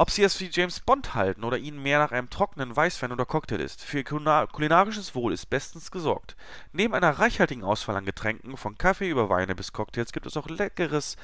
Ob 0.00 0.10
sie 0.10 0.22
es 0.22 0.40
wie 0.40 0.48
James 0.50 0.80
Bond 0.80 1.14
halten 1.14 1.44
oder 1.44 1.58
ihnen 1.58 1.82
mehr 1.82 1.98
nach 1.98 2.10
einem 2.10 2.30
trockenen 2.30 2.74
Weißwein 2.74 3.12
oder 3.12 3.26
Cocktail 3.26 3.60
ist, 3.60 3.84
für 3.84 3.98
ihr 3.98 4.04
kulinarisches 4.04 5.14
Wohl 5.14 5.30
ist 5.30 5.50
bestens 5.50 5.90
gesorgt. 5.90 6.36
Neben 6.72 6.94
einer 6.94 7.18
reichhaltigen 7.18 7.64
Auswahl 7.64 7.96
an 7.96 8.06
Getränken, 8.06 8.56
von 8.56 8.78
Kaffee 8.78 9.10
über 9.10 9.28
Weine 9.28 9.54
bis 9.54 9.74
Cocktails, 9.74 10.12
gibt 10.12 10.24
es 10.24 10.38
auch 10.38 10.48
leckeres, 10.48 11.18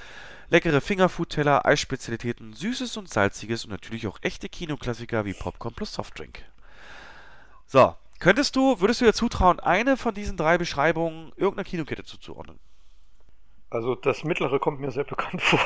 leckere 0.50 0.82
Fingerfood-Teller, 0.82 1.64
Eisspezialitäten, 1.64 2.52
Süßes 2.52 2.98
und 2.98 3.08
Salziges 3.08 3.64
und 3.64 3.70
natürlich 3.70 4.06
auch 4.08 4.18
echte 4.20 4.50
Kinoklassiker 4.50 5.24
wie 5.24 5.32
Popcorn 5.32 5.72
plus 5.72 5.94
Softdrink. 5.94 6.44
So, 7.64 7.96
könntest 8.18 8.56
du, 8.56 8.78
würdest 8.78 9.00
du 9.00 9.06
dir 9.06 9.14
zutrauen, 9.14 9.58
eine 9.58 9.96
von 9.96 10.12
diesen 10.12 10.36
drei 10.36 10.58
Beschreibungen 10.58 11.32
irgendeiner 11.36 11.64
Kinokette 11.64 12.04
zuzuordnen? 12.04 12.58
Also 13.70 13.94
das 13.94 14.22
mittlere 14.22 14.58
kommt 14.58 14.80
mir 14.80 14.90
sehr 14.90 15.04
bekannt 15.04 15.40
vor. 15.40 15.64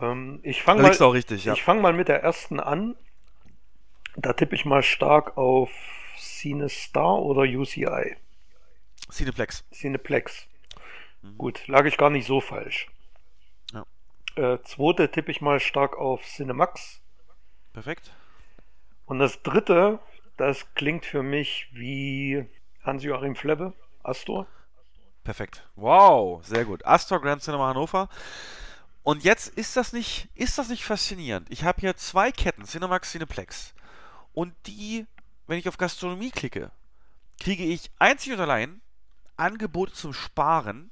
Ähm, 0.00 0.40
ich 0.42 0.62
fange 0.62 0.82
mal, 0.82 0.90
richtig, 0.90 1.44
ja. 1.44 1.52
ich 1.52 1.62
fang 1.62 1.80
mal 1.80 1.92
mit 1.92 2.08
der 2.08 2.22
ersten 2.22 2.60
an. 2.60 2.96
Da 4.16 4.32
tippe 4.32 4.54
ich 4.54 4.64
mal 4.64 4.82
stark 4.82 5.36
auf 5.36 5.70
CineStar 6.16 7.22
oder 7.22 7.42
UCI. 7.42 8.16
Cineplex. 9.10 9.64
Cineplex. 9.72 10.46
Mhm. 11.22 11.38
Gut, 11.38 11.66
lag 11.68 11.84
ich 11.86 11.96
gar 11.96 12.10
nicht 12.10 12.26
so 12.26 12.40
falsch. 12.40 12.88
Ja. 13.72 13.84
Äh, 14.36 14.62
zweite 14.62 15.10
tippe 15.10 15.30
ich 15.30 15.40
mal 15.40 15.60
stark 15.60 15.96
auf 15.96 16.24
Cinemax. 16.24 17.00
Perfekt. 17.72 18.12
Und 19.06 19.18
das 19.18 19.42
dritte, 19.42 20.00
das 20.36 20.74
klingt 20.74 21.06
für 21.06 21.22
mich 21.22 21.68
wie 21.72 22.46
Hans-Joachim 22.82 23.36
Flebbe, 23.36 23.72
Astor. 24.02 24.46
Perfekt. 25.24 25.68
Wow, 25.76 26.44
sehr 26.44 26.64
gut. 26.64 26.84
Astor 26.84 27.20
Grand 27.20 27.42
Cinema 27.42 27.68
Hannover. 27.68 28.08
Und 29.08 29.24
jetzt 29.24 29.48
ist 29.56 29.74
das 29.74 29.94
nicht, 29.94 30.28
ist 30.34 30.58
das 30.58 30.68
nicht 30.68 30.84
faszinierend? 30.84 31.46
Ich 31.48 31.64
habe 31.64 31.80
hier 31.80 31.96
zwei 31.96 32.30
Ketten, 32.30 32.66
Cinemax, 32.66 33.12
Cineplex. 33.12 33.72
Und 34.34 34.52
die, 34.66 35.06
wenn 35.46 35.58
ich 35.58 35.66
auf 35.66 35.78
Gastronomie 35.78 36.30
klicke, 36.30 36.70
kriege 37.40 37.64
ich 37.64 37.90
einzig 37.98 38.34
und 38.34 38.40
allein 38.40 38.82
Angebote 39.38 39.94
zum 39.94 40.12
Sparen. 40.12 40.90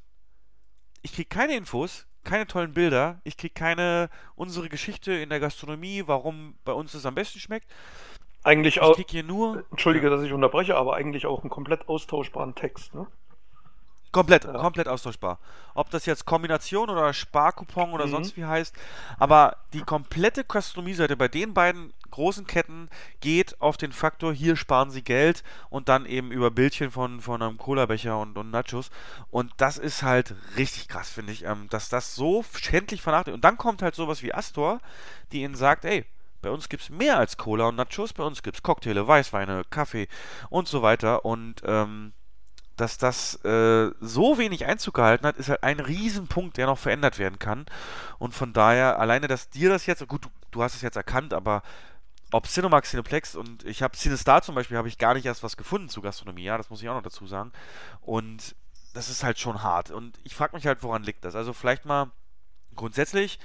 Ich 1.02 1.12
kriege 1.12 1.28
keine 1.28 1.59
Infos, 1.59 2.06
keine 2.24 2.47
tollen 2.47 2.72
Bilder. 2.72 3.20
Ich 3.22 3.36
kriege 3.36 3.52
keine 3.52 4.09
unsere 4.34 4.70
Geschichte 4.70 5.12
in 5.12 5.28
der 5.28 5.38
Gastronomie, 5.38 6.05
warum 6.06 6.55
bei 6.64 6.72
uns 6.72 6.94
es 6.94 7.05
am 7.05 7.16
besten 7.16 7.38
schmeckt. 7.38 7.70
Eigentlich 8.43 8.80
auch. 8.80 8.98
Ich 8.98 9.10
hier 9.10 9.24
nur. 9.24 9.66
Entschuldige, 9.70 10.09
dass 10.09 10.22
ich 10.22 10.32
unterbreche, 10.32 10.74
aber 10.76 10.97
eigentlich 10.97 11.26
auch 11.26 11.43
einen 11.43 11.51
komplett 11.51 11.86
austauschbaren 11.86 12.55
Text, 12.55 12.94
ne? 12.94 13.09
Komplett, 14.16 14.44
ja. 14.44 14.52
komplett 14.52 14.88
austauschbar. 14.88 15.38
Ob 15.74 15.90
das 15.90 16.06
jetzt 16.06 16.24
Kombination 16.24 16.88
oder 16.88 17.12
Sparcoupon 17.12 17.93
oder 17.93 18.06
mhm. 18.06 18.10
sonst 18.10 18.36
wie 18.36 18.44
heißt. 18.44 18.74
Aber 19.18 19.59
die 19.72 19.82
komplette 19.82 20.44
Gastronomie-Seite 20.44 21.16
bei 21.16 21.28
den 21.28 21.52
beiden 21.55 21.93
großen 22.10 22.47
Ketten 22.47 22.88
geht 23.20 23.60
auf 23.60 23.76
den 23.76 23.93
Faktor, 23.93 24.32
hier 24.32 24.56
sparen 24.56 24.90
sie 24.90 25.02
Geld 25.02 25.43
und 25.68 25.90
dann 25.90 26.06
eben 26.06 26.30
über 26.30 26.51
Bildchen 26.51 26.90
von, 26.90 27.20
von 27.20 27.43
einem 27.43 27.59
Cola-Becher 27.59 28.18
und, 28.18 28.38
und 28.38 28.51
Nachos. 28.51 28.90
Und 29.30 29.52
das 29.59 29.76
ist 29.76 30.02
halt 30.02 30.34
richtig 30.56 30.88
krass, 30.88 31.10
finde 31.10 31.32
ich, 31.32 31.44
ähm, 31.44 31.66
dass 31.68 31.90
das 31.90 32.14
so 32.14 32.44
schändlich 32.55 33.02
vernachlässigt. 33.02 33.34
Und 33.34 33.44
dann 33.44 33.59
kommt 33.59 33.82
halt 33.82 33.94
sowas 33.94 34.22
wie 34.22 34.32
Astor, 34.32 34.80
die 35.32 35.43
ihnen 35.43 35.56
sagt, 35.56 35.84
ey, 35.84 36.06
bei 36.40 36.51
uns 36.51 36.68
gibt 36.68 36.84
es 36.84 36.90
mehr 36.90 37.18
als 37.18 37.36
Cola 37.36 37.68
und 37.68 37.76
Nachos, 37.76 38.12
bei 38.12 38.22
uns 38.22 38.43
gibt 38.43 38.56
es 38.56 38.62
Cocktaile, 38.62 39.06
Weißweine, 39.06 39.64
Kaffee 39.68 40.09
und 40.48 40.68
so 40.68 40.80
weiter. 40.80 41.24
Und 41.24 41.62
ähm, 41.66 42.12
dass 42.77 42.98
das 42.98 43.43
äh, 43.44 43.90
so 44.01 44.39
wenig 44.39 44.66
Einzug 44.66 44.94
gehalten 44.94 45.27
hat, 45.27 45.36
ist 45.36 45.48
halt 45.48 45.62
ein 45.62 45.81
Riesenpunkt, 45.81 46.57
der 46.57 46.66
noch 46.66 46.78
verändert 46.78 47.19
werden 47.19 47.39
kann. 47.39 47.66
Und 48.19 48.35
von 48.35 48.53
daher, 48.53 48.98
alleine, 49.01 49.28
dass 49.28 49.48
dir 49.48 49.70
das 49.70 49.86
jetzt, 49.86 50.07
gut, 50.09 50.27
du, 50.27 50.28
du 50.51 50.62
hast 50.62 50.74
es 50.74 50.82
jetzt 50.82 50.97
erkannt, 50.97 51.32
aber 51.32 51.62
ob 52.32 52.47
Cinemax, 52.47 52.90
Cineplex 52.90 53.35
und 53.35 53.65
ich 53.65 53.82
habe 53.82 53.97
CineStar 53.97 54.43
zum 54.43 54.55
Beispiel, 54.55 54.77
habe 54.77 54.89
ich 54.89 54.98
gar 54.98 55.15
nicht 55.15 55.27
erst 55.27 55.43
was 55.43 55.57
gefunden 55.57 55.89
zu 55.89 56.03
Gastronomie, 56.03 56.44
ja, 56.44 56.59
das 56.59 56.70
muss 56.70 56.82
ich 56.82 56.89
auch 56.89 56.94
noch 56.94 57.03
dazu 57.03 57.27
sagen. 57.27 57.53
Und 58.01 58.55
das 58.94 59.09
ist 59.09 59.24
halt 59.24 59.39
schon 59.39 59.62
hart. 59.62 59.90
Und 59.90 60.19
ich 60.24 60.35
frage 60.35 60.57
mich 60.57 60.66
halt, 60.66 60.82
woran 60.82 61.03
liegt 61.03 61.24
das? 61.24 61.35
Also 61.35 61.53
vielleicht 61.53 61.85
mal 61.85 62.11
grundsätzlich, 62.74 63.39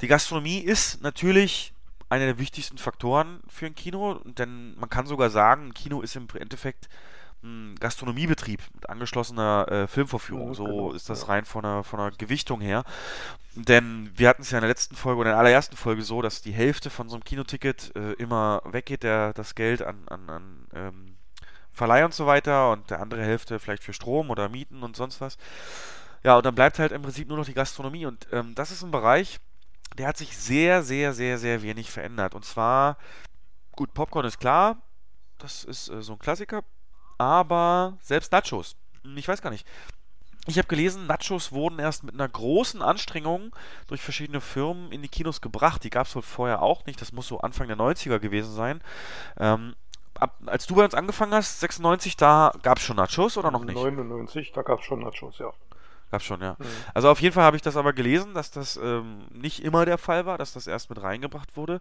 die 0.00 0.08
Gastronomie 0.08 0.58
ist 0.58 1.02
natürlich 1.02 1.72
einer 2.08 2.26
der 2.26 2.38
wichtigsten 2.38 2.78
Faktoren 2.78 3.40
für 3.48 3.66
ein 3.66 3.74
Kino, 3.74 4.20
denn 4.24 4.74
man 4.76 4.88
kann 4.88 5.06
sogar 5.06 5.30
sagen, 5.30 5.68
ein 5.68 5.74
Kino 5.74 6.00
ist 6.00 6.16
im 6.16 6.26
Endeffekt 6.34 6.88
Gastronomiebetrieb 7.80 8.60
mit 8.74 8.88
angeschlossener 8.90 9.66
äh, 9.68 9.86
Filmvorführung. 9.86 10.54
so 10.54 10.64
genau, 10.64 10.92
ist 10.92 11.08
das 11.08 11.22
ja. 11.22 11.28
rein 11.28 11.44
von 11.44 11.62
der, 11.62 11.82
von 11.84 11.98
der 11.98 12.10
Gewichtung 12.12 12.60
her. 12.60 12.84
Denn 13.54 14.10
wir 14.14 14.28
hatten 14.28 14.42
es 14.42 14.50
ja 14.50 14.58
in 14.58 14.62
der 14.62 14.68
letzten 14.68 14.94
Folge 14.94 15.20
oder 15.20 15.30
in 15.30 15.34
der 15.34 15.38
allerersten 15.40 15.76
Folge 15.76 16.02
so, 16.02 16.20
dass 16.22 16.42
die 16.42 16.52
Hälfte 16.52 16.90
von 16.90 17.08
so 17.08 17.16
einem 17.16 17.24
Kinoticket 17.24 17.96
äh, 17.96 18.12
immer 18.12 18.62
weggeht, 18.64 19.02
der, 19.02 19.32
das 19.32 19.54
Geld 19.54 19.82
an, 19.82 20.06
an, 20.08 20.28
an 20.28 20.66
ähm, 20.74 21.16
Verleih 21.72 22.04
und 22.04 22.14
so 22.14 22.26
weiter 22.26 22.72
und 22.72 22.90
der 22.90 23.00
andere 23.00 23.22
Hälfte 23.22 23.58
vielleicht 23.58 23.82
für 23.82 23.92
Strom 23.92 24.30
oder 24.30 24.48
Mieten 24.48 24.82
und 24.82 24.94
sonst 24.94 25.20
was. 25.20 25.38
Ja, 26.22 26.36
und 26.36 26.44
dann 26.44 26.54
bleibt 26.54 26.78
halt 26.78 26.92
im 26.92 27.02
Prinzip 27.02 27.28
nur 27.28 27.38
noch 27.38 27.46
die 27.46 27.54
Gastronomie 27.54 28.04
und 28.04 28.28
ähm, 28.32 28.54
das 28.54 28.70
ist 28.70 28.82
ein 28.82 28.90
Bereich, 28.90 29.40
der 29.96 30.06
hat 30.06 30.18
sich 30.18 30.36
sehr, 30.36 30.82
sehr, 30.82 31.14
sehr, 31.14 31.38
sehr 31.38 31.62
wenig 31.62 31.90
verändert. 31.90 32.34
Und 32.34 32.44
zwar, 32.44 32.98
gut, 33.72 33.94
Popcorn 33.94 34.26
ist 34.26 34.38
klar, 34.38 34.76
das 35.38 35.64
ist 35.64 35.88
äh, 35.88 36.02
so 36.02 36.12
ein 36.12 36.18
Klassiker 36.18 36.62
aber 37.20 37.98
selbst 38.00 38.32
Nachos, 38.32 38.76
ich 39.14 39.28
weiß 39.28 39.42
gar 39.42 39.50
nicht. 39.50 39.66
Ich 40.46 40.56
habe 40.56 40.68
gelesen, 40.68 41.06
Nachos 41.06 41.52
wurden 41.52 41.78
erst 41.78 42.02
mit 42.02 42.14
einer 42.14 42.28
großen 42.28 42.80
Anstrengung 42.80 43.54
durch 43.88 44.00
verschiedene 44.00 44.40
Firmen 44.40 44.90
in 44.90 45.02
die 45.02 45.08
Kinos 45.08 45.42
gebracht. 45.42 45.84
Die 45.84 45.90
gab 45.90 46.06
es 46.06 46.16
wohl 46.16 46.22
vorher 46.22 46.62
auch 46.62 46.86
nicht. 46.86 46.98
Das 46.98 47.12
muss 47.12 47.28
so 47.28 47.38
Anfang 47.40 47.68
der 47.68 47.76
90er 47.76 48.18
gewesen 48.20 48.54
sein. 48.54 48.80
Ähm, 49.38 49.74
ab, 50.14 50.34
als 50.46 50.66
du 50.66 50.76
bei 50.76 50.84
uns 50.84 50.94
angefangen 50.94 51.34
hast, 51.34 51.60
96, 51.60 52.16
da 52.16 52.52
gab 52.62 52.78
es 52.78 52.84
schon 52.84 52.96
Nachos 52.96 53.36
oder 53.36 53.50
noch 53.50 53.64
nicht? 53.64 53.74
99, 53.74 54.52
da 54.52 54.62
gab 54.62 54.78
es 54.78 54.86
schon 54.86 55.00
Nachos, 55.00 55.38
ja. 55.38 55.52
Gab 56.10 56.22
schon, 56.22 56.40
ja. 56.40 56.56
Mhm. 56.58 56.64
Also 56.94 57.10
auf 57.10 57.20
jeden 57.20 57.34
Fall 57.34 57.44
habe 57.44 57.56
ich 57.56 57.62
das 57.62 57.76
aber 57.76 57.92
gelesen, 57.92 58.32
dass 58.32 58.50
das 58.50 58.76
ähm, 58.78 59.26
nicht 59.30 59.62
immer 59.62 59.84
der 59.84 59.98
Fall 59.98 60.24
war, 60.24 60.38
dass 60.38 60.54
das 60.54 60.66
erst 60.66 60.88
mit 60.88 61.02
reingebracht 61.02 61.54
wurde. 61.54 61.80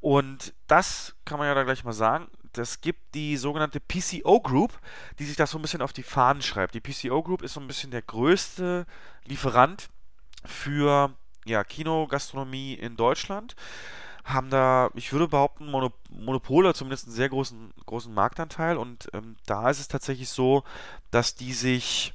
Und 0.00 0.54
das 0.68 1.16
kann 1.24 1.40
man 1.40 1.48
ja 1.48 1.54
da 1.54 1.64
gleich 1.64 1.82
mal 1.82 1.92
sagen 1.92 2.28
das 2.58 2.80
gibt 2.80 3.14
die 3.14 3.36
sogenannte 3.36 3.80
PCO 3.80 4.40
Group, 4.40 4.78
die 5.18 5.24
sich 5.24 5.36
das 5.36 5.50
so 5.50 5.58
ein 5.58 5.62
bisschen 5.62 5.82
auf 5.82 5.92
die 5.92 6.02
Fahnen 6.02 6.42
schreibt. 6.42 6.74
Die 6.74 6.80
PCO 6.80 7.22
Group 7.22 7.42
ist 7.42 7.54
so 7.54 7.60
ein 7.60 7.66
bisschen 7.66 7.90
der 7.90 8.02
größte 8.02 8.86
Lieferant 9.24 9.88
für 10.44 11.14
ja, 11.44 11.64
Kinogastronomie 11.64 12.74
in 12.74 12.96
Deutschland. 12.96 13.56
Haben 14.24 14.50
da, 14.50 14.90
ich 14.94 15.12
würde 15.12 15.28
behaupten, 15.28 15.70
Monopol 15.70 16.64
oder 16.64 16.74
zumindest 16.74 17.06
einen 17.06 17.14
sehr 17.14 17.28
großen, 17.28 17.72
großen 17.86 18.12
Marktanteil. 18.12 18.76
Und 18.76 19.08
ähm, 19.12 19.36
da 19.46 19.70
ist 19.70 19.78
es 19.78 19.88
tatsächlich 19.88 20.28
so, 20.28 20.64
dass 21.10 21.36
die 21.36 21.52
sich 21.52 22.12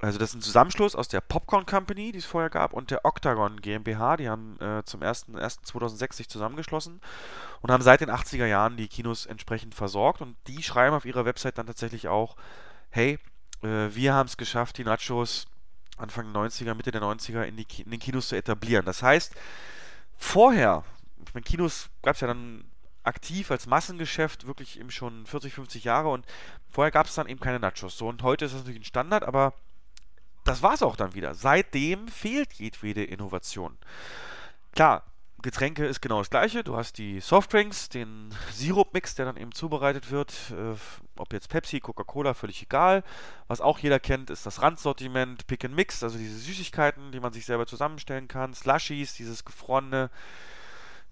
also 0.00 0.18
das 0.18 0.30
ist 0.30 0.36
ein 0.36 0.42
Zusammenschluss 0.42 0.94
aus 0.94 1.08
der 1.08 1.20
Popcorn 1.20 1.66
Company, 1.66 2.12
die 2.12 2.18
es 2.18 2.24
vorher 2.24 2.50
gab, 2.50 2.72
und 2.72 2.92
der 2.92 3.04
Octagon 3.04 3.60
GmbH. 3.60 4.16
Die 4.16 4.28
haben 4.28 4.56
äh, 4.60 4.84
zum 4.84 5.00
01.01.2006 5.00 6.14
sich 6.14 6.28
zusammengeschlossen 6.28 7.00
und 7.62 7.70
haben 7.72 7.82
seit 7.82 8.00
den 8.00 8.10
80er 8.10 8.46
Jahren 8.46 8.76
die 8.76 8.86
Kinos 8.86 9.26
entsprechend 9.26 9.74
versorgt. 9.74 10.20
Und 10.20 10.36
die 10.46 10.62
schreiben 10.62 10.94
auf 10.94 11.04
ihrer 11.04 11.24
Website 11.24 11.58
dann 11.58 11.66
tatsächlich 11.66 12.06
auch, 12.06 12.36
hey, 12.90 13.18
äh, 13.62 13.88
wir 13.90 14.14
haben 14.14 14.26
es 14.26 14.36
geschafft, 14.36 14.78
die 14.78 14.84
Nachos 14.84 15.46
Anfang 15.96 16.32
90er, 16.32 16.74
Mitte 16.74 16.92
der 16.92 17.02
90er 17.02 17.42
in, 17.42 17.56
die, 17.56 17.66
in 17.82 17.90
den 17.90 17.98
Kinos 17.98 18.28
zu 18.28 18.36
etablieren. 18.36 18.84
Das 18.84 19.02
heißt, 19.02 19.34
vorher, 20.16 20.84
ich 21.26 21.34
meine, 21.34 21.44
Kinos 21.44 21.90
gab 22.02 22.14
es 22.14 22.20
ja 22.20 22.28
dann 22.28 22.64
aktiv 23.02 23.50
als 23.50 23.66
Massengeschäft 23.66 24.46
wirklich 24.46 24.78
eben 24.78 24.90
schon 24.90 25.26
40, 25.26 25.54
50 25.54 25.84
Jahre 25.84 26.10
und 26.10 26.24
vorher 26.68 26.92
gab 26.92 27.06
es 27.06 27.14
dann 27.14 27.26
eben 27.26 27.40
keine 27.40 27.58
Nachos. 27.58 27.98
So 27.98 28.06
und 28.06 28.22
heute 28.22 28.44
ist 28.44 28.52
das 28.52 28.60
natürlich 28.60 28.80
ein 28.80 28.84
Standard, 28.84 29.24
aber 29.24 29.54
das 30.48 30.62
war 30.62 30.74
es 30.74 30.82
auch 30.82 30.96
dann 30.96 31.14
wieder. 31.14 31.34
Seitdem 31.34 32.08
fehlt 32.08 32.54
jedwede 32.54 33.04
Innovation. 33.04 33.76
Klar, 34.72 35.04
Getränke 35.40 35.86
ist 35.86 36.00
genau 36.00 36.18
das 36.18 36.30
gleiche. 36.30 36.64
Du 36.64 36.76
hast 36.76 36.98
die 36.98 37.20
Softdrinks, 37.20 37.88
den 37.88 38.34
Sirup-Mix, 38.52 39.14
der 39.14 39.26
dann 39.26 39.36
eben 39.36 39.52
zubereitet 39.52 40.10
wird. 40.10 40.32
Äh, 40.50 40.74
ob 41.16 41.32
jetzt 41.32 41.48
Pepsi, 41.48 41.78
Coca-Cola, 41.78 42.34
völlig 42.34 42.62
egal. 42.62 43.04
Was 43.46 43.60
auch 43.60 43.78
jeder 43.78 44.00
kennt, 44.00 44.30
ist 44.30 44.46
das 44.46 44.62
Randsortiment, 44.62 45.46
Pick 45.46 45.64
and 45.64 45.76
Mix, 45.76 46.02
also 46.02 46.18
diese 46.18 46.36
Süßigkeiten, 46.38 47.12
die 47.12 47.20
man 47.20 47.32
sich 47.32 47.46
selber 47.46 47.66
zusammenstellen 47.66 48.26
kann. 48.26 48.52
Slushies, 48.52 49.14
dieses 49.14 49.44
gefrorene. 49.44 50.10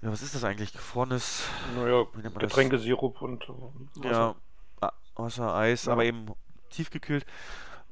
Ja, 0.03 0.11
was 0.11 0.23
ist 0.23 0.35
das 0.35 0.43
eigentlich? 0.43 0.73
Gefrorenes. 0.73 1.45
Naja, 1.77 2.05
Getränkesirup 2.39 3.23
und 3.23 3.49
Wasser. 3.49 4.37
Ja, 4.83 4.93
außer 5.15 5.55
Eis, 5.55 5.85
ja. 5.85 5.93
aber 5.93 6.05
eben 6.05 6.27
tiefgekühlt. 6.71 7.25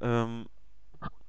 Ähm, 0.01 0.47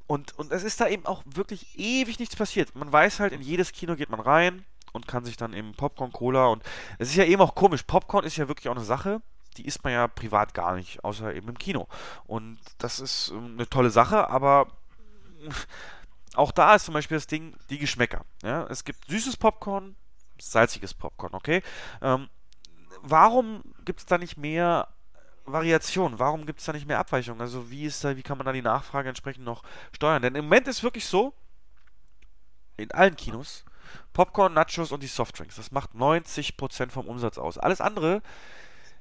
und, 0.07 0.37
und 0.37 0.51
es 0.51 0.63
ist 0.63 0.79
da 0.79 0.87
eben 0.87 1.05
auch 1.05 1.23
wirklich 1.25 1.77
ewig 1.77 2.19
nichts 2.19 2.35
passiert. 2.35 2.75
Man 2.75 2.91
weiß 2.91 3.19
halt, 3.19 3.33
in 3.33 3.41
jedes 3.41 3.71
Kino 3.71 3.95
geht 3.95 4.09
man 4.09 4.19
rein 4.19 4.65
und 4.93 5.07
kann 5.07 5.25
sich 5.25 5.37
dann 5.37 5.53
eben 5.53 5.73
Popcorn, 5.73 6.11
Cola 6.11 6.47
und 6.47 6.63
es 6.99 7.09
ist 7.09 7.15
ja 7.15 7.25
eben 7.25 7.41
auch 7.41 7.55
komisch. 7.55 7.83
Popcorn 7.83 8.23
ist 8.23 8.37
ja 8.37 8.47
wirklich 8.47 8.69
auch 8.69 8.75
eine 8.75 8.85
Sache, 8.85 9.21
die 9.57 9.65
isst 9.65 9.83
man 9.83 9.93
ja 9.93 10.07
privat 10.07 10.53
gar 10.53 10.75
nicht, 10.75 11.03
außer 11.03 11.33
eben 11.33 11.49
im 11.49 11.57
Kino. 11.57 11.87
Und 12.25 12.59
das 12.77 12.99
ist 12.99 13.29
ähm, 13.29 13.55
eine 13.55 13.67
tolle 13.67 13.89
Sache, 13.89 14.29
aber 14.29 14.67
auch 16.35 16.51
da 16.51 16.75
ist 16.75 16.85
zum 16.85 16.93
Beispiel 16.93 17.17
das 17.17 17.27
Ding, 17.27 17.55
die 17.69 17.79
Geschmäcker. 17.79 18.25
Ja? 18.43 18.65
Es 18.67 18.83
gibt 18.83 19.09
süßes 19.09 19.37
Popcorn, 19.37 19.95
salziges 20.39 20.93
Popcorn, 20.93 21.33
okay? 21.33 21.63
Ähm, 22.01 22.29
warum 23.01 23.63
gibt 23.85 24.01
es 24.01 24.05
da 24.05 24.17
nicht 24.17 24.37
mehr 24.37 24.87
Variation? 25.45 26.19
Warum 26.19 26.45
gibt 26.45 26.59
es 26.59 26.65
da 26.65 26.73
nicht 26.73 26.87
mehr 26.87 26.99
Abweichungen? 26.99 27.41
Also 27.41 27.69
wie 27.69 27.85
ist 27.85 28.03
da, 28.03 28.15
wie 28.17 28.23
kann 28.23 28.37
man 28.37 28.45
da 28.45 28.51
die 28.51 28.61
Nachfrage 28.61 29.09
entsprechend 29.09 29.45
noch 29.45 29.63
steuern? 29.93 30.21
Denn 30.21 30.35
im 30.35 30.45
Moment 30.45 30.67
ist 30.67 30.83
wirklich 30.83 31.05
so, 31.05 31.33
in 32.77 32.91
allen 32.91 33.15
Kinos, 33.15 33.63
Popcorn, 34.13 34.53
Nachos 34.53 34.91
und 34.91 35.03
die 35.03 35.07
Softdrinks. 35.07 35.55
Das 35.55 35.71
macht 35.71 35.91
90% 35.91 36.89
vom 36.89 37.07
Umsatz 37.07 37.37
aus. 37.37 37.57
Alles 37.57 37.81
andere 37.81 38.21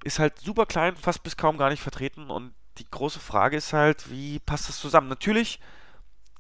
ist 0.05 0.19
halt 0.19 0.39
super 0.39 0.67
klein, 0.67 0.97
fast 0.97 1.23
bis 1.23 1.37
kaum 1.37 1.57
gar 1.57 1.71
nicht 1.71 1.83
vertreten. 1.83 2.31
Und 2.31 2.55
die 2.79 2.91
große 2.91 3.21
Frage 3.21 3.57
ist 3.57 3.73
halt, 3.73 4.11
wie 4.11 4.39
passt 4.39 4.69
das 4.69 4.79
zusammen? 4.79 5.09
Natürlich 5.09 5.61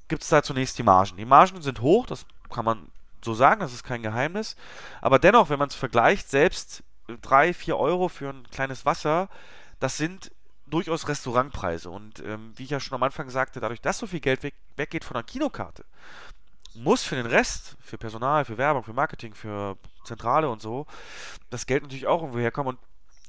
gibt 0.08 0.22
es 0.22 0.28
da 0.28 0.42
zunächst 0.42 0.78
die 0.78 0.82
Margen. 0.82 1.16
Die 1.16 1.24
Margen 1.24 1.62
sind 1.62 1.80
hoch, 1.80 2.06
das 2.06 2.26
kann 2.50 2.64
man 2.64 2.90
so 3.24 3.32
sagen, 3.32 3.60
das 3.60 3.72
ist 3.72 3.84
kein 3.84 4.02
Geheimnis. 4.02 4.56
Aber 5.00 5.18
dennoch, 5.18 5.48
wenn 5.48 5.58
man 5.58 5.68
es 5.68 5.74
vergleicht, 5.74 6.28
selbst 6.28 6.82
3, 7.22 7.54
4 7.54 7.76
Euro 7.76 8.08
für 8.08 8.30
ein 8.30 8.48
kleines 8.50 8.84
Wasser, 8.84 9.28
das 9.84 9.98
sind 9.98 10.30
durchaus 10.64 11.08
Restaurantpreise. 11.08 11.90
Und 11.90 12.20
ähm, 12.20 12.54
wie 12.56 12.64
ich 12.64 12.70
ja 12.70 12.80
schon 12.80 12.94
am 12.94 13.02
Anfang 13.02 13.28
sagte, 13.28 13.60
dadurch, 13.60 13.82
dass 13.82 13.98
so 13.98 14.06
viel 14.06 14.20
Geld 14.20 14.42
weg, 14.42 14.54
weggeht 14.76 15.04
von 15.04 15.14
einer 15.14 15.24
Kinokarte, 15.24 15.84
muss 16.72 17.02
für 17.04 17.16
den 17.16 17.26
Rest, 17.26 17.76
für 17.80 17.98
Personal, 17.98 18.46
für 18.46 18.56
Werbung, 18.56 18.82
für 18.82 18.94
Marketing, 18.94 19.34
für 19.34 19.76
Zentrale 20.04 20.48
und 20.48 20.62
so, 20.62 20.86
das 21.50 21.66
Geld 21.66 21.82
natürlich 21.82 22.06
auch 22.06 22.22
irgendwo 22.22 22.38
herkommen. 22.38 22.76
Und 22.76 22.80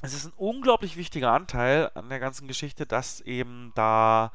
es 0.01 0.13
ist 0.13 0.27
ein 0.27 0.33
unglaublich 0.37 0.95
wichtiger 0.95 1.33
Anteil 1.33 1.91
an 1.93 2.07
der 2.07 2.21
ganzen 2.21 2.47
Geschichte, 2.47 2.85
dass 2.85 3.19
eben 3.19 3.73
da 3.75 4.31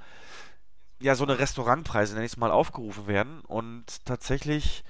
ja 1.00 1.14
so 1.14 1.24
eine 1.24 1.38
Restaurantpreise, 1.38 2.12
nenne 2.12 2.26
ich 2.26 2.32
es 2.32 2.36
mal, 2.36 2.50
aufgerufen 2.50 3.06
werden. 3.06 3.40
Und 3.46 4.04
tatsächlich 4.04 4.84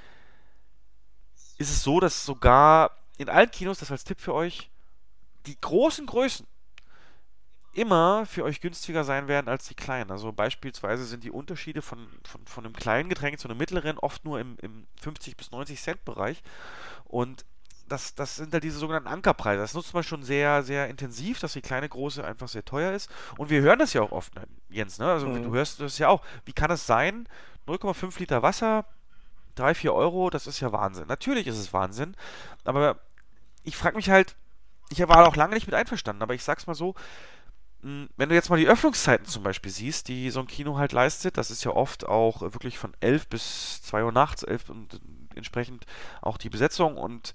ist 1.58 1.70
es 1.70 1.84
so, 1.84 2.00
dass 2.00 2.26
sogar 2.26 2.90
in 3.18 3.28
allen 3.28 3.52
Kinos, 3.52 3.78
das 3.78 3.92
als 3.92 4.02
Tipp 4.02 4.20
für 4.20 4.34
euch, 4.34 4.68
die 5.46 5.60
großen 5.60 6.06
Größen 6.06 6.49
immer 7.72 8.26
für 8.26 8.44
euch 8.44 8.60
günstiger 8.60 9.04
sein 9.04 9.28
werden 9.28 9.48
als 9.48 9.68
die 9.68 9.74
kleinen. 9.74 10.10
Also 10.10 10.32
beispielsweise 10.32 11.04
sind 11.04 11.24
die 11.24 11.30
Unterschiede 11.30 11.82
von, 11.82 12.08
von, 12.24 12.44
von 12.46 12.64
einem 12.64 12.74
kleinen 12.74 13.08
Getränk 13.08 13.38
zu 13.38 13.48
einem 13.48 13.58
mittleren 13.58 13.98
oft 13.98 14.24
nur 14.24 14.40
im, 14.40 14.56
im 14.60 14.86
50 15.00 15.36
bis 15.36 15.50
90 15.50 15.80
Cent 15.80 16.04
Bereich. 16.04 16.42
Und 17.04 17.44
das, 17.90 18.14
das 18.14 18.36
sind 18.36 18.52
halt 18.52 18.64
diese 18.64 18.78
sogenannten 18.78 19.08
Ankerpreise. 19.08 19.60
Das 19.60 19.74
nutzt 19.74 19.94
man 19.94 20.02
schon 20.02 20.22
sehr, 20.22 20.62
sehr 20.62 20.88
intensiv, 20.88 21.40
dass 21.40 21.52
die 21.52 21.60
kleine 21.60 21.88
große 21.88 22.24
einfach 22.24 22.48
sehr 22.48 22.64
teuer 22.64 22.92
ist. 22.92 23.10
Und 23.36 23.50
wir 23.50 23.60
hören 23.60 23.78
das 23.78 23.92
ja 23.92 24.02
auch 24.02 24.12
oft, 24.12 24.34
ne, 24.34 24.46
Jens, 24.68 24.98
ne? 24.98 25.10
Also 25.10 25.26
mhm. 25.26 25.42
du 25.42 25.52
hörst 25.52 25.80
das 25.80 25.98
ja 25.98 26.08
auch. 26.08 26.22
Wie 26.44 26.52
kann 26.52 26.70
es 26.70 26.86
sein? 26.86 27.28
0,5 27.66 28.18
Liter 28.18 28.42
Wasser, 28.42 28.86
3, 29.56 29.74
4 29.74 29.94
Euro, 29.94 30.30
das 30.30 30.46
ist 30.46 30.60
ja 30.60 30.72
Wahnsinn. 30.72 31.06
Natürlich 31.08 31.46
ist 31.46 31.58
es 31.58 31.72
Wahnsinn, 31.72 32.16
aber 32.64 32.98
ich 33.62 33.76
frage 33.76 33.96
mich 33.96 34.08
halt, 34.08 34.36
ich 34.88 35.00
war 35.06 35.26
auch 35.26 35.36
lange 35.36 35.54
nicht 35.54 35.66
mit 35.66 35.74
einverstanden, 35.74 36.22
aber 36.22 36.34
ich 36.34 36.42
sag's 36.42 36.66
mal 36.66 36.74
so, 36.74 36.94
wenn 37.82 38.28
du 38.28 38.34
jetzt 38.34 38.50
mal 38.50 38.58
die 38.58 38.68
Öffnungszeiten 38.68 39.26
zum 39.26 39.42
Beispiel 39.42 39.70
siehst, 39.70 40.08
die 40.08 40.30
so 40.30 40.40
ein 40.40 40.46
Kino 40.46 40.76
halt 40.76 40.92
leistet, 40.92 41.38
das 41.38 41.50
ist 41.50 41.64
ja 41.64 41.70
oft 41.70 42.06
auch 42.06 42.42
wirklich 42.42 42.78
von 42.78 42.92
11 43.00 43.28
bis 43.28 43.82
2 43.82 44.04
Uhr 44.04 44.12
nachts, 44.12 44.42
11 44.42 44.68
und 44.68 45.00
entsprechend 45.34 45.86
auch 46.20 46.36
die 46.36 46.50
Besetzung 46.50 46.96
und 46.96 47.32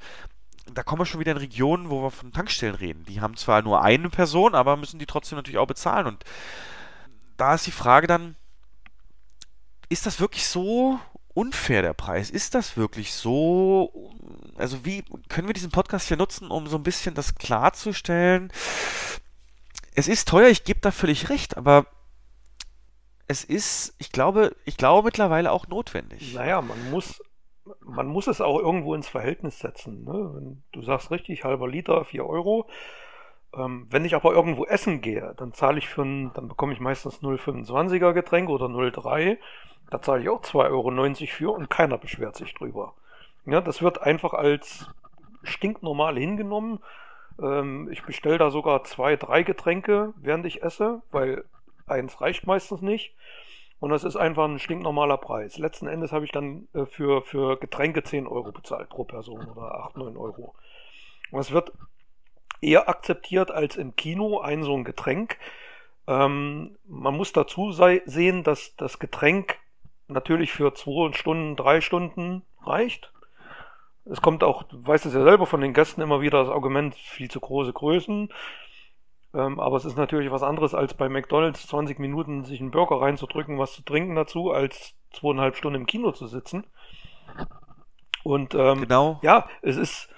da 0.74 0.84
kommen 0.84 1.02
wir 1.02 1.06
schon 1.06 1.20
wieder 1.20 1.32
in 1.32 1.38
Regionen, 1.38 1.90
wo 1.90 2.02
wir 2.02 2.12
von 2.12 2.34
Tankstellen 2.34 2.76
reden. 2.76 3.06
Die 3.06 3.22
haben 3.22 3.38
zwar 3.38 3.62
nur 3.62 3.84
eine 3.84 4.10
Person, 4.10 4.56
aber 4.56 4.78
müssen 4.78 5.00
die 5.00 5.06
trotzdem 5.06 5.38
natürlich 5.38 5.60
auch 5.60 5.68
bezahlen 5.68 6.08
und 6.08 6.24
da 7.38 7.56
ist 7.56 7.68
die 7.68 7.72
Frage 7.72 8.08
dann, 8.08 8.36
ist 9.90 10.06
das 10.06 10.20
wirklich 10.20 10.48
so 10.48 11.00
unfair, 11.34 11.82
der 11.82 11.94
Preis? 11.94 12.30
Ist 12.30 12.56
das 12.56 12.78
wirklich 12.78 13.14
so? 13.14 14.14
Also 14.56 14.86
wie 14.86 15.04
können 15.30 15.48
wir 15.48 15.54
diesen 15.54 15.72
Podcast 15.72 16.08
hier 16.08 16.18
nutzen, 16.18 16.50
um 16.50 16.68
so 16.68 16.78
ein 16.78 16.84
bisschen 16.84 17.14
das 17.14 17.36
klarzustellen? 17.36 18.52
Es 19.96 20.08
ist 20.08 20.28
teuer, 20.28 20.50
ich 20.50 20.64
gebe 20.64 20.80
da 20.82 20.92
völlig 20.92 21.30
recht, 21.30 21.58
aber 21.58 21.86
es 23.28 23.44
ist, 23.44 23.96
ich 23.98 24.12
glaube, 24.12 24.56
ich 24.66 24.78
glaube 24.78 25.06
mittlerweile 25.06 25.52
auch 25.52 25.68
notwendig. 25.68 26.34
Naja, 26.36 26.62
man 26.62 26.92
muss, 26.92 27.24
man 27.80 28.08
muss 28.08 28.28
es 28.28 28.42
auch 28.42 28.60
irgendwo 28.60 28.94
ins 28.94 29.08
Verhältnis 29.08 29.60
setzen. 29.60 30.04
Ne? 30.04 30.32
Wenn 30.34 30.64
du 30.72 30.82
sagst 30.84 31.12
richtig, 31.12 31.44
halber 31.44 31.68
Liter, 31.68 32.06
4 32.06 32.26
Euro. 32.26 32.70
Ähm, 33.56 33.88
wenn 33.90 34.06
ich 34.06 34.16
aber 34.16 34.34
irgendwo 34.34 34.66
essen 34.66 35.02
gehe, 35.02 35.34
dann 35.38 35.54
zahle 35.54 35.80
ich 35.80 35.88
für 35.88 36.04
ein, 36.04 36.32
dann 36.34 36.50
bekomme 36.50 36.74
ich 36.74 36.80
meistens 36.80 37.22
0,25er 37.22 38.14
Getränk 38.14 38.50
oder 38.50 38.66
0,3. 38.66 39.38
Da 39.90 40.02
zahle 40.02 40.22
ich 40.22 40.30
auch 40.30 40.42
2,90 40.42 40.72
Euro 40.72 41.28
für 41.28 41.52
und 41.52 41.70
keiner 41.70 41.98
beschwert 41.98 42.36
sich 42.36 42.54
drüber. 42.54 42.94
Ja, 43.46 43.62
das 43.62 43.82
wird 43.82 44.02
einfach 44.02 44.34
als 44.34 44.88
stinknormal 45.44 46.18
hingenommen 46.18 46.80
ähm, 47.42 47.90
ich 47.92 48.04
bestelle 48.04 48.38
da 48.38 48.50
sogar 48.50 48.84
zwei, 48.84 49.16
drei 49.16 49.44
Getränke, 49.44 50.14
während 50.18 50.46
ich 50.46 50.64
esse, 50.64 51.02
weil 51.12 51.44
eins 51.88 52.20
reicht 52.22 52.48
meistens 52.48 52.82
nicht. 52.82 53.14
Und 53.80 53.90
das 53.92 54.04
ist 54.04 54.16
einfach 54.16 54.46
ein 54.46 54.60
stinknormaler 54.60 55.18
Preis. 55.18 55.58
Letzten 55.58 55.88
Endes 55.88 56.12
habe 56.12 56.26
ich 56.26 56.32
dann 56.32 56.68
äh, 56.74 56.86
für, 56.86 57.22
für 57.22 57.58
Getränke 57.58 58.04
10 58.04 58.26
Euro 58.26 58.52
bezahlt 58.52 58.90
pro 58.90 59.04
Person 59.04 59.46
oder 59.46 59.76
8, 59.86 59.98
9 59.98 60.18
Euro. 60.18 60.56
Und 61.32 61.40
es 61.40 61.52
wird 61.52 61.72
eher 62.62 62.88
akzeptiert 62.90 63.52
als 63.52 63.76
im 63.76 63.96
Kino 63.96 64.40
ein 64.40 64.64
so 64.64 64.76
ein 64.76 64.86
Getränk. 64.86 65.38
Ähm, 66.08 66.78
man 66.86 67.16
muss 67.16 67.34
dazu 67.34 67.72
sei, 67.72 68.02
sehen, 68.06 68.44
dass 68.44 68.76
das 68.76 69.00
Getränk 69.00 69.58
natürlich 70.08 70.52
für 70.52 70.74
zwei 70.74 71.12
Stunden, 71.14 71.56
drei 71.56 71.82
Stunden 71.82 72.44
reicht. 72.64 73.12
Es 74.06 74.22
kommt 74.22 74.44
auch, 74.44 74.64
du 74.64 74.86
weißt 74.86 75.06
es 75.06 75.14
ja 75.14 75.24
selber 75.24 75.46
von 75.46 75.62
den 75.62 75.74
Gästen 75.74 76.02
immer 76.02 76.22
wieder 76.22 76.40
das 76.40 76.50
Argument, 76.50 76.96
viel 76.96 77.30
zu 77.30 77.40
große 77.40 77.74
Größen. 77.74 78.30
Ähm, 79.34 79.60
aber 79.60 79.78
es 79.78 79.86
ist 79.86 79.98
natürlich 79.98 80.32
was 80.32 80.44
anderes, 80.44 80.74
als 80.74 80.94
bei 80.94 81.10
McDonalds 81.10 81.68
20 81.68 82.00
Minuten 82.00 82.44
sich 82.44 82.62
einen 82.62 82.72
Burger 82.72 83.02
reinzudrücken, 83.02 83.60
was 83.60 83.74
zu 83.74 83.82
trinken 83.82 84.16
dazu, 84.16 84.52
als 84.52 84.96
zweieinhalb 85.12 85.56
Stunden 85.56 85.82
im 85.82 85.88
Kino 85.88 86.12
zu 86.12 86.28
sitzen. 86.28 86.66
Und 88.24 88.56
ähm, 88.56 88.82
genau. 88.82 89.20
ja, 89.22 89.48
es 89.62 89.78
ist 89.78 90.10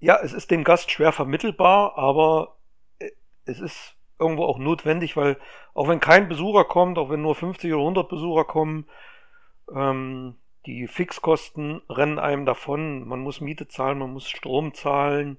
ja, 0.00 0.18
es 0.22 0.32
ist 0.32 0.50
dem 0.50 0.64
Gast 0.64 0.90
schwer 0.90 1.12
vermittelbar, 1.12 1.96
aber 1.96 2.56
äh, 2.98 3.10
es 3.44 3.60
ist 3.60 3.96
irgendwo 4.18 4.44
auch 4.44 4.58
notwendig, 4.58 5.16
weil 5.16 5.38
auch 5.74 5.88
wenn 5.88 6.00
kein 6.00 6.28
Besucher 6.28 6.64
kommt, 6.64 6.98
auch 6.98 7.10
wenn 7.10 7.22
nur 7.22 7.34
50 7.34 7.72
oder 7.72 7.82
100 7.82 8.08
Besucher 8.08 8.44
kommen, 8.44 8.86
ähm, 9.74 10.36
die 10.66 10.86
Fixkosten 10.86 11.82
rennen 11.88 12.18
einem 12.18 12.46
davon. 12.46 13.06
Man 13.06 13.20
muss 13.20 13.40
Miete 13.40 13.68
zahlen, 13.68 13.98
man 13.98 14.12
muss 14.12 14.28
Strom 14.28 14.74
zahlen. 14.74 15.38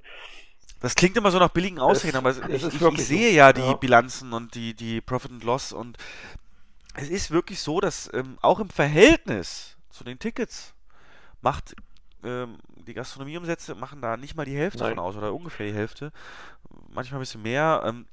Das 0.80 0.96
klingt 0.96 1.16
immer 1.16 1.32
so 1.32 1.40
nach 1.40 1.50
billigen 1.50 1.80
Ausreden, 1.80 2.18
aber 2.18 2.32
ich, 2.32 2.64
ich, 2.64 2.82
ich, 2.82 3.06
sehe 3.06 3.30
so. 3.30 3.36
ja 3.38 3.54
die 3.54 3.62
ja. 3.62 3.74
Bilanzen 3.74 4.34
und 4.34 4.54
die, 4.56 4.74
die 4.74 5.00
Profit 5.00 5.32
and 5.32 5.44
Loss 5.44 5.72
und 5.72 5.98
es 6.96 7.10
ist 7.10 7.32
wirklich 7.32 7.60
so, 7.62 7.80
dass 7.80 8.12
ähm, 8.14 8.38
auch 8.42 8.60
im 8.60 8.70
Verhältnis 8.70 9.78
zu 9.90 10.04
den 10.04 10.20
Tickets 10.20 10.74
macht 11.42 11.76
ähm, 12.24 12.58
die 12.88 12.94
Gastronomieumsätze 12.94 13.76
machen 13.76 14.02
da 14.02 14.18
nicht 14.18 14.36
mal 14.36 14.46
die 14.46 14.58
Hälfte 14.58 14.84
Nein. 14.84 14.96
von 14.96 15.00
aus 15.00 15.16
oder 15.16 15.34
ungefähr 15.34 15.68
die 15.68 15.74
Hälfte, 15.74 16.12
manchmal 16.90 17.20
ein 17.20 17.24
bisschen 17.24 17.42
mehr. 17.42 17.82
Ähm, 17.86 18.06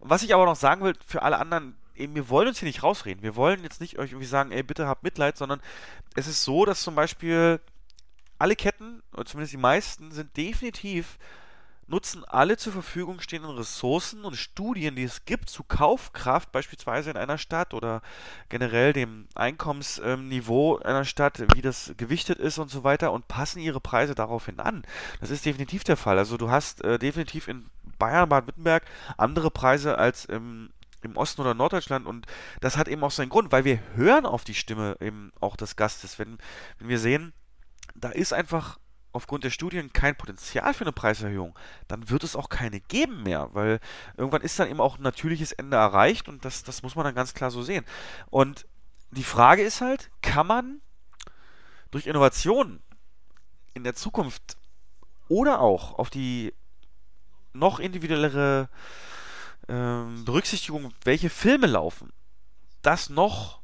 was 0.00 0.22
ich 0.22 0.34
aber 0.34 0.44
noch 0.44 0.56
sagen 0.56 0.82
will 0.82 0.94
für 1.06 1.22
alle 1.22 1.38
anderen, 1.38 1.76
wir 1.98 2.28
wollen 2.28 2.48
uns 2.48 2.58
hier 2.58 2.68
nicht 2.68 2.82
rausreden. 2.82 3.22
Wir 3.22 3.36
wollen 3.36 3.62
jetzt 3.62 3.80
nicht 3.80 3.98
euch 3.98 4.12
irgendwie 4.12 4.26
sagen, 4.26 4.52
ey, 4.52 4.62
bitte 4.62 4.86
habt 4.86 5.02
Mitleid, 5.02 5.36
sondern 5.36 5.60
es 6.14 6.26
ist 6.26 6.44
so, 6.44 6.64
dass 6.64 6.82
zum 6.82 6.94
Beispiel 6.94 7.60
alle 8.38 8.56
Ketten, 8.56 9.02
oder 9.12 9.26
zumindest 9.26 9.52
die 9.52 9.58
meisten, 9.58 10.12
sind 10.12 10.36
definitiv 10.36 11.18
nutzen 11.88 12.24
alle 12.24 12.56
zur 12.56 12.72
Verfügung 12.72 13.20
stehenden 13.20 13.50
Ressourcen 13.56 14.24
und 14.24 14.36
Studien, 14.36 14.94
die 14.94 15.04
es 15.04 15.24
gibt, 15.24 15.48
zu 15.48 15.64
Kaufkraft, 15.64 16.52
beispielsweise 16.52 17.10
in 17.10 17.16
einer 17.16 17.38
Stadt 17.38 17.72
oder 17.72 18.02
generell 18.50 18.92
dem 18.92 19.26
Einkommensniveau 19.34 20.78
einer 20.78 21.04
Stadt, 21.04 21.42
wie 21.54 21.62
das 21.62 21.94
gewichtet 21.96 22.38
ist 22.38 22.58
und 22.58 22.70
so 22.70 22.84
weiter 22.84 23.12
und 23.12 23.26
passen 23.26 23.60
ihre 23.60 23.80
Preise 23.80 24.14
daraufhin 24.14 24.60
an. 24.60 24.82
Das 25.20 25.30
ist 25.30 25.46
definitiv 25.46 25.82
der 25.82 25.96
Fall. 25.96 26.18
Also 26.18 26.36
du 26.36 26.50
hast 26.50 26.84
äh, 26.84 26.98
definitiv 26.98 27.48
in 27.48 27.66
Bayern, 27.98 28.28
Baden-Württemberg 28.28 28.84
andere 29.16 29.50
Preise 29.50 29.98
als 29.98 30.26
im 30.26 30.70
im 31.02 31.16
Osten 31.16 31.40
oder 31.40 31.54
Norddeutschland 31.54 32.06
und 32.06 32.26
das 32.60 32.76
hat 32.76 32.88
eben 32.88 33.04
auch 33.04 33.10
seinen 33.10 33.28
Grund, 33.28 33.52
weil 33.52 33.64
wir 33.64 33.80
hören 33.94 34.26
auf 34.26 34.44
die 34.44 34.54
Stimme 34.54 34.96
eben 35.00 35.32
auch 35.40 35.56
des 35.56 35.76
Gastes. 35.76 36.18
Wenn, 36.18 36.38
wenn 36.78 36.88
wir 36.88 36.98
sehen, 36.98 37.32
da 37.94 38.10
ist 38.10 38.32
einfach 38.32 38.78
aufgrund 39.12 39.44
der 39.44 39.50
Studien 39.50 39.92
kein 39.92 40.16
Potenzial 40.16 40.74
für 40.74 40.84
eine 40.84 40.92
Preiserhöhung, 40.92 41.56
dann 41.88 42.10
wird 42.10 42.24
es 42.24 42.36
auch 42.36 42.48
keine 42.48 42.80
geben 42.80 43.22
mehr, 43.22 43.48
weil 43.52 43.80
irgendwann 44.16 44.42
ist 44.42 44.58
dann 44.58 44.68
eben 44.68 44.80
auch 44.80 44.98
ein 44.98 45.02
natürliches 45.02 45.52
Ende 45.52 45.76
erreicht 45.76 46.28
und 46.28 46.44
das, 46.44 46.62
das 46.62 46.82
muss 46.82 46.94
man 46.94 47.04
dann 47.04 47.14
ganz 47.14 47.34
klar 47.34 47.50
so 47.50 47.62
sehen. 47.62 47.84
Und 48.30 48.66
die 49.10 49.24
Frage 49.24 49.62
ist 49.62 49.80
halt, 49.80 50.10
kann 50.22 50.46
man 50.46 50.80
durch 51.90 52.06
Innovationen 52.06 52.82
in 53.74 53.84
der 53.84 53.94
Zukunft 53.94 54.56
oder 55.28 55.60
auch 55.60 55.98
auf 55.98 56.10
die 56.10 56.54
noch 57.52 57.80
individuellere 57.80 58.68
ähm, 59.68 60.24
Berücksichtigung, 60.24 60.92
welche 61.04 61.30
Filme 61.30 61.66
laufen, 61.66 62.12
das 62.82 63.10
noch 63.10 63.60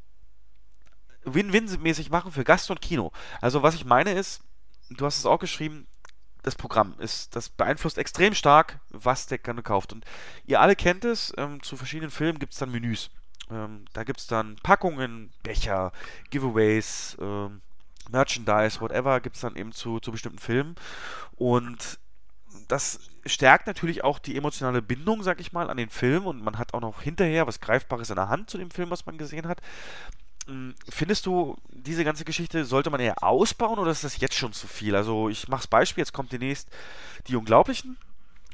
Win-Win-mäßig 1.24 2.10
machen 2.10 2.32
für 2.32 2.44
Gast 2.44 2.70
und 2.70 2.82
Kino. 2.82 3.12
Also 3.40 3.62
was 3.62 3.74
ich 3.74 3.84
meine 3.84 4.12
ist, 4.12 4.42
du 4.90 5.06
hast 5.06 5.18
es 5.18 5.26
auch 5.26 5.38
geschrieben, 5.38 5.86
das 6.42 6.56
Programm 6.56 6.94
ist, 6.98 7.34
das 7.34 7.48
beeinflusst 7.48 7.96
extrem 7.96 8.34
stark, 8.34 8.78
was 8.90 9.26
der 9.26 9.38
Kunde 9.38 9.62
kauft. 9.62 9.92
Und 9.92 10.04
ihr 10.44 10.60
alle 10.60 10.76
kennt 10.76 11.04
es, 11.04 11.32
ähm, 11.38 11.62
zu 11.62 11.76
verschiedenen 11.76 12.10
Filmen 12.10 12.38
gibt 12.38 12.52
es 12.52 12.58
dann 12.58 12.70
Menüs. 12.70 13.10
Ähm, 13.50 13.86
da 13.94 14.04
gibt 14.04 14.20
es 14.20 14.26
dann 14.26 14.56
Packungen, 14.62 15.32
Becher, 15.42 15.92
Giveaways, 16.30 17.16
ähm, 17.20 17.62
Merchandise, 18.10 18.80
whatever, 18.80 19.20
gibt 19.20 19.36
es 19.36 19.42
dann 19.42 19.56
eben 19.56 19.72
zu, 19.72 20.00
zu 20.00 20.12
bestimmten 20.12 20.38
Filmen. 20.38 20.74
Und 21.36 21.98
das 22.68 23.00
stärkt 23.26 23.66
natürlich 23.66 24.04
auch 24.04 24.18
die 24.18 24.36
emotionale 24.36 24.82
Bindung, 24.82 25.22
sag 25.22 25.40
ich 25.40 25.52
mal, 25.52 25.70
an 25.70 25.76
den 25.76 25.88
Film 25.88 26.26
und 26.26 26.42
man 26.42 26.58
hat 26.58 26.74
auch 26.74 26.80
noch 26.80 27.02
hinterher 27.02 27.46
was 27.46 27.60
Greifbares 27.60 28.10
in 28.10 28.16
der 28.16 28.28
Hand 28.28 28.50
zu 28.50 28.58
dem 28.58 28.70
Film, 28.70 28.90
was 28.90 29.06
man 29.06 29.18
gesehen 29.18 29.48
hat. 29.48 29.60
Hm, 30.46 30.74
findest 30.88 31.26
du, 31.26 31.56
diese 31.70 32.04
ganze 32.04 32.24
Geschichte 32.24 32.64
sollte 32.64 32.90
man 32.90 33.00
eher 33.00 33.22
ausbauen 33.22 33.78
oder 33.78 33.90
ist 33.90 34.04
das 34.04 34.18
jetzt 34.18 34.36
schon 34.36 34.52
zu 34.52 34.66
viel? 34.66 34.94
Also 34.94 35.28
ich 35.28 35.48
mach's 35.48 35.66
Beispiel, 35.66 36.02
jetzt 36.02 36.12
kommt 36.12 36.32
demnächst 36.32 36.68
die 37.28 37.36
Unglaublichen. 37.36 37.96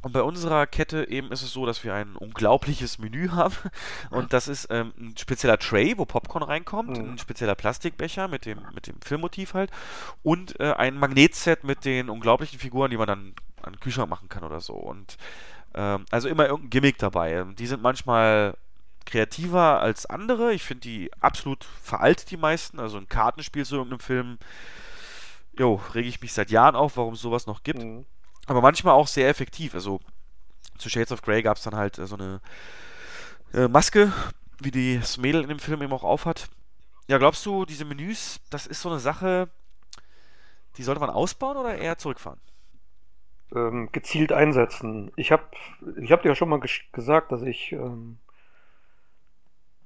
Und 0.03 0.13
bei 0.13 0.23
unserer 0.23 0.67
Kette 0.67 1.09
eben 1.09 1.31
ist 1.31 1.43
es 1.43 1.53
so, 1.53 1.67
dass 1.67 1.85
wir 1.85 1.95
ein 1.95 2.17
unglaubliches 2.17 2.99
Menü 2.99 3.29
haben. 3.29 3.55
Und 4.11 4.33
das 4.33 4.49
ist 4.49 4.69
ähm, 4.71 4.93
ein 4.99 5.17
spezieller 5.17 5.59
Tray, 5.59 5.99
wo 5.99 6.05
Popcorn 6.07 6.43
reinkommt, 6.43 6.97
mhm. 6.97 7.13
ein 7.13 7.19
spezieller 7.19 7.55
Plastikbecher 7.55 8.29
mit 8.29 8.47
dem, 8.47 8.61
mit 8.75 8.87
dem 8.87 9.01
Filmmotiv 9.03 9.55
halt. 9.55 9.71
Und 10.23 10.59
äh, 10.59 10.73
ein 10.73 10.97
Magnetset 10.97 11.65
mit 11.65 11.85
den 11.85 12.09
unglaublichen 12.09 12.59
Figuren, 12.59 12.91
die 12.91 12.97
man 12.97 13.07
dann 13.07 13.35
an 13.63 13.75
den 13.75 13.81
Kühlschrank 13.81 14.09
machen 14.09 14.29
kann 14.29 14.45
oder 14.45 14.61
so. 14.61 14.75
Und 14.75 15.19
ähm, 15.75 16.07
also 16.11 16.29
immer 16.29 16.47
irgendein 16.47 16.71
Gimmick 16.71 16.99
dabei. 16.99 17.45
Die 17.59 17.67
sind 17.67 17.83
manchmal 17.83 18.57
kreativer 19.05 19.81
als 19.81 20.07
andere. 20.07 20.55
Ich 20.55 20.63
finde 20.63 20.83
die 20.83 21.11
absolut 21.21 21.65
veraltet, 21.65 22.31
die 22.31 22.37
meisten. 22.37 22.81
Also 22.81 22.97
ein 22.97 23.09
Kartenspiel 23.09 23.67
zu 23.67 23.77
irgendeinem 23.77 24.01
Film, 24.01 24.39
jo, 25.59 25.81
rege 25.95 26.09
ich 26.09 26.21
mich 26.21 26.33
seit 26.33 26.51
Jahren 26.51 26.77
auf, 26.77 26.97
warum 26.97 27.15
es 27.15 27.21
sowas 27.21 27.47
noch 27.47 27.63
gibt. 27.63 27.83
Mhm. 27.83 28.07
Aber 28.51 28.63
manchmal 28.63 28.95
auch 28.95 29.07
sehr 29.07 29.29
effektiv. 29.29 29.75
Also 29.75 30.01
zu 30.77 30.89
Shades 30.89 31.13
of 31.13 31.23
Grey 31.23 31.41
gab 31.41 31.57
es 31.57 31.63
dann 31.63 31.77
halt 31.77 32.01
äh, 32.01 32.07
so 32.09 32.17
eine 32.17 32.41
äh, 33.55 33.69
Maske, 33.69 34.13
wie 34.61 34.73
die 34.73 35.01
Mädel 35.21 35.43
in 35.43 35.51
dem 35.51 35.61
Film 35.61 35.81
eben 35.83 35.93
auch 35.93 36.03
aufhat. 36.03 36.49
Ja, 37.07 37.19
glaubst 37.19 37.47
du, 37.47 37.65
diese 37.65 37.85
Menüs, 37.85 38.41
das 38.51 38.67
ist 38.67 38.83
so 38.83 38.89
eine 38.89 38.99
Sache, 38.99 39.49
die 40.77 40.83
sollte 40.83 41.01
man 41.01 41.11
ausbauen 41.11 41.59
oder 41.59 41.79
eher 41.79 41.97
zurückfahren? 41.97 42.41
Ähm, 43.55 43.89
gezielt 43.93 44.33
einsetzen. 44.33 45.13
Ich 45.15 45.31
habe 45.31 45.45
ich 46.01 46.11
hab 46.11 46.23
dir 46.23 46.31
ja 46.31 46.35
schon 46.35 46.49
mal 46.49 46.61
gesagt, 46.91 47.31
dass 47.31 47.43
ich 47.43 47.71
ähm, 47.71 48.19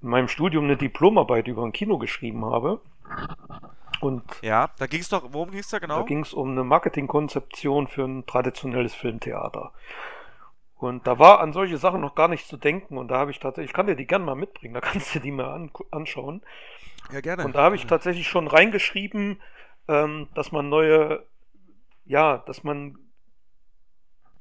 in 0.01 0.09
meinem 0.09 0.29
Studium 0.29 0.65
eine 0.65 0.79
Diplomarbeit 0.79 1.49
über 1.49 1.65
ein 1.65 1.73
Kino 1.73 1.99
geschrieben 1.99 2.47
habe. 2.47 2.81
Und 4.05 4.23
ja, 4.43 4.71
da 4.79 4.87
ging 4.87 5.01
es 5.01 5.09
doch, 5.09 5.33
worum 5.33 5.51
ging 5.51 5.61
es 5.61 5.69
da 5.69 5.79
genau? 5.79 6.01
Da 6.01 6.07
ging 6.07 6.21
es 6.21 6.35
um 6.35 6.51
eine 6.51 6.63
Marketingkonzeption 6.63 7.89
für 7.89 8.05
ein 8.05 8.27
traditionelles 8.27 8.95
Filmtheater. 8.95 9.73
Und 10.77 11.07
da 11.07 11.19
war 11.19 11.41
an 11.41 11.55
solche 11.55 11.79
Sachen 11.79 12.03
noch 12.03 12.15
gar 12.15 12.29
nicht 12.29 12.47
zu 12.47 12.59
denken. 12.59 12.99
Und 12.99 13.09
da 13.09 13.17
habe 13.17 13.31
ich 13.31 13.39
tatsächlich, 13.39 13.71
ich 13.71 13.75
kann 13.75 13.87
dir 13.87 13.97
die 13.97 14.07
gerne 14.07 14.25
mal 14.25 14.35
mitbringen, 14.35 14.75
da 14.75 14.81
kannst 14.81 15.15
du 15.15 15.21
die 15.21 15.31
mal 15.31 15.51
an, 15.51 15.71
anschauen. 15.91 16.43
Ja, 17.11 17.21
gerne. 17.21 17.45
Und 17.45 17.55
da 17.55 17.63
habe 17.63 17.77
ich 17.77 17.87
tatsächlich 17.87 18.29
schon 18.29 18.47
reingeschrieben, 18.47 19.41
ähm, 19.89 20.29
dass 20.35 20.53
man 20.53 20.69
neue, 20.69 21.25
ja, 22.05 22.39
dass 22.39 22.65
man 22.65 22.99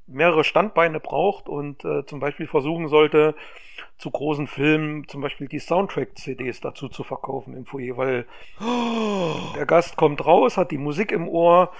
mehrere 0.06 0.44
Standbeine 0.44 1.00
braucht 1.00 1.48
und 1.48 1.84
äh, 1.84 2.04
zum 2.06 2.20
Beispiel 2.20 2.46
versuchen 2.46 2.88
sollte, 2.88 3.34
zu 3.98 4.10
großen 4.10 4.46
Filmen 4.46 5.08
zum 5.08 5.20
Beispiel 5.20 5.48
die 5.48 5.58
Soundtrack-CDs 5.58 6.60
dazu 6.60 6.88
zu 6.88 7.04
verkaufen 7.04 7.56
im 7.56 7.64
Foyer, 7.64 7.96
weil 7.96 8.26
oh. 8.60 9.36
der 9.56 9.66
Gast 9.66 9.96
kommt 9.96 10.24
raus, 10.26 10.56
hat 10.56 10.70
die 10.70 10.78
Musik 10.78 11.12
im 11.12 11.28
Ohr 11.28 11.72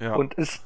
ja. 0.00 0.14
und 0.14 0.34
ist 0.34 0.64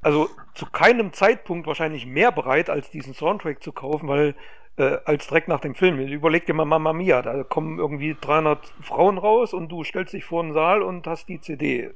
also 0.00 0.30
zu 0.54 0.66
keinem 0.66 1.12
Zeitpunkt 1.12 1.66
wahrscheinlich 1.66 2.06
mehr 2.06 2.32
bereit, 2.32 2.70
als 2.70 2.90
diesen 2.90 3.14
Soundtrack 3.14 3.62
zu 3.62 3.72
kaufen, 3.72 4.08
weil 4.08 4.34
äh, 4.76 4.98
als 5.04 5.26
direkt 5.26 5.48
nach 5.48 5.60
dem 5.60 5.74
Film. 5.74 5.98
Überleg 5.98 6.46
dir 6.46 6.54
mal 6.54 6.64
Mamma 6.64 6.92
Mia, 6.92 7.22
da 7.22 7.44
kommen 7.44 7.78
irgendwie 7.78 8.16
300 8.18 8.66
Frauen 8.80 9.18
raus 9.18 9.52
und 9.52 9.68
du 9.68 9.84
stellst 9.84 10.14
dich 10.14 10.24
vor 10.24 10.42
den 10.42 10.52
Saal 10.52 10.82
und 10.82 11.06
hast 11.06 11.28
die 11.28 11.40
CD 11.40 11.80
äh, 11.80 11.92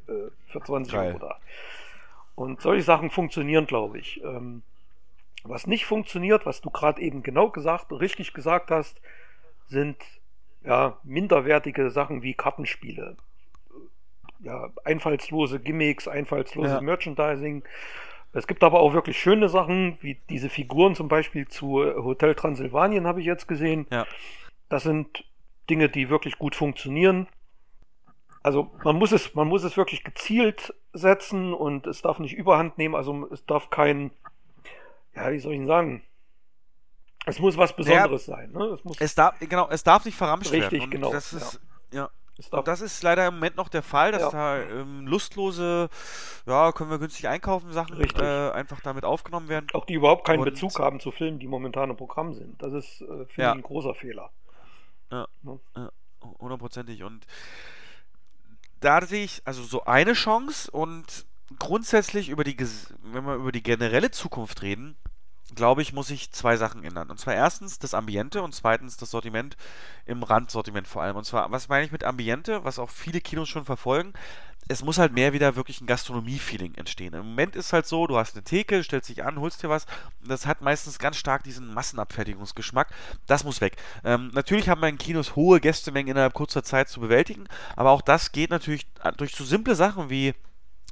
für 0.46 0.60
20 0.60 0.92
Geil. 0.92 1.08
Euro 1.08 1.18
da. 1.18 1.36
Und 2.36 2.60
solche 2.60 2.82
Sachen 2.82 3.10
funktionieren, 3.10 3.66
glaube 3.66 3.98
ich. 3.98 4.22
Ähm, 4.22 4.62
was 5.42 5.66
nicht 5.66 5.86
funktioniert, 5.86 6.46
was 6.46 6.60
du 6.60 6.70
gerade 6.70 7.00
eben 7.00 7.22
genau 7.22 7.50
gesagt, 7.50 7.90
richtig 7.92 8.34
gesagt 8.34 8.70
hast, 8.70 9.00
sind 9.66 9.96
ja 10.62 10.98
minderwertige 11.02 11.90
Sachen 11.90 12.22
wie 12.22 12.34
Kartenspiele. 12.34 13.16
Ja, 14.40 14.70
einfallslose 14.84 15.58
Gimmicks, 15.60 16.06
einfallsloses 16.06 16.72
ja. 16.72 16.80
Merchandising. 16.80 17.64
Es 18.32 18.46
gibt 18.46 18.62
aber 18.62 18.80
auch 18.80 18.92
wirklich 18.92 19.18
schöne 19.18 19.48
Sachen, 19.48 19.96
wie 20.02 20.20
diese 20.28 20.50
Figuren 20.50 20.94
zum 20.94 21.08
Beispiel 21.08 21.48
zu 21.48 21.78
Hotel 21.78 22.34
Transsilvanien 22.34 23.06
habe 23.06 23.20
ich 23.20 23.26
jetzt 23.26 23.48
gesehen. 23.48 23.86
Ja. 23.90 24.06
Das 24.68 24.82
sind 24.82 25.24
Dinge, 25.70 25.88
die 25.88 26.10
wirklich 26.10 26.38
gut 26.38 26.54
funktionieren. 26.54 27.28
Also 28.46 28.70
man 28.84 28.94
muss 28.94 29.10
es, 29.10 29.34
man 29.34 29.48
muss 29.48 29.64
es 29.64 29.76
wirklich 29.76 30.04
gezielt 30.04 30.72
setzen 30.92 31.52
und 31.52 31.88
es 31.88 32.00
darf 32.00 32.20
nicht 32.20 32.34
überhand 32.34 32.78
nehmen. 32.78 32.94
Also 32.94 33.28
es 33.32 33.44
darf 33.44 33.70
kein 33.70 34.12
ja, 35.16 35.32
wie 35.32 35.38
soll 35.40 35.52
ich 35.54 35.58
denn 35.58 35.66
sagen? 35.66 36.02
Es 37.24 37.40
muss 37.40 37.56
was 37.56 37.74
Besonderes 37.74 38.28
ja, 38.28 38.36
sein. 38.36 38.52
Ne? 38.52 38.64
Es, 38.66 38.84
muss 38.84 39.00
es 39.00 39.14
darf, 39.16 39.34
genau, 39.40 39.68
es 39.68 39.82
darf 39.82 40.04
nicht 40.04 40.16
verramscht 40.16 40.52
richtig, 40.52 40.70
werden. 40.70 40.74
Richtig, 40.74 40.90
genau. 40.92 41.10
Das 41.10 41.32
ist, 41.32 41.60
ja. 41.90 42.02
ja. 42.02 42.10
Und 42.56 42.68
das 42.68 42.82
ist 42.82 43.02
leider 43.02 43.26
im 43.26 43.34
Moment 43.34 43.56
noch 43.56 43.68
der 43.68 43.82
Fall, 43.82 44.12
dass 44.12 44.22
ja. 44.22 44.30
da 44.30 44.58
ähm, 44.62 45.08
lustlose, 45.08 45.88
ja, 46.46 46.70
können 46.70 46.90
wir 46.90 46.98
günstig 46.98 47.26
einkaufen, 47.26 47.72
Sachen 47.72 47.98
äh, 47.98 48.50
einfach 48.52 48.80
damit 48.80 49.04
aufgenommen 49.04 49.48
werden. 49.48 49.66
Auch 49.72 49.86
die 49.86 49.94
überhaupt 49.94 50.24
keinen 50.24 50.40
Und, 50.40 50.44
Bezug 50.44 50.78
haben 50.78 51.00
zu 51.00 51.10
Filmen, 51.10 51.40
die 51.40 51.48
momentan 51.48 51.90
im 51.90 51.96
Programm 51.96 52.34
sind. 52.34 52.62
Das 52.62 52.74
ist, 52.74 53.00
äh, 53.00 53.06
finde 53.06 53.32
ja. 53.38 53.50
ich, 53.50 53.56
ein 53.56 53.62
großer 53.62 53.94
Fehler. 53.94 54.30
Ja, 55.10 55.26
hundertprozentig. 56.38 57.02
Und 57.02 57.26
da 58.86 59.04
sehe 59.04 59.24
ich 59.24 59.42
also 59.44 59.64
so 59.64 59.84
eine 59.84 60.12
Chance 60.12 60.70
und 60.70 61.26
grundsätzlich 61.58 62.28
über 62.28 62.44
die, 62.44 62.56
wenn 63.02 63.26
wir 63.26 63.34
über 63.34 63.50
die 63.50 63.62
generelle 63.62 64.12
Zukunft 64.12 64.62
reden, 64.62 64.96
glaube 65.54 65.82
ich, 65.82 65.92
muss 65.92 66.10
ich 66.10 66.30
zwei 66.32 66.56
Sachen 66.56 66.84
ändern. 66.84 67.10
Und 67.10 67.18
zwar 67.18 67.34
erstens 67.34 67.80
das 67.80 67.94
Ambiente 67.94 68.42
und 68.42 68.54
zweitens 68.54 68.96
das 68.96 69.10
Sortiment 69.10 69.56
im 70.04 70.22
Randsortiment 70.22 70.86
vor 70.86 71.02
allem. 71.02 71.16
Und 71.16 71.24
zwar, 71.24 71.50
was 71.50 71.68
meine 71.68 71.84
ich 71.84 71.92
mit 71.92 72.04
Ambiente, 72.04 72.64
was 72.64 72.78
auch 72.78 72.90
viele 72.90 73.20
Kinos 73.20 73.48
schon 73.48 73.64
verfolgen? 73.64 74.12
Es 74.68 74.82
muss 74.82 74.98
halt 74.98 75.12
mehr 75.12 75.32
wieder 75.32 75.54
wirklich 75.54 75.80
ein 75.80 75.86
Gastronomie-Feeling 75.86 76.74
entstehen. 76.74 77.14
Im 77.14 77.26
Moment 77.26 77.54
ist 77.54 77.72
halt 77.72 77.86
so, 77.86 78.06
du 78.06 78.16
hast 78.16 78.34
eine 78.34 78.42
Theke, 78.42 78.82
stellst 78.82 79.08
dich 79.08 79.24
an, 79.24 79.40
holst 79.40 79.62
dir 79.62 79.68
was. 79.68 79.86
Das 80.24 80.46
hat 80.46 80.60
meistens 80.60 80.98
ganz 80.98 81.16
stark 81.16 81.44
diesen 81.44 81.72
Massenabfertigungsgeschmack. 81.72 82.88
Das 83.26 83.44
muss 83.44 83.60
weg. 83.60 83.76
Ähm, 84.04 84.30
natürlich 84.34 84.68
haben 84.68 84.80
wir 84.80 84.88
in 84.88 84.98
Kinos 84.98 85.36
hohe 85.36 85.60
Gästemengen 85.60 86.12
innerhalb 86.12 86.34
kurzer 86.34 86.64
Zeit 86.64 86.88
zu 86.88 87.00
bewältigen, 87.00 87.46
aber 87.76 87.90
auch 87.90 88.02
das 88.02 88.32
geht 88.32 88.50
natürlich 88.50 88.86
durch 89.16 89.36
so 89.36 89.44
simple 89.44 89.76
Sachen 89.76 90.10
wie 90.10 90.34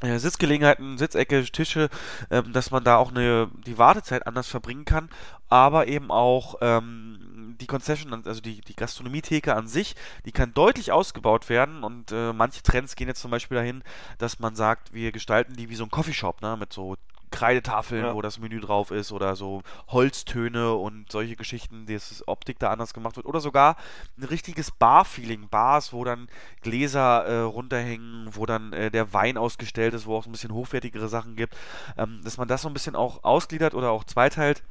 äh, 0.02 0.18
Sitzgelegenheiten, 0.18 0.98
Sitzecke, 0.98 1.44
Tische, 1.44 1.88
ähm, 2.30 2.52
dass 2.52 2.70
man 2.70 2.84
da 2.84 2.96
auch 2.96 3.10
eine, 3.10 3.50
die 3.66 3.78
Wartezeit 3.78 4.26
anders 4.26 4.48
verbringen 4.48 4.84
kann, 4.84 5.08
aber 5.48 5.86
eben 5.86 6.10
auch 6.10 6.56
ähm, 6.60 7.23
die 7.58 7.66
Concession, 7.66 8.12
also 8.26 8.40
die, 8.40 8.60
die 8.60 8.74
Gastronomietheke 8.74 9.54
an 9.54 9.66
sich, 9.66 9.94
die 10.24 10.32
kann 10.32 10.54
deutlich 10.54 10.92
ausgebaut 10.92 11.48
werden 11.48 11.84
und 11.84 12.12
äh, 12.12 12.32
manche 12.32 12.62
Trends 12.62 12.96
gehen 12.96 13.08
jetzt 13.08 13.20
zum 13.20 13.30
Beispiel 13.30 13.56
dahin, 13.56 13.82
dass 14.18 14.38
man 14.38 14.54
sagt, 14.54 14.92
wir 14.92 15.12
gestalten 15.12 15.54
die 15.54 15.68
wie 15.68 15.76
so 15.76 15.84
ein 15.84 15.90
Coffeeshop, 15.90 16.42
ne, 16.42 16.56
mit 16.56 16.72
so 16.72 16.96
Kreidetafeln, 17.34 18.04
ja. 18.04 18.14
wo 18.14 18.22
das 18.22 18.38
Menü 18.38 18.60
drauf 18.60 18.92
ist 18.92 19.10
oder 19.10 19.34
so 19.34 19.62
Holztöne 19.88 20.74
und 20.74 21.10
solche 21.10 21.34
Geschichten, 21.34 21.84
dass 21.86 22.22
Optik 22.28 22.60
da 22.60 22.70
anders 22.70 22.94
gemacht 22.94 23.16
wird. 23.16 23.26
Oder 23.26 23.40
sogar 23.40 23.76
ein 24.16 24.24
richtiges 24.24 24.70
Bar-Feeling. 24.70 25.48
Bars, 25.48 25.92
wo 25.92 26.04
dann 26.04 26.28
Gläser 26.62 27.24
äh, 27.24 27.40
runterhängen, 27.40 28.28
wo 28.30 28.46
dann 28.46 28.72
äh, 28.72 28.90
der 28.92 29.12
Wein 29.12 29.36
ausgestellt 29.36 29.94
ist, 29.94 30.06
wo 30.06 30.16
auch 30.16 30.26
ein 30.26 30.32
bisschen 30.32 30.52
hochwertigere 30.52 31.08
Sachen 31.08 31.34
gibt. 31.34 31.56
Ähm, 31.98 32.20
dass 32.22 32.36
man 32.36 32.46
das 32.46 32.62
so 32.62 32.68
ein 32.68 32.74
bisschen 32.74 32.94
auch 32.94 33.24
ausgliedert 33.24 33.74
oder 33.74 33.90
auch 33.90 34.04
zweiteilt 34.04 34.62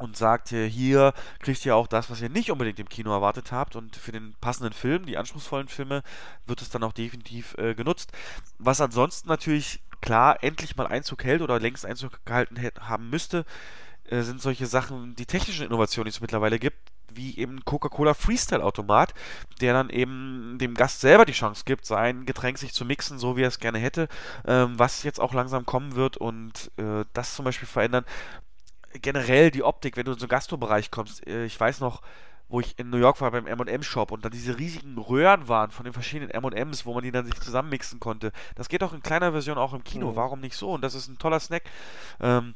und 0.00 0.16
sagt, 0.16 0.48
hier 0.48 1.12
kriegt 1.40 1.64
ihr 1.64 1.76
auch 1.76 1.86
das, 1.86 2.10
was 2.10 2.20
ihr 2.20 2.28
nicht 2.28 2.50
unbedingt 2.50 2.78
im 2.78 2.88
Kino 2.88 3.12
erwartet 3.12 3.52
habt 3.52 3.76
und 3.76 3.96
für 3.96 4.12
den 4.12 4.34
passenden 4.40 4.72
Film, 4.72 5.06
die 5.06 5.16
anspruchsvollen 5.16 5.68
Filme, 5.68 6.02
wird 6.46 6.62
es 6.62 6.70
dann 6.70 6.82
auch 6.82 6.92
definitiv 6.92 7.54
äh, 7.58 7.74
genutzt. 7.74 8.12
Was 8.58 8.80
ansonsten 8.80 9.28
natürlich 9.28 9.80
klar 10.00 10.42
endlich 10.42 10.76
mal 10.76 10.86
Einzug 10.86 11.24
hält 11.24 11.42
oder 11.42 11.60
längst 11.60 11.84
Einzug 11.84 12.24
gehalten 12.24 12.56
haben 12.80 13.10
müsste, 13.10 13.44
äh, 14.08 14.22
sind 14.22 14.40
solche 14.40 14.66
Sachen, 14.66 15.14
die 15.16 15.26
technischen 15.26 15.66
Innovationen, 15.66 16.06
die 16.06 16.16
es 16.16 16.20
mittlerweile 16.20 16.58
gibt, 16.58 16.78
wie 17.12 17.36
eben 17.38 17.64
Coca-Cola 17.64 18.14
Freestyle 18.14 18.64
Automat, 18.64 19.14
der 19.60 19.72
dann 19.72 19.90
eben 19.90 20.58
dem 20.58 20.74
Gast 20.74 21.00
selber 21.00 21.24
die 21.24 21.32
Chance 21.32 21.64
gibt, 21.64 21.84
sein 21.84 22.24
Getränk 22.24 22.58
sich 22.58 22.72
zu 22.72 22.84
mixen, 22.84 23.18
so 23.18 23.36
wie 23.36 23.42
er 23.42 23.48
es 23.48 23.58
gerne 23.58 23.78
hätte, 23.78 24.08
ähm, 24.46 24.78
was 24.78 25.02
jetzt 25.02 25.20
auch 25.20 25.34
langsam 25.34 25.66
kommen 25.66 25.94
wird 25.96 26.16
und 26.16 26.70
äh, 26.76 27.04
das 27.12 27.34
zum 27.34 27.44
Beispiel 27.44 27.68
verändern. 27.68 28.04
Generell 28.92 29.50
die 29.50 29.62
Optik, 29.62 29.96
wenn 29.96 30.04
du 30.04 30.12
in 30.12 30.18
so 30.18 30.24
einen 30.24 30.30
Gastrobereich 30.30 30.90
kommst, 30.90 31.26
äh, 31.26 31.44
ich 31.44 31.58
weiß 31.58 31.80
noch, 31.80 32.02
wo 32.48 32.60
ich 32.60 32.78
in 32.78 32.90
New 32.90 32.98
York 32.98 33.20
war 33.20 33.30
beim 33.30 33.46
M&M-Shop 33.46 34.10
und 34.10 34.24
dann 34.24 34.32
diese 34.32 34.58
riesigen 34.58 34.98
Röhren 34.98 35.46
waren 35.46 35.70
von 35.70 35.84
den 35.84 35.92
verschiedenen 35.92 36.30
M&Ms, 36.30 36.84
wo 36.84 36.92
man 36.94 37.04
die 37.04 37.12
dann 37.12 37.24
sich 37.24 37.40
zusammenmixen 37.40 38.00
konnte. 38.00 38.32
Das 38.56 38.68
geht 38.68 38.82
auch 38.82 38.92
in 38.92 39.02
kleiner 39.02 39.30
Version 39.30 39.56
auch 39.56 39.72
im 39.72 39.84
Kino. 39.84 40.10
Mhm. 40.10 40.16
Warum 40.16 40.40
nicht 40.40 40.56
so? 40.56 40.72
Und 40.72 40.82
das 40.82 40.94
ist 40.94 41.08
ein 41.08 41.18
toller 41.18 41.38
Snack. 41.38 41.62
Ähm, 42.20 42.54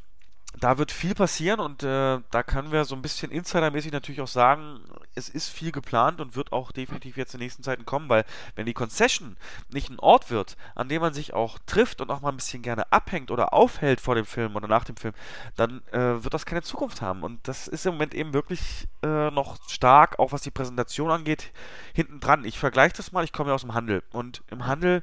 da 0.61 0.79
wird 0.79 0.93
viel 0.93 1.15
passieren 1.15 1.61
und 1.61 1.83
äh, 1.83 2.21
da 2.31 2.43
können 2.43 2.71
wir 2.71 2.85
so 2.85 2.95
ein 2.95 3.03
bisschen 3.03 3.31
insidermäßig 3.31 3.93
natürlich 3.93 4.21
auch 4.21 4.29
sagen, 4.29 4.81
es 5.15 5.29
ist 5.29 5.49
viel 5.49 5.73
geplant 5.73 6.21
und 6.21 6.37
wird 6.37 6.53
auch 6.53 6.73
definitiv 6.73 7.17
jetzt 7.17 7.35
in 7.35 7.41
den 7.41 7.47
nächsten 7.47 7.63
Zeiten 7.63 7.85
kommen, 7.85 8.09
weil 8.09 8.25
wenn 8.55 8.67
die 8.67 8.75
Concession 8.75 9.37
nicht 9.73 9.91
ein 9.91 9.99
Ort 9.99 10.31
wird, 10.31 10.57
an 10.75 10.89
dem 10.89 11.03
man 11.03 11.13
sich 11.13 11.35
auch 11.35 11.59
trifft 11.67 12.01
und 12.01 12.11
auch 12.11 12.21
mal 12.21 12.31
ein 12.31 12.37
bisschen 12.37 12.63
gerne 12.63 12.91
abhängt 12.93 13.31
oder 13.31 13.53
aufhält 13.53 14.01
vor 14.01 14.15
dem 14.15 14.27
Film 14.27 14.55
oder 14.57 14.69
nach 14.69 14.85
dem 14.85 14.97
Film, 14.97 15.15
dann 15.57 15.83
äh, 15.93 16.23
wird 16.23 16.35
das 16.35 16.47
keine 16.47 16.63
Zukunft 16.63 17.03
haben. 17.03 17.23
Und 17.23 17.47
das 17.49 17.69
ist 17.69 17.87
im 17.87 17.95
Moment 17.95 18.15
eben 18.15 18.33
wirklich 18.33 18.89
äh, 19.03 19.31
noch 19.31 19.57
stark, 19.69 20.19
auch 20.19 20.33
was 20.33 20.43
die 20.43 20.51
Präsentation 20.51 21.11
angeht, 21.11 21.53
hinten 21.93 22.21
dran. 22.21 22.45
Ich 22.45 22.59
vergleiche 22.59 22.97
das 22.97 23.13
mal, 23.13 23.25
ich 23.25 23.33
komme 23.33 23.51
ja 23.51 23.55
aus 23.55 23.63
dem 23.63 23.75
Handel 23.75 24.03
und 24.13 24.43
im 24.51 24.67
Handel 24.67 25.03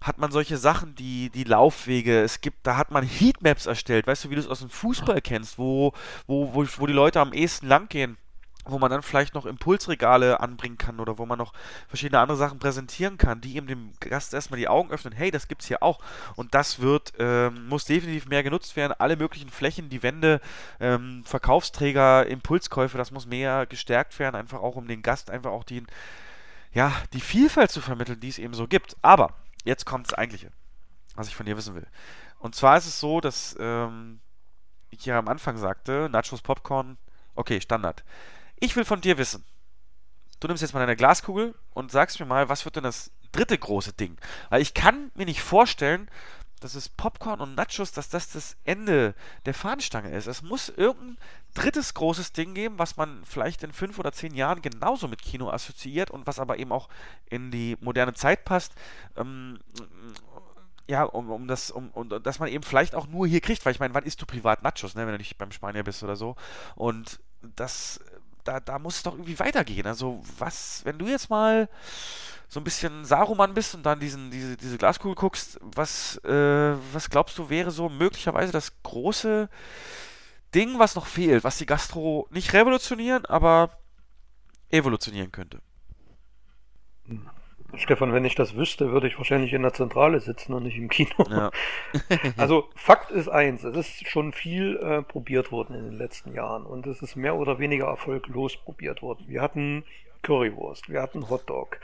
hat 0.00 0.18
man 0.18 0.30
solche 0.30 0.56
Sachen, 0.56 0.94
die, 0.94 1.30
die 1.30 1.44
Laufwege, 1.44 2.20
es 2.20 2.40
gibt, 2.40 2.66
da 2.66 2.76
hat 2.76 2.90
man 2.90 3.04
Heatmaps 3.04 3.66
erstellt, 3.66 4.06
weißt 4.06 4.24
du, 4.24 4.30
wie 4.30 4.36
du 4.36 4.40
es 4.40 4.48
aus 4.48 4.60
dem 4.60 4.70
Fußball 4.70 5.20
kennst, 5.20 5.58
wo, 5.58 5.92
wo, 6.26 6.54
wo, 6.54 6.66
wo 6.76 6.86
die 6.86 6.92
Leute 6.92 7.20
am 7.20 7.32
ehesten 7.32 7.66
langgehen, 7.66 8.16
wo 8.70 8.78
man 8.78 8.90
dann 8.90 9.02
vielleicht 9.02 9.34
noch 9.34 9.46
Impulsregale 9.46 10.40
anbringen 10.40 10.78
kann 10.78 11.00
oder 11.00 11.18
wo 11.18 11.26
man 11.26 11.38
noch 11.38 11.52
verschiedene 11.88 12.20
andere 12.20 12.36
Sachen 12.36 12.58
präsentieren 12.58 13.18
kann, 13.18 13.40
die 13.40 13.56
eben 13.56 13.66
dem 13.66 13.92
Gast 14.00 14.34
erstmal 14.34 14.58
die 14.58 14.68
Augen 14.68 14.90
öffnen, 14.90 15.14
hey, 15.14 15.30
das 15.30 15.48
gibt's 15.48 15.66
hier 15.66 15.82
auch. 15.82 16.00
Und 16.36 16.54
das 16.54 16.80
wird, 16.80 17.12
ähm, 17.18 17.66
muss 17.68 17.86
definitiv 17.86 18.26
mehr 18.26 18.42
genutzt 18.42 18.76
werden. 18.76 18.94
Alle 18.98 19.16
möglichen 19.16 19.48
Flächen, 19.48 19.88
die 19.88 20.02
Wände, 20.02 20.40
ähm, 20.80 21.22
Verkaufsträger, 21.24 22.26
Impulskäufe, 22.26 22.98
das 22.98 23.10
muss 23.10 23.26
mehr 23.26 23.66
gestärkt 23.66 24.18
werden, 24.18 24.36
einfach 24.36 24.60
auch 24.60 24.76
um 24.76 24.86
den 24.86 25.02
Gast 25.02 25.30
einfach 25.30 25.50
auch 25.50 25.64
die, 25.64 25.82
ja, 26.72 26.92
die 27.12 27.20
Vielfalt 27.20 27.70
zu 27.70 27.80
vermitteln, 27.80 28.20
die 28.20 28.28
es 28.28 28.38
eben 28.38 28.54
so 28.54 28.66
gibt. 28.66 28.96
Aber 29.02 29.34
jetzt 29.68 29.84
kommt 29.84 30.08
das 30.08 30.14
Eigentliche, 30.14 30.50
was 31.14 31.28
ich 31.28 31.36
von 31.36 31.46
dir 31.46 31.56
wissen 31.56 31.74
will. 31.74 31.86
Und 32.38 32.54
zwar 32.54 32.76
ist 32.76 32.86
es 32.86 32.98
so, 32.98 33.20
dass 33.20 33.56
ähm, 33.60 34.20
ich 34.90 35.04
ja 35.06 35.18
am 35.18 35.28
Anfang 35.28 35.58
sagte, 35.58 36.08
Nachos 36.10 36.42
Popcorn, 36.42 36.98
okay, 37.34 37.60
Standard. 37.60 38.04
Ich 38.56 38.74
will 38.74 38.84
von 38.84 39.00
dir 39.00 39.18
wissen, 39.18 39.44
du 40.40 40.48
nimmst 40.48 40.62
jetzt 40.62 40.72
mal 40.72 40.80
deine 40.80 40.96
Glaskugel 40.96 41.54
und 41.74 41.92
sagst 41.92 42.18
mir 42.18 42.26
mal, 42.26 42.48
was 42.48 42.64
wird 42.64 42.76
denn 42.76 42.84
das 42.84 43.12
dritte 43.32 43.58
große 43.58 43.92
Ding? 43.92 44.16
Weil 44.48 44.62
ich 44.62 44.74
kann 44.74 45.10
mir 45.14 45.26
nicht 45.26 45.42
vorstellen, 45.42 46.10
dass 46.60 46.74
es 46.74 46.88
Popcorn 46.88 47.40
und 47.40 47.54
Nachos, 47.54 47.92
dass 47.92 48.08
das 48.08 48.30
das 48.30 48.56
Ende 48.64 49.14
der 49.46 49.54
Fahnenstange 49.54 50.10
ist. 50.10 50.26
Es 50.26 50.42
muss 50.42 50.68
irgendein 50.68 51.18
drittes 51.54 51.94
großes 51.94 52.32
Ding 52.32 52.54
geben, 52.54 52.78
was 52.78 52.96
man 52.96 53.24
vielleicht 53.24 53.62
in 53.62 53.72
fünf 53.72 53.98
oder 53.98 54.12
zehn 54.12 54.34
Jahren 54.34 54.62
genauso 54.62 55.08
mit 55.08 55.22
Kino 55.22 55.50
assoziiert 55.50 56.10
und 56.10 56.26
was 56.26 56.38
aber 56.38 56.58
eben 56.58 56.72
auch 56.72 56.88
in 57.28 57.50
die 57.50 57.76
moderne 57.80 58.14
Zeit 58.14 58.44
passt. 58.44 58.74
Ähm, 59.16 59.58
ja, 60.88 61.04
um, 61.04 61.30
um 61.30 61.46
das, 61.48 61.70
um, 61.70 61.90
um, 61.90 62.08
dass 62.08 62.38
man 62.38 62.48
eben 62.48 62.64
vielleicht 62.64 62.94
auch 62.94 63.06
nur 63.06 63.26
hier 63.26 63.40
kriegt, 63.40 63.64
weil 63.64 63.72
ich 63.72 63.80
meine, 63.80 63.94
wann 63.94 64.04
isst 64.04 64.22
du 64.22 64.26
privat 64.26 64.62
Nachos, 64.62 64.94
ne, 64.94 65.04
wenn 65.04 65.12
du 65.12 65.18
nicht 65.18 65.36
beim 65.36 65.52
Spanier 65.52 65.84
bist 65.84 66.02
oder 66.02 66.16
so? 66.16 66.34
Und 66.76 67.20
das, 67.42 68.00
da, 68.44 68.58
da 68.60 68.78
muss 68.78 68.96
es 68.96 69.02
doch 69.02 69.12
irgendwie 69.12 69.38
weitergehen. 69.38 69.86
Also, 69.86 70.22
was, 70.38 70.80
wenn 70.84 70.98
du 70.98 71.06
jetzt 71.06 71.28
mal 71.28 71.68
so 72.48 72.60
ein 72.60 72.64
bisschen 72.64 73.04
Saruman 73.04 73.54
bist 73.54 73.74
und 73.74 73.84
dann 73.84 74.00
diesen, 74.00 74.30
diese, 74.30 74.56
diese 74.56 74.78
Glaskugel 74.78 75.14
guckst, 75.14 75.58
was, 75.60 76.16
äh, 76.24 76.74
was 76.92 77.10
glaubst 77.10 77.36
du 77.38 77.50
wäre 77.50 77.70
so 77.70 77.88
möglicherweise 77.88 78.52
das 78.52 78.82
große 78.82 79.48
Ding, 80.54 80.78
was 80.78 80.94
noch 80.94 81.06
fehlt, 81.06 81.44
was 81.44 81.58
die 81.58 81.66
Gastro 81.66 82.26
nicht 82.30 82.54
revolutionieren, 82.54 83.26
aber 83.26 83.70
evolutionieren 84.70 85.30
könnte? 85.30 85.60
Stefan, 87.74 88.14
wenn 88.14 88.24
ich 88.24 88.34
das 88.34 88.56
wüsste, 88.56 88.92
würde 88.92 89.08
ich 89.08 89.18
wahrscheinlich 89.18 89.52
in 89.52 89.60
der 89.60 89.74
Zentrale 89.74 90.20
sitzen 90.20 90.54
und 90.54 90.62
nicht 90.62 90.78
im 90.78 90.88
Kino. 90.88 91.26
Ja. 91.28 91.50
also 92.38 92.70
Fakt 92.74 93.10
ist 93.10 93.28
eins, 93.28 93.62
es 93.62 93.76
ist 93.76 94.08
schon 94.08 94.32
viel 94.32 94.76
äh, 94.78 95.02
probiert 95.02 95.52
worden 95.52 95.74
in 95.74 95.84
den 95.84 95.98
letzten 95.98 96.32
Jahren 96.32 96.64
und 96.64 96.86
es 96.86 97.02
ist 97.02 97.14
mehr 97.14 97.36
oder 97.36 97.58
weniger 97.58 97.86
erfolglos 97.86 98.56
probiert 98.56 99.02
worden. 99.02 99.24
Wir 99.28 99.42
hatten 99.42 99.84
Currywurst, 100.22 100.88
wir 100.88 101.02
hatten 101.02 101.28
Hotdog, 101.28 101.78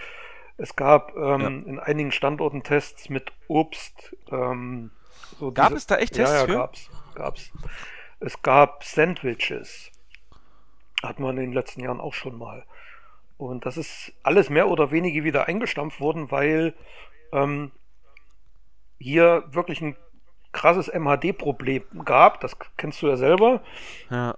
es 0.57 0.77
gab 0.77 1.17
ähm, 1.17 1.41
ja. 1.41 1.47
in 1.47 1.81
einigen 1.81 2.13
Standorten 2.13 2.63
Tests 2.63 3.09
mit 3.09 3.33
Obst. 3.49 4.17
Ähm, 4.31 4.91
so 5.39 5.53
gab 5.53 5.69
diese, 5.69 5.79
es 5.79 5.87
da 5.87 5.97
echt 5.97 6.15
Tests 6.15 6.33
ja, 6.35 6.41
ja, 6.41 6.47
für? 6.47 6.55
Gab's, 6.55 6.91
gab's. 7.15 7.53
Es 8.21 8.43
gab 8.43 8.85
Sandwiches. 8.85 9.91
Hat 11.03 11.19
man 11.19 11.37
in 11.37 11.45
den 11.45 11.53
letzten 11.53 11.81
Jahren 11.81 12.01
auch 12.01 12.15
schon 12.15 12.39
mal. 12.39 12.65
Und 13.37 13.67
das 13.67 13.77
ist 13.77 14.13
alles 14.23 14.49
mehr 14.49 14.69
oder 14.69 14.91
weniger 14.91 15.25
wieder 15.25 15.49
eingestampft 15.49 16.01
worden, 16.01 16.31
weil 16.31 16.75
ähm, 17.33 17.73
hier 18.99 19.45
wirklich 19.51 19.81
ein 19.81 19.97
krasses 20.53 20.89
MHD-Problem 20.89 21.83
gab. 22.05 22.41
Das 22.41 22.57
kennst 22.77 23.03
du 23.03 23.09
ja 23.09 23.17
selber. 23.17 23.61
Ja. 24.09 24.37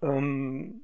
Ähm, 0.00 0.82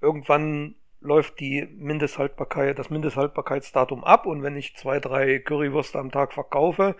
irgendwann 0.00 0.76
läuft 1.02 1.40
die 1.40 1.66
Mindesthaltbarkeit, 1.76 2.78
das 2.78 2.90
Mindesthaltbarkeitsdatum 2.90 4.04
ab 4.04 4.26
und 4.26 4.42
wenn 4.42 4.56
ich 4.56 4.76
zwei, 4.76 5.00
drei 5.00 5.38
Currywürste 5.38 5.98
am 5.98 6.10
Tag 6.10 6.32
verkaufe, 6.32 6.96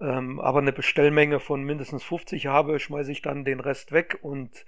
ähm, 0.00 0.40
aber 0.40 0.60
eine 0.60 0.72
Bestellmenge 0.72 1.40
von 1.40 1.62
mindestens 1.62 2.02
50 2.02 2.46
habe, 2.46 2.80
schmeiße 2.80 3.12
ich 3.12 3.22
dann 3.22 3.44
den 3.44 3.60
Rest 3.60 3.92
weg 3.92 4.18
und 4.22 4.64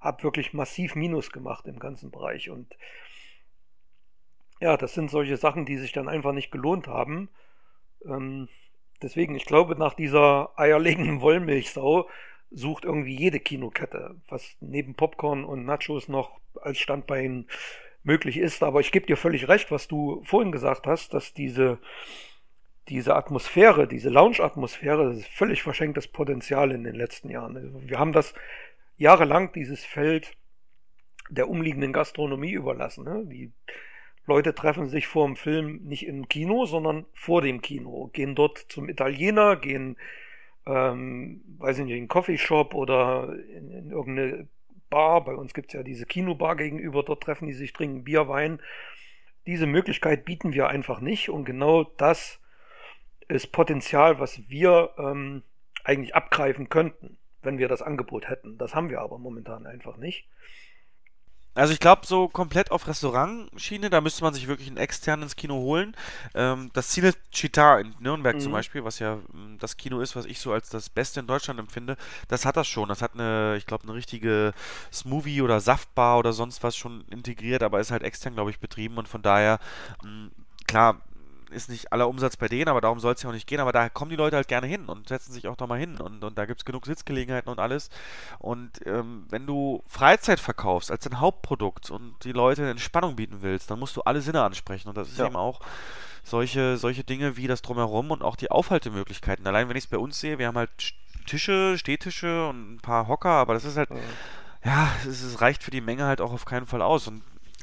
habe 0.00 0.22
wirklich 0.22 0.52
massiv 0.52 0.94
Minus 0.94 1.30
gemacht 1.30 1.66
im 1.66 1.78
ganzen 1.78 2.10
Bereich. 2.10 2.48
Und 2.48 2.76
ja, 4.60 4.76
das 4.76 4.94
sind 4.94 5.10
solche 5.10 5.36
Sachen, 5.36 5.66
die 5.66 5.76
sich 5.76 5.92
dann 5.92 6.08
einfach 6.08 6.32
nicht 6.32 6.50
gelohnt 6.50 6.86
haben. 6.86 7.28
Ähm, 8.04 8.48
deswegen, 9.02 9.34
ich 9.34 9.46
glaube, 9.46 9.76
nach 9.76 9.94
dieser 9.94 10.52
eierlegenden 10.56 11.20
Wollmilchsau 11.20 12.08
sucht 12.50 12.84
irgendwie 12.84 13.16
jede 13.16 13.40
Kinokette, 13.40 14.16
was 14.28 14.56
neben 14.60 14.94
Popcorn 14.94 15.44
und 15.44 15.64
Nachos 15.64 16.08
noch 16.08 16.40
als 16.62 16.78
Standbein 16.78 17.46
möglich 18.08 18.38
ist. 18.38 18.64
Aber 18.64 18.80
ich 18.80 18.90
gebe 18.90 19.06
dir 19.06 19.16
völlig 19.16 19.46
recht, 19.46 19.70
was 19.70 19.86
du 19.86 20.20
vorhin 20.24 20.50
gesagt 20.50 20.88
hast, 20.88 21.14
dass 21.14 21.32
diese, 21.32 21.78
diese 22.88 23.14
Atmosphäre, 23.14 23.86
diese 23.86 24.08
Lounge-Atmosphäre, 24.08 25.10
das 25.10 25.18
ist 25.18 25.28
völlig 25.28 25.62
verschenktes 25.62 26.08
Potenzial 26.08 26.72
in 26.72 26.82
den 26.82 26.96
letzten 26.96 27.30
Jahren. 27.30 27.56
Also 27.56 27.88
wir 27.88 28.00
haben 28.00 28.12
das 28.12 28.34
jahrelang, 28.96 29.52
dieses 29.52 29.84
Feld 29.84 30.32
der 31.30 31.48
umliegenden 31.48 31.92
Gastronomie 31.92 32.52
überlassen. 32.52 33.04
Ne? 33.04 33.24
Die 33.26 33.52
Leute 34.26 34.54
treffen 34.54 34.88
sich 34.88 35.06
vor 35.06 35.26
dem 35.26 35.36
Film 35.36 35.80
nicht 35.84 36.06
im 36.06 36.28
Kino, 36.28 36.66
sondern 36.66 37.06
vor 37.12 37.42
dem 37.42 37.62
Kino, 37.62 38.10
gehen 38.12 38.34
dort 38.34 38.58
zum 38.68 38.88
Italiener, 38.88 39.56
gehen, 39.56 39.96
ähm, 40.66 41.42
weiß 41.58 41.78
ich 41.78 41.84
nicht, 41.84 41.92
in 41.92 41.98
einen 42.00 42.08
Coffeeshop 42.08 42.74
oder 42.74 43.34
in, 43.54 43.70
in 43.70 43.90
irgendeine 43.90 44.48
Bar. 44.88 45.24
Bei 45.24 45.34
uns 45.34 45.54
gibt 45.54 45.68
es 45.68 45.74
ja 45.74 45.82
diese 45.82 46.06
Kinobar 46.06 46.56
gegenüber, 46.56 47.02
dort 47.02 47.22
treffen 47.22 47.46
die 47.46 47.54
sich, 47.54 47.72
trinken 47.72 48.04
Bier, 48.04 48.28
Wein. 48.28 48.60
Diese 49.46 49.66
Möglichkeit 49.66 50.24
bieten 50.24 50.52
wir 50.52 50.68
einfach 50.68 51.00
nicht 51.00 51.30
und 51.30 51.44
genau 51.44 51.84
das 51.84 52.40
ist 53.28 53.52
Potenzial, 53.52 54.18
was 54.18 54.48
wir 54.48 54.90
ähm, 54.98 55.42
eigentlich 55.84 56.14
abgreifen 56.14 56.68
könnten, 56.68 57.18
wenn 57.42 57.58
wir 57.58 57.68
das 57.68 57.82
Angebot 57.82 58.28
hätten. 58.28 58.58
Das 58.58 58.74
haben 58.74 58.90
wir 58.90 59.00
aber 59.00 59.18
momentan 59.18 59.66
einfach 59.66 59.96
nicht. 59.96 60.28
Also 61.54 61.72
ich 61.72 61.80
glaube, 61.80 62.06
so 62.06 62.28
komplett 62.28 62.70
auf 62.70 62.86
Restaurantschiene, 62.86 63.90
da 63.90 64.00
müsste 64.00 64.22
man 64.22 64.32
sich 64.32 64.46
wirklich 64.46 64.68
einen 64.68 64.76
externen 64.76 65.24
ins 65.24 65.34
Kino 65.34 65.56
holen. 65.56 65.96
Ähm, 66.34 66.70
das 66.72 66.90
Cine 66.90 67.12
Città 67.34 67.80
in 67.80 67.96
Nürnberg 67.98 68.36
Mhm. 68.36 68.40
zum 68.40 68.52
Beispiel, 68.52 68.84
was 68.84 69.00
ja 69.00 69.14
ähm, 69.34 69.56
das 69.58 69.76
Kino 69.76 70.00
ist, 70.00 70.14
was 70.14 70.24
ich 70.24 70.38
so 70.38 70.52
als 70.52 70.68
das 70.68 70.88
Beste 70.88 71.18
in 71.18 71.26
Deutschland 71.26 71.58
empfinde, 71.58 71.96
das 72.28 72.44
hat 72.44 72.56
das 72.56 72.68
schon. 72.68 72.88
Das 72.88 73.02
hat 73.02 73.14
eine, 73.14 73.56
ich 73.58 73.66
glaube, 73.66 73.82
eine 73.84 73.94
richtige 73.94 74.52
Smoothie- 74.92 75.42
oder 75.42 75.58
Saftbar 75.60 76.18
oder 76.18 76.32
sonst 76.32 76.62
was 76.62 76.76
schon 76.76 77.04
integriert, 77.10 77.64
aber 77.64 77.80
ist 77.80 77.90
halt 77.90 78.04
extern, 78.04 78.34
glaube 78.34 78.50
ich, 78.50 78.60
betrieben 78.60 78.96
und 78.96 79.08
von 79.08 79.22
daher, 79.22 79.58
mh, 80.02 80.28
klar, 80.68 81.00
ist 81.50 81.68
nicht 81.70 81.92
aller 81.92 82.08
Umsatz 82.08 82.36
bei 82.36 82.48
denen, 82.48 82.68
aber 82.68 82.80
darum 82.80 83.00
soll 83.00 83.14
es 83.14 83.22
ja 83.22 83.28
auch 83.30 83.34
nicht 83.34 83.46
gehen. 83.46 83.60
Aber 83.60 83.72
da 83.72 83.88
kommen 83.88 84.10
die 84.10 84.16
Leute 84.16 84.36
halt 84.36 84.48
gerne 84.48 84.66
hin 84.66 84.86
und 84.86 85.08
setzen 85.08 85.32
sich 85.32 85.48
auch 85.48 85.56
da 85.56 85.66
mal 85.66 85.78
hin. 85.78 86.00
Und, 86.00 86.22
und 86.24 86.36
da 86.38 86.46
gibt 86.46 86.60
es 86.60 86.64
genug 86.64 86.86
Sitzgelegenheiten 86.86 87.50
und 87.50 87.58
alles. 87.58 87.90
Und 88.38 88.84
ähm, 88.86 89.26
wenn 89.30 89.46
du 89.46 89.82
Freizeit 89.86 90.40
verkaufst 90.40 90.90
als 90.90 91.04
dein 91.04 91.20
Hauptprodukt 91.20 91.90
und 91.90 92.14
die 92.24 92.32
Leute 92.32 92.68
Entspannung 92.68 93.16
bieten 93.16 93.38
willst, 93.42 93.70
dann 93.70 93.78
musst 93.78 93.96
du 93.96 94.02
alle 94.02 94.20
Sinne 94.20 94.42
ansprechen. 94.42 94.88
Und 94.88 94.96
das 94.96 95.08
ist 95.08 95.18
Ja. 95.18 95.26
eben 95.26 95.36
auch 95.36 95.60
solche, 96.24 96.76
solche 96.76 97.04
Dinge 97.04 97.36
wie 97.36 97.46
das 97.46 97.62
Drumherum 97.62 98.10
und 98.10 98.22
auch 98.22 98.36
die 98.36 98.50
Aufhaltemöglichkeiten. 98.50 99.46
Allein 99.46 99.68
wenn 99.68 99.76
ich 99.76 99.84
es 99.84 99.90
bei 99.90 99.98
uns 99.98 100.20
sehe, 100.20 100.38
wir 100.38 100.46
haben 100.48 100.58
halt 100.58 100.70
Sch- 100.78 100.92
Tische, 101.26 101.76
Stehtische 101.78 102.48
und 102.48 102.74
ein 102.74 102.80
paar 102.80 103.08
Hocker, 103.08 103.30
aber 103.30 103.54
das 103.54 103.64
ist 103.64 103.76
halt, 103.76 103.90
ja, 104.64 104.88
es, 105.06 105.22
es 105.22 105.40
reicht 105.40 105.62
für 105.62 105.70
die 105.70 105.80
Menge 105.80 106.04
halt 106.04 106.20
auch 106.20 106.32
auf 106.32 106.44
keinen 106.44 106.66
Fall 106.66 106.82
aus. 106.82 107.06
Und 107.06 107.22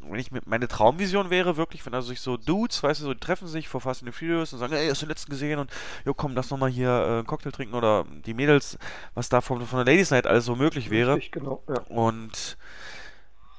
wenn 0.09 0.19
ich 0.19 0.29
meine 0.45 0.67
Traumvision 0.67 1.29
wäre, 1.29 1.57
wirklich, 1.57 1.85
wenn 1.85 1.93
also 1.93 2.09
sich 2.09 2.21
so 2.21 2.37
Dudes, 2.37 2.83
weißt 2.83 3.01
du, 3.01 3.05
so 3.05 3.13
die 3.13 3.19
treffen 3.19 3.47
sich 3.47 3.67
vor 3.67 3.81
Fast 3.81 4.03
and 4.03 4.13
the 4.13 4.17
Furious 4.17 4.53
und 4.53 4.59
sagen, 4.59 4.73
ey, 4.73 4.87
hast 4.89 5.01
du 5.01 5.05
den 5.05 5.09
letzten 5.09 5.31
gesehen 5.31 5.59
und 5.59 5.71
jo, 6.05 6.13
komm, 6.13 6.35
lass 6.35 6.49
nochmal 6.49 6.69
hier 6.69 6.89
äh, 6.89 7.17
einen 7.17 7.27
Cocktail 7.27 7.51
trinken 7.51 7.75
oder 7.75 8.05
die 8.25 8.33
Mädels, 8.33 8.77
was 9.13 9.29
da 9.29 9.41
von, 9.41 9.65
von 9.65 9.83
der 9.83 9.93
Ladies 9.93 10.11
Night 10.11 10.27
alles 10.27 10.45
so 10.45 10.55
möglich 10.55 10.89
wäre. 10.89 11.15
Richtig, 11.15 11.33
genau. 11.33 11.63
Ja. 11.67 11.81
Und 11.89 12.57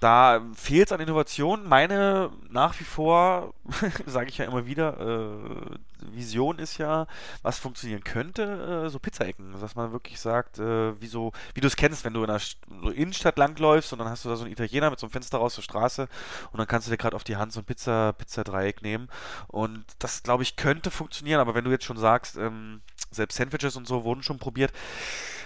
da 0.01 0.43
fehlt 0.55 0.89
es 0.89 0.93
an 0.93 1.01
Innovation. 1.01 1.68
Meine 1.68 2.31
nach 2.51 2.78
wie 2.78 2.85
vor, 2.85 3.55
sage 4.06 4.28
ich 4.28 4.39
ja 4.39 4.44
immer 4.44 4.66
wieder, 4.66 5.01
äh, 5.01 5.78
Vision 6.01 6.59
ist 6.59 6.78
ja, 6.78 7.06
was 7.43 7.59
funktionieren 7.59 8.05
könnte, 8.05 8.85
äh, 8.86 8.89
so 8.90 8.98
Pizzaecken. 8.98 9.52
Dass 9.60 9.74
man 9.74 9.93
wirklich 9.93 10.20
sagt, 10.20 10.59
äh, 10.59 11.01
wie, 11.01 11.06
so, 11.06 11.32
wie 11.55 11.60
du 11.60 11.66
es 11.66 11.77
kennst, 11.77 12.05
wenn 12.05 12.14
du 12.14 12.23
in 12.23 12.28
der 12.28 12.40
so 12.40 12.90
Innenstadt 12.90 13.39
langläufst 13.39 13.93
und 13.93 13.98
dann 13.98 14.09
hast 14.09 14.24
du 14.24 14.28
da 14.28 14.36
so 14.36 14.44
einen 14.44 14.52
Italiener 14.52 14.90
mit 14.90 14.98
so 14.98 15.06
einem 15.06 15.12
Fenster 15.12 15.39
raus 15.39 15.55
zur 15.55 15.64
Straße 15.64 16.09
und 16.52 16.59
dann 16.59 16.66
kannst 16.66 16.86
du 16.86 16.90
dir 16.90 16.97
gerade 16.97 17.16
auf 17.16 17.24
die 17.24 17.36
Hand 17.36 17.52
so 17.52 17.60
ein 17.60 17.64
Pizza, 17.64 18.12
Pizzadreieck 18.12 18.82
nehmen. 18.82 19.09
Und 19.48 19.85
das, 19.98 20.23
glaube 20.23 20.43
ich, 20.43 20.56
könnte 20.56 20.90
funktionieren. 20.90 21.40
Aber 21.40 21.55
wenn 21.55 21.64
du 21.64 21.70
jetzt 21.70 21.85
schon 21.85 21.98
sagst, 21.98 22.36
ähm, 22.36 22.81
selbst 23.16 23.36
Sandwiches 23.36 23.76
und 23.76 23.86
so 23.86 24.05
wurden 24.05 24.22
schon 24.22 24.38
probiert, 24.38 24.72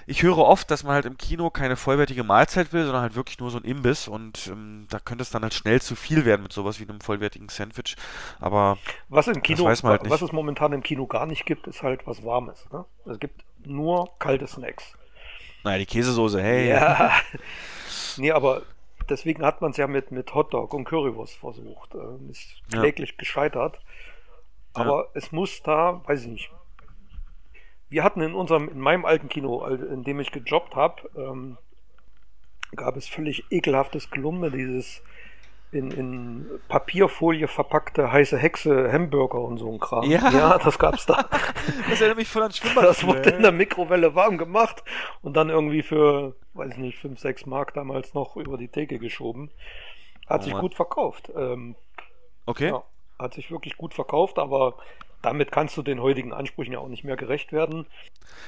ich 0.07 0.23
höre 0.23 0.39
oft, 0.39 0.71
dass 0.71 0.83
man 0.83 0.95
halt 0.95 1.05
im 1.05 1.17
Kino 1.19 1.51
keine 1.51 1.77
vollwertige 1.77 2.25
Mahlzeit 2.25 2.73
will, 2.73 2.85
sondern 2.85 3.03
halt 3.03 3.15
wirklich 3.15 3.39
nur 3.39 3.51
so 3.51 3.59
ein 3.59 3.65
Imbiss 3.65 4.09
und 4.09 4.49
ähm, 4.49 4.87
da 4.91 4.99
könnte 4.99 5.23
es 5.23 5.31
dann 5.31 5.43
halt 5.43 5.55
schnell 5.55 5.81
zu 5.81 5.95
viel 5.95 6.25
werden 6.25 6.43
mit 6.43 6.53
sowas 6.53 6.81
wie 6.81 6.89
einem 6.89 7.01
vollwertigen 7.01 7.49
Sandwich. 7.49 7.97
Aber 8.41 8.79
Was 9.09 9.29
im 9.29 9.43
Kino, 9.43 9.65
weiß 9.65 9.83
man 9.83 9.93
halt 9.93 10.11
was 10.11 10.23
es 10.23 10.33
momentan 10.33 10.73
im 10.73 10.83
Kino 10.83 11.07
gar 11.07 11.27
nicht 11.27 11.47
gibt, 11.47 11.67
ist 11.67 11.83
halt 11.83 12.07
was 12.07 12.25
Warmes. 12.25 12.67
Ne? 12.73 12.85
Es 13.07 13.19
gibt 13.21 13.45
nur 13.65 14.11
kalte 14.19 14.47
Snacks. 14.47 14.95
naja, 15.65 15.79
die 15.79 15.87
Käsesoße, 15.87 16.43
hey. 16.43 16.71
Ja. 16.71 17.13
nee, 18.17 18.33
aber 18.33 18.63
deswegen 19.09 19.45
hat 19.45 19.61
man 19.61 19.73
es 19.73 19.77
ja 19.77 19.87
mit, 19.87 20.11
mit 20.13 20.35
Hotdog 20.35 20.73
und 20.75 20.85
Currywurst 20.87 21.37
versucht. 21.37 21.95
Ähm, 21.95 22.31
ist 22.31 22.63
Ja. 22.73 22.81
kläglich 22.81 23.17
gescheitert. 23.19 23.79
Aber 24.73 25.09
es 25.15 25.31
muss 25.33 25.63
da, 25.63 26.01
weiß 26.07 26.23
ich 26.23 26.29
nicht. 26.29 26.51
Wir 27.91 28.05
hatten 28.05 28.21
in 28.23 28.35
unserem, 28.35 28.69
in 28.69 28.79
meinem 28.81 29.05
alten 29.05 29.29
Kino, 29.29 29.65
in 29.67 30.05
dem 30.05 30.21
ich 30.21 30.31
gejobbt 30.33 30.77
habe, 30.77 31.03
ähm, 31.17 31.59
gab 32.77 32.97
es 32.97 33.09
völlig 33.09 33.45
ekelhaftes 33.51 34.11
Gelumpe, 34.11 34.51
dieses 34.51 35.03
in, 35.73 35.91
in 35.93 36.47
Papierfolie 36.69 37.47
verpackte 37.47 38.11
heiße 38.11 38.37
Hexe 38.37 38.91
Hamburger 38.93 39.41
und 39.41 39.59
so 39.59 39.71
ein 39.73 39.79
Kram. 39.79 40.05
Ja. 40.05 40.31
ja 40.31 40.59
das 40.59 40.79
gab's 40.79 41.07
da. 41.07 41.29
Das 41.89 42.01
erinnert 42.01 42.19
mich 42.19 42.29
voll 42.29 42.43
an 42.43 42.53
Schwimmbad. 42.53 42.85
Das 42.85 43.07
wurde 43.07 43.31
in 43.31 43.43
der 43.43 43.53
Mikrowelle 43.53 44.15
warm 44.15 44.39
gemacht 44.39 44.83
und 45.23 45.37
dann 45.37 45.49
irgendwie 45.51 45.83
für, 45.83 46.35
weiß 46.55 46.73
ich 46.73 46.79
nicht, 46.79 46.99
5, 46.99 47.19
6 47.21 47.47
Mark 47.47 47.75
damals 47.75 48.15
noch 48.15 48.37
über 48.37 48.57
die 48.57 48.69
Theke 48.69 48.99
geschoben. 48.99 49.51
Hat 50.27 50.41
Oh 50.41 50.45
sich 50.45 50.53
Mann. 50.55 50.63
gut 50.63 50.75
verkauft. 50.75 51.31
Ähm, 51.37 51.75
Okay. 52.47 52.69
ja, 52.69 52.83
hat 53.19 53.35
sich 53.35 53.51
wirklich 53.53 53.77
gut 53.77 53.95
verkauft, 53.95 54.39
aber 54.39 54.75
damit 55.23 55.53
kannst 55.53 55.77
du 55.77 55.83
den 55.83 56.01
heutigen 56.01 56.33
Ansprüchen 56.33 56.73
ja 56.73 56.79
auch 56.79 56.89
nicht 56.89 57.05
mehr 57.05 57.17
gerecht 57.17 57.53
werden. 57.53 57.87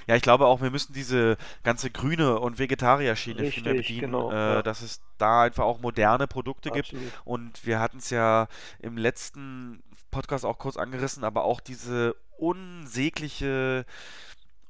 Ja, 0.06 0.16
ich 0.16 0.22
glaube 0.22 0.46
auch, 0.46 0.62
wir 0.62 0.70
müssen 0.70 0.92
diese 0.92 1.36
ganze 1.62 1.90
grüne 1.90 2.38
und 2.38 2.58
Vegetarier-Schiene 2.58 3.44
viel 3.50 3.62
mehr 3.62 3.74
bedienen, 3.74 4.00
genau, 4.00 4.30
äh, 4.30 4.34
ja. 4.34 4.62
dass 4.62 4.82
es 4.82 5.00
da 5.18 5.42
einfach 5.42 5.64
auch 5.64 5.80
moderne 5.80 6.26
Produkte 6.26 6.70
gibt. 6.70 6.88
Absolut. 6.88 7.12
Und 7.24 7.66
wir 7.66 7.80
hatten 7.80 7.98
es 7.98 8.10
ja 8.10 8.48
im 8.80 8.96
letzten 8.96 9.82
Podcast 10.10 10.44
auch 10.44 10.58
kurz 10.58 10.76
angerissen, 10.76 11.24
aber 11.24 11.44
auch 11.44 11.60
diese 11.60 12.14
unsägliche 12.38 13.84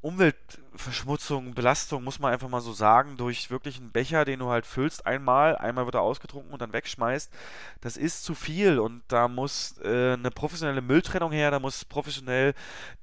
Umweltverschmutzung, 0.02 1.54
Belastung, 1.54 2.02
muss 2.02 2.18
man 2.18 2.32
einfach 2.32 2.48
mal 2.48 2.60
so 2.60 2.72
sagen, 2.72 3.16
durch 3.16 3.50
wirklich 3.50 3.78
einen 3.78 3.92
Becher, 3.92 4.24
den 4.24 4.40
du 4.40 4.48
halt 4.48 4.66
füllst 4.66 5.06
einmal, 5.06 5.56
einmal 5.56 5.84
wird 5.84 5.94
er 5.94 6.02
ausgetrunken 6.02 6.52
und 6.52 6.60
dann 6.60 6.72
wegschmeißt. 6.72 7.32
Das 7.80 7.96
ist 7.96 8.24
zu 8.24 8.34
viel 8.34 8.80
und 8.80 9.02
da 9.06 9.28
muss 9.28 9.76
äh, 9.84 10.14
eine 10.14 10.32
professionelle 10.32 10.80
Mülltrennung 10.80 11.30
her, 11.30 11.52
da 11.52 11.60
muss 11.60 11.84
professionell 11.84 12.54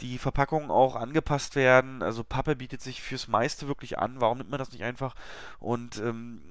die 0.01 0.17
Verpackung 0.17 0.69
auch 0.69 0.95
angepasst 0.97 1.55
werden. 1.55 2.03
Also 2.03 2.25
Pappe 2.25 2.57
bietet 2.57 2.81
sich 2.81 3.01
fürs 3.01 3.29
meiste 3.29 3.69
wirklich 3.69 3.97
an. 3.97 4.19
Warum 4.19 4.39
nimmt 4.39 4.49
man 4.49 4.59
das 4.59 4.73
nicht 4.73 4.83
einfach? 4.83 5.15
Und 5.59 5.99
ähm, 5.99 6.41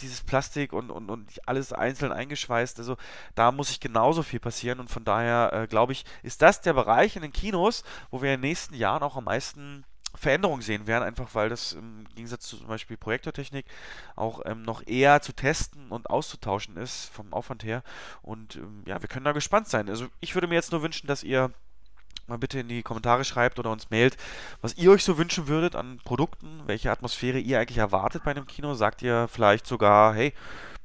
dieses 0.00 0.22
Plastik 0.22 0.72
und, 0.72 0.90
und, 0.90 1.10
und 1.10 1.40
alles 1.46 1.72
einzeln 1.72 2.12
eingeschweißt, 2.12 2.78
also 2.78 2.96
da 3.34 3.52
muss 3.52 3.68
sich 3.68 3.80
genauso 3.80 4.22
viel 4.22 4.40
passieren 4.40 4.80
und 4.80 4.90
von 4.90 5.04
daher 5.04 5.52
äh, 5.52 5.66
glaube 5.66 5.92
ich, 5.92 6.04
ist 6.22 6.42
das 6.42 6.60
der 6.60 6.74
Bereich 6.74 7.16
in 7.16 7.22
den 7.22 7.32
Kinos, 7.32 7.84
wo 8.10 8.22
wir 8.22 8.34
in 8.34 8.40
den 8.40 8.48
nächsten 8.48 8.74
Jahren 8.74 9.02
auch 9.02 9.16
am 9.16 9.24
meisten 9.24 9.84
Veränderungen 10.14 10.62
sehen 10.62 10.86
werden, 10.86 11.04
einfach 11.04 11.34
weil 11.34 11.48
das 11.48 11.74
im 11.74 12.06
Gegensatz 12.14 12.46
zu 12.46 12.56
zum 12.56 12.66
Beispiel 12.66 12.96
Projektortechnik 12.96 13.66
auch 14.16 14.40
ähm, 14.46 14.62
noch 14.62 14.86
eher 14.86 15.20
zu 15.20 15.32
testen 15.32 15.90
und 15.90 16.10
auszutauschen 16.10 16.76
ist 16.76 17.06
vom 17.10 17.32
Aufwand 17.32 17.62
her 17.62 17.82
und 18.22 18.56
ähm, 18.56 18.82
ja, 18.86 19.00
wir 19.00 19.08
können 19.08 19.24
da 19.24 19.32
gespannt 19.32 19.68
sein. 19.68 19.88
Also 19.88 20.08
ich 20.20 20.34
würde 20.34 20.48
mir 20.48 20.54
jetzt 20.54 20.72
nur 20.72 20.82
wünschen, 20.82 21.06
dass 21.06 21.22
ihr 21.22 21.52
mal 22.26 22.38
bitte 22.38 22.60
in 22.60 22.68
die 22.68 22.82
Kommentare 22.82 23.24
schreibt 23.24 23.58
oder 23.58 23.70
uns 23.70 23.90
mailt, 23.90 24.16
was 24.60 24.76
ihr 24.76 24.90
euch 24.90 25.02
so 25.02 25.16
wünschen 25.18 25.48
würdet 25.48 25.74
an 25.74 25.98
Produkten, 26.04 26.60
welche 26.66 26.90
Atmosphäre 26.90 27.38
ihr 27.38 27.58
eigentlich 27.58 27.78
erwartet 27.78 28.22
bei 28.24 28.32
einem 28.32 28.46
Kino. 28.46 28.74
Sagt 28.74 29.00
ihr 29.02 29.28
vielleicht 29.28 29.66
sogar, 29.66 30.14
hey, 30.14 30.34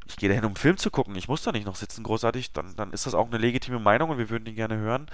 ich 0.07 0.15
gehe 0.15 0.29
dahin, 0.29 0.43
um 0.45 0.49
einen 0.51 0.55
Film 0.57 0.77
zu 0.77 0.89
gucken, 0.91 1.15
ich 1.15 1.27
muss 1.27 1.43
da 1.43 1.51
nicht 1.51 1.65
noch 1.65 1.75
sitzen, 1.75 2.03
großartig, 2.03 2.53
dann, 2.53 2.75
dann 2.75 2.91
ist 2.91 3.05
das 3.05 3.13
auch 3.13 3.27
eine 3.27 3.37
legitime 3.37 3.79
Meinung 3.79 4.09
und 4.09 4.17
wir 4.17 4.29
würden 4.29 4.45
die 4.45 4.53
gerne 4.53 4.77
hören. 4.77 5.07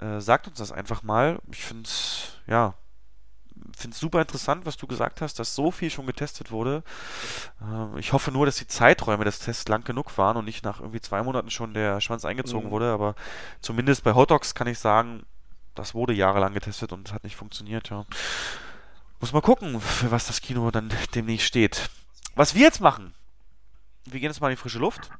Äh, 0.00 0.20
sagt 0.20 0.48
uns 0.48 0.58
das 0.58 0.72
einfach 0.72 1.02
mal. 1.02 1.38
Ich 1.50 1.64
finde 1.64 1.84
es, 1.84 2.32
ja, 2.46 2.74
finde 3.76 3.94
es 3.94 4.00
super 4.00 4.20
interessant, 4.20 4.66
was 4.66 4.76
du 4.76 4.86
gesagt 4.86 5.20
hast, 5.20 5.38
dass 5.38 5.54
so 5.54 5.70
viel 5.70 5.90
schon 5.90 6.06
getestet 6.06 6.50
wurde. 6.50 6.82
Äh, 7.62 7.98
ich 8.00 8.12
hoffe 8.12 8.30
nur, 8.32 8.44
dass 8.46 8.56
die 8.56 8.66
Zeiträume 8.66 9.24
des 9.24 9.38
Tests 9.38 9.68
lang 9.68 9.84
genug 9.84 10.16
waren 10.18 10.36
und 10.36 10.44
nicht 10.44 10.64
nach 10.64 10.80
irgendwie 10.80 11.00
zwei 11.00 11.22
Monaten 11.22 11.50
schon 11.50 11.74
der 11.74 12.00
Schwanz 12.00 12.24
eingezogen 12.24 12.66
Mhm. 12.68 12.70
wurde, 12.72 12.92
aber 12.92 13.14
zumindest 13.60 14.04
bei 14.04 14.14
Hot 14.14 14.30
Dogs 14.30 14.54
kann 14.54 14.66
ich 14.66 14.78
sagen, 14.78 15.24
das 15.74 15.94
wurde 15.94 16.12
jahrelang 16.12 16.54
getestet 16.54 16.92
und 16.92 17.08
es 17.08 17.14
hat 17.14 17.24
nicht 17.24 17.36
funktioniert, 17.36 17.90
ja. 17.90 18.04
Muss 19.20 19.32
mal 19.32 19.40
gucken, 19.40 19.80
für 19.80 20.10
was 20.10 20.26
das 20.26 20.40
Kino 20.40 20.70
dann 20.70 20.92
demnächst 21.14 21.46
steht. 21.46 21.90
Was 22.34 22.54
wir 22.54 22.62
jetzt 22.62 22.80
machen, 22.80 23.14
wir 24.04 24.20
gehen 24.20 24.30
jetzt 24.30 24.40
mal 24.40 24.48
in 24.48 24.56
die 24.56 24.60
frische 24.60 24.78
Luft 24.78 25.10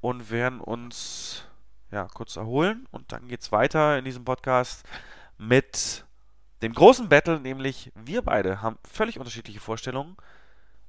und 0.00 0.30
werden 0.30 0.60
uns 0.60 1.44
ja 1.90 2.06
kurz 2.06 2.36
erholen 2.36 2.86
und 2.90 3.12
dann 3.12 3.28
geht's 3.28 3.52
weiter 3.52 3.98
in 3.98 4.04
diesem 4.04 4.24
Podcast 4.24 4.84
mit 5.36 6.04
dem 6.62 6.72
großen 6.74 7.08
Battle, 7.08 7.40
nämlich 7.40 7.92
wir 7.94 8.22
beide 8.22 8.62
haben 8.62 8.78
völlig 8.84 9.18
unterschiedliche 9.18 9.60
Vorstellungen, 9.60 10.16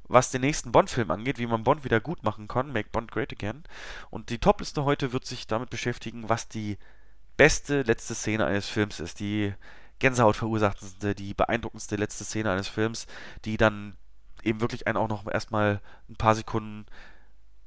was 0.07 0.31
den 0.31 0.41
nächsten 0.41 0.71
Bond-Film 0.71 1.11
angeht, 1.11 1.37
wie 1.37 1.45
man 1.45 1.63
Bond 1.63 1.83
wieder 1.83 1.99
gut 1.99 2.23
machen 2.23 2.47
kann, 2.47 2.73
Make 2.73 2.89
Bond 2.91 3.11
Great 3.11 3.31
Again. 3.31 3.63
Und 4.09 4.31
die 4.31 4.39
Topliste 4.39 4.83
heute 4.83 5.13
wird 5.13 5.25
sich 5.25 5.45
damit 5.45 5.69
beschäftigen, 5.69 6.27
was 6.27 6.47
die 6.47 6.77
beste 7.39 7.83
letzte 7.83 8.15
Szene 8.15 8.45
eines 8.45 8.67
Films 8.67 8.99
ist, 8.99 9.21
die 9.21 9.53
Gänsehaut 9.99 10.35
verursachtendste, 10.35 11.15
die 11.15 11.33
beeindruckendste 11.33 11.95
letzte 11.95 12.25
Szene 12.25 12.51
eines 12.51 12.67
Films, 12.67 13.07
die 13.45 13.55
dann 13.55 13.95
eben 14.43 14.59
wirklich 14.59 14.87
einen 14.87 14.97
auch 14.97 15.07
noch 15.07 15.25
erstmal 15.25 15.79
ein 16.09 16.17
paar 16.17 16.35
Sekunden 16.35 16.85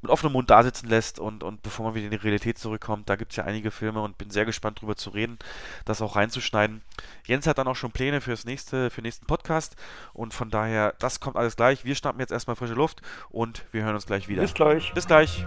mit 0.03 0.11
offenem 0.11 0.35
Mund 0.35 0.51
da 0.51 0.63
sitzen 0.63 0.89
lässt 0.89 1.19
und, 1.19 1.43
und 1.43 1.63
bevor 1.63 1.87
man 1.87 1.95
wieder 1.95 2.05
in 2.05 2.11
die 2.11 2.19
Realität 2.19 2.59
zurückkommt, 2.59 3.09
da 3.09 3.17
gibt 3.17 3.33
es 3.33 3.37
ja 3.37 3.45
einige 3.45 3.71
Filme 3.71 4.03
und 4.03 4.19
bin 4.19 4.29
sehr 4.29 4.45
gespannt 4.45 4.83
drüber 4.83 4.97
zu 4.97 5.09
reden, 5.09 5.39
das 5.87 6.03
auch 6.03 6.17
reinzuschneiden. 6.17 6.83
Jens 7.25 7.47
hat 7.47 7.57
dann 7.57 7.69
auch 7.69 7.77
schon 7.77 7.93
Pläne 7.93 8.21
fürs 8.21 8.45
nächste, 8.45 8.91
für 8.91 9.01
den 9.01 9.07
nächsten 9.07 9.27
Podcast 9.27 9.77
und 10.13 10.35
von 10.35 10.51
daher, 10.51 10.95
das 10.99 11.21
kommt 11.21 11.37
alles 11.37 11.57
gleich. 11.57 11.87
Wir 11.87 11.95
schnappen 11.95 12.21
jetzt 12.21 12.33
erstmal 12.33 12.57
frische 12.57 12.75
Luft 12.75 13.01
und 13.31 13.65
wir 13.73 13.85
hören 13.85 13.95
uns 13.95 14.05
gleich 14.05 14.29
wieder. 14.29 14.43
Bis 14.43 14.53
gleich. 14.53 14.93
Bis 14.93 15.07
gleich. 15.07 15.47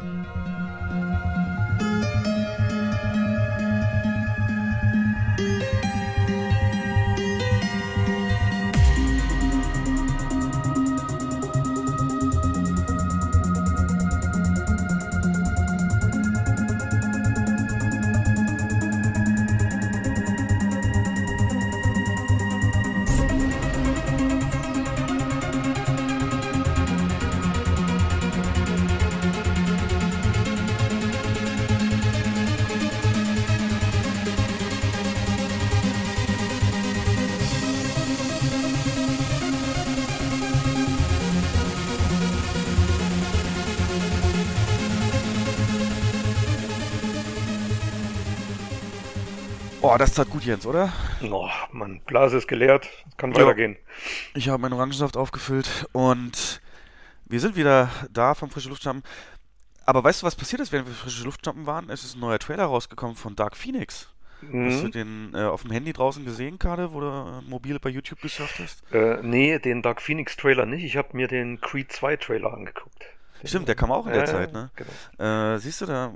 Oh, 49.96 49.98
das 49.98 50.14
tat 50.14 50.30
gut, 50.30 50.44
Jens, 50.44 50.68
oder? 50.68 50.92
Oh, 51.32 51.48
Mann, 51.72 52.02
Blase 52.06 52.36
ist 52.36 52.50
geleert. 52.50 52.90
Kann 53.16 53.32
ja. 53.32 53.40
weitergehen. 53.40 53.78
Ich 54.34 54.50
habe 54.50 54.62
meinen 54.62 54.74
Orangensaft 54.74 55.16
aufgefüllt 55.16 55.88
und 55.94 56.60
wir 57.28 57.40
sind 57.40 57.56
wieder 57.56 57.90
da 58.12 58.34
vom 58.34 58.50
Frische 58.50 58.68
Luftschnappen. 58.68 59.04
Aber 59.86 60.04
weißt 60.04 60.22
du, 60.22 60.26
was 60.26 60.36
passiert 60.36 60.62
ist, 60.62 60.74
während 60.74 60.90
wir 60.90 60.94
frische 60.94 61.24
Luftschnappen 61.24 61.66
waren? 61.66 61.90
Es 61.90 62.04
ist 62.04 62.18
ein 62.18 62.20
neuer 62.20 62.40
Trailer 62.40 62.66
rausgekommen 62.66 63.16
von 63.16 63.38
Dark 63.38 63.56
Phoenix. 63.56 64.10
Mhm. 64.42 64.66
Hast 64.66 64.84
du 64.84 64.90
den 64.90 65.32
äh, 65.34 65.44
auf 65.44 65.62
dem 65.62 65.72
Handy 65.72 65.94
draußen 65.94 66.26
gesehen 66.26 66.60
gerade, 66.60 66.92
wo 66.92 67.00
du 67.00 67.08
äh, 67.08 67.50
mobil 67.50 67.80
bei 67.80 67.90
YouTube 67.90 68.20
gesurft 68.20 68.60
hast? 68.60 68.84
Äh, 68.94 69.20
nee, 69.22 69.60
den 69.60 69.82
Dark 69.82 70.02
Phoenix 70.02 70.36
Trailer 70.36 70.66
nicht. 70.66 70.84
Ich 70.84 70.98
habe 70.98 71.16
mir 71.16 71.30
den 71.30 71.62
Creed 71.62 71.94
2 71.94 72.18
Trailer 72.18 72.52
angeguckt. 72.52 73.06
Stimmt, 73.44 73.68
der 73.68 73.76
kam 73.76 73.92
auch 73.92 74.08
in 74.08 74.14
der 74.14 74.26
Zeit, 74.26 74.54
ne? 74.54 74.72
Genau. 74.76 75.54
Äh, 75.54 75.60
siehst 75.60 75.82
du, 75.82 75.86
da 75.86 76.12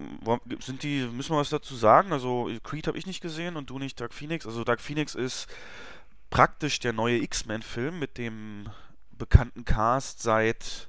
sind 0.61 0.83
die, 0.83 1.01
müssen 1.11 1.33
wir 1.33 1.39
was 1.39 1.49
dazu 1.49 1.75
sagen? 1.75 2.13
Also 2.13 2.49
Creed 2.63 2.87
habe 2.87 2.97
ich 2.97 3.05
nicht 3.05 3.21
gesehen 3.21 3.55
und 3.55 3.69
du 3.69 3.77
nicht 3.77 3.99
Dark 3.99 4.13
Phoenix. 4.13 4.45
Also 4.45 4.63
Dark 4.63 4.81
Phoenix 4.81 5.15
ist 5.15 5.47
praktisch 6.29 6.79
der 6.79 6.93
neue 6.93 7.17
X-Men-Film 7.17 7.99
mit 7.99 8.17
dem 8.17 8.69
bekannten 9.11 9.65
Cast 9.65 10.21
seit 10.21 10.87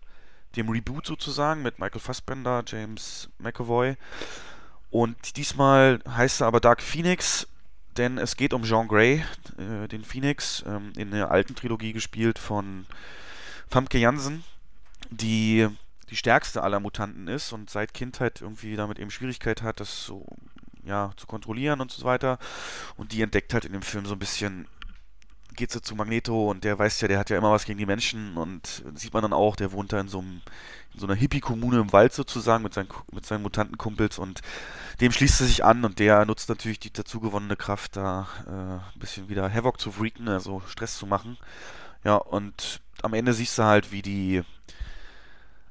dem 0.56 0.68
Reboot 0.68 1.06
sozusagen 1.06 1.62
mit 1.62 1.78
Michael 1.78 2.00
Fassbender, 2.00 2.62
James 2.66 3.28
McAvoy. 3.38 3.96
Und 4.90 5.36
diesmal 5.36 6.00
heißt 6.08 6.40
er 6.40 6.48
aber 6.48 6.60
Dark 6.60 6.82
Phoenix, 6.82 7.46
denn 7.96 8.18
es 8.18 8.36
geht 8.36 8.52
um 8.52 8.64
Jean 8.64 8.88
Grey, 8.88 9.24
äh, 9.58 9.86
den 9.88 10.04
Phoenix, 10.04 10.64
ähm, 10.66 10.92
in 10.96 11.12
der 11.12 11.30
alten 11.30 11.54
Trilogie 11.54 11.92
gespielt 11.92 12.38
von 12.38 12.86
Famke 13.68 13.98
Jansen, 13.98 14.42
die 15.10 15.68
die 16.10 16.16
stärkste 16.16 16.62
aller 16.62 16.80
Mutanten 16.80 17.28
ist 17.28 17.52
und 17.52 17.70
seit 17.70 17.94
Kindheit 17.94 18.40
irgendwie 18.40 18.76
damit 18.76 18.98
eben 18.98 19.10
Schwierigkeit 19.10 19.62
hat, 19.62 19.80
das 19.80 20.04
so 20.04 20.26
ja, 20.84 21.12
zu 21.16 21.26
kontrollieren 21.26 21.80
und 21.80 21.92
so 21.92 22.04
weiter. 22.04 22.38
Und 22.96 23.12
die 23.12 23.22
entdeckt 23.22 23.54
halt 23.54 23.64
in 23.64 23.72
dem 23.72 23.82
Film 23.82 24.06
so 24.06 24.14
ein 24.14 24.18
bisschen, 24.18 24.66
geht 25.54 25.70
so 25.70 25.80
zu 25.80 25.94
Magneto 25.94 26.50
und 26.50 26.64
der 26.64 26.78
weiß 26.78 27.00
ja, 27.00 27.08
der 27.08 27.18
hat 27.18 27.30
ja 27.30 27.38
immer 27.38 27.52
was 27.52 27.64
gegen 27.64 27.78
die 27.78 27.86
Menschen 27.86 28.36
und 28.36 28.82
sieht 28.94 29.12
man 29.12 29.22
dann 29.22 29.32
auch, 29.32 29.56
der 29.56 29.72
wohnt 29.72 29.92
da 29.92 30.00
in 30.00 30.08
so, 30.08 30.18
einem, 30.18 30.42
in 30.94 31.00
so 31.00 31.06
einer 31.06 31.14
Hippie-Kommune 31.14 31.78
im 31.78 31.92
Wald 31.92 32.12
sozusagen 32.12 32.64
mit 32.64 32.74
seinen, 32.74 32.88
mit 33.12 33.26
seinen 33.26 33.42
Mutantenkumpels 33.42 34.18
und 34.18 34.40
dem 35.00 35.12
schließt 35.12 35.40
er 35.40 35.46
sich 35.46 35.64
an 35.64 35.84
und 35.84 35.98
der 35.98 36.24
nutzt 36.24 36.48
natürlich 36.48 36.78
die 36.80 36.92
dazugewonnene 36.92 37.56
Kraft, 37.56 37.96
da 37.96 38.28
äh, 38.46 38.94
ein 38.94 39.00
bisschen 39.00 39.28
wieder 39.28 39.52
Havoc 39.52 39.80
zu 39.80 39.92
freaken, 39.92 40.28
also 40.28 40.62
Stress 40.66 40.98
zu 40.98 41.06
machen. 41.06 41.36
Ja, 42.04 42.16
und 42.16 42.80
am 43.02 43.14
Ende 43.14 43.32
siehst 43.32 43.58
du 43.58 43.64
halt, 43.64 43.92
wie 43.92 44.02
die 44.02 44.42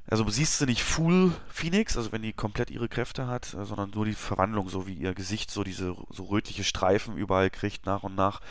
also 0.10 0.28
siehst 0.28 0.60
du 0.60 0.66
nicht 0.66 0.82
Full 0.84 1.34
Phoenix, 1.52 1.96
also 1.96 2.12
wenn 2.12 2.24
die 2.24 2.34
komplett 2.34 2.72
ihre 2.72 2.90
Kräfte 2.90 3.28
hat, 3.28 3.54
äh, 3.54 3.66
sondern 3.66 3.92
nur 3.92 4.06
die 4.06 4.14
Verwandlung, 4.14 4.68
so 4.70 4.88
wie 4.88 4.94
ihr 4.94 5.14
Gesicht 5.14 5.52
so 5.52 5.64
diese 5.64 5.96
so 6.10 6.24
rötliche 6.24 6.64
Streifen 6.64 7.16
überall 7.16 7.50
kriegt 7.50 7.86
nach 7.86 8.04
und 8.04 8.16
nach. 8.16 8.42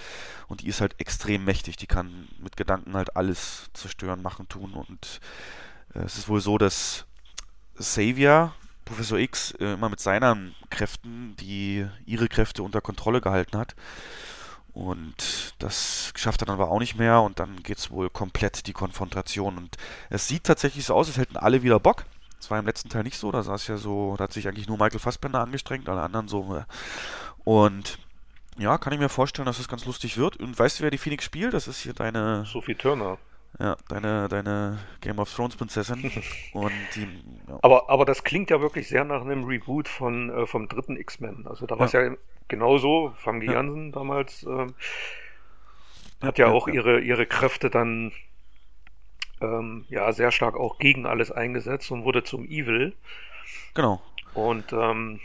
Und 0.46 0.62
die 0.62 0.68
ist 0.68 0.80
halt 0.80 0.94
extrem 1.00 1.44
mächtig. 1.44 1.76
Die 1.76 1.86
kann 1.86 2.28
mit 2.38 2.56
Gedanken 2.56 2.94
halt 2.94 3.16
alles 3.16 3.70
zerstören, 3.74 4.22
machen, 4.22 4.48
tun. 4.48 4.72
Und 4.72 5.20
äh, 5.94 6.00
es 6.00 6.16
ist 6.16 6.28
wohl 6.28 6.40
so, 6.40 6.58
dass 6.58 7.06
Xavier, 7.76 8.52
Professor 8.84 9.18
X, 9.18 9.50
äh, 9.58 9.72
immer 9.72 9.88
mit 9.88 10.00
seinen 10.00 10.54
Kräften, 10.70 11.34
die 11.40 11.86
ihre 12.06 12.28
Kräfte 12.28 12.62
unter 12.62 12.80
Kontrolle 12.80 13.20
gehalten 13.20 13.58
hat. 13.58 13.74
Und 14.78 15.54
das 15.58 16.12
schafft 16.14 16.40
er 16.40 16.46
dann 16.46 16.54
aber 16.54 16.70
auch 16.70 16.78
nicht 16.78 16.96
mehr 16.96 17.20
und 17.22 17.40
dann 17.40 17.64
geht 17.64 17.78
es 17.78 17.90
wohl 17.90 18.10
komplett 18.10 18.68
die 18.68 18.72
Konfrontation. 18.72 19.58
Und 19.58 19.76
es 20.08 20.28
sieht 20.28 20.44
tatsächlich 20.44 20.86
so 20.86 20.94
aus, 20.94 21.08
als 21.08 21.16
hätten 21.16 21.36
alle 21.36 21.64
wieder 21.64 21.80
Bock. 21.80 22.04
Das 22.38 22.48
war 22.48 22.60
im 22.60 22.66
letzten 22.66 22.88
Teil 22.88 23.02
nicht 23.02 23.18
so, 23.18 23.32
da 23.32 23.42
saß 23.42 23.66
ja 23.66 23.76
so, 23.76 24.14
da 24.16 24.24
hat 24.24 24.32
sich 24.32 24.46
eigentlich 24.46 24.68
nur 24.68 24.78
Michael 24.78 25.00
Fassbender 25.00 25.40
angestrengt, 25.40 25.88
alle 25.88 26.02
anderen 26.02 26.28
so. 26.28 26.62
Und 27.42 27.98
ja, 28.56 28.78
kann 28.78 28.92
ich 28.92 29.00
mir 29.00 29.08
vorstellen, 29.08 29.46
dass 29.46 29.56
das 29.56 29.66
ganz 29.66 29.84
lustig 29.84 30.16
wird. 30.16 30.36
Und 30.36 30.56
weißt 30.56 30.78
du, 30.78 30.84
wer 30.84 30.92
die 30.92 30.98
Phoenix 30.98 31.24
spielt? 31.24 31.54
Das 31.54 31.66
ist 31.66 31.80
hier 31.80 31.92
deine. 31.92 32.44
Sophie 32.44 32.76
Turner. 32.76 33.18
Ja, 33.58 33.76
deine, 33.88 34.28
deine 34.28 34.78
Game 35.00 35.18
of 35.18 35.34
Thrones 35.34 35.56
Prinzessin. 35.56 36.10
und 36.52 36.72
die, 36.94 37.08
ja. 37.48 37.58
aber, 37.62 37.90
aber 37.90 38.04
das 38.04 38.22
klingt 38.22 38.50
ja 38.50 38.60
wirklich 38.60 38.88
sehr 38.88 39.04
nach 39.04 39.22
einem 39.22 39.44
Reboot 39.44 39.88
von, 39.88 40.30
äh, 40.30 40.46
vom 40.46 40.68
dritten 40.68 40.96
X-Men. 40.96 41.46
Also 41.46 41.66
da 41.66 41.78
war 41.78 41.86
es 41.86 41.92
ja. 41.92 42.02
ja 42.02 42.16
genauso. 42.46 43.12
Famke 43.16 43.46
ja. 43.46 43.54
Jansen 43.54 43.92
damals 43.92 44.44
ähm, 44.44 44.74
hat 46.20 46.38
ja, 46.38 46.48
auch 46.48 46.68
Ihre, 46.68 47.00
ihre 47.00 47.26
Kräfte 47.26 47.70
dann 47.70 48.12
ähm, 49.40 49.84
ja 49.88 50.12
sehr 50.12 50.30
stark 50.30 50.56
auch 50.56 50.78
gegen 50.78 51.06
alles 51.06 51.32
eingesetzt 51.32 51.90
und 51.90 52.04
wurde 52.04 52.24
zum 52.24 52.44
Evil. 52.44 52.94
Genau. 53.74 54.02
Und 54.34 54.72
ähm, 54.72 55.20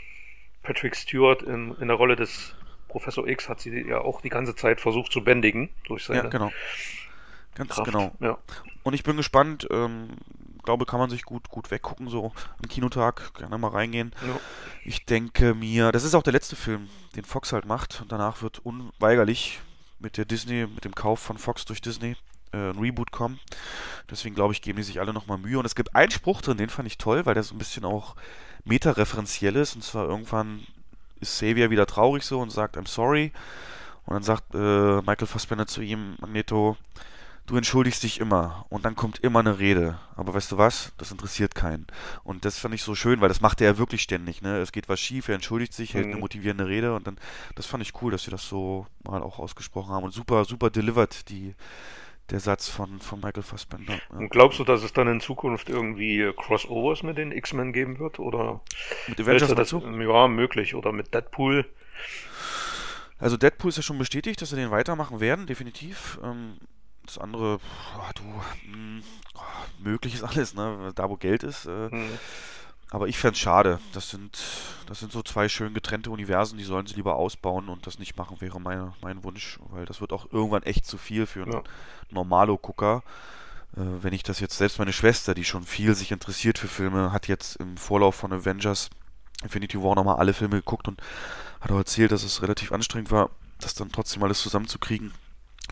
Patrick 0.62 0.96
Stewart 0.96 1.42
in, 1.42 1.74
in 1.76 1.88
der 1.88 1.96
Rolle 1.96 2.16
des 2.16 2.54
Professor 2.88 3.26
X 3.26 3.48
hat 3.48 3.60
sie 3.60 3.88
ja 3.88 4.00
auch 4.00 4.20
die 4.20 4.28
ganze 4.28 4.54
Zeit 4.54 4.80
versucht 4.80 5.12
zu 5.12 5.22
bändigen 5.22 5.68
durch 5.86 6.04
seine 6.04 6.24
ja, 6.24 6.28
genau. 6.28 6.52
Ganz 7.54 7.70
Kraft. 7.70 7.86
genau. 7.86 8.12
Ja. 8.20 8.38
Und 8.82 8.94
ich 8.94 9.02
bin 9.02 9.16
gespannt, 9.16 9.66
ähm, 9.70 10.08
glaube, 10.64 10.86
kann 10.86 10.98
man 10.98 11.10
sich 11.10 11.24
gut, 11.24 11.48
gut 11.48 11.70
weggucken, 11.70 12.08
so 12.08 12.32
am 12.62 12.68
Kinotag, 12.68 13.34
gerne 13.34 13.58
mal 13.58 13.68
reingehen. 13.68 14.12
Ja. 14.26 14.40
Ich 14.84 15.04
denke 15.04 15.54
mir, 15.54 15.92
das 15.92 16.04
ist 16.04 16.14
auch 16.14 16.22
der 16.22 16.32
letzte 16.32 16.56
Film, 16.56 16.88
den 17.16 17.24
Fox 17.24 17.52
halt 17.52 17.66
macht. 17.66 18.00
Und 18.00 18.10
danach 18.10 18.42
wird 18.42 18.58
unweigerlich 18.60 19.60
mit 19.98 20.16
der 20.16 20.24
Disney, 20.24 20.66
mit 20.66 20.84
dem 20.84 20.94
Kauf 20.94 21.20
von 21.20 21.38
Fox 21.38 21.64
durch 21.64 21.80
Disney 21.80 22.16
äh, 22.52 22.70
ein 22.70 22.78
Reboot 22.78 23.12
kommen. 23.12 23.38
Deswegen 24.10 24.34
glaube 24.34 24.52
ich, 24.52 24.62
geben 24.62 24.76
die 24.76 24.82
sich 24.82 25.00
alle 25.00 25.12
nochmal 25.12 25.38
Mühe. 25.38 25.58
Und 25.58 25.66
es 25.66 25.74
gibt 25.74 25.94
einen 25.94 26.10
Spruch 26.10 26.40
drin, 26.40 26.56
den 26.56 26.70
fand 26.70 26.88
ich 26.88 26.98
toll, 26.98 27.26
weil 27.26 27.34
der 27.34 27.42
so 27.42 27.54
ein 27.54 27.58
bisschen 27.58 27.84
auch 27.84 28.16
metareferenziell 28.64 29.56
ist. 29.56 29.76
Und 29.76 29.84
zwar 29.84 30.08
irgendwann 30.08 30.66
ist 31.20 31.36
Xavier 31.36 31.70
wieder 31.70 31.86
traurig 31.86 32.24
so 32.24 32.40
und 32.40 32.50
sagt, 32.50 32.76
I'm 32.76 32.88
sorry. 32.88 33.32
Und 34.06 34.14
dann 34.14 34.22
sagt 34.22 34.54
äh, 34.54 35.00
Michael 35.02 35.26
Fassbender 35.26 35.66
zu 35.66 35.80
ihm, 35.80 36.16
Magneto, 36.20 36.76
du 37.46 37.56
entschuldigst 37.56 38.02
dich 38.02 38.20
immer 38.20 38.66
und 38.70 38.84
dann 38.84 38.94
kommt 38.94 39.18
immer 39.18 39.40
eine 39.40 39.58
Rede. 39.58 39.98
Aber 40.16 40.34
weißt 40.34 40.52
du 40.52 40.58
was? 40.58 40.92
Das 40.96 41.10
interessiert 41.10 41.54
keinen. 41.54 41.86
Und 42.22 42.44
das 42.44 42.58
fand 42.58 42.74
ich 42.74 42.82
so 42.82 42.94
schön, 42.94 43.20
weil 43.20 43.28
das 43.28 43.40
macht 43.40 43.60
er 43.60 43.72
ja 43.72 43.78
wirklich 43.78 44.02
ständig. 44.02 44.42
Ne? 44.42 44.58
Es 44.58 44.72
geht 44.72 44.88
was 44.88 45.00
schief, 45.00 45.28
er 45.28 45.34
entschuldigt 45.34 45.74
sich, 45.74 45.94
hält 45.94 46.06
mhm. 46.06 46.12
eine 46.12 46.20
motivierende 46.20 46.66
Rede 46.66 46.94
und 46.94 47.06
dann, 47.06 47.18
das 47.54 47.66
fand 47.66 47.82
ich 47.82 48.00
cool, 48.02 48.12
dass 48.12 48.24
sie 48.24 48.30
das 48.30 48.48
so 48.48 48.86
mal 49.02 49.22
auch 49.22 49.38
ausgesprochen 49.38 49.92
haben. 49.92 50.04
Und 50.04 50.12
super, 50.12 50.44
super 50.44 50.70
delivered, 50.70 51.28
die, 51.28 51.54
der 52.30 52.40
Satz 52.40 52.68
von, 52.68 53.00
von 53.00 53.20
Michael 53.20 53.42
Fassbender. 53.42 53.94
Ja. 53.94 54.16
Und 54.16 54.30
glaubst 54.30 54.58
du, 54.58 54.64
dass 54.64 54.82
es 54.82 54.94
dann 54.94 55.08
in 55.08 55.20
Zukunft 55.20 55.68
irgendwie 55.68 56.32
Crossovers 56.36 57.02
mit 57.02 57.18
den 57.18 57.32
X-Men 57.32 57.72
geben 57.74 57.98
wird? 57.98 58.18
Oder 58.18 58.62
mit 59.06 59.20
Avengers 59.20 59.54
dazu? 59.54 59.82
Ja, 59.84 60.28
möglich. 60.28 60.74
Oder 60.74 60.92
mit 60.92 61.12
Deadpool. 61.12 61.66
Also 63.18 63.36
Deadpool 63.36 63.68
ist 63.68 63.76
ja 63.76 63.82
schon 63.82 63.98
bestätigt, 63.98 64.40
dass 64.40 64.50
sie 64.50 64.56
den 64.56 64.70
weitermachen 64.70 65.20
werden, 65.20 65.46
definitiv. 65.46 66.18
Ähm, 66.22 66.56
das 67.06 67.18
andere, 67.18 67.58
oh, 67.96 68.10
du, 68.14 68.22
mh, 68.22 68.72
hm, 68.72 69.02
oh, 69.34 69.40
möglich 69.78 70.14
ist 70.14 70.22
alles, 70.22 70.54
ne? 70.54 70.92
Da 70.94 71.08
wo 71.08 71.16
Geld 71.16 71.42
ist. 71.42 71.66
Äh, 71.66 71.90
hm. 71.90 72.18
Aber 72.90 73.08
ich 73.08 73.18
fände 73.18 73.34
es 73.34 73.40
schade. 73.40 73.80
Das 73.92 74.10
sind, 74.10 74.38
das 74.86 75.00
sind 75.00 75.10
so 75.10 75.22
zwei 75.22 75.48
schön 75.48 75.74
getrennte 75.74 76.10
Universen, 76.10 76.58
die 76.58 76.64
sollen 76.64 76.86
sie 76.86 76.94
lieber 76.94 77.16
ausbauen 77.16 77.68
und 77.68 77.86
das 77.86 77.98
nicht 77.98 78.16
machen, 78.16 78.40
wäre 78.40 78.60
meine, 78.60 78.92
mein 79.02 79.24
Wunsch, 79.24 79.58
weil 79.70 79.84
das 79.84 80.00
wird 80.00 80.12
auch 80.12 80.32
irgendwann 80.32 80.62
echt 80.62 80.86
zu 80.86 80.96
viel 80.96 81.26
für 81.26 81.42
einen 81.42 81.52
ja. 81.52 81.62
Normalo-Gucker. 82.10 83.02
Äh, 83.76 83.80
wenn 84.02 84.12
ich 84.12 84.22
das 84.22 84.40
jetzt, 84.40 84.56
selbst 84.56 84.78
meine 84.78 84.92
Schwester, 84.92 85.34
die 85.34 85.44
schon 85.44 85.64
viel 85.64 85.94
sich 85.94 86.12
interessiert 86.12 86.58
für 86.58 86.68
Filme, 86.68 87.12
hat 87.12 87.26
jetzt 87.26 87.56
im 87.56 87.76
Vorlauf 87.76 88.14
von 88.14 88.32
Avengers 88.32 88.90
Infinity 89.42 89.82
War 89.82 89.96
nochmal 89.96 90.16
alle 90.16 90.32
Filme 90.32 90.56
geguckt 90.56 90.86
und 90.86 91.02
hat 91.60 91.72
auch 91.72 91.78
erzählt, 91.78 92.12
dass 92.12 92.22
es 92.22 92.42
relativ 92.42 92.70
anstrengend 92.72 93.10
war, 93.10 93.30
das 93.58 93.74
dann 93.74 93.90
trotzdem 93.90 94.22
alles 94.22 94.40
zusammenzukriegen 94.40 95.12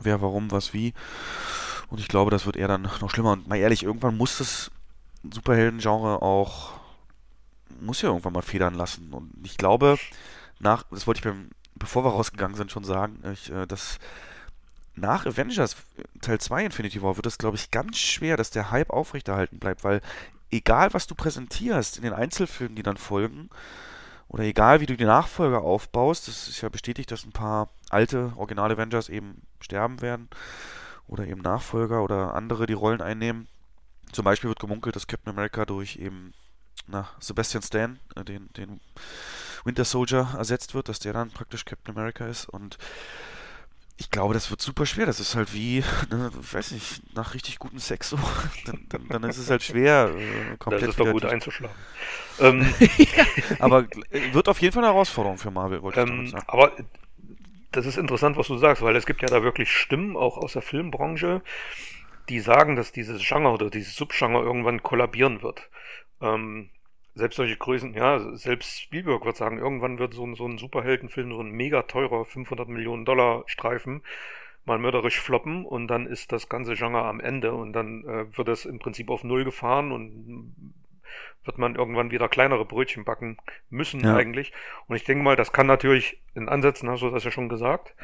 wer, 0.05 0.21
warum, 0.21 0.51
was, 0.51 0.73
wie. 0.73 0.95
Und 1.89 2.01
ich 2.01 2.09
glaube, 2.09 2.31
das 2.31 2.47
wird 2.47 2.57
eher 2.57 2.69
dann 2.69 2.83
noch 2.83 3.11
schlimmer. 3.11 3.33
Und 3.33 3.49
mal 3.49 3.57
ehrlich, 3.57 3.83
irgendwann 3.83 4.17
muss 4.17 4.39
das 4.39 4.71
Superhelden-Genre 5.31 6.23
auch, 6.23 6.73
muss 7.81 8.03
ja 8.03 8.09
irgendwann 8.09 8.33
mal 8.33 8.43
federn 8.43 8.75
lassen. 8.75 9.13
Und 9.13 9.33
ich 9.45 9.57
glaube, 9.57 9.99
nach, 10.59 10.85
das 10.91 11.07
wollte 11.07 11.19
ich 11.19 11.25
beim, 11.25 11.51
bevor 11.75 12.05
wir 12.05 12.11
rausgegangen 12.11 12.57
sind, 12.57 12.71
schon 12.71 12.85
sagen, 12.85 13.23
ich, 13.33 13.51
äh, 13.51 13.67
dass 13.67 13.99
nach 14.95 15.27
Avengers 15.27 15.77
Teil 16.21 16.39
2 16.39 16.67
Infinity 16.67 17.03
War 17.03 17.17
wird 17.17 17.27
es, 17.27 17.39
glaube 17.39 17.57
ich, 17.57 17.71
ganz 17.71 17.99
schwer, 17.99 18.37
dass 18.37 18.51
der 18.51 18.71
Hype 18.71 18.91
aufrechterhalten 18.91 19.59
bleibt, 19.59 19.85
weil 19.85 20.01
egal 20.51 20.93
was 20.93 21.07
du 21.07 21.15
präsentierst 21.15 21.97
in 21.97 22.03
den 22.03 22.13
Einzelfilmen, 22.13 22.77
die 22.77 22.83
dann 22.83 22.99
folgen, 22.99 23.49
oder 24.29 24.45
egal 24.45 24.81
wie 24.81 24.87
du 24.87 24.97
die 24.97 25.05
Nachfolger 25.05 25.61
aufbaust, 25.61 26.27
das 26.27 26.49
ist 26.49 26.63
ja 26.63 26.71
bestätigt, 26.71 27.11
dass 27.11 27.27
ein 27.27 27.33
paar 27.33 27.69
alte 27.91 28.33
Original 28.37 28.73
Avengers 28.73 29.11
eben 29.11 29.43
sterben 29.63 30.01
werden 30.01 30.29
oder 31.07 31.27
eben 31.27 31.41
Nachfolger 31.41 32.03
oder 32.03 32.35
andere 32.35 32.67
die 32.67 32.73
Rollen 32.73 33.01
einnehmen. 33.01 33.49
Zum 34.13 34.25
Beispiel 34.25 34.49
wird 34.49 34.61
gemunkelt, 34.61 34.97
dass 34.97 35.07
Captain 35.07 35.33
America 35.33 35.65
durch 35.65 35.97
eben 35.97 36.33
na, 36.87 37.09
Sebastian 37.21 37.63
Stan, 37.63 37.99
äh, 38.17 38.25
den, 38.25 38.53
den 38.55 38.81
Winter 39.65 39.85
Soldier, 39.85 40.35
ersetzt 40.37 40.75
wird, 40.75 40.89
dass 40.89 40.99
der 40.99 41.13
dann 41.13 41.31
praktisch 41.31 41.65
Captain 41.65 41.97
America 41.97 42.27
ist 42.27 42.49
und 42.49 42.79
ich 43.99 44.11
glaube, 44.11 44.35
das 44.35 44.51
wird 44.51 44.61
super 44.61 44.85
schwer. 44.85 45.07
Das 45.07 45.21
ist 45.21 45.37
halt 45.37 45.55
wie, 45.55 45.85
ne, 46.11 46.31
weiß 46.35 46.73
nicht, 46.73 47.15
nach 47.15 47.35
richtig 47.35 47.59
gutem 47.59 47.79
Sex 47.79 48.11
so. 48.11 48.19
Dann, 48.65 48.87
dann, 48.89 49.09
dann 49.09 49.25
ist 49.25 49.39
es 49.39 49.51
halt 49.51 49.63
schwer, 49.63 50.13
äh, 50.17 50.57
komplett. 50.59 50.83
Das 50.83 50.89
ist 50.91 51.01
doch 51.01 51.11
gut 51.11 51.25
einzuschlagen. 51.25 51.75
Ähm, 52.39 52.75
ja, 52.99 53.25
aber 53.59 53.87
wird 54.33 54.49
auf 54.49 54.61
jeden 54.61 54.73
Fall 54.73 54.85
eine 54.85 54.93
Herausforderung 54.93 55.39
für 55.39 55.51
Marvel, 55.51 55.83
wollte 55.83 56.01
ähm, 56.01 56.25
ich 56.25 56.31
sagen. 56.31 56.45
Aber 56.49 56.73
das 57.73 57.87
ist 57.87 57.97
interessant, 57.97 58.37
was 58.37 58.49
du 58.49 58.57
sagst, 58.57 58.83
weil 58.83 58.97
es 58.97 59.07
gibt 59.07 59.23
ja 59.23 59.29
da 59.29 59.43
wirklich 59.43 59.73
Stimmen, 59.73 60.17
auch 60.17 60.37
aus 60.37 60.53
der 60.53 60.63
Filmbranche, 60.63 61.43
die 62.29 62.41
sagen, 62.41 62.77
dass 62.77 62.93
dieses 62.93 63.27
Genre 63.27 63.51
oder 63.51 63.71
dieses 63.71 63.97
Subgenre 63.97 64.43
irgendwann 64.43 64.83
kollabieren 64.83 65.43
wird. 65.43 65.69
Ähm, 66.21 66.71
selbst 67.15 67.37
solche 67.37 67.57
Größen, 67.57 67.95
ja, 67.95 68.37
selbst 68.37 68.81
Spielberg 68.81 69.25
wird 69.25 69.37
sagen, 69.37 69.59
irgendwann 69.59 69.99
wird 69.99 70.15
so 70.15 70.25
ein, 70.25 70.35
so 70.35 70.47
ein 70.47 70.59
Superheldenfilm, 70.59 71.33
so 71.33 71.41
ein 71.41 71.51
mega 71.51 71.83
teurer 71.83 72.25
500 72.25 72.69
Millionen 72.69 73.05
Dollar 73.05 73.45
Streifen 73.47 74.03
mal 74.65 74.79
mörderisch 74.79 75.21
floppen 75.21 75.67
und 75.67 75.89
dann 75.89 76.07
ist 76.07 76.33
das 76.33 76.49
ganze 76.49 76.75
Genre 76.75 77.05
am 77.05 77.21
Ende 77.21 77.53
und 77.53 77.73
dann 77.73 78.05
äh, 78.05 78.37
wird 78.37 78.49
es 78.49 78.65
im 78.65 78.79
Prinzip 78.79 79.11
auf 79.11 79.25
Null 79.25 79.45
gefahren 79.45 79.91
und 79.93 80.75
wird 81.45 81.59
man 81.59 81.75
irgendwann 81.75 82.11
wieder 82.11 82.29
kleinere 82.29 82.65
Brötchen 82.65 83.05
backen 83.05 83.37
müssen 83.71 84.01
ja. 84.01 84.17
eigentlich. 84.17 84.53
Und 84.87 84.97
ich 84.97 85.05
denke 85.05 85.25
mal, 85.25 85.37
das 85.37 85.53
kann 85.53 85.67
natürlich, 85.67 86.21
in 86.35 86.49
Ansätzen 86.49 86.89
hast 86.89 87.03
du 87.03 87.11
das 87.11 87.25
ja 87.25 87.31
schon 87.31 87.49
gesagt, 87.49 87.95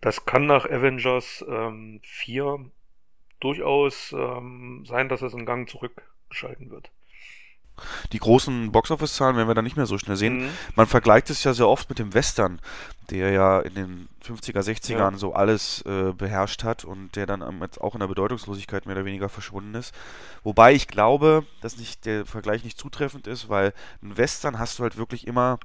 das 0.00 0.26
kann 0.26 0.46
nach 0.46 0.66
Avengers 0.66 1.44
ähm, 1.48 2.00
4 2.02 2.70
durchaus 3.40 4.14
ähm, 4.16 4.84
sein, 4.86 5.08
dass 5.08 5.22
es 5.22 5.34
einen 5.34 5.46
Gang 5.46 5.68
zurückgeschalten 5.68 6.70
wird. 6.70 6.90
Die 8.12 8.18
großen 8.18 8.72
Boxoffice-Zahlen 8.72 9.36
werden 9.36 9.48
wir 9.48 9.54
dann 9.54 9.64
nicht 9.64 9.76
mehr 9.76 9.86
so 9.86 9.98
schnell 9.98 10.16
sehen. 10.16 10.44
Mhm. 10.44 10.48
Man 10.76 10.86
vergleicht 10.86 11.30
es 11.30 11.44
ja 11.44 11.54
sehr 11.54 11.68
oft 11.68 11.88
mit 11.88 11.98
dem 11.98 12.14
Western, 12.14 12.60
der 13.10 13.30
ja 13.30 13.60
in 13.60 13.74
den 13.74 14.08
50er, 14.26 14.60
60ern 14.60 15.12
ja. 15.12 15.18
so 15.18 15.34
alles 15.34 15.82
äh, 15.82 16.12
beherrscht 16.12 16.64
hat 16.64 16.84
und 16.84 17.16
der 17.16 17.26
dann 17.26 17.42
jetzt 17.60 17.80
auch 17.80 17.94
in 17.94 18.00
der 18.00 18.08
Bedeutungslosigkeit 18.08 18.86
mehr 18.86 18.96
oder 18.96 19.04
weniger 19.04 19.28
verschwunden 19.28 19.74
ist. 19.74 19.94
Wobei 20.42 20.72
ich 20.74 20.88
glaube, 20.88 21.44
dass 21.60 21.76
nicht 21.76 22.06
der 22.06 22.24
Vergleich 22.24 22.64
nicht 22.64 22.78
zutreffend 22.78 23.26
ist, 23.26 23.48
weil 23.48 23.72
ein 24.02 24.16
Western 24.16 24.58
hast 24.58 24.78
du 24.78 24.82
halt 24.82 24.96
wirklich 24.96 25.26
immer 25.26 25.58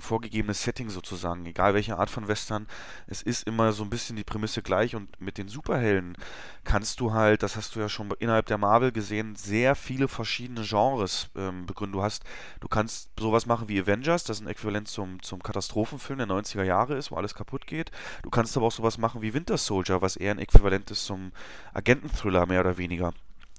vorgegebenes 0.00 0.62
Setting 0.62 0.90
sozusagen, 0.90 1.46
egal 1.46 1.74
welche 1.74 1.98
Art 1.98 2.10
von 2.10 2.28
Western. 2.28 2.66
Es 3.06 3.22
ist 3.22 3.46
immer 3.46 3.72
so 3.72 3.84
ein 3.84 3.90
bisschen 3.90 4.16
die 4.16 4.24
Prämisse 4.24 4.62
gleich 4.62 4.96
und 4.96 5.20
mit 5.20 5.38
den 5.38 5.48
Superhelden 5.48 6.16
kannst 6.64 7.00
du 7.00 7.12
halt, 7.12 7.42
das 7.42 7.56
hast 7.56 7.76
du 7.76 7.80
ja 7.80 7.88
schon 7.88 8.10
innerhalb 8.18 8.46
der 8.46 8.58
Marvel 8.58 8.92
gesehen, 8.92 9.36
sehr 9.36 9.74
viele 9.74 10.08
verschiedene 10.08 10.62
Genres 10.62 11.28
ähm, 11.36 11.66
begründen. 11.66 11.94
Du 11.94 12.02
hast, 12.02 12.24
du 12.60 12.68
kannst 12.68 13.10
sowas 13.18 13.46
machen 13.46 13.68
wie 13.68 13.80
Avengers, 13.80 14.24
das 14.24 14.40
ein 14.40 14.48
Äquivalent 14.48 14.88
zum, 14.88 15.22
zum 15.22 15.42
Katastrophenfilm 15.42 16.18
der 16.18 16.28
90er 16.28 16.64
Jahre 16.64 16.96
ist, 16.96 17.10
wo 17.10 17.16
alles 17.16 17.34
kaputt 17.34 17.66
geht. 17.66 17.90
Du 18.22 18.30
kannst 18.30 18.56
aber 18.56 18.66
auch 18.66 18.72
sowas 18.72 18.98
machen 18.98 19.22
wie 19.22 19.34
Winter 19.34 19.58
Soldier, 19.58 20.02
was 20.02 20.16
eher 20.16 20.32
ein 20.32 20.38
Äquivalent 20.38 20.90
ist 20.90 21.04
zum 21.04 21.32
Agententhriller 21.72 22.46
mehr 22.46 22.60
oder 22.60 22.78
weniger. 22.78 23.12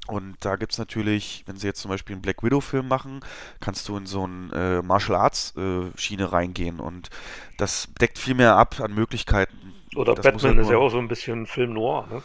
Und 0.07 0.35
da 0.41 0.55
gibt 0.55 0.71
es 0.71 0.77
natürlich, 0.77 1.43
wenn 1.47 1.57
sie 1.57 1.67
jetzt 1.67 1.81
zum 1.81 1.89
Beispiel 1.89 2.13
einen 2.13 2.21
Black 2.21 2.43
Widow-Film 2.43 2.87
machen, 2.87 3.21
kannst 3.59 3.87
du 3.89 3.97
in 3.97 4.05
so 4.05 4.23
eine 4.23 4.79
äh, 4.79 4.81
Martial 4.81 5.17
Arts-Schiene 5.17 6.23
äh, 6.23 6.25
reingehen 6.25 6.79
und 6.79 7.09
das 7.57 7.89
deckt 7.99 8.19
viel 8.19 8.35
mehr 8.35 8.55
ab 8.55 8.79
an 8.79 8.93
Möglichkeiten. 8.93 9.73
Oder 9.95 10.13
das 10.13 10.23
Batman 10.23 10.57
halt 10.57 10.65
ist 10.65 10.71
ja 10.71 10.77
auch 10.77 10.89
so 10.89 10.99
ein 10.99 11.07
bisschen 11.07 11.45
Film 11.47 11.73
noir, 11.73 12.07
ne? 12.11 12.21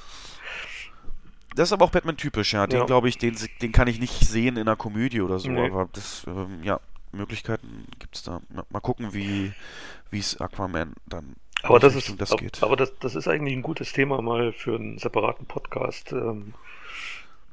Das 1.57 1.69
ist 1.69 1.73
aber 1.73 1.87
auch 1.87 1.91
Batman-typisch, 1.91 2.53
ja. 2.53 2.67
Den 2.67 2.81
ja. 2.81 2.85
glaube 2.87 3.09
ich, 3.09 3.19
den, 3.19 3.37
den 3.61 3.73
kann 3.73 3.89
ich 3.89 3.99
nicht 3.99 4.21
sehen 4.21 4.57
in 4.57 4.69
einer 4.69 4.77
Komödie 4.77 5.21
oder 5.21 5.39
so, 5.39 5.51
nee. 5.51 5.67
aber 5.67 5.89
das, 5.93 6.25
ähm, 6.29 6.63
ja, 6.63 6.81
Möglichkeiten 7.13 7.87
gibt 7.99 8.15
es 8.15 8.23
da. 8.23 8.41
Mal 8.69 8.81
gucken, 8.81 9.13
wie 9.13 9.53
es 10.13 10.41
Aquaman 10.41 10.95
dann 11.07 11.35
aber 11.63 11.79
das 11.79 11.95
ist, 11.95 12.21
das 12.21 12.33
aber, 12.33 12.43
aber 12.63 12.77
das, 12.77 12.99
das 12.99 13.15
ist 13.15 13.29
eigentlich 13.29 13.55
ein 13.55 13.63
gutes 13.63 13.93
Thema 13.93 14.23
mal 14.23 14.53
für 14.53 14.77
einen 14.77 14.99
separaten 14.99 15.47
Podcast. 15.47 16.13
Ähm, 16.13 16.55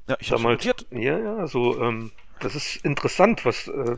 ja, 0.07 0.17
ich 0.19 0.31
habe 0.31 0.43
notiert. 0.43 0.85
Ja, 0.91 1.17
ja, 1.17 1.47
so, 1.47 1.81
ähm, 1.81 2.11
das 2.39 2.55
ist 2.55 2.77
interessant, 2.85 3.45
was, 3.45 3.67
äh, 3.67 3.97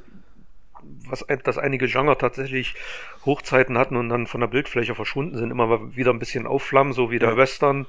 was 1.07 1.25
dass 1.43 1.57
einige 1.57 1.87
Genre 1.87 2.17
tatsächlich 2.17 2.75
Hochzeiten 3.25 3.77
hatten 3.77 3.95
und 3.95 4.09
dann 4.09 4.27
von 4.27 4.41
der 4.41 4.47
Bildfläche 4.47 4.95
verschwunden 4.95 5.37
sind, 5.37 5.51
immer 5.51 5.95
wieder 5.95 6.11
ein 6.11 6.19
bisschen 6.19 6.47
aufflammen, 6.47 6.93
so 6.93 7.11
wie 7.11 7.19
der 7.19 7.31
ja. 7.31 7.37
Western. 7.37 7.85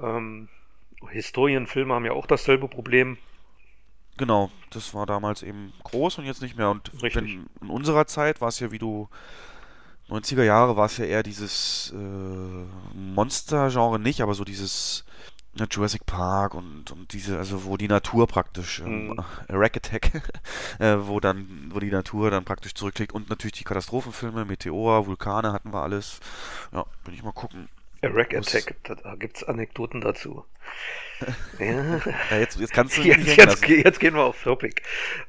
Ähm, 0.00 0.48
Historienfilme 1.08 1.94
haben 1.94 2.04
ja 2.04 2.12
auch 2.12 2.26
dasselbe 2.26 2.68
Problem. 2.68 3.16
Genau, 4.18 4.50
das 4.70 4.92
war 4.92 5.06
damals 5.06 5.42
eben 5.42 5.72
groß 5.82 6.18
und 6.18 6.26
jetzt 6.26 6.42
nicht 6.42 6.58
mehr. 6.58 6.70
Und 6.70 6.90
wenn, 7.00 7.48
in 7.62 7.68
unserer 7.68 8.06
Zeit 8.06 8.42
war 8.42 8.48
es 8.48 8.60
ja, 8.60 8.70
wie 8.70 8.78
du 8.78 9.08
90er 10.10 10.42
Jahre 10.42 10.76
war 10.76 10.86
es 10.86 10.98
ja 10.98 11.04
eher 11.04 11.22
dieses 11.22 11.94
äh, 11.96 12.96
Monster-Genre 12.96 13.98
nicht, 13.98 14.20
aber 14.20 14.34
so 14.34 14.44
dieses 14.44 15.04
ja, 15.54 15.66
Jurassic 15.68 16.06
Park 16.06 16.54
und, 16.54 16.90
und 16.92 17.12
diese, 17.12 17.38
also 17.38 17.64
wo 17.64 17.76
die 17.76 17.88
Natur 17.88 18.26
praktisch, 18.26 18.80
ähm, 18.80 19.08
mhm. 19.08 19.24
Rack 19.48 19.76
Attack, 19.76 20.22
äh, 20.78 20.96
wo 21.00 21.18
dann, 21.20 21.70
wo 21.70 21.80
die 21.80 21.90
Natur 21.90 22.30
dann 22.30 22.44
praktisch 22.44 22.74
zurücklegt 22.74 23.12
und 23.12 23.28
natürlich 23.30 23.54
die 23.54 23.64
Katastrophenfilme, 23.64 24.44
Meteor, 24.44 25.06
Vulkane 25.06 25.52
hatten 25.52 25.72
wir 25.72 25.82
alles. 25.82 26.20
Ja, 26.72 26.86
bin 27.04 27.14
ich 27.14 27.22
mal 27.22 27.32
gucken. 27.32 27.68
Rack 28.02 28.34
Attack, 28.34 28.76
da 28.84 29.14
gibt 29.16 29.36
es 29.36 29.44
Anekdoten 29.44 30.00
dazu. 30.00 30.44
ja. 31.58 31.98
ja. 32.30 32.38
jetzt, 32.38 32.58
jetzt 32.58 32.72
kannst 32.72 32.96
du 32.96 33.02
jetzt, 33.02 33.36
jetzt, 33.36 33.68
jetzt, 33.68 34.00
gehen 34.00 34.14
wir 34.14 34.24
auf 34.24 34.42
Topic. 34.42 34.80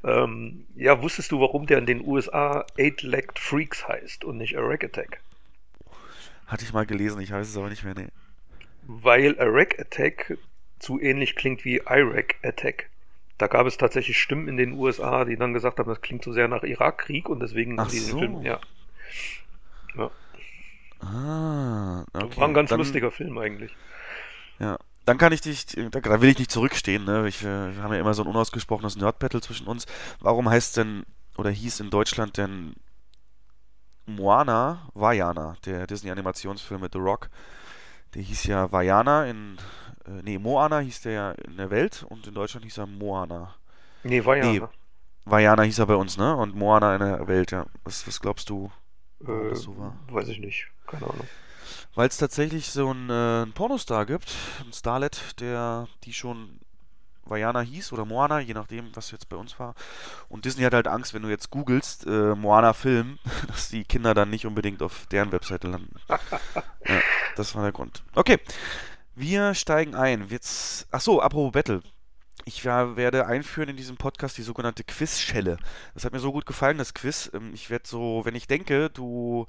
Ähm, 0.06 0.66
ja, 0.76 1.02
wusstest 1.02 1.34
du, 1.34 1.42
warum 1.42 1.66
der 1.66 1.80
in 1.80 1.86
den 1.86 2.06
USA 2.06 2.66
Eight-Legged 2.78 3.40
Freaks 3.40 3.88
heißt 3.88 4.24
und 4.24 4.38
nicht 4.38 4.58
A 4.58 4.62
Rack 4.62 4.86
Attack? 4.86 5.20
Hatte 6.46 6.64
ich 6.64 6.72
mal 6.72 6.86
gelesen, 6.86 7.20
ich 7.20 7.32
weiß 7.32 7.50
es 7.50 7.58
aber 7.58 7.70
nicht 7.70 7.84
mehr, 7.84 7.96
nee 7.96 8.08
weil 9.02 9.34
Iraq 9.34 9.80
Attack 9.80 10.38
zu 10.80 11.00
ähnlich 11.00 11.36
klingt 11.36 11.64
wie 11.64 11.78
Iraq 11.78 12.36
Attack. 12.44 12.90
Da 13.38 13.48
gab 13.48 13.66
es 13.66 13.78
tatsächlich 13.78 14.20
Stimmen 14.20 14.48
in 14.48 14.58
den 14.58 14.74
USA, 14.74 15.26
die 15.26 15.38
dann 15.38 15.54
gesagt 15.54 15.80
haben, 15.80 15.90
das 15.90 16.02
klingt 16.02 16.24
so 16.24 16.32
sehr 16.32 16.48
nach 16.48 16.64
Irakkrieg 16.64 17.30
und 17.30 17.40
deswegen 17.40 17.80
Ach 17.80 17.90
diesen 17.90 18.12
so. 18.12 18.20
Film, 18.20 18.42
ja. 18.42 18.60
ja. 19.98 20.12
Ah, 21.00 22.06
okay. 22.14 22.38
War 22.38 22.48
ein 22.48 22.54
ganz 22.54 22.70
dann, 22.70 22.80
lustiger 22.80 23.10
Film 23.10 23.38
eigentlich. 23.38 23.76
Ja. 24.60 24.78
Dann 25.06 25.18
kann 25.18 25.34
ich 25.34 25.42
dich, 25.42 25.66
da 25.66 26.22
will 26.22 26.30
ich 26.30 26.38
nicht 26.38 26.52
zurückstehen, 26.52 27.06
ne? 27.06 27.28
Ich, 27.28 27.44
wir 27.44 27.74
haben 27.82 27.92
ja 27.92 28.00
immer 28.00 28.14
so 28.14 28.22
ein 28.22 28.28
unausgesprochenes 28.28 28.98
Nerd-Battle 28.98 29.42
zwischen 29.42 29.66
uns. 29.66 29.88
Warum 30.20 30.48
heißt 30.48 30.78
denn, 30.78 31.04
oder 31.38 31.50
hieß 31.50 31.80
in 31.80 31.90
Deutschland 31.90 32.38
denn 32.38 32.76
Moana 34.06 34.88
Vajana, 34.94 35.56
der 35.66 35.88
Disney-Animationsfilm 35.88 36.82
mit 36.82 36.94
The 36.94 37.00
Rock? 37.00 37.30
Der 38.14 38.22
hieß 38.22 38.46
ja 38.46 38.72
Vajana 38.72 39.26
in. 39.26 39.58
Äh, 40.06 40.22
nee, 40.24 40.38
Moana 40.38 40.80
hieß 40.80 41.02
der 41.02 41.12
ja 41.12 41.32
in 41.32 41.58
der 41.58 41.70
Welt 41.70 42.06
und 42.10 42.28
in 42.28 42.34
Deutschland 42.34 42.66
hieß 42.66 42.80
er 42.80 42.88
Moana. 42.88 43.56
Nee, 44.04 44.24
Vajana. 44.26 44.52
Nee, 44.52 44.62
Vajana 45.26 45.64
hieß 45.64 45.80
er 45.80 45.86
bei 45.86 45.96
uns, 45.96 46.18
ne? 46.18 46.36
Und 46.36 46.56
Moana 46.56 46.96
in 46.96 47.02
der 47.02 47.28
Welt, 47.28 47.52
ja. 47.52 47.66
Was, 47.84 48.08
was 48.08 48.20
glaubst 48.20 48.50
du, 48.50 48.72
äh, 49.22 49.50
das 49.50 49.62
so 49.62 49.78
war? 49.78 49.96
Weiß 50.10 50.28
ich 50.28 50.40
nicht. 50.40 50.68
Keine 50.88 51.04
Ahnung. 51.04 51.28
Weil 51.94 52.08
es 52.08 52.18
tatsächlich 52.18 52.72
so 52.72 52.90
einen, 52.90 53.10
äh, 53.10 53.44
einen 53.44 53.54
Pornostar 53.54 54.06
gibt, 54.06 54.34
ein 54.66 54.74
Starlet, 54.74 55.40
der 55.40 55.88
die 56.04 56.14
schon 56.14 56.60
Vajana 57.26 57.62
hieß 57.62 57.94
oder 57.94 58.06
Moana, 58.06 58.40
je 58.40 58.54
nachdem, 58.54 58.96
was 58.96 59.12
jetzt 59.12 59.30
bei 59.30 59.36
uns 59.36 59.60
war. 59.60 59.76
Und 60.30 60.46
Disney 60.46 60.64
hat 60.64 60.74
halt 60.74 60.88
Angst, 60.88 61.14
wenn 61.14 61.22
du 61.22 61.30
jetzt 61.30 61.50
googelst, 61.50 62.06
äh, 62.06 62.36
Moana 62.36 62.74
Film, 62.74 63.20
dass 63.48 63.70
die 63.70 63.84
Kinder 63.84 64.14
dann 64.14 64.30
nicht 64.30 64.46
unbedingt 64.46 64.82
auf 64.82 65.06
deren 65.08 65.32
Webseite 65.32 65.68
landen. 65.68 65.96
ja, 66.10 67.02
das 67.36 67.56
war 67.56 67.64
der 67.64 67.72
Grund. 67.72 68.04
Okay, 68.16 68.40
wir 69.16 69.54
steigen 69.54 69.96
ein. 69.96 70.28
Jetzt, 70.30 70.88
ach 70.92 71.02
so, 71.02 71.22
apropos 71.22 71.52
Battle. 71.52 71.82
Ich 72.46 72.66
werde 72.66 73.28
einführen 73.28 73.70
in 73.70 73.78
diesem 73.78 73.98
Podcast 73.98 74.38
die 74.38 74.42
sogenannte 74.42 74.84
Quiz-Schelle. 74.84 75.58
Das 75.94 76.06
hat 76.06 76.14
mir 76.14 76.20
so 76.20 76.32
gut 76.32 76.48
gefallen, 76.48 76.80
das 76.80 76.94
Quiz. 76.94 77.30
Ähm, 77.34 77.52
ich 77.54 77.70
werde 77.70 77.88
so, 77.88 78.22
wenn 78.26 78.36
ich 78.36 78.48
denke, 78.48 78.90
du 78.90 79.46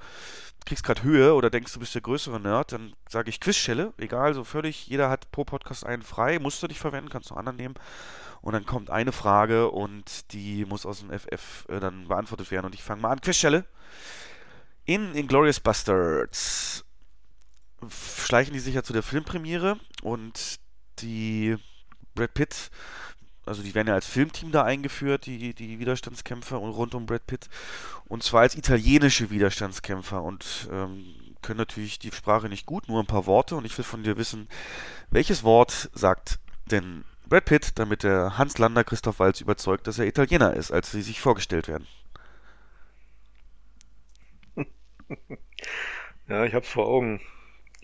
kriegst 0.67 0.85
gerade 0.85 1.02
Höhe 1.02 1.35
oder 1.35 1.49
denkst, 1.49 1.73
du 1.73 1.81
bist 1.81 1.94
der 1.94 2.02
größere 2.02 2.39
Nerd, 2.39 2.73
dann 2.73 2.94
sage 3.09 3.31
ich 3.31 3.41
Quizschelle. 3.41 3.94
Egal, 3.97 4.35
so 4.35 4.44
völlig. 4.44 4.86
Jeder 4.86 5.09
hat 5.09 5.31
pro 5.33 5.44
Podcast 5.44 5.86
einen 5.86 6.02
frei. 6.02 6.39
Musst 6.39 6.62
du 6.62 6.67
nicht 6.67 6.81
verwenden, 6.81 7.09
kannst 7.09 7.31
du 7.31 7.35
anderen 7.35 7.57
nehmen. 7.57 7.75
Und 8.43 8.52
dann 8.52 8.67
kommt 8.67 8.91
eine 8.91 9.12
Frage 9.12 9.70
und 9.70 10.33
die 10.33 10.65
muss 10.67 10.85
aus 10.85 11.01
dem 11.01 11.11
FF 11.11 11.67
äh, 11.69 11.81
dann 11.81 12.09
beantwortet 12.09 12.51
werden. 12.51 12.67
Und 12.67 12.75
ich 12.75 12.83
fange 12.83 13.01
mal 13.01 13.12
an. 13.12 13.20
Quizschelle. 13.20 13.65
In 14.85 15.15
Inglourious 15.15 15.61
Bastards 15.61 16.85
schleichen 17.89 18.52
die 18.52 18.61
sich 18.61 18.75
ja 18.75 18.83
zu 18.83 18.93
der 18.93 19.02
Filmpremiere 19.02 19.78
und 20.02 20.57
die 20.99 21.57
Brad 22.15 22.34
Pitt 22.34 22.70
also 23.44 23.62
die 23.62 23.74
werden 23.74 23.89
ja 23.89 23.94
als 23.94 24.07
Filmteam 24.07 24.52
da 24.52 24.62
eingeführt, 24.62 25.26
die, 25.26 25.55
die 25.55 25.78
Widerstandskämpfer 25.78 26.60
und 26.60 26.70
rund 26.70 26.94
um 26.94 27.07
Brad 27.07 27.26
Pitt. 27.26 27.49
Und 28.07 28.23
zwar 28.23 28.42
als 28.42 28.55
italienische 28.55 29.31
Widerstandskämpfer 29.31 30.23
und 30.23 30.68
ähm, 30.70 31.05
können 31.42 31.58
natürlich 31.58 31.99
die 31.99 32.12
Sprache 32.12 32.49
nicht 32.49 32.66
gut, 32.66 32.89
nur 32.89 33.00
ein 33.00 33.07
paar 33.07 33.26
Worte. 33.26 33.57
Und 33.57 33.65
ich 33.65 33.76
will 33.76 33.84
von 33.84 34.05
dir 34.05 34.16
wissen, 34.16 34.49
welches 35.10 35.42
Wort 35.42 35.91
sagt 35.92 36.39
denn 36.70 37.05
Brad 37.26 37.47
Pitt, 37.47 37.78
damit 37.78 38.05
der 38.05 38.39
Hans 38.39 38.58
Lander 38.58 38.84
Christoph 38.84 39.18
Walz 39.18 39.41
überzeugt, 39.41 39.86
dass 39.89 39.99
er 39.99 40.07
Italiener 40.07 40.55
ist, 40.55 40.70
als 40.70 40.92
sie 40.92 41.02
sich 41.02 41.20
vorgestellt 41.20 41.68
werden? 41.68 41.86
Ja, 46.28 46.44
ich 46.44 46.55
hab's 46.55 46.68
vor 46.68 46.86
Augen. 46.86 47.20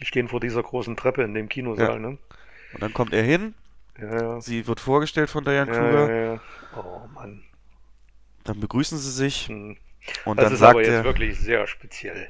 Die 0.00 0.06
stehen 0.06 0.28
vor 0.28 0.40
dieser 0.40 0.62
großen 0.62 0.96
Treppe 0.96 1.22
in 1.22 1.34
dem 1.34 1.48
Kinosaal, 1.48 1.94
ja. 1.94 1.98
ne? 1.98 2.18
Und 2.72 2.82
dann 2.82 2.94
kommt 2.94 3.12
er 3.12 3.22
hin 3.22 3.54
ja, 4.00 4.40
Sie 4.40 4.66
wird 4.66 4.80
vorgestellt 4.80 5.30
von 5.30 5.44
Diane 5.44 5.70
Kruger. 5.70 6.10
Ja, 6.10 6.32
ja, 6.34 6.40
oh 6.76 7.06
Mann. 7.14 7.42
Dann 8.44 8.60
begrüßen 8.60 8.98
sie 8.98 9.10
sich. 9.10 9.48
Hm. 9.48 9.76
Und 10.24 10.38
das 10.38 10.44
dann 10.44 10.52
ist 10.54 10.60
sagt 10.60 10.70
aber 10.70 10.82
jetzt 10.82 10.90
er, 10.90 11.04
wirklich 11.04 11.38
sehr 11.38 11.66
speziell. 11.66 12.28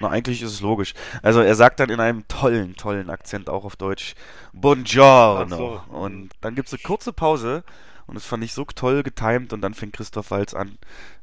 Na, 0.00 0.10
eigentlich 0.10 0.42
ist 0.42 0.52
es 0.52 0.60
logisch. 0.60 0.94
Also 1.22 1.40
er 1.40 1.54
sagt 1.54 1.80
dann 1.80 1.90
in 1.90 2.00
einem 2.00 2.28
tollen, 2.28 2.76
tollen 2.76 3.08
Akzent 3.08 3.48
auch 3.48 3.64
auf 3.64 3.76
Deutsch 3.76 4.14
Buongiorno. 4.52 5.56
So. 5.56 5.82
Und 5.88 6.30
dann 6.42 6.54
gibt 6.54 6.68
es 6.68 6.74
eine 6.74 6.82
kurze 6.82 7.12
Pause 7.12 7.64
und 8.06 8.14
das 8.14 8.26
fand 8.26 8.44
ich 8.44 8.52
so 8.52 8.64
toll 8.64 9.02
getimt 9.02 9.52
und 9.52 9.62
dann 9.62 9.74
fängt 9.74 9.94
Christoph 9.94 10.30
Walz 10.30 10.54
an, 10.54 10.78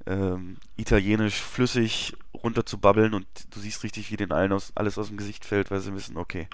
ähm, 0.06 0.58
italienisch 0.76 1.40
flüssig 1.42 2.16
runter 2.34 2.66
zu 2.66 2.78
babbeln 2.78 3.14
und 3.14 3.26
du 3.52 3.60
siehst 3.60 3.84
richtig, 3.84 4.12
wie 4.12 4.18
den 4.18 4.32
allen 4.32 4.52
aus, 4.52 4.74
alles 4.76 4.98
aus 4.98 5.08
dem 5.08 5.18
Gesicht 5.18 5.46
fällt, 5.46 5.72
weil 5.72 5.80
sie 5.80 5.94
wissen, 5.94 6.18
okay, 6.18 6.48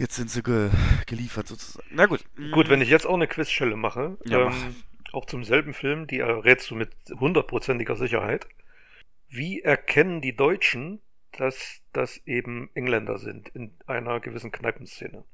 jetzt 0.00 0.16
sind 0.16 0.30
sie 0.30 0.42
ge 0.42 0.70
geliefert 1.06 1.46
sozusagen. 1.46 1.86
Na 1.92 2.06
gut. 2.06 2.24
Gut, 2.52 2.68
wenn 2.68 2.80
ich 2.80 2.88
jetzt 2.88 3.06
auch 3.06 3.14
eine 3.14 3.28
Quizstelle 3.28 3.76
mache, 3.76 4.16
ja, 4.24 4.46
ähm, 4.46 4.74
auch 5.12 5.26
zum 5.26 5.44
selben 5.44 5.74
Film, 5.74 6.06
die 6.06 6.20
errätst 6.20 6.70
du 6.70 6.74
mit 6.74 6.90
hundertprozentiger 7.18 7.96
Sicherheit. 7.96 8.48
Wie 9.28 9.60
erkennen 9.60 10.20
die 10.20 10.34
Deutschen, 10.34 11.00
dass 11.32 11.82
das 11.92 12.16
eben 12.26 12.70
Engländer 12.74 13.18
sind 13.18 13.50
in 13.50 13.72
einer 13.86 14.20
gewissen 14.20 14.50
Kneipenszene? 14.50 15.24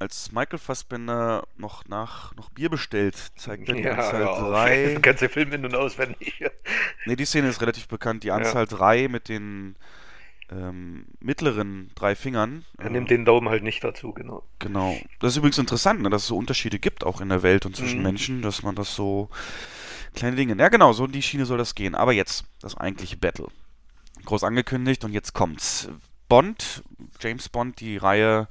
als 0.00 0.30
Michael 0.30 0.60
Fassbender 0.60 1.48
noch 1.56 1.84
nach 1.88 2.32
noch 2.36 2.50
Bier 2.50 2.68
bestellt, 2.68 3.16
zeigt 3.34 3.68
er 3.68 3.74
die 3.74 3.82
ja, 3.82 3.94
Anzahl 3.94 4.20
ja, 4.20 4.50
3. 4.50 4.94
Du 4.94 5.00
kennst 5.00 5.22
den 5.22 5.28
Film 5.28 5.52
in- 5.52 5.64
und 5.64 5.74
auswendig. 5.74 6.40
ne, 7.04 7.16
die 7.16 7.24
Szene 7.24 7.48
ist 7.48 7.60
relativ 7.60 7.88
bekannt. 7.88 8.22
Die 8.22 8.30
Anzahl 8.30 8.68
3 8.68 8.96
ja. 8.96 9.08
mit 9.08 9.28
den 9.28 9.74
ähm, 10.50 11.06
mittleren 11.20 11.90
drei 11.94 12.14
Fingern. 12.14 12.64
Er 12.78 12.86
äh, 12.86 12.90
nimmt 12.90 13.10
den 13.10 13.24
Daumen 13.24 13.48
halt 13.48 13.62
nicht 13.62 13.82
dazu, 13.84 14.12
genau. 14.12 14.42
Genau. 14.58 14.96
Das 15.20 15.32
ist 15.32 15.38
übrigens 15.38 15.58
interessant, 15.58 16.02
ne, 16.02 16.10
dass 16.10 16.22
es 16.22 16.28
so 16.28 16.36
Unterschiede 16.36 16.78
gibt, 16.78 17.04
auch 17.04 17.20
in 17.20 17.28
der 17.28 17.42
Welt 17.42 17.66
und 17.66 17.76
zwischen 17.76 17.98
mhm. 17.98 18.04
Menschen, 18.04 18.42
dass 18.42 18.62
man 18.62 18.74
das 18.74 18.94
so. 18.94 19.28
Kleine 20.14 20.36
Dinge. 20.36 20.56
Ja, 20.58 20.68
genau, 20.68 20.92
so 20.92 21.04
in 21.04 21.12
die 21.12 21.22
Schiene 21.22 21.44
soll 21.44 21.58
das 21.58 21.74
gehen. 21.74 21.94
Aber 21.94 22.12
jetzt, 22.12 22.44
das 22.60 22.76
eigentliche 22.76 23.16
Battle. 23.16 23.48
Groß 24.24 24.42
angekündigt 24.42 25.04
und 25.04 25.12
jetzt 25.12 25.34
kommt's. 25.34 25.88
Bond, 26.28 26.82
James 27.20 27.48
Bond, 27.48 27.80
die 27.80 27.98
Reihe 27.98 28.48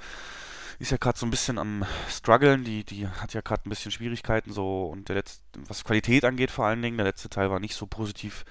ist 0.79 0.91
ja 0.91 0.97
gerade 0.97 1.17
so 1.17 1.25
ein 1.25 1.31
bisschen 1.31 1.57
am 1.57 1.85
struggeln, 2.09 2.63
die, 2.63 2.83
die 2.83 3.07
hat 3.07 3.33
ja 3.33 3.41
gerade 3.41 3.63
ein 3.65 3.69
bisschen 3.69 3.91
Schwierigkeiten 3.91 4.51
so 4.51 4.85
und 4.85 5.09
der 5.09 5.15
letzte, 5.15 5.41
was 5.67 5.83
Qualität 5.83 6.23
angeht 6.23 6.51
vor 6.51 6.65
allen 6.65 6.81
Dingen, 6.81 6.97
der 6.97 7.05
letzte 7.05 7.29
Teil 7.29 7.49
war 7.49 7.59
nicht 7.59 7.75
so 7.75 7.87
positiv 7.87 8.45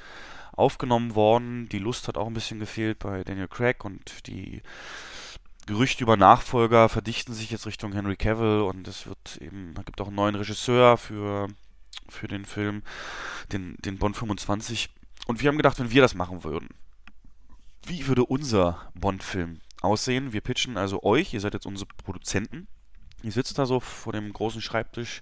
aufgenommen 0.56 1.14
worden. 1.14 1.68
Die 1.68 1.78
Lust 1.78 2.08
hat 2.08 2.16
auch 2.16 2.26
ein 2.26 2.34
bisschen 2.34 2.58
gefehlt 2.58 2.98
bei 2.98 3.22
Daniel 3.22 3.48
Craig 3.48 3.84
und 3.84 4.26
die 4.26 4.62
Gerüchte 5.66 6.04
über 6.04 6.16
Nachfolger 6.16 6.88
verdichten 6.88 7.34
sich 7.34 7.50
jetzt 7.50 7.66
Richtung 7.66 7.92
Henry 7.92 8.16
Cavill 8.16 8.60
und 8.60 8.86
es 8.86 9.06
wird 9.06 9.38
eben, 9.40 9.74
es 9.76 9.84
gibt 9.84 10.00
auch 10.00 10.06
einen 10.06 10.16
neuen 10.16 10.36
Regisseur 10.36 10.96
für, 10.96 11.48
für 12.08 12.28
den 12.28 12.44
Film, 12.44 12.82
den, 13.52 13.76
den 13.80 13.98
Bond 13.98 14.16
25. 14.16 14.90
Und 15.26 15.40
wir 15.40 15.48
haben 15.48 15.56
gedacht, 15.56 15.78
wenn 15.80 15.90
wir 15.90 16.02
das 16.02 16.14
machen 16.14 16.44
würden, 16.44 16.68
wie 17.84 18.06
würde 18.06 18.24
unser 18.24 18.90
Bond-Film 18.94 19.60
aussehen. 19.82 20.32
Wir 20.32 20.40
pitchen 20.40 20.76
also 20.76 21.02
euch, 21.02 21.34
ihr 21.34 21.40
seid 21.40 21.54
jetzt 21.54 21.66
unsere 21.66 21.88
Produzenten. 22.04 22.68
Ihr 23.22 23.32
sitzt 23.32 23.58
da 23.58 23.66
so 23.66 23.80
vor 23.80 24.12
dem 24.12 24.32
großen 24.32 24.60
Schreibtisch, 24.60 25.20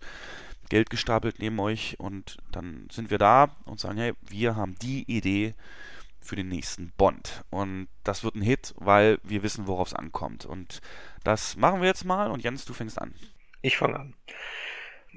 Geld 0.68 0.90
gestapelt 0.90 1.38
neben 1.38 1.58
euch 1.60 1.96
und 1.98 2.38
dann 2.50 2.88
sind 2.90 3.10
wir 3.10 3.18
da 3.18 3.56
und 3.64 3.80
sagen, 3.80 3.98
hey, 3.98 4.12
wir 4.22 4.56
haben 4.56 4.76
die 4.80 5.04
Idee 5.10 5.54
für 6.20 6.36
den 6.36 6.48
nächsten 6.48 6.92
Bond. 6.96 7.44
Und 7.50 7.88
das 8.02 8.24
wird 8.24 8.34
ein 8.34 8.42
Hit, 8.42 8.74
weil 8.78 9.18
wir 9.22 9.42
wissen, 9.42 9.66
worauf 9.66 9.88
es 9.88 9.94
ankommt. 9.94 10.46
Und 10.46 10.80
das 11.22 11.56
machen 11.56 11.80
wir 11.80 11.88
jetzt 11.88 12.04
mal 12.04 12.30
und 12.30 12.42
Jens, 12.42 12.64
du 12.64 12.72
fängst 12.72 13.00
an. 13.00 13.14
Ich 13.62 13.76
fange 13.76 13.98
an. 13.98 14.14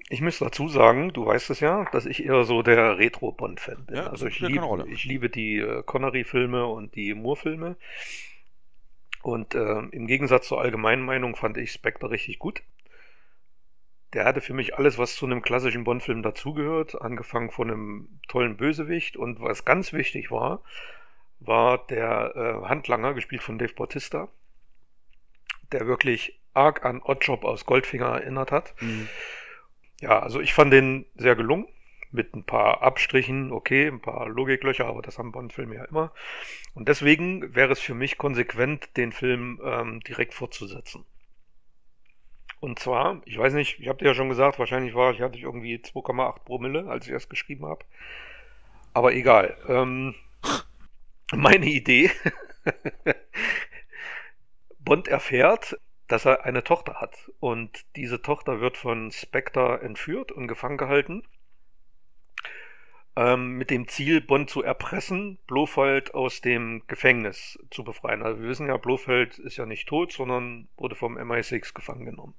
Ich 0.10 0.22
muss 0.22 0.38
dazu 0.40 0.70
sagen, 0.70 1.12
du 1.12 1.26
weißt 1.26 1.50
es 1.50 1.60
ja, 1.60 1.86
dass 1.92 2.06
ich 2.06 2.24
eher 2.24 2.44
so 2.44 2.62
der 2.62 2.98
Retro-Bond-Fan 2.98 3.86
bin. 3.88 3.96
Ja, 3.96 4.08
also 4.08 4.28
ich, 4.28 4.40
lieb, 4.40 4.62
ich 4.88 5.06
liebe 5.06 5.30
die 5.30 5.58
äh, 5.58 5.82
Connery-Filme 5.84 6.66
und 6.68 6.96
die 6.96 7.14
Moore-Filme. 7.14 7.76
Und 9.24 9.56
äh, 9.56 9.80
im 9.92 10.08
Gegensatz 10.08 10.48
zur 10.48 10.62
allgemeinen 10.62 11.04
Meinung 11.04 11.36
fand 11.36 11.58
ich 11.58 11.72
Spectre 11.72 12.12
richtig 12.12 12.40
gut. 12.40 12.62
Der 14.18 14.26
hatte 14.26 14.42
für 14.42 14.56
mich 14.56 14.76
alles, 14.76 14.98
was 14.98 15.16
zu 15.16 15.28
einem 15.28 15.44
klassischen 15.44 15.84
Bond-Film 15.84 16.24
dazugehört, 16.24 17.00
angefangen 17.00 17.52
von 17.52 17.70
einem 17.70 18.20
tollen 18.28 18.58
Bösewicht. 18.58 19.16
Und 19.16 19.40
was 19.42 19.64
ganz 19.64 19.94
wichtig 19.94 20.32
war, 20.32 20.64
war 21.40 21.86
der 21.86 22.36
äh, 22.36 22.68
Handlanger, 22.68 23.14
gespielt 23.14 23.44
von 23.44 23.60
Dave 23.60 23.76
Bautista, 23.76 24.28
der 25.72 25.86
wirklich 25.86 26.42
arg 26.56 26.84
an 26.84 27.00
Oddjob 27.04 27.46
aus 27.46 27.68
Goldfinger 27.68 28.08
erinnert 28.08 28.52
hat. 28.52 28.74
Mhm. 28.82 29.08
Ja, 30.02 30.18
also 30.18 30.42
ich 30.42 30.52
fand 30.52 30.74
den 30.74 31.06
sehr 31.14 31.36
gelungen 31.36 31.68
mit 32.10 32.36
ein 32.36 32.44
paar 32.44 32.82
Abstrichen, 32.82 33.52
okay, 33.52 33.86
ein 33.86 34.02
paar 34.02 34.28
Logiklöcher, 34.30 34.88
aber 34.88 35.04
das 35.04 35.20
haben 35.20 35.32
Bond-Filme 35.32 35.76
ja 35.76 35.86
immer. 35.86 36.12
Und 36.74 36.88
deswegen 36.88 37.54
wäre 37.54 37.72
es 37.72 37.80
für 37.80 37.94
mich 37.94 38.18
konsequent, 38.18 38.98
den 38.98 39.12
Film 39.12 39.62
ähm, 39.64 40.00
direkt 40.00 40.34
fortzusetzen. 40.34 41.06
Und 42.60 42.80
zwar, 42.80 43.22
ich 43.26 43.38
weiß 43.38 43.54
nicht, 43.54 43.80
ich 43.80 43.88
habe 43.88 44.00
dir 44.00 44.08
ja 44.08 44.14
schon 44.14 44.30
gesagt, 44.30 44.58
wahrscheinlich 44.60 44.96
war 44.96 45.12
ich, 45.12 45.22
hatte 45.22 45.38
ich 45.38 45.44
irgendwie 45.44 45.76
2,8 45.76 46.44
Promille, 46.44 46.88
als 46.88 47.06
ich 47.06 47.14
das 47.14 47.30
geschrieben 47.30 47.66
habe. 47.66 47.86
Aber 48.94 49.14
egal. 49.14 49.58
Ähm, 49.68 50.16
meine 51.32 51.68
Idee. 51.68 52.10
Bond 54.80 55.08
erfährt, 55.08 55.80
dass 56.08 56.26
er 56.26 56.46
eine 56.46 56.64
Tochter 56.64 56.96
hat. 56.96 57.30
Und 57.40 57.86
diese 57.96 58.22
Tochter 58.22 58.60
wird 58.60 58.78
von 58.78 59.12
Spectre 59.12 59.82
entführt 59.82 60.32
und 60.32 60.48
gefangen 60.48 60.78
gehalten 60.78 61.24
ähm, 63.18 63.58
mit 63.58 63.72
dem 63.72 63.88
Ziel, 63.88 64.22
Bond 64.22 64.48
zu 64.48 64.62
erpressen, 64.62 65.40
Blofeld 65.48 66.14
aus 66.14 66.40
dem 66.42 66.84
Gefängnis 66.86 67.58
zu 67.72 67.84
befreien. 67.84 68.22
Also 68.22 68.40
wir 68.40 68.48
wissen 68.48 68.68
ja, 68.68 68.78
Blofeld 68.78 69.40
ist 69.40 69.58
ja 69.58 69.66
nicht 69.66 69.90
tot, 69.90 70.14
sondern 70.14 70.68
wurde 70.78 70.94
vom 70.94 71.18
MI6 71.18 71.74
gefangen 71.74 72.06
genommen. 72.06 72.36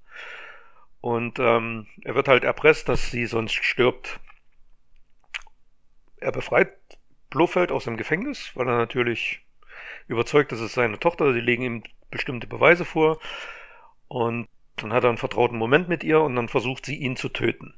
Und 1.01 1.41
ähm, 1.41 1.89
er 2.05 2.15
wird 2.15 2.29
halt 2.29 2.45
erpresst, 2.45 2.89
dass 2.89 3.11
sie 3.11 3.27
sonst 3.27 3.55
stirbt. 3.55 4.21
Er 6.19 6.31
befreit 6.31 6.73
Blofeld 7.29 7.73
aus 7.73 7.85
dem 7.85 7.97
Gefängnis, 7.97 8.53
weil 8.55 8.69
er 8.69 8.79
natürlich 8.79 9.45
überzeugt, 10.07 10.53
dass 10.53 10.61
es 10.61 10.75
seine 10.75 11.01
Tochter. 11.01 11.33
Sie 11.33 11.41
legen 11.41 11.65
ihm 11.65 11.83
bestimmte 12.11 12.47
Beweise 12.47 12.85
vor. 12.85 13.19
Und 14.07 14.49
dann 14.77 14.93
hat 14.93 15.03
er 15.03 15.09
einen 15.09 15.19
vertrauten 15.19 15.59
Moment 15.59 15.89
mit 15.89 16.05
ihr 16.05 16.21
und 16.21 16.37
dann 16.37 16.49
versucht 16.49 16.87
sie 16.87 16.97
ihn 16.97 17.17
zu 17.17 17.31
töten. 17.31 17.75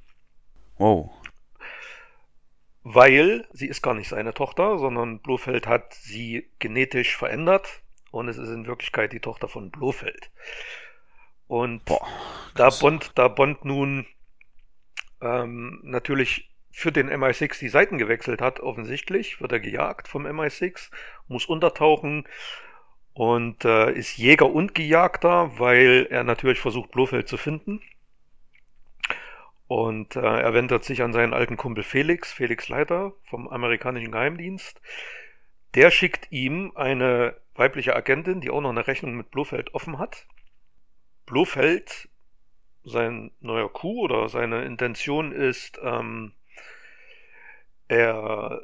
Wow 0.77 1.20
weil 2.83 3.47
sie 3.53 3.67
ist 3.67 3.83
gar 3.83 3.95
nicht 3.95 4.09
seine 4.09 4.35
Tochter, 4.35 4.79
sondern 4.79 5.21
Blofeld 5.21 5.67
hat 5.67 5.95
sie 5.95 6.49
genetisch 6.59 7.17
verändert 7.17 7.83
und 8.11 8.29
es 8.29 8.39
ist 8.39 8.49
in 8.49 8.67
Wirklichkeit 8.67 9.13
die 9.13 9.21
Tochter 9.21 9.49
von 9.49 9.71
Blofeld. 9.71 10.31
Und 11.47 11.85
Boah, 11.85 12.07
da 12.55 12.71
Bond, 12.71 13.13
da 13.17 13.29
Bond 13.29 13.65
nun 13.65 14.07
ähm, 15.21 15.81
natürlich 15.83 16.49
für 16.71 16.93
den 16.93 17.11
MI6 17.11 17.59
die 17.59 17.69
Seiten 17.69 17.99
gewechselt 17.99 18.41
hat, 18.41 18.61
offensichtlich, 18.61 19.41
wird 19.41 19.53
er 19.53 19.61
gejagt 19.61 20.09
vom 20.09 20.27
MI6, 20.27 20.91
muss 21.29 21.47
untertauchen 21.47 22.27
und 23.13 23.65
äh, 23.65 23.93
ist 23.93 24.17
Jäger 24.17 24.51
und 24.51 24.75
Gejagter, 24.75 25.59
weil 25.59 26.07
er 26.11 26.25
natürlich 26.25 26.61
versucht, 26.61 26.93
Blofeld 26.93 27.29
zu 27.29 27.37
finden. 27.37 27.83
Und 29.71 30.17
äh, 30.17 30.21
er 30.21 30.53
wendet 30.53 30.83
sich 30.83 31.01
an 31.01 31.13
seinen 31.13 31.33
alten 31.33 31.57
Kumpel 31.57 31.85
Felix, 31.85 32.33
Felix 32.33 32.69
Leiter 32.69 33.13
vom 33.23 33.47
amerikanischen 33.47 34.11
Geheimdienst. 34.11 34.81
Der 35.77 35.93
schickt 35.93 36.33
ihm 36.33 36.73
eine 36.75 37.37
weibliche 37.55 37.95
Agentin, 37.95 38.41
die 38.41 38.51
auch 38.51 38.61
noch 38.61 38.71
eine 38.71 38.89
Rechnung 38.89 39.15
mit 39.15 39.31
Blofeld 39.31 39.73
offen 39.73 40.01
hat. 40.01 40.27
Blofeld, 41.25 42.09
sein 42.83 43.31
neuer 43.39 43.73
Coup 43.73 43.99
oder 43.99 44.29
seine 44.29 44.65
Intention 44.65 45.31
ist, 45.31 45.79
ähm, 45.85 46.33
er 47.87 48.63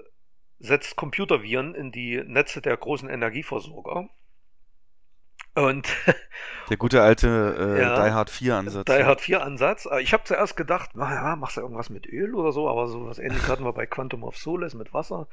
setzt 0.59 0.97
Computerviren 0.97 1.77
in 1.77 1.93
die 1.93 2.21
Netze 2.27 2.61
der 2.61 2.77
großen 2.77 3.09
Energieversorger 3.09 4.09
und 5.57 5.89
der 6.71 6.77
gute 6.77 7.03
alte 7.03 7.57
äh, 7.59 7.81
ja, 7.81 8.05
Die 8.05 8.13
Hard 8.13 8.31
4 8.31 8.57
Ansatz. 8.57 8.85
Die 8.85 9.05
Hard 9.05 9.21
4 9.21 9.43
Ansatz. 9.43 9.89
Ich 10.01 10.13
habe 10.13 10.25
zuerst 10.25 10.57
gedacht, 10.57 10.95
naja, 10.95 11.35
machst 11.37 11.57
du 11.57 11.63
irgendwas 11.63 11.91
mit 11.91 12.07
Öl 12.07 12.35
oder 12.35 12.53
so, 12.53 12.69
aber 12.69 12.87
so 12.89 13.07
was 13.07 13.19
ähnliches 13.19 13.49
hatten 13.49 13.65
wir 13.65 13.73
bei 13.73 13.87
Quantum 13.87 14.23
of 14.23 14.37
Solace 14.37 14.75
mit 14.75 14.93
Wasser. 14.93 15.29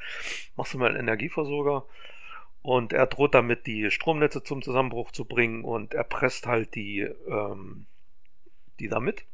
Machst 0.56 0.74
du 0.74 0.78
mal 0.78 0.90
einen 0.90 1.00
Energieversorger. 1.00 1.86
Und 2.62 2.94
er 2.94 3.08
droht 3.08 3.36
damit, 3.36 3.68
die 3.68 3.92
Stromnetze 3.92 4.42
zum 4.42 4.62
Zusammenbruch 4.62 5.12
zu 5.12 5.26
bringen 5.26 5.66
und 5.66 5.94
er 5.94 6.06
presst 6.06 6.48
halt 6.48 6.76
die, 6.76 7.02
ähm, 7.02 7.88
die 8.80 8.88
damit. 8.88 9.26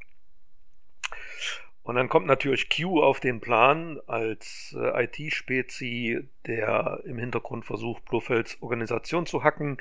Und 1.84 1.96
dann 1.96 2.10
kommt 2.10 2.26
natürlich 2.26 2.70
Q 2.70 3.04
auf 3.04 3.20
den 3.20 3.40
Plan 3.40 4.00
als 4.08 4.76
äh, 4.76 5.06
IT-Spezi, 5.06 6.28
der 6.48 7.02
im 7.06 7.20
Hintergrund 7.20 7.66
versucht, 7.66 8.06
Blofelds 8.06 8.58
Organisation 8.62 9.28
zu 9.28 9.44
hacken 9.44 9.78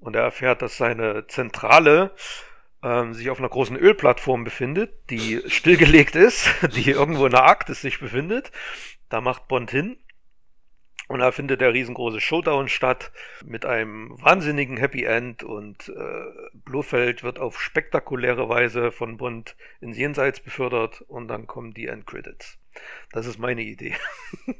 und 0.00 0.16
er 0.16 0.22
erfährt, 0.22 0.62
dass 0.62 0.76
seine 0.76 1.26
Zentrale 1.26 2.12
ähm, 2.82 3.14
sich 3.14 3.30
auf 3.30 3.38
einer 3.38 3.48
großen 3.48 3.76
Ölplattform 3.76 4.44
befindet, 4.44 4.92
die 5.10 5.42
stillgelegt 5.46 6.16
ist, 6.16 6.48
die 6.74 6.90
irgendwo 6.90 7.26
in 7.26 7.32
der 7.32 7.44
Arktis 7.44 7.80
sich 7.80 8.00
befindet. 8.00 8.50
Da 9.08 9.20
macht 9.20 9.48
Bond 9.48 9.70
hin. 9.70 9.98
Und 11.08 11.18
da 11.18 11.32
findet 11.32 11.60
der 11.60 11.72
riesengroße 11.72 12.20
Showdown 12.20 12.68
statt 12.68 13.10
mit 13.44 13.66
einem 13.66 14.16
wahnsinnigen 14.22 14.76
Happy 14.76 15.02
End 15.02 15.42
und 15.42 15.88
äh, 15.88 16.48
Blofeld 16.54 17.24
wird 17.24 17.40
auf 17.40 17.60
spektakuläre 17.60 18.48
Weise 18.48 18.92
von 18.92 19.16
Bond 19.16 19.56
ins 19.80 19.98
Jenseits 19.98 20.38
befördert 20.38 21.00
und 21.08 21.26
dann 21.26 21.48
kommen 21.48 21.74
die 21.74 21.88
Endcredits. 21.88 22.58
Das 23.10 23.26
ist 23.26 23.40
meine 23.40 23.62
Idee. 23.62 23.96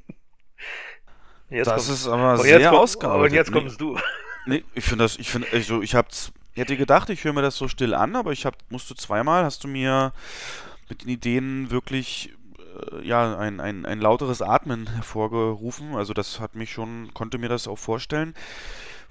Jetzt 1.50 1.68
das 1.68 1.88
ist 1.88 2.08
aber 2.08 2.36
sehr 2.38 2.72
ausgearbeitet. 2.72 3.30
Und 3.30 3.36
jetzt 3.36 3.52
kommst 3.52 3.80
du. 3.80 3.98
Nee, 4.46 4.64
ich 4.74 4.84
finde 4.84 5.04
das, 5.04 5.18
ich 5.18 5.30
finde, 5.30 5.48
also 5.52 5.82
ich 5.82 5.94
hab's, 5.94 6.32
ich 6.54 6.60
hätte 6.60 6.76
gedacht, 6.76 7.10
ich 7.10 7.24
höre 7.24 7.32
mir 7.32 7.42
das 7.42 7.56
so 7.56 7.68
still 7.68 7.94
an, 7.94 8.16
aber 8.16 8.32
ich 8.32 8.46
hab, 8.46 8.56
musste 8.70 8.94
zweimal, 8.94 9.44
hast 9.44 9.64
du 9.64 9.68
mir 9.68 10.12
mit 10.88 11.02
den 11.02 11.10
Ideen 11.10 11.70
wirklich 11.70 12.34
ja, 13.02 13.36
ein, 13.36 13.60
ein, 13.60 13.86
ein 13.86 14.00
lauteres 14.00 14.42
Atmen 14.42 14.88
hervorgerufen. 14.88 15.94
Also 15.94 16.12
das 16.12 16.40
hat 16.40 16.54
mich 16.54 16.72
schon, 16.72 17.12
konnte 17.14 17.38
mir 17.38 17.48
das 17.48 17.68
auch 17.68 17.78
vorstellen. 17.78 18.34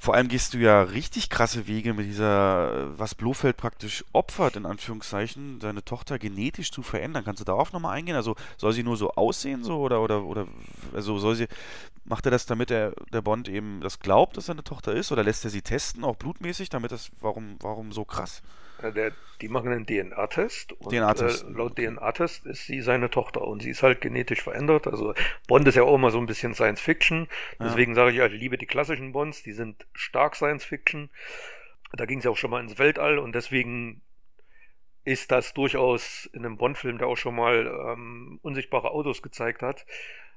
Vor 0.02 0.14
allem 0.14 0.30
gehst 0.30 0.54
du 0.54 0.60
ja 0.60 0.82
richtig 0.82 1.30
krasse 1.30 1.68
Wege 1.68 1.94
mit 1.94 2.06
dieser, 2.06 2.98
was 2.98 3.16
Blofeld 3.16 3.58
praktisch 3.58 4.06
opfert, 4.14 4.56
in 4.56 4.66
Anführungszeichen, 4.66 5.60
seine 5.60 5.84
Tochter 5.84 6.18
genetisch 6.18 6.72
zu 6.72 6.84
verändern. 6.84 7.26
Kannst 7.26 7.42
du 7.42 7.46
darauf 7.46 7.74
nochmal 7.74 7.98
eingehen? 7.98 8.16
Also 8.16 8.38
soll 8.56 8.72
sie 8.72 8.84
nur 8.84 8.96
so 8.96 9.12
aussehen, 9.12 9.62
so 9.66 9.78
oder 9.82 10.02
oder 10.02 10.24
oder 10.24 10.48
also 10.94 11.18
soll 11.20 11.36
sie, 11.36 11.48
macht 12.06 12.26
er 12.26 12.32
das, 12.32 12.46
damit 12.46 12.72
er 12.72 12.94
der 13.12 13.22
Bond 13.22 13.50
eben 13.50 13.82
das 13.82 14.00
glaubt, 14.00 14.38
dass 14.38 14.46
seine 14.46 14.64
Tochter 14.64 14.94
ist, 14.94 15.12
oder 15.12 15.22
lässt 15.26 15.44
er 15.44 15.52
sie 15.52 15.62
testen, 15.62 16.06
auch 16.06 16.16
blutmäßig, 16.16 16.70
damit 16.70 16.94
das, 16.94 17.10
warum, 17.20 17.58
warum 17.60 17.92
so 17.92 18.06
krass? 18.06 18.42
Äh, 18.82 18.92
der, 18.92 19.12
die 19.42 19.48
machen 19.48 19.72
einen 19.72 19.86
DNA-Test 19.86 20.74
und 20.74 20.92
DNA 20.92 21.12
äh, 21.14 21.34
laut 21.52 21.76
DNA-Test 21.78 22.46
ist 22.46 22.66
sie 22.66 22.82
seine 22.82 23.10
Tochter 23.10 23.42
und 23.42 23.62
sie 23.62 23.70
ist 23.70 23.84
halt 23.84 24.02
genetisch 24.02 24.42
verändert. 24.42 24.88
Also 24.88 25.14
Bond 25.48 25.68
ist 25.68 25.76
ja 25.76 25.84
auch 25.84 25.96
immer 25.96 26.12
so 26.12 26.20
ein 26.20 26.26
bisschen 26.26 26.54
Science 26.54 26.82
Fiction. 26.82 27.28
Deswegen 27.60 27.92
ja. 27.92 27.96
sage 27.96 28.12
ich, 28.12 28.22
also, 28.22 28.36
ich 28.36 28.42
liebe 28.42 28.58
die 28.58 28.66
klassischen 28.66 29.12
Bonds, 29.12 29.44
die 29.44 29.54
sind 29.54 29.88
stark 29.94 30.36
Science 30.36 30.66
Fiction. 30.66 31.10
Da 31.94 32.06
ging 32.06 32.20
es 32.20 32.26
ja 32.26 32.32
auch 32.32 32.38
schon 32.38 32.52
mal 32.52 32.62
ins 32.62 32.78
Weltall 32.78 33.18
und 33.18 33.34
deswegen 33.34 34.02
ist 35.06 35.32
das 35.32 35.54
durchaus 35.54 36.30
in 36.34 36.46
einem 36.46 36.58
Bond-Film, 36.58 36.98
der 36.98 37.08
auch 37.08 37.18
schon 37.18 37.36
mal 37.36 37.66
ähm, 37.66 38.40
unsichtbare 38.44 38.92
Autos 38.92 39.22
gezeigt 39.22 39.64
hat, 39.64 39.86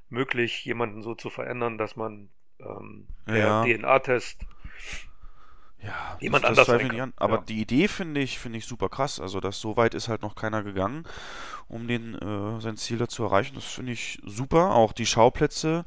möglich, 0.09 0.65
jemanden 0.65 1.03
so 1.03 1.15
zu 1.15 1.29
verändern, 1.29 1.77
dass 1.77 1.97
man 1.97 2.31
ähm, 2.61 3.07
ja. 3.27 3.65
der 3.65 3.79
DNA-Test 3.79 4.47
ja, 5.85 6.17
jemand 6.20 6.44
das, 6.44 6.57
das 6.57 6.69
anders 6.69 6.91
nicht 6.91 7.01
an. 7.01 7.12
Aber 7.17 7.36
ja. 7.36 7.43
die 7.43 7.61
Idee 7.61 7.89
finde 7.89 8.20
ich, 8.20 8.39
finde 8.39 8.59
ich 8.59 8.67
super 8.67 8.89
krass. 8.89 9.20
Also, 9.20 9.41
dass 9.41 9.61
so 9.61 9.77
weit 9.77 9.94
ist 9.94 10.09
halt 10.09 10.23
noch 10.23 10.35
keiner 10.35 10.62
gegangen, 10.62 11.05
um 11.69 11.89
den, 11.89 12.15
äh, 12.15 12.61
sein 12.61 12.77
Ziel 12.77 12.99
da 12.99 13.09
zu 13.09 13.25
erreichen. 13.25 13.55
Das 13.55 13.65
finde 13.65 13.93
ich 13.93 14.20
super. 14.25 14.75
Auch 14.75 14.93
die 14.93 15.07
Schauplätze 15.07 15.85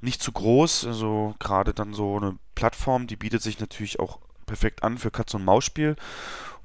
nicht 0.00 0.22
zu 0.22 0.32
groß. 0.32 0.86
Also, 0.86 1.34
gerade 1.38 1.72
dann 1.72 1.94
so 1.94 2.16
eine 2.16 2.38
Plattform, 2.54 3.06
die 3.06 3.16
bietet 3.16 3.42
sich 3.42 3.58
natürlich 3.58 4.00
auch 4.00 4.18
perfekt 4.46 4.82
an 4.82 4.98
für 4.98 5.10
Katz- 5.10 5.34
und 5.34 5.44
Maus-Spiel 5.44 5.96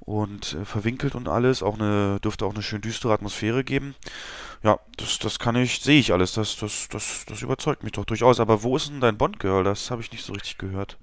und 0.02 0.54
äh, 0.54 0.66
verwinkelt 0.66 1.16
und 1.16 1.30
alles. 1.30 1.64
Auch 1.64 1.76
eine, 1.76 2.20
dürfte 2.20 2.46
auch 2.46 2.54
eine 2.54 2.64
schön 2.64 2.82
düstere 2.82 3.14
Atmosphäre 3.14 3.64
geben. 3.64 3.96
Ja, 4.64 4.80
das, 4.98 5.20
das 5.20 5.40
kann 5.40 5.56
ich, 5.56 5.80
sehe 5.80 6.00
ich 6.00 6.12
alles. 6.12 6.34
Das, 6.34 6.58
das, 6.58 6.90
das, 6.90 7.26
das 7.26 7.42
überzeugt 7.42 7.84
mich 7.84 7.94
doch 7.94 8.06
durchaus. 8.06 8.42
Aber 8.42 8.64
wo 8.64 8.76
ist 8.76 8.90
denn 8.90 9.00
dein 9.00 9.18
Bond-Girl? 9.18 9.64
Das 9.64 9.90
habe 9.90 10.02
ich 10.02 10.12
nicht 10.12 10.26
so 10.26 10.34
richtig 10.34 10.58
gehört. 10.58 10.98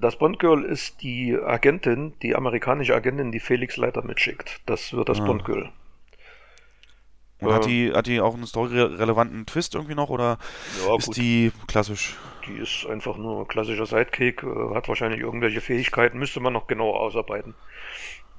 Das 0.00 0.16
Bond-Girl 0.16 0.64
ist 0.64 1.02
die 1.02 1.36
Agentin, 1.36 2.12
die 2.22 2.36
amerikanische 2.36 2.94
Agentin, 2.94 3.32
die 3.32 3.40
Felix 3.40 3.76
Leiter 3.76 4.02
mitschickt. 4.02 4.60
Das 4.66 4.92
wird 4.92 5.08
das 5.08 5.20
ah. 5.20 5.24
Bond-Girl. 5.24 5.72
Und 7.40 7.50
äh, 7.50 7.52
hat, 7.52 7.66
die, 7.66 7.92
hat 7.92 8.06
die 8.06 8.20
auch 8.20 8.34
einen 8.34 8.46
story-relevanten 8.46 9.46
Twist 9.46 9.74
irgendwie 9.74 9.94
noch 9.94 10.10
oder 10.10 10.38
ja, 10.86 10.96
ist 10.96 11.06
gut. 11.06 11.16
die 11.16 11.52
klassisch? 11.66 12.16
Die 12.46 12.54
ist 12.54 12.86
einfach 12.86 13.16
nur 13.16 13.40
ein 13.40 13.48
klassischer 13.48 13.86
Sidekick, 13.86 14.42
äh, 14.42 14.74
hat 14.74 14.88
wahrscheinlich 14.88 15.20
irgendwelche 15.20 15.60
Fähigkeiten, 15.60 16.18
müsste 16.18 16.40
man 16.40 16.52
noch 16.52 16.68
genauer 16.68 17.00
ausarbeiten. 17.00 17.54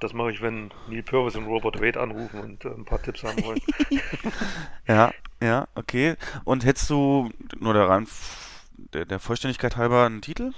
Das 0.00 0.14
mache 0.14 0.32
ich, 0.32 0.40
wenn 0.40 0.70
Neil 0.88 1.02
Purvis 1.02 1.36
und 1.36 1.44
Robert 1.44 1.80
Wade 1.80 2.00
anrufen 2.00 2.40
und 2.40 2.64
äh, 2.64 2.68
ein 2.68 2.86
paar 2.86 3.02
Tipps 3.02 3.22
haben 3.22 3.44
wollen. 3.44 3.60
ja, 4.88 5.12
ja, 5.42 5.68
okay. 5.74 6.16
Und 6.44 6.64
hättest 6.64 6.88
du 6.88 7.30
nur 7.58 7.74
der, 7.74 7.86
Rein 7.86 8.06
der, 8.94 9.04
der 9.04 9.18
Vollständigkeit 9.18 9.76
halber 9.76 10.06
einen 10.06 10.22
Titel? 10.22 10.52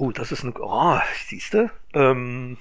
Oh, 0.00 0.12
das 0.12 0.32
ist 0.32 0.44
ein. 0.44 0.54
Oh, 0.58 0.98
siehst 1.26 1.52
du? 1.52 1.70
Ähm, 1.92 2.56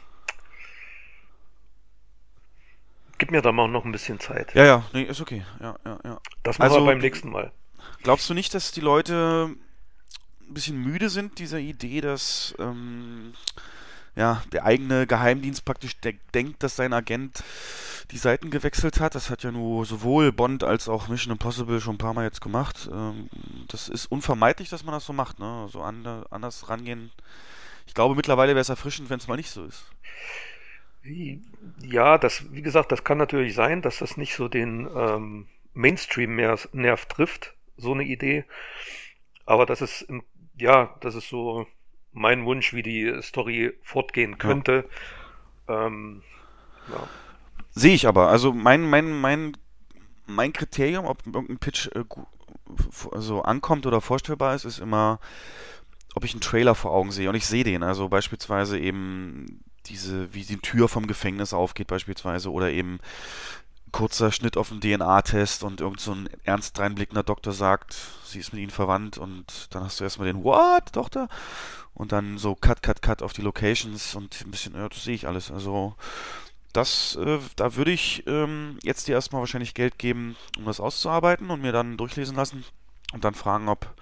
gib 3.17 3.31
mir 3.31 3.41
da 3.41 3.53
mal 3.53 3.69
noch 3.69 3.85
ein 3.85 3.93
bisschen 3.93 4.19
Zeit. 4.19 4.53
Ja, 4.55 4.65
ja, 4.65 4.85
nee, 4.91 5.03
ist 5.03 5.21
okay. 5.21 5.45
Ja, 5.61 5.77
ja, 5.85 5.99
ja. 6.03 6.19
Das 6.43 6.59
machen 6.59 6.69
also, 6.69 6.83
wir 6.83 6.91
beim 6.91 6.97
nächsten 6.97 7.31
Mal. 7.31 7.53
Glaubst 8.03 8.29
du 8.29 8.33
nicht, 8.33 8.53
dass 8.53 8.73
die 8.73 8.81
Leute 8.81 9.55
ein 10.41 10.53
bisschen 10.53 10.83
müde 10.83 11.09
sind, 11.09 11.39
dieser 11.39 11.59
Idee, 11.59 12.01
dass 12.01 12.53
ähm, 12.59 13.33
ja, 14.15 14.43
der 14.51 14.65
eigene 14.65 15.07
Geheimdienst 15.07 15.65
praktisch 15.65 15.97
denkt, 16.33 16.63
dass 16.63 16.75
sein 16.75 16.93
Agent 16.93 17.43
die 18.11 18.17
Seiten 18.17 18.49
gewechselt 18.49 18.99
hat. 18.99 19.15
Das 19.15 19.29
hat 19.29 19.43
ja 19.43 19.51
nur 19.51 19.85
sowohl 19.85 20.31
Bond 20.31 20.63
als 20.63 20.89
auch 20.89 21.07
Mission 21.07 21.31
Impossible 21.31 21.79
schon 21.79 21.95
ein 21.95 21.99
paar 21.99 22.13
Mal 22.13 22.25
jetzt 22.25 22.41
gemacht. 22.41 22.89
Ähm, 22.91 23.29
das 23.67 23.87
ist 23.87 24.07
unvermeidlich, 24.07 24.69
dass 24.69 24.83
man 24.83 24.93
das 24.93 25.05
so 25.05 25.13
macht, 25.13 25.39
ne? 25.39 25.67
So 25.71 25.81
anders 25.81 26.69
rangehen. 26.69 27.11
Ich 27.87 27.93
glaube, 27.93 28.15
mittlerweile 28.15 28.53
wäre 28.53 28.61
es 28.61 28.69
erfrischend, 28.69 29.09
wenn 29.09 29.19
es 29.19 29.27
mal 29.27 29.35
nicht 29.35 29.49
so 29.49 29.65
ist. 29.65 29.85
Ja, 31.81 32.17
das, 32.17 32.51
wie 32.51 32.61
gesagt, 32.61 32.91
das 32.91 33.03
kann 33.03 33.17
natürlich 33.17 33.55
sein, 33.55 33.81
dass 33.81 33.99
das 33.99 34.17
nicht 34.17 34.35
so 34.35 34.47
den 34.47 34.87
ähm, 34.93 35.47
Mainstream-Nerv 35.73 37.05
trifft, 37.05 37.55
so 37.77 37.93
eine 37.93 38.03
Idee. 38.03 38.45
Aber 39.45 39.65
das 39.65 39.81
ist, 39.81 40.07
ja, 40.57 40.95
das 40.99 41.15
ist 41.15 41.29
so 41.29 41.65
mein 42.13 42.45
Wunsch, 42.45 42.73
wie 42.73 42.83
die 42.83 43.13
Story 43.21 43.73
fortgehen 43.83 44.37
könnte. 44.37 44.87
Ja. 45.67 45.87
Ähm, 45.87 46.23
ja. 46.89 47.07
Sehe 47.71 47.93
ich 47.93 48.07
aber. 48.07 48.29
Also 48.29 48.51
mein, 48.51 48.89
mein, 48.89 49.19
mein, 49.19 49.57
mein 50.25 50.53
Kriterium, 50.53 51.05
ob 51.05 51.25
irgendein 51.25 51.59
Pitch 51.59 51.87
äh, 51.95 52.03
so 53.15 53.41
ankommt 53.41 53.85
oder 53.85 54.01
vorstellbar 54.01 54.55
ist, 54.55 54.65
ist 54.65 54.79
immer, 54.79 55.19
ob 56.15 56.23
ich 56.23 56.33
einen 56.33 56.41
Trailer 56.41 56.75
vor 56.75 56.91
Augen 56.91 57.11
sehe. 57.11 57.29
Und 57.29 57.35
ich 57.35 57.45
sehe 57.45 57.63
den. 57.63 57.83
Also 57.83 58.09
beispielsweise 58.09 58.79
eben 58.79 59.63
diese, 59.85 60.33
wie 60.33 60.43
die 60.43 60.57
Tür 60.57 60.87
vom 60.87 61.07
Gefängnis 61.07 61.53
aufgeht, 61.53 61.87
beispielsweise, 61.87 62.51
oder 62.51 62.71
eben 62.71 62.99
kurzer 63.91 64.31
Schnitt 64.31 64.57
auf 64.57 64.69
den 64.69 64.81
DNA-Test 64.81 65.63
und 65.63 65.81
irgend 65.81 65.99
so 65.99 66.13
ein 66.13 66.29
ernst 66.43 66.77
reinblickender 66.79 67.23
Doktor 67.23 67.53
sagt, 67.53 67.95
sie 68.23 68.39
ist 68.39 68.53
mit 68.53 68.61
ihnen 68.61 68.71
verwandt 68.71 69.17
und 69.17 69.67
dann 69.71 69.83
hast 69.83 69.99
du 69.99 70.03
erstmal 70.03 70.27
den 70.27 70.43
What, 70.43 70.93
Tochter? 70.93 71.27
Und 71.93 72.11
dann 72.11 72.37
so 72.37 72.55
Cut, 72.55 72.81
Cut, 72.81 73.01
Cut 73.01 73.21
auf 73.21 73.33
die 73.33 73.41
Locations 73.41 74.15
und 74.15 74.41
ein 74.45 74.51
bisschen, 74.51 74.75
ja, 74.75 74.87
das 74.87 75.03
sehe 75.03 75.15
ich 75.15 75.27
alles. 75.27 75.51
Also 75.51 75.95
das, 76.73 77.15
äh, 77.15 77.39
da 77.55 77.75
würde 77.75 77.91
ich 77.91 78.25
ähm, 78.27 78.77
jetzt 78.83 79.07
dir 79.07 79.15
erstmal 79.15 79.41
wahrscheinlich 79.41 79.73
Geld 79.73 79.97
geben, 79.97 80.35
um 80.57 80.65
das 80.65 80.79
auszuarbeiten 80.79 81.49
und 81.49 81.61
mir 81.61 81.71
dann 81.71 81.97
durchlesen 81.97 82.35
lassen 82.35 82.63
und 83.11 83.23
dann 83.23 83.33
fragen, 83.33 83.69
ob 83.69 83.93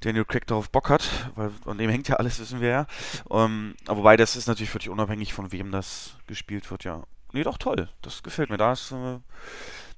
Daniel 0.00 0.24
Craig 0.24 0.46
darauf 0.46 0.70
Bock 0.70 0.90
hat, 0.90 1.08
weil 1.34 1.50
an 1.66 1.78
dem 1.78 1.90
hängt 1.90 2.08
ja 2.08 2.16
alles, 2.16 2.38
wissen 2.38 2.60
wir 2.60 2.68
ja. 2.68 2.86
Ähm, 3.30 3.74
wobei, 3.86 4.16
das 4.16 4.36
ist 4.36 4.46
natürlich 4.46 4.70
völlig 4.70 4.90
unabhängig 4.90 5.32
von 5.32 5.50
wem 5.50 5.72
das 5.72 6.14
gespielt 6.26 6.70
wird, 6.70 6.84
ja. 6.84 7.04
Nee, 7.32 7.42
doch 7.42 7.58
toll. 7.58 7.88
Das 8.02 8.22
gefällt 8.22 8.50
mir. 8.50 8.56
Da 8.56 8.72
ist, 8.72 8.92
äh, 8.92 9.18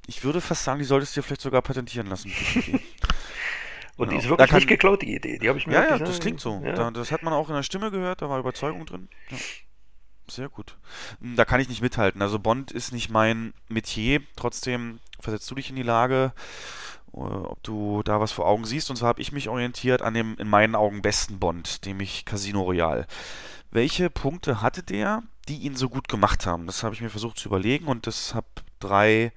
ich 0.07 0.25
würde 0.25 0.41
fast 0.41 0.65
sagen, 0.65 0.79
die 0.79 0.85
solltest 0.85 1.17
du 1.17 1.21
dir 1.21 1.25
vielleicht 1.25 1.41
sogar 1.41 1.63
patentieren 1.63 2.07
lassen. 2.09 2.33
Und 3.97 4.09
genau. 4.09 4.19
die 4.19 4.25
ist 4.25 4.31
wirklich 4.31 4.49
kann, 4.49 4.57
nicht 4.57 4.69
geklaut, 4.69 5.03
die 5.03 5.15
Idee. 5.15 5.39
Die 5.39 5.49
habe 5.49 5.59
ich 5.59 5.67
mir 5.67 5.75
Ja, 5.75 5.91
ja, 5.91 5.99
das 5.99 6.21
klingt 6.21 6.41
so. 6.41 6.63
Ja. 6.65 6.73
Da, 6.73 6.91
das 6.91 7.13
hat 7.13 7.23
man 7.23 7.35
auch 7.35 7.51
in 7.51 7.55
der 7.55 7.63
Stimme 7.63 7.91
gehört, 7.91 8.23
da 8.23 8.31
war 8.31 8.39
Überzeugung 8.39 8.87
drin. 8.87 9.09
Ja. 9.29 9.37
Sehr 10.31 10.49
gut. 10.49 10.79
Hm, 11.21 11.37
da 11.37 11.45
kann 11.45 11.61
ich 11.61 11.69
nicht 11.69 11.83
mithalten. 11.83 12.23
Also 12.23 12.39
Bond 12.39 12.71
ist 12.73 12.93
nicht 12.93 13.11
mein 13.11 13.53
Metier. 13.69 14.23
Trotzdem 14.37 15.01
versetzt 15.19 15.51
du 15.51 15.55
dich 15.55 15.71
in 15.71 15.77
die 15.77 15.83
Lage, 15.83 16.33
äh, 17.13 17.19
ob 17.19 17.63
du 17.63 18.03
da 18.05 18.21
was 18.21 18.33
vor 18.33 18.47
Augen 18.47 18.65
siehst. 18.65 18.91
Und 18.91 18.97
zwar 18.97 19.09
habe 19.09 19.21
ich 19.21 19.33
mich 19.33 19.49
orientiert 19.49 20.03
an 20.03 20.15
dem 20.15 20.37
in 20.39 20.49
meinen 20.49 20.77
Augen 20.77 21.03
besten 21.03 21.39
Bond, 21.39 21.81
nämlich 21.85 22.25
Casino 22.25 22.63
Royale. 22.63 23.07
Welche 23.71 24.09
Punkte 24.09 24.63
hatte 24.63 24.83
der, 24.83 25.23
die 25.51 25.67
ihn 25.67 25.75
so 25.75 25.89
gut 25.89 26.09
gemacht 26.09 26.47
haben? 26.47 26.67
Das 26.67 26.83
habe 26.85 26.95
ich 26.95 27.01
mir 27.01 27.11
versucht 27.11 27.39
zu 27.39 27.49
überlegen 27.49 27.87
und 27.87 28.07
das 28.07 28.35
habe 28.35 28.47
drei, 28.79 29.33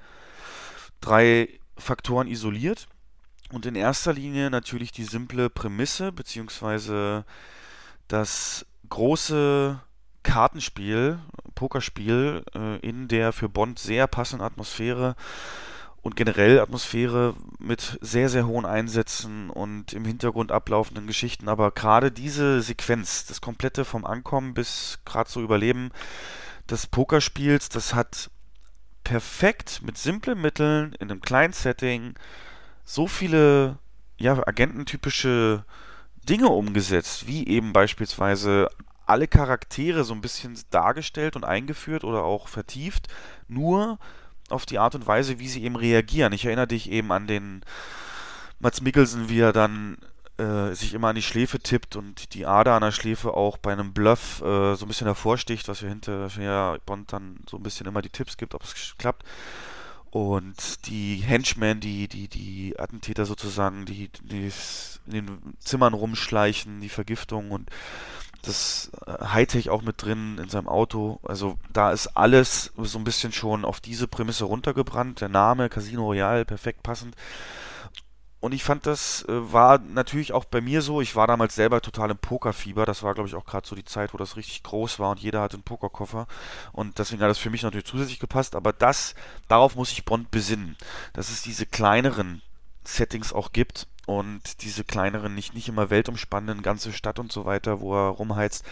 drei 1.01 1.49
Faktoren 1.75 2.27
isoliert. 2.27 2.87
Und 3.51 3.65
in 3.65 3.75
erster 3.75 4.13
Linie 4.13 4.49
natürlich 4.49 4.91
die 4.91 5.03
simple 5.03 5.49
Prämisse, 5.49 6.11
beziehungsweise 6.11 7.25
das 8.07 8.65
große 8.89 9.79
Kartenspiel, 10.23 11.19
Pokerspiel 11.55 12.43
äh, 12.55 12.77
in 12.79 13.07
der 13.07 13.33
für 13.33 13.49
Bond 13.49 13.79
sehr 13.79 14.07
passenden 14.07 14.45
Atmosphäre 14.45 15.15
und 16.03 16.17
generell 16.17 16.59
Atmosphäre 16.59 17.33
mit 17.59 17.97
sehr, 18.01 18.27
sehr 18.27 18.45
hohen 18.45 18.65
Einsätzen 18.65 19.49
und 19.49 19.93
im 19.93 20.03
Hintergrund 20.03 20.51
ablaufenden 20.51 21.07
Geschichten. 21.07 21.47
Aber 21.47 21.71
gerade 21.71 22.11
diese 22.11 22.61
Sequenz, 22.61 23.25
das 23.25 23.39
komplette 23.39 23.85
vom 23.85 24.05
Ankommen 24.05 24.53
bis 24.53 24.99
gerade 25.05 25.29
so 25.29 25.41
Überleben 25.41 25.91
des 26.69 26.87
Pokerspiels, 26.87 27.69
das 27.69 27.95
hat 27.95 28.29
perfekt 29.05 29.81
mit 29.83 29.97
simplen 29.97 30.39
Mitteln 30.39 30.93
in 30.99 31.09
einem 31.09 31.21
kleinen 31.21 31.53
Setting 31.53 32.15
so 32.83 33.07
viele 33.07 33.79
ja, 34.17 34.45
agententypische 34.45 35.63
Dinge 36.27 36.49
umgesetzt, 36.49 37.27
wie 37.27 37.47
eben 37.47 37.71
beispielsweise 37.71 38.67
alle 39.05 39.27
Charaktere 39.27 40.03
so 40.03 40.13
ein 40.13 40.21
bisschen 40.21 40.57
dargestellt 40.69 41.37
und 41.37 41.45
eingeführt 41.45 42.03
oder 42.03 42.23
auch 42.23 42.49
vertieft, 42.49 43.07
nur 43.47 43.99
auf 44.53 44.65
die 44.65 44.79
Art 44.79 44.95
und 44.95 45.07
Weise, 45.07 45.39
wie 45.39 45.47
sie 45.47 45.63
eben 45.63 45.75
reagieren. 45.75 46.33
Ich 46.33 46.45
erinnere 46.45 46.67
dich 46.67 46.89
eben 46.89 47.11
an 47.11 47.27
den 47.27 47.61
Mats 48.59 48.81
Mikkelsen, 48.81 49.29
wie 49.29 49.39
er 49.39 49.51
dann 49.51 49.97
äh, 50.37 50.73
sich 50.73 50.93
immer 50.93 51.09
an 51.09 51.15
die 51.15 51.21
Schläfe 51.21 51.59
tippt 51.59 51.95
und 51.95 52.33
die 52.33 52.45
Ader 52.45 52.73
an 52.73 52.81
der 52.81 52.91
Schläfe 52.91 53.33
auch 53.33 53.57
bei 53.57 53.73
einem 53.73 53.93
Bluff 53.93 54.41
äh, 54.41 54.75
so 54.75 54.85
ein 54.85 54.87
bisschen 54.87 55.07
hervorsticht, 55.07 55.67
was 55.67 55.81
ja 55.81 55.89
hinterher 55.89 56.79
Bond 56.85 57.11
dann 57.13 57.39
so 57.49 57.57
ein 57.57 57.63
bisschen 57.63 57.87
immer 57.87 58.01
die 58.01 58.09
Tipps 58.09 58.37
gibt, 58.37 58.55
ob 58.55 58.63
es 58.63 58.95
klappt. 58.97 59.23
Und 60.09 60.87
die 60.87 61.17
Henchmen, 61.17 61.79
die, 61.79 62.07
die, 62.07 62.27
die 62.27 62.79
Attentäter 62.79 63.25
sozusagen, 63.25 63.85
die, 63.85 64.09
die 64.21 64.51
in 65.07 65.25
den 65.25 65.53
Zimmern 65.59 65.93
rumschleichen, 65.93 66.81
die 66.81 66.89
Vergiftung 66.89 67.49
und 67.49 67.69
das 68.43 68.91
äh, 69.07 69.25
Hightech 69.25 69.69
auch 69.69 69.81
mit 69.81 70.01
drin 70.01 70.37
in 70.37 70.49
seinem 70.49 70.67
Auto. 70.67 71.19
Also 71.23 71.57
da 71.71 71.91
ist 71.91 72.15
alles 72.15 72.71
so 72.77 72.97
ein 72.99 73.03
bisschen 73.03 73.31
schon 73.31 73.65
auf 73.65 73.81
diese 73.81 74.07
Prämisse 74.07 74.45
runtergebrannt. 74.45 75.21
Der 75.21 75.29
Name 75.29 75.69
Casino 75.69 76.03
Royale 76.03 76.45
perfekt 76.45 76.83
passend. 76.83 77.15
Und 78.39 78.53
ich 78.53 78.65
fand, 78.65 78.85
das 78.85 79.23
äh, 79.29 79.53
war 79.53 79.79
natürlich 79.79 80.33
auch 80.33 80.43
bei 80.43 80.59
mir 80.59 80.81
so. 80.81 80.99
Ich 80.99 81.15
war 81.15 81.27
damals 81.27 81.55
selber 81.55 81.79
total 81.79 82.11
im 82.11 82.17
Pokerfieber. 82.17 82.85
Das 82.85 83.01
war, 83.01 83.13
glaube 83.13 83.29
ich, 83.29 83.35
auch 83.35 83.45
gerade 83.45 83.65
so 83.65 83.73
die 83.73 83.85
Zeit, 83.85 84.13
wo 84.13 84.17
das 84.17 84.35
richtig 84.35 84.63
groß 84.63 84.99
war 84.99 85.11
und 85.11 85.21
jeder 85.21 85.41
hatte 85.41 85.55
einen 85.55 85.63
Pokerkoffer. 85.63 86.27
Und 86.73 86.99
deswegen 86.99 87.21
hat 87.21 87.29
das 87.29 87.37
für 87.37 87.49
mich 87.49 87.63
natürlich 87.63 87.85
zusätzlich 87.85 88.19
gepasst. 88.19 88.55
Aber 88.55 88.73
das, 88.73 89.15
darauf 89.47 89.75
muss 89.75 89.93
ich 89.93 90.03
Bond 90.03 90.29
besinnen, 90.29 90.75
dass 91.13 91.29
es 91.29 91.41
diese 91.41 91.65
kleineren 91.65 92.41
Settings 92.83 93.31
auch 93.31 93.53
gibt 93.53 93.87
und 94.05 94.61
diese 94.63 94.83
kleineren, 94.83 95.33
nicht, 95.33 95.53
nicht 95.53 95.69
immer 95.69 95.89
weltumspannenden, 95.89 96.61
ganze 96.61 96.91
Stadt 96.91 97.19
und 97.19 97.31
so 97.31 97.45
weiter, 97.45 97.79
wo 97.79 97.95
er 97.95 98.09
rumheizt. 98.09 98.65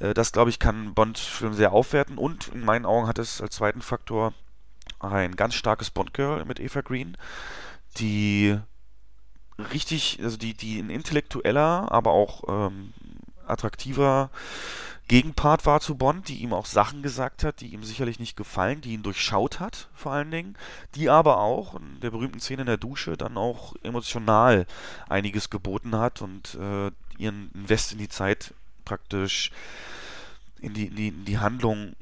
Äh, 0.00 0.14
das, 0.14 0.32
glaube 0.32 0.50
ich, 0.50 0.58
kann 0.58 0.94
Bond-Film 0.94 1.54
sehr 1.54 1.72
aufwerten. 1.72 2.18
Und 2.18 2.48
in 2.48 2.64
meinen 2.64 2.86
Augen 2.86 3.06
hat 3.06 3.18
es 3.18 3.40
als 3.40 3.56
zweiten 3.56 3.82
Faktor 3.82 4.34
ein 4.98 5.36
ganz 5.36 5.54
starkes 5.54 5.90
Bond-Girl 5.90 6.44
mit 6.44 6.60
Eva 6.60 6.80
Green, 6.80 7.16
die 7.98 8.58
richtig, 9.58 10.18
also 10.22 10.36
die, 10.36 10.54
die 10.54 10.80
ein 10.80 10.90
intellektueller, 10.90 11.92
aber 11.92 12.10
auch 12.10 12.42
ähm, 12.48 12.92
attraktiver 13.46 14.30
Gegenpart 15.06 15.66
war 15.66 15.80
zu 15.80 15.96
Bond, 15.96 16.28
die 16.28 16.42
ihm 16.42 16.54
auch 16.54 16.64
Sachen 16.64 17.02
gesagt 17.02 17.44
hat, 17.44 17.60
die 17.60 17.74
ihm 17.74 17.84
sicherlich 17.84 18.18
nicht 18.18 18.36
gefallen, 18.36 18.80
die 18.80 18.94
ihn 18.94 19.02
durchschaut 19.02 19.60
hat, 19.60 19.88
vor 19.94 20.12
allen 20.12 20.30
Dingen, 20.30 20.56
die 20.94 21.10
aber 21.10 21.40
auch 21.40 21.74
in 21.74 22.00
der 22.00 22.10
berühmten 22.10 22.40
Szene 22.40 22.62
in 22.62 22.66
der 22.66 22.78
Dusche 22.78 23.16
dann 23.16 23.36
auch 23.36 23.74
emotional 23.82 24.66
einiges 25.08 25.50
geboten 25.50 25.96
hat 25.96 26.22
und 26.22 26.54
äh, 26.54 26.90
ihren 27.18 27.50
Invest 27.54 27.92
in 27.92 27.98
die 27.98 28.08
Zeit 28.08 28.54
praktisch 28.84 29.50
in 30.60 30.72
die, 30.72 30.86
in 30.86 30.96
die, 30.96 31.08
in 31.08 31.24
die 31.26 31.38
Handlung 31.38 31.94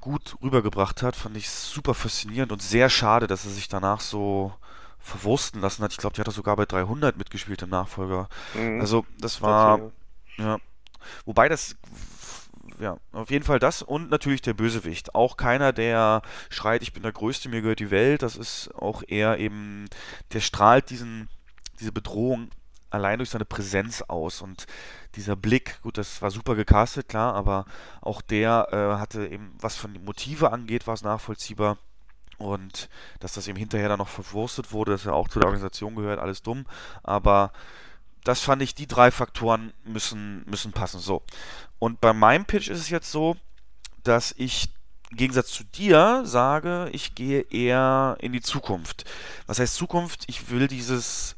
gut 0.00 0.36
rübergebracht 0.42 1.02
hat, 1.02 1.16
fand 1.16 1.36
ich 1.36 1.50
super 1.50 1.92
faszinierend 1.94 2.52
und 2.52 2.62
sehr 2.62 2.88
schade, 2.88 3.26
dass 3.26 3.44
er 3.44 3.50
sich 3.50 3.68
danach 3.68 4.00
so 4.00 4.52
verwursten 4.98 5.60
lassen 5.60 5.82
hat. 5.82 5.92
Ich 5.92 5.98
glaube, 5.98 6.14
die 6.14 6.20
hat 6.20 6.28
er 6.28 6.32
sogar 6.32 6.56
bei 6.56 6.64
300 6.64 7.16
mitgespielt 7.16 7.62
im 7.62 7.70
Nachfolger. 7.70 8.28
Mhm. 8.54 8.80
Also 8.80 9.04
das 9.18 9.42
war, 9.42 9.92
ja. 10.38 10.58
Wobei 11.24 11.48
das, 11.48 11.76
ja, 12.80 12.98
auf 13.12 13.30
jeden 13.30 13.44
Fall 13.44 13.58
das 13.58 13.82
und 13.82 14.10
natürlich 14.10 14.42
der 14.42 14.54
Bösewicht. 14.54 15.14
Auch 15.14 15.36
keiner, 15.36 15.72
der 15.72 16.22
schreit, 16.50 16.82
ich 16.82 16.92
bin 16.92 17.02
der 17.02 17.12
Größte, 17.12 17.48
mir 17.48 17.62
gehört 17.62 17.80
die 17.80 17.90
Welt. 17.90 18.22
Das 18.22 18.36
ist 18.36 18.74
auch 18.74 19.02
eher 19.06 19.38
eben, 19.38 19.86
der 20.32 20.40
strahlt 20.40 20.90
diesen, 20.90 21.28
diese 21.80 21.92
Bedrohung 21.92 22.50
allein 22.90 23.18
durch 23.18 23.30
seine 23.30 23.44
Präsenz 23.44 24.02
aus 24.02 24.42
und 24.42 24.66
dieser 25.16 25.36
Blick, 25.36 25.80
gut, 25.82 25.98
das 25.98 26.22
war 26.22 26.30
super 26.30 26.54
gecastet, 26.54 27.08
klar, 27.08 27.34
aber 27.34 27.64
auch 28.00 28.20
der 28.20 28.68
äh, 28.70 29.00
hatte 29.00 29.26
eben, 29.26 29.54
was 29.60 29.76
von 29.76 29.92
den 29.92 30.04
Motive 30.04 30.52
angeht, 30.52 30.86
war 30.86 30.94
es 30.94 31.02
nachvollziehbar. 31.02 31.78
Und 32.38 32.90
dass 33.20 33.32
das 33.32 33.48
eben 33.48 33.56
hinterher 33.56 33.88
dann 33.88 33.98
noch 33.98 34.08
verwurstet 34.08 34.70
wurde, 34.70 34.92
dass 34.92 35.06
er 35.06 35.14
auch 35.14 35.28
zu 35.28 35.38
der 35.38 35.46
Organisation 35.46 35.94
gehört, 35.94 36.20
alles 36.20 36.42
dumm. 36.42 36.66
Aber 37.02 37.50
das 38.26 38.40
fand 38.40 38.60
ich, 38.60 38.74
die 38.74 38.88
drei 38.88 39.12
Faktoren 39.12 39.72
müssen, 39.84 40.44
müssen 40.46 40.72
passen. 40.72 40.98
So. 40.98 41.22
Und 41.78 42.00
bei 42.00 42.12
meinem 42.12 42.44
Pitch 42.44 42.68
ist 42.68 42.80
es 42.80 42.90
jetzt 42.90 43.12
so, 43.12 43.36
dass 44.02 44.34
ich 44.36 44.68
im 45.10 45.16
Gegensatz 45.18 45.52
zu 45.52 45.62
dir 45.62 46.22
sage, 46.24 46.88
ich 46.92 47.14
gehe 47.14 47.42
eher 47.42 48.16
in 48.20 48.32
die 48.32 48.40
Zukunft. 48.40 49.04
Was 49.46 49.60
heißt 49.60 49.76
Zukunft? 49.76 50.24
Ich 50.26 50.50
will 50.50 50.66
dieses, 50.66 51.36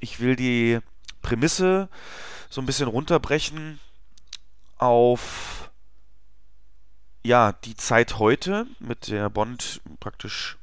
ich 0.00 0.20
will 0.20 0.36
die 0.36 0.80
Prämisse 1.22 1.88
so 2.50 2.60
ein 2.60 2.66
bisschen 2.66 2.88
runterbrechen 2.88 3.80
auf 4.76 5.70
ja, 7.24 7.52
die 7.52 7.74
Zeit 7.74 8.18
heute 8.18 8.66
mit 8.80 9.08
der 9.08 9.30
Bond 9.30 9.80
praktisch 9.98 10.58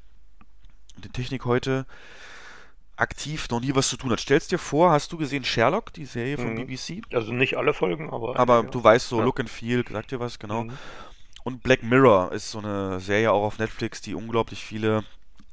die 0.97 1.09
Technik 1.09 1.45
heute 1.45 1.87
aktiv 2.97 3.49
noch 3.49 3.61
nie 3.61 3.75
was 3.75 3.89
zu 3.89 3.97
tun 3.97 4.11
hat. 4.11 4.19
Stellst 4.19 4.51
dir 4.51 4.57
vor, 4.57 4.91
hast 4.91 5.11
du 5.11 5.17
gesehen 5.17 5.43
Sherlock, 5.43 5.93
die 5.93 6.05
Serie 6.05 6.37
von 6.37 6.53
mhm. 6.53 6.67
BBC? 6.67 7.01
Also 7.13 7.33
nicht 7.33 7.57
alle 7.57 7.73
Folgen, 7.73 8.09
aber. 8.09 8.37
Aber 8.39 8.63
ja. 8.63 8.69
du 8.69 8.83
weißt 8.83 9.07
so, 9.07 9.19
ja. 9.19 9.25
Look 9.25 9.39
and 9.39 9.49
Feel, 9.49 9.83
sagt 9.89 10.11
dir 10.11 10.19
was, 10.19 10.39
genau. 10.39 10.65
Mhm. 10.65 10.77
Und 11.43 11.61
Black 11.61 11.83
Mirror 11.83 12.31
ist 12.31 12.51
so 12.51 12.59
eine 12.59 12.99
Serie 12.99 13.31
auch 13.31 13.43
auf 13.43 13.59
Netflix, 13.59 14.01
die 14.01 14.15
unglaublich 14.15 14.63
viele 14.63 15.03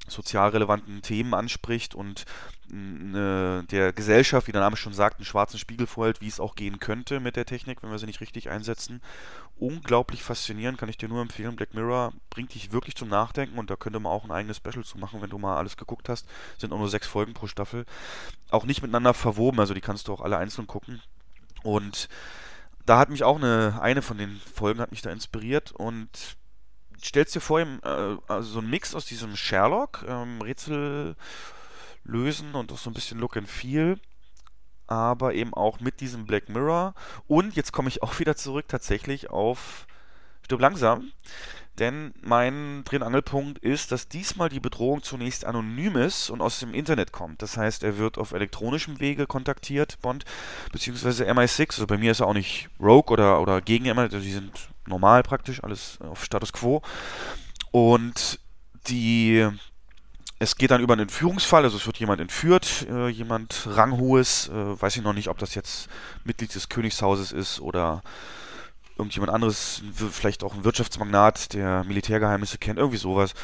sozial 0.09 0.51
relevanten 0.51 1.03
Themen 1.03 1.35
anspricht 1.35 1.95
und 1.95 2.25
der 2.73 3.93
Gesellschaft, 3.93 4.47
wie 4.47 4.53
der 4.53 4.63
Name 4.63 4.79
schon 4.79 4.95
sagt, 4.95 5.19
einen 5.19 5.27
schwarzen 5.27 5.59
Spiegel 5.59 5.87
vorhält, 5.87 6.23
wie 6.23 6.29
es 6.29 6.41
auch 6.41 6.55
gehen 6.55 6.79
könnte 6.81 7.21
mit 7.21 7.37
der 7.37 7.45
Technik, 7.45 7.83
wenn 7.83 7.91
wir 7.91 7.99
sie 7.99 8.07
nicht 8.07 8.23
richtig 8.23 8.49
einsetzen. 8.49 9.03
Unglaublich 9.59 10.23
faszinierend, 10.23 10.79
kann 10.79 10.89
ich 10.89 10.97
dir 10.97 11.11
nur 11.11 11.21
empfehlen. 11.21 11.55
Black 11.55 11.75
Mirror 11.75 12.15
bringt 12.31 12.55
dich 12.55 12.73
wirklich 12.73 12.97
zum 12.97 13.11
Nachdenken 13.11 13.59
und 13.59 13.69
da 13.69 13.77
könnte 13.77 14.01
man 14.01 14.11
auch 14.11 14.25
ein 14.25 14.31
eigenes 14.31 14.57
Special 14.57 14.85
zu 14.85 14.97
machen, 14.97 15.21
wenn 15.21 15.29
du 15.29 15.37
mal 15.37 15.59
alles 15.59 15.77
geguckt 15.77 16.09
hast. 16.09 16.27
Sind 16.57 16.73
auch 16.73 16.79
nur 16.79 16.89
sechs 16.89 17.07
Folgen 17.07 17.35
pro 17.35 17.47
Staffel. 17.47 17.85
Auch 18.51 18.65
nicht 18.65 18.81
miteinander 18.81 19.13
verwoben, 19.13 19.61
also 19.61 19.75
die 19.75 19.83
kannst 19.83 20.09
du 20.09 20.15
auch 20.15 20.23
alle 20.23 20.39
einzeln 20.39 20.67
gucken. 20.67 21.03
Und 21.63 22.09
da 22.87 22.99
hat 22.99 23.11
mich 23.11 23.23
auch 23.23 23.37
eine, 23.37 23.79
eine 23.83 24.01
von 24.01 24.17
den 24.17 24.41
Folgen 24.55 24.81
hat 24.81 24.93
mich 24.93 25.03
da 25.03 25.11
inspiriert 25.11 25.73
und 25.73 26.09
stellst 27.05 27.35
dir 27.35 27.41
vor, 27.41 27.61
äh, 27.61 27.67
also 28.29 28.49
so 28.49 28.59
ein 28.61 28.71
Mix 28.71 28.95
aus 28.95 29.05
diesem 29.05 29.37
Sherlock, 29.37 30.05
ähm, 30.09 30.41
Rätsel 30.41 31.17
lösen 32.05 32.55
und 32.55 32.73
auch 32.73 32.79
so 32.79 32.91
ein 32.91 32.95
bisschen 32.95 33.19
Look 33.19 33.37
and 33.37 33.49
Feel, 33.49 33.99
aber 34.87 35.35
eben 35.35 35.55
auch 35.55 35.81
mit 35.81 36.01
diesem 36.01 36.27
Black 36.27 36.49
Mirror. 36.49 36.95
Und 37.27 37.57
jetzt 37.57 37.73
komme 37.73 37.89
ich 37.89 38.03
auch 38.03 38.19
wieder 38.19 38.37
zurück 38.37 38.67
tatsächlich 38.69 39.31
auf 39.31 39.87
Stirb 40.45 40.61
langsam. 40.61 41.13
Denn 41.79 42.13
mein 42.21 42.85
Dreh- 42.85 42.99
ist, 43.63 43.93
dass 43.93 44.09
diesmal 44.09 44.51
die 44.51 44.61
Bedrohung 44.61 45.03
zunächst 45.03 45.47
anonym 45.47 45.97
ist 45.97 46.29
und 46.29 46.43
aus 46.43 46.59
dem 46.61 46.75
Internet 46.75 47.13
kommt. 47.13 47.41
Das 47.41 47.57
heißt, 47.57 47.83
er 47.83 47.97
wird 47.97 48.19
auf 48.19 48.33
elektronischem 48.33 49.01
Wege 49.01 49.27
kontaktiert, 49.27 49.99
Bond, 50.03 50.27
beziehungsweise 50.71 51.25
MI6. 51.31 51.71
Also 51.71 51.87
bei 51.87 51.97
mir 51.97 52.13
ist 52.13 52.21
er 52.21 52.27
auch 52.27 52.35
nicht 52.35 52.69
Rogue 52.79 53.11
oder, 53.11 53.41
oder 53.41 53.63
gegen 53.63 53.85
MI, 53.85 54.01
also 54.01 54.21
die 54.21 54.33
sind 54.33 54.53
normal 54.87 55.23
praktisch, 55.23 55.65
alles 55.65 55.99
auf 56.03 56.23
Status 56.25 56.53
Quo. 56.53 56.83
Und 57.71 58.39
die 58.87 59.49
es 60.43 60.57
geht 60.57 60.73
dann 60.73 60.81
über 60.81 60.95
einen 60.95 61.03
Entführungsfall, 61.03 61.63
also 61.63 61.77
es 61.77 61.87
wird 61.87 61.99
jemand 61.99 62.21
entführt, 62.21 62.85
äh, 62.91 63.07
jemand 63.09 63.69
Ranghohes, 63.71 64.49
äh, 64.49 64.83
weiß 64.83 64.97
ich 64.97 65.03
noch 65.03 65.13
nicht, 65.13 65.29
ob 65.29 65.39
das 65.39 65.55
jetzt 65.55 65.89
Mitglied 66.25 66.53
des 66.53 66.69
Königshauses 66.69 67.31
ist 67.31 67.61
oder 67.61 68.03
irgendjemand 68.99 69.33
anderes, 69.33 69.83
vielleicht 70.11 70.43
auch 70.43 70.53
ein 70.55 70.65
Wirtschaftsmagnat, 70.65 71.53
der 71.53 71.85
Militärgeheimnisse 71.85 72.59
kennt, 72.59 72.81
irgendwie 72.81 72.99
sowas. 72.99 73.35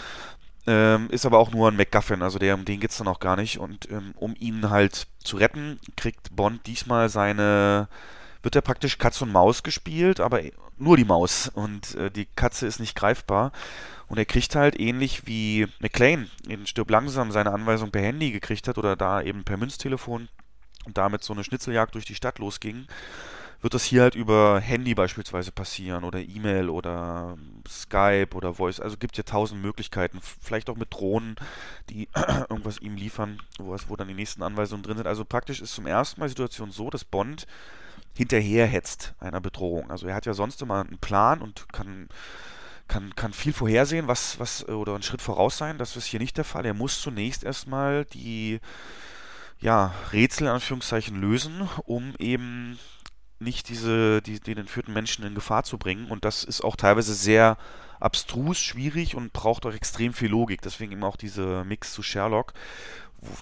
Ähm, 0.67 1.09
ist 1.11 1.25
aber 1.25 1.39
auch 1.39 1.53
nur 1.53 1.71
ein 1.71 1.77
MacGuffin, 1.77 2.21
also 2.21 2.41
der, 2.41 2.57
um 2.57 2.65
den 2.65 2.81
geht 2.81 2.91
es 2.91 2.97
dann 2.99 3.07
auch 3.07 3.21
gar 3.21 3.37
nicht. 3.37 3.61
Und 3.61 3.89
ähm, 3.93 4.13
um 4.17 4.35
ihn 4.37 4.69
halt 4.69 5.07
zu 5.23 5.37
retten, 5.37 5.79
kriegt 5.97 6.35
Bond 6.35 6.67
diesmal 6.67 7.09
seine, 7.09 7.87
wird 8.43 8.57
er 8.57 8.63
praktisch 8.63 8.99
Katz 8.99 9.23
und 9.23 9.31
Maus 9.31 9.63
gespielt, 9.63 10.19
aber 10.19 10.41
nur 10.79 10.97
die 10.97 11.05
Maus 11.05 11.49
und 11.49 11.95
äh, 11.95 12.11
die 12.11 12.27
Katze 12.27 12.67
ist 12.67 12.81
nicht 12.81 12.97
greifbar. 12.97 13.53
Und 14.09 14.19
er 14.19 14.25
kriegt 14.25 14.55
halt 14.55 14.79
ähnlich 14.81 15.27
wie 15.27 15.67
McLean 15.81 16.31
in 16.49 16.67
Stirb 16.67 16.91
langsam 16.91 17.31
seine 17.31 17.53
Anweisung 17.53 17.91
per 17.91 18.03
Handy 18.03 18.31
gekriegt 18.33 18.67
hat 18.67 18.79
oder 18.79 18.97
da 18.97 19.21
eben 19.21 19.45
per 19.45 19.59
Münztelefon 19.59 20.29
und 20.87 20.97
damit 20.97 21.23
so 21.23 21.35
eine 21.35 21.45
Schnitzeljagd 21.45 21.95
durch 21.95 22.07
die 22.07 22.15
Stadt 22.15 22.39
losging, 22.39 22.87
wird 23.61 23.75
das 23.75 23.85
hier 23.85 24.03
halt 24.03 24.15
über 24.15 24.61
Handy 24.61 24.95
beispielsweise 24.95 25.51
passieren 25.51 26.05
oder 26.05 26.21
E-Mail 26.21 26.71
oder 26.71 27.37
Skype 27.69 28.35
oder 28.35 28.55
Voice. 28.55 28.81
Also 28.81 28.97
gibt 28.97 29.17
ja 29.17 29.25
tausend 29.25 29.61
Möglichkeiten. 29.61 30.21
Vielleicht 30.23 30.71
auch 30.71 30.77
mit 30.77 30.95
Drohnen, 30.95 31.37
die 31.91 32.09
irgendwas 32.49 32.79
ihm 32.79 32.97
liefern, 32.97 33.43
wo, 33.59 33.77
wo 33.89 33.97
dann 33.97 34.09
die 34.09 34.15
nächsten 34.15 34.43
Anweisungen 34.43 34.85
drin 34.85 34.97
sind. 34.97 35.07
Also 35.07 35.25
praktisch 35.25 35.61
ist 35.61 35.75
zum 35.75 35.87
ersten 35.87 36.21
Mal 36.21 36.27
die 36.27 36.31
Situation 36.31 36.71
so, 36.71 36.89
dass 36.89 37.05
Bond 37.05 37.47
hinterherhetzt 38.17 39.15
einer 39.19 39.41
Bedrohung. 39.41 39.91
Also 39.91 40.07
er 40.07 40.15
hat 40.15 40.27
ja 40.27 40.35
sonst 40.35 40.63
immer 40.63 40.81
einen 40.81 40.99
Plan 40.99 41.43
und 41.43 41.67
kann 41.73 42.09
kann, 42.89 43.15
kann 43.15 43.33
viel 43.33 43.53
vorhersehen, 43.53 44.09
was, 44.09 44.41
was, 44.41 44.67
oder 44.69 44.95
einen 44.95 45.03
Schritt 45.03 45.23
voraus 45.23 45.59
sein. 45.59 45.79
Das 45.79 45.97
ist 45.97 46.07
hier 46.07 46.21
nicht 46.21 46.37
der 46.37 46.45
Fall. 46.45 46.67
Er 46.67 46.75
muss 46.75 47.01
zunächst 47.01 47.45
erstmal 47.45 48.05
die 48.07 48.61
ja, 49.61 49.95
Rätsel 50.13 50.47
in 50.47 50.53
Anführungszeichen 50.55 51.21
lösen, 51.21 51.69
um 51.85 52.15
eben 52.19 52.79
nicht 53.41 53.69
diese, 53.69 54.23
die, 54.23 54.41
den 54.41 54.59
entführten 54.59 54.95
Menschen 54.95 55.25
in 55.25 55.35
Gefahr 55.35 55.65
zu 55.65 55.79
bringen. 55.79 56.11
Und 56.11 56.25
das 56.25 56.45
ist 56.45 56.63
auch 56.63 56.77
teilweise 56.77 57.15
sehr 57.15 57.57
abstrus, 58.01 58.59
schwierig 58.59 59.15
und 59.15 59.33
braucht 59.33 59.67
auch 59.67 59.75
extrem 59.75 60.13
viel 60.13 60.31
Logik. 60.31 60.63
Deswegen 60.63 60.93
eben 60.93 61.05
auch 61.05 61.17
diese 61.17 61.65
Mix 61.65 61.93
zu 61.93 62.03
Sherlock. 62.03 62.53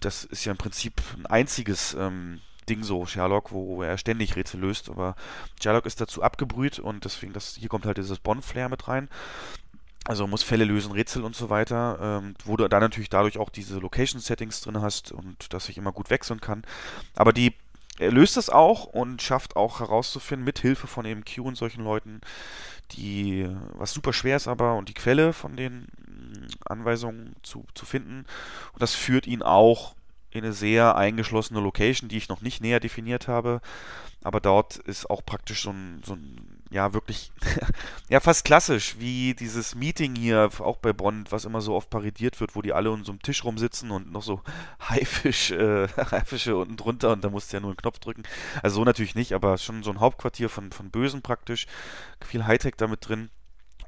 Das 0.00 0.24
ist 0.24 0.44
ja 0.44 0.52
im 0.52 0.58
Prinzip 0.58 1.00
ein 1.16 1.26
einziges 1.26 1.94
ähm, 1.94 2.40
Ding 2.68 2.82
so, 2.82 3.06
Sherlock, 3.06 3.52
wo 3.52 3.82
er 3.82 3.98
ständig 3.98 4.36
Rätsel 4.36 4.60
löst. 4.60 4.88
Aber 4.88 5.16
Sherlock 5.62 5.86
ist 5.86 6.00
dazu 6.00 6.22
abgebrüht 6.22 6.78
und 6.78 7.04
deswegen, 7.04 7.32
das, 7.32 7.56
hier 7.56 7.68
kommt 7.68 7.86
halt 7.86 7.98
dieses 7.98 8.18
Bond-Flair 8.18 8.68
mit 8.68 8.88
rein. 8.88 9.08
Also 10.04 10.26
muss 10.26 10.44
Fälle 10.44 10.64
lösen, 10.64 10.92
Rätsel 10.92 11.24
und 11.24 11.34
so 11.34 11.50
weiter, 11.50 12.20
ähm, 12.22 12.34
wo 12.44 12.56
du 12.56 12.68
dann 12.68 12.80
natürlich 12.80 13.10
dadurch 13.10 13.38
auch 13.38 13.50
diese 13.50 13.78
Location-Settings 13.78 14.60
drin 14.60 14.80
hast 14.80 15.10
und 15.10 15.52
dass 15.52 15.68
ich 15.68 15.78
immer 15.78 15.90
gut 15.90 16.10
wechseln 16.10 16.40
kann. 16.40 16.62
Aber 17.16 17.32
die 17.32 17.54
er 17.98 18.12
löst 18.12 18.36
es 18.36 18.50
auch 18.50 18.84
und 18.84 19.22
schafft 19.22 19.56
auch 19.56 19.80
herauszufinden, 19.80 20.44
mit 20.44 20.58
Hilfe 20.58 20.86
von 20.86 21.06
eben 21.06 21.24
Q 21.24 21.44
und 21.44 21.56
solchen 21.56 21.82
Leuten, 21.82 22.20
die, 22.92 23.48
was 23.72 23.92
super 23.92 24.12
schwer 24.12 24.36
ist 24.36 24.48
aber, 24.48 24.74
und 24.74 24.88
die 24.88 24.94
Quelle 24.94 25.32
von 25.32 25.56
den 25.56 25.86
mm, 26.06 26.46
Anweisungen 26.66 27.34
zu, 27.42 27.64
zu 27.74 27.86
finden. 27.86 28.26
Und 28.72 28.82
das 28.82 28.94
führt 28.94 29.26
ihn 29.26 29.42
auch 29.42 29.95
in 30.38 30.44
eine 30.44 30.52
sehr 30.52 30.96
eingeschlossene 30.96 31.60
Location, 31.60 32.08
die 32.08 32.16
ich 32.16 32.28
noch 32.28 32.40
nicht 32.40 32.60
näher 32.60 32.80
definiert 32.80 33.28
habe. 33.28 33.60
Aber 34.22 34.40
dort 34.40 34.76
ist 34.76 35.08
auch 35.08 35.24
praktisch 35.24 35.62
so 35.62 35.70
ein, 35.70 36.02
so 36.04 36.14
ein 36.14 36.56
ja, 36.70 36.92
wirklich, 36.92 37.30
ja, 38.08 38.18
fast 38.18 38.44
klassisch, 38.44 38.96
wie 38.98 39.34
dieses 39.34 39.74
Meeting 39.76 40.16
hier, 40.16 40.50
auch 40.58 40.78
bei 40.78 40.92
Bond, 40.92 41.30
was 41.30 41.44
immer 41.44 41.60
so 41.60 41.74
oft 41.74 41.90
parodiert 41.90 42.40
wird, 42.40 42.56
wo 42.56 42.62
die 42.62 42.72
alle 42.72 42.90
um 42.90 43.04
so 43.04 43.12
einem 43.12 43.22
Tisch 43.22 43.44
rumsitzen 43.44 43.90
und 43.90 44.10
noch 44.10 44.22
so 44.22 44.40
Haifisch, 44.88 45.52
äh, 45.52 45.86
Haifische 46.10 46.56
unten 46.56 46.76
drunter 46.76 47.12
und 47.12 47.22
da 47.22 47.30
musst 47.30 47.52
du 47.52 47.56
ja 47.56 47.60
nur 47.60 47.70
einen 47.70 47.76
Knopf 47.76 48.00
drücken. 48.00 48.24
Also 48.62 48.76
so 48.76 48.84
natürlich 48.84 49.14
nicht, 49.14 49.32
aber 49.32 49.58
schon 49.58 49.82
so 49.84 49.90
ein 49.90 50.00
Hauptquartier 50.00 50.48
von, 50.48 50.72
von 50.72 50.90
Bösen 50.90 51.22
praktisch. 51.22 51.66
Viel 52.24 52.46
Hightech 52.46 52.74
damit 52.76 53.08
drin. 53.08 53.30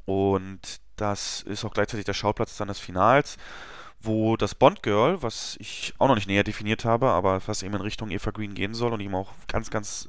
Und 0.04 0.80
das 0.96 1.42
ist 1.42 1.64
auch 1.64 1.72
gleichzeitig 1.74 2.06
der 2.06 2.14
Schauplatz 2.14 2.56
dann 2.56 2.68
des 2.68 2.78
Finals 2.78 3.36
wo 4.00 4.36
das 4.36 4.54
Bond 4.54 4.82
Girl, 4.82 5.22
was 5.22 5.56
ich 5.60 5.94
auch 5.98 6.08
noch 6.08 6.14
nicht 6.14 6.28
näher 6.28 6.44
definiert 6.44 6.84
habe, 6.84 7.08
aber 7.10 7.40
was 7.46 7.62
eben 7.62 7.74
in 7.74 7.80
Richtung 7.80 8.10
Eva 8.10 8.30
Green 8.30 8.54
gehen 8.54 8.74
soll 8.74 8.92
und 8.92 9.00
ihm 9.00 9.14
auch 9.14 9.32
ganz, 9.48 9.70
ganz 9.70 10.08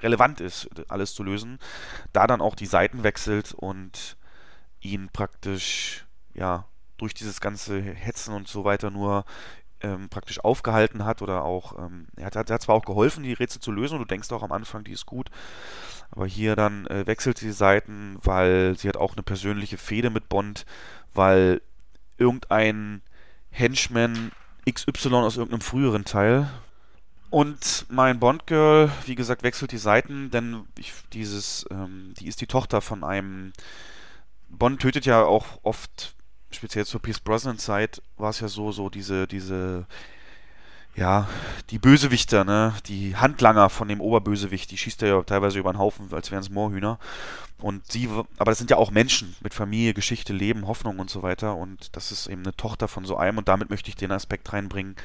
relevant 0.00 0.40
ist, 0.40 0.68
alles 0.88 1.14
zu 1.14 1.22
lösen, 1.22 1.58
da 2.12 2.26
dann 2.26 2.40
auch 2.40 2.54
die 2.54 2.66
Seiten 2.66 3.02
wechselt 3.02 3.52
und 3.52 4.16
ihn 4.80 5.08
praktisch, 5.12 6.06
ja, 6.34 6.66
durch 6.96 7.14
dieses 7.14 7.40
ganze 7.40 7.80
Hetzen 7.80 8.34
und 8.34 8.46
so 8.46 8.64
weiter 8.64 8.90
nur 8.90 9.24
ähm, 9.82 10.08
praktisch 10.08 10.40
aufgehalten 10.44 11.04
hat 11.04 11.22
oder 11.22 11.44
auch, 11.44 11.78
ähm, 11.78 12.06
er, 12.16 12.26
hat, 12.26 12.36
er 12.36 12.54
hat 12.54 12.62
zwar 12.62 12.74
auch 12.74 12.84
geholfen, 12.84 13.22
die 13.22 13.32
Rätsel 13.32 13.60
zu 13.60 13.72
lösen 13.72 13.94
und 13.94 14.00
du 14.00 14.06
denkst 14.06 14.30
auch 14.32 14.42
am 14.42 14.52
Anfang, 14.52 14.84
die 14.84 14.92
ist 14.92 15.06
gut, 15.06 15.30
aber 16.10 16.26
hier 16.26 16.56
dann 16.56 16.86
äh, 16.86 17.06
wechselt 17.06 17.38
sie 17.38 17.46
die 17.46 17.52
Seiten, 17.52 18.18
weil 18.22 18.76
sie 18.76 18.88
hat 18.88 18.96
auch 18.96 19.14
eine 19.14 19.22
persönliche 19.22 19.78
Fehde 19.78 20.10
mit 20.10 20.28
Bond, 20.28 20.66
weil 21.14 21.62
irgendein 22.20 23.02
Henchman 23.50 24.30
XY 24.70 25.14
aus 25.14 25.36
irgendeinem 25.36 25.62
früheren 25.62 26.04
Teil. 26.04 26.48
Und 27.30 27.86
mein 27.88 28.18
Bond-Girl, 28.18 28.90
wie 29.06 29.14
gesagt, 29.14 29.42
wechselt 29.42 29.72
die 29.72 29.78
Seiten, 29.78 30.30
denn 30.30 30.64
ich, 30.76 30.92
dieses, 31.12 31.64
ähm, 31.70 32.12
die 32.18 32.26
ist 32.26 32.40
die 32.40 32.46
Tochter 32.46 32.80
von 32.80 33.04
einem. 33.04 33.52
Bond 34.48 34.82
tötet 34.82 35.06
ja 35.06 35.22
auch 35.22 35.60
oft, 35.62 36.16
speziell 36.50 36.84
zur 36.84 37.00
Pierce 37.00 37.20
Brosnan-Zeit, 37.20 38.02
war 38.16 38.30
es 38.30 38.40
ja 38.40 38.48
so, 38.48 38.72
so 38.72 38.90
diese, 38.90 39.28
diese 39.28 39.86
ja, 40.96 41.28
die 41.70 41.78
Bösewichter, 41.78 42.44
ne, 42.44 42.74
die 42.86 43.16
Handlanger 43.16 43.70
von 43.70 43.88
dem 43.88 44.00
Oberbösewicht, 44.00 44.70
die 44.70 44.76
schießt 44.76 45.02
er 45.02 45.08
ja 45.08 45.22
teilweise 45.22 45.58
über 45.58 45.72
den 45.72 45.78
Haufen, 45.78 46.12
als 46.12 46.30
wären 46.30 46.42
es 46.42 46.50
Moorhühner. 46.50 46.98
Und 47.58 47.90
sie, 47.92 48.08
aber 48.08 48.50
das 48.50 48.58
sind 48.58 48.70
ja 48.70 48.76
auch 48.76 48.90
Menschen 48.90 49.36
mit 49.40 49.54
Familie, 49.54 49.94
Geschichte, 49.94 50.32
Leben, 50.32 50.66
Hoffnung 50.66 50.98
und 50.98 51.10
so 51.10 51.22
weiter. 51.22 51.56
Und 51.56 51.94
das 51.94 52.10
ist 52.10 52.26
eben 52.26 52.42
eine 52.42 52.56
Tochter 52.56 52.88
von 52.88 53.04
so 53.04 53.16
einem. 53.16 53.38
Und 53.38 53.48
damit 53.48 53.70
möchte 53.70 53.90
ich 53.90 53.96
den 53.96 54.12
Aspekt 54.12 54.52
reinbringen, 54.52 54.96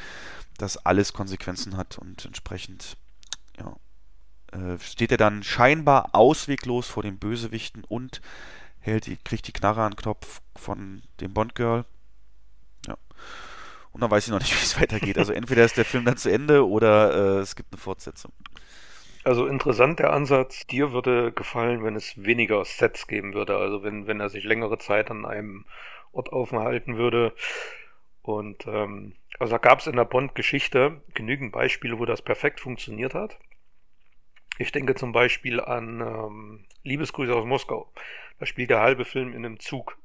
dass 0.58 0.78
alles 0.78 1.14
Konsequenzen 1.14 1.76
hat 1.76 1.98
und 1.98 2.26
entsprechend, 2.26 2.98
ja, 3.60 3.76
äh, 4.58 4.80
steht 4.80 5.12
er 5.12 5.18
dann 5.18 5.44
scheinbar 5.44 6.10
ausweglos 6.14 6.88
vor 6.88 7.04
den 7.04 7.18
Bösewichten 7.18 7.84
und 7.84 8.22
hält 8.80 9.08
die, 9.08 9.18
kriegt 9.18 9.48
die 9.48 9.54
Knarre 9.54 9.84
an 9.84 9.92
den 9.92 9.98
Knopf 9.98 10.42
von 10.56 11.02
dem 11.20 11.34
Bond-Girl. 11.34 11.86
Ja. 12.88 12.96
Und 13.96 14.02
dann 14.02 14.12
weiß 14.12 14.26
ich 14.26 14.32
noch 14.32 14.42
nicht, 14.42 14.52
wie 14.62 14.64
es 14.64 14.80
weitergeht. 14.80 15.18
Also 15.18 15.32
entweder 15.32 15.64
ist 15.64 15.78
der 15.78 15.86
Film 15.86 16.04
dann 16.04 16.18
zu 16.18 16.30
Ende 16.30 16.68
oder 16.68 17.38
äh, 17.38 17.40
es 17.40 17.56
gibt 17.56 17.72
eine 17.72 17.80
Fortsetzung. 17.80 18.34
Also 19.24 19.48
interessant 19.48 20.00
der 20.00 20.12
Ansatz. 20.12 20.68
Dir 20.68 20.92
würde 20.92 21.32
gefallen, 21.32 21.82
wenn 21.82 21.96
es 21.96 22.22
weniger 22.22 22.66
Sets 22.66 23.08
geben 23.08 23.34
würde. 23.34 23.56
Also 23.56 23.84
wenn, 23.84 24.06
wenn 24.06 24.20
er 24.20 24.28
sich 24.28 24.44
längere 24.44 24.78
Zeit 24.80 25.10
an 25.12 25.26
einem 25.26 25.64
Ort 26.12 26.34
aufhalten 26.34 26.98
würde. 26.98 27.34
Und 28.22 28.68
ähm, 28.68 29.14
also 29.40 29.52
da 29.52 29.60
gab 29.60 29.80
es 29.80 29.88
in 29.88 29.96
der 29.96 30.04
Bond-Geschichte 30.04 31.02
genügend 31.14 31.54
Beispiele, 31.54 31.98
wo 31.98 32.04
das 32.04 32.22
perfekt 32.22 32.60
funktioniert 32.60 33.14
hat. 33.14 33.40
Ich 34.58 34.74
denke 34.74 34.96
zum 34.96 35.14
Beispiel 35.14 35.62
an 35.62 36.02
ähm, 36.02 36.66
Liebesgrüße 36.84 37.34
aus 37.34 37.46
Moskau. 37.46 37.90
Da 38.40 38.46
spielt 38.46 38.72
der 38.72 38.82
halbe 38.82 39.06
Film 39.06 39.30
in 39.30 39.46
einem 39.46 39.62
Zug 39.62 39.98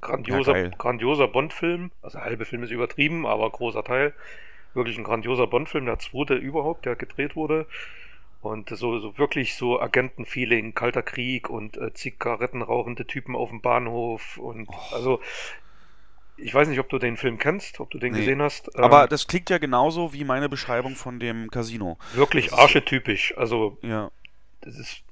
grandioser, 0.00 0.56
ja, 0.56 0.68
grandioser 0.68 1.28
Bond-Film. 1.28 1.90
Also 2.02 2.20
halbe 2.20 2.44
Film 2.44 2.62
ist 2.62 2.70
übertrieben, 2.70 3.26
aber 3.26 3.50
großer 3.50 3.84
Teil. 3.84 4.12
Wirklich 4.74 4.98
ein 4.98 5.04
grandioser 5.04 5.46
Bond-Film, 5.46 5.86
der 5.86 5.98
zweite 5.98 6.34
überhaupt, 6.34 6.84
der 6.84 6.96
gedreht 6.96 7.36
wurde. 7.36 7.66
Und 8.40 8.70
so, 8.70 8.98
so 8.98 9.18
wirklich 9.18 9.56
so 9.56 9.80
Agentenfeeling, 9.80 10.74
kalter 10.74 11.02
Krieg 11.02 11.50
und 11.50 11.76
äh, 11.76 11.92
Zigaretten 11.92 12.62
rauchende 12.62 13.04
Typen 13.04 13.34
auf 13.34 13.50
dem 13.50 13.60
Bahnhof 13.60 14.38
und 14.38 14.68
oh. 14.68 14.94
also 14.94 15.20
ich 16.36 16.54
weiß 16.54 16.68
nicht, 16.68 16.78
ob 16.78 16.88
du 16.88 16.98
den 16.98 17.16
Film 17.16 17.38
kennst, 17.38 17.80
ob 17.80 17.90
du 17.90 17.98
den 17.98 18.12
nee. 18.12 18.20
gesehen 18.20 18.40
hast. 18.40 18.76
Aber 18.78 19.02
ähm, 19.02 19.08
das 19.08 19.26
klingt 19.26 19.50
ja 19.50 19.58
genauso 19.58 20.12
wie 20.12 20.22
meine 20.22 20.48
Beschreibung 20.48 20.94
von 20.94 21.18
dem 21.18 21.50
Casino. 21.50 21.98
Wirklich 22.14 22.52
archetypisch. 22.52 23.36
Also 23.36 23.76
ja. 23.82 24.12
das 24.60 24.78
ist 24.78 25.02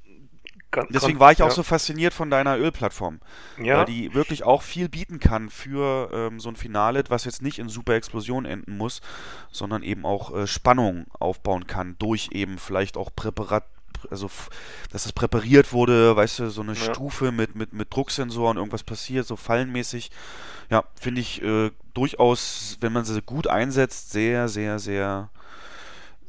Kann, 0.77 0.89
Deswegen 0.91 1.19
war 1.19 1.33
ich 1.33 1.43
auch 1.43 1.49
ja. 1.49 1.55
so 1.55 1.63
fasziniert 1.63 2.13
von 2.13 2.29
deiner 2.29 2.59
Ölplattform. 2.59 3.21
Ja. 3.59 3.79
Weil 3.79 3.87
die 3.87 4.13
wirklich 4.13 4.45
auch 4.45 4.61
viel 4.61 4.91
bieten 4.91 5.21
kann 5.21 5.49
für 5.49 6.11
ähm, 6.13 6.39
so 6.39 6.51
ein 6.51 6.57
Finale, 6.57 7.03
was 7.09 7.25
jetzt 7.25 7.41
nicht 7.41 7.59
in 7.59 7.71
super 7.71 7.95
Explosion 7.95 8.45
enden 8.45 8.77
muss, 8.77 9.01
sondern 9.51 9.83
eben 9.83 10.05
auch 10.05 10.37
äh, 10.37 10.47
Spannung 10.47 11.07
aufbauen 11.19 11.67
kann 11.67 11.97
durch 11.99 12.29
eben 12.33 12.59
vielleicht 12.59 12.99
auch 12.99 13.09
Präparat 13.17 13.65
also 14.11 14.29
dass 14.93 15.07
es 15.07 15.13
präpariert 15.15 15.73
wurde, 15.73 16.15
weißt 16.15 16.41
du, 16.41 16.51
so 16.51 16.61
eine 16.61 16.75
ja. 16.75 16.93
Stufe 16.93 17.33
mit, 17.33 17.57
mit, 17.57 17.73
mit 17.73 17.93
Drucksensoren, 17.93 18.59
irgendwas 18.59 18.83
passiert, 18.83 19.27
so 19.27 19.37
fallenmäßig. 19.37 20.11
Ja, 20.69 20.85
finde 21.01 21.23
ich 21.23 21.43
äh, 21.43 21.71
durchaus, 21.95 22.77
wenn 22.81 22.93
man 22.93 23.07
sie 23.07 23.23
gut 23.23 23.47
einsetzt, 23.47 24.13
sehr, 24.13 24.49
sehr, 24.49 24.79
sehr 24.79 25.31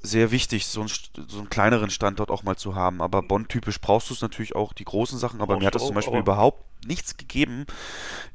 sehr 0.07 0.31
wichtig, 0.31 0.65
so, 0.65 0.81
ein, 0.81 0.87
so 1.27 1.37
einen 1.37 1.49
kleineren 1.49 1.89
Standort 1.89 2.31
auch 2.31 2.43
mal 2.43 2.55
zu 2.55 2.75
haben. 2.75 3.01
Aber 3.01 3.21
Bonn-typisch 3.21 3.79
brauchst 3.79 4.09
du 4.09 4.13
es 4.13 4.21
natürlich 4.21 4.55
auch, 4.55 4.73
die 4.73 4.85
großen 4.85 5.19
Sachen. 5.19 5.41
Aber 5.41 5.57
mir 5.57 5.67
hat 5.67 5.75
das 5.75 5.85
zum 5.85 5.95
Beispiel 5.95 6.19
überhaupt 6.19 6.63
nichts 6.85 7.17
gegeben, 7.17 7.65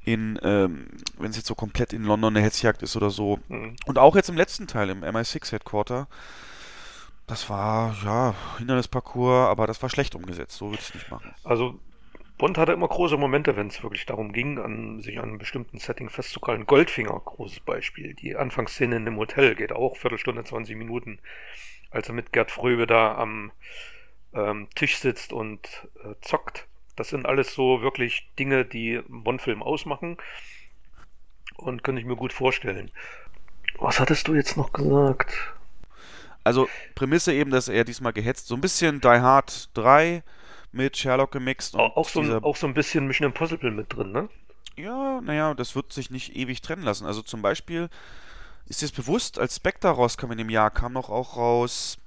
in, 0.05 0.39
ähm, 0.43 0.89
wenn 1.19 1.31
es 1.31 1.37
jetzt 1.37 1.47
so 1.47 1.55
komplett 1.55 1.93
in 1.93 2.05
London 2.05 2.37
eine 2.37 2.45
Hetzjagd 2.45 2.83
ist 2.83 2.97
oder 2.97 3.11
so. 3.11 3.39
Mhm. 3.49 3.77
Und 3.87 3.99
auch 3.99 4.17
jetzt 4.17 4.29
im 4.29 4.37
letzten 4.37 4.67
Teil, 4.67 4.91
im 4.91 5.03
MI6 5.03 5.53
Headquarter. 5.53 6.09
Das 7.27 7.49
war, 7.49 7.97
ja, 8.05 8.35
Hindernisparcours, 8.59 9.49
aber 9.49 9.67
das 9.67 9.81
war 9.81 9.89
schlecht 9.89 10.15
umgesetzt. 10.15 10.57
So 10.59 10.71
würde 10.71 10.83
ich 10.83 10.89
es 10.89 10.95
nicht 10.95 11.11
machen. 11.11 11.35
Also 11.45 11.79
Bond 12.43 12.59
hatte 12.59 12.73
immer 12.73 12.89
große 12.89 13.17
Momente, 13.17 13.55
wenn 13.55 13.69
es 13.69 13.85
wirklich 13.85 14.05
darum 14.05 14.33
ging, 14.33 14.59
an, 14.59 15.01
sich 15.01 15.19
an 15.19 15.29
einem 15.29 15.39
bestimmten 15.39 15.79
Setting 15.79 16.11
festzukalten. 16.11 16.67
Goldfinger, 16.67 17.13
großes 17.25 17.61
Beispiel. 17.61 18.15
Die 18.15 18.35
Anfangsszene 18.35 18.97
in 18.97 19.05
dem 19.05 19.17
Hotel 19.17 19.55
geht 19.55 19.71
auch 19.71 19.97
Viertelstunde, 19.97 20.43
20 20.43 20.75
Minuten, 20.75 21.21
als 21.93 22.09
er 22.09 22.15
mit 22.15 22.33
Gerd 22.33 22.51
Fröbe 22.51 22.89
da 22.89 23.15
am 23.15 23.53
ähm, 24.35 24.67
Tisch 24.75 24.99
sitzt 24.99 25.33
und 25.33 25.89
äh, 26.03 26.17
zockt. 26.21 26.67
Das 26.97 27.11
sind 27.11 27.27
alles 27.27 27.55
so 27.55 27.81
wirklich 27.81 28.29
Dinge, 28.37 28.65
die 28.65 28.99
einen 28.99 29.23
Bond-Film 29.23 29.63
ausmachen 29.63 30.17
und 31.55 31.85
könnte 31.85 32.01
ich 32.01 32.09
mir 32.09 32.17
gut 32.17 32.33
vorstellen. 32.33 32.91
Was 33.79 34.01
hattest 34.01 34.27
du 34.27 34.35
jetzt 34.35 34.57
noch 34.57 34.73
gesagt? 34.73 35.55
Also 36.43 36.69
Prämisse 36.97 37.33
eben, 37.35 37.53
dass 37.53 37.69
er 37.69 37.85
diesmal 37.85 38.13
gehetzt, 38.13 38.49
so 38.49 38.57
ein 38.57 38.61
bisschen 38.61 39.01
Die 39.01 39.07
Hard 39.07 39.71
3 39.75 40.25
mit 40.73 40.97
Sherlock 40.97 41.33
gemixt. 41.33 41.77
Auch, 41.77 41.97
auch, 41.97 42.09
so 42.09 42.21
ein, 42.21 42.43
auch 42.43 42.57
so 42.57 42.67
ein 42.67 42.75
bisschen 42.75 43.07
Mission 43.07 43.27
Impossible 43.27 43.71
mit 43.71 43.95
drin, 43.95 44.13
ne? 44.13 44.29
Ja, 44.77 45.21
naja, 45.21 45.55
das 45.55 45.77
wird 45.77 45.93
sich 45.93 46.11
nicht 46.11 46.35
ewig 46.35 46.63
trennen 46.63 46.83
lassen. 46.83 47.07
Also 47.07 47.23
zum 47.23 47.43
Beispiel 47.43 47.91
ist 48.67 48.83
dir 48.83 48.89
bewusst, 48.89 49.39
als 49.39 49.57
Spectre 49.57 49.89
rauskam 49.89 50.33
in 50.33 50.39
dem 50.39 50.51
Jahr, 50.51 50.71
kam 50.71 50.93
noch 50.93 51.11
auch 51.11 51.37
raus 51.37 51.99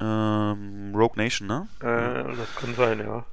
ähm, 0.00 0.92
Rogue 0.94 1.16
Nation, 1.16 1.48
ne? 1.48 1.68
Äh, 1.80 2.36
das 2.36 2.54
kann 2.54 2.74
sein, 2.74 3.00
ja. 3.00 3.24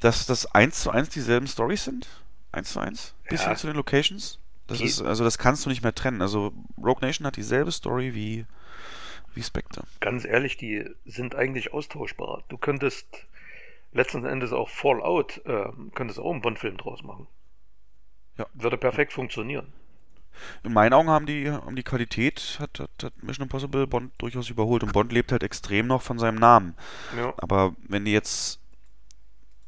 Dass 0.00 0.26
das 0.26 0.46
eins 0.54 0.82
zu 0.82 0.90
eins 0.90 1.08
dieselben 1.08 1.46
Stories 1.46 1.84
sind? 1.84 2.08
Eins 2.52 2.72
zu 2.72 2.80
eins? 2.80 3.14
Bis 3.28 3.40
ja. 3.40 3.48
hin 3.48 3.56
zu 3.56 3.66
den 3.66 3.76
Locations? 3.76 4.38
Das 4.66 4.80
ist, 4.80 5.02
also 5.02 5.24
das 5.24 5.38
kannst 5.38 5.64
du 5.64 5.70
nicht 5.70 5.82
mehr 5.82 5.94
trennen. 5.94 6.22
Also 6.22 6.52
Rogue 6.78 7.06
Nation 7.06 7.26
hat 7.26 7.36
dieselbe 7.36 7.70
Story 7.70 8.14
wie, 8.14 8.46
wie 9.34 9.42
Spectre. 9.42 9.84
Ganz 10.00 10.24
ehrlich, 10.24 10.56
die 10.56 10.88
sind 11.04 11.34
eigentlich 11.34 11.72
austauschbar. 11.72 12.44
Du 12.48 12.56
könntest 12.56 13.06
letzten 13.94 14.24
Endes 14.26 14.52
auch 14.52 14.68
Fallout, 14.68 15.40
ähm, 15.46 15.90
könntest 15.94 16.18
auch 16.20 16.30
einen 16.32 16.42
Bond-Film 16.42 16.76
draus 16.76 17.02
machen. 17.02 17.26
Ja. 18.36 18.46
Würde 18.54 18.76
perfekt 18.76 19.12
funktionieren. 19.12 19.72
In 20.64 20.72
meinen 20.72 20.92
Augen 20.92 21.08
haben 21.08 21.26
die, 21.26 21.48
haben 21.48 21.76
die 21.76 21.84
Qualität, 21.84 22.56
hat, 22.60 22.80
hat, 22.80 22.90
hat 23.04 23.22
Mission 23.22 23.44
Impossible 23.44 23.86
Bond 23.86 24.12
durchaus 24.18 24.50
überholt. 24.50 24.82
Und 24.82 24.92
Bond 24.92 25.12
lebt 25.12 25.30
halt 25.30 25.44
extrem 25.44 25.86
noch 25.86 26.02
von 26.02 26.18
seinem 26.18 26.38
Namen. 26.38 26.74
Ja. 27.16 27.32
Aber 27.36 27.76
wenn 27.88 28.04
die 28.04 28.12
jetzt, 28.12 28.60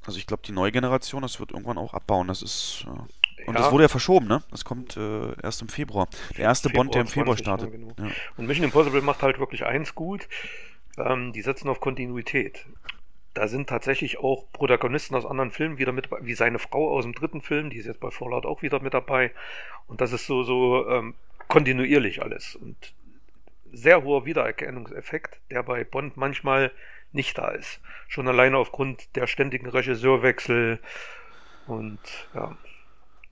also 0.05 0.19
ich 0.19 0.27
glaube, 0.27 0.43
die 0.45 0.51
neue 0.53 0.73
Generation, 0.73 1.23
das 1.23 1.39
wird 1.39 1.53
irgendwann 1.53 1.79
auch 1.79 1.95
abbauen. 1.95 2.27
Das 2.27 2.43
ist, 2.43 2.85
äh, 2.87 3.45
und 3.47 3.55
Ja. 3.55 3.61
das 3.61 3.71
wurde 3.71 3.85
ja 3.85 3.89
verschoben, 3.89 4.27
ne? 4.27 4.43
Das 4.51 4.65
kommt 4.65 4.97
äh, 4.97 5.41
erst 5.41 5.63
im 5.63 5.69
Februar. 5.69 6.09
Der 6.37 6.47
erste 6.47 6.69
Bond, 6.69 6.95
der 6.95 7.03
im 7.03 7.07
Februar 7.07 7.37
20, 7.37 7.47
ja, 7.47 7.55
startet. 7.59 7.71
genau. 7.71 8.09
Ja. 8.09 8.13
Und 8.37 8.47
Mission 8.49 8.65
Impossible 8.65 9.03
macht 9.03 9.23
halt 9.23 9.39
wirklich 9.39 9.65
eins 9.65 9.95
gut. 9.95 10.29
Ähm, 10.99 11.33
die 11.33 11.43
setzen 11.43 11.69
auf 11.69 11.79
Kontinuität. 11.79 12.67
Da 13.37 13.49
sind 13.49 13.69
tatsächlich 13.69 14.17
auch 14.19 14.51
Protagonisten 14.53 15.15
aus 15.15 15.27
anderen 15.27 15.51
Filmen 15.51 15.77
wieder 15.77 15.93
mit 15.93 16.07
dabei, 16.07 16.21
wie 16.23 16.33
seine 16.33 16.59
Frau 16.59 16.97
aus 16.97 17.05
dem 17.05 17.13
dritten 17.13 17.43
Film, 17.43 17.69
die 17.69 17.77
ist 17.77 17.85
jetzt 17.85 18.01
bei 18.01 18.11
Fallout 18.11 18.47
auch 18.47 18.63
wieder 18.63 18.81
mit 18.81 18.95
dabei. 18.95 19.31
Und 19.89 20.01
das 20.01 20.13
ist 20.13 20.27
so, 20.27 20.43
so 20.43 20.89
ähm, 20.89 21.13
kontinuierlich 21.47 22.23
alles. 22.23 22.57
Und 22.57 22.95
sehr 23.73 24.03
hoher 24.03 24.25
Wiedererkennungseffekt, 24.25 25.39
der 25.51 25.63
bei 25.63 25.85
Bond 25.85 26.17
manchmal 26.17 26.73
nicht 27.13 27.37
da 27.37 27.49
ist. 27.49 27.81
Schon 28.09 28.27
alleine 28.27 28.57
aufgrund 28.57 29.15
der 29.17 29.27
ständigen 29.27 29.69
Regisseurwechsel. 29.69 30.79
Und 31.67 31.99
ja, 32.35 32.57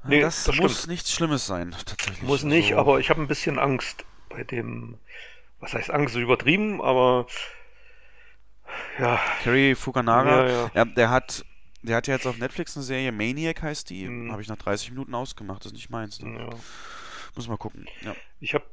Nee, 0.06 0.20
das, 0.20 0.44
das 0.44 0.56
muss 0.58 0.80
stimmt. 0.80 0.90
nichts 0.90 1.12
Schlimmes 1.14 1.46
sein, 1.46 1.70
tatsächlich. 1.86 2.20
muss 2.22 2.42
nicht, 2.44 2.72
Also- 2.72 2.80
aber 2.80 3.00
ich 3.00 3.08
habe 3.08 3.22
ein 3.22 3.26
bisschen 3.26 3.58
Angst 3.58 4.04
bei 4.28 4.44
dem, 4.44 4.98
was 5.60 5.72
heißt 5.72 5.90
Angst, 5.90 6.14
ist 6.14 6.20
übertrieben, 6.20 6.82
aber 6.82 7.26
ja, 8.98 9.18
Kerry 9.42 9.74
Fukunaga, 9.74 10.46
Ja, 10.46 10.50
ja. 10.52 10.70
ja, 10.74 10.84
der 10.84 11.10
hat, 11.10 11.44
der 11.82 11.96
hat 11.96 12.06
ja 12.06 12.14
jetzt 12.14 12.26
auf 12.26 12.38
Netflix 12.38 12.76
eine 12.76 12.84
Serie, 12.84 13.12
Maniac 13.12 13.62
heißt 13.62 13.90
die, 13.90 14.08
Mhm. 14.08 14.32
habe 14.32 14.42
ich 14.42 14.48
nach 14.48 14.56
30 14.56 14.90
Minuten 14.90 15.14
ausgemacht, 15.14 15.60
das 15.64 15.72
ist 15.72 15.74
nicht 15.76 15.90
meins. 15.90 16.20
Ne? 16.20 16.38
ja. 16.38 16.50
Muss 17.36 17.48
mal 17.48 17.56
gucken. 17.58 17.86
Ja. 18.02 18.14
ich 18.40 18.54
habe, 18.54 18.64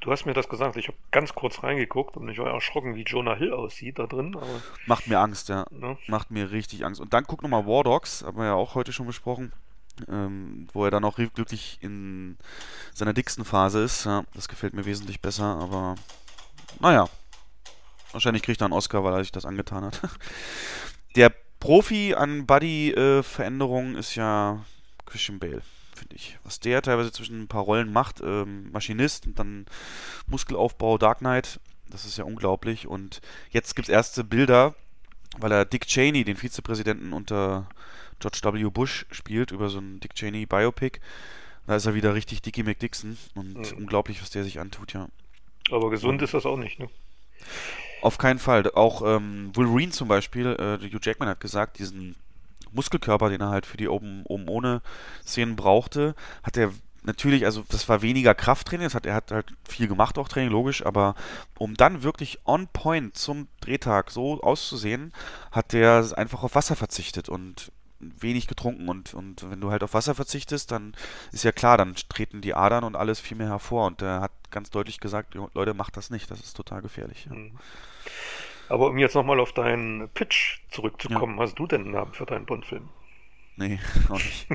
du 0.00 0.10
hast 0.10 0.26
mir 0.26 0.34
das 0.34 0.48
gesagt, 0.48 0.76
ich 0.76 0.88
habe 0.88 0.98
ganz 1.12 1.34
kurz 1.34 1.62
reingeguckt 1.62 2.16
und 2.16 2.28
ich 2.28 2.38
war 2.38 2.52
erschrocken, 2.52 2.96
wie 2.96 3.02
Jonah 3.04 3.36
Hill 3.36 3.52
aussieht 3.52 3.98
da 4.00 4.06
drin, 4.08 4.34
aber 4.36 4.60
Macht 4.86 5.06
mir 5.06 5.20
Angst, 5.20 5.48
ja. 5.48 5.64
ne, 5.70 5.96
Macht 6.08 6.30
mir 6.32 6.50
richtig 6.50 6.84
Angst. 6.84 7.00
Und 7.00 7.12
dann 7.14 7.24
guck 7.24 7.42
nochmal 7.42 7.64
War 7.66 7.84
Dogs, 7.84 8.24
haben 8.24 8.36
wir 8.38 8.46
ja 8.46 8.54
auch 8.54 8.74
heute 8.74 8.92
schon 8.92 9.06
besprochen, 9.06 9.52
ähm, 10.08 10.66
wo 10.72 10.84
er 10.84 10.90
dann 10.90 11.04
auch 11.04 11.14
glücklich 11.16 11.78
in 11.80 12.36
seiner 12.92 13.12
dicksten 13.12 13.44
Phase 13.44 13.82
ist. 13.84 14.04
Ja, 14.04 14.24
das 14.34 14.48
gefällt 14.48 14.74
mir 14.74 14.84
wesentlich 14.84 15.20
besser, 15.20 15.44
aber 15.60 15.94
naja. 16.80 17.08
Wahrscheinlich 18.12 18.42
kriegt 18.42 18.60
er 18.60 18.66
einen 18.66 18.74
Oscar, 18.74 19.02
weil 19.04 19.14
er 19.14 19.20
sich 19.22 19.32
das 19.32 19.44
angetan 19.46 19.84
hat. 19.84 20.00
Der 21.16 21.32
Profi 21.60 22.14
an 22.14 22.46
Buddy-Veränderungen 22.46 23.96
ist 23.96 24.14
ja 24.14 24.64
Christian 25.06 25.38
Bale, 25.38 25.62
finde 25.94 26.16
ich. 26.16 26.38
Was 26.44 26.58
der 26.60 26.82
teilweise 26.82 27.12
zwischen 27.12 27.42
ein 27.42 27.48
paar 27.48 27.62
Rollen 27.62 27.92
macht, 27.92 28.20
ähm, 28.20 28.70
Maschinist 28.72 29.26
und 29.26 29.38
dann 29.38 29.66
Muskelaufbau, 30.26 30.98
Dark 30.98 31.18
Knight, 31.18 31.60
das 31.90 32.04
ist 32.06 32.16
ja 32.18 32.24
unglaublich. 32.24 32.86
Und 32.86 33.20
jetzt 33.50 33.76
gibt 33.76 33.88
es 33.88 33.92
erste 33.92 34.24
Bilder, 34.24 34.74
weil 35.38 35.52
er 35.52 35.64
Dick 35.64 35.86
Cheney, 35.86 36.24
den 36.24 36.36
Vizepräsidenten 36.36 37.12
unter 37.12 37.68
George 38.18 38.40
W. 38.42 38.70
Bush, 38.70 39.06
spielt, 39.10 39.50
über 39.52 39.68
so 39.68 39.78
ein 39.78 40.00
Dick 40.00 40.14
Cheney 40.14 40.46
Biopic. 40.46 40.98
Da 41.66 41.76
ist 41.76 41.86
er 41.86 41.94
wieder 41.94 42.14
richtig 42.14 42.42
Dickie 42.42 42.64
McDixon 42.64 43.16
und 43.34 43.54
Mhm. 43.72 43.78
unglaublich, 43.78 44.20
was 44.20 44.30
der 44.30 44.42
sich 44.44 44.58
antut, 44.58 44.94
ja. 44.94 45.08
aber 45.70 45.90
gesund 45.90 46.20
ist 46.22 46.34
das 46.34 46.44
auch 46.46 46.56
nicht, 46.56 46.78
ne? 46.80 46.88
Auf 48.02 48.18
keinen 48.18 48.38
Fall. 48.38 48.70
Auch 48.74 49.02
ähm, 49.02 49.50
Wolverine 49.54 49.92
zum 49.92 50.08
Beispiel, 50.08 50.46
äh, 50.46 50.84
Hugh 50.84 50.98
Jackman 51.00 51.28
hat 51.28 51.40
gesagt, 51.40 51.78
diesen 51.78 52.16
Muskelkörper, 52.72 53.28
den 53.30 53.40
er 53.40 53.50
halt 53.50 53.64
für 53.64 53.76
die 53.76 53.88
oben, 53.88 54.24
oben 54.24 54.48
ohne 54.48 54.82
Szenen 55.24 55.56
brauchte, 55.56 56.14
hat 56.42 56.56
er 56.56 56.72
natürlich, 57.04 57.44
also 57.44 57.64
das 57.68 57.88
war 57.88 58.02
weniger 58.02 58.34
Krafttraining, 58.34 58.86
das 58.86 58.94
hat, 58.94 59.06
er 59.06 59.14
hat 59.14 59.30
halt 59.30 59.46
viel 59.68 59.88
gemacht, 59.88 60.18
auch 60.18 60.28
Training, 60.28 60.50
logisch, 60.50 60.84
aber 60.84 61.14
um 61.58 61.74
dann 61.74 62.02
wirklich 62.02 62.40
on 62.44 62.68
point 62.72 63.16
zum 63.16 63.48
Drehtag 63.60 64.10
so 64.10 64.40
auszusehen, 64.40 65.12
hat 65.50 65.74
er 65.74 66.06
einfach 66.16 66.42
auf 66.42 66.54
Wasser 66.54 66.76
verzichtet 66.76 67.28
und 67.28 67.72
wenig 68.00 68.48
getrunken 68.48 68.88
und, 68.88 69.14
und 69.14 69.48
wenn 69.48 69.60
du 69.60 69.70
halt 69.70 69.84
auf 69.84 69.94
Wasser 69.94 70.14
verzichtest, 70.14 70.72
dann 70.72 70.94
ist 71.30 71.44
ja 71.44 71.52
klar, 71.52 71.78
dann 71.78 71.94
treten 71.94 72.40
die 72.40 72.54
Adern 72.54 72.82
und 72.82 72.96
alles 72.96 73.20
viel 73.20 73.36
mehr 73.36 73.48
hervor 73.48 73.86
und 73.86 74.02
er 74.02 74.20
hat 74.20 74.32
ganz 74.50 74.70
deutlich 74.70 74.98
gesagt, 74.98 75.36
"Jo, 75.36 75.50
Leute, 75.54 75.72
macht 75.72 75.96
das 75.96 76.10
nicht, 76.10 76.30
das 76.30 76.40
ist 76.40 76.56
total 76.56 76.82
gefährlich. 76.82 77.26
Ja. 77.30 77.36
Mhm. 77.36 77.52
Aber 78.68 78.88
um 78.88 78.98
jetzt 78.98 79.14
nochmal 79.14 79.40
auf 79.40 79.52
deinen 79.52 80.08
Pitch 80.10 80.60
zurückzukommen, 80.70 81.38
hast 81.40 81.58
du 81.58 81.66
denn 81.66 81.82
einen 81.82 81.90
Namen 81.90 82.14
für 82.14 82.24
deinen 82.24 82.46
Bond-Film? 82.46 82.88
Nee, 83.56 83.78
noch 84.08 84.16
nicht. 84.16 84.46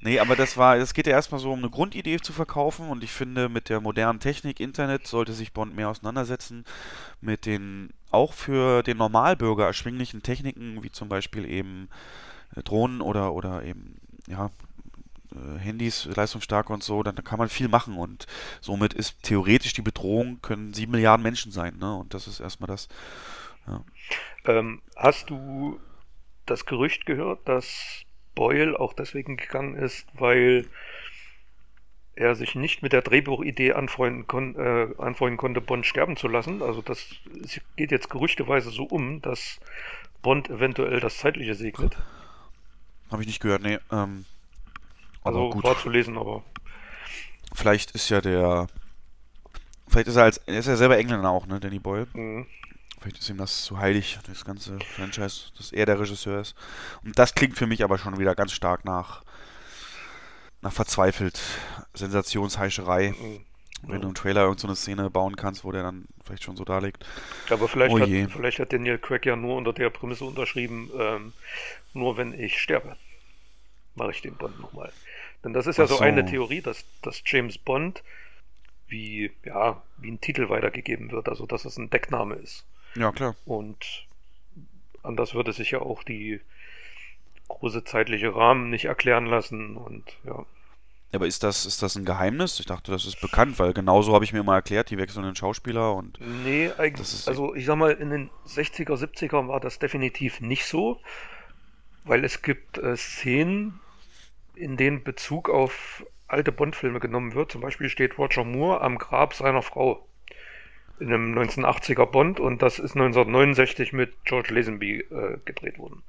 nee, 0.00 0.18
aber 0.18 0.34
das 0.34 0.56
war, 0.56 0.76
es 0.76 0.94
geht 0.94 1.06
ja 1.06 1.12
erstmal 1.12 1.40
so 1.40 1.52
um 1.52 1.60
eine 1.60 1.70
Grundidee 1.70 2.18
zu 2.18 2.32
verkaufen 2.32 2.88
und 2.88 3.04
ich 3.04 3.12
finde, 3.12 3.48
mit 3.48 3.68
der 3.68 3.80
modernen 3.80 4.20
Technik, 4.20 4.60
Internet, 4.60 5.06
sollte 5.06 5.32
sich 5.32 5.52
Bond 5.52 5.76
mehr 5.76 5.88
auseinandersetzen 5.88 6.64
mit 7.20 7.46
den 7.46 7.90
auch 8.10 8.32
für 8.32 8.82
den 8.82 8.98
Normalbürger 8.98 9.66
erschwinglichen 9.66 10.22
Techniken, 10.22 10.82
wie 10.82 10.90
zum 10.90 11.08
Beispiel 11.08 11.48
eben 11.48 11.88
äh, 12.56 12.62
Drohnen 12.62 13.00
oder, 13.00 13.32
oder 13.32 13.62
eben, 13.62 14.00
ja, 14.26 14.50
Handys 15.58 16.06
leistungsstark 16.06 16.70
und 16.70 16.82
so, 16.82 17.02
dann 17.02 17.16
kann 17.16 17.38
man 17.38 17.48
viel 17.48 17.68
machen 17.68 17.96
und 17.96 18.26
somit 18.60 18.94
ist 18.94 19.22
theoretisch 19.22 19.72
die 19.72 19.82
Bedrohung, 19.82 20.40
können 20.42 20.74
sieben 20.74 20.92
Milliarden 20.92 21.22
Menschen 21.22 21.52
sein, 21.52 21.76
ne? 21.78 21.94
Und 21.94 22.14
das 22.14 22.26
ist 22.26 22.40
erstmal 22.40 22.68
das. 22.68 22.88
Ähm, 24.44 24.82
hast 24.96 25.30
du 25.30 25.80
das 26.46 26.66
Gerücht 26.66 27.06
gehört, 27.06 27.48
dass 27.48 28.02
Boyle 28.34 28.78
auch 28.78 28.92
deswegen 28.92 29.36
gegangen 29.36 29.76
ist, 29.76 30.06
weil 30.14 30.66
er 32.14 32.34
sich 32.34 32.54
nicht 32.54 32.82
mit 32.82 32.92
der 32.92 33.02
Drehbuchidee 33.02 33.72
anfreunden, 33.72 34.26
kon 34.26 34.56
äh, 34.56 34.88
anfreunden 34.98 35.38
konnte, 35.38 35.60
Bond 35.60 35.86
sterben 35.86 36.16
zu 36.16 36.28
lassen? 36.28 36.62
Also 36.62 36.82
das 36.82 37.06
geht 37.76 37.90
jetzt 37.90 38.10
gerüchteweise 38.10 38.70
so 38.70 38.84
um, 38.84 39.22
dass 39.22 39.60
Bond 40.20 40.50
eventuell 40.50 41.00
das 41.00 41.18
Zeitliche 41.18 41.54
segnet. 41.54 41.96
Habe 43.10 43.22
ich 43.22 43.28
nicht 43.28 43.40
gehört, 43.40 43.62
nee. 43.62 43.78
Ähm, 43.90 44.24
Also 45.24 45.50
gut. 45.50 45.64
war 45.64 45.78
zu 45.78 45.88
lesen, 45.88 46.16
aber 46.18 46.42
Vielleicht 47.54 47.90
ist 47.92 48.08
ja 48.08 48.20
der. 48.20 48.66
Vielleicht 49.88 50.08
ist 50.08 50.16
er 50.16 50.24
als. 50.24 50.38
Er 50.38 50.58
ist 50.58 50.66
ja 50.66 50.76
selber 50.76 50.98
Engländer 50.98 51.28
auch, 51.30 51.46
ne, 51.46 51.60
Danny 51.60 51.78
Boyle. 51.78 52.06
mh, 52.14 52.46
Vielleicht 53.00 53.18
ist 53.18 53.28
ihm 53.30 53.36
das 53.38 53.64
zu 53.64 53.78
heilig, 53.78 54.18
das 54.28 54.44
ganze 54.44 54.78
Franchise, 54.96 55.50
dass 55.58 55.72
er 55.72 55.86
der 55.86 55.98
Regisseur 55.98 56.40
ist. 56.40 56.54
Und 57.04 57.18
das 57.18 57.34
klingt 57.34 57.56
für 57.58 57.66
mich 57.66 57.82
aber 57.82 57.98
schon 57.98 58.18
wieder 58.18 58.34
ganz 58.34 58.52
stark 58.52 58.84
nach. 58.84 59.22
nach 60.62 60.72
verzweifelt. 60.72 61.40
Sensationsheischerei. 61.94 63.10
mh. 63.10 63.40
Wenn 63.84 64.00
du 64.00 64.06
im 64.08 64.14
Trailer 64.14 64.42
irgend 64.44 64.60
so 64.60 64.68
eine 64.68 64.76
Szene 64.76 65.10
bauen 65.10 65.34
kannst, 65.34 65.64
wo 65.64 65.72
der 65.72 65.82
dann 65.82 66.06
vielleicht 66.24 66.44
schon 66.44 66.56
so 66.56 66.64
da 66.64 66.78
liegt. 66.78 67.04
aber 67.50 67.66
vielleicht, 67.66 67.92
Oh 67.92 67.98
hat, 67.98 68.08
vielleicht 68.30 68.60
hat 68.60 68.72
Daniel 68.72 68.96
Craig 68.98 69.26
ja 69.26 69.34
nur 69.34 69.56
unter 69.56 69.72
der 69.72 69.90
Prämisse 69.90 70.24
unterschrieben, 70.24 70.88
ähm, 70.96 71.32
nur 71.92 72.16
wenn 72.16 72.32
ich 72.32 72.60
sterbe, 72.62 72.96
mache 73.96 74.12
ich 74.12 74.22
den 74.22 74.36
Bond 74.36 74.60
nochmal. 74.60 74.92
Denn 75.44 75.52
das 75.52 75.66
ist 75.66 75.78
ja 75.78 75.86
so, 75.86 75.96
so. 75.96 76.04
eine 76.04 76.24
Theorie, 76.24 76.60
dass, 76.60 76.84
dass 77.02 77.22
James 77.24 77.58
Bond 77.58 78.02
wie, 78.86 79.32
ja, 79.44 79.82
wie 79.98 80.10
ein 80.10 80.20
Titel 80.20 80.48
weitergegeben 80.48 81.10
wird, 81.10 81.28
also 81.28 81.46
dass 81.46 81.64
es 81.64 81.78
ein 81.78 81.90
Deckname 81.90 82.34
ist. 82.34 82.64
Ja, 82.94 83.10
klar. 83.10 83.34
Und 83.44 84.06
anders 85.02 85.34
würde 85.34 85.52
sich 85.52 85.72
ja 85.72 85.80
auch 85.80 86.02
die 86.04 86.40
große 87.48 87.84
zeitliche 87.84 88.34
Rahmen 88.34 88.70
nicht 88.70 88.84
erklären 88.84 89.26
lassen 89.26 89.76
und 89.76 90.04
ja. 90.24 90.44
Aber 91.14 91.26
ist 91.26 91.42
das, 91.42 91.66
ist 91.66 91.82
das 91.82 91.94
ein 91.96 92.06
Geheimnis? 92.06 92.58
Ich 92.58 92.64
dachte, 92.64 92.90
das 92.90 93.04
ist 93.04 93.20
bekannt, 93.20 93.58
weil 93.58 93.74
genauso 93.74 94.14
habe 94.14 94.24
ich 94.24 94.32
mir 94.32 94.40
immer 94.40 94.54
erklärt, 94.54 94.88
die 94.88 94.96
wechselnden 94.96 95.36
Schauspieler 95.36 95.94
und. 95.94 96.18
Nee, 96.42 96.70
eigentlich, 96.78 97.28
also 97.28 97.54
ich 97.54 97.66
sag 97.66 97.76
mal, 97.76 97.92
in 97.92 98.08
den 98.08 98.30
60er, 98.46 98.94
70er 98.94 99.46
war 99.46 99.60
das 99.60 99.78
definitiv 99.78 100.40
nicht 100.40 100.64
so, 100.64 101.00
weil 102.04 102.24
es 102.24 102.40
gibt 102.40 102.78
äh, 102.78 102.96
Szenen, 102.96 103.78
in 104.54 104.76
denen 104.76 105.02
Bezug 105.04 105.48
auf 105.48 106.04
alte 106.28 106.52
Bond-Filme 106.52 107.00
genommen 107.00 107.34
wird. 107.34 107.52
Zum 107.52 107.60
Beispiel 107.60 107.88
steht 107.88 108.18
Roger 108.18 108.44
Moore 108.44 108.80
am 108.80 108.98
Grab 108.98 109.34
seiner 109.34 109.62
Frau 109.62 110.06
in 111.00 111.12
einem 111.12 111.36
1980er 111.36 112.06
Bond 112.06 112.38
und 112.40 112.62
das 112.62 112.78
ist 112.78 112.94
1969 112.94 113.92
mit 113.92 114.14
George 114.24 114.54
Lazenby 114.54 115.00
äh, 115.00 115.38
gedreht 115.44 115.78
worden. 115.78 116.02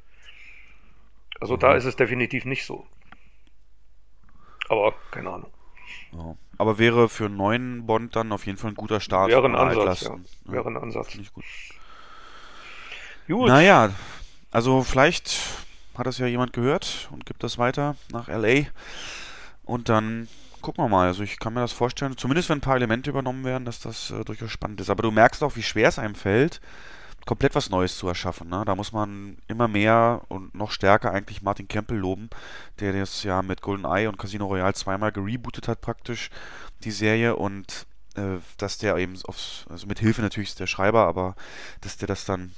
Also 1.39 1.57
da 1.57 1.71
Mhm. 1.71 1.77
ist 1.77 1.85
es 1.85 1.95
definitiv 1.95 2.45
nicht 2.45 2.65
so. 2.65 2.85
Aber 4.69 4.93
keine 5.11 5.29
Ahnung. 5.31 5.51
Ja. 6.11 6.35
Aber 6.57 6.77
wäre 6.77 7.09
für 7.09 7.25
einen 7.25 7.37
neuen 7.37 7.85
Bond 7.85 8.15
dann 8.15 8.31
auf 8.31 8.45
jeden 8.45 8.57
Fall 8.57 8.71
ein 8.71 8.75
guter 8.75 8.99
Start. 8.99 9.29
Wäre 9.29 9.45
ein 9.45 9.55
Ansatz, 9.55 10.01
ja. 10.01 10.15
Wäre 10.45 10.69
ein 10.69 10.77
Ansatz. 10.77 11.17
Gut. 11.33 11.43
Gut. 13.27 13.47
Naja, 13.47 13.91
also 14.51 14.83
vielleicht 14.83 15.39
hat 15.95 16.07
das 16.07 16.17
ja 16.17 16.27
jemand 16.27 16.53
gehört 16.53 17.09
und 17.11 17.25
gibt 17.25 17.43
das 17.43 17.57
weiter 17.57 17.95
nach 18.11 18.27
LA. 18.27 18.65
Und 19.65 19.89
dann 19.89 20.27
gucken 20.61 20.83
wir 20.83 20.89
mal. 20.89 21.07
Also 21.07 21.23
ich 21.23 21.39
kann 21.39 21.53
mir 21.53 21.61
das 21.61 21.71
vorstellen, 21.71 22.17
zumindest 22.17 22.49
wenn 22.49 22.57
ein 22.57 22.61
paar 22.61 22.75
Elemente 22.75 23.11
übernommen 23.11 23.43
werden, 23.43 23.65
dass 23.65 23.79
das 23.79 24.11
äh, 24.11 24.23
durchaus 24.23 24.51
spannend 24.51 24.81
ist. 24.81 24.89
Aber 24.89 25.03
du 25.03 25.11
merkst 25.11 25.43
auch, 25.43 25.55
wie 25.55 25.63
schwer 25.63 25.89
es 25.89 25.99
einem 25.99 26.15
fällt, 26.15 26.61
komplett 27.25 27.55
was 27.55 27.69
Neues 27.69 27.97
zu 27.97 28.07
erschaffen. 28.07 28.49
Ne? 28.49 28.63
Da 28.65 28.75
muss 28.75 28.91
man 28.91 29.37
immer 29.47 29.67
mehr 29.67 30.21
und 30.29 30.55
noch 30.55 30.71
stärker 30.71 31.11
eigentlich 31.11 31.41
Martin 31.41 31.67
Campbell 31.67 31.97
loben, 31.97 32.29
der 32.79 32.93
das 32.93 33.23
ja 33.23 33.41
mit 33.41 33.61
GoldenEye 33.61 34.07
und 34.07 34.17
Casino 34.17 34.47
Royale 34.47 34.73
zweimal 34.73 35.11
gerebootet 35.11 35.67
hat 35.67 35.81
praktisch, 35.81 36.29
die 36.83 36.91
Serie. 36.91 37.35
Und 37.35 37.85
äh, 38.15 38.39
dass 38.57 38.77
der 38.77 38.97
eben 38.97 39.17
aufs, 39.25 39.65
also 39.69 39.87
mit 39.87 39.99
Hilfe 39.99 40.21
natürlich 40.21 40.55
der 40.55 40.67
Schreiber, 40.67 41.05
aber 41.07 41.35
dass 41.81 41.97
der 41.97 42.07
das 42.07 42.25
dann 42.25 42.51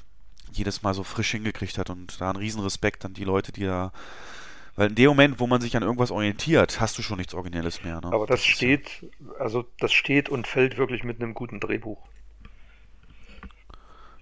jedes 0.58 0.84
Mal 0.84 0.94
so 0.94 1.04
frisch 1.04 1.32
hingekriegt 1.32 1.78
hat 1.78 1.90
und 1.90 2.20
da 2.20 2.30
einen 2.30 2.40
riesen 2.40 2.62
Respekt 2.62 3.06
an 3.06 3.14
die 3.14 3.24
Leute, 3.24 3.52
die 3.52 3.64
da 3.64 3.92
weil 4.76 4.90
in 4.90 4.96
dem 4.96 5.08
Moment, 5.08 5.40
wo 5.40 5.48
man 5.48 5.62
sich 5.62 5.78
an 5.78 5.84
irgendwas 5.84 6.12
orientiert, 6.12 6.82
hast 6.82 6.98
du 6.98 7.02
schon 7.02 7.18
nichts 7.18 7.34
Originelles 7.34 7.84
mehr. 7.84 8.02
Ne? 8.02 8.08
Aber 8.08 8.28
das, 8.28 8.42
das 8.42 8.46
steht, 8.46 9.10
also 9.40 9.66
das 9.80 9.94
steht 9.94 10.28
und 10.28 10.48
fällt 10.48 10.78
wirklich 10.78 11.04
mit 11.04 11.22
einem 11.22 11.34
guten 11.34 11.62
Drehbuch. 11.62 12.06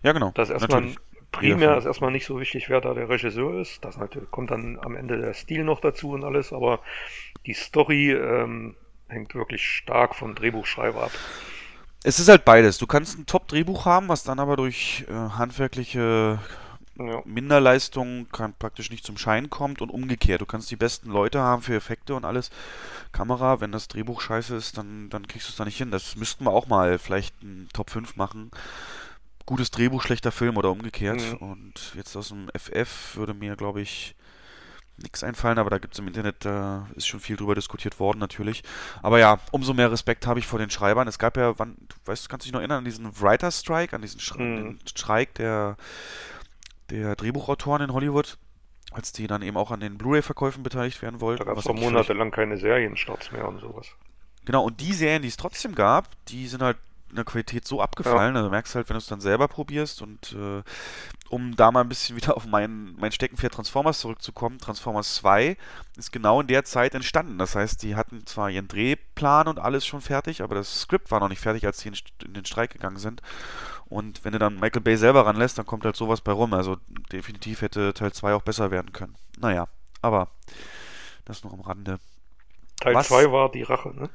Ja, 0.04 0.12
genau. 0.12 0.32
Das 0.36 0.50
ist 0.50 0.54
erstmal 0.54 0.94
primär 1.32 1.76
ist 1.78 1.86
erstmal 1.86 2.12
nicht 2.12 2.26
so 2.26 2.40
wichtig, 2.40 2.70
wer 2.70 2.80
da 2.82 2.94
der 2.94 3.10
Regisseur 3.10 3.60
ist. 3.60 3.84
Das 3.84 3.98
natürlich 3.98 4.30
kommt 4.30 4.52
dann 4.52 4.78
am 4.80 4.96
Ende 4.96 5.18
der 5.18 5.34
Stil 5.34 5.64
noch 5.64 5.82
dazu 5.82 6.12
und 6.12 6.24
alles, 6.24 6.54
aber 6.54 6.80
die 7.48 7.54
Story 7.54 8.12
ähm, 8.12 8.76
hängt 9.08 9.34
wirklich 9.34 9.68
stark 9.68 10.14
vom 10.14 10.36
Drehbuchschreiber 10.36 11.06
ab. 11.06 11.12
Es 12.04 12.20
ist 12.20 12.28
halt 12.28 12.46
beides. 12.46 12.78
Du 12.78 12.88
kannst 12.88 13.18
ein 13.18 13.26
Top-Drehbuch 13.26 13.86
haben, 13.86 14.10
was 14.10 14.24
dann 14.24 14.40
aber 14.40 14.58
durch 14.58 15.06
äh, 15.10 15.14
handwerkliche 15.14 16.40
ja. 17.00 17.22
Minderleistung 17.26 18.28
kann 18.32 18.54
praktisch 18.54 18.92
nicht 18.92 19.06
zum 19.06 19.18
Schein 19.18 19.50
kommt 19.50 19.82
und 19.82 19.90
umgekehrt. 19.90 20.42
Du 20.42 20.46
kannst 20.46 20.70
die 20.70 20.76
besten 20.76 21.10
Leute 21.10 21.40
haben 21.40 21.62
für 21.62 21.76
Effekte 21.76 22.14
und 22.14 22.26
alles. 22.26 22.52
Kamera, 23.12 23.62
wenn 23.62 23.72
das 23.72 23.88
Drehbuch 23.88 24.22
scheiße 24.22 24.56
ist, 24.56 24.78
dann, 24.78 25.10
dann 25.10 25.28
kriegst 25.28 25.48
du 25.48 25.52
es 25.52 25.56
da 25.56 25.66
nicht 25.66 25.78
hin. 25.78 25.92
Das 25.92 26.16
müssten 26.16 26.46
wir 26.46 26.52
auch 26.52 26.68
mal 26.68 27.00
vielleicht 27.00 27.42
ein 27.42 27.70
Top 27.74 27.90
5 27.90 28.16
machen. 28.16 28.52
Gutes 29.46 29.72
Drehbuch, 29.72 30.04
schlechter 30.04 30.32
Film 30.32 30.58
oder 30.58 30.72
umgekehrt. 30.72 31.22
Mhm. 31.22 31.38
Und 31.38 31.94
jetzt 31.96 32.16
aus 32.16 32.30
dem 32.30 32.50
FF 32.54 33.16
würde 33.16 33.34
mir, 33.34 33.56
glaube 33.56 33.82
ich, 33.82 34.16
nichts 34.98 35.24
einfallen, 35.24 35.58
aber 35.58 35.70
da 35.70 35.78
gibt 35.80 35.94
es 35.94 36.00
im 36.00 36.08
Internet, 36.08 36.46
da 36.46 36.88
ist 36.96 37.08
schon 37.08 37.20
viel 37.20 37.36
drüber 37.36 37.56
diskutiert 37.56 38.00
worden 38.00 38.20
natürlich. 38.20 38.64
Aber 39.02 39.20
ja, 39.20 39.40
umso 39.52 39.74
mehr 39.74 39.92
Respekt 39.92 40.28
habe 40.28 40.40
ich 40.40 40.48
vor 40.48 40.60
den 40.60 40.70
Schreibern. 40.70 41.08
Es 41.08 41.20
gab 41.20 41.38
ja, 41.38 41.58
wann, 41.58 41.76
du 41.80 41.96
weißt, 42.06 42.30
kannst 42.30 42.46
dich 42.46 42.54
noch 42.54 42.60
erinnern 42.60 42.80
an 42.80 42.86
diesen 42.86 43.20
Writer 43.20 43.52
Strike, 43.52 43.96
an 43.96 44.02
diesen 44.02 44.20
Sch 44.20 44.36
mhm. 44.38 44.80
Streik 44.86 45.34
der, 45.36 45.78
der 46.90 47.16
Drehbuchautoren 47.16 47.82
in 47.82 47.94
Hollywood, 47.94 48.38
als 48.92 49.12
die 49.12 49.28
dann 49.28 49.42
eben 49.42 49.58
auch 49.58 49.72
an 49.72 49.80
den 49.80 49.98
Blu-ray-Verkäufen 49.98 50.64
beteiligt 50.64 51.02
werden 51.02 51.22
wollten. 51.22 51.44
Da 51.44 51.54
gab 51.54 51.58
es 51.58 51.66
monatelang 51.66 52.32
keine 52.32 52.58
Serienstarts 52.58 53.32
mehr 53.32 53.48
und 53.48 53.60
sowas. 53.60 53.88
Genau, 54.46 54.64
und 54.64 54.80
die 54.82 54.94
Serien, 54.94 55.22
die 55.22 55.30
es 55.30 55.38
trotzdem 55.38 55.74
gab, 55.74 56.10
die 56.28 56.48
sind 56.48 56.62
halt 56.62 56.78
in 57.14 57.18
der 57.18 57.26
Qualität 57.26 57.68
so 57.68 57.80
abgefallen. 57.80 58.34
Ja. 58.34 58.42
Also 58.42 58.50
merkst 58.50 58.74
halt, 58.74 58.90
wenn 58.90 58.96
du 58.96 59.00
es 59.00 59.06
dann 59.06 59.22
selber 59.22 59.48
probierst 59.48 60.02
und 60.02 60.34
äh, 60.34 60.64
um 61.30 61.56
da 61.56 61.72
mal 61.72 61.82
ein 61.82 61.90
bisschen 61.90 62.16
wieder 62.18 62.36
auf 62.36 62.46
mein, 62.46 62.96
mein 62.98 63.12
Steckenpferd 63.12 63.54
Transformers 63.54 64.00
zurückzukommen, 64.00 64.58
Transformers 64.58 65.16
2 65.16 65.56
ist 65.96 66.12
genau 66.12 66.42
in 66.42 66.48
der 66.48 66.66
Zeit 66.66 66.96
entstanden. 66.96 67.38
Das 67.38 67.56
heißt, 67.56 67.84
die 67.84 67.96
hatten 67.96 68.26
zwar 68.26 68.50
ihren 68.50 68.68
Drehplan 68.68 69.48
und 69.48 69.60
alles 69.60 69.86
schon 69.86 70.02
fertig, 70.02 70.42
aber 70.42 70.56
das 70.56 70.82
Skript 70.82 71.12
war 71.12 71.20
noch 71.20 71.30
nicht 71.30 71.42
fertig, 71.42 71.66
als 71.66 71.78
die 71.78 71.90
in, 71.90 71.96
in 72.26 72.34
den 72.34 72.46
Streik 72.46 72.72
gegangen 72.72 72.98
sind. 72.98 73.22
Und 73.86 74.26
wenn 74.26 74.34
du 74.34 74.40
dann 74.40 74.60
Michael 74.60 74.82
Bay 74.82 74.98
selber 74.98 75.26
ranlässt, 75.28 75.60
dann 75.60 75.68
kommt 75.68 75.86
halt 75.86 75.96
sowas 75.96 76.22
bei 76.22 76.32
rum. 76.32 76.54
Also 76.54 76.78
definitiv 77.12 77.62
hätte 77.62 77.94
Teil 77.94 78.12
2 78.12 78.34
auch 78.34 78.42
besser 78.42 78.72
werden 78.72 78.92
können. 78.92 79.16
Naja, 79.38 79.68
aber 80.02 80.30
das 81.26 81.44
noch 81.44 81.54
am 81.54 81.62
Rande. 81.62 82.00
Teil 82.80 83.00
2 83.04 83.32
war 83.32 83.52
die 83.52 83.62
Rache, 83.62 83.94
ne? 83.94 84.10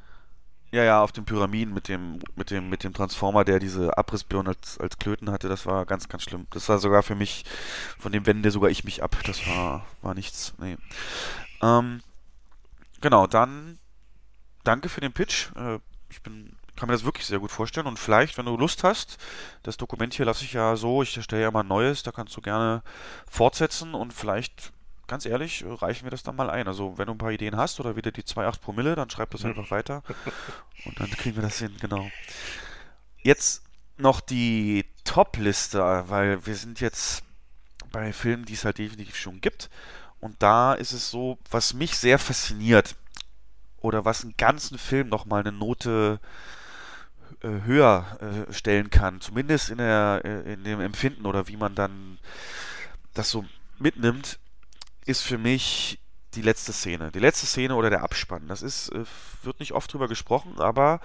Ja, 0.71 0.83
ja, 0.83 1.01
auf 1.01 1.11
den 1.11 1.25
Pyramiden 1.25 1.73
mit 1.73 1.87
dem, 1.87 2.19
mit 2.35 2.51
dem, 2.51 2.69
mit 2.69 2.83
dem 2.83 2.93
Transformer, 2.93 3.43
der 3.43 3.59
diese 3.59 3.97
Abrissbirne 3.97 4.49
als, 4.49 4.79
als 4.79 4.99
Klöten 4.99 5.31
hatte, 5.31 5.49
das 5.49 5.65
war 5.65 5.85
ganz, 5.87 6.07
ganz 6.09 6.23
schlimm. 6.23 6.45
Das 6.51 6.69
war 6.69 6.77
sogar 6.77 7.01
für 7.01 7.15
mich, 7.15 7.43
von 7.97 8.11
dem 8.11 8.27
wende 8.27 8.51
sogar 8.51 8.69
ich 8.69 8.83
mich 8.83 9.01
ab. 9.01 9.17
Das 9.25 9.47
war, 9.47 9.85
war 10.03 10.13
nichts. 10.13 10.53
Nee. 10.59 10.77
Ähm, 11.63 12.01
genau, 13.01 13.25
dann 13.25 13.79
danke 14.63 14.89
für 14.89 15.01
den 15.01 15.11
Pitch. 15.11 15.49
Äh, 15.55 15.79
ich 16.11 16.21
bin, 16.21 16.55
kann 16.75 16.87
mir 16.87 16.93
das 16.93 17.03
wirklich 17.03 17.25
sehr 17.25 17.39
gut 17.39 17.51
vorstellen. 17.51 17.87
Und 17.87 17.97
vielleicht, 17.97 18.37
wenn 18.37 18.45
du 18.45 18.55
Lust 18.55 18.83
hast, 18.83 19.17
das 19.63 19.77
Dokument 19.77 20.13
hier 20.13 20.25
lasse 20.25 20.45
ich 20.45 20.53
ja 20.53 20.75
so, 20.75 21.01
ich 21.01 21.17
erstelle 21.17 21.41
ja 21.41 21.51
mal 21.51 21.61
ein 21.61 21.67
neues, 21.67 22.03
da 22.03 22.11
kannst 22.11 22.37
du 22.37 22.41
gerne 22.41 22.83
fortsetzen 23.27 23.95
und 23.95 24.13
vielleicht 24.13 24.71
ganz 25.09 25.25
ehrlich, 25.25 25.65
reichen 25.67 26.05
wir 26.05 26.11
das 26.11 26.23
dann 26.23 26.37
mal 26.37 26.49
ein. 26.49 26.67
Also, 26.67 26.97
wenn 26.97 27.07
du 27.07 27.13
ein 27.13 27.17
paar 27.17 27.31
Ideen 27.31 27.57
hast 27.57 27.79
oder 27.81 27.97
wieder 27.97 28.11
die 28.11 28.23
2,8 28.23 28.61
Promille, 28.61 28.95
dann 28.95 29.09
schreib 29.09 29.31
das 29.31 29.43
einfach 29.43 29.69
weiter. 29.71 30.03
Und 30.85 30.99
dann 30.99 31.09
kriegen 31.11 31.35
wir 31.35 31.43
das 31.43 31.59
hin, 31.59 31.75
genau. 31.81 32.09
Jetzt 33.21 33.63
noch 33.97 34.21
die 34.21 34.85
Top-Liste, 35.03 36.05
weil 36.07 36.45
wir 36.45 36.55
sind 36.55 36.79
jetzt 36.79 37.23
bei 37.91 38.13
Filmen, 38.13 38.45
die 38.45 38.53
es 38.53 38.63
halt 38.63 38.77
definitiv 38.77 39.17
schon 39.17 39.41
gibt. 39.41 39.69
Und 40.21 40.41
da 40.41 40.73
ist 40.73 40.93
es 40.93 41.09
so, 41.09 41.37
was 41.49 41.73
mich 41.73 41.97
sehr 41.97 42.19
fasziniert 42.19 42.95
oder 43.77 44.05
was 44.05 44.23
einen 44.23 44.35
ganzen 44.37 44.77
Film 44.77 45.09
nochmal 45.09 45.41
eine 45.41 45.51
Note 45.51 46.19
äh, 47.41 47.47
höher 47.65 48.45
äh, 48.49 48.53
stellen 48.53 48.89
kann, 48.89 49.21
zumindest 49.21 49.69
in, 49.69 49.77
der, 49.77 50.21
äh, 50.25 50.53
in 50.53 50.63
dem 50.63 50.81
Empfinden 50.81 51.25
oder 51.25 51.47
wie 51.47 51.55
man 51.55 51.73
dann 51.73 52.17
das 53.13 53.29
so 53.29 53.45
mitnimmt, 53.77 54.39
ist 55.09 55.23
für 55.23 55.37
mich 55.37 55.99
die 56.35 56.41
letzte 56.43 56.71
Szene. 56.71 57.11
Die 57.11 57.19
letzte 57.19 57.47
Szene 57.47 57.75
oder 57.75 57.89
der 57.89 58.03
Abspann. 58.03 58.47
Das 58.47 58.61
ist, 58.61 58.89
äh, 58.89 59.03
wird 59.43 59.59
nicht 59.59 59.73
oft 59.73 59.91
drüber 59.91 60.07
gesprochen, 60.07 60.59
aber 60.59 61.01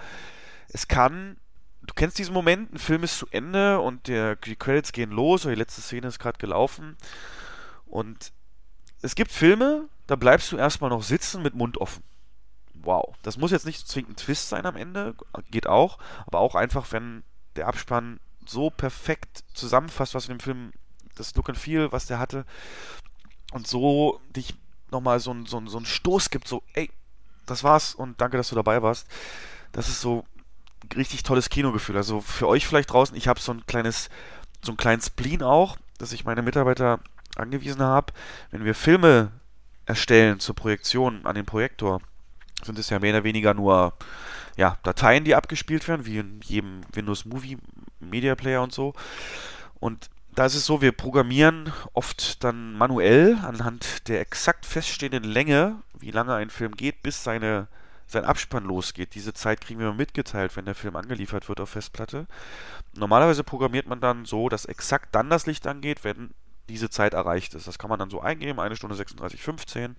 es 0.69 0.87
kann. 0.87 1.37
Du 1.81 1.93
kennst 1.93 2.17
diesen 2.17 2.33
Moment, 2.33 2.73
ein 2.73 2.79
Film 2.79 3.03
ist 3.03 3.17
zu 3.17 3.27
Ende 3.29 3.79
und 3.79 4.07
der, 4.07 4.37
die 4.37 4.55
Credits 4.55 4.91
gehen 4.91 5.11
los 5.11 5.45
oder 5.45 5.53
die 5.53 5.59
letzte 5.59 5.81
Szene 5.81 6.07
ist 6.07 6.17
gerade 6.17 6.39
gelaufen. 6.39 6.97
Und 7.85 8.31
es 9.01 9.13
gibt 9.13 9.31
Filme, 9.31 9.87
da 10.07 10.15
bleibst 10.15 10.51
du 10.51 10.57
erstmal 10.57 10.89
noch 10.89 11.03
sitzen 11.03 11.43
mit 11.43 11.53
Mund 11.53 11.77
offen. 11.77 12.03
Wow. 12.73 13.15
Das 13.21 13.37
muss 13.37 13.51
jetzt 13.51 13.67
nicht 13.67 13.87
zwingend 13.87 14.13
ein 14.13 14.15
Twist 14.15 14.49
sein 14.49 14.65
am 14.65 14.75
Ende, 14.75 15.15
geht 15.51 15.67
auch, 15.67 15.99
aber 16.25 16.39
auch 16.39 16.55
einfach, 16.55 16.91
wenn 16.91 17.23
der 17.55 17.67
Abspann 17.67 18.19
so 18.47 18.71
perfekt 18.71 19.43
zusammenfasst, 19.53 20.15
was 20.15 20.27
in 20.27 20.37
dem 20.37 20.39
Film, 20.39 20.71
das 21.15 21.35
Look 21.35 21.49
and 21.49 21.57
Feel, 21.57 21.91
was 21.91 22.07
der 22.07 22.17
hatte, 22.17 22.45
und 23.55 23.67
so 23.67 24.19
dich 24.35 24.53
nochmal 24.91 25.21
so, 25.21 25.33
so, 25.45 25.65
so 25.65 25.77
einen 25.77 25.85
Stoß 25.85 26.29
gibt, 26.29 26.45
so, 26.45 26.61
ey, 26.73 26.91
das 27.45 27.63
war's 27.63 27.95
und 27.95 28.19
danke, 28.19 28.35
dass 28.35 28.49
du 28.49 28.55
dabei 28.55 28.81
warst. 28.81 29.07
Das 29.71 29.87
ist 29.87 30.01
so 30.01 30.25
ein 30.83 30.97
richtig 30.97 31.23
tolles 31.23 31.49
Kinogefühl. 31.49 31.95
Also 31.95 32.19
für 32.19 32.49
euch 32.49 32.67
vielleicht 32.67 32.91
draußen, 32.91 33.15
ich 33.15 33.29
habe 33.29 33.39
so 33.39 33.53
ein 33.53 33.65
kleines, 33.65 34.09
so 34.61 34.73
einen 34.73 34.77
kleinen 34.77 35.01
Spleen 35.01 35.41
auch, 35.41 35.77
dass 35.99 36.11
ich 36.11 36.25
meine 36.25 36.41
Mitarbeiter 36.41 36.99
angewiesen 37.37 37.81
habe, 37.81 38.11
wenn 38.51 38.65
wir 38.65 38.75
Filme 38.75 39.31
erstellen 39.85 40.41
zur 40.41 40.55
Projektion 40.55 41.25
an 41.25 41.35
den 41.35 41.45
Projektor, 41.45 42.01
sind 42.61 42.77
es 42.77 42.89
ja 42.89 42.99
mehr 42.99 43.13
oder 43.13 43.23
weniger 43.23 43.53
nur 43.53 43.93
ja, 44.57 44.77
Dateien, 44.83 45.23
die 45.23 45.35
abgespielt 45.35 45.87
werden, 45.87 46.05
wie 46.05 46.17
in 46.17 46.41
jedem 46.41 46.81
Windows 46.91 47.23
Movie 47.23 47.57
Media 48.01 48.35
Player 48.35 48.61
und 48.61 48.73
so. 48.73 48.93
Und 49.79 50.09
da 50.35 50.45
ist 50.45 50.55
es 50.55 50.65
so, 50.65 50.81
wir 50.81 50.91
programmieren 50.91 51.71
oft 51.93 52.43
dann 52.43 52.73
manuell 52.73 53.37
anhand 53.41 54.07
der 54.07 54.19
exakt 54.19 54.65
feststehenden 54.65 55.23
Länge, 55.23 55.81
wie 55.97 56.11
lange 56.11 56.35
ein 56.35 56.49
Film 56.49 56.75
geht, 56.75 57.01
bis 57.03 57.23
seine, 57.23 57.67
sein 58.05 58.25
Abspann 58.25 58.65
losgeht. 58.65 59.15
Diese 59.15 59.33
Zeit 59.33 59.61
kriegen 59.61 59.79
wir 59.79 59.93
mitgeteilt, 59.93 60.55
wenn 60.55 60.65
der 60.65 60.75
Film 60.75 60.95
angeliefert 60.97 61.47
wird 61.47 61.61
auf 61.61 61.69
Festplatte. 61.69 62.27
Normalerweise 62.93 63.43
programmiert 63.43 63.87
man 63.87 64.01
dann 64.01 64.25
so, 64.25 64.49
dass 64.49 64.65
exakt 64.65 65.15
dann 65.15 65.29
das 65.29 65.45
Licht 65.45 65.65
angeht, 65.67 66.03
wenn 66.03 66.31
diese 66.67 66.89
Zeit 66.89 67.13
erreicht 67.13 67.53
ist. 67.53 67.67
Das 67.67 67.79
kann 67.79 67.89
man 67.89 67.99
dann 67.99 68.09
so 68.09 68.21
eingeben, 68.21 68.59
eine 68.59 68.75
Stunde 68.75 68.95
36,15 68.95 69.95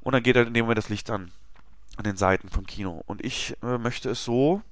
und 0.00 0.12
dann 0.12 0.22
geht 0.22 0.36
halt 0.36 0.48
in 0.48 0.54
dem 0.54 0.64
Moment 0.64 0.78
das 0.78 0.88
Licht 0.88 1.10
an, 1.10 1.32
an 1.96 2.04
den 2.04 2.16
Seiten 2.16 2.48
vom 2.48 2.66
Kino. 2.66 3.02
Und 3.06 3.24
ich 3.24 3.56
äh, 3.62 3.78
möchte 3.78 4.10
es 4.10 4.24
so, 4.24 4.62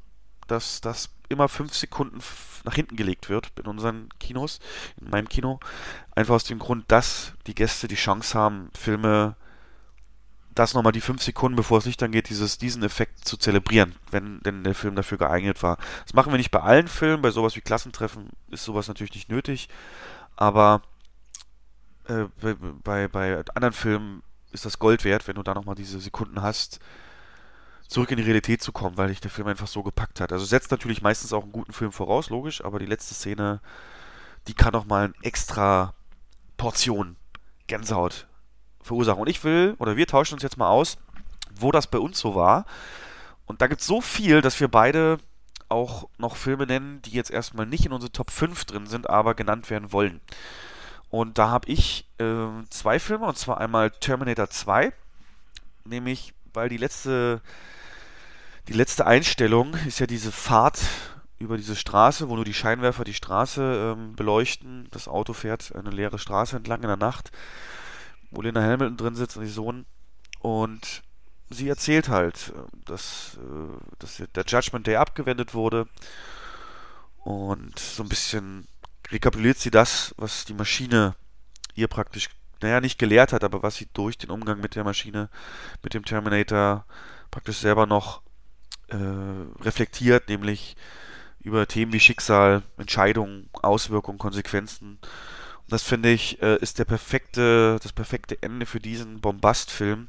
dass 0.47 0.81
das 0.81 1.11
immer 1.29 1.49
fünf 1.49 1.75
Sekunden 1.75 2.19
nach 2.65 2.75
hinten 2.75 2.97
gelegt 2.97 3.29
wird 3.29 3.53
in 3.59 3.67
unseren 3.67 4.09
Kinos, 4.19 4.61
in 5.01 5.11
meinem 5.11 5.29
Kino. 5.29 5.61
Einfach 6.15 6.35
aus 6.35 6.45
dem 6.45 6.59
Grund, 6.59 6.85
dass 6.89 7.33
die 7.47 7.55
Gäste 7.55 7.89
die 7.89 7.95
Chance 7.95 8.39
haben, 8.39 8.71
Filme, 8.77 9.37
das 10.55 10.75
nochmal 10.75 10.93
die 10.93 11.01
fünf 11.01 11.23
Sekunden, 11.23 11.57
bevor 11.57 11.79
es 11.79 11.85
Licht 11.85 12.03
angeht, 12.03 12.29
dieses, 12.31 12.59
diesen 12.59 12.83
Effekt 12.83 13.25
zu 13.27 13.37
zelebrieren, 13.37 13.95
wenn 14.11 14.41
denn 14.41 14.65
der 14.65 14.75
Film 14.75 14.97
dafür 14.97 15.19
geeignet 15.19 15.63
war. 15.63 15.79
Das 16.05 16.15
machen 16.15 16.33
wir 16.33 16.39
nicht 16.39 16.51
bei 16.51 16.61
allen 16.61 16.89
Filmen, 16.89 17.23
bei 17.23 17.31
sowas 17.31 17.55
wie 17.55 17.61
Klassentreffen 17.61 18.31
ist 18.51 18.65
sowas 18.65 18.89
natürlich 18.89 19.15
nicht 19.15 19.31
nötig, 19.31 19.69
aber 20.37 20.83
äh, 22.09 22.25
bei, 22.41 22.55
bei, 22.55 23.09
bei 23.09 23.45
anderen 23.55 23.75
Filmen 23.75 24.23
ist 24.51 24.65
das 24.65 24.79
Gold 24.79 25.05
wert, 25.05 25.29
wenn 25.29 25.37
du 25.37 25.43
da 25.43 25.55
nochmal 25.55 25.75
diese 25.75 26.01
Sekunden 26.01 26.43
hast, 26.43 26.81
zurück 27.89 28.11
in 28.11 28.19
die 28.19 28.23
Realität 28.23 28.63
zu 28.63 28.71
kommen, 28.71 28.97
weil 28.97 29.09
dich 29.09 29.21
der 29.21 29.31
Film 29.31 29.49
einfach 29.49 29.67
so 29.67 29.83
gepackt 29.83 30.21
hat. 30.21 30.33
Also 30.33 30.45
setzt 30.45 30.71
natürlich 30.71 31.03
meistens 31.03 31.33
auch 31.33 31.43
einen 31.43 31.53
guten 31.53 31.73
Film 31.73 31.91
voraus, 31.91 32.31
logisch, 32.31 32.65
aber 32.65 32.79
die 32.79 32.87
letzte 32.87 33.15
Szene, 33.15 33.61
die 34.47 34.55
kann 34.55 34.75
auch 34.75 34.85
mal 34.85 35.07
eine 35.07 35.15
extra 35.23 35.95
Portion 36.57 37.17
Gänsehaut 37.67 38.27
verursachen. 38.83 39.21
Und 39.21 39.29
ich 39.29 39.43
will, 39.43 39.75
oder 39.79 39.97
wir 39.97 40.07
tauschen 40.07 40.35
uns 40.35 40.43
jetzt 40.43 40.59
mal 40.59 40.69
aus, 40.69 40.99
wo 41.55 41.73
das 41.73 41.87
bei 41.87 41.99
uns 41.99 42.19
so 42.19 42.35
war. 42.35 42.67
Und 43.47 43.63
da 43.63 43.67
gibt 43.67 43.81
es 43.81 43.87
so 43.87 44.01
viel, 44.01 44.43
dass 44.43 44.61
wir 44.61 44.69
beide 44.69 45.19
auch 45.71 46.09
noch 46.19 46.37
Filme 46.37 46.67
nennen, 46.67 47.03
die 47.03 47.11
jetzt 47.11 47.31
erstmal 47.31 47.67
nicht 47.67 47.87
in 47.87 47.93
unsere 47.93 48.13
Top 48.13 48.31
5 48.31 48.65
drin 48.67 48.87
sind, 48.87 49.09
aber 49.09 49.35
genannt 49.35 49.71
werden 49.71 49.93
wollen. 49.93 50.21
Und 51.11 51.39
da 51.39 51.49
habe 51.49 51.69
ich 51.71 52.07
äh, 52.19 52.47
zwei 52.69 52.99
Filme, 52.99 53.27
und 53.27 53.39
zwar 53.39 53.59
einmal 53.59 53.91
Terminator 53.91 54.51
2, 54.51 54.93
nämlich 55.85 56.35
weil 56.53 56.69
die 56.69 56.77
letzte, 56.77 57.41
die 58.69 58.75
letzte 58.75 59.07
Einstellung 59.07 59.75
ist 59.87 59.99
ja 59.99 60.07
diese 60.07 60.31
Fahrt 60.31 60.81
über 61.39 61.57
diese 61.57 61.75
Straße, 61.75 62.29
wo 62.29 62.37
nur 62.37 62.45
die 62.45 62.55
Scheinwerfer 62.55 63.03
die 63.05 63.15
Straße 63.15 63.95
ähm, 63.97 64.15
beleuchten. 64.15 64.89
Das 64.91 65.09
Auto 65.09 65.33
fährt 65.33 65.75
eine 65.75 65.91
leere 65.91 66.19
Straße 66.19 66.57
entlang 66.57 66.83
in 66.83 66.89
der 66.89 66.97
Nacht, 66.97 67.31
wo 68.31 68.43
Lena 68.43 68.61
Hamilton 68.61 68.97
drin 68.99 69.15
sitzt 69.15 69.39
und 69.39 69.45
die 69.45 69.51
Sohn. 69.51 69.87
Und 70.41 71.03
sie 71.49 71.69
erzählt 71.69 72.11
halt, 72.11 72.53
dass, 72.85 73.39
äh, 73.39 73.97
dass 74.01 74.23
der 74.35 74.45
Judgment 74.45 74.87
Day 74.87 74.97
abgewendet 74.97 75.55
wurde. 75.55 75.89
Und 77.25 77.79
so 77.79 78.03
ein 78.03 78.09
bisschen 78.09 78.69
rekapituliert 79.11 79.59
sie 79.59 79.71
das, 79.71 80.15
was 80.19 80.45
die 80.45 80.55
Maschine 80.55 81.15
ihr 81.75 81.89
praktisch, 81.89 82.29
naja, 82.61 82.83
nicht 82.83 82.99
gelehrt 82.99 83.33
hat, 83.33 83.45
aber 83.45 83.63
was 83.63 83.77
sie 83.77 83.89
durch 83.95 84.19
den 84.19 84.31
Umgang 84.31 84.61
mit 84.61 84.75
der 84.75 84.85
Maschine, 84.85 85.31
mit 85.83 85.95
dem 85.95 86.05
Terminator 86.05 86.85
praktisch 87.31 87.59
selber 87.59 87.87
noch 87.87 88.23
äh, 88.89 89.63
reflektiert, 89.63 90.29
nämlich 90.29 90.77
über 91.41 91.67
Themen 91.67 91.93
wie 91.93 92.01
Schicksal, 92.01 92.63
Entscheidungen, 92.77 93.49
Auswirkungen, 93.53 94.19
Konsequenzen. 94.19 94.99
Und 95.01 95.73
das 95.73 95.83
finde 95.83 96.11
ich, 96.11 96.43
äh, 96.43 96.57
ist 96.57 96.79
der 96.79 96.85
perfekte, 96.85 97.79
das 97.83 97.93
perfekte 97.93 98.43
Ende 98.43 98.67
für 98.67 98.81
diesen 98.81 99.21
Bombastfilm, 99.21 100.09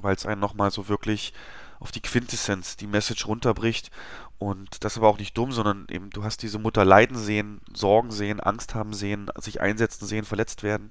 weil 0.00 0.14
es 0.14 0.26
einen 0.26 0.40
nochmal 0.40 0.70
so 0.70 0.88
wirklich 0.88 1.32
auf 1.80 1.90
die 1.90 2.02
Quintessenz, 2.02 2.76
die 2.76 2.86
Message 2.86 3.26
runterbricht. 3.26 3.90
Und 4.38 4.84
das 4.84 4.96
aber 4.96 5.08
auch 5.08 5.18
nicht 5.18 5.36
dumm, 5.36 5.52
sondern 5.52 5.86
eben, 5.90 6.10
du 6.10 6.24
hast 6.24 6.42
diese 6.42 6.58
Mutter 6.58 6.84
leiden 6.84 7.16
sehen, 7.16 7.60
Sorgen 7.74 8.10
sehen, 8.10 8.40
Angst 8.40 8.74
haben 8.74 8.94
sehen, 8.94 9.30
sich 9.36 9.60
einsetzen 9.60 10.06
sehen, 10.06 10.24
verletzt 10.24 10.62
werden. 10.62 10.90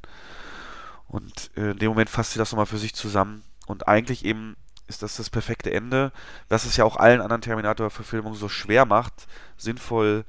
Und 1.07 1.49
äh, 1.57 1.71
in 1.71 1.79
dem 1.79 1.89
Moment 1.89 2.09
fasst 2.09 2.33
sie 2.33 2.39
das 2.39 2.51
nochmal 2.51 2.67
für 2.67 2.77
sich 2.77 2.93
zusammen. 2.93 3.43
Und 3.65 3.87
eigentlich 3.87 4.23
eben 4.25 4.55
ist 4.89 5.03
das 5.03 5.15
das 5.15 5.29
perfekte 5.29 5.71
Ende, 5.71 6.11
was 6.49 6.65
es 6.65 6.75
ja 6.75 6.83
auch 6.83 6.97
allen 6.97 7.21
anderen 7.21 7.41
Terminator-Verfilmungen 7.41 8.37
so 8.37 8.49
schwer 8.49 8.85
macht, 8.85 9.27
sinnvoll 9.57 10.25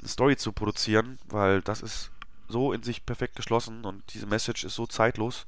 eine 0.00 0.08
Story 0.08 0.36
zu 0.36 0.52
produzieren, 0.52 1.18
weil 1.28 1.62
das 1.62 1.82
ist 1.82 2.10
so 2.48 2.72
in 2.72 2.82
sich 2.82 3.04
perfekt 3.04 3.36
geschlossen 3.36 3.84
und 3.84 4.02
diese 4.14 4.26
Message 4.26 4.64
ist 4.64 4.74
so 4.74 4.86
zeitlos, 4.86 5.46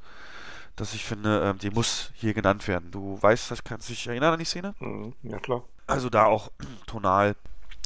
dass 0.76 0.94
ich 0.94 1.04
finde, 1.04 1.42
ähm, 1.42 1.58
die 1.58 1.70
muss 1.70 2.10
hier 2.14 2.34
genannt 2.34 2.68
werden. 2.68 2.90
Du 2.90 3.20
weißt, 3.20 3.50
das 3.50 3.64
kannst 3.64 3.88
dich 3.88 4.06
erinnern 4.06 4.34
an 4.34 4.38
die 4.38 4.44
Szene? 4.44 4.74
Mhm, 4.78 5.14
ja, 5.22 5.38
klar. 5.38 5.62
Also 5.86 6.10
da 6.10 6.26
auch 6.26 6.50
tonal 6.86 7.36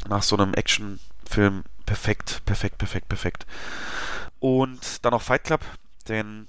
nach 0.09 0.23
so 0.23 0.36
einem 0.36 0.55
Actionfilm 0.55 1.65
perfekt, 1.86 2.43
perfekt, 2.44 2.78
perfekt, 2.78 3.09
perfekt. 3.09 3.47
Und 4.41 5.05
dann 5.05 5.12
noch 5.12 5.23
Fight 5.23 5.44
Club, 5.44 5.61
denn 6.09 6.49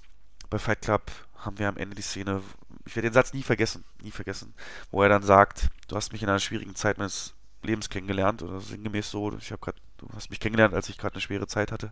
bei 0.50 0.60
Fight 0.60 0.82
Club 0.82 1.04
haben 1.38 1.60
wir 1.60 1.68
am 1.68 1.78
Ende 1.78 1.96
die 1.96 2.02
Szene, 2.02 2.42
ich 2.86 2.96
werde 2.96 3.10
den 3.10 3.14
Satz 3.14 3.34
nie 3.34 3.44
vergessen, 3.44 3.84
nie 4.02 4.12
vergessen, 4.12 4.54
wo 4.92 5.02
er 5.02 5.10
dann 5.10 5.24
sagt, 5.24 5.70
du 5.88 5.96
hast 5.96 6.14
mich 6.14 6.24
in 6.24 6.30
einer 6.30 6.40
schwierigen 6.40 6.76
Zeit 6.76 6.98
meines 6.98 7.34
Lebens 7.64 7.90
kennengelernt, 7.90 8.44
oder 8.44 8.62
sinngemäß 8.62 9.10
so, 9.10 9.36
ich 9.38 9.52
habe 9.52 9.62
gerade, 9.62 9.80
du 9.98 10.08
hast 10.16 10.30
mich 10.30 10.40
kennengelernt, 10.40 10.74
als 10.74 10.90
ich 10.90 10.98
gerade 10.98 11.16
eine 11.16 11.22
schwere 11.22 11.48
Zeit 11.48 11.72
hatte, 11.72 11.92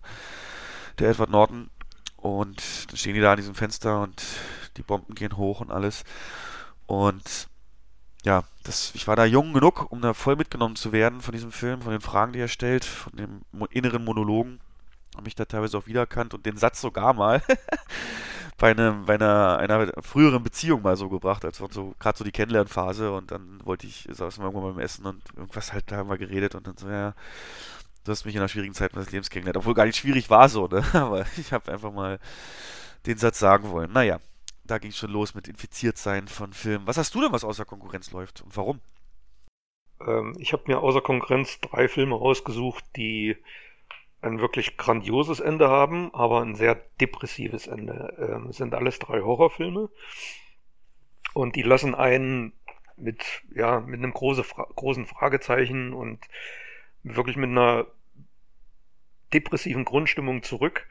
der 0.99 1.09
Edward 1.09 1.29
Norton. 1.29 1.69
Und 2.17 2.89
dann 2.89 2.97
stehen 2.97 3.15
die 3.15 3.21
da 3.21 3.31
an 3.31 3.37
diesem 3.37 3.55
Fenster 3.55 4.01
und 4.01 4.23
die 4.77 4.83
Bomben 4.83 5.13
gehen 5.15 5.35
hoch 5.35 5.59
und 5.59 5.71
alles. 5.71 6.05
Und 6.85 7.49
ja, 8.23 8.43
das, 8.63 8.95
ich 8.95 9.07
war 9.07 9.17
da 9.17 9.25
jung 9.25 9.51
genug, 9.51 9.91
um 9.91 9.99
da 9.99 10.13
voll 10.13 10.37
mitgenommen 10.37 10.77
zu 10.77 10.93
werden 10.93 11.19
von 11.19 11.33
diesem 11.33 11.51
Film, 11.51 11.81
von 11.81 11.91
den 11.91 11.99
Fragen, 11.99 12.31
die 12.31 12.39
er 12.39 12.47
stellt, 12.47 12.85
von 12.85 13.13
dem 13.17 13.41
inneren 13.71 14.05
Monologen. 14.05 14.61
Habe 15.15 15.25
mich 15.25 15.35
da 15.35 15.45
teilweise 15.45 15.77
auch 15.77 15.85
wiedererkannt 15.85 16.33
und 16.33 16.45
den 16.45 16.55
Satz 16.55 16.79
sogar 16.79 17.13
mal 17.13 17.43
bei, 18.63 18.71
einem, 18.71 19.05
bei 19.07 19.15
einer, 19.15 19.57
einer 19.57 19.91
früheren 20.01 20.41
Beziehung 20.41 20.83
mal 20.83 20.95
so 20.95 21.09
gebracht, 21.09 21.43
als 21.43 21.57
so 21.57 21.93
gerade 21.99 22.17
so 22.17 22.23
die 22.23 22.31
Kennenlernphase 22.31 23.11
und 23.11 23.29
dann 23.29 23.59
wollte 23.65 23.85
ich, 23.85 24.07
saßen 24.09 24.41
wir 24.41 24.47
irgendwann 24.47 24.75
beim 24.75 24.79
Essen 24.79 25.05
und 25.05 25.21
irgendwas 25.35 25.73
halt, 25.73 25.91
da 25.91 25.97
haben 25.97 26.09
wir 26.09 26.17
geredet 26.17 26.55
und 26.55 26.65
dann 26.65 26.77
so, 26.77 26.87
ja, 26.87 27.13
du 28.05 28.11
hast 28.13 28.23
mich 28.23 28.35
in 28.35 28.39
einer 28.39 28.47
schwierigen 28.47 28.73
Zeit 28.73 28.93
meines 28.93 29.11
Lebens 29.11 29.29
kennengelernt, 29.29 29.57
obwohl 29.57 29.73
gar 29.73 29.85
nicht 29.85 29.97
schwierig 29.97 30.29
war 30.29 30.47
so, 30.47 30.67
ne? 30.67 30.81
Aber 30.93 31.25
ich 31.35 31.51
habe 31.51 31.73
einfach 31.73 31.91
mal 31.91 32.19
den 33.05 33.17
Satz 33.17 33.37
sagen 33.37 33.69
wollen. 33.69 33.91
Naja, 33.91 34.21
da 34.63 34.77
ging 34.77 34.91
es 34.91 34.97
schon 34.97 35.11
los 35.11 35.35
mit 35.35 35.49
Infiziertsein 35.49 36.29
von 36.29 36.53
Filmen. 36.53 36.87
Was 36.87 36.95
hast 36.95 37.13
du 37.15 37.19
denn, 37.19 37.33
was 37.33 37.43
außer 37.43 37.65
Konkurrenz 37.65 38.11
läuft 38.11 38.43
und 38.43 38.55
warum? 38.55 38.79
Ähm, 40.07 40.37
ich 40.39 40.53
habe 40.53 40.63
mir 40.67 40.79
außer 40.79 41.01
Konkurrenz 41.01 41.59
drei 41.59 41.89
Filme 41.89 42.15
rausgesucht, 42.15 42.85
die 42.95 43.35
ein 44.23 44.39
wirklich 44.39 44.77
grandioses 44.77 45.39
Ende 45.39 45.69
haben, 45.69 46.13
aber 46.13 46.41
ein 46.41 46.55
sehr 46.55 46.75
depressives 46.99 47.67
Ende. 47.67 48.15
Ähm, 48.17 48.47
es 48.49 48.57
sind 48.57 48.73
alles 48.73 48.99
drei 48.99 49.21
Horrorfilme 49.21 49.89
und 51.33 51.55
die 51.55 51.61
lassen 51.61 51.95
einen 51.95 52.53
mit, 52.95 53.43
ja, 53.53 53.79
mit 53.79 53.99
einem 53.99 54.13
große, 54.13 54.43
großen 54.75 55.05
Fragezeichen 55.05 55.93
und 55.93 56.19
wirklich 57.03 57.35
mit 57.35 57.49
einer 57.49 57.87
depressiven 59.33 59.83
Grundstimmung 59.83 60.43
zurück. 60.43 60.87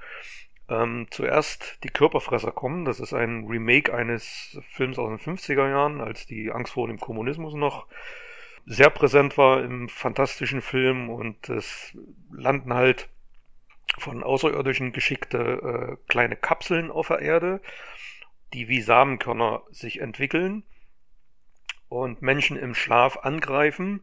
Ähm, 0.68 1.06
zuerst 1.10 1.78
die 1.84 1.88
Körperfresser 1.88 2.52
kommen. 2.52 2.84
Das 2.84 3.00
ist 3.00 3.12
ein 3.12 3.46
Remake 3.46 3.94
eines 3.94 4.58
Films 4.72 4.98
aus 4.98 5.08
den 5.08 5.36
50er 5.36 5.68
Jahren, 5.68 6.00
als 6.00 6.26
die 6.26 6.50
Angst 6.50 6.72
vor 6.72 6.88
dem 6.88 6.98
Kommunismus 6.98 7.54
noch 7.54 7.86
sehr 8.64 8.90
präsent 8.90 9.38
war 9.38 9.62
im 9.62 9.88
fantastischen 9.88 10.62
Film 10.62 11.10
und 11.10 11.48
es 11.48 11.96
landen 12.30 12.74
halt 12.74 13.08
von 13.98 14.22
Außerirdischen 14.22 14.92
geschickte 14.92 15.38
äh, 15.38 15.96
kleine 16.08 16.36
Kapseln 16.36 16.90
auf 16.90 17.08
der 17.08 17.20
Erde, 17.20 17.60
die 18.52 18.68
wie 18.68 18.80
Samenkörner 18.80 19.62
sich 19.70 20.00
entwickeln 20.00 20.62
und 21.88 22.22
Menschen 22.22 22.56
im 22.56 22.74
Schlaf 22.74 23.18
angreifen 23.18 24.02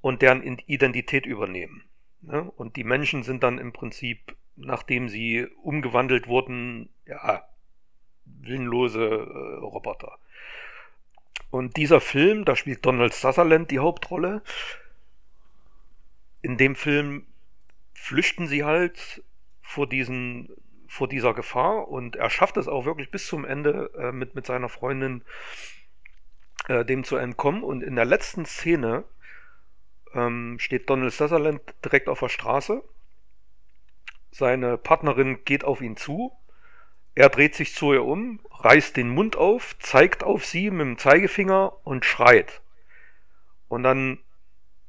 und 0.00 0.22
deren 0.22 0.42
Identität 0.42 1.26
übernehmen. 1.26 1.84
Ne? 2.22 2.42
Und 2.42 2.76
die 2.76 2.84
Menschen 2.84 3.22
sind 3.22 3.42
dann 3.42 3.58
im 3.58 3.72
Prinzip, 3.72 4.36
nachdem 4.56 5.08
sie 5.08 5.46
umgewandelt 5.62 6.28
wurden, 6.28 6.88
ja, 7.06 7.46
willenlose 8.24 9.04
äh, 9.04 9.58
Roboter. 9.58 10.18
Und 11.50 11.76
dieser 11.76 12.00
Film, 12.00 12.44
da 12.44 12.56
spielt 12.56 12.84
Donald 12.84 13.14
Sutherland 13.14 13.70
die 13.70 13.78
Hauptrolle. 13.78 14.42
In 16.42 16.56
dem 16.56 16.74
Film 16.74 17.26
flüchten 18.06 18.46
sie 18.46 18.62
halt 18.62 19.24
vor 19.60 19.88
diesen 19.88 20.48
vor 20.86 21.08
dieser 21.08 21.34
Gefahr 21.34 21.88
und 21.88 22.14
er 22.14 22.30
schafft 22.30 22.56
es 22.56 22.68
auch 22.68 22.84
wirklich 22.84 23.10
bis 23.10 23.26
zum 23.26 23.44
Ende 23.44 23.90
äh, 23.98 24.12
mit, 24.12 24.36
mit 24.36 24.46
seiner 24.46 24.68
Freundin 24.68 25.24
äh, 26.68 26.84
dem 26.84 27.02
zu 27.02 27.16
entkommen. 27.16 27.64
Und 27.64 27.82
in 27.82 27.96
der 27.96 28.04
letzten 28.04 28.46
Szene 28.46 29.02
ähm, 30.14 30.58
steht 30.60 30.88
Donald 30.88 31.12
Sutherland 31.12 31.60
direkt 31.84 32.08
auf 32.08 32.20
der 32.20 32.28
Straße. 32.28 32.80
Seine 34.30 34.78
Partnerin 34.78 35.44
geht 35.44 35.64
auf 35.64 35.80
ihn 35.80 35.96
zu. 35.96 36.30
Er 37.16 37.28
dreht 37.28 37.56
sich 37.56 37.74
zu 37.74 37.92
ihr 37.92 38.04
um, 38.04 38.38
reißt 38.52 38.96
den 38.96 39.08
Mund 39.08 39.34
auf, 39.34 39.76
zeigt 39.80 40.22
auf 40.22 40.46
sie 40.46 40.70
mit 40.70 40.86
dem 40.86 40.98
Zeigefinger 40.98 41.72
und 41.84 42.04
schreit. 42.04 42.62
Und 43.66 43.82
dann 43.82 44.20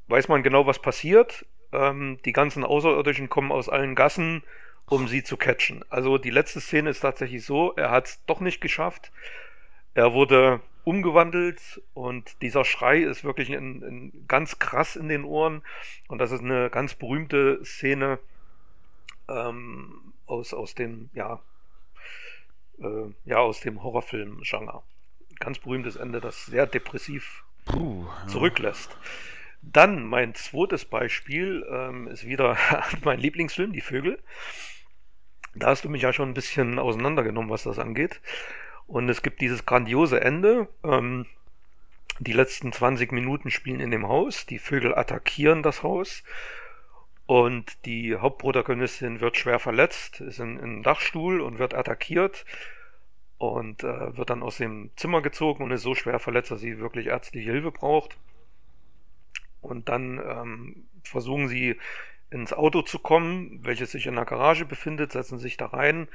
weiß 0.08 0.28
man 0.28 0.44
genau, 0.44 0.68
was 0.68 0.80
passiert. 0.80 1.48
Ähm, 1.72 2.20
die 2.26 2.34
ganzen 2.34 2.64
Außerirdischen 2.64 3.30
kommen 3.30 3.52
aus 3.52 3.70
allen 3.70 3.96
Gassen, 3.96 4.44
um 4.86 5.08
sie 5.08 5.24
zu 5.24 5.38
catchen. 5.38 5.84
Also 5.90 6.18
die 6.18 6.30
letzte 6.30 6.62
Szene 6.62 6.90
ist 6.90 7.02
tatsächlich 7.02 7.46
so, 7.46 7.74
er 7.76 7.92
hat 7.92 8.08
es 8.08 8.26
doch 8.26 8.40
nicht 8.40 8.62
geschafft. 8.62 9.12
Er 9.94 10.14
wurde 10.14 10.62
umgewandelt 10.84 11.82
und 11.94 12.42
dieser 12.42 12.64
Schrei 12.64 13.00
ist 13.00 13.26
wirklich 13.26 13.50
in, 13.50 13.82
in 13.82 14.28
ganz 14.28 14.58
krass 14.60 14.96
in 14.96 15.10
den 15.10 15.26
Ohren 15.26 15.62
und 16.08 16.20
das 16.20 16.32
ist 16.32 16.42
eine 16.42 16.70
ganz 16.70 16.94
berühmte 16.94 17.60
Szene 17.66 18.20
ähm, 19.28 20.14
aus, 20.28 20.54
aus 20.54 20.76
dem, 20.76 21.10
ja, 21.14 21.42
äh, 22.80 23.12
ja, 23.26 23.40
aus 23.40 23.60
dem 23.60 23.84
Horrorfilm-Genre. 23.84 24.82
Ganz 25.40 25.60
berühmtes 25.60 25.98
Ende, 25.98 26.22
das 26.22 26.46
sehr 26.46 26.66
depressiv 26.66 27.44
Puh, 27.66 28.06
ja. 28.06 28.28
zurücklässt. 28.28 28.98
Dann 29.74 30.06
mein 30.06 30.34
zweites 30.34 30.86
Beispiel 30.86 31.66
ähm, 31.70 32.08
ist 32.08 32.26
wieder 32.26 32.58
mein 33.04 33.20
Lieblingsfilm, 33.20 33.74
Die 33.74 33.82
Vögel. 33.82 34.20
Da 35.56 35.68
hast 35.68 35.84
du 35.84 35.90
mich 35.90 36.04
ja 36.04 36.14
schon 36.14 36.30
ein 36.30 36.36
bisschen 36.36 36.80
auseinandergenommen, 36.80 37.50
was 37.50 37.64
das 37.64 37.80
angeht. 37.80 38.22
Und 38.86 39.10
es 39.10 39.22
gibt 39.22 39.42
dieses 39.42 39.66
grandiose 39.66 40.22
Ende. 40.22 40.70
Ähm, 40.84 41.26
die 42.20 42.34
letzten 42.34 42.72
20 42.72 43.12
Minuten 43.12 43.52
spielen 43.52 43.80
in 43.80 43.92
dem 43.92 44.08
Haus. 44.08 44.46
Die 44.46 44.60
Vögel 44.60 44.96
attackieren 44.96 45.64
das 45.64 45.84
Haus. 45.84 46.24
Und 47.26 47.86
die 47.86 48.16
Hauptprotagonistin 48.16 49.20
wird 49.20 49.36
schwer 49.36 49.60
verletzt, 49.60 50.22
ist 50.22 50.40
in, 50.40 50.58
in 50.58 50.64
einem 50.64 50.84
Dachstuhl 50.84 51.42
und 51.42 51.60
wird 51.60 51.74
attackiert. 51.74 52.46
und 53.38 53.84
äh, 53.84 54.18
wird 54.18 54.30
dann 54.30 54.42
aus 54.42 54.58
dem 54.58 54.92
Zimmer 54.96 55.22
gezogen 55.22 55.64
und 55.64 55.72
ist 55.72 55.84
so 55.84 55.94
schwer 55.94 56.20
verletzt, 56.20 56.52
dass 56.52 56.62
sie 56.62 56.80
wirklich 56.80 57.08
ärztliche 57.08 57.52
Hilfe 57.52 57.72
braucht. 57.72 58.18
Und 59.68 59.90
dann 59.90 60.20
ähm, 60.20 60.88
versuchen 61.04 61.48
sie 61.48 61.78
ins 62.30 62.54
Auto 62.54 62.82
zu 62.82 63.00
kommen, 63.00 63.60
welches 63.64 63.92
sich 63.92 64.08
in 64.08 64.16
der 64.16 64.26
Garage 64.26 64.66
befindet, 64.66 65.12
setzen 65.12 65.38
sich 65.38 65.58
da 65.58 65.68
rein 65.68 66.08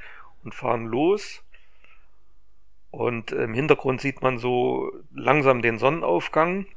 und 0.43 0.53
fahren 0.53 0.85
los. 0.85 1.43
Und 2.91 3.31
im 3.31 3.53
Hintergrund 3.53 4.01
sieht 4.01 4.21
man 4.21 4.37
so 4.37 4.91
langsam 5.13 5.61
den 5.61 5.79
Sonnenaufgang. 5.79 6.67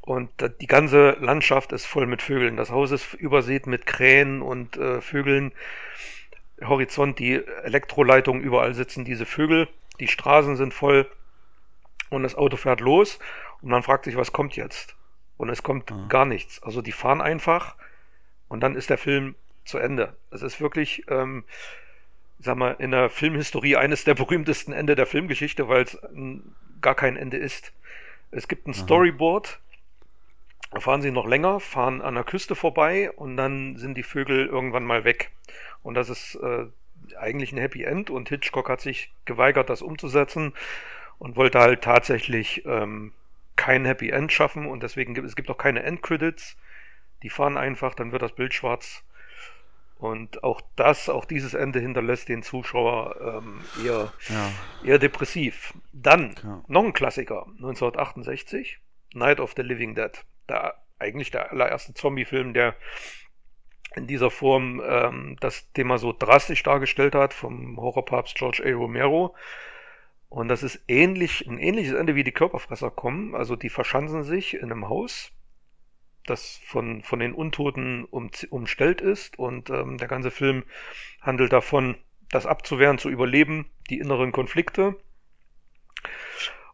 Und 0.00 0.30
die 0.60 0.66
ganze 0.66 1.10
Landschaft 1.20 1.72
ist 1.72 1.86
voll 1.86 2.06
mit 2.06 2.22
Vögeln. 2.22 2.56
Das 2.56 2.70
Haus 2.70 2.90
ist 2.90 3.14
übersät 3.14 3.66
mit 3.66 3.86
Krähen 3.86 4.42
und 4.42 4.76
äh, 4.76 5.00
Vögeln. 5.00 5.52
Horizont, 6.60 7.20
die 7.20 7.34
Elektroleitungen, 7.62 8.42
überall 8.42 8.74
sitzen 8.74 9.04
diese 9.04 9.26
Vögel. 9.26 9.68
Die 10.00 10.08
Straßen 10.08 10.56
sind 10.56 10.74
voll. 10.74 11.08
Und 12.10 12.22
das 12.22 12.34
Auto 12.34 12.56
fährt 12.56 12.80
los. 12.80 13.20
Und 13.60 13.70
man 13.70 13.82
fragt 13.82 14.06
sich, 14.06 14.16
was 14.16 14.32
kommt 14.32 14.56
jetzt? 14.56 14.96
Und 15.38 15.48
es 15.48 15.62
kommt 15.62 15.90
mhm. 15.90 16.08
gar 16.08 16.26
nichts. 16.26 16.62
Also 16.62 16.82
die 16.82 16.92
fahren 16.92 17.22
einfach 17.22 17.76
und 18.48 18.60
dann 18.60 18.74
ist 18.74 18.90
der 18.90 18.98
Film 18.98 19.34
zu 19.64 19.78
Ende. 19.78 20.14
Es 20.30 20.42
ist 20.42 20.60
wirklich, 20.60 21.04
ähm, 21.08 21.44
sag 22.40 22.56
mal, 22.56 22.76
in 22.78 22.90
der 22.90 23.08
Filmhistorie 23.08 23.76
eines 23.76 24.04
der 24.04 24.14
berühmtesten 24.22 24.72
Ende 24.72 24.94
der 24.94 25.06
Filmgeschichte, 25.06 25.68
weil 25.68 25.82
es 25.84 25.98
gar 26.82 26.94
kein 26.94 27.16
Ende 27.16 27.38
ist. 27.38 27.72
Es 28.30 28.48
gibt 28.48 28.66
ein 28.66 28.70
mhm. 28.72 28.74
Storyboard, 28.74 29.60
da 30.70 30.80
fahren 30.80 31.00
sie 31.00 31.10
noch 31.10 31.26
länger, 31.26 31.60
fahren 31.60 32.02
an 32.02 32.14
der 32.14 32.24
Küste 32.24 32.54
vorbei 32.54 33.10
und 33.12 33.36
dann 33.36 33.76
sind 33.76 33.94
die 33.94 34.02
Vögel 34.02 34.46
irgendwann 34.46 34.84
mal 34.84 35.04
weg. 35.04 35.30
Und 35.82 35.94
das 35.94 36.10
ist 36.10 36.34
äh, 36.34 36.66
eigentlich 37.18 37.52
ein 37.52 37.58
Happy 37.58 37.84
End 37.84 38.10
und 38.10 38.28
Hitchcock 38.28 38.68
hat 38.68 38.80
sich 38.80 39.10
geweigert, 39.24 39.70
das 39.70 39.80
umzusetzen 39.80 40.52
und 41.18 41.36
wollte 41.36 41.58
halt 41.58 41.82
tatsächlich 41.82 42.64
ähm, 42.66 43.12
kein 43.58 43.84
Happy 43.84 44.08
End 44.08 44.32
schaffen 44.32 44.64
und 44.64 44.82
deswegen 44.82 45.12
gibt 45.12 45.26
es 45.26 45.36
gibt 45.36 45.50
auch 45.50 45.58
keine 45.58 45.82
Endcredits. 45.82 46.56
Die 47.22 47.28
fahren 47.28 47.58
einfach, 47.58 47.94
dann 47.94 48.12
wird 48.12 48.22
das 48.22 48.34
Bild 48.34 48.54
schwarz. 48.54 49.02
Und 49.96 50.44
auch 50.44 50.60
das, 50.76 51.08
auch 51.08 51.24
dieses 51.24 51.54
Ende 51.54 51.80
hinterlässt 51.80 52.28
den 52.28 52.44
Zuschauer 52.44 53.42
ähm, 53.42 53.60
eher, 53.84 54.12
ja. 54.28 54.50
eher 54.84 54.98
depressiv. 55.00 55.74
Dann 55.92 56.36
ja. 56.42 56.62
noch 56.68 56.84
ein 56.84 56.92
Klassiker, 56.92 57.46
1968, 57.56 58.78
Night 59.14 59.40
of 59.40 59.54
the 59.56 59.62
Living 59.62 59.96
Dead. 59.96 60.12
Da 60.46 60.74
eigentlich 61.00 61.32
der 61.32 61.50
allererste 61.50 61.94
Zombie-Film, 61.94 62.54
der 62.54 62.76
in 63.96 64.06
dieser 64.06 64.30
Form 64.30 64.80
ähm, 64.86 65.36
das 65.40 65.72
Thema 65.72 65.98
so 65.98 66.14
drastisch 66.16 66.62
dargestellt 66.62 67.16
hat, 67.16 67.34
vom 67.34 67.76
Horrorpapst 67.76 68.36
George 68.36 68.62
A. 68.64 68.72
Romero. 68.72 69.34
Und 70.28 70.48
das 70.48 70.62
ist 70.62 70.80
ähnlich, 70.88 71.46
ein 71.48 71.58
ähnliches 71.58 71.94
Ende 71.94 72.14
wie 72.14 72.24
die 72.24 72.32
Körperfresser 72.32 72.90
kommen. 72.90 73.34
Also 73.34 73.56
die 73.56 73.70
verschanzen 73.70 74.24
sich 74.24 74.54
in 74.54 74.70
einem 74.70 74.88
Haus, 74.88 75.32
das 76.26 76.60
von, 76.66 77.02
von 77.02 77.18
den 77.18 77.32
Untoten 77.32 78.04
um, 78.04 78.30
umstellt 78.50 79.00
ist. 79.00 79.38
Und 79.38 79.70
ähm, 79.70 79.96
der 79.96 80.08
ganze 80.08 80.30
Film 80.30 80.64
handelt 81.22 81.52
davon, 81.52 81.96
das 82.30 82.44
abzuwehren, 82.44 82.98
zu 82.98 83.08
überleben, 83.08 83.70
die 83.88 83.98
inneren 83.98 84.32
Konflikte. 84.32 84.96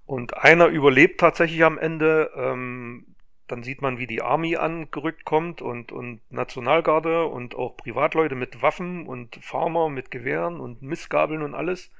Und 0.04 0.36
einer 0.36 0.66
überlebt 0.66 1.20
tatsächlich 1.20 1.62
am 1.64 1.78
Ende. 1.78 2.32
Ähm, 2.36 3.14
dann 3.46 3.62
sieht 3.62 3.82
man, 3.82 3.98
wie 3.98 4.06
die 4.06 4.22
Army 4.22 4.56
angerückt 4.56 5.24
kommt 5.24 5.60
und, 5.60 5.92
und 5.92 6.20
Nationalgarde 6.30 7.26
und 7.26 7.54
auch 7.54 7.76
Privatleute 7.76 8.34
mit 8.34 8.62
Waffen 8.62 9.06
und 9.06 9.36
Farmer 9.42 9.90
mit 9.90 10.10
Gewehren 10.10 10.60
und 10.60 10.82
Missgabeln 10.82 11.42
und 11.42 11.54
alles. 11.54 11.90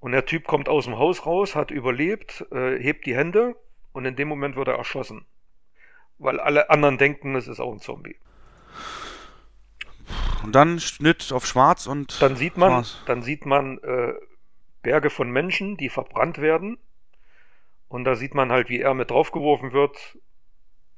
Und 0.00 0.12
der 0.12 0.26
Typ 0.26 0.46
kommt 0.46 0.68
aus 0.68 0.84
dem 0.84 0.98
Haus 0.98 1.26
raus, 1.26 1.54
hat 1.54 1.70
überlebt, 1.70 2.46
äh, 2.52 2.78
hebt 2.78 3.06
die 3.06 3.16
Hände 3.16 3.56
und 3.92 4.04
in 4.04 4.16
dem 4.16 4.28
Moment 4.28 4.56
wird 4.56 4.68
er 4.68 4.74
erschossen 4.74 5.26
weil 6.18 6.40
alle 6.40 6.70
anderen 6.70 6.98
denken, 6.98 7.34
es 7.36 7.48
ist 7.48 7.60
auch 7.60 7.72
ein 7.72 7.80
Zombie. 7.80 8.16
Und 10.42 10.54
dann 10.54 10.78
Schnitt 10.78 11.32
auf 11.32 11.46
Schwarz 11.46 11.86
und 11.86 12.20
dann 12.22 12.36
sieht 12.36 12.56
man, 12.56 12.70
Schwarz. 12.70 13.02
dann 13.06 13.22
sieht 13.22 13.46
man 13.46 13.78
äh, 13.78 14.14
Berge 14.82 15.10
von 15.10 15.30
Menschen, 15.30 15.76
die 15.76 15.88
verbrannt 15.88 16.38
werden. 16.38 16.78
Und 17.88 18.04
da 18.04 18.14
sieht 18.14 18.34
man 18.34 18.52
halt, 18.52 18.68
wie 18.68 18.80
er 18.80 18.94
mit 18.94 19.10
draufgeworfen 19.10 19.72
wird, 19.72 20.18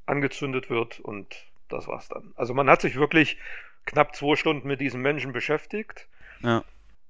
angezündet 0.06 0.70
wird 0.70 0.98
und 1.00 1.46
das 1.68 1.86
war's 1.86 2.08
dann. 2.08 2.32
Also 2.34 2.52
man 2.52 2.68
hat 2.68 2.80
sich 2.80 2.96
wirklich 2.96 3.38
knapp 3.86 4.14
zwei 4.16 4.34
Stunden 4.34 4.66
mit 4.66 4.80
diesem 4.80 5.00
Menschen 5.00 5.32
beschäftigt. 5.32 6.08
Ja. 6.40 6.64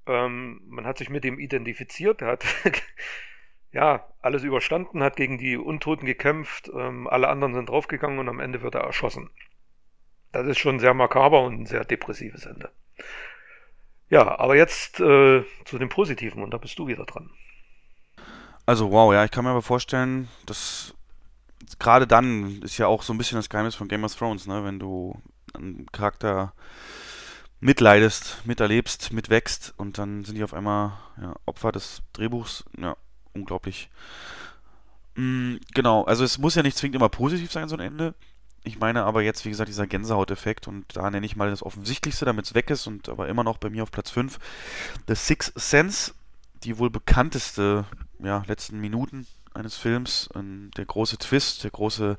Ähm, 0.06 0.60
man 0.66 0.86
hat 0.86 0.98
sich 0.98 1.10
mit 1.10 1.24
ihm 1.24 1.38
identifiziert. 1.38 2.22
Er 2.22 2.28
hat 2.28 2.44
ja, 3.72 4.06
alles 4.20 4.42
überstanden, 4.42 5.02
hat 5.02 5.16
gegen 5.16 5.38
die 5.38 5.56
Untoten 5.56 6.06
gekämpft, 6.06 6.70
ähm, 6.74 7.06
alle 7.06 7.28
anderen 7.28 7.54
sind 7.54 7.68
draufgegangen 7.68 8.18
und 8.18 8.28
am 8.28 8.40
Ende 8.40 8.62
wird 8.62 8.74
er 8.74 8.82
erschossen. 8.82 9.30
Das 10.32 10.46
ist 10.46 10.58
schon 10.58 10.78
sehr 10.78 10.94
makaber 10.94 11.42
und 11.42 11.60
ein 11.60 11.66
sehr 11.66 11.84
depressives 11.84 12.46
Ende. 12.46 12.70
Ja, 14.08 14.38
aber 14.38 14.56
jetzt 14.56 15.00
äh, 15.00 15.44
zu 15.64 15.78
dem 15.78 15.88
Positiven 15.88 16.42
und 16.42 16.50
da 16.50 16.58
bist 16.58 16.78
du 16.78 16.88
wieder 16.88 17.04
dran. 17.04 17.30
Also 18.66 18.90
wow, 18.90 19.12
ja, 19.12 19.24
ich 19.24 19.30
kann 19.30 19.44
mir 19.44 19.50
aber 19.50 19.62
vorstellen, 19.62 20.28
dass 20.46 20.94
gerade 21.78 22.06
dann 22.06 22.60
ist 22.62 22.78
ja 22.78 22.86
auch 22.86 23.02
so 23.02 23.12
ein 23.12 23.18
bisschen 23.18 23.36
das 23.36 23.48
Geheimnis 23.48 23.74
von 23.74 23.88
Game 23.88 24.04
of 24.04 24.14
Thrones, 24.14 24.46
ne, 24.46 24.64
wenn 24.64 24.78
du 24.78 25.20
einen 25.54 25.86
Charakter 25.92 26.52
mitleidest, 27.60 28.42
miterlebst, 28.44 29.12
mitwächst 29.12 29.74
und 29.76 29.98
dann 29.98 30.24
sind 30.24 30.36
die 30.36 30.44
auf 30.44 30.54
einmal 30.54 30.92
ja, 31.20 31.34
Opfer 31.46 31.72
des 31.72 32.02
Drehbuchs. 32.12 32.64
Ja, 32.78 32.96
unglaublich. 33.34 33.90
Mm, 35.14 35.56
genau, 35.74 36.04
also 36.04 36.24
es 36.24 36.38
muss 36.38 36.54
ja 36.54 36.62
nicht 36.62 36.76
zwingend 36.76 36.96
immer 36.96 37.08
positiv 37.08 37.52
sein, 37.52 37.68
so 37.68 37.76
ein 37.76 37.80
Ende. 37.80 38.14
Ich 38.62 38.78
meine 38.78 39.04
aber 39.04 39.22
jetzt, 39.22 39.44
wie 39.44 39.50
gesagt, 39.50 39.68
dieser 39.68 39.86
Gänsehauteffekt 39.86 40.68
und 40.68 40.84
da 40.94 41.10
nenne 41.10 41.24
ich 41.24 41.36
mal 41.36 41.50
das 41.50 41.62
Offensichtlichste, 41.62 42.24
damit 42.24 42.46
es 42.46 42.54
weg 42.54 42.70
ist 42.70 42.86
und 42.86 43.08
aber 43.08 43.28
immer 43.28 43.44
noch 43.44 43.58
bei 43.58 43.70
mir 43.70 43.82
auf 43.82 43.90
Platz 43.90 44.10
5. 44.10 44.38
The 45.08 45.14
Sixth 45.14 45.52
Sense, 45.58 46.12
die 46.62 46.78
wohl 46.78 46.90
bekannteste, 46.90 47.86
ja, 48.18 48.42
letzten 48.46 48.78
Minuten 48.78 49.26
eines 49.54 49.76
Films, 49.76 50.28
der 50.34 50.84
große 50.84 51.18
Twist, 51.18 51.64
der 51.64 51.70
große 51.70 52.16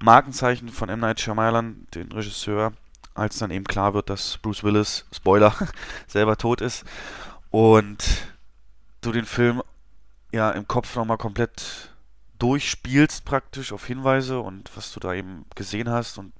Markenzeichen 0.00 0.68
von 0.68 0.88
M. 0.88 1.00
Night 1.00 1.20
Shyamalan, 1.20 1.86
den 1.94 2.12
Regisseur, 2.12 2.72
als 3.16 3.38
dann 3.38 3.50
eben 3.50 3.64
klar 3.64 3.94
wird, 3.94 4.10
dass 4.10 4.38
Bruce 4.38 4.62
Willis, 4.64 5.06
Spoiler, 5.12 5.54
selber 6.06 6.36
tot 6.36 6.60
ist 6.60 6.84
und 7.50 8.04
du 9.00 9.12
den 9.12 9.24
Film 9.24 9.62
ja 10.32 10.50
im 10.50 10.68
Kopf 10.68 10.94
nochmal 10.96 11.18
komplett 11.18 11.90
durchspielst 12.38 13.24
praktisch 13.24 13.72
auf 13.72 13.86
Hinweise 13.86 14.40
und 14.40 14.70
was 14.76 14.92
du 14.92 15.00
da 15.00 15.14
eben 15.14 15.46
gesehen 15.54 15.88
hast 15.88 16.18
und 16.18 16.32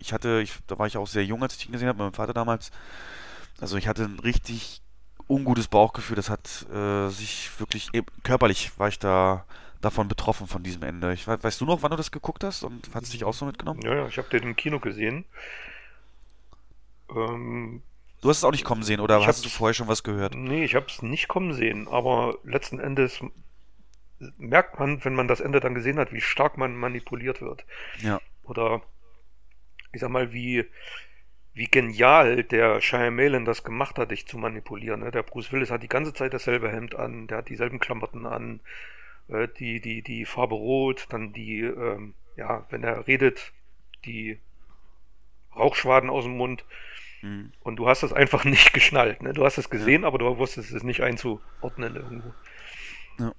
ich 0.00 0.12
hatte, 0.12 0.40
ich, 0.42 0.54
da 0.66 0.78
war 0.78 0.86
ich 0.86 0.96
auch 0.96 1.06
sehr 1.06 1.24
jung, 1.24 1.42
als 1.42 1.56
ich 1.56 1.66
ihn 1.66 1.72
gesehen 1.72 1.88
habe, 1.88 1.98
mit 1.98 2.06
meinem 2.06 2.14
Vater 2.14 2.32
damals. 2.32 2.70
Also 3.60 3.76
ich 3.76 3.88
hatte 3.88 4.04
ein 4.04 4.20
richtig 4.20 4.80
ungutes 5.28 5.68
Bauchgefühl. 5.68 6.16
Das 6.16 6.30
hat 6.30 6.66
äh, 6.72 7.08
sich 7.08 7.50
wirklich 7.58 7.90
körperlich 8.22 8.78
war 8.78 8.88
ich 8.88 8.98
da 8.98 9.44
davon 9.80 10.08
betroffen 10.08 10.46
von 10.46 10.62
diesem 10.62 10.82
Ende. 10.82 11.12
Ich, 11.12 11.26
weißt 11.26 11.60
du 11.60 11.64
noch, 11.64 11.82
wann 11.82 11.90
du 11.90 11.96
das 11.96 12.10
geguckt 12.10 12.42
hast 12.44 12.64
und 12.64 12.94
hat 12.94 13.04
es 13.04 13.10
dich 13.10 13.24
auch 13.24 13.34
so 13.34 13.44
mitgenommen? 13.44 13.80
Ja, 13.82 13.94
ja, 13.94 14.06
ich 14.06 14.18
habe 14.18 14.28
den 14.28 14.42
im 14.42 14.56
Kino 14.56 14.80
gesehen. 14.80 15.24
Ähm, 17.14 17.82
Du 18.20 18.28
hast 18.28 18.38
es 18.38 18.44
auch 18.44 18.50
nicht 18.50 18.64
kommen 18.64 18.82
sehen, 18.82 18.98
oder 18.98 19.24
hast 19.24 19.44
du 19.44 19.48
vorher 19.48 19.74
schon 19.74 19.86
was 19.86 20.02
gehört? 20.02 20.34
Nee, 20.34 20.64
ich 20.64 20.74
habe 20.74 20.86
es 20.88 21.02
nicht 21.02 21.28
kommen 21.28 21.52
sehen, 21.52 21.86
aber 21.86 22.36
letzten 22.42 22.80
Endes 22.80 23.20
merkt 24.38 24.80
man, 24.80 25.04
wenn 25.04 25.14
man 25.14 25.28
das 25.28 25.38
Ende 25.40 25.60
dann 25.60 25.74
gesehen 25.74 25.98
hat, 25.98 26.12
wie 26.12 26.20
stark 26.20 26.58
man 26.58 26.74
manipuliert 26.76 27.40
wird. 27.40 27.64
Ja. 27.98 28.20
Oder 28.42 28.82
ich 29.92 30.00
sag 30.00 30.10
mal, 30.10 30.32
wie, 30.32 30.64
wie 31.54 31.66
genial 31.66 32.42
der 32.42 32.80
Shyamalan 32.80 33.44
das 33.44 33.62
gemacht 33.62 33.98
hat, 33.98 34.10
dich 34.10 34.26
zu 34.26 34.36
manipulieren. 34.36 35.00
Ne? 35.00 35.12
Der 35.12 35.22
Bruce 35.22 35.52
Willis 35.52 35.70
hat 35.70 35.84
die 35.84 35.88
ganze 35.88 36.12
Zeit 36.12 36.34
dasselbe 36.34 36.70
Hemd 36.70 36.96
an, 36.96 37.28
der 37.28 37.38
hat 37.38 37.48
dieselben 37.48 37.78
Klamotten 37.78 38.26
an, 38.26 38.60
äh, 39.28 39.46
die, 39.58 39.80
die, 39.80 40.02
die 40.02 40.24
Farbe 40.24 40.56
rot, 40.56 41.06
dann 41.10 41.32
die, 41.32 41.60
ähm, 41.60 42.14
ja, 42.36 42.66
wenn 42.70 42.82
er 42.82 43.06
redet, 43.06 43.52
die 44.04 44.38
Rauchschwaden 45.54 46.10
aus 46.10 46.24
dem 46.24 46.36
Mund. 46.36 46.64
Mhm. 47.22 47.52
Und 47.60 47.76
du 47.76 47.88
hast 47.88 48.02
es 48.02 48.12
einfach 48.12 48.44
nicht 48.44 48.72
geschnallt. 48.72 49.22
Ne? 49.22 49.32
Du 49.32 49.44
hast 49.44 49.58
es 49.58 49.70
gesehen, 49.70 50.02
ja. 50.02 50.08
aber 50.08 50.18
du 50.18 50.38
wusstest 50.38 50.72
es 50.72 50.82
nicht 50.82 51.02
einzuordnen 51.02 51.96
irgendwo. 51.96 52.32
Ja. 53.18 53.32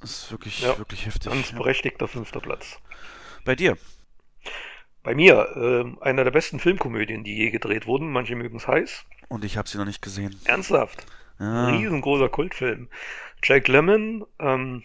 Das 0.00 0.24
ist 0.24 0.30
wirklich, 0.30 0.62
ja. 0.62 0.76
wirklich 0.78 1.06
heftig. 1.06 1.30
Ganz 1.30 1.50
ja. 1.52 1.58
berechtigter 1.58 2.08
fünfter 2.08 2.40
Platz. 2.40 2.78
Bei 3.44 3.54
dir? 3.54 3.78
Bei 5.02 5.14
mir, 5.14 5.94
äh, 6.00 6.04
einer 6.04 6.24
der 6.24 6.30
besten 6.30 6.58
Filmkomödien, 6.58 7.24
die 7.24 7.36
je 7.36 7.50
gedreht 7.50 7.86
wurden. 7.86 8.10
Manche 8.10 8.36
mögen 8.36 8.56
es 8.56 8.66
heiß. 8.66 9.04
Und 9.28 9.44
ich 9.44 9.56
habe 9.56 9.68
sie 9.68 9.78
noch 9.78 9.84
nicht 9.84 10.02
gesehen. 10.02 10.38
Ernsthaft? 10.44 11.06
Ja. 11.38 11.68
Riesengroßer 11.68 12.28
Kultfilm. 12.28 12.88
Jack 13.42 13.68
Lemmon 13.68 14.24
ähm, 14.38 14.82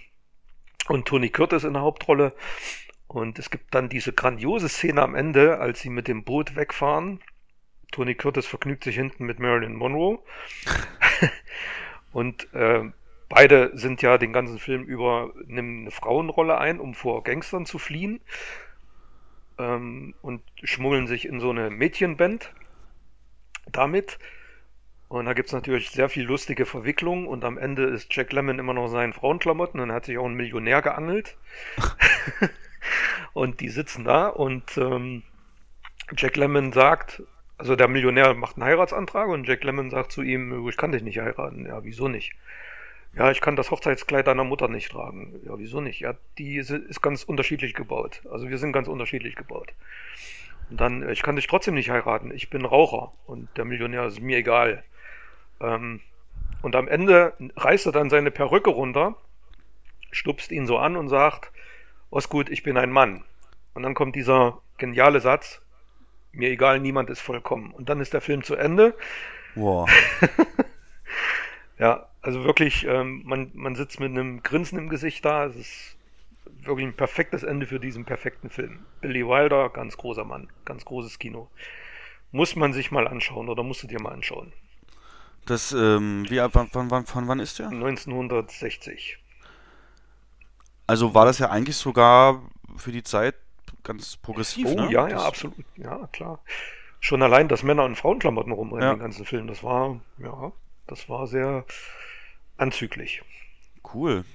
und 0.87 1.07
Tony 1.07 1.29
Curtis 1.29 1.63
in 1.63 1.73
der 1.73 1.81
Hauptrolle. 1.81 2.33
Und 3.07 3.39
es 3.39 3.49
gibt 3.49 3.73
dann 3.73 3.89
diese 3.89 4.13
grandiose 4.13 4.69
Szene 4.69 5.01
am 5.01 5.15
Ende, 5.15 5.59
als 5.59 5.81
sie 5.81 5.89
mit 5.89 6.07
dem 6.07 6.23
Boot 6.23 6.55
wegfahren 6.55 7.21
Tony 7.91 8.15
Curtis 8.15 8.45
vergnügt 8.45 8.83
sich 8.83 8.95
hinten 8.95 9.25
mit 9.25 9.39
Marilyn 9.39 9.75
Monroe. 9.75 10.19
Und 12.11 12.53
äh, 12.53 12.89
beide 13.29 13.71
sind 13.77 14.01
ja 14.01 14.17
den 14.17 14.33
ganzen 14.33 14.59
Film 14.59 14.83
über 14.83 15.33
nehmen 15.45 15.81
eine 15.81 15.91
Frauenrolle 15.91 16.57
ein, 16.57 16.79
um 16.79 16.93
vor 16.93 17.23
Gangstern 17.23 17.65
zu 17.65 17.77
fliehen. 17.77 18.21
Ähm, 19.57 20.15
und 20.21 20.41
schmuggeln 20.63 21.07
sich 21.07 21.25
in 21.25 21.39
so 21.39 21.49
eine 21.49 21.69
Mädchenband 21.69 22.53
damit. 23.71 24.19
Und 25.09 25.25
da 25.25 25.33
gibt's 25.33 25.53
natürlich 25.53 25.89
sehr 25.89 26.07
viel 26.07 26.23
lustige 26.23 26.67
Verwicklungen 26.67 27.25
und 27.25 27.43
am 27.43 27.57
Ende 27.57 27.85
ist 27.85 28.15
Jack 28.15 28.31
Lemmon 28.31 28.59
immer 28.59 28.75
noch 28.75 28.85
in 28.85 28.91
seinen 28.91 29.13
Frauenklamotten 29.13 29.79
und 29.79 29.91
hat 29.91 30.05
sich 30.05 30.19
auch 30.19 30.25
einen 30.25 30.35
Millionär 30.35 30.83
geangelt. 30.83 31.35
und 33.33 33.59
die 33.59 33.69
sitzen 33.69 34.03
da 34.03 34.27
und 34.27 34.77
ähm, 34.77 35.23
Jack 36.15 36.37
Lemmon 36.37 36.73
sagt, 36.73 37.23
also 37.59 37.75
der 37.75 37.89
Millionär 37.89 38.33
macht 38.35 38.55
einen 38.55 38.63
Heiratsantrag 38.63 39.27
und 39.27 39.45
Jack 39.45 39.65
Lemmon 39.65 39.89
sagt 39.89 40.13
zu 40.13 40.21
ihm, 40.21 40.67
ich 40.69 40.77
kann 40.77 40.93
dich 40.93 41.03
nicht 41.03 41.19
heiraten. 41.19 41.65
Ja, 41.65 41.83
wieso 41.83 42.07
nicht? 42.07 42.31
Ja, 43.13 43.31
ich 43.31 43.41
kann 43.41 43.57
das 43.57 43.69
Hochzeitskleid 43.69 44.27
deiner 44.27 44.45
Mutter 44.45 44.69
nicht 44.69 44.91
tragen. 44.91 45.41
Ja, 45.45 45.59
wieso 45.59 45.81
nicht? 45.81 45.99
Ja, 45.99 46.13
die 46.37 46.55
ist 46.55 47.01
ganz 47.01 47.23
unterschiedlich 47.23 47.73
gebaut. 47.73 48.21
Also 48.31 48.49
wir 48.49 48.57
sind 48.59 48.71
ganz 48.71 48.87
unterschiedlich 48.87 49.35
gebaut. 49.35 49.73
Und 50.69 50.79
dann, 50.79 51.09
ich 51.09 51.21
kann 51.21 51.35
dich 51.35 51.47
trotzdem 51.47 51.73
nicht 51.73 51.89
heiraten. 51.89 52.31
Ich 52.31 52.49
bin 52.49 52.63
Raucher 52.63 53.11
und 53.25 53.49
der 53.57 53.65
Millionär 53.65 54.05
ist 54.05 54.21
mir 54.21 54.37
egal. 54.37 54.85
Ähm, 55.59 55.99
und 56.61 56.77
am 56.77 56.87
Ende 56.87 57.33
reißt 57.57 57.87
er 57.87 57.91
dann 57.91 58.09
seine 58.09 58.31
Perücke 58.31 58.69
runter, 58.69 59.17
stupst 60.11 60.53
ihn 60.53 60.65
so 60.65 60.77
an 60.77 60.95
und 60.95 61.09
sagt, 61.09 61.51
Osgut, 62.09 62.49
ich 62.49 62.63
bin 62.63 62.77
ein 62.77 62.91
Mann. 62.91 63.25
Und 63.73 63.83
dann 63.83 63.95
kommt 63.95 64.15
dieser 64.15 64.61
geniale 64.77 65.19
Satz, 65.19 65.61
mir 66.31 66.49
egal, 66.49 66.79
niemand 66.79 67.09
ist 67.09 67.21
vollkommen. 67.21 67.71
Und 67.71 67.89
dann 67.89 67.99
ist 67.99 68.13
der 68.13 68.21
Film 68.21 68.43
zu 68.43 68.55
Ende. 68.55 68.95
Wow. 69.55 69.89
ja, 71.79 72.07
also 72.21 72.43
wirklich, 72.43 72.85
ähm, 72.85 73.23
man, 73.25 73.51
man 73.53 73.75
sitzt 73.75 73.99
mit 73.99 74.11
einem 74.11 74.43
Grinsen 74.43 74.77
im 74.77 74.89
Gesicht 74.89 75.25
da. 75.25 75.45
Es 75.45 75.55
ist 75.55 75.97
wirklich 76.63 76.87
ein 76.87 76.95
perfektes 76.95 77.43
Ende 77.43 77.65
für 77.65 77.79
diesen 77.79 78.05
perfekten 78.05 78.49
Film. 78.49 78.79
Billy 79.01 79.25
Wilder, 79.25 79.69
ganz 79.69 79.97
großer 79.97 80.25
Mann, 80.25 80.49
ganz 80.65 80.85
großes 80.85 81.19
Kino. 81.19 81.49
Muss 82.31 82.55
man 82.55 82.73
sich 82.73 82.91
mal 82.91 83.07
anschauen 83.07 83.49
oder 83.49 83.63
musst 83.63 83.83
du 83.83 83.87
dir 83.87 84.01
mal 84.01 84.11
anschauen. 84.11 84.53
Das, 85.45 85.71
ähm, 85.71 86.25
wie, 86.29 86.37
wann, 86.37 86.69
wann, 86.71 87.05
von 87.05 87.27
wann 87.27 87.39
ist 87.39 87.59
der? 87.59 87.69
1960. 87.69 89.17
Also 90.85 91.13
war 91.13 91.25
das 91.25 91.39
ja 91.39 91.49
eigentlich 91.49 91.77
sogar 91.77 92.41
für 92.77 92.91
die 92.91 93.03
Zeit 93.03 93.35
ganz 93.83 94.17
progressiv, 94.17 94.67
oh, 94.67 94.75
ne? 94.75 94.91
ja, 94.91 95.03
das 95.03 95.11
ja, 95.11 95.27
absolut. 95.27 95.55
Ja, 95.77 96.07
klar. 96.11 96.39
Schon 96.99 97.21
allein, 97.23 97.47
dass 97.47 97.63
Männer 97.63 97.85
in 97.85 97.95
Frauenklamotten 97.95 98.51
rumrennen, 98.51 98.83
Ja. 98.83 98.93
den 98.95 98.99
ganzen 98.99 99.25
Film, 99.25 99.47
das 99.47 99.63
war, 99.63 99.99
ja, 100.17 100.51
das 100.87 101.07
war 101.09 101.27
sehr 101.27 101.65
anzüglich. 102.57 103.21
Cool. 103.93 104.25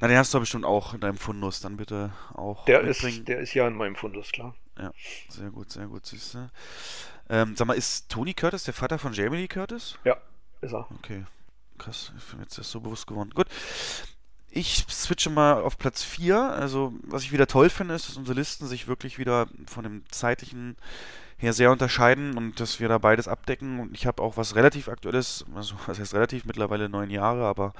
Na, 0.00 0.08
den 0.08 0.16
hast 0.16 0.32
du 0.34 0.40
bestimmt 0.40 0.64
auch 0.64 0.94
in 0.94 1.00
deinem 1.00 1.16
Fundus, 1.18 1.60
dann 1.60 1.76
bitte 1.76 2.12
auch 2.34 2.64
Der 2.64 2.82
mitbringen. 2.82 3.18
ist, 3.18 3.28
der 3.28 3.38
ist 3.40 3.54
ja 3.54 3.68
in 3.68 3.74
meinem 3.74 3.94
Fundus, 3.94 4.32
klar. 4.32 4.54
Sehr 5.28 5.50
gut, 5.50 5.70
sehr 5.70 5.86
gut, 5.86 6.06
siehste. 6.06 6.50
Ähm, 7.28 7.54
sag 7.56 7.66
mal, 7.68 7.74
ist 7.74 8.08
Tony 8.10 8.34
Curtis 8.34 8.64
der 8.64 8.74
Vater 8.74 8.98
von 8.98 9.12
Jamie 9.12 9.36
Lee 9.36 9.48
Curtis? 9.48 9.96
Ja, 10.02 10.16
ist 10.60 10.72
er. 10.72 10.90
Okay, 10.98 11.24
krass, 11.78 12.10
ich 12.16 12.24
bin 12.30 12.40
jetzt 12.40 12.58
erst 12.58 12.70
so 12.70 12.80
bewusst 12.80 13.06
geworden. 13.06 13.30
Gut, 13.34 13.46
ich 14.54 14.84
switche 14.90 15.30
mal 15.30 15.62
auf 15.62 15.78
Platz 15.78 16.02
4. 16.02 16.38
Also, 16.38 16.92
was 17.04 17.22
ich 17.22 17.32
wieder 17.32 17.46
toll 17.46 17.70
finde, 17.70 17.94
ist, 17.94 18.08
dass 18.08 18.18
unsere 18.18 18.38
Listen 18.38 18.66
sich 18.66 18.86
wirklich 18.86 19.18
wieder 19.18 19.48
von 19.66 19.82
dem 19.82 20.04
zeitlichen 20.10 20.76
her 21.38 21.54
sehr 21.54 21.72
unterscheiden 21.72 22.36
und 22.36 22.60
dass 22.60 22.78
wir 22.78 22.88
da 22.88 22.98
beides 22.98 23.28
abdecken. 23.28 23.80
Und 23.80 23.94
ich 23.94 24.06
habe 24.06 24.22
auch 24.22 24.36
was 24.36 24.54
relativ 24.54 24.88
Aktuelles, 24.88 25.46
also 25.54 25.74
was 25.86 25.98
heißt 25.98 26.14
relativ, 26.14 26.44
mittlerweile 26.44 26.90
neun 26.90 27.08
Jahre, 27.08 27.46
aber 27.46 27.72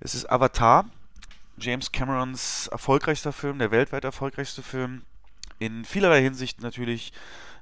es 0.00 0.14
ist 0.14 0.30
Avatar, 0.30 0.86
James 1.58 1.92
Camerons 1.92 2.68
erfolgreichster 2.68 3.32
Film, 3.32 3.58
der 3.58 3.70
weltweit 3.70 4.04
erfolgreichste 4.04 4.62
Film. 4.62 5.02
In 5.58 5.84
vielerlei 5.84 6.22
Hinsicht 6.22 6.62
natürlich 6.62 7.12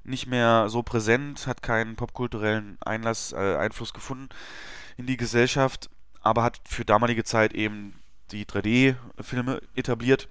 nicht 0.05 0.29
mehr 0.29 0.69
so 0.69 0.83
präsent, 0.83 1.47
hat 1.49 1.63
keinen 1.63 1.97
popkulturellen 1.97 2.79
Einlass, 2.81 3.33
äh, 3.33 3.57
Einfluss 3.57 3.93
gefunden 3.93 4.29
in 4.97 5.07
die 5.07 5.17
Gesellschaft, 5.17 5.91
aber 6.23 6.45
hat 6.45 6.61
für 6.65 6.85
damalige 6.85 7.25
Zeit 7.25 7.53
eben 7.53 7.95
die 8.33 8.45
3D-Filme 8.45 9.61
etabliert 9.75 10.29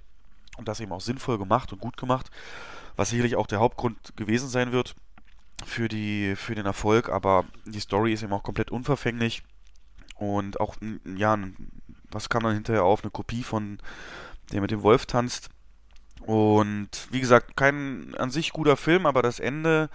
und 0.57 0.67
das 0.67 0.80
eben 0.80 0.91
auch 0.91 1.01
sinnvoll 1.01 1.38
gemacht 1.38 1.71
und 1.71 1.80
gut 1.80 1.97
gemacht, 1.97 2.30
was 2.95 3.09
sicherlich 3.09 3.35
auch 3.35 3.47
der 3.47 3.59
Hauptgrund 3.59 4.15
gewesen 4.17 4.49
sein 4.49 4.71
wird 4.71 4.95
für, 5.65 5.88
die, 5.88 6.35
für 6.35 6.55
den 6.55 6.65
Erfolg, 6.65 7.09
aber 7.09 7.45
die 7.65 7.80
Story 7.80 8.13
ist 8.13 8.23
eben 8.23 8.33
auch 8.33 8.43
komplett 8.43 8.71
unverfänglich 8.71 9.43
und 10.15 10.59
auch, 10.59 10.75
ja, 11.17 11.38
was 12.11 12.30
kam 12.30 12.43
dann 12.43 12.53
hinterher 12.53 12.83
auf? 12.83 13.03
Eine 13.03 13.11
Kopie 13.11 13.43
von 13.43 13.80
der 14.51 14.61
mit 14.61 14.71
dem 14.71 14.83
Wolf 14.83 15.05
tanzt. 15.05 15.49
Und 16.21 17.07
wie 17.09 17.21
gesagt, 17.21 17.57
kein 17.57 18.13
an 18.15 18.30
sich 18.30 18.51
guter 18.51 18.77
Film, 18.77 19.05
aber 19.05 19.23
das 19.23 19.39
Ende, 19.39 19.89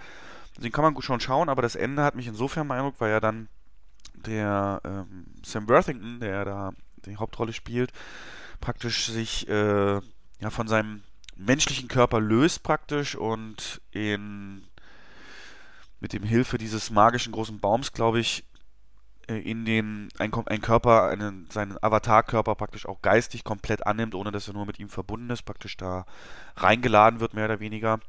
den 0.57 0.71
kann 0.71 0.83
man 0.83 1.01
schon 1.01 1.21
schauen, 1.21 1.47
aber 1.47 1.61
das 1.61 1.75
Ende 1.75 2.03
hat 2.03 2.15
mich 2.15 2.27
insofern 2.27 2.67
beeindruckt, 2.67 2.99
weil 2.99 3.11
ja 3.11 3.19
dann 3.21 3.47
der 4.15 4.81
ähm, 4.83 5.27
Sam 5.45 5.69
Worthington, 5.69 6.19
der 6.19 6.43
da 6.43 6.73
die 7.05 7.17
Hauptrolle 7.17 7.53
spielt, 7.53 7.91
praktisch 8.59 9.07
sich 9.07 9.47
äh, 9.47 9.99
ja, 10.39 10.49
von 10.49 10.67
seinem 10.67 11.03
menschlichen 11.35 11.87
Körper 11.87 12.19
löst 12.19 12.63
praktisch 12.63 13.15
und 13.15 13.81
in 13.91 14.63
mit 15.99 16.13
dem 16.13 16.23
Hilfe 16.23 16.57
dieses 16.57 16.91
magischen 16.91 17.31
großen 17.31 17.59
Baums, 17.59 17.91
glaube 17.91 18.19
ich, 18.19 18.43
äh, 19.27 19.39
in 19.39 19.65
den 19.65 20.09
ein, 20.17 20.31
ein 20.45 20.61
Körper, 20.61 21.09
einen, 21.09 21.49
seinen 21.49 21.81
Avatar-Körper 21.81 22.55
praktisch 22.55 22.85
auch 22.85 23.01
geistig 23.01 23.43
komplett 23.43 23.85
annimmt, 23.85 24.15
ohne 24.15 24.31
dass 24.31 24.47
er 24.47 24.53
nur 24.53 24.65
mit 24.65 24.79
ihm 24.79 24.89
verbunden 24.89 25.29
ist, 25.29 25.43
praktisch 25.43 25.77
da 25.77 26.05
reingeladen 26.55 27.19
wird, 27.19 27.33
mehr 27.33 27.45
oder 27.45 27.59
weniger. 27.59 27.99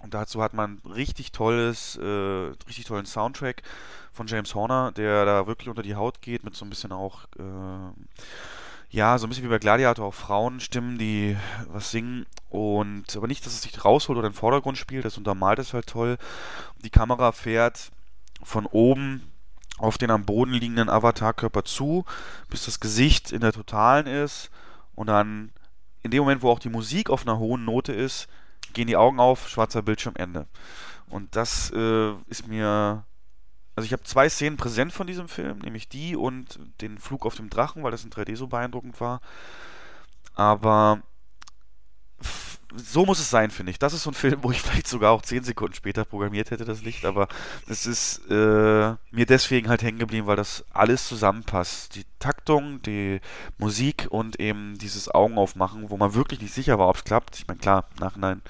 Und 0.00 0.14
dazu 0.14 0.42
hat 0.42 0.54
man 0.54 0.80
richtig 0.84 1.32
tolles, 1.32 1.96
äh, 1.96 2.52
richtig 2.66 2.84
tollen 2.84 3.06
Soundtrack 3.06 3.62
von 4.12 4.26
James 4.26 4.54
Horner, 4.54 4.92
der 4.92 5.24
da 5.24 5.46
wirklich 5.46 5.68
unter 5.68 5.82
die 5.82 5.96
Haut 5.96 6.22
geht, 6.22 6.44
mit 6.44 6.54
so 6.54 6.64
ein 6.64 6.70
bisschen 6.70 6.92
auch, 6.92 7.24
äh, 7.38 7.92
ja, 8.90 9.18
so 9.18 9.26
ein 9.26 9.28
bisschen 9.28 9.44
wie 9.44 9.48
bei 9.48 9.58
Gladiator 9.58 10.06
auch 10.06 10.14
Frauenstimmen, 10.14 10.98
die 10.98 11.36
was 11.66 11.90
singen 11.90 12.26
und 12.48 13.16
aber 13.16 13.26
nicht, 13.26 13.44
dass 13.44 13.52
es 13.52 13.62
sich 13.62 13.84
rausholt 13.84 14.18
oder 14.18 14.30
den 14.30 14.34
Vordergrund 14.34 14.78
spielt, 14.78 15.04
das 15.04 15.18
untermalt 15.18 15.58
es 15.58 15.74
halt 15.74 15.86
toll. 15.86 16.16
Die 16.84 16.90
Kamera 16.90 17.32
fährt 17.32 17.90
von 18.42 18.66
oben 18.66 19.30
auf 19.78 19.98
den 19.98 20.10
am 20.10 20.24
Boden 20.24 20.52
liegenden 20.52 20.88
Avatarkörper 20.88 21.64
zu, 21.64 22.04
bis 22.48 22.64
das 22.64 22.80
Gesicht 22.80 23.32
in 23.32 23.40
der 23.40 23.52
Totalen 23.52 24.06
ist 24.06 24.50
und 24.94 25.08
dann 25.08 25.52
in 26.02 26.10
dem 26.10 26.20
Moment, 26.20 26.42
wo 26.42 26.50
auch 26.50 26.58
die 26.58 26.68
Musik 26.68 27.10
auf 27.10 27.26
einer 27.26 27.38
hohen 27.38 27.64
Note 27.64 27.92
ist, 27.92 28.28
gehen 28.72 28.86
die 28.86 28.96
Augen 28.96 29.20
auf, 29.20 29.48
schwarzer 29.48 29.82
Bildschirm, 29.82 30.14
Ende. 30.16 30.46
Und 31.08 31.36
das 31.36 31.70
äh, 31.74 32.12
ist 32.26 32.46
mir. 32.46 33.04
Also 33.74 33.86
ich 33.86 33.92
habe 33.92 34.02
zwei 34.02 34.28
Szenen 34.28 34.56
präsent 34.56 34.92
von 34.92 35.06
diesem 35.06 35.28
Film, 35.28 35.58
nämlich 35.58 35.88
die 35.88 36.16
und 36.16 36.58
den 36.80 36.98
Flug 36.98 37.24
auf 37.24 37.36
dem 37.36 37.48
Drachen, 37.48 37.84
weil 37.84 37.92
das 37.92 38.02
in 38.02 38.10
3D 38.10 38.34
so 38.34 38.48
beeindruckend 38.48 39.00
war. 39.00 39.20
Aber 40.34 41.00
so 42.74 43.06
muss 43.06 43.18
es 43.18 43.30
sein, 43.30 43.50
finde 43.50 43.70
ich. 43.70 43.78
Das 43.78 43.92
ist 43.92 44.02
so 44.02 44.10
ein 44.10 44.14
Film, 44.14 44.42
wo 44.42 44.50
ich 44.50 44.60
vielleicht 44.62 44.88
sogar 44.88 45.12
auch 45.12 45.22
10 45.22 45.44
Sekunden 45.44 45.74
später 45.74 46.04
programmiert 46.04 46.50
hätte, 46.50 46.64
das 46.64 46.82
Licht, 46.82 47.04
aber 47.04 47.28
es 47.66 47.86
ist 47.86 48.22
äh, 48.30 48.94
mir 49.10 49.26
deswegen 49.26 49.68
halt 49.68 49.82
hängen 49.82 49.98
geblieben, 49.98 50.26
weil 50.26 50.36
das 50.36 50.64
alles 50.72 51.06
zusammenpasst. 51.08 51.94
Die 51.94 52.04
Taktung, 52.18 52.82
die 52.82 53.20
Musik 53.58 54.06
und 54.10 54.40
eben 54.40 54.76
dieses 54.78 55.08
Augenaufmachen, 55.08 55.90
wo 55.90 55.96
man 55.96 56.14
wirklich 56.14 56.40
nicht 56.40 56.54
sicher 56.54 56.78
war, 56.78 56.88
ob 56.88 56.96
es 56.96 57.04
klappt. 57.04 57.38
Ich 57.38 57.46
meine, 57.46 57.60
klar, 57.60 57.86
im 57.96 58.04
Nachhinein 58.04 58.42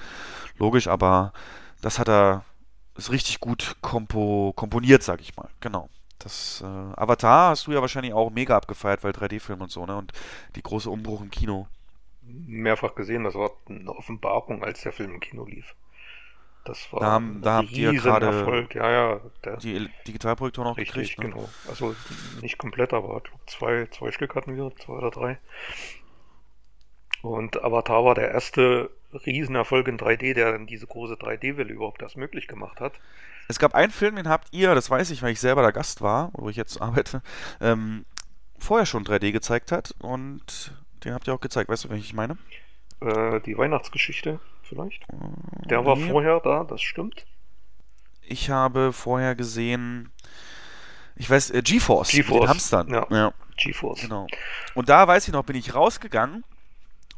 logisch, 0.57 0.87
aber 0.87 1.33
das 1.81 1.99
hat 1.99 2.09
er 2.09 2.43
ist 2.99 3.11
richtig 3.11 3.39
gut 3.39 3.77
kompo 3.81 4.53
komponiert, 4.55 5.03
sag 5.03 5.21
ich 5.21 5.35
mal. 5.37 5.49
Genau. 5.61 5.89
Das 6.19 6.61
äh, 6.61 6.65
Avatar 6.65 7.51
hast 7.51 7.67
du 7.67 7.71
ja 7.71 7.81
wahrscheinlich 7.81 8.13
auch 8.13 8.29
mega 8.29 8.55
abgefeiert, 8.55 9.03
weil 9.03 9.13
3D-Film 9.13 9.61
und 9.61 9.71
so, 9.71 9.85
ne? 9.85 9.95
Und 9.95 10.11
die 10.55 10.61
große 10.61 10.89
Umbruch 10.89 11.21
im 11.21 11.31
Kino. 11.31 11.67
Mehrfach 12.47 12.95
gesehen, 12.95 13.23
das 13.23 13.35
war 13.35 13.51
eine 13.67 13.91
Offenbarung, 13.95 14.63
als 14.63 14.81
der 14.81 14.91
Film 14.93 15.13
im 15.15 15.19
Kino 15.19 15.45
lief. 15.45 15.75
Das 16.65 16.91
war 16.91 16.99
Da 16.99 17.05
haben- 17.11 17.37
ein 17.37 17.41
da 17.41 17.53
habt 17.57 17.71
ihr 17.71 17.93
gerade 17.93 18.27
Riesenerfolg. 18.27 18.75
Ja, 18.75 18.91
ja, 18.91 19.21
der, 19.43 19.57
Die 19.57 19.89
Digitalprojektoren 20.07 20.71
auch 20.71 20.77
richtig, 20.77 21.15
gekriegt, 21.15 21.19
ne? 21.19 21.29
genau. 21.41 21.49
Also 21.67 21.95
nicht 22.41 22.57
komplett, 22.57 22.93
aber 22.93 23.21
zwei, 23.47 23.87
zwei 23.91 24.11
Stück 24.11 24.35
hatten 24.35 24.55
wir, 24.55 24.71
zwei 24.77 24.93
oder 24.93 25.09
drei. 25.09 25.37
Und 27.21 27.61
Avatar 27.63 28.05
war 28.05 28.15
der 28.15 28.31
erste 28.31 28.89
Riesenerfolg 29.25 29.87
in 29.87 29.97
3D, 29.97 30.33
der 30.33 30.51
dann 30.53 30.67
diese 30.67 30.87
große 30.87 31.15
3D-Welle 31.15 31.73
überhaupt 31.73 32.01
erst 32.01 32.17
möglich 32.17 32.47
gemacht 32.47 32.79
hat. 32.79 32.93
Es 33.47 33.57
gab 33.59 33.73
einen 33.73 33.91
Film, 33.91 34.15
den 34.15 34.29
habt 34.29 34.47
ihr, 34.51 34.75
das 34.75 34.89
weiß 34.89 35.09
ich, 35.09 35.21
weil 35.23 35.31
ich 35.31 35.39
selber 35.39 35.61
der 35.63 35.71
Gast 35.71 36.01
war, 36.01 36.29
wo 36.33 36.49
ich 36.49 36.55
jetzt 36.55 36.79
arbeite, 36.81 37.21
ähm, 37.59 38.05
vorher 38.59 38.85
schon 38.85 39.03
3D 39.03 39.31
gezeigt 39.31 39.71
hat 39.71 39.95
und 39.99 40.77
den 41.05 41.13
habt 41.13 41.27
ihr 41.27 41.33
auch 41.33 41.39
gezeigt. 41.41 41.69
Weißt 41.69 41.85
du, 41.85 41.89
welchen 41.89 42.03
ich 42.05 42.13
meine? 42.13 42.37
Äh, 43.01 43.39
die 43.41 43.57
Weihnachtsgeschichte 43.57 44.39
vielleicht. 44.63 45.05
Der 45.65 45.85
war 45.85 45.95
Nee. 45.95 46.09
vorher 46.09 46.39
da, 46.41 46.63
das 46.63 46.81
stimmt. 46.81 47.25
Ich 48.21 48.49
habe 48.49 48.93
vorher 48.93 49.35
gesehen, 49.35 50.11
Ich 51.15 51.29
weiß, 51.29 51.51
äh, 51.51 51.61
GeForce, 51.61 52.11
GeForce, 52.11 52.39
den 52.41 52.49
Hamstern. 52.49 52.87
ja. 52.89 53.07
ja. 53.09 53.33
GeForce. 53.57 54.01
Genau. 54.01 54.27
Und 54.73 54.87
da 54.89 55.07
weiß 55.07 55.27
ich 55.27 55.33
noch, 55.33 55.43
bin 55.43 55.55
ich 55.57 55.75
rausgegangen 55.75 56.45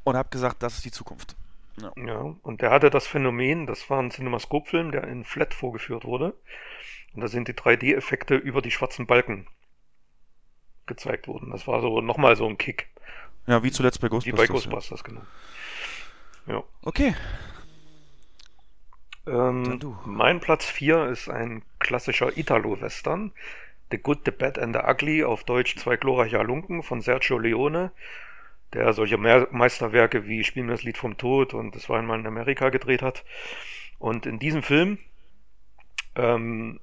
und 0.04 0.16
habe 0.18 0.30
gesagt, 0.30 0.64
das 0.64 0.76
ist 0.76 0.86
die 0.86 0.92
Zukunft. 0.92 1.36
Ja, 1.96 2.36
und 2.44 2.62
der 2.62 2.72
hatte 2.72 2.90
das 2.90 3.08
Phänomen, 3.08 3.66
das 3.68 3.90
war 3.90 4.00
ein 4.02 4.12
Cinemascope-Film, 4.12 4.92
der 4.92 5.04
in 5.06 5.24
Flat 5.24 5.54
vorgeführt 5.54 6.04
wurde. 6.06 6.34
Und 7.14 7.22
da 7.22 7.28
sind 7.28 7.48
die 7.48 7.54
3D-Effekte 7.54 8.36
über 8.36 8.62
die 8.62 8.72
schwarzen 8.72 9.06
Balken 9.08 9.48
gezeigt 10.86 11.28
worden. 11.28 11.52
Das 11.52 11.68
war 11.68 11.82
so 11.82 12.02
nochmal 12.02 12.36
so 12.36 12.48
ein 12.48 12.58
Kick. 12.58 12.90
Ja, 13.48 13.64
wie 13.64 13.72
zuletzt 13.72 14.00
bei 14.02 14.08
Wie 14.08 14.12
Ghostbusters. 14.12 14.48
bei 14.48 14.54
Ghostbusters, 14.54 15.04
genau. 15.04 15.22
Ja. 15.22 16.54
Ja. 16.54 16.64
Okay. 16.84 17.16
Ähm, 19.28 19.80
mein 20.06 20.40
Platz 20.40 20.66
4 20.66 21.08
ist 21.08 21.30
ein 21.30 21.64
klassischer 21.80 22.38
Italo-Western. 22.38 23.32
The 23.92 23.98
Good, 23.98 24.22
the 24.26 24.32
Bad 24.32 24.58
and 24.58 24.76
the 24.76 24.82
Ugly, 24.82 25.24
auf 25.24 25.44
Deutsch 25.44 25.76
Zwei 25.76 25.98
glorreiche 25.98 26.40
Halunken 26.40 26.82
von 26.82 27.02
Sergio 27.02 27.38
Leone, 27.38 27.92
der 28.74 28.94
solche 28.94 29.18
Meisterwerke 29.18 30.26
wie 30.28 30.44
Spiel 30.44 30.64
mir 30.64 30.72
das 30.72 30.84
Lied 30.84 30.98
vom 30.98 31.18
Tod 31.18 31.54
und 31.54 31.76
Das 31.76 31.90
war 31.90 32.00
einmal 32.00 32.20
in 32.20 32.26
Amerika 32.26 32.70
gedreht 32.70 33.02
hat. 33.02 33.24
Und 34.00 34.26
in 34.26 34.40
diesem 34.40 34.64
Film 34.64 34.98
ähm, 36.16 36.80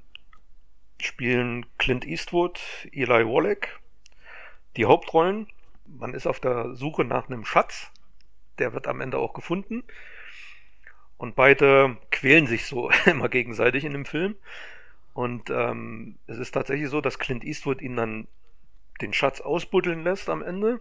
spielen 1.01 1.67
Clint 1.79 2.07
Eastwood, 2.07 2.61
Eli 2.93 3.27
Wallach 3.27 3.69
die 4.77 4.85
Hauptrollen. 4.85 5.49
Man 5.89 6.15
ist 6.15 6.27
auf 6.27 6.41
der 6.41 6.75
Suche 6.75 7.05
nach 7.05 7.29
einem 7.29 7.45
Schatz. 7.45 7.91
Der 8.59 8.73
wird 8.73 8.87
am 8.87 9.01
Ende 9.01 9.19
auch 9.19 9.33
gefunden. 9.33 9.85
Und 11.17 11.35
beide 11.35 11.97
quälen 12.11 12.47
sich 12.47 12.67
so 12.67 12.91
immer 13.07 13.29
gegenseitig 13.29 13.85
in 13.85 13.93
dem 13.93 14.05
Film. 14.05 14.37
Und 15.15 15.51
ähm, 15.51 16.19
es 16.27 16.39
ist 16.39 16.53
tatsächlich 16.53 16.89
so, 16.89 17.01
dass 17.01 17.19
Clint 17.19 17.45
Eastwood 17.45 17.83
ihn 17.83 17.97
dann 17.97 18.29
den 19.01 19.13
Schatz 19.13 19.41
ausbuddeln 19.41 20.03
lässt 20.03 20.29
am 20.29 20.43
Ende. 20.43 20.81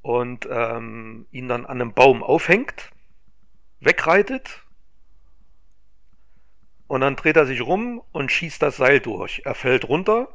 Und 0.00 0.48
ähm, 0.50 1.26
ihn 1.30 1.48
dann 1.48 1.66
an 1.66 1.80
einem 1.80 1.92
Baum 1.92 2.22
aufhängt, 2.22 2.90
wegreitet. 3.80 4.64
Und 6.86 7.02
dann 7.02 7.16
dreht 7.16 7.36
er 7.36 7.46
sich 7.46 7.60
rum 7.60 8.02
und 8.12 8.32
schießt 8.32 8.60
das 8.60 8.76
Seil 8.76 9.00
durch. 9.00 9.42
Er 9.44 9.54
fällt 9.54 9.88
runter, 9.88 10.28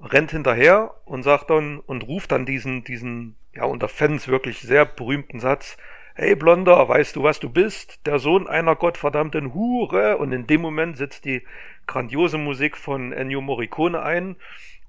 rennt 0.00 0.30
hinterher 0.30 0.94
und 1.04 1.22
sagt 1.22 1.50
dann 1.50 1.80
und 1.80 2.06
ruft 2.06 2.32
dann 2.32 2.46
diesen, 2.46 2.84
diesen, 2.84 3.36
ja, 3.54 3.64
unter 3.64 3.88
Fans 3.88 4.28
wirklich 4.28 4.60
sehr 4.60 4.84
berühmten 4.84 5.40
Satz, 5.40 5.76
Hey 6.16 6.36
Blonder, 6.36 6.88
weißt 6.88 7.16
du, 7.16 7.24
was 7.24 7.40
du 7.40 7.50
bist? 7.50 8.06
Der 8.06 8.20
Sohn 8.20 8.46
einer 8.46 8.76
gottverdammten 8.76 9.52
Hure. 9.52 10.16
Und 10.18 10.30
in 10.30 10.46
dem 10.46 10.60
Moment 10.60 10.96
setzt 10.96 11.24
die 11.24 11.42
grandiose 11.88 12.38
Musik 12.38 12.76
von 12.76 13.12
Ennio 13.12 13.40
Morricone 13.40 14.00
ein 14.00 14.36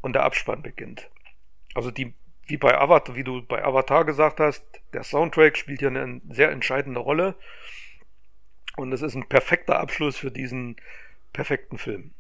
und 0.02 0.14
der 0.14 0.22
Abspann 0.22 0.62
beginnt. 0.62 1.10
Also 1.74 1.90
die, 1.90 2.14
wie 2.46 2.58
bei 2.58 2.80
Avatar, 2.80 3.16
wie 3.16 3.24
du 3.24 3.42
bei 3.42 3.66
Avatar 3.66 4.06
gesagt 4.06 4.40
hast, 4.40 4.64
der 4.94 5.04
Soundtrack 5.04 5.58
spielt 5.58 5.80
hier 5.80 5.88
eine 5.88 6.22
sehr 6.30 6.52
entscheidende 6.52 7.00
Rolle. 7.00 7.34
Und 8.78 8.94
es 8.94 9.02
ist 9.02 9.16
ein 9.16 9.28
perfekter 9.28 9.80
Abschluss 9.80 10.18
für 10.18 10.30
diesen 10.30 10.76
perfekten 11.34 11.80
Film. 11.80 12.12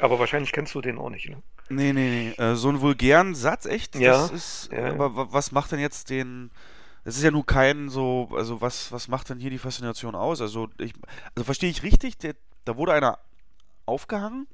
Aber 0.00 0.18
wahrscheinlich 0.18 0.52
kennst 0.52 0.74
du 0.74 0.82
den 0.82 0.98
auch 0.98 1.08
nicht, 1.08 1.30
ne? 1.30 1.42
Nee, 1.70 1.92
nee, 1.92 2.32
nee. 2.38 2.42
Äh, 2.42 2.54
so 2.56 2.68
einen 2.68 2.80
vulgären 2.80 3.34
Satz, 3.34 3.66
echt? 3.66 3.94
Ja, 3.96 4.26
ist, 4.26 4.70
ja, 4.72 4.78
ja. 4.80 4.88
aber 4.88 5.14
wa- 5.16 5.28
was 5.30 5.52
macht 5.52 5.72
denn 5.72 5.80
jetzt 5.80 6.10
den. 6.10 6.50
Es 7.04 7.16
ist 7.16 7.22
ja 7.22 7.30
nur 7.30 7.46
kein 7.46 7.88
so, 7.88 8.28
also 8.34 8.60
was, 8.60 8.92
was 8.92 9.08
macht 9.08 9.30
denn 9.30 9.38
hier 9.38 9.50
die 9.50 9.58
Faszination 9.58 10.14
aus? 10.14 10.40
Also, 10.42 10.68
ich, 10.78 10.92
also 11.34 11.44
verstehe 11.44 11.70
ich 11.70 11.82
richtig, 11.82 12.18
der, 12.18 12.34
da 12.64 12.76
wurde 12.76 12.92
einer 12.92 13.18
aufgehangen, 13.86 14.46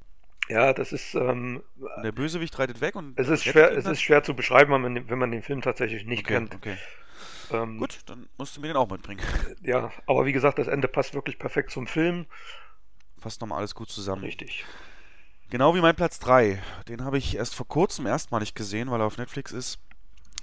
Ja, 0.47 0.73
das 0.73 0.91
ist, 0.93 1.15
ähm, 1.15 1.63
der 2.03 2.11
Bösewicht 2.11 2.57
reitet 2.59 2.79
weg 2.81 2.95
und. 2.95 3.19
es 3.19 3.27
ist 3.29 3.43
schwer, 3.43 3.75
es 3.75 3.85
ist 3.85 4.01
schwer 4.01 4.23
zu 4.23 4.35
beschreiben, 4.35 4.71
wenn 4.73 4.81
man, 4.81 4.95
den- 4.95 5.09
wenn 5.09 5.17
man 5.19 5.31
den 5.31 5.41
Film 5.41 5.61
tatsächlich 5.61 6.05
nicht 6.05 6.25
okay, 6.25 6.33
kennt. 6.35 6.55
Okay. 6.55 6.77
Ähm, 7.51 7.79
Gut, 7.79 7.99
dann 8.05 8.27
musst 8.37 8.55
du 8.57 8.61
mir 8.61 8.67
den 8.67 8.77
auch 8.77 8.89
mitbringen. 8.89 9.21
Ja, 9.61 9.91
aber 10.07 10.25
wie 10.25 10.33
gesagt, 10.33 10.59
das 10.59 10.67
Ende 10.67 10.87
passt 10.87 11.13
wirklich 11.13 11.39
perfekt 11.39 11.71
zum 11.71 11.87
Film. 11.87 12.25
Fasst 13.17 13.41
nochmal 13.41 13.59
alles 13.59 13.73
gut 13.75 13.89
zusammen. 13.89 14.23
Richtig. 14.23 14.65
Genau 15.49 15.75
wie 15.75 15.81
mein 15.81 15.95
Platz 15.95 16.19
3. 16.19 16.61
Den 16.87 17.03
habe 17.03 17.17
ich 17.17 17.35
erst 17.35 17.53
vor 17.53 17.67
kurzem 17.67 18.07
erstmalig 18.07 18.55
gesehen, 18.55 18.89
weil 18.89 18.99
er 18.99 19.05
auf 19.05 19.17
Netflix 19.17 19.51
ist. 19.51 19.79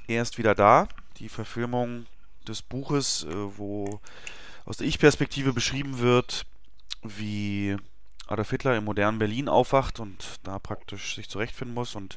Er 0.06 0.22
ist 0.22 0.38
wieder 0.38 0.54
da. 0.54 0.88
Die 1.18 1.28
Verfilmung 1.28 2.06
des 2.46 2.62
Buches, 2.62 3.24
äh, 3.24 3.58
wo 3.58 4.00
aus 4.64 4.76
der 4.76 4.86
Ich-Perspektive 4.86 5.52
beschrieben 5.52 5.98
wird, 5.98 6.46
wie 7.02 7.76
Adolf 8.28 8.50
Hitler 8.50 8.76
im 8.76 8.84
modernen 8.84 9.18
Berlin 9.18 9.48
aufwacht 9.48 9.98
und 9.98 10.40
da 10.44 10.58
praktisch 10.58 11.16
sich 11.16 11.28
zurechtfinden 11.28 11.74
muss 11.74 11.96
und 11.96 12.16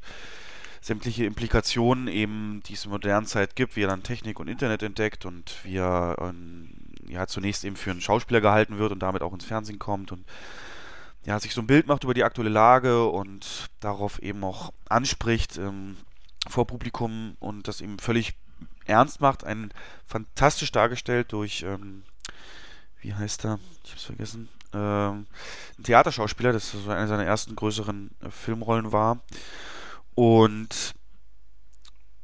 sämtliche 0.80 1.26
Implikationen 1.26 2.08
eben, 2.08 2.62
die 2.68 2.74
es 2.74 2.86
in 2.86 2.92
der 2.92 3.00
modernen 3.00 3.26
Zeit 3.26 3.56
gibt, 3.56 3.76
wie 3.76 3.84
er 3.84 3.88
dann 3.88 4.04
Technik 4.04 4.40
und 4.40 4.48
Internet 4.48 4.84
entdeckt 4.84 5.26
und 5.26 5.58
wie 5.64 5.78
er 5.78 6.16
ähm, 6.20 6.70
ja, 7.08 7.26
zunächst 7.26 7.66
eben 7.66 7.76
für 7.76 7.90
einen 7.90 8.02
Schauspieler 8.02 8.42
gehalten 8.42 8.78
wird 8.78 8.92
und 8.92 9.00
damit 9.00 9.24
auch 9.24 9.34
ins 9.34 9.46
Fernsehen 9.46 9.80
kommt 9.80 10.12
und 10.12 10.24
ja, 11.26 11.40
sich 11.40 11.54
so 11.54 11.62
ein 11.62 11.68
Bild 11.68 11.88
macht 11.88 12.04
über 12.04 12.14
die 12.14 12.24
aktuelle 12.24 12.52
Lage 12.52 13.08
und 13.08 13.70
darauf 13.80 14.22
eben 14.22 14.44
auch 14.44 14.72
anspricht 14.88 15.58
ähm, 15.58 15.98
vor 16.48 16.68
Publikum 16.68 17.36
und 17.40 17.68
das 17.68 17.82
eben 17.82 17.98
völlig 17.98 18.36
ernst 18.86 19.22
macht. 19.22 19.44
Ein 19.44 19.74
fantastisch 20.06 20.72
dargestellt 20.72 21.32
durch, 21.32 21.64
ähm, 21.64 22.04
wie 23.02 23.16
heißt 23.16 23.45
er? 23.45 23.60
Ich 23.84 23.94
hab's 23.94 24.04
vergessen. 24.04 24.50
Ähm, 24.72 25.26
ein 25.80 25.84
Theaterschauspieler, 25.84 26.54
das 26.54 26.72
so 26.72 26.92
eine 26.92 27.08
seiner 27.08 27.26
ersten 27.26 27.56
größeren 27.56 28.12
äh, 28.22 28.30
Filmrollen 28.30 28.92
war. 28.92 29.20
Und 30.14 30.94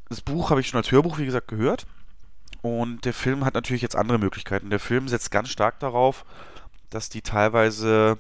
das 0.10 0.22
Buch 0.22 0.52
habe 0.52 0.62
ich 0.62 0.68
schon 0.68 0.78
als 0.78 0.92
Hörbuch, 0.92 1.18
wie 1.18 1.26
gesagt, 1.26 1.48
gehört. 1.48 1.88
Und 2.62 3.06
der 3.06 3.14
Film 3.14 3.46
hat 3.46 3.56
natürlich 3.56 3.82
jetzt 3.82 3.96
andere 3.96 4.20
Möglichkeiten. 4.20 4.70
Der 4.70 4.80
Film 4.80 5.08
setzt 5.08 5.32
ganz 5.32 5.50
stark 5.50 5.80
darauf, 5.80 6.24
dass 6.92 7.10
die 7.10 7.24
teilweise 7.24 8.20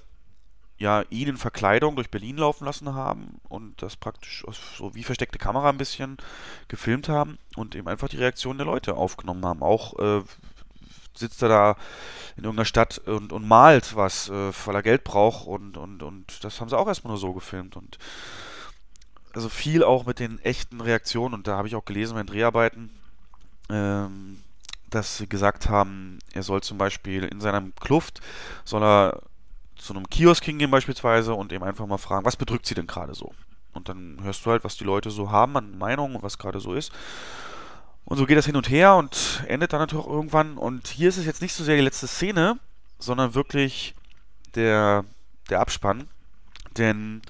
ja, 0.81 1.03
ihn 1.11 1.27
in 1.29 1.37
Verkleidung 1.37 1.95
durch 1.95 2.09
Berlin 2.09 2.37
laufen 2.37 2.65
lassen 2.65 2.95
haben 2.95 3.39
und 3.47 3.81
das 3.83 3.95
praktisch 3.95 4.43
so 4.75 4.95
wie 4.95 5.03
versteckte 5.03 5.37
Kamera 5.37 5.69
ein 5.69 5.77
bisschen 5.77 6.17
gefilmt 6.69 7.07
haben 7.07 7.37
und 7.55 7.75
eben 7.75 7.87
einfach 7.87 8.09
die 8.09 8.17
Reaktion 8.17 8.57
der 8.57 8.65
Leute 8.65 8.95
aufgenommen 8.95 9.45
haben. 9.45 9.61
Auch 9.61 9.97
äh, 9.99 10.23
sitzt 11.13 11.43
er 11.43 11.49
da 11.49 11.75
in 12.35 12.45
irgendeiner 12.45 12.65
Stadt 12.65 12.97
und, 12.97 13.31
und 13.31 13.47
malt 13.47 13.95
was, 13.95 14.29
äh, 14.29 14.51
weil 14.65 14.75
er 14.75 14.81
Geld 14.81 15.03
braucht 15.03 15.45
und, 15.45 15.77
und, 15.77 16.01
und 16.01 16.43
das 16.43 16.59
haben 16.59 16.69
sie 16.69 16.77
auch 16.77 16.87
erstmal 16.87 17.11
nur 17.11 17.19
so 17.19 17.33
gefilmt 17.33 17.75
und 17.75 17.99
also 19.33 19.49
viel 19.49 19.83
auch 19.83 20.07
mit 20.07 20.17
den 20.17 20.39
echten 20.39 20.81
Reaktionen 20.81 21.35
und 21.35 21.47
da 21.47 21.57
habe 21.57 21.67
ich 21.67 21.75
auch 21.75 21.85
gelesen 21.85 22.15
bei 22.15 22.23
den 22.23 22.27
Dreharbeiten, 22.27 22.89
ähm, 23.69 24.41
dass 24.89 25.17
sie 25.17 25.29
gesagt 25.29 25.69
haben, 25.69 26.17
er 26.33 26.41
soll 26.41 26.61
zum 26.61 26.79
Beispiel 26.79 27.23
in 27.25 27.39
seinem 27.39 27.75
Kluft, 27.75 28.19
soll 28.65 28.83
er 28.83 29.21
zu 29.81 29.93
einem 29.93 30.09
Kiosk 30.09 30.43
hingehen 30.43 30.71
beispielsweise 30.71 31.33
und 31.33 31.51
eben 31.51 31.63
einfach 31.63 31.87
mal 31.87 31.97
fragen, 31.97 32.25
was 32.25 32.37
bedrückt 32.37 32.65
sie 32.65 32.75
denn 32.75 32.87
gerade 32.87 33.15
so? 33.15 33.33
Und 33.73 33.89
dann 33.89 34.19
hörst 34.21 34.45
du 34.45 34.51
halt, 34.51 34.63
was 34.63 34.77
die 34.77 34.83
Leute 34.83 35.11
so 35.11 35.31
haben 35.31 35.57
an 35.57 35.77
Meinungen 35.77 36.15
und 36.17 36.23
was 36.23 36.37
gerade 36.37 36.59
so 36.59 36.73
ist. 36.73 36.91
Und 38.05 38.17
so 38.17 38.25
geht 38.25 38.37
das 38.37 38.45
hin 38.45 38.55
und 38.55 38.69
her 38.69 38.95
und 38.95 39.43
endet 39.47 39.73
dann 39.73 39.79
natürlich 39.79 40.05
auch 40.05 40.09
irgendwann. 40.09 40.57
Und 40.57 40.87
hier 40.87 41.09
ist 41.09 41.17
es 41.17 41.25
jetzt 41.25 41.41
nicht 41.41 41.53
so 41.53 41.63
sehr 41.63 41.77
die 41.77 41.83
letzte 41.83 42.07
Szene, 42.07 42.59
sondern 42.99 43.33
wirklich 43.33 43.95
der, 44.55 45.05
der 45.49 45.61
Abspann. 45.61 46.07
Denn 46.77 47.21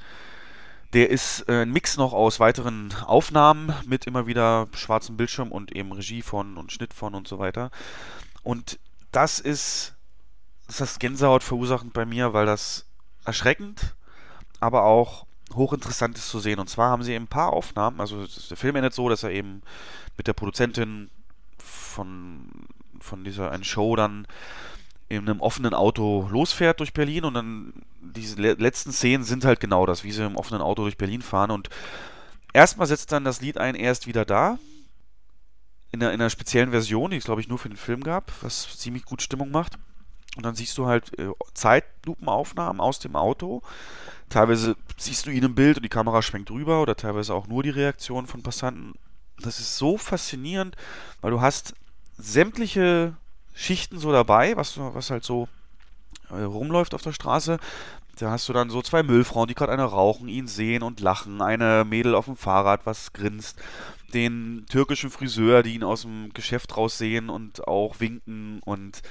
der 0.93 1.09
ist 1.09 1.47
äh, 1.47 1.61
ein 1.61 1.71
Mix 1.71 1.97
noch 1.97 2.13
aus 2.13 2.39
weiteren 2.39 2.93
Aufnahmen 3.05 3.73
mit 3.85 4.07
immer 4.07 4.27
wieder 4.27 4.67
schwarzem 4.73 5.17
Bildschirm 5.17 5.51
und 5.51 5.71
eben 5.71 5.91
Regie 5.91 6.21
von 6.21 6.57
und 6.57 6.71
Schnitt 6.71 6.93
von 6.93 7.15
und 7.15 7.27
so 7.27 7.39
weiter. 7.39 7.71
Und 8.43 8.80
das 9.11 9.39
ist, 9.39 9.93
ist 10.72 10.82
das 10.82 11.00
Gänsehaut 11.00 11.43
verursachend 11.43 11.91
bei 11.91 12.06
mir, 12.06 12.33
weil 12.33 12.45
das 12.45 12.85
erschreckend, 13.25 13.93
aber 14.61 14.83
auch 14.83 15.25
hochinteressant 15.53 16.17
ist 16.17 16.30
zu 16.30 16.40
sehen. 16.40 16.59
Und 16.59 16.69
zwar 16.69 16.90
haben 16.90 17.03
sie 17.03 17.14
eben 17.14 17.25
ein 17.25 17.27
paar 17.27 17.51
Aufnahmen, 17.51 18.00
also 18.00 18.25
der 18.25 18.58
Film 18.58 18.77
endet 18.77 18.93
so, 18.93 19.09
dass 19.09 19.24
er 19.24 19.32
eben 19.32 19.61
mit 20.16 20.27
der 20.27 20.33
Produzentin 20.33 21.09
von, 21.58 22.50
von 23.01 23.25
dieser 23.25 23.51
einen 23.51 23.66
Show 23.66 23.98
dann 23.98 24.25
in 25.09 25.27
einem 25.27 25.41
offenen 25.41 25.74
Auto 25.74 26.30
losfährt 26.32 26.80
durch 26.80 26.93
Berlin 26.93 27.25
und 27.25 27.33
dann 27.33 27.74
diese 28.00 28.41
le 28.41 28.53
letzten 28.53 28.93
Szenen 28.93 29.25
sind 29.25 29.43
halt 29.43 29.59
genau 29.59 29.85
das, 29.85 30.06
wie 30.06 30.11
sie 30.14 30.25
im 30.25 30.38
offenen 30.38 30.61
Auto 30.61 30.83
durch 30.83 30.98
Berlin 30.98 31.22
fahren 31.22 31.51
und 31.51 31.69
erstmal 32.53 32.88
setzt 32.88 33.11
dann 33.11 33.25
das 33.25 33.41
Lied 33.41 33.58
ein, 33.58 33.75
er 33.75 33.91
ist 33.91 34.08
wieder 34.08 34.24
da, 34.24 34.58
in 35.91 36.01
einer, 36.01 36.14
in 36.14 36.22
einer 36.22 36.30
speziellen 36.30 36.72
Version, 36.72 37.11
die 37.11 37.17
es 37.17 37.25
glaube 37.25 37.41
ich 37.41 37.50
nur 37.50 37.59
für 37.59 37.67
den 37.67 37.77
Film 37.77 38.03
gab, 38.03 38.32
was 38.41 38.77
ziemlich 38.77 39.03
gut 39.03 39.22
Stimmung 39.22 39.51
macht 39.51 39.77
und 40.37 40.45
dann 40.45 40.55
siehst 40.55 40.77
du 40.77 40.87
halt 40.87 41.17
äh, 41.19 41.31
Zeitlupenaufnahmen 41.53 42.79
aus 42.79 42.99
dem 42.99 43.15
Auto, 43.15 43.61
teilweise 44.29 44.75
siehst 44.97 45.25
du 45.25 45.31
ihn 45.31 45.43
im 45.43 45.55
Bild 45.55 45.77
und 45.77 45.83
die 45.83 45.89
Kamera 45.89 46.21
schwenkt 46.21 46.51
rüber 46.51 46.81
oder 46.81 46.95
teilweise 46.95 47.33
auch 47.33 47.47
nur 47.47 47.63
die 47.63 47.69
Reaktion 47.69 48.27
von 48.27 48.43
Passanten. 48.43 48.93
Das 49.39 49.59
ist 49.59 49.77
so 49.77 49.97
faszinierend, 49.97 50.75
weil 51.21 51.31
du 51.31 51.41
hast 51.41 51.73
sämtliche 52.17 53.15
Schichten 53.53 53.99
so 53.99 54.11
dabei, 54.11 54.55
was, 54.55 54.77
was 54.77 55.09
halt 55.09 55.23
so 55.23 55.47
äh, 56.29 56.41
rumläuft 56.41 56.93
auf 56.93 57.01
der 57.01 57.11
Straße. 57.11 57.59
Da 58.17 58.31
hast 58.31 58.47
du 58.47 58.53
dann 58.53 58.69
so 58.69 58.81
zwei 58.81 59.03
Müllfrauen, 59.03 59.47
die 59.47 59.55
gerade 59.55 59.71
eine 59.71 59.83
rauchen, 59.83 60.27
ihn 60.27 60.47
sehen 60.47 60.83
und 60.83 60.99
lachen. 60.99 61.41
Eine 61.41 61.85
Mädel 61.85 62.13
auf 62.13 62.25
dem 62.25 62.35
Fahrrad, 62.35 62.85
was 62.85 63.13
grinst. 63.13 63.57
Den 64.13 64.65
türkischen 64.69 65.09
Friseur, 65.09 65.63
die 65.63 65.75
ihn 65.75 65.83
aus 65.83 66.03
dem 66.03 66.31
Geschäft 66.33 66.77
raussehen 66.77 67.29
und 67.29 67.67
auch 67.67 67.99
winken. 67.99 68.59
Und 68.63 69.01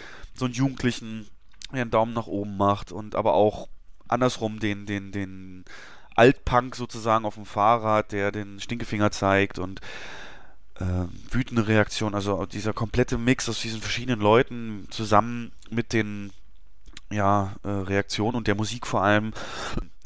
so 0.41 0.47
einen 0.47 0.55
Jugendlichen, 0.55 1.29
der 1.73 1.83
einen 1.83 1.91
Daumen 1.91 2.13
nach 2.13 2.27
oben 2.27 2.57
macht. 2.57 2.91
Und 2.91 3.15
aber 3.15 3.35
auch 3.35 3.69
andersrum 4.09 4.59
den, 4.59 4.87
den, 4.87 5.13
den 5.13 5.65
Altpunk 6.17 6.75
sozusagen 6.75 7.25
auf 7.25 7.37
dem 7.37 7.47
Fahrrad, 7.47 8.11
der 8.11 8.33
den 8.33 8.59
Stinkefinger 8.59 9.13
zeigt. 9.13 9.61
Und 9.61 9.81
äh, 10.81 11.07
wütende 11.31 11.69
Reaktion. 11.69 12.15
Also 12.15 12.47
dieser 12.47 12.73
komplette 12.73 13.19
Mix 13.19 13.49
aus 13.49 13.61
diesen 13.61 13.81
verschiedenen 13.81 14.21
Leuten 14.21 14.89
zusammen 14.91 15.53
mit 15.71 15.93
den 15.93 16.33
ja, 17.13 17.55
äh, 17.63 17.69
Reaktion 17.69 18.35
und 18.35 18.47
der 18.47 18.55
Musik 18.55 18.87
vor 18.87 19.03
allem. 19.03 19.33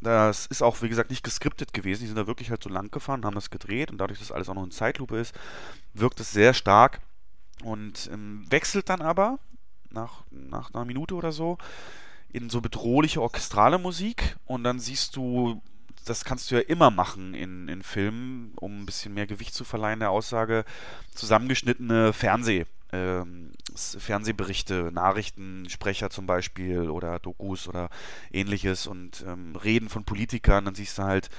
Das 0.01 0.45
ist 0.45 0.61
auch, 0.61 0.81
wie 0.81 0.89
gesagt, 0.89 1.09
nicht 1.09 1.23
geskriptet 1.23 1.73
gewesen. 1.73 2.01
Die 2.01 2.07
sind 2.07 2.17
da 2.17 2.27
wirklich 2.27 2.51
halt 2.51 2.61
so 2.61 2.69
lang 2.69 2.91
gefahren, 2.91 3.25
haben 3.25 3.35
das 3.35 3.49
gedreht 3.49 3.89
und 3.89 3.97
dadurch, 3.97 4.19
dass 4.19 4.31
alles 4.31 4.49
auch 4.49 4.53
noch 4.53 4.63
in 4.63 4.71
Zeitlupe 4.71 5.17
ist, 5.17 5.33
wirkt 5.93 6.19
es 6.19 6.31
sehr 6.31 6.53
stark 6.53 6.99
und 7.63 8.09
ähm, 8.11 8.45
wechselt 8.49 8.89
dann 8.89 9.01
aber 9.01 9.39
nach, 9.95 10.23
nach 10.29 10.71
einer 10.73 10.85
Minute 10.85 11.15
oder 11.15 11.31
so 11.31 11.57
in 12.31 12.49
so 12.49 12.61
bedrohliche 12.61 13.21
orchestrale 13.21 13.79
Musik. 13.79 14.35
Und 14.45 14.63
dann 14.63 14.79
siehst 14.79 15.15
du, 15.15 15.61
das 16.03 16.25
kannst 16.25 16.51
du 16.51 16.55
ja 16.55 16.61
immer 16.61 16.91
machen 16.91 17.33
in, 17.33 17.69
in 17.69 17.81
Filmen, 17.81 18.51
um 18.57 18.81
ein 18.81 18.85
bisschen 18.85 19.13
mehr 19.13 19.25
Gewicht 19.25 19.53
zu 19.53 19.63
verleihen. 19.63 20.01
Der 20.01 20.11
Aussage, 20.11 20.65
zusammengeschnittene 21.13 22.11
Fernseh- 22.11 22.65
ähm, 22.91 23.51
Fernsehberichte, 23.75 24.91
Nachrichtensprecher 24.93 26.09
zum 26.09 26.27
Beispiel 26.27 26.89
oder 26.89 27.19
Dokus 27.19 27.67
oder 27.67 27.89
ähnliches 28.31 28.87
und 28.87 29.23
ähm, 29.27 29.55
Reden 29.55 29.89
von 29.89 30.05
Politikern, 30.05 30.65
dann 30.65 30.75
siehst 30.75 30.97
du 30.97 31.03
halt, 31.03 31.29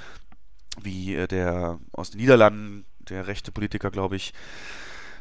wie 0.83 1.15
äh, 1.15 1.29
der 1.29 1.79
aus 1.93 2.11
den 2.11 2.21
Niederlanden, 2.21 2.85
der 2.99 3.27
rechte 3.27 3.53
Politiker, 3.53 3.91
glaube 3.91 4.17
ich, 4.17 4.35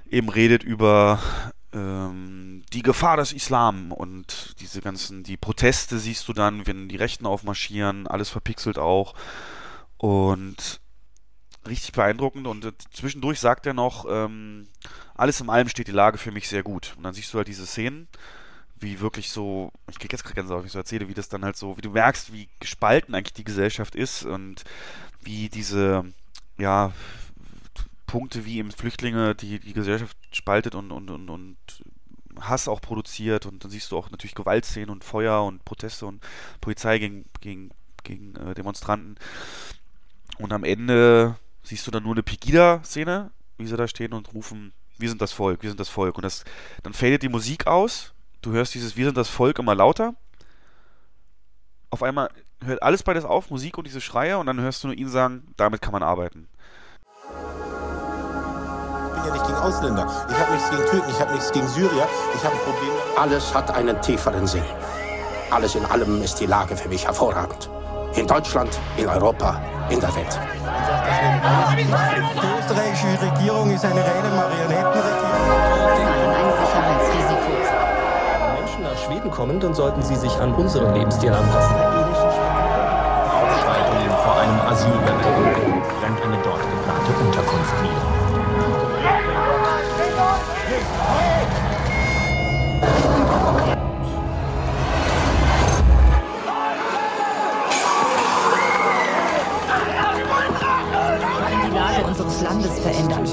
eben 0.10 0.30
redet 0.30 0.64
über 0.64 1.20
die 1.76 2.82
Gefahr 2.82 3.18
des 3.18 3.34
Islam 3.34 3.92
und 3.92 4.56
diese 4.60 4.82
ganzen, 4.82 5.24
die 5.24 5.36
Proteste 5.36 6.00
siehst 6.00 6.28
du 6.28 6.34
dann, 6.34 6.66
wenn 6.68 6.88
die 6.88 6.96
Rechten 6.96 7.26
aufmarschieren, 7.26 8.08
alles 8.08 8.30
verpixelt 8.30 8.80
auch 8.80 9.14
und 9.98 10.80
richtig 11.68 11.94
beeindruckend 11.94 12.48
und 12.48 12.66
äh, 12.66 12.72
zwischendurch 12.94 13.40
sagt 13.40 13.66
er 13.66 13.74
noch, 13.74 14.06
ähm, 14.08 14.68
alles 15.16 15.42
in 15.42 15.50
allem 15.50 15.70
steht 15.70 15.88
die 15.88 15.94
Lage 15.94 16.18
für 16.18 16.32
mich 16.32 16.48
sehr 16.48 16.64
gut. 16.64 16.94
Und 16.98 17.04
dann 17.04 17.14
siehst 17.14 17.34
du 17.34 17.38
halt 17.38 17.48
diese 17.48 17.66
Szenen, 17.66 18.08
wie 18.78 19.00
wirklich 19.00 19.32
so, 19.32 19.72
ich 19.90 20.00
krieg 20.00 20.12
jetzt 20.12 20.24
gerade 20.24 20.36
Gänsehaut, 20.36 20.62
wenn 20.62 20.68
ich 20.68 20.74
so 20.74 20.80
erzähle, 20.80 21.08
wie 21.08 21.14
das 21.14 21.30
dann 21.30 21.44
halt 21.44 21.58
so, 21.58 21.78
wie 21.78 21.82
du 21.82 21.92
merkst, 21.92 22.34
wie 22.34 22.50
gespalten 22.60 23.16
eigentlich 23.16 23.34
die 23.34 23.44
Gesellschaft 23.44 23.96
ist 23.96 24.26
und 24.26 24.64
wie 25.22 25.50
diese, 25.50 26.06
ja, 26.58 26.92
Punkte 28.16 28.46
wie 28.46 28.60
eben 28.60 28.72
Flüchtlinge, 28.72 29.36
die 29.36 29.60
die 29.60 29.74
Gesellschaft 29.74 30.16
spaltet 30.32 30.74
und, 30.74 30.90
und, 30.94 31.10
und, 31.10 31.30
und 31.30 31.58
Hass 32.40 32.70
auch 32.70 32.80
produziert 32.80 33.46
und 33.46 33.62
dann 33.62 33.70
siehst 33.70 33.92
du 33.92 33.98
auch 33.98 34.10
natürlich 34.10 34.36
Gewaltszenen 34.36 34.90
und 34.90 35.04
Feuer 35.04 35.44
und 35.44 35.66
Proteste 35.66 36.06
und 36.06 36.24
Polizei 36.62 36.98
gegen, 36.98 37.26
gegen, 37.42 37.72
gegen 38.06 38.38
äh, 38.38 38.54
Demonstranten. 38.54 39.18
Und 40.38 40.54
am 40.54 40.64
Ende 40.64 41.36
siehst 41.62 41.86
du 41.88 41.92
dann 41.92 42.04
nur 42.04 42.14
eine 42.14 42.24
Pegida-Szene, 42.24 43.32
wie 43.58 43.68
sie 43.68 43.76
da 43.76 43.86
stehen 43.86 44.14
und 44.14 44.34
rufen, 44.34 44.72
wir 44.98 45.10
sind 45.10 45.22
das 45.22 45.34
Volk, 45.34 45.62
wir 45.62 45.70
sind 45.70 45.82
das 45.82 45.90
Volk. 45.90 46.16
Und 46.16 46.24
das, 46.24 46.46
dann 46.84 46.94
fadet 46.94 47.22
die 47.22 47.28
Musik 47.28 47.68
aus, 47.68 48.14
du 48.42 48.54
hörst 48.54 48.76
dieses 48.76 48.96
Wir 48.96 49.08
sind 49.08 49.18
das 49.18 49.28
Volk 49.28 49.60
immer 49.60 49.76
lauter. 49.76 50.16
Auf 51.90 52.02
einmal 52.02 52.30
hört 52.64 52.82
alles 52.82 53.04
beides 53.04 53.26
auf, 53.26 53.50
Musik 53.50 53.78
und 53.78 53.86
diese 53.86 54.00
Schreie, 54.00 54.38
und 54.38 54.46
dann 54.46 54.62
hörst 54.62 54.86
du 54.86 54.88
nur 54.88 54.96
ihn 54.96 55.10
sagen, 55.10 55.54
damit 55.58 55.82
kann 55.82 55.92
man 55.92 56.02
arbeiten. 56.02 56.48
Ja 59.26 59.34
nicht 59.34 59.46
gegen 59.48 59.58
Ausländer. 59.58 60.08
Ich 60.30 60.38
habe 60.38 60.52
nichts 60.52 60.70
gegen 60.70 60.86
Türken, 60.86 61.10
ich 61.10 61.20
habe 61.20 61.32
nichts 61.34 61.52
gegen 61.52 61.68
Syrier. 61.68 62.08
Ich 62.36 62.44
habe 62.44 62.56
ein 62.56 62.62
Problem. 62.62 62.92
Alles 63.18 63.54
hat 63.54 63.76
einen 63.76 64.00
tieferen 64.02 64.46
Sinn. 64.46 64.64
Alles 65.50 65.76
in 65.76 65.86
allem 65.86 66.22
ist 66.22 66.40
die 66.40 66.46
Lage 66.46 66.76
für 66.76 66.90
mich 66.90 67.06
hervorragend. 67.06 67.70
In 68.16 68.28
Deutschland, 68.28 68.70
in 68.98 69.08
Europa, 69.08 69.60
in 69.90 70.00
der 70.00 70.16
Welt. 70.16 70.40
Die 71.76 71.84
österreichische 72.60 73.22
Regierung 73.22 73.72
ist 73.72 73.84
eine 73.86 74.02
reine 74.02 74.30
Marionettenregierung. 74.36 75.36
ein 76.36 76.52
Sicherheitsrisiko. 76.66 77.52
Wenn 78.42 78.54
Menschen 78.60 78.84
nach 78.84 78.98
Schweden 79.06 79.32
kommen, 79.32 79.60
dann 79.60 79.74
sollten 79.74 80.02
sie 80.02 80.16
sich 80.16 80.36
an 80.40 80.54
unseren 80.54 80.94
Lebensstil 80.94 81.34
anpassen. 81.34 81.76
Ausschreitungen 83.36 84.10
vor 84.24 84.36
einem 84.40 84.60
Asylwerk 84.62 85.35
unseres 102.18 102.42
Landes 102.42 102.80
verändern. 102.80 103.24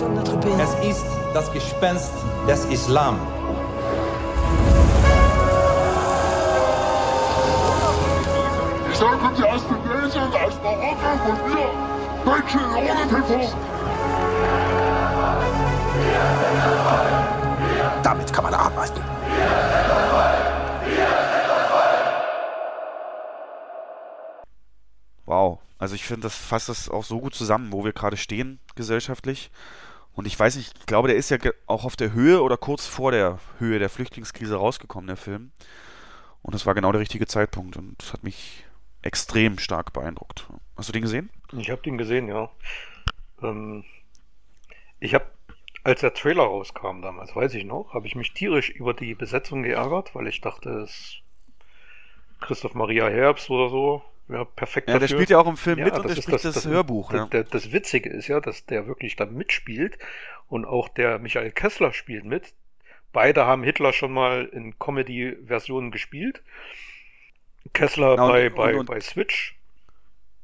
Es 0.60 0.88
ist 0.88 1.06
das 1.34 1.52
Gespenst 1.52 2.12
des 2.48 2.64
Islam. 2.66 3.18
Ich 8.90 8.98
sage 8.98 9.16
Sie 9.36 9.44
aus 9.44 9.62
Tunesien, 9.66 10.22
aus 10.22 10.54
Marokko 10.62 11.30
und 11.30 11.40
wir 11.48 11.92
Deutsche 12.24 12.58
ohne 12.76 13.08
TV. 13.08 13.56
Damit 18.02 18.32
kann 18.32 18.44
man 18.44 18.54
arbeiten. 18.54 19.00
Wow. 25.24 25.60
Also 25.78 25.94
ich 25.94 26.04
finde, 26.04 26.22
das 26.22 26.36
fasst 26.36 26.68
das 26.68 26.88
auch 26.88 27.04
so 27.04 27.20
gut 27.20 27.34
zusammen, 27.34 27.72
wo 27.72 27.84
wir 27.84 27.92
gerade 27.92 28.16
stehen 28.16 28.60
gesellschaftlich. 28.74 29.50
Und 30.14 30.26
ich 30.26 30.38
weiß 30.38 30.56
nicht, 30.56 30.76
ich 30.78 30.86
glaube, 30.86 31.08
der 31.08 31.16
ist 31.16 31.30
ja 31.30 31.38
auch 31.66 31.84
auf 31.84 31.96
der 31.96 32.12
Höhe 32.12 32.42
oder 32.42 32.56
kurz 32.56 32.86
vor 32.86 33.12
der 33.12 33.38
Höhe 33.58 33.78
der 33.78 33.88
Flüchtlingskrise 33.88 34.56
rausgekommen, 34.56 35.06
der 35.06 35.16
Film. 35.16 35.52
Und 36.42 36.54
das 36.54 36.66
war 36.66 36.74
genau 36.74 36.92
der 36.92 37.00
richtige 37.00 37.26
Zeitpunkt 37.26 37.76
und 37.76 38.00
das 38.00 38.12
hat 38.12 38.22
mich 38.24 38.64
extrem 39.00 39.58
stark 39.58 39.92
beeindruckt. 39.92 40.46
Hast 40.76 40.88
du 40.88 40.92
den 40.92 41.02
gesehen? 41.02 41.30
Ich 41.56 41.70
habe 41.70 41.82
den 41.82 41.98
gesehen, 41.98 42.28
ja. 42.28 42.50
Ähm, 43.42 43.84
ich 45.00 45.14
habe, 45.14 45.26
als 45.84 46.00
der 46.00 46.14
Trailer 46.14 46.44
rauskam 46.44 47.00
damals, 47.02 47.34
weiß 47.34 47.54
ich 47.54 47.64
noch, 47.64 47.92
habe 47.94 48.06
ich 48.06 48.14
mich 48.14 48.32
tierisch 48.32 48.70
über 48.70 48.94
die 48.94 49.14
Besetzung 49.14 49.62
geärgert, 49.62 50.14
weil 50.14 50.26
ich 50.28 50.40
dachte, 50.40 50.70
es 50.80 50.90
ist 50.90 51.22
Christoph 52.40 52.74
Maria 52.74 53.08
Herbst 53.08 53.50
oder 53.50 53.68
so. 53.68 54.02
Ja, 54.28 54.44
perfekt 54.44 54.88
Ja, 54.88 54.94
der 54.94 55.00
dafür. 55.00 55.16
spielt 55.18 55.30
ja 55.30 55.38
auch 55.40 55.46
im 55.48 55.56
Film 55.56 55.78
Ja, 55.80 55.86
mit 55.86 55.94
und 55.94 56.04
das 56.04 56.14
der 56.14 56.22
spricht 56.22 56.34
das- 56.36 56.54
das, 56.54 56.54
das- 56.54 56.66
Hörbuch. 56.66 57.10
Das, 57.10 57.20
ja. 57.20 57.26
der, 57.26 57.44
das 57.44 57.72
Witzige 57.72 58.08
ist 58.10 58.28
ja, 58.28 58.40
dass 58.40 58.64
der 58.66 58.86
wirklich 58.86 59.16
da 59.16 59.26
mitspielt 59.26 59.98
und 60.48 60.64
auch 60.64 60.88
der 60.88 61.18
Michael 61.18 61.50
Kessler 61.50 61.92
spielt 61.92 62.24
mit. 62.24 62.52
Beide 63.12 63.44
haben 63.46 63.62
Hitler 63.62 63.92
schon 63.92 64.12
mal 64.12 64.46
in 64.46 64.78
Comedy-Versionen 64.78 65.90
gespielt. 65.90 66.42
Kessler 67.72 68.12
und- 68.12 68.16
bei, 68.30 68.46
und- 68.48 68.54
bei, 68.54 68.74
und- 68.76 68.86
bei 68.86 69.00
Switch 69.00 69.56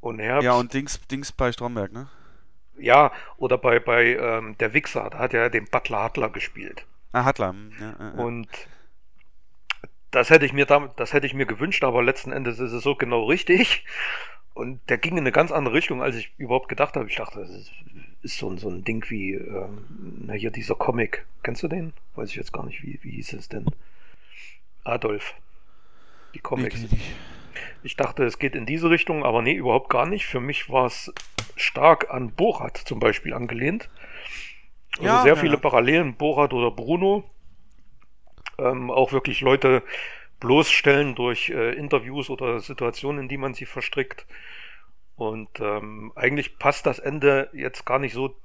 und 0.00 0.18
Herbst. 0.18 0.44
ja, 0.44 0.52
und 0.54 0.72
Dings, 0.74 1.00
Dings 1.08 1.32
bei 1.32 1.50
Stromberg, 1.52 1.92
ne? 1.92 2.08
Ja, 2.78 3.12
oder 3.36 3.58
bei, 3.58 3.78
bei 3.80 4.16
ähm, 4.16 4.56
Der 4.58 4.72
Wichser, 4.74 5.10
da 5.10 5.18
hat 5.18 5.34
er 5.34 5.50
den 5.50 5.66
Butler 5.66 6.04
Hutler 6.04 6.30
gespielt. 6.30 6.86
Ah, 7.12 7.24
Hatler. 7.24 7.50
hm, 7.50 7.72
Ja, 7.80 7.86
ja, 7.98 8.14
ja. 8.16 8.22
Und 8.22 8.48
das 10.10 10.30
hätte 10.30 10.46
ich 10.46 10.52
mir 10.52 10.66
damit, 10.66 10.92
das 10.96 11.12
hätte 11.12 11.26
ich 11.26 11.34
mir 11.34 11.46
gewünscht, 11.46 11.84
aber 11.84 12.02
letzten 12.02 12.32
Endes 12.32 12.58
ist 12.58 12.72
es 12.72 12.82
so 12.82 12.94
genau 12.94 13.24
richtig. 13.24 13.84
Und 14.54 14.80
der 14.88 14.98
ging 14.98 15.12
in 15.12 15.18
eine 15.20 15.32
ganz 15.32 15.52
andere 15.52 15.74
Richtung, 15.74 16.02
als 16.02 16.16
ich 16.16 16.32
überhaupt 16.36 16.68
gedacht 16.68 16.96
habe. 16.96 17.06
Ich 17.08 17.16
dachte, 17.16 17.38
das 17.40 17.50
ist, 17.50 17.70
ist 18.22 18.38
so, 18.38 18.50
ein, 18.50 18.58
so 18.58 18.68
ein 18.68 18.82
Ding 18.84 19.04
wie, 19.08 19.34
ähm, 19.34 19.84
na 20.26 20.32
hier 20.32 20.50
dieser 20.50 20.74
Comic. 20.74 21.26
Kennst 21.44 21.62
du 21.62 21.68
den? 21.68 21.92
Weiß 22.16 22.30
ich 22.30 22.36
jetzt 22.36 22.52
gar 22.52 22.64
nicht, 22.66 22.82
wie, 22.82 22.98
wie 23.02 23.12
hieß 23.12 23.34
es 23.34 23.48
denn? 23.48 23.66
Adolf. 24.84 25.34
Die 26.34 26.38
Nee, 26.38 26.42
Comics. 26.42 26.74
kenn 26.74 27.00
ich 27.82 27.96
dachte, 27.96 28.24
es 28.24 28.38
geht 28.38 28.54
in 28.54 28.66
diese 28.66 28.90
Richtung, 28.90 29.24
aber 29.24 29.42
nee, 29.42 29.54
überhaupt 29.54 29.90
gar 29.90 30.06
nicht. 30.06 30.26
Für 30.26 30.40
mich 30.40 30.70
war 30.70 30.86
es 30.86 31.12
stark 31.56 32.10
an 32.10 32.32
Borat 32.32 32.76
zum 32.76 33.00
Beispiel 33.00 33.34
angelehnt. 33.34 33.88
Also 34.98 35.04
Ja, 35.04 35.22
sehr 35.22 35.34
ja, 35.34 35.40
viele. 35.40 35.58
Parallelen, 35.58 36.14
Borat 36.14 36.52
oder 36.52 36.70
Bruno. 36.70 37.24
Ähm, 38.58 38.90
auch 38.90 39.12
wirklich 39.12 39.40
Leute 39.40 39.82
bloßstellen 40.40 41.14
durch 41.14 41.50
äh, 41.50 41.72
Interviews 41.74 42.30
oder 42.30 42.60
Situationen, 42.60 43.22
in 43.22 43.28
die 43.28 43.36
man 43.36 43.54
sie 43.54 43.66
verstrickt. 43.66 44.26
Und 45.16 45.60
ähm, 45.60 46.12
eigentlich 46.14 46.58
passt 46.58 46.86
das 46.86 46.98
Ende 46.98 47.50
jetzt 47.52 47.84
gar 47.84 47.98
nicht 47.98 48.12
so 48.12 48.36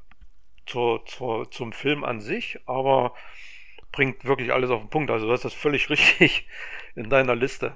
zur, 0.65 1.05
zur, 1.05 1.51
zum 1.51 1.71
Film 1.71 2.03
an 2.03 2.19
sich, 2.19 2.59
aber 2.65 3.13
bringt 3.91 4.25
wirklich 4.25 4.51
alles 4.51 4.71
auf 4.71 4.81
den 4.81 4.89
Punkt. 4.89 5.11
Also 5.11 5.27
du 5.27 5.31
hast 5.31 5.45
das 5.45 5.53
völlig 5.53 5.89
richtig 5.91 6.47
in 6.95 7.09
deiner 7.09 7.35
Liste. 7.35 7.73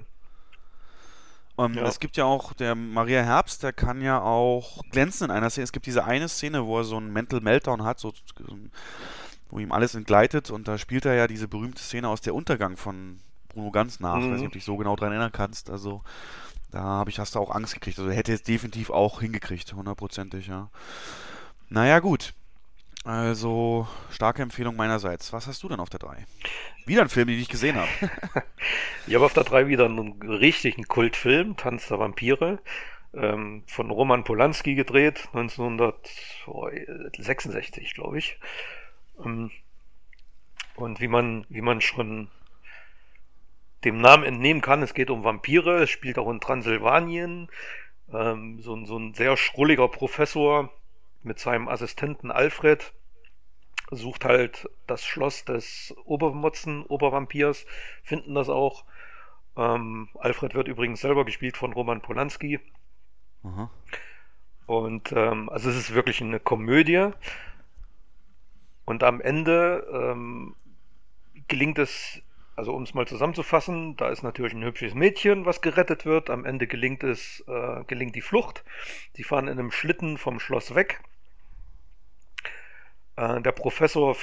Ähm, 1.58 1.74
ja. 1.74 1.84
Es 1.88 2.00
gibt 2.00 2.18
ja 2.18 2.26
auch, 2.26 2.54
der 2.54 2.76
Maria 2.76 3.22
Herbst, 3.24 3.64
der 3.64 3.74
kann 3.74 4.02
ja 4.02 4.22
auch 4.22 4.82
glänzen 4.92 5.26
in 5.26 5.32
einer 5.32 5.50
Szene. 5.50 5.64
Es 5.64 5.72
gibt 5.72 5.86
diese 5.86 6.06
eine 6.06 6.30
Szene, 6.30 6.66
wo 6.66 6.78
er 6.78 6.84
so 6.84 6.98
einen 6.98 7.12
Mental 7.12 7.42
Meltdown 7.42 7.84
hat, 7.84 8.00
so, 8.00 8.14
wo 9.50 9.60
ihm 9.60 9.72
alles 9.72 9.96
entgleitet 9.96 10.52
und 10.52 10.68
da 10.68 10.78
spielt 10.78 11.06
er 11.06 11.16
ja 11.16 11.28
diese 11.28 11.48
berühmte 11.48 11.82
Szene 11.82 12.10
aus 12.10 12.22
der 12.22 12.36
Untergang 12.36 12.78
von 12.78 13.20
Bruno 13.50 13.72
Ganz 13.72 14.00
nach. 14.00 14.18
Mhm. 14.18 14.24
Ich 14.24 14.32
weiß 14.32 14.38
nicht, 14.40 14.48
ob 14.48 14.54
du 14.54 14.58
dich 14.60 14.66
so 14.66 14.78
genau 14.78 14.96
dran 14.96 15.12
erinnern 15.12 15.32
kannst. 15.32 15.70
Also 15.70 16.04
da 16.72 16.82
habe 16.82 17.10
ich, 17.10 17.20
hast 17.20 17.36
du 17.36 17.40
auch 17.40 17.52
Angst 17.52 17.74
gekriegt. 17.74 17.98
Also 17.98 18.12
er 18.12 18.18
hätte 18.18 18.34
es 18.34 18.44
definitiv 18.44 18.90
auch 18.90 19.22
hingekriegt, 19.22 19.74
hundertprozentig, 19.74 20.48
ja. 20.48 20.70
Naja, 21.70 22.00
gut. 22.00 22.34
Also, 23.04 23.88
starke 24.12 24.42
Empfehlung 24.42 24.76
meinerseits. 24.76 25.32
Was 25.32 25.46
hast 25.48 25.64
du 25.64 25.70
denn 25.70 25.80
auf 25.80 25.90
der 25.90 26.00
3? 26.00 26.26
Wieder 26.86 27.02
ein 27.02 27.10
Film, 27.10 27.28
den 27.28 27.40
ich 27.40 27.50
gesehen 27.50 27.78
habe. 27.78 27.88
ich 29.08 29.16
habe 29.16 29.26
auf 29.26 29.34
der 29.34 29.46
3 29.46 29.68
wieder 29.68 29.86
einen 29.86 30.22
richtigen 30.22 30.88
Kultfilm, 30.88 31.58
Tanz 31.58 31.88
der 31.88 32.00
Vampire, 32.00 32.60
ähm, 33.14 33.64
von 33.68 33.92
Roman 33.92 34.24
Polanski 34.24 34.74
gedreht, 34.76 35.28
1966, 35.34 37.94
glaube 37.94 38.18
ich. 38.18 38.40
Ähm, 39.24 39.52
und 40.76 41.00
wie 41.00 41.08
man, 41.08 41.46
wie 41.50 41.62
man 41.62 41.82
schon 41.82 42.30
dem 43.84 44.00
Namen 44.00 44.24
entnehmen 44.24 44.62
kann, 44.62 44.84
es 44.84 44.94
geht 44.94 45.10
um 45.10 45.24
Vampire, 45.24 45.82
es 45.84 45.90
spielt 45.90 46.20
auch 46.20 46.30
in 46.30 46.40
Transsilvanien. 46.40 47.50
Ähm, 48.14 48.62
so, 48.62 48.86
so 48.86 48.98
ein 48.98 49.14
sehr 49.14 49.36
schrulliger 49.38 49.88
Professor 49.88 50.72
mit 51.24 51.40
seinem 51.40 51.68
Assistenten 51.68 52.32
Alfred 52.32 52.94
sucht 53.92 54.26
halt 54.26 54.70
das 54.86 55.06
Schloss 55.06 55.46
des 55.46 55.96
Obermotzen, 56.04 56.84
Obervampirs, 56.86 57.66
finden 58.04 58.36
das 58.36 58.50
auch. 58.50 58.86
Ähm, 59.56 60.10
Alfred 60.16 60.54
wird 60.56 60.68
übrigens 60.68 61.02
selber 61.02 61.26
gespielt 61.26 61.58
von 61.58 61.74
Roman 61.74 62.02
Polanski. 62.02 62.60
Aha. 63.44 63.70
Und 64.66 65.14
ähm, 65.14 65.50
also 65.50 65.70
es 65.70 65.78
ist 65.78 65.94
wirklich 65.94 66.22
eine 66.22 66.40
Komödie. 66.40 67.12
Und 68.86 69.04
am 69.04 69.22
Ende 69.22 69.88
ähm, 69.92 70.56
gelingt 71.48 71.80
es, 71.80 72.22
also 72.58 72.74
um 72.74 72.84
es 72.84 72.96
mal 72.96 73.08
zusammenzufassen, 73.08 73.96
da 73.98 74.10
ist 74.10 74.24
natürlich 74.24 74.54
ein 74.54 74.64
hübsches 74.64 74.96
Mädchen, 74.96 75.46
was 75.46 75.62
gerettet 75.62 76.06
wird. 76.06 76.32
Am 76.32 76.44
Ende 76.44 76.66
gelingt 76.66 77.04
es, 77.04 77.44
äh, 77.48 77.84
gelingt 77.86 78.16
die 78.16 78.22
Flucht. 78.22 78.64
Sie 79.14 79.24
fahren 79.24 79.48
in 79.48 79.60
einem 79.60 79.72
Schlitten 79.72 80.18
vom 80.18 80.40
Schloss 80.40 80.74
weg. 80.74 81.00
Äh, 83.16 83.42
der 83.42 83.52
Professor 83.52 84.18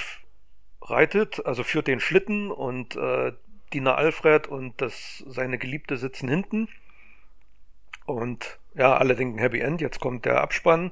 reitet, 0.82 1.46
also 1.46 1.62
führt 1.62 1.86
den 1.86 2.00
Schlitten 2.00 2.50
und 2.50 2.96
äh, 2.96 3.32
Diener 3.72 3.96
Alfred 3.96 4.48
und 4.48 4.80
das, 4.82 5.22
seine 5.28 5.56
Geliebte 5.56 5.96
sitzen 5.96 6.28
hinten. 6.28 6.68
Und 8.04 8.58
ja, 8.74 8.96
alle 8.96 9.14
denken 9.14 9.38
Happy 9.38 9.60
End, 9.60 9.80
jetzt 9.80 10.00
kommt 10.00 10.24
der 10.24 10.40
Abspann. 10.40 10.90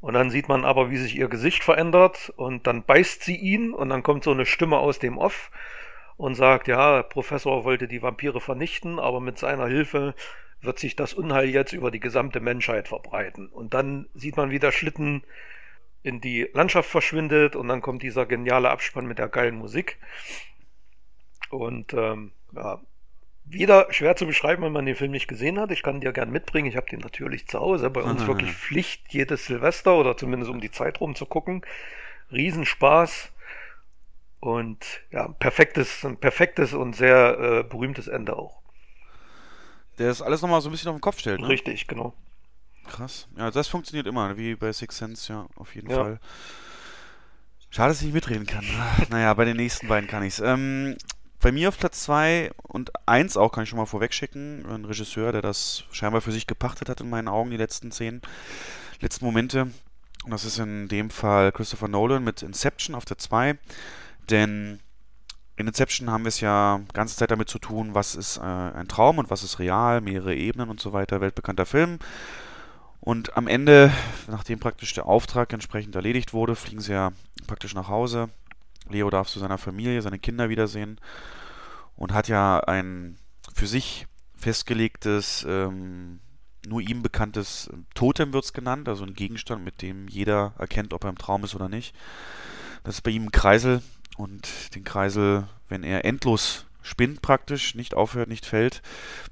Und 0.00 0.14
dann 0.14 0.28
sieht 0.28 0.48
man 0.48 0.64
aber, 0.64 0.90
wie 0.90 0.96
sich 0.96 1.16
ihr 1.16 1.28
Gesicht 1.28 1.62
verändert 1.62 2.32
und 2.36 2.66
dann 2.66 2.82
beißt 2.82 3.22
sie 3.22 3.36
ihn 3.36 3.72
und 3.72 3.90
dann 3.90 4.02
kommt 4.02 4.24
so 4.24 4.32
eine 4.32 4.44
Stimme 4.44 4.78
aus 4.78 4.98
dem 4.98 5.18
Off 5.18 5.52
und 6.16 6.34
sagt, 6.34 6.68
ja, 6.68 7.02
Professor 7.02 7.64
wollte 7.64 7.88
die 7.88 8.02
Vampire 8.02 8.40
vernichten, 8.40 8.98
aber 8.98 9.20
mit 9.20 9.38
seiner 9.38 9.66
Hilfe 9.66 10.14
wird 10.60 10.78
sich 10.78 10.96
das 10.96 11.14
Unheil 11.14 11.48
jetzt 11.48 11.72
über 11.72 11.90
die 11.90 12.00
gesamte 12.00 12.40
Menschheit 12.40 12.88
verbreiten. 12.88 13.48
Und 13.48 13.74
dann 13.74 14.08
sieht 14.14 14.36
man, 14.36 14.50
wie 14.50 14.58
der 14.58 14.72
Schlitten 14.72 15.22
in 16.02 16.20
die 16.20 16.48
Landschaft 16.52 16.88
verschwindet 16.88 17.56
und 17.56 17.68
dann 17.68 17.80
kommt 17.80 18.02
dieser 18.02 18.26
geniale 18.26 18.70
Abspann 18.70 19.06
mit 19.06 19.18
der 19.18 19.28
geilen 19.28 19.56
Musik. 19.56 19.98
Und 21.50 21.94
ähm, 21.94 22.32
ja, 22.52 22.80
wieder 23.44 23.86
schwer 23.90 24.16
zu 24.16 24.26
beschreiben, 24.26 24.62
wenn 24.62 24.72
man 24.72 24.86
den 24.86 24.96
Film 24.96 25.12
nicht 25.12 25.28
gesehen 25.28 25.58
hat. 25.60 25.70
Ich 25.70 25.82
kann 25.82 26.00
dir 26.00 26.12
gern 26.12 26.30
mitbringen. 26.30 26.68
Ich 26.68 26.76
habe 26.76 26.88
den 26.88 27.00
natürlich 27.00 27.46
zu 27.46 27.60
Hause. 27.60 27.90
Bei 27.90 28.02
uns 28.02 28.22
ah. 28.22 28.26
wirklich 28.26 28.52
Pflicht, 28.52 29.12
jedes 29.12 29.46
Silvester 29.46 29.94
oder 29.96 30.16
zumindest 30.16 30.50
um 30.50 30.60
die 30.60 30.70
Zeit 30.70 31.00
rum 31.00 31.14
zu 31.14 31.26
gucken. 31.26 31.62
Riesenspaß. 32.32 33.32
Und 34.44 34.84
ja, 35.10 35.28
perfektes, 35.28 36.04
ein 36.04 36.18
perfektes 36.18 36.74
und 36.74 36.94
sehr 36.94 37.38
äh, 37.38 37.62
berühmtes 37.62 38.08
Ende 38.08 38.36
auch. 38.36 38.60
Der 39.98 40.10
ist 40.10 40.20
alles 40.20 40.42
nochmal 40.42 40.60
so 40.60 40.68
ein 40.68 40.72
bisschen 40.72 40.90
auf 40.90 40.96
den 40.96 41.00
Kopf 41.00 41.18
stellt. 41.18 41.40
Ne? 41.40 41.48
Richtig, 41.48 41.86
genau. 41.86 42.12
Krass. 42.86 43.26
Ja, 43.38 43.50
das 43.50 43.68
funktioniert 43.68 44.06
immer, 44.06 44.36
wie 44.36 44.54
bei 44.54 44.70
Six 44.70 44.98
Sense, 44.98 45.32
ja, 45.32 45.46
auf 45.56 45.74
jeden 45.74 45.88
ja. 45.88 45.96
Fall. 45.96 46.20
Schade, 47.70 47.88
dass 47.88 48.00
ich 48.00 48.04
nicht 48.04 48.14
mitreden 48.14 48.44
kann. 48.44 48.66
naja, 49.08 49.32
bei 49.32 49.46
den 49.46 49.56
nächsten 49.56 49.88
beiden 49.88 50.10
kann 50.10 50.22
ich's. 50.22 50.40
Ähm, 50.40 50.98
bei 51.40 51.50
mir 51.50 51.70
auf 51.70 51.78
Platz 51.78 52.02
2 52.02 52.50
und 52.64 52.92
1 53.08 53.38
auch, 53.38 53.50
kann 53.50 53.64
ich 53.64 53.70
schon 53.70 53.78
mal 53.78 53.86
vorwegschicken. 53.86 54.66
Ein 54.66 54.84
Regisseur, 54.84 55.32
der 55.32 55.40
das 55.40 55.84
scheinbar 55.90 56.20
für 56.20 56.32
sich 56.32 56.46
gepachtet 56.46 56.90
hat, 56.90 57.00
in 57.00 57.08
meinen 57.08 57.28
Augen, 57.28 57.50
die 57.50 57.56
letzten 57.56 57.90
zehn, 57.92 58.20
letzten 59.00 59.24
Momente. 59.24 59.70
Und 60.24 60.30
das 60.30 60.44
ist 60.44 60.58
in 60.58 60.88
dem 60.88 61.08
Fall 61.08 61.50
Christopher 61.50 61.88
Nolan 61.88 62.22
mit 62.22 62.42
Inception 62.42 62.94
auf 62.94 63.06
der 63.06 63.16
2. 63.16 63.56
Denn 64.30 64.80
in 65.56 65.68
Inception 65.68 66.10
haben 66.10 66.24
wir 66.24 66.28
es 66.28 66.40
ja 66.40 66.80
ganze 66.92 67.16
Zeit 67.16 67.30
damit 67.30 67.48
zu 67.48 67.58
tun, 67.58 67.94
was 67.94 68.14
ist 68.14 68.38
äh, 68.38 68.40
ein 68.40 68.88
Traum 68.88 69.18
und 69.18 69.30
was 69.30 69.44
ist 69.44 69.58
real, 69.58 70.00
mehrere 70.00 70.34
Ebenen 70.34 70.68
und 70.68 70.80
so 70.80 70.92
weiter. 70.92 71.20
Weltbekannter 71.20 71.66
Film. 71.66 71.98
Und 73.00 73.36
am 73.36 73.46
Ende, 73.46 73.92
nachdem 74.28 74.58
praktisch 74.58 74.94
der 74.94 75.06
Auftrag 75.06 75.52
entsprechend 75.52 75.94
erledigt 75.94 76.32
wurde, 76.32 76.56
fliegen 76.56 76.80
sie 76.80 76.92
ja 76.92 77.12
praktisch 77.46 77.74
nach 77.74 77.88
Hause. 77.88 78.30
Leo 78.88 79.10
darf 79.10 79.28
zu 79.28 79.38
seiner 79.38 79.58
Familie, 79.58 80.02
seine 80.02 80.18
Kinder 80.18 80.48
wiedersehen 80.48 80.98
und 81.96 82.12
hat 82.12 82.28
ja 82.28 82.60
ein 82.60 83.18
für 83.54 83.66
sich 83.66 84.06
festgelegtes, 84.36 85.46
ähm, 85.48 86.20
nur 86.66 86.80
ihm 86.80 87.02
bekanntes 87.02 87.70
Totem 87.94 88.32
wird 88.32 88.44
es 88.44 88.52
genannt, 88.52 88.88
also 88.88 89.04
ein 89.04 89.14
Gegenstand, 89.14 89.64
mit 89.64 89.82
dem 89.82 90.08
jeder 90.08 90.54
erkennt, 90.58 90.92
ob 90.92 91.04
er 91.04 91.10
im 91.10 91.18
Traum 91.18 91.44
ist 91.44 91.54
oder 91.54 91.68
nicht. 91.68 91.94
Das 92.82 92.96
ist 92.96 93.02
bei 93.02 93.10
ihm 93.10 93.24
ein 93.24 93.32
Kreisel 93.32 93.82
und 94.16 94.74
den 94.74 94.84
Kreisel, 94.84 95.46
wenn 95.68 95.82
er 95.82 96.04
endlos 96.04 96.66
spinnt 96.82 97.22
praktisch, 97.22 97.74
nicht 97.74 97.94
aufhört, 97.94 98.28
nicht 98.28 98.44
fällt, 98.44 98.82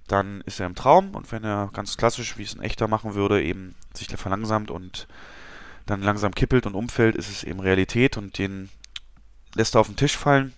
dann 0.09 0.41
ist 0.43 0.59
er 0.59 0.67
im 0.67 0.75
Traum 0.75 1.15
und 1.15 1.31
wenn 1.33 1.45
er 1.45 1.71
ganz 1.73 1.97
klassisch, 1.97 2.39
wie 2.39 2.43
es 2.43 2.55
ein 2.55 2.63
echter 2.63 2.89
machen 2.89 3.15
würde, 3.15 3.43
eben 3.43 3.75
sich 3.93 4.09
verlangsamt 4.09 4.71
und 4.71 5.07
dann 5.87 6.03
langsam 6.03 6.35
kippelt 6.35 6.67
und 6.67 6.75
umfällt, 6.75 7.15
ist 7.15 7.29
es 7.29 7.45
eben 7.45 7.61
Realität 7.61 8.17
und 8.17 8.39
den 8.39 8.71
lässt 9.55 9.75
er 9.75 9.81
auf 9.81 9.89
den 9.89 9.97
Tisch 9.97 10.17
fallen 10.17 10.55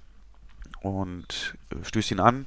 und 0.81 1.57
äh, 1.71 1.85
stößt 1.85 2.13
ihn 2.13 2.21
an. 2.21 2.47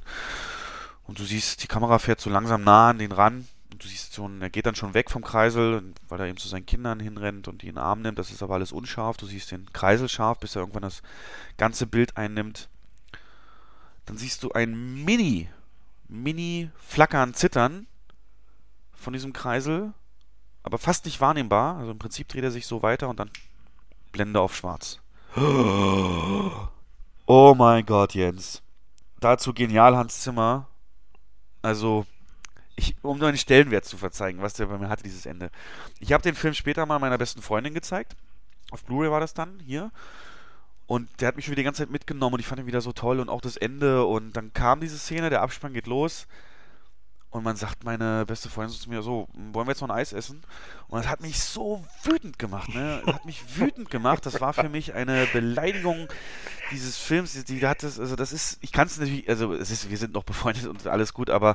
Und 1.04 1.18
du 1.18 1.24
siehst, 1.24 1.62
die 1.62 1.68
Kamera 1.68 1.98
fährt 1.98 2.20
so 2.20 2.30
langsam 2.30 2.62
nah 2.62 2.90
an 2.90 2.98
den 2.98 3.12
ran. 3.12 3.48
Du 3.78 3.86
siehst 3.86 4.12
so, 4.12 4.28
er 4.40 4.50
geht 4.50 4.66
dann 4.66 4.74
schon 4.74 4.94
weg 4.94 5.10
vom 5.10 5.22
Kreisel, 5.22 5.94
weil 6.08 6.20
er 6.20 6.26
eben 6.26 6.38
zu 6.38 6.48
seinen 6.48 6.66
Kindern 6.66 6.98
hinrennt 6.98 7.46
und 7.46 7.62
die 7.62 7.68
in 7.68 7.74
den 7.74 7.82
Arm 7.82 8.02
nimmt. 8.02 8.18
Das 8.18 8.30
ist 8.30 8.42
aber 8.42 8.54
alles 8.54 8.72
unscharf. 8.72 9.16
Du 9.16 9.26
siehst 9.26 9.52
den 9.52 9.72
Kreisel 9.72 10.08
scharf, 10.08 10.40
bis 10.40 10.56
er 10.56 10.62
irgendwann 10.62 10.82
das 10.82 11.02
ganze 11.56 11.86
Bild 11.86 12.16
einnimmt. 12.16 12.68
Dann 14.06 14.16
siehst 14.16 14.42
du 14.42 14.52
ein 14.52 15.04
Mini, 15.04 15.48
Mini 16.08 16.70
Flackern, 16.76 17.34
Zittern 17.34 17.86
von 18.94 19.12
diesem 19.12 19.32
Kreisel, 19.32 19.92
aber 20.62 20.78
fast 20.78 21.04
nicht 21.04 21.20
wahrnehmbar. 21.20 21.76
Also 21.76 21.92
im 21.92 21.98
Prinzip 21.98 22.28
dreht 22.28 22.44
er 22.44 22.50
sich 22.50 22.66
so 22.66 22.82
weiter 22.82 23.08
und 23.08 23.20
dann 23.20 23.30
Blende 24.10 24.40
auf 24.40 24.56
schwarz. 24.56 24.98
Oh 27.26 27.54
mein 27.54 27.84
Gott, 27.84 28.14
Jens. 28.14 28.62
Dazu 29.20 29.52
genial 29.52 29.96
Hans 29.96 30.22
Zimmer. 30.22 30.66
Also, 31.62 32.06
ich, 32.78 32.96
um 33.02 33.18
nur 33.18 33.28
einen 33.28 33.36
Stellenwert 33.36 33.84
zu 33.84 33.96
verzeigen, 33.96 34.40
was 34.40 34.54
der 34.54 34.66
bei 34.66 34.78
mir 34.78 34.88
hatte, 34.88 35.02
dieses 35.02 35.26
Ende. 35.26 35.50
Ich 35.98 36.12
habe 36.12 36.22
den 36.22 36.34
Film 36.34 36.54
später 36.54 36.86
mal 36.86 36.98
meiner 36.98 37.18
besten 37.18 37.42
Freundin 37.42 37.74
gezeigt. 37.74 38.16
Auf 38.70 38.84
Blu-ray 38.84 39.10
war 39.10 39.20
das 39.20 39.34
dann, 39.34 39.60
hier. 39.60 39.90
Und 40.86 41.08
der 41.20 41.28
hat 41.28 41.36
mich 41.36 41.44
schon 41.44 41.52
wieder 41.52 41.60
die 41.60 41.64
ganze 41.64 41.82
Zeit 41.82 41.90
mitgenommen 41.90 42.34
und 42.34 42.40
ich 42.40 42.46
fand 42.46 42.60
ihn 42.60 42.66
wieder 42.66 42.80
so 42.80 42.92
toll 42.92 43.20
und 43.20 43.28
auch 43.28 43.40
das 43.40 43.56
Ende. 43.56 44.04
Und 44.04 44.32
dann 44.32 44.52
kam 44.54 44.80
diese 44.80 44.98
Szene, 44.98 45.28
der 45.28 45.42
Abspann 45.42 45.74
geht 45.74 45.86
los. 45.86 46.26
Und 47.30 47.44
man 47.44 47.56
sagt 47.56 47.84
meine 47.84 48.24
beste 48.24 48.48
Freundin 48.48 48.72
so 48.72 48.84
zu 48.84 48.88
mir 48.88 49.02
so, 49.02 49.28
wollen 49.34 49.66
wir 49.66 49.72
jetzt 49.72 49.82
noch 49.82 49.90
ein 49.90 49.98
Eis 49.98 50.14
essen? 50.14 50.42
Und 50.86 51.00
das 51.00 51.10
hat 51.10 51.20
mich 51.20 51.42
so 51.42 51.84
wütend 52.04 52.38
gemacht, 52.38 52.74
ne? 52.74 53.02
Das 53.04 53.16
hat 53.16 53.26
mich 53.26 53.58
wütend 53.58 53.90
gemacht. 53.90 54.24
Das 54.24 54.40
war 54.40 54.54
für 54.54 54.70
mich 54.70 54.94
eine 54.94 55.26
Beleidigung 55.26 56.08
dieses 56.70 56.96
Films. 56.96 57.34
Die, 57.34 57.44
die 57.44 57.66
hat 57.66 57.82
das, 57.82 58.00
also 58.00 58.16
das 58.16 58.32
ist, 58.32 58.56
ich 58.62 58.72
kann 58.72 58.86
es 58.86 58.98
natürlich, 58.98 59.28
also 59.28 59.52
es 59.52 59.70
ist, 59.70 59.90
wir 59.90 59.98
sind 59.98 60.14
noch 60.14 60.24
befreundet 60.24 60.66
und 60.66 60.86
alles 60.86 61.12
gut, 61.12 61.28
aber 61.28 61.54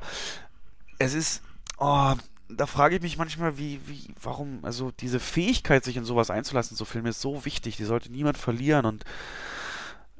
es 1.03 1.13
ist, 1.13 1.41
oh, 1.77 2.13
da 2.49 2.65
frage 2.65 2.95
ich 2.95 3.01
mich 3.01 3.17
manchmal, 3.17 3.57
wie, 3.57 3.79
wie, 3.87 4.13
warum, 4.21 4.59
also 4.63 4.91
diese 4.91 5.19
Fähigkeit, 5.19 5.83
sich 5.83 5.97
in 5.97 6.05
sowas 6.05 6.29
einzulassen, 6.29 6.77
so 6.77 6.85
Filme 6.85 7.09
ist 7.09 7.21
so 7.21 7.45
wichtig, 7.45 7.77
die 7.77 7.83
sollte 7.83 8.11
niemand 8.11 8.37
verlieren 8.37 8.85
und 8.85 9.03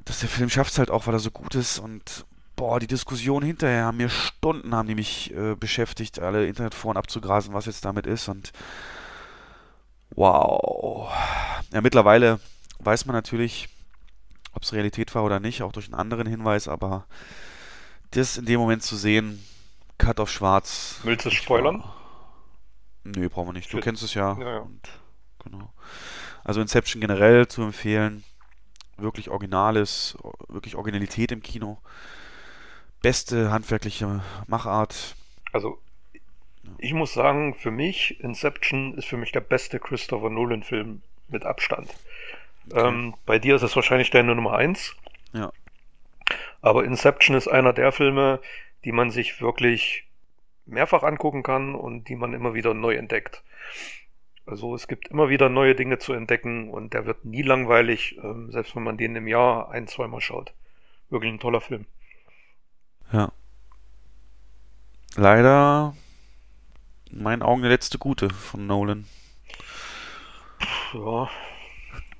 dass 0.04 0.20
der 0.20 0.28
Film 0.28 0.50
schafft 0.50 0.72
es 0.72 0.78
halt 0.78 0.90
auch, 0.90 1.06
weil 1.06 1.14
er 1.14 1.20
so 1.20 1.30
gut 1.30 1.54
ist 1.54 1.78
und 1.78 2.26
boah, 2.56 2.78
die 2.78 2.86
Diskussion 2.86 3.42
hinterher 3.42 3.84
haben 3.84 3.96
mir 3.96 4.10
Stunden 4.10 4.74
haben 4.74 4.88
die 4.88 4.94
mich 4.94 5.34
äh, 5.34 5.54
beschäftigt, 5.54 6.18
alle 6.18 6.46
Internetforen 6.46 6.96
abzugrasen, 6.96 7.54
was 7.54 7.66
jetzt 7.66 7.84
damit 7.84 8.06
ist 8.06 8.28
und 8.28 8.52
wow. 10.10 11.10
Ja, 11.72 11.80
mittlerweile 11.80 12.40
weiß 12.80 13.06
man 13.06 13.14
natürlich, 13.14 13.68
ob 14.52 14.62
es 14.62 14.72
Realität 14.72 15.14
war 15.14 15.24
oder 15.24 15.40
nicht, 15.40 15.62
auch 15.62 15.72
durch 15.72 15.86
einen 15.86 15.94
anderen 15.94 16.26
Hinweis, 16.26 16.68
aber 16.68 17.06
das 18.10 18.36
in 18.36 18.44
dem 18.44 18.60
Moment 18.60 18.82
zu 18.82 18.96
sehen, 18.96 19.42
Cut 19.98 20.20
auf 20.20 20.30
schwarz. 20.30 21.00
Willst 21.04 21.24
du 21.24 21.28
es 21.30 21.34
spoilern? 21.34 21.84
Nö, 23.04 23.28
brauchen 23.28 23.48
wir 23.48 23.52
nicht. 23.52 23.72
Du 23.72 23.76
Für- 23.78 23.82
kennst 23.82 24.02
es 24.02 24.14
ja. 24.14 24.36
Ja, 24.38 24.50
ja. 24.50 24.58
Und, 24.60 24.88
genau. 25.44 25.72
Also 26.42 26.60
Inception 26.60 27.00
generell 27.00 27.46
zu 27.48 27.62
empfehlen. 27.62 28.24
Wirklich 28.96 29.28
Originales, 29.30 30.16
wirklich 30.48 30.76
Originalität 30.76 31.32
im 31.32 31.42
Kino. 31.42 31.78
Beste 33.02 33.50
handwerkliche 33.50 34.22
Machart. 34.46 35.16
Also, 35.52 35.78
ich 36.78 36.92
muss 36.94 37.12
sagen, 37.12 37.54
für 37.54 37.70
mich, 37.70 38.20
Inception 38.20 38.94
ist 38.94 39.06
für 39.06 39.16
mich 39.16 39.32
der 39.32 39.40
beste 39.40 39.78
Christopher 39.78 40.30
Nolan-Film 40.30 41.02
mit 41.28 41.44
Abstand. 41.44 41.90
Ähm, 42.72 43.14
bei 43.26 43.38
dir 43.38 43.56
ist 43.56 43.62
es 43.62 43.76
wahrscheinlich 43.76 44.10
deine 44.10 44.34
Nummer 44.34 44.54
eins. 44.54 44.94
Ja. 45.32 45.52
Aber 46.62 46.84
Inception 46.84 47.36
ist 47.36 47.48
einer 47.48 47.74
der 47.74 47.92
Filme, 47.92 48.40
die 48.84 48.92
man 48.92 49.10
sich 49.10 49.40
wirklich 49.40 50.06
mehrfach 50.66 51.02
angucken 51.02 51.42
kann 51.42 51.74
und 51.74 52.08
die 52.08 52.16
man 52.16 52.32
immer 52.32 52.54
wieder 52.54 52.74
neu 52.74 52.94
entdeckt. 52.94 53.42
Also 54.46 54.74
es 54.74 54.88
gibt 54.88 55.08
immer 55.08 55.28
wieder 55.28 55.48
neue 55.48 55.74
Dinge 55.74 55.98
zu 55.98 56.12
entdecken 56.12 56.70
und 56.70 56.92
der 56.92 57.06
wird 57.06 57.24
nie 57.24 57.42
langweilig, 57.42 58.18
ähm, 58.22 58.52
selbst 58.52 58.76
wenn 58.76 58.82
man 58.82 58.98
den 58.98 59.16
im 59.16 59.26
Jahr 59.26 59.70
ein, 59.70 59.86
zweimal 59.86 60.20
schaut. 60.20 60.52
Wirklich 61.08 61.32
ein 61.32 61.40
toller 61.40 61.60
Film. 61.60 61.86
Ja. 63.12 63.32
Leider 65.16 65.94
in 67.10 67.22
meinen 67.22 67.42
Augen 67.42 67.62
der 67.62 67.70
letzte 67.70 67.98
gute 67.98 68.28
von 68.30 68.66
Nolan. 68.66 69.06
Ja. 70.92 71.30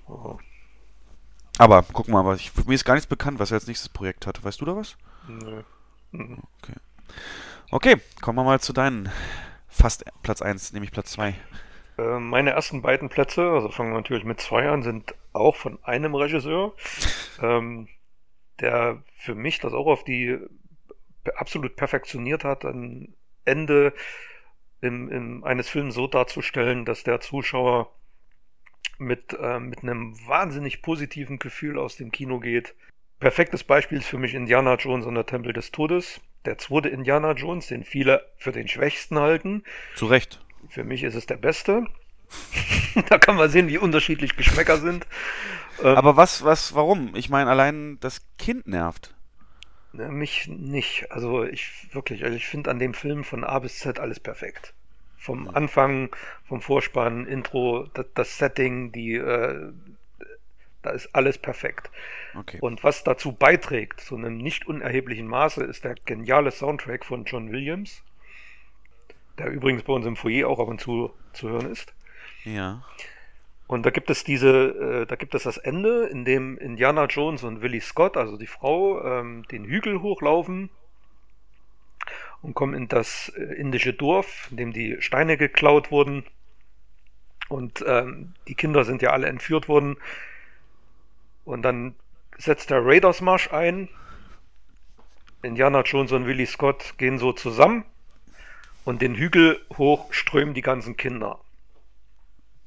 Ja. 0.08 0.38
Aber 1.58 1.84
guck 1.92 2.08
mal, 2.08 2.20
aber 2.20 2.34
ich, 2.34 2.52
mir 2.66 2.74
ist 2.74 2.84
gar 2.84 2.94
nichts 2.94 3.06
bekannt, 3.06 3.38
was 3.38 3.50
er 3.50 3.56
als 3.56 3.66
nächstes 3.66 3.88
Projekt 3.88 4.26
hat. 4.26 4.42
Weißt 4.42 4.60
du 4.60 4.64
da 4.64 4.76
was? 4.76 4.96
Nö. 5.28 5.56
Mhm. 5.56 5.64
Okay. 6.14 6.74
Okay, 7.70 7.96
kommen 8.20 8.38
wir 8.38 8.44
mal 8.44 8.60
zu 8.60 8.72
deinen 8.72 9.10
fast 9.68 10.04
Platz 10.22 10.42
1, 10.42 10.72
nämlich 10.72 10.92
Platz 10.92 11.12
2. 11.12 11.34
Äh, 11.98 12.18
Meine 12.20 12.50
ersten 12.50 12.82
beiden 12.82 13.08
Plätze, 13.08 13.50
also 13.50 13.68
fangen 13.70 13.90
wir 13.90 13.96
natürlich 13.96 14.24
mit 14.24 14.40
zwei 14.40 14.68
an, 14.68 14.82
sind 14.82 15.14
auch 15.32 15.56
von 15.56 15.82
einem 15.82 16.14
Regisseur, 16.14 16.74
ähm, 17.42 17.88
der 18.60 19.02
für 19.16 19.34
mich 19.34 19.58
das 19.58 19.72
auch 19.72 19.86
auf 19.86 20.04
die 20.04 20.38
absolut 21.36 21.76
perfektioniert 21.76 22.44
hat, 22.44 22.64
ein 22.64 23.14
Ende 23.44 23.92
im, 24.80 25.10
im, 25.10 25.44
eines 25.44 25.68
Films 25.68 25.94
so 25.94 26.06
darzustellen, 26.06 26.84
dass 26.84 27.02
der 27.02 27.20
Zuschauer 27.20 27.90
mit, 28.98 29.36
äh, 29.40 29.58
mit 29.58 29.82
einem 29.82 30.14
wahnsinnig 30.26 30.82
positiven 30.82 31.38
Gefühl 31.38 31.78
aus 31.78 31.96
dem 31.96 32.12
Kino 32.12 32.38
geht. 32.38 32.74
Perfektes 33.24 33.64
Beispiel 33.64 33.96
ist 33.96 34.06
für 34.06 34.18
mich 34.18 34.34
Indiana 34.34 34.74
Jones 34.74 35.06
und 35.06 35.14
der 35.14 35.24
Tempel 35.24 35.54
des 35.54 35.72
Todes. 35.72 36.20
Der 36.44 36.58
zweite 36.58 36.90
Indiana 36.90 37.32
Jones, 37.32 37.68
den 37.68 37.82
viele 37.82 38.22
für 38.36 38.52
den 38.52 38.68
schwächsten 38.68 39.18
halten. 39.18 39.64
Zu 39.94 40.04
Recht. 40.04 40.44
Für 40.68 40.84
mich 40.84 41.02
ist 41.04 41.14
es 41.14 41.24
der 41.24 41.38
beste. 41.38 41.86
da 43.08 43.16
kann 43.16 43.36
man 43.36 43.48
sehen, 43.48 43.68
wie 43.68 43.78
unterschiedlich 43.78 44.36
Geschmäcker 44.36 44.76
sind. 44.76 45.06
Ähm, 45.82 45.96
Aber 45.96 46.18
was, 46.18 46.44
was, 46.44 46.74
warum? 46.74 47.16
Ich 47.16 47.30
meine, 47.30 47.48
allein 47.48 47.96
das 48.00 48.20
Kind 48.36 48.66
nervt. 48.66 49.14
ne, 49.94 50.10
mich 50.10 50.46
nicht. 50.46 51.10
Also 51.10 51.44
ich 51.44 51.94
wirklich, 51.94 52.24
also 52.24 52.36
ich 52.36 52.46
finde 52.46 52.70
an 52.70 52.78
dem 52.78 52.92
Film 52.92 53.24
von 53.24 53.42
A 53.42 53.58
bis 53.58 53.78
Z 53.78 54.00
alles 54.00 54.20
perfekt. 54.20 54.74
Vom 55.16 55.48
Anfang, 55.48 56.14
vom 56.46 56.60
Vorspann, 56.60 57.26
Intro, 57.26 57.88
das, 57.94 58.04
das 58.14 58.36
Setting, 58.36 58.92
die, 58.92 59.14
äh, 59.14 59.72
da 60.84 60.90
ist 60.90 61.14
alles 61.14 61.38
perfekt. 61.38 61.90
Okay. 62.36 62.58
Und 62.60 62.84
was 62.84 63.04
dazu 63.04 63.32
beiträgt, 63.32 64.00
zu 64.00 64.16
einem 64.16 64.38
nicht 64.38 64.66
unerheblichen 64.66 65.26
Maße, 65.26 65.64
ist 65.64 65.84
der 65.84 65.94
geniale 66.04 66.50
Soundtrack 66.50 67.04
von 67.04 67.24
John 67.24 67.50
Williams, 67.50 68.02
der 69.38 69.48
übrigens 69.48 69.82
bei 69.82 69.92
uns 69.92 70.06
im 70.06 70.16
Foyer 70.16 70.48
auch 70.48 70.60
ab 70.60 70.68
und 70.68 70.80
zu 70.80 71.12
zu 71.34 71.48
hören 71.48 71.70
ist. 71.70 71.92
Ja. 72.44 72.82
Und 73.66 73.86
da 73.86 73.90
gibt 73.90 74.10
es 74.10 74.24
diese, 74.24 75.02
äh, 75.02 75.06
da 75.06 75.16
gibt 75.16 75.34
es 75.34 75.44
das 75.44 75.56
Ende, 75.56 76.06
in 76.06 76.24
dem 76.24 76.58
Indiana 76.58 77.06
Jones 77.06 77.42
und 77.44 77.62
Willie 77.62 77.80
Scott, 77.80 78.16
also 78.16 78.36
die 78.36 78.46
Frau, 78.46 79.02
ähm, 79.02 79.44
den 79.50 79.64
Hügel 79.64 80.02
hochlaufen 80.02 80.70
und 82.42 82.54
kommen 82.54 82.74
in 82.74 82.88
das 82.88 83.30
äh, 83.30 83.42
indische 83.42 83.94
Dorf, 83.94 84.48
in 84.50 84.58
dem 84.58 84.72
die 84.72 85.00
Steine 85.00 85.36
geklaut 85.36 85.90
wurden. 85.90 86.24
Und 87.48 87.84
ähm, 87.86 88.34
die 88.48 88.54
Kinder 88.54 88.84
sind 88.84 89.02
ja 89.02 89.10
alle 89.10 89.28
entführt 89.28 89.68
worden. 89.68 89.96
Und 91.44 91.62
dann 91.62 91.94
setzt 92.38 92.70
der 92.70 92.84
Raiders 92.84 93.20
Marsch 93.20 93.52
ein. 93.52 93.88
Indiana 95.42 95.82
Jones 95.82 96.12
und 96.12 96.26
Willie 96.26 96.46
Scott 96.46 96.94
gehen 96.98 97.18
so 97.18 97.32
zusammen. 97.32 97.84
Und 98.84 99.02
den 99.02 99.14
Hügel 99.14 99.60
hoch 99.76 100.12
strömen 100.12 100.54
die 100.54 100.62
ganzen 100.62 100.96
Kinder 100.96 101.40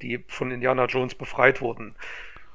die 0.02 0.24
von 0.28 0.50
Indiana 0.50 0.86
Jones 0.86 1.14
befreit 1.14 1.60
wurden. 1.60 1.94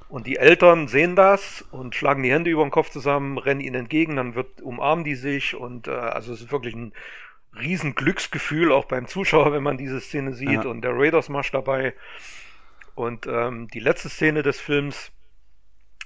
Und 0.08 0.26
die 0.26 0.36
Eltern 0.36 0.86
sehen 0.86 1.16
das 1.16 1.62
und 1.70 1.94
schlagen 1.94 2.22
die 2.22 2.30
Hände 2.32 2.50
über 2.50 2.62
den 2.62 2.70
Kopf 2.70 2.90
zusammen, 2.90 3.38
rennen 3.38 3.60
ihnen 3.60 3.74
entgegen, 3.74 4.16
dann 4.16 4.34
wird, 4.34 4.60
umarmen 4.60 5.04
die 5.04 5.14
sich 5.16 5.54
und 5.54 5.88
äh, 5.88 5.92
also 5.92 6.32
es 6.32 6.42
ist 6.42 6.52
wirklich 6.52 6.74
ein 6.74 6.92
riesen 7.58 7.94
Glücksgefühl 7.94 8.70
auch 8.70 8.84
beim 8.84 9.06
Zuschauer, 9.06 9.52
wenn 9.52 9.62
man 9.62 9.78
diese 9.78 10.00
Szene 10.00 10.32
sieht 10.34 10.64
Ja. 10.64 10.66
und 10.66 10.82
der 10.82 10.92
Raiders 10.94 11.28
Marsch 11.28 11.50
dabei. 11.50 11.94
Und 12.94 13.26
ähm, 13.26 13.68
die 13.68 13.80
letzte 13.80 14.08
Szene 14.08 14.42
des 14.42 14.60
Films 14.60 15.10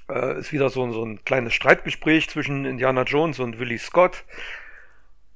äh, 0.08 0.38
ist 0.38 0.52
wieder 0.52 0.70
so, 0.70 0.82
ein- 0.84 0.92
so 0.92 1.04
ein 1.04 1.24
kleines 1.24 1.54
Streitgespräch 1.54 2.28
zwischen 2.28 2.64
Indiana 2.64 3.02
Jones 3.02 3.38
und 3.40 3.58
Willie 3.58 3.78
Scott. 3.78 4.24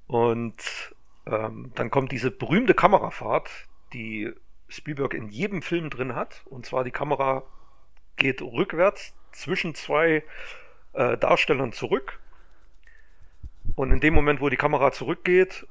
Und 0.07 0.55
ähm, 1.27 1.73
dann 1.75 1.91
kommt 1.91 2.13
diese 2.13 2.31
berühmte 2.31 2.75
Kamerafahrt, 2.75 3.51
die 3.93 4.31
Spielberg 4.69 5.15
in 5.15 5.29
jedem 5.29 5.63
Film 5.63 5.91
drin 5.91 6.15
hat. 6.15 6.43
Und 6.47 6.67
zwar 6.67 6.85
die 6.85 6.91
Kamera 6.91 7.45
geht 8.17 8.43
rückwärts 8.43 9.15
zwischen 9.33 9.75
zwei 9.75 10.25
äh, 10.93 11.17
Darstellern 11.17 11.73
zurück. 11.73 12.19
Und 13.75 13.91
in 13.91 14.01
dem 14.01 14.15
Moment, 14.15 14.41
wo 14.41 14.49
die 14.51 14.57
Kamera 14.57 14.93
zurückgeht, 14.93 15.67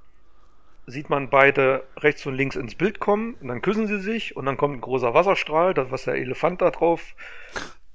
sieht 0.88 1.10
man 1.10 1.30
beide 1.30 1.84
rechts 1.98 2.26
und 2.26 2.34
links 2.36 2.56
ins 2.56 2.74
Bild 2.76 3.00
kommen. 3.00 3.36
Und 3.36 3.50
dann 3.50 3.62
küssen 3.62 3.88
sie 3.88 4.00
sich 4.00 4.36
und 4.36 4.46
dann 4.46 4.58
kommt 4.58 4.78
ein 4.78 4.82
großer 4.82 5.14
Wasserstrahl, 5.14 5.74
das 5.74 5.92
was 5.92 6.06
der 6.06 6.16
Elefant 6.16 6.62
da 6.62 6.72
drauf 6.72 7.14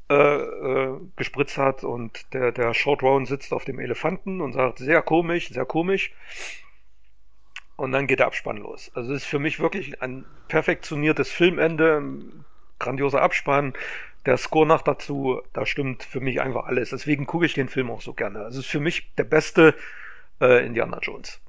äh, 0.09 0.15
äh, 0.15 1.01
gespritzt 1.17 1.59
hat. 1.59 1.85
Und 1.85 2.33
der, 2.33 2.53
der 2.53 2.75
Short 2.75 3.03
Round 3.03 3.29
sitzt 3.29 3.53
auf 3.53 3.65
dem 3.65 3.81
Elefanten 3.81 4.41
und 4.41 4.53
sagt, 4.53 4.79
sehr 4.79 5.03
komisch, 5.03 5.49
sehr 5.49 5.65
komisch. 5.65 6.13
Und 7.77 7.93
dann 7.93 8.07
geht 8.07 8.21
der 8.21 8.27
Abspann 8.27 8.57
los. 8.57 8.91
Also 8.95 9.13
es 9.13 9.23
ist 9.23 9.29
für 9.29 9.39
mich 9.39 9.61
wirklich 9.61 10.01
ein 10.03 10.25
perfektioniertes 10.49 11.31
Filmende, 11.31 12.03
grandioser 12.79 13.21
Abspann. 13.21 13.75
Der 14.25 14.39
Score 14.39 14.67
nach 14.67 14.83
dazu, 14.83 15.41
da 15.53 15.67
stimmt 15.67 16.03
für 16.03 16.21
mich 16.21 16.41
einfach 16.41 16.67
alles. 16.67 16.91
Deswegen 16.91 17.27
gucke 17.27 17.47
ich 17.47 17.55
den 17.55 17.69
Film 17.69 17.91
auch 17.91 18.01
so 18.01 18.13
gerne. 18.13 18.41
Also 18.41 18.61
es 18.61 18.67
ist 18.67 18.71
für 18.71 18.81
mich 18.81 19.13
der 19.17 19.25
beste 19.25 19.75
äh, 20.41 20.65
Indiana 20.65 20.99
Jones. 21.01 21.41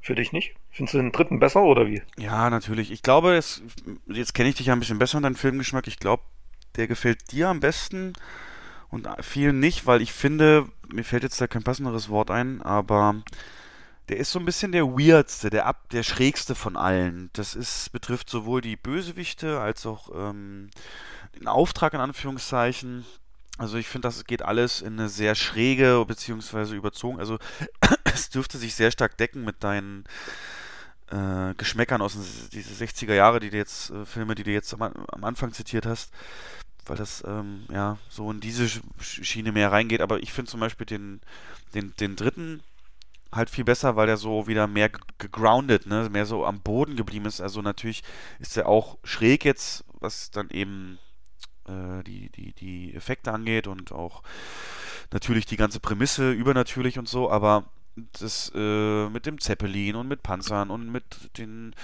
Für 0.00 0.14
dich 0.14 0.32
nicht? 0.32 0.54
Findest 0.70 0.94
du 0.94 0.98
den 0.98 1.12
dritten 1.12 1.38
besser 1.40 1.62
oder 1.62 1.86
wie? 1.86 2.02
Ja, 2.16 2.50
natürlich. 2.50 2.90
Ich 2.90 3.02
glaube, 3.02 3.34
es, 3.34 3.62
jetzt 4.06 4.34
kenne 4.34 4.48
ich 4.48 4.54
dich 4.54 4.66
ja 4.66 4.72
ein 4.72 4.78
bisschen 4.78 4.98
besser 4.98 5.16
und 5.16 5.22
deinen 5.22 5.36
Filmgeschmack. 5.36 5.86
Ich 5.86 5.98
glaube, 5.98 6.22
der 6.76 6.86
gefällt 6.86 7.32
dir 7.32 7.48
am 7.48 7.60
besten 7.60 8.12
und 8.88 9.08
vielen 9.20 9.60
nicht, 9.60 9.86
weil 9.86 10.02
ich 10.02 10.12
finde, 10.12 10.68
mir 10.88 11.04
fällt 11.04 11.22
jetzt 11.22 11.40
da 11.40 11.46
kein 11.46 11.64
passenderes 11.64 12.08
Wort 12.08 12.30
ein, 12.30 12.62
aber 12.62 13.22
der 14.08 14.18
ist 14.18 14.30
so 14.30 14.38
ein 14.38 14.44
bisschen 14.44 14.72
der 14.72 14.86
weirdste, 14.86 15.50
der 15.50 15.66
ab, 15.66 15.88
der 15.90 16.02
schrägste 16.02 16.54
von 16.54 16.76
allen. 16.76 17.30
Das 17.32 17.54
ist, 17.54 17.90
betrifft 17.90 18.30
sowohl 18.30 18.60
die 18.60 18.76
Bösewichte 18.76 19.60
als 19.60 19.84
auch 19.84 20.10
ähm, 20.14 20.70
den 21.38 21.48
Auftrag 21.48 21.94
in 21.94 22.00
Anführungszeichen. 22.00 23.04
Also 23.58 23.78
ich 23.78 23.88
finde, 23.88 24.06
das 24.06 24.24
geht 24.24 24.42
alles 24.42 24.80
in 24.80 24.98
eine 24.98 25.08
sehr 25.08 25.34
schräge 25.34 26.04
beziehungsweise 26.06 26.76
überzogen. 26.76 27.18
Also 27.18 27.38
es 28.04 28.30
dürfte 28.30 28.58
sich 28.58 28.74
sehr 28.74 28.92
stark 28.92 29.16
decken 29.16 29.44
mit 29.44 29.64
deinen 29.64 30.04
äh, 31.10 31.54
Geschmäckern 31.56 32.00
aus 32.00 32.14
den 32.14 32.24
diese 32.52 32.84
60er 32.84 33.14
Jahre, 33.14 33.40
die 33.40 33.50
du 33.50 33.56
jetzt, 33.56 33.90
äh, 33.90 34.04
Filme, 34.04 34.36
die 34.36 34.44
du 34.44 34.52
jetzt 34.52 34.72
am, 34.72 34.82
am 34.82 35.24
Anfang 35.24 35.52
zitiert 35.52 35.86
hast, 35.86 36.12
weil 36.86 36.96
das 36.96 37.22
ähm, 37.26 37.64
ja 37.70 37.98
so 38.08 38.30
in 38.30 38.40
diese 38.40 38.64
Sch- 38.64 38.82
Schiene 39.00 39.52
mehr 39.52 39.72
reingeht. 39.72 40.00
Aber 40.00 40.20
ich 40.22 40.32
finde 40.32 40.50
zum 40.50 40.60
Beispiel 40.60 40.86
den, 40.86 41.20
den, 41.74 41.94
den 42.00 42.16
dritten 42.16 42.62
halt 43.32 43.50
viel 43.50 43.64
besser, 43.64 43.96
weil 43.96 44.06
der 44.06 44.16
so 44.16 44.46
wieder 44.46 44.66
mehr 44.66 44.88
ge- 44.88 45.00
gegroundet, 45.18 45.86
ne, 45.86 46.08
mehr 46.10 46.26
so 46.26 46.44
am 46.46 46.60
Boden 46.60 46.96
geblieben 46.96 47.26
ist. 47.26 47.40
Also 47.40 47.62
natürlich 47.62 48.02
ist 48.38 48.56
er 48.56 48.68
auch 48.68 48.98
schräg 49.04 49.44
jetzt, 49.44 49.84
was 50.00 50.30
dann 50.30 50.50
eben 50.50 50.98
äh, 51.68 52.02
die, 52.04 52.30
die, 52.30 52.52
die 52.52 52.94
Effekte 52.94 53.32
angeht 53.32 53.66
und 53.66 53.92
auch 53.92 54.22
natürlich 55.12 55.46
die 55.46 55.56
ganze 55.56 55.80
Prämisse 55.80 56.32
übernatürlich 56.32 56.98
und 56.98 57.08
so, 57.08 57.30
aber 57.30 57.64
das 58.18 58.52
äh, 58.54 59.08
mit 59.08 59.26
dem 59.26 59.40
Zeppelin 59.40 59.96
und 59.96 60.08
mit 60.08 60.22
Panzern 60.22 60.70
und 60.70 60.90
mit 60.90 61.04
den 61.38 61.74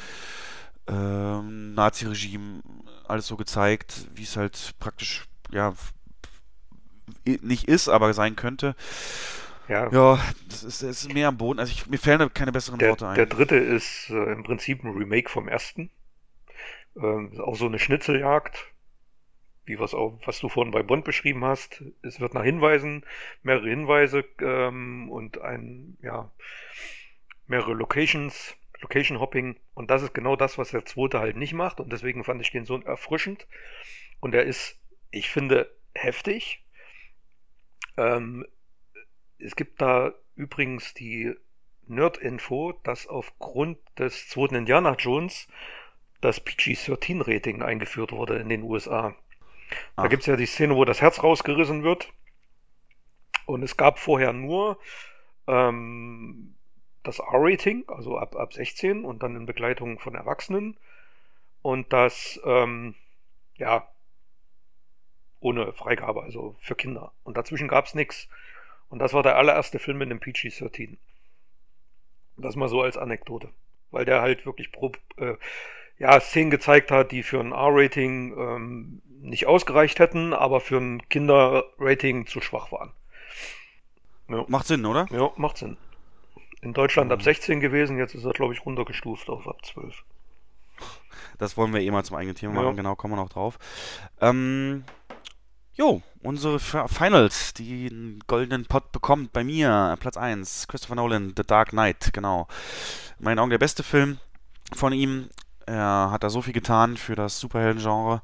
ähm, 0.93 1.75
Nazi-Regime 1.75 2.63
alles 3.07 3.27
so 3.27 3.37
gezeigt, 3.37 4.09
wie 4.15 4.23
es 4.23 4.37
halt 4.37 4.75
praktisch 4.79 5.25
ja 5.51 5.75
nicht 7.25 7.69
ist, 7.69 7.89
aber 7.89 8.13
sein 8.15 8.37
könnte. 8.37 8.75
Ja, 9.69 9.91
ja 9.91 10.21
das 10.49 10.65
ist, 10.65 10.83
das 10.83 11.05
ist 11.05 11.15
mehr 11.15 11.29
am 11.29 11.37
Boden. 11.37 11.61
Also 11.61 11.73
ich, 11.73 11.87
mir 11.87 11.99
fällen 11.99 12.19
da 12.19 12.29
keine 12.29 12.53
besseren 12.53 12.79
der, 12.79 12.91
Worte 12.91 13.09
ein. 13.09 13.15
Der 13.15 13.27
dritte 13.27 13.57
ist 13.57 14.11
äh, 14.11 14.33
im 14.33 14.43
Prinzip 14.43 14.83
ein 14.85 14.97
Remake 14.97 15.31
vom 15.31 15.49
ersten. 15.49 15.91
Ähm, 16.97 17.41
auch 17.41 17.57
so 17.57 17.67
eine 17.67 17.79
Schnitzeljagd, 17.79 18.67
wie 19.65 19.79
was 19.79 19.95
auch, 19.95 20.19
was 20.27 20.41
du 20.41 20.49
vorhin 20.49 20.73
bei 20.73 20.83
Bond 20.83 21.05
beschrieben 21.05 21.45
hast. 21.45 21.83
Es 22.03 22.21
wird 22.21 22.35
nach 22.35 22.45
Hinweisen, 22.45 23.05
mehrere 23.43 23.69
Hinweise 23.69 24.25
ähm, 24.41 25.11
und 25.11 25.41
ein, 25.41 25.97
ja, 26.03 26.31
mehrere 27.47 27.75
Locations, 27.75 28.57
Location 28.83 29.21
Hopping. 29.21 29.59
Und 29.75 29.91
das 29.91 30.03
ist 30.03 30.13
genau 30.13 30.37
das, 30.37 30.59
was 30.59 30.71
der 30.71 30.85
zweite 30.85 31.21
halt 31.21 31.37
nicht 31.37 31.55
macht. 31.55 31.81
Und 31.81 31.93
deswegen 31.93 32.25
fand 32.25 32.43
ich 32.43 32.51
den 32.51 32.67
so 32.67 32.81
erfrischend. 32.81 33.47
Und 34.21 34.35
er 34.35 34.45
ist, 34.45 34.79
ich 35.11 35.31
finde, 35.31 35.75
heftig. 35.95 36.65
Ähm, 37.97 38.47
es 39.39 39.57
gibt 39.57 39.81
da 39.81 40.13
übrigens 40.35 40.95
die 40.95 41.35
Nerd-Info, 41.87 42.73
dass 42.85 43.07
aufgrund 43.07 43.79
des 43.99 44.29
zweiten 44.29 44.55
Indiana 44.55 44.95
Jones 44.95 45.49
das 46.21 46.41
PG-13-Rating 46.41 47.63
eingeführt 47.63 48.13
wurde 48.13 48.37
in 48.37 48.49
den 48.49 48.63
USA. 48.63 49.15
Da 49.97 50.07
gibt 50.07 50.23
es 50.23 50.27
ja 50.27 50.37
die 50.37 50.47
Szene, 50.47 50.77
wo 50.77 50.85
das 50.85 51.01
Herz 51.01 51.23
rausgerissen 51.23 51.83
wird. 51.83 52.13
Und 53.47 53.63
es 53.63 53.77
gab 53.77 53.99
vorher 53.99 54.33
nur 54.33 54.79
ähm, 55.49 56.55
das 57.03 57.19
R-Rating, 57.19 57.85
also 57.89 58.19
ab, 58.19 58.37
ab 58.37 58.53
16 58.53 59.05
und 59.05 59.23
dann 59.23 59.37
in 59.37 59.47
Begleitung 59.47 59.99
von 59.99 60.15
Erwachsenen. 60.15 60.77
Und 61.63 61.93
das, 61.93 62.41
ähm, 62.45 62.95
ja, 63.57 63.89
ohne 65.41 65.73
Freigabe, 65.73 66.23
also 66.23 66.57
für 66.61 66.75
Kinder. 66.75 67.13
Und 67.25 67.37
dazwischen 67.37 67.69
gab 67.69 67.87
es 67.87 67.95
nichts. 67.95 68.29
Und 68.89 68.99
das 68.99 69.13
war 69.13 69.23
der 69.23 69.37
allererste 69.37 69.79
Film 69.79 69.99
mit 69.99 70.11
einem 70.11 70.21
PG-13. 70.21 70.97
Das 72.37 72.57
mal 72.57 72.69
so 72.69 72.83
als 72.83 72.97
Anekdote. 72.97 73.49
Weil 73.91 74.05
der 74.05 74.23
halt 74.23 74.47
wirklich 74.47 74.73
pro, 74.73 74.93
äh, 75.17 75.35
ja, 75.99 76.19
Szenen 76.21 76.51
gezeigt 76.51 76.91
hat, 76.91 77.13
die 77.13 77.23
für 77.23 77.41
ein 77.41 77.53
R-Rating 77.53 78.37
ähm, 78.37 79.03
nicht 79.21 79.47
ausgereicht 79.47 79.99
hätten, 79.99 80.33
aber 80.33 80.61
für 80.61 80.79
ein 80.79 81.09
Kinder-Rating 81.09 82.27
zu 82.27 82.41
schwach 82.41 82.73
waren. 82.73 82.93
Ja. 84.29 84.45
Macht 84.49 84.67
Sinn, 84.67 84.85
oder? 84.85 85.07
Ja, 85.11 85.31
macht 85.37 85.59
Sinn. 85.59 85.77
In 86.63 86.73
Deutschland 86.73 87.09
mhm. 87.09 87.15
ab 87.15 87.23
16 87.23 87.61
gewesen, 87.61 87.99
jetzt 87.99 88.15
ist 88.15 88.25
er, 88.25 88.33
glaube 88.33 88.55
ich, 88.55 88.65
runtergestuft 88.65 89.29
auf 89.29 89.47
ab 89.47 89.65
12. 89.65 90.03
Das 91.39 91.57
wollen 91.57 91.75
wir 91.75 91.81
eh 91.81 91.91
mal 91.91 92.05
zum 92.05 92.17
eigenen 92.17 92.37
Thema 92.37 92.55
machen, 92.55 92.67
ja. 92.67 92.73
genau, 92.73 92.95
kommen 92.95 93.13
wir 93.15 93.23
noch 93.23 93.29
drauf. 93.29 93.59
Ähm, 94.21 94.85
Jo, 95.75 96.03
unsere 96.23 96.61
Finals, 96.61 97.55
die 97.55 97.89
einen 97.91 98.21
goldenen 98.27 98.67
Pot 98.67 98.93
bekommt 98.93 99.33
bei 99.33 99.43
mir. 99.43 99.97
Platz 99.99 100.19
1, 100.19 100.69
Christopher 100.69 100.97
Nolan, 100.97 101.33
The 101.35 101.45
Dark 101.45 101.71
Knight, 101.71 102.13
genau. 102.13 102.47
In 103.19 103.25
meinen 103.25 103.39
Augen 103.39 103.51
der 103.51 103.59
beste 103.59 103.83
Film 103.83 104.19
von 104.75 104.93
ihm. 104.93 105.31
Er 105.65 106.11
hat 106.11 106.25
da 106.25 106.29
so 106.29 106.43
viel 106.43 106.53
getan 106.53 106.99
für 106.99 107.15
das 107.15 107.41
Superhelden-Genre. 107.41 108.21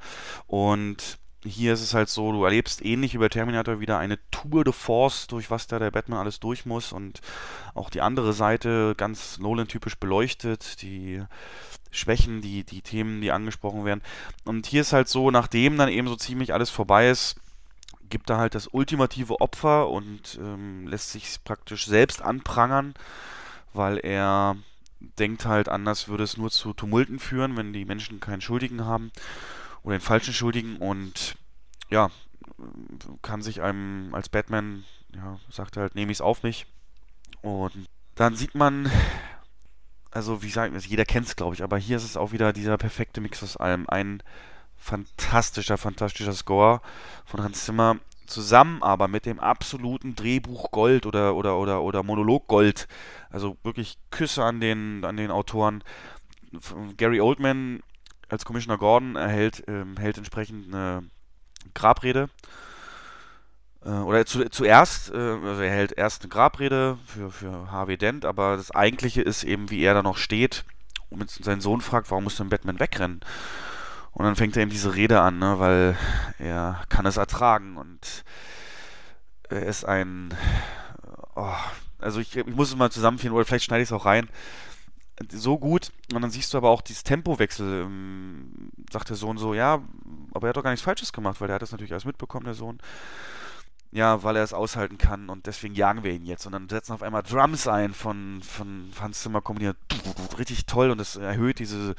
Und 0.47 1.19
hier 1.45 1.73
ist 1.73 1.83
es 1.83 1.95
halt 1.95 2.09
so, 2.09 2.33
du 2.33 2.45
erlebst 2.45 2.85
ähnlich 2.85 3.15
wie 3.15 3.19
bei 3.19 3.29
Terminator 3.29 3.81
wieder 3.81 3.99
eine 3.99 4.19
Tour 4.31 4.65
de 4.65 4.73
Force, 4.73 5.29
durch 5.29 5.51
was 5.51 5.67
da 5.69 5.79
der 5.79 5.91
Batman 5.91 6.19
alles 6.19 6.41
durch 6.41 6.67
muss 6.67 6.93
und 6.93 7.21
auch 7.75 7.91
die 7.91 8.01
andere 8.01 8.33
Seite 8.33 8.95
ganz 8.97 9.39
Nolan-typisch 9.39 9.97
beleuchtet, 9.97 10.83
die 10.83 11.23
Schwächen, 11.91 12.41
die, 12.41 12.65
die 12.65 12.83
Themen, 12.83 13.21
die 13.21 13.31
angesprochen 13.31 13.85
werden. 13.85 14.03
Und 14.45 14.67
hier 14.67 14.81
ist 14.81 14.93
halt 14.93 15.09
so, 15.09 15.31
nachdem 15.31 15.79
dann 15.79 15.89
eben 15.89 16.09
so 16.09 16.17
ziemlich 16.17 16.53
alles 16.53 16.71
vorbei 16.71 17.09
ist, 17.09 17.37
gibt 18.11 18.31
er 18.31 18.39
halt 18.39 18.55
das 18.55 18.69
ultimative 18.73 19.41
Opfer 19.41 19.89
und 19.89 20.39
ähm, 20.43 20.89
lässt 20.89 21.13
sich 21.13 21.39
praktisch 21.45 21.87
selbst 21.87 22.21
anprangern, 22.21 22.95
weil 23.73 23.99
er 23.99 24.57
denkt 24.99 25.47
halt, 25.47 25.69
anders 25.69 26.09
würde 26.09 26.25
es 26.25 26.37
nur 26.37 26.51
zu 26.51 26.73
Tumulten 26.73 27.21
führen, 27.21 27.57
wenn 27.57 27.73
die 27.73 27.85
Menschen 27.85 28.19
keinen 28.19 28.41
Schuldigen 28.41 28.85
haben 28.85 29.13
oder 29.89 29.99
den 29.99 30.03
falschen 30.05 30.35
Schuldigen 30.35 30.77
und 30.77 31.37
ja, 31.91 32.11
kann 33.23 33.43
sich 33.43 33.63
einem 33.63 34.15
als 34.15 34.29
Batman, 34.29 34.85
ja, 35.15 35.39
sagt 35.51 35.77
halt, 35.77 35.95
nehme 35.95 36.13
ich 36.13 36.19
es 36.19 36.23
auf 36.23 36.43
mich. 36.43 36.67
Und 37.43 37.89
dann 38.15 38.37
sieht 38.37 38.55
man 38.55 38.91
also 40.11 40.43
wie 40.43 40.47
gesagt, 40.47 40.75
jeder 40.87 41.05
kennt 41.05 41.27
es, 41.27 41.37
glaube 41.37 41.55
ich, 41.55 41.63
aber 41.63 41.79
hier 41.79 41.97
ist 41.97 42.05
es 42.05 42.17
auch 42.17 42.33
wieder 42.33 42.53
dieser 42.53 42.79
perfekte 42.79 43.21
Mix 43.21 43.43
aus 43.43 43.57
allem. 43.57 43.89
Ein 43.89 44.23
fantastischer, 44.77 45.77
fantastischer 45.77 46.33
Score 46.33 46.81
von 47.25 47.43
Hans 47.43 47.65
Zimmer, 47.65 47.97
zusammen 48.27 48.83
aber 48.83 49.09
mit 49.09 49.27
dem 49.27 49.39
absoluten 49.39 50.15
Drehbuch 50.15 50.71
Gold 50.71 51.07
oder, 51.07 51.35
oder, 51.35 51.59
oder, 51.59 51.83
oder 51.83 52.03
Monolog 52.03 52.47
Gold. 52.47 52.89
Also 53.31 53.57
wirklich 53.63 53.99
Küsse 54.11 54.45
an 54.45 54.61
den, 54.61 55.05
an 55.05 55.17
den 55.17 55.31
Autoren. 55.31 55.85
Gary 56.97 57.21
Oldman 57.21 57.83
als 58.29 58.45
Commissioner 58.45 58.79
Gordon 58.79 59.17
erhält, 59.17 59.65
ähm, 59.69 59.97
hält 59.97 60.19
entsprechend 60.19 60.73
eine 60.73 61.05
Grabrede. 61.75 62.29
Äh, 63.85 63.91
oder 63.91 64.27
zu, 64.27 64.49
zuerst, 64.51 65.11
äh, 65.11 65.17
also 65.17 65.63
er 65.63 65.71
hält 65.71 65.93
erst 65.93 66.23
eine 66.23 66.29
Grabrede 66.29 66.99
für, 67.07 67.31
für 67.31 67.71
Harvey 67.71 67.97
Dent, 67.97 68.25
aber 68.25 68.57
das 68.57 68.71
Eigentliche 68.71 69.23
ist 69.23 69.45
eben, 69.45 69.71
wie 69.71 69.83
er 69.83 69.95
da 69.95 70.03
noch 70.03 70.17
steht. 70.17 70.65
Und 71.11 71.31
seinen 71.31 71.63
Sohn 71.63 71.81
fragt, 71.81 72.11
warum 72.11 72.25
muss 72.25 72.37
denn 72.37 72.51
Batman 72.51 72.81
wegrennen? 72.81 73.21
Und 74.13 74.25
dann 74.25 74.37
fängt 74.37 74.57
er 74.57 74.63
eben 74.63 74.71
diese 74.71 74.95
Rede 74.95 75.21
an, 75.21 75.39
ne, 75.39 75.59
weil 75.59 75.97
er 76.39 76.83
kann 76.89 77.07
es 77.07 77.17
ertragen 77.17 77.77
und 77.77 78.25
er 79.49 79.63
ist 79.63 79.85
ein, 79.85 80.35
oh, 81.35 81.55
also 81.99 82.21
ich, 82.21 82.37
ich 82.37 82.47
muss 82.47 82.69
es 82.69 82.77
mal 82.77 82.91
zusammenführen, 82.91 83.35
oder 83.35 83.45
vielleicht 83.45 83.65
schneide 83.65 83.83
ich 83.83 83.89
es 83.89 83.93
auch 83.93 84.05
rein, 84.05 84.29
so 85.31 85.59
gut 85.59 85.91
und 86.13 86.23
dann 86.23 86.31
siehst 86.31 86.53
du 86.53 86.59
aber 86.59 86.71
auch 86.71 86.83
dieses 86.83 87.03
Tempowechsel, 87.03 87.83
ähm, 87.83 88.71
sagt 88.93 89.09
der 89.09 89.17
Sohn 89.17 89.39
so, 89.39 89.55
ja, 89.55 89.83
aber 90.33 90.47
er 90.47 90.49
hat 90.51 90.57
doch 90.57 90.63
gar 90.63 90.71
nichts 90.71 90.85
Falsches 90.85 91.13
gemacht, 91.13 91.41
weil 91.41 91.49
er 91.51 91.57
hat 91.57 91.63
das 91.63 91.73
natürlich 91.73 91.93
alles 91.93 92.05
mitbekommen, 92.05 92.45
der 92.45 92.55
Sohn. 92.55 92.79
Ja, 93.91 94.23
weil 94.23 94.37
er 94.37 94.43
es 94.43 94.53
aushalten 94.53 94.99
kann 94.99 95.31
und 95.31 95.47
deswegen 95.47 95.75
jagen 95.75 96.05
wir 96.05 96.13
ihn 96.13 96.27
jetzt. 96.27 96.45
Und 96.45 96.53
dann 96.53 96.69
setzen 96.69 96.93
auf 96.93 97.03
einmal 97.03 97.23
Drums 97.23 97.67
ein 97.67 97.95
von, 97.95 98.43
von 98.43 98.91
Hans 99.01 99.23
Zimmer 99.23 99.41
kombiniert. 99.41 99.79
Richtig 100.39 100.67
toll 100.67 100.91
und 100.91 100.99
das 100.99 101.17
erhöht 101.17 101.59
diese, 101.59 101.95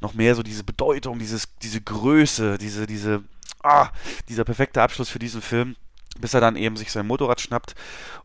noch 0.00 0.14
mehr 0.14 0.34
so 0.34 0.42
diese 0.42 0.64
Bedeutung, 0.64 1.20
dieses, 1.20 1.56
diese 1.62 1.80
Größe, 1.80 2.58
diese, 2.58 2.88
diese, 2.88 3.22
ah, 3.62 3.90
dieser 4.28 4.44
perfekte 4.44 4.82
Abschluss 4.82 5.10
für 5.10 5.20
diesen 5.20 5.40
Film, 5.40 5.76
bis 6.18 6.34
er 6.34 6.40
dann 6.40 6.56
eben 6.56 6.76
sich 6.76 6.90
sein 6.90 7.06
Motorrad 7.06 7.40
schnappt 7.40 7.76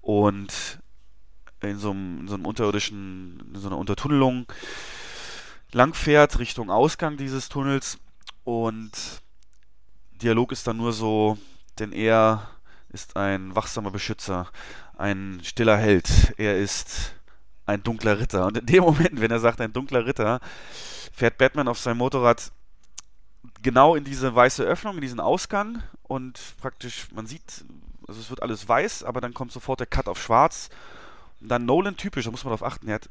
und 0.02 0.80
in 1.72 1.80
so 1.80 1.92
einem, 1.92 2.22
in 2.22 2.28
so 2.28 2.36
einem 2.36 2.46
unterirdischen, 2.46 3.52
in 3.54 3.60
so 3.60 3.68
einer 3.68 3.78
Untertunnelung 3.78 4.46
langfährt 5.72 6.40
Richtung 6.40 6.70
Ausgang 6.70 7.18
dieses 7.18 7.50
Tunnels 7.50 7.98
und 8.44 8.92
Dialog 10.22 10.52
ist 10.52 10.68
dann 10.68 10.78
nur 10.78 10.94
so, 10.94 11.38
denn 11.80 11.92
er 11.92 12.50
ist 12.90 13.18
ein 13.18 13.56
wachsamer 13.56 13.92
Beschützer, 13.92 14.48
ein 14.98 15.42
stiller 15.44 15.78
Held. 15.78 16.34
Er 16.38 16.58
ist 16.58 17.14
ein 17.66 17.84
dunkler 17.84 18.20
Ritter. 18.20 18.46
Und 18.46 18.58
in 18.58 18.66
dem 18.66 18.84
Moment, 18.84 19.20
wenn 19.20 19.32
er 19.32 19.40
sagt, 19.40 19.60
ein 19.60 19.74
dunkler 19.74 20.06
Ritter, 20.06 20.40
fährt 21.12 21.38
Batman 21.38 21.68
auf 21.68 21.80
seinem 21.80 21.98
Motorrad 21.98 22.52
genau 23.62 23.96
in 23.96 24.04
diese 24.04 24.34
weiße 24.34 24.64
Öffnung, 24.64 24.96
in 24.96 25.02
diesen 25.02 25.20
Ausgang 25.20 25.82
und 26.04 26.40
praktisch, 26.62 27.08
man 27.14 27.26
sieht, 27.26 27.66
also 28.08 28.20
es 28.20 28.30
wird 28.30 28.42
alles 28.42 28.68
weiß, 28.68 29.04
aber 29.04 29.22
dann 29.22 29.34
kommt 29.34 29.52
sofort 29.52 29.80
der 29.80 29.88
Cut 29.88 30.08
auf 30.08 30.22
schwarz. 30.22 30.70
Dann 31.46 31.66
Nolan 31.66 31.98
typisch, 31.98 32.26
da 32.26 32.32
muss 32.32 32.44
man 32.46 32.52
darauf 32.52 32.64
achten, 32.64 32.88
er 32.88 32.96
hat 32.96 33.10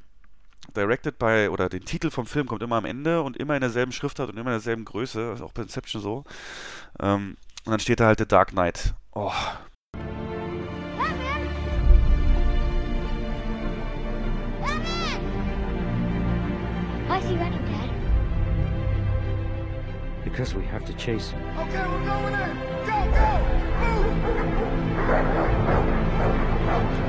directed 0.74 1.18
by, 1.18 1.48
oder 1.50 1.68
den 1.68 1.84
Titel 1.84 2.10
vom 2.10 2.26
Film 2.26 2.46
kommt 2.46 2.62
immer 2.62 2.76
am 2.76 2.84
Ende 2.84 3.22
und 3.22 3.36
immer 3.36 3.54
in 3.54 3.60
derselben 3.60 3.92
Schriftart 3.92 4.30
und 4.30 4.38
immer 4.38 4.50
in 4.50 4.54
derselben 4.54 4.84
Größe, 4.84 5.30
das 5.30 5.40
ist 5.40 5.44
auch 5.44 5.52
bei 5.52 5.62
Inception 5.62 6.00
so. 6.00 6.24
Ähm, 7.00 7.36
und 7.64 7.70
dann 7.70 7.80
steht 7.80 8.00
da 8.00 8.06
halt 8.06 8.18
The 8.18 8.26
Dark 8.26 8.50
Knight. 8.50 8.94
Oh? 9.12 9.32
Because 20.24 20.54
we 20.54 20.62
have 20.62 20.84
to 20.86 20.94
chase 20.94 21.30
him. 21.30 21.42
Okay, 21.58 21.84
we're 21.86 22.04
going 22.06 22.32
in! 22.32 22.56
Go, 22.86 22.96
go! 23.12 23.28
Move! 26.64 27.01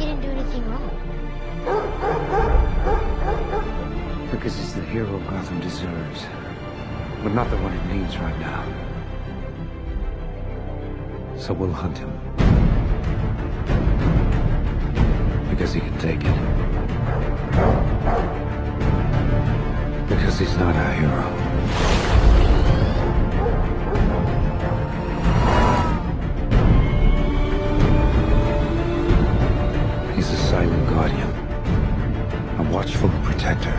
He 0.00 0.06
didn't 0.06 0.22
do 0.22 0.30
anything 0.30 0.64
wrong. 0.70 0.90
Because 4.30 4.56
he's 4.56 4.74
the 4.74 4.80
hero 4.80 5.18
Gotham 5.28 5.60
deserves. 5.60 6.24
But 7.22 7.34
not 7.34 7.50
the 7.50 7.58
one 7.58 7.74
it 7.74 7.84
needs 7.94 8.16
right 8.16 8.38
now. 8.40 8.64
So 11.36 11.52
we'll 11.52 11.70
hunt 11.70 11.98
him. 11.98 12.10
because 15.50 15.74
he 15.74 15.80
can 15.80 15.98
take 15.98 16.24
it. 16.24 16.34
Because 20.08 20.38
he's 20.38 20.56
not 20.56 20.74
our 20.74 20.92
hero. 20.94 21.99
watchful 32.70 33.10
protector, 33.24 33.74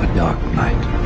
a 0.00 0.14
dark 0.14 0.40
night. 0.54 1.02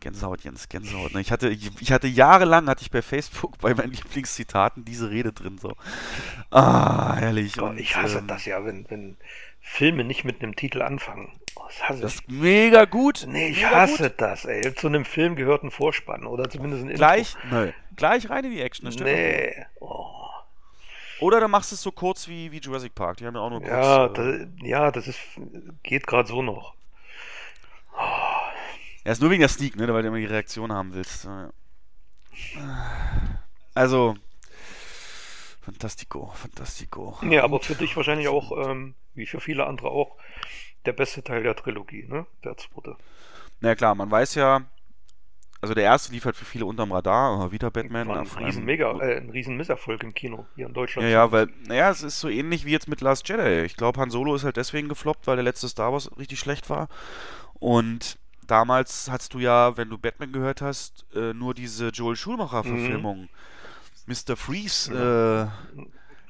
Gänsehaut, 0.00 0.42
Jens, 0.44 0.68
Gänsehaut. 0.68 1.14
Ne? 1.14 1.20
Ich 1.20 1.32
hatte, 1.32 1.48
ich, 1.48 1.92
hatte 1.92 2.06
jahrelang, 2.06 2.66
hatte 2.66 2.82
ich 2.82 2.90
bei 2.90 3.02
Facebook 3.02 3.58
bei 3.58 3.74
meinen 3.74 3.92
Lieblingszitaten 3.92 4.84
diese 4.84 5.10
Rede 5.10 5.32
drin. 5.32 5.58
So. 5.58 5.74
Ah, 6.50 7.16
herrlich. 7.16 7.60
Oh, 7.60 7.72
ich 7.76 7.96
hasse 7.96 8.18
ähm, 8.18 8.26
das 8.26 8.44
ja, 8.44 8.64
wenn, 8.64 8.84
wenn 8.90 9.16
Filme 9.60 10.04
nicht 10.04 10.24
mit 10.24 10.42
einem 10.42 10.56
Titel 10.56 10.82
anfangen. 10.82 11.32
Oh, 11.56 11.62
das 11.66 11.88
hasse 11.88 12.00
das 12.02 12.14
ich. 12.14 12.20
Ist 12.20 12.30
mega 12.30 12.84
gut. 12.84 13.26
Nee, 13.28 13.48
ich 13.48 13.64
hasse 13.64 14.10
gut. 14.10 14.20
das, 14.20 14.44
ey. 14.44 14.74
Zu 14.74 14.88
einem 14.88 15.06
Film 15.06 15.36
gehört 15.36 15.62
ein 15.62 15.70
Vorspann 15.70 16.26
oder 16.26 16.50
zumindest 16.50 16.84
ein 16.84 16.94
Gleich? 16.94 17.34
Intro. 17.34 17.48
Gleich? 17.48 17.52
Nein 17.52 17.74
rein 18.02 18.44
in 18.44 18.52
die 18.52 18.60
Action, 18.60 18.86
das 18.86 18.96
Nee. 18.96 19.54
Oh. 19.80 20.10
Oder 21.20 21.40
du 21.40 21.48
machst 21.48 21.72
es 21.72 21.82
so 21.82 21.92
kurz 21.92 22.28
wie, 22.28 22.50
wie 22.50 22.58
Jurassic 22.58 22.94
Park. 22.94 23.18
Die 23.18 23.26
haben 23.26 23.34
ja 23.34 23.40
auch 23.40 23.50
nur 23.50 23.60
kurz. 23.60 23.70
Ja, 23.70 24.06
äh, 24.06 24.12
das, 24.12 24.48
ja, 24.62 24.90
das 24.90 25.08
ist, 25.08 25.20
geht 25.82 26.06
gerade 26.06 26.28
so 26.28 26.42
noch. 26.42 26.74
Er 29.04 29.12
ist 29.12 29.20
nur 29.20 29.30
wegen 29.30 29.40
der 29.40 29.48
Sneak, 29.48 29.76
ne, 29.76 29.92
weil 29.92 30.02
du 30.02 30.08
immer 30.08 30.18
die 30.18 30.24
Reaktion 30.24 30.72
haben 30.72 30.92
willst. 30.94 31.28
Also, 33.74 34.16
Fantastico, 35.62 36.32
Fantastico. 36.34 37.18
Ja, 37.22 37.44
aber 37.44 37.60
für 37.60 37.74
dich 37.74 37.96
wahrscheinlich 37.96 38.28
auch, 38.28 38.66
ähm, 38.66 38.94
wie 39.14 39.26
für 39.26 39.40
viele 39.40 39.66
andere 39.66 39.88
auch, 39.88 40.16
der 40.84 40.92
beste 40.92 41.22
Teil 41.22 41.42
der 41.42 41.56
Trilogie, 41.56 42.06
ne? 42.08 42.26
Der 42.44 42.56
zweite. 42.56 42.96
Na 43.60 43.70
ja, 43.70 43.74
klar, 43.74 43.94
man 43.94 44.10
weiß 44.10 44.34
ja, 44.34 44.62
also 45.64 45.72
der 45.72 45.84
erste 45.84 46.12
lief 46.12 46.26
halt 46.26 46.36
für 46.36 46.44
viele 46.44 46.66
unterm 46.66 46.92
Radar, 46.92 47.50
wieder 47.50 47.70
Batman. 47.70 48.06
War 48.06 48.18
ein 48.20 48.44
riesen, 48.44 48.66
Mega, 48.66 48.90
äh, 49.00 49.16
ein 49.16 49.30
riesen 49.30 49.56
Misserfolg 49.56 50.02
im 50.02 50.12
Kino 50.12 50.44
hier 50.56 50.66
in 50.66 50.74
Deutschland. 50.74 51.08
Ja, 51.08 51.10
ja, 51.10 51.32
weil, 51.32 51.48
naja, 51.66 51.88
es 51.88 52.02
ist 52.02 52.20
so 52.20 52.28
ähnlich 52.28 52.66
wie 52.66 52.70
jetzt 52.70 52.86
mit 52.86 53.00
Last 53.00 53.26
Jedi. 53.26 53.64
Ich 53.64 53.78
glaube, 53.78 53.98
Han 53.98 54.10
Solo 54.10 54.34
ist 54.34 54.44
halt 54.44 54.58
deswegen 54.58 54.90
gefloppt, 54.90 55.26
weil 55.26 55.36
der 55.36 55.42
letzte 55.42 55.66
Star 55.70 55.90
Wars 55.90 56.10
richtig 56.18 56.38
schlecht 56.38 56.68
war. 56.68 56.88
Und 57.54 58.18
damals 58.46 59.10
hast 59.10 59.32
du 59.32 59.38
ja, 59.38 59.74
wenn 59.78 59.88
du 59.88 59.96
Batman 59.96 60.32
gehört 60.32 60.60
hast, 60.60 61.06
äh, 61.14 61.32
nur 61.32 61.54
diese 61.54 61.88
Joel 61.88 62.16
Schumacher-Verfilmung. 62.16 63.22
Mhm. 63.22 63.28
Mr. 64.06 64.36
Freeze, 64.36 64.92
ja. 64.92 65.44
äh, 65.44 65.48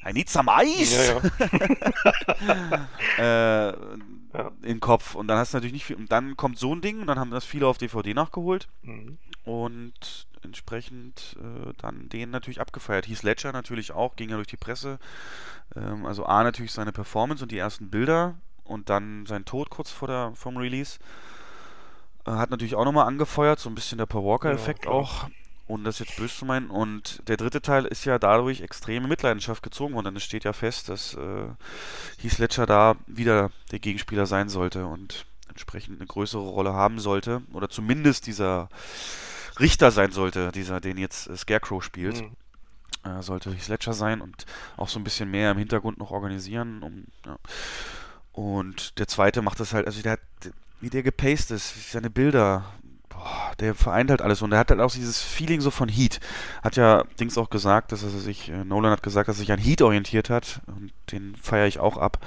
I 0.07 0.13
need 0.13 0.29
some 0.29 0.51
ice! 0.51 0.95
Ja, 0.95 1.21
ja. 2.47 2.89
äh, 3.69 3.77
ja. 4.35 4.51
in 4.63 4.81
Kopf. 4.81 5.15
Und 5.15 5.29
dann 5.29 5.39
hast 5.39 5.53
du 5.53 5.57
natürlich 5.57 5.73
nicht 5.73 5.85
viel. 5.85 5.97
Und 5.97 6.13
dann 6.13 6.37
kommt 6.37 6.59
so 6.59 6.75
ein 6.75 6.81
Ding 6.81 7.01
und 7.01 7.07
dann 7.07 7.19
haben 7.19 7.31
das 7.31 7.45
viele 7.45 7.67
auf 7.67 7.79
DVD 7.79 8.15
nachgeholt. 8.15 8.69
Mhm. 8.83 9.19
Und 9.45 10.27
entsprechend 10.43 11.37
äh, 11.41 11.73
dann 11.79 12.09
den 12.09 12.31
natürlich 12.31 12.61
abgefeiert. 12.61 13.09
Heath 13.09 13.23
Ledger 13.23 13.53
natürlich 13.53 13.93
auch, 13.93 14.17
ging 14.17 14.31
ja 14.31 14.37
durch 14.37 14.49
die 14.49 14.57
Presse. 14.57 14.99
Ähm, 15.75 16.05
also 16.05 16.27
A 16.27 16.43
natürlich 16.43 16.73
seine 16.73 16.93
Performance 16.93 17.43
und 17.43 17.51
die 17.51 17.59
ersten 17.59 17.91
Bilder 17.91 18.35
und 18.65 18.91
dann 18.91 19.27
sein 19.27 19.45
Tod 19.45 19.71
kurz 19.71 19.91
vor 19.91 20.09
der, 20.09 20.33
vom 20.35 20.57
Release. 20.57 20.99
Äh, 22.27 22.33
hat 22.33 22.51
natürlich 22.51 22.75
auch 22.75 22.85
nochmal 22.85 23.07
angefeuert, 23.07 23.59
so 23.59 23.71
ein 23.71 23.75
bisschen 23.75 23.99
der 23.99 24.07
Paul 24.07 24.25
Walker-Effekt 24.25 24.85
ja, 24.85 24.91
auch 24.91 25.29
ohne 25.67 25.85
das 25.85 25.99
jetzt 25.99 26.17
böse 26.17 26.35
zu 26.35 26.45
meinen. 26.45 26.71
Und 26.71 27.27
der 27.29 27.37
dritte 27.37 27.63
Teil 27.63 27.85
ist 27.85 28.05
ja 28.05 28.19
dadurch 28.19 28.61
extreme 28.61 29.09
Mitleidenschaft 29.09 29.63
gezogen 29.63 29.95
worden, 29.95 30.07
denn 30.07 30.17
es 30.17 30.25
steht 30.25 30.45
ja 30.45 30.53
fest, 30.53 30.89
dass 30.89 31.15
äh, 31.15 31.47
Heath 32.21 32.39
Ledger 32.39 32.67
da 32.67 32.97
wieder 33.07 33.51
der 33.71 33.79
Gegenspieler 33.79 34.27
sein 34.27 34.49
sollte 34.49 34.87
und 34.87 35.27
entsprechend 35.49 36.01
eine 36.01 36.07
größere 36.07 36.43
Rolle 36.43 36.73
haben 36.73 36.99
sollte. 36.99 37.43
Oder 37.53 37.69
zumindest 37.69 38.27
dieser 38.27 38.69
Richter 39.61 39.91
sein 39.91 40.11
sollte, 40.11 40.51
dieser, 40.53 40.81
den 40.81 40.99
jetzt 40.99 41.29
äh, 41.29 41.37
Scarecrow 41.37 41.83
spielt. 41.83 42.21
Mhm. 42.23 42.37
Äh, 43.05 43.23
sollte 43.23 43.53
Heath 43.53 43.69
Ledger 43.69 43.93
sein 43.93 44.21
und 44.21 44.47
auch 44.77 44.89
so 44.89 44.99
ein 44.99 45.05
bisschen 45.05 45.31
mehr 45.31 45.51
im 45.51 45.59
Hintergrund 45.59 45.99
noch 45.99 46.11
organisieren. 46.11 46.83
Um, 46.83 47.05
ja. 47.27 47.39
Und 48.33 48.99
der 48.99 49.07
zweite 49.07 49.43
macht 49.43 49.61
das 49.61 49.73
halt, 49.73 49.87
also 49.87 50.03
der 50.03 50.13
hat, 50.13 50.21
wie 50.81 50.91
der 50.91 51.03
gepaced 51.03 51.51
ist, 51.51 51.93
seine 51.93 52.11
Bilder, 52.11 52.65
der 53.61 53.75
vereint 53.75 54.11
halt 54.11 54.23
alles 54.23 54.43
und 54.43 54.53
er 54.53 54.59
hat 54.59 54.71
halt 54.71 54.81
auch 54.81 54.91
dieses 54.91 55.23
Feeling 55.23 55.61
so 55.61 55.71
von 55.71 55.89
Heat. 55.89 56.21
Hat 56.63 56.77
ja 56.77 57.05
Dings 57.19 57.39
auch 57.39 57.51
gesagt, 57.51 57.93
dass 57.93 58.03
er 58.03 58.11
sich, 58.11 58.51
äh, 58.51 58.65
Nolan 58.65 58.93
hat 58.93 59.03
gesagt, 59.03 59.29
dass 59.29 59.37
er 59.37 59.41
sich 59.41 59.53
an 59.53 59.59
Heat 59.59 59.83
orientiert 59.83 60.31
hat 60.31 60.61
und 60.67 60.93
den 61.13 61.37
feiere 61.37 61.67
ich 61.67 61.79
auch 61.79 61.97
ab. 61.97 62.19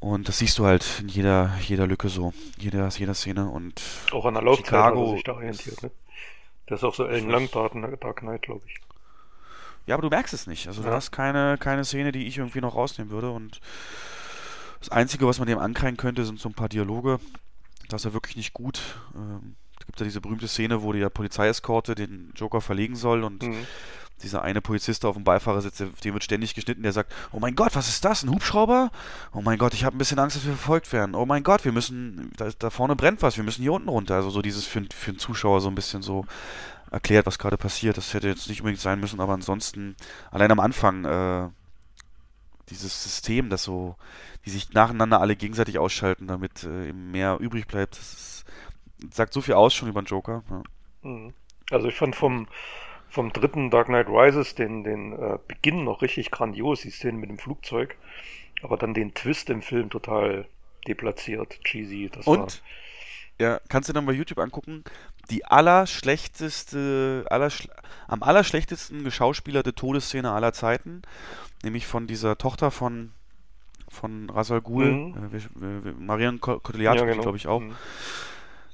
Und 0.00 0.28
das 0.28 0.38
siehst 0.38 0.58
du 0.58 0.64
halt 0.64 1.00
in 1.00 1.08
jeder, 1.08 1.52
jeder 1.60 1.86
Lücke 1.86 2.08
so, 2.08 2.32
jeder, 2.56 2.88
jeder 2.88 3.14
Szene 3.14 3.48
und 3.48 3.82
auch 4.12 4.24
an 4.26 4.34
der 4.34 4.42
Laufzeit 4.44 4.66
Chicago, 4.66 5.00
hat 5.00 5.08
er 5.08 5.14
sich 5.14 5.24
da 5.24 5.32
orientiert, 5.32 5.82
ne? 5.82 5.90
Das 6.66 6.80
ist 6.80 6.84
auch 6.84 6.94
so 6.94 7.06
ellenlang 7.06 7.50
Dark 7.50 7.72
Knight, 7.72 8.42
glaube 8.42 8.62
ich. 8.66 8.74
Ja, 9.86 9.94
aber 9.94 10.02
du 10.02 10.10
merkst 10.10 10.34
es 10.34 10.46
nicht. 10.46 10.68
Also 10.68 10.82
ja. 10.82 10.90
du 10.90 10.94
hast 10.94 11.12
keine, 11.12 11.56
keine 11.58 11.84
Szene, 11.84 12.12
die 12.12 12.26
ich 12.26 12.36
irgendwie 12.36 12.60
noch 12.60 12.74
rausnehmen 12.76 13.10
würde 13.10 13.30
und 13.30 13.60
das 14.80 14.90
Einzige, 14.90 15.26
was 15.26 15.38
man 15.38 15.48
dem 15.48 15.58
ankreien 15.58 15.96
könnte, 15.96 16.24
sind 16.24 16.38
so 16.38 16.48
ein 16.48 16.54
paar 16.54 16.68
Dialoge. 16.68 17.18
Das 17.88 18.02
ist 18.02 18.04
er 18.04 18.12
wirklich 18.12 18.36
nicht 18.36 18.52
gut. 18.52 18.80
Ähm, 19.14 19.56
gibt 19.88 20.00
ja 20.00 20.04
diese 20.04 20.20
berühmte 20.20 20.46
Szene, 20.48 20.82
wo 20.82 20.92
die 20.92 21.04
Polizeieskorte 21.08 21.94
den 21.94 22.30
Joker 22.36 22.60
verlegen 22.60 22.94
soll 22.94 23.24
und 23.24 23.42
mhm. 23.42 23.66
dieser 24.22 24.42
eine 24.42 24.60
Polizist 24.60 25.06
auf 25.06 25.16
dem 25.16 25.24
Beifahrersitz, 25.24 25.78
dem 25.78 26.12
wird 26.12 26.22
ständig 26.22 26.54
geschnitten, 26.54 26.82
der 26.82 26.92
sagt, 26.92 27.14
oh 27.32 27.40
mein 27.40 27.54
Gott, 27.54 27.74
was 27.74 27.88
ist 27.88 28.04
das, 28.04 28.22
ein 28.22 28.30
Hubschrauber? 28.30 28.90
Oh 29.32 29.40
mein 29.40 29.56
Gott, 29.56 29.72
ich 29.72 29.84
habe 29.84 29.96
ein 29.96 29.98
bisschen 29.98 30.18
Angst, 30.18 30.36
dass 30.36 30.44
wir 30.44 30.52
verfolgt 30.52 30.92
werden. 30.92 31.14
Oh 31.14 31.24
mein 31.24 31.42
Gott, 31.42 31.64
wir 31.64 31.72
müssen, 31.72 32.30
da, 32.36 32.50
da 32.58 32.68
vorne 32.68 32.96
brennt 32.96 33.22
was, 33.22 33.38
wir 33.38 33.44
müssen 33.44 33.62
hier 33.62 33.72
unten 33.72 33.88
runter. 33.88 34.16
Also 34.16 34.28
so 34.28 34.42
dieses 34.42 34.66
für, 34.66 34.84
für 34.94 35.12
einen 35.12 35.18
Zuschauer 35.18 35.62
so 35.62 35.68
ein 35.68 35.74
bisschen 35.74 36.02
so 36.02 36.26
erklärt, 36.90 37.24
was 37.24 37.38
gerade 37.38 37.56
passiert. 37.56 37.96
Das 37.96 38.12
hätte 38.12 38.28
jetzt 38.28 38.50
nicht 38.50 38.60
unbedingt 38.60 38.82
sein 38.82 39.00
müssen, 39.00 39.20
aber 39.20 39.32
ansonsten, 39.32 39.96
allein 40.30 40.52
am 40.52 40.60
Anfang, 40.60 41.06
äh, 41.06 41.48
dieses 42.68 43.02
System, 43.02 43.48
das 43.48 43.62
so, 43.62 43.96
die 44.44 44.50
sich 44.50 44.74
nacheinander 44.74 45.22
alle 45.22 45.34
gegenseitig 45.34 45.78
ausschalten, 45.78 46.26
damit 46.26 46.64
äh, 46.64 46.92
mehr 46.92 47.38
übrig 47.40 47.66
bleibt, 47.66 47.98
das 47.98 48.12
ist 48.12 48.27
sagt 49.12 49.32
so 49.32 49.40
viel 49.40 49.54
aus 49.54 49.74
schon 49.74 49.88
über 49.88 50.02
den 50.02 50.06
Joker. 50.06 50.42
Ja. 50.50 50.62
Mhm. 51.02 51.34
Also 51.70 51.88
ich 51.88 51.94
fand 51.94 52.16
vom, 52.16 52.48
vom 53.08 53.32
dritten 53.32 53.70
Dark 53.70 53.86
Knight 53.86 54.08
Rises 54.08 54.54
den, 54.54 54.84
den 54.84 55.12
äh, 55.12 55.38
Beginn 55.46 55.84
noch 55.84 56.02
richtig 56.02 56.30
grandios, 56.30 56.82
die 56.82 56.90
Szene 56.90 57.18
mit 57.18 57.30
dem 57.30 57.38
Flugzeug, 57.38 57.96
aber 58.62 58.76
dann 58.76 58.94
den 58.94 59.14
Twist 59.14 59.50
im 59.50 59.62
Film 59.62 59.90
total 59.90 60.46
deplatziert, 60.86 61.60
cheesy. 61.64 62.10
Das 62.10 62.26
Und? 62.26 62.38
War, 62.38 62.48
ja, 63.40 63.60
kannst 63.68 63.88
du 63.88 63.92
dann 63.92 64.06
bei 64.06 64.12
YouTube 64.12 64.38
angucken, 64.38 64.82
die 65.30 65.44
allerschlechteste, 65.44 67.24
allersch 67.30 67.68
am 68.08 68.22
allerschlechtesten 68.22 69.04
geschauspielerte 69.04 69.74
Todesszene 69.74 70.32
aller 70.32 70.52
Zeiten, 70.52 71.02
nämlich 71.62 71.86
von 71.86 72.06
dieser 72.06 72.36
Tochter 72.38 72.70
von 72.70 73.12
von 73.90 74.28
Rasal 74.28 74.60
Ghul, 74.60 74.92
mhm. 74.92 75.30
äh, 75.62 75.92
Marion 75.92 76.40
Cotillard, 76.40 76.96
ja, 76.96 77.04
genau. 77.06 77.22
glaube 77.22 77.38
ich 77.38 77.46
auch. 77.46 77.60
Mhm. 77.60 77.74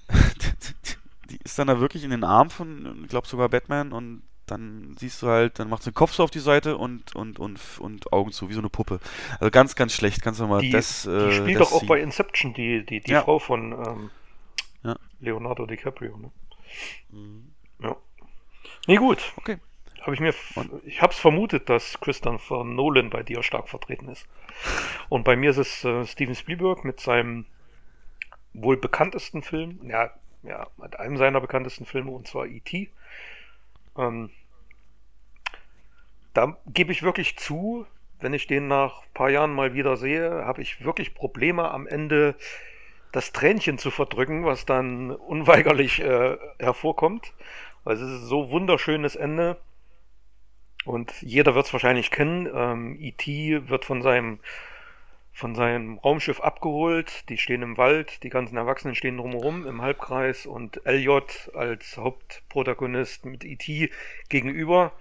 die 1.30 1.38
ist 1.42 1.58
dann 1.58 1.66
da 1.66 1.80
wirklich 1.80 2.04
in 2.04 2.10
den 2.10 2.24
Arm 2.24 2.50
von, 2.50 3.02
ich 3.02 3.08
glaube 3.08 3.26
sogar 3.26 3.48
Batman 3.48 3.92
und 3.92 4.22
dann 4.46 4.94
siehst 4.98 5.22
du 5.22 5.28
halt, 5.28 5.58
dann 5.58 5.68
macht 5.68 5.82
sie 5.82 5.90
den 5.90 5.94
Kopf 5.94 6.12
so 6.12 6.22
auf 6.22 6.30
die 6.30 6.38
Seite 6.38 6.76
und, 6.76 7.14
und, 7.16 7.38
und, 7.38 7.60
und 7.78 8.12
Augen 8.12 8.32
zu, 8.32 8.48
wie 8.48 8.54
so 8.54 8.60
eine 8.60 8.68
Puppe. 8.68 9.00
Also 9.40 9.50
ganz, 9.50 9.74
ganz 9.74 9.94
schlecht. 9.94 10.22
Kannst 10.22 10.40
du 10.40 10.46
mal 10.46 10.60
die, 10.60 10.70
das. 10.70 11.06
Äh, 11.06 11.28
die 11.28 11.32
spielt 11.32 11.60
doch 11.60 11.72
auch 11.72 11.86
bei 11.86 12.00
Inception, 12.00 12.52
die, 12.52 12.84
die, 12.84 13.00
die 13.00 13.10
ja. 13.10 13.22
Frau 13.22 13.38
von 13.38 13.72
ähm, 13.72 14.10
ja. 14.82 14.96
Leonardo 15.20 15.66
DiCaprio. 15.66 16.16
Ne? 16.16 16.30
Mhm. 17.10 17.52
Ja. 17.80 17.96
Nee, 18.86 18.96
gut. 18.96 19.32
Okay. 19.36 19.58
Hab 20.02 20.12
ich 20.12 20.20
mir, 20.20 20.34
ich 20.84 21.00
habe 21.00 21.14
es 21.14 21.18
vermutet, 21.18 21.70
dass 21.70 21.98
Christopher 22.00 22.62
Nolan 22.62 23.08
bei 23.08 23.22
dir 23.22 23.42
stark 23.42 23.70
vertreten 23.70 24.08
ist. 24.08 24.26
Und 25.08 25.24
bei 25.24 25.34
mir 25.34 25.50
ist 25.50 25.56
es 25.56 25.82
äh, 25.84 26.04
Steven 26.04 26.34
Spielberg 26.34 26.84
mit 26.84 27.00
seinem 27.00 27.46
wohl 28.54 28.76
bekanntesten 28.76 29.42
Film, 29.42 29.80
ja, 29.84 30.10
ja, 30.42 30.66
mit 30.76 30.98
einem 30.98 31.16
seiner 31.16 31.40
bekanntesten 31.40 31.84
Filme, 31.84 32.12
und 32.12 32.26
zwar 32.26 32.46
E.T. 32.46 32.90
Ähm, 33.96 34.30
da 36.32 36.56
gebe 36.66 36.92
ich 36.92 37.02
wirklich 37.02 37.36
zu, 37.36 37.86
wenn 38.20 38.34
ich 38.34 38.46
den 38.46 38.68
nach 38.68 39.02
ein 39.02 39.12
paar 39.14 39.30
Jahren 39.30 39.52
mal 39.52 39.74
wieder 39.74 39.96
sehe, 39.96 40.44
habe 40.44 40.62
ich 40.62 40.84
wirklich 40.84 41.14
Probleme 41.14 41.70
am 41.70 41.86
Ende 41.86 42.34
das 43.12 43.32
Tränchen 43.32 43.78
zu 43.78 43.90
verdrücken, 43.90 44.44
was 44.44 44.66
dann 44.66 45.10
unweigerlich 45.12 46.00
äh, 46.00 46.36
hervorkommt. 46.58 47.32
Weil 47.84 47.96
es 47.96 48.02
ist 48.02 48.22
so 48.22 48.50
wunderschönes 48.50 49.14
Ende. 49.14 49.56
Und 50.84 51.22
jeder 51.22 51.54
wird 51.54 51.66
es 51.66 51.72
wahrscheinlich 51.72 52.10
kennen. 52.10 52.48
Ähm, 52.52 52.96
E.T. 52.98 53.68
wird 53.68 53.84
von 53.84 54.02
seinem 54.02 54.40
von 55.34 55.56
seinem 55.56 55.98
Raumschiff 55.98 56.40
abgeholt. 56.40 57.28
Die 57.28 57.36
stehen 57.36 57.62
im 57.62 57.76
Wald, 57.76 58.22
die 58.22 58.30
ganzen 58.30 58.56
Erwachsenen 58.56 58.94
stehen 58.94 59.16
drumherum 59.16 59.66
im 59.66 59.82
Halbkreis 59.82 60.46
und 60.46 60.86
Elliot 60.86 61.50
als 61.54 61.96
Hauptprotagonist 61.96 63.26
mit 63.26 63.44
E.T. 63.44 63.90
gegenüber. 64.28 64.92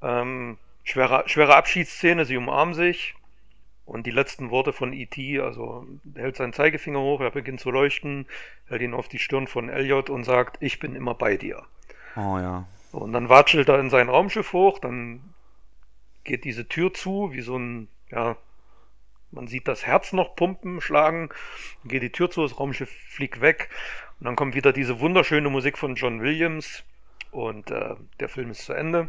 Ähm, 0.00 0.56
schwere, 0.84 1.24
schwere 1.26 1.56
Abschiedsszene, 1.56 2.24
sie 2.24 2.36
umarmen 2.36 2.74
sich. 2.74 3.16
Und 3.84 4.06
die 4.06 4.12
letzten 4.12 4.50
Worte 4.50 4.72
von 4.72 4.92
E.T., 4.92 5.40
also 5.40 5.86
er 6.14 6.22
hält 6.22 6.36
seinen 6.36 6.52
Zeigefinger 6.52 7.00
hoch, 7.00 7.20
er 7.20 7.32
beginnt 7.32 7.60
zu 7.60 7.70
leuchten, 7.70 8.26
hält 8.68 8.82
ihn 8.82 8.94
auf 8.94 9.08
die 9.08 9.18
Stirn 9.18 9.48
von 9.48 9.68
Elliot 9.68 10.10
und 10.10 10.24
sagt, 10.24 10.56
ich 10.60 10.78
bin 10.78 10.94
immer 10.94 11.14
bei 11.14 11.36
dir. 11.36 11.64
Oh 12.16 12.38
ja. 12.38 12.66
Und 12.92 13.12
dann 13.12 13.28
watschelt 13.28 13.68
er 13.68 13.80
in 13.80 13.90
sein 13.90 14.08
Raumschiff 14.08 14.52
hoch, 14.52 14.78
dann 14.78 15.34
geht 16.22 16.44
diese 16.44 16.68
Tür 16.68 16.94
zu, 16.94 17.32
wie 17.32 17.42
so 17.42 17.58
ein, 17.58 17.88
ja, 18.10 18.36
man 19.34 19.46
sieht 19.46 19.68
das 19.68 19.86
Herz 19.86 20.12
noch 20.12 20.36
pumpen, 20.36 20.80
schlagen, 20.80 21.30
geht 21.84 22.02
die 22.02 22.12
Tür 22.12 22.30
zu, 22.30 22.42
das 22.42 22.58
Raumschiff 22.58 22.90
fliegt 23.08 23.40
weg. 23.40 23.68
Und 24.20 24.24
Und 24.24 24.26
dann 24.26 24.36
kommt 24.36 24.54
wieder 24.54 24.72
diese 24.72 25.00
wunderschöne 25.00 25.50
Musik 25.50 25.76
von 25.76 25.96
John 25.96 26.22
Williams 26.22 26.84
und 27.30 27.70
äh, 27.70 27.94
der 28.20 28.28
Film 28.28 28.50
ist 28.50 28.64
zu 28.64 28.72
Ende. 28.72 29.08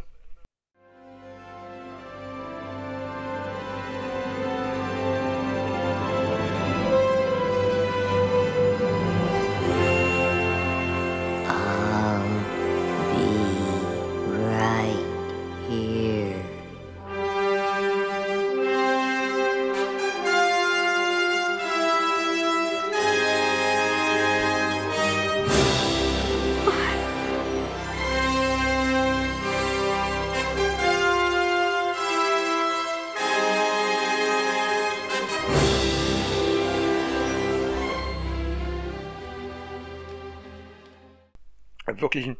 Wirklich 42.01 42.27
ein 42.27 42.38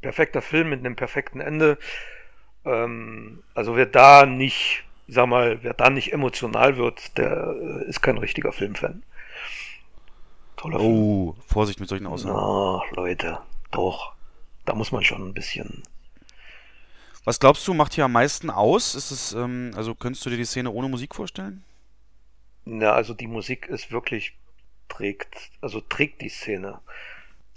perfekter 0.00 0.42
Film 0.42 0.70
mit 0.70 0.80
einem 0.80 0.96
perfekten 0.96 1.40
Ende. 1.40 1.78
Ähm, 2.64 3.42
also 3.54 3.76
wer 3.76 3.86
da 3.86 4.26
nicht, 4.26 4.84
ich 5.06 5.14
sag 5.14 5.26
mal, 5.26 5.62
wer 5.62 5.74
da 5.74 5.90
nicht 5.90 6.12
emotional 6.12 6.76
wird, 6.76 7.16
der 7.18 7.56
äh, 7.60 7.88
ist 7.88 8.02
kein 8.02 8.18
richtiger 8.18 8.52
Filmfan. 8.52 9.02
Toller 10.56 10.80
oh, 10.80 11.32
Film. 11.32 11.44
Vorsicht 11.48 11.80
mit 11.80 11.88
solchen 11.88 12.06
Aussagen. 12.06 12.34
Na, 12.34 12.82
Leute, 12.94 13.40
doch. 13.70 14.12
Da 14.64 14.74
muss 14.74 14.90
man 14.90 15.04
schon 15.04 15.28
ein 15.28 15.34
bisschen. 15.34 15.82
Was 17.24 17.40
glaubst 17.40 17.66
du, 17.66 17.74
macht 17.74 17.94
hier 17.94 18.04
am 18.04 18.12
meisten 18.12 18.50
aus? 18.50 18.94
Ist 18.94 19.10
es, 19.10 19.32
ähm, 19.32 19.72
also 19.76 19.94
könntest 19.94 20.24
du 20.26 20.30
dir 20.30 20.36
die 20.36 20.44
Szene 20.44 20.70
ohne 20.70 20.88
Musik 20.88 21.14
vorstellen? 21.14 21.64
Na, 22.64 22.92
also 22.92 23.14
die 23.14 23.28
Musik 23.28 23.66
ist 23.66 23.92
wirklich 23.92 24.36
trägt, 24.88 25.50
also 25.60 25.80
trägt 25.80 26.20
die 26.20 26.28
Szene. 26.28 26.80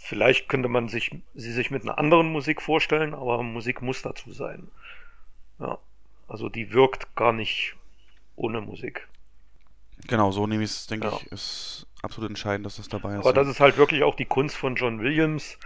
Vielleicht 0.01 0.47
könnte 0.47 0.69
man 0.69 0.87
sich, 0.87 1.11
sie 1.35 1.51
sich 1.51 1.71
mit 1.71 1.83
einer 1.83 1.97
anderen 1.97 2.31
Musik 2.31 2.61
vorstellen, 2.61 3.13
aber 3.13 3.43
Musik 3.43 3.81
muss 3.81 4.01
dazu 4.01 4.31
sein. 4.31 4.69
Ja. 5.59 5.77
Also 6.27 6.47
die 6.47 6.71
wirkt 6.71 7.15
gar 7.15 7.33
nicht 7.33 7.75
ohne 8.37 8.61
Musik. 8.61 9.07
Genau, 10.07 10.31
so 10.31 10.47
nehme 10.47 10.63
ich 10.63 10.69
es, 10.69 10.87
denke 10.87 11.07
ja. 11.07 11.17
ich, 11.17 11.31
ist 11.31 11.85
absolut 12.01 12.29
entscheidend, 12.29 12.65
dass 12.65 12.77
das 12.77 12.87
dabei 12.87 13.15
ist. 13.15 13.19
Aber 13.19 13.33
das 13.33 13.49
ist 13.49 13.59
halt 13.59 13.77
wirklich 13.77 14.03
auch 14.03 14.15
die 14.15 14.25
Kunst 14.25 14.55
von 14.55 14.75
John 14.75 15.01
Williams, 15.01 15.59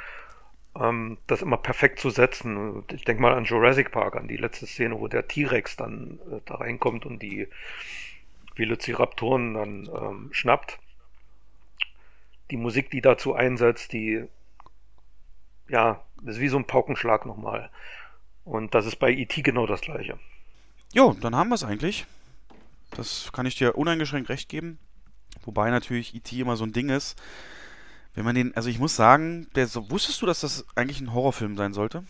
ähm, 0.76 1.20
das 1.28 1.44
immer 1.44 1.58
perfekt 1.58 2.00
zu 2.00 2.10
setzen. 2.10 2.84
Ich 2.92 3.06
denke 3.06 3.22
mal 3.22 3.36
an 3.36 3.46
Jurassic 3.46 3.92
Park, 3.92 4.16
an 4.16 4.28
die 4.28 4.38
letzte 4.38 4.66
Szene, 4.66 5.00
wo 5.00 5.08
der 5.08 5.28
T-Rex 5.28 5.76
dann 5.76 6.20
äh, 6.32 6.40
da 6.46 6.56
reinkommt 6.56 7.06
und 7.06 7.22
die 7.22 7.48
Velociraptoren 8.56 9.54
dann 9.54 9.90
ähm, 9.96 10.30
schnappt 10.32 10.80
die 12.52 12.58
Musik, 12.58 12.92
die 12.92 13.02
dazu 13.02 13.34
einsetzt, 13.34 13.94
die, 13.94 14.26
ja, 15.70 16.04
das 16.22 16.36
ist 16.36 16.42
wie 16.42 16.50
so 16.50 16.58
ein 16.58 16.68
Paukenschlag 16.68 17.26
nochmal. 17.26 17.70
Und 18.46 18.76
das 18.76 18.86
ist 18.86 18.98
bei 18.98 19.12
E.T. 19.12 19.42
genau 19.42 19.66
das 19.66 19.82
gleiche. 19.82 20.20
Jo, 20.94 21.16
dann 21.20 21.36
haben 21.36 21.50
wir 21.50 21.56
es 21.56 21.64
eigentlich. 21.64 22.06
Das 22.92 23.32
kann 23.34 23.46
ich 23.46 23.56
dir 23.56 23.78
uneingeschränkt 23.78 24.30
recht 24.30 24.50
geben. 24.50 24.78
Wobei 25.46 25.70
natürlich 25.70 26.14
E.T. 26.16 26.40
immer 26.40 26.58
so 26.58 26.66
ein 26.66 26.74
Ding 26.74 26.90
ist. 26.90 27.20
Wenn 28.14 28.26
man 28.26 28.36
den, 28.36 28.56
also 28.56 28.70
ich 28.70 28.80
muss 28.80 28.96
sagen, 28.96 29.48
der, 29.56 29.68
so, 29.68 29.90
wusstest 29.90 30.22
du, 30.22 30.26
dass 30.26 30.42
das 30.42 30.66
eigentlich 30.76 31.02
ein 31.02 31.14
Horrorfilm 31.14 31.58
sein 31.58 31.74
sollte? 31.74 32.04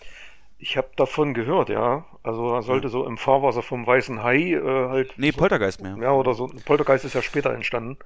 Ich 0.58 0.78
habe 0.78 0.90
davon 0.98 1.34
gehört, 1.34 1.70
ja. 1.70 2.06
Also 2.24 2.53
er 2.53 2.62
sollte 2.62 2.88
ja. 2.88 2.92
so 2.92 3.06
im 3.06 3.18
Fahrwasser 3.18 3.62
vom 3.62 3.88
Weißen 3.88 4.24
Hai 4.24 4.53
äh, 4.53 4.90
halt. 4.90 5.14
Nee, 5.18 5.32
so, 5.32 5.38
Poltergeist 5.38 5.82
mehr. 5.82 5.98
Ja, 6.02 6.12
oder 6.12 6.34
so. 6.34 6.52
Poltergeist 6.66 7.06
ist 7.06 7.16
ja 7.16 7.22
später 7.22 7.53
entstanden. 7.53 7.98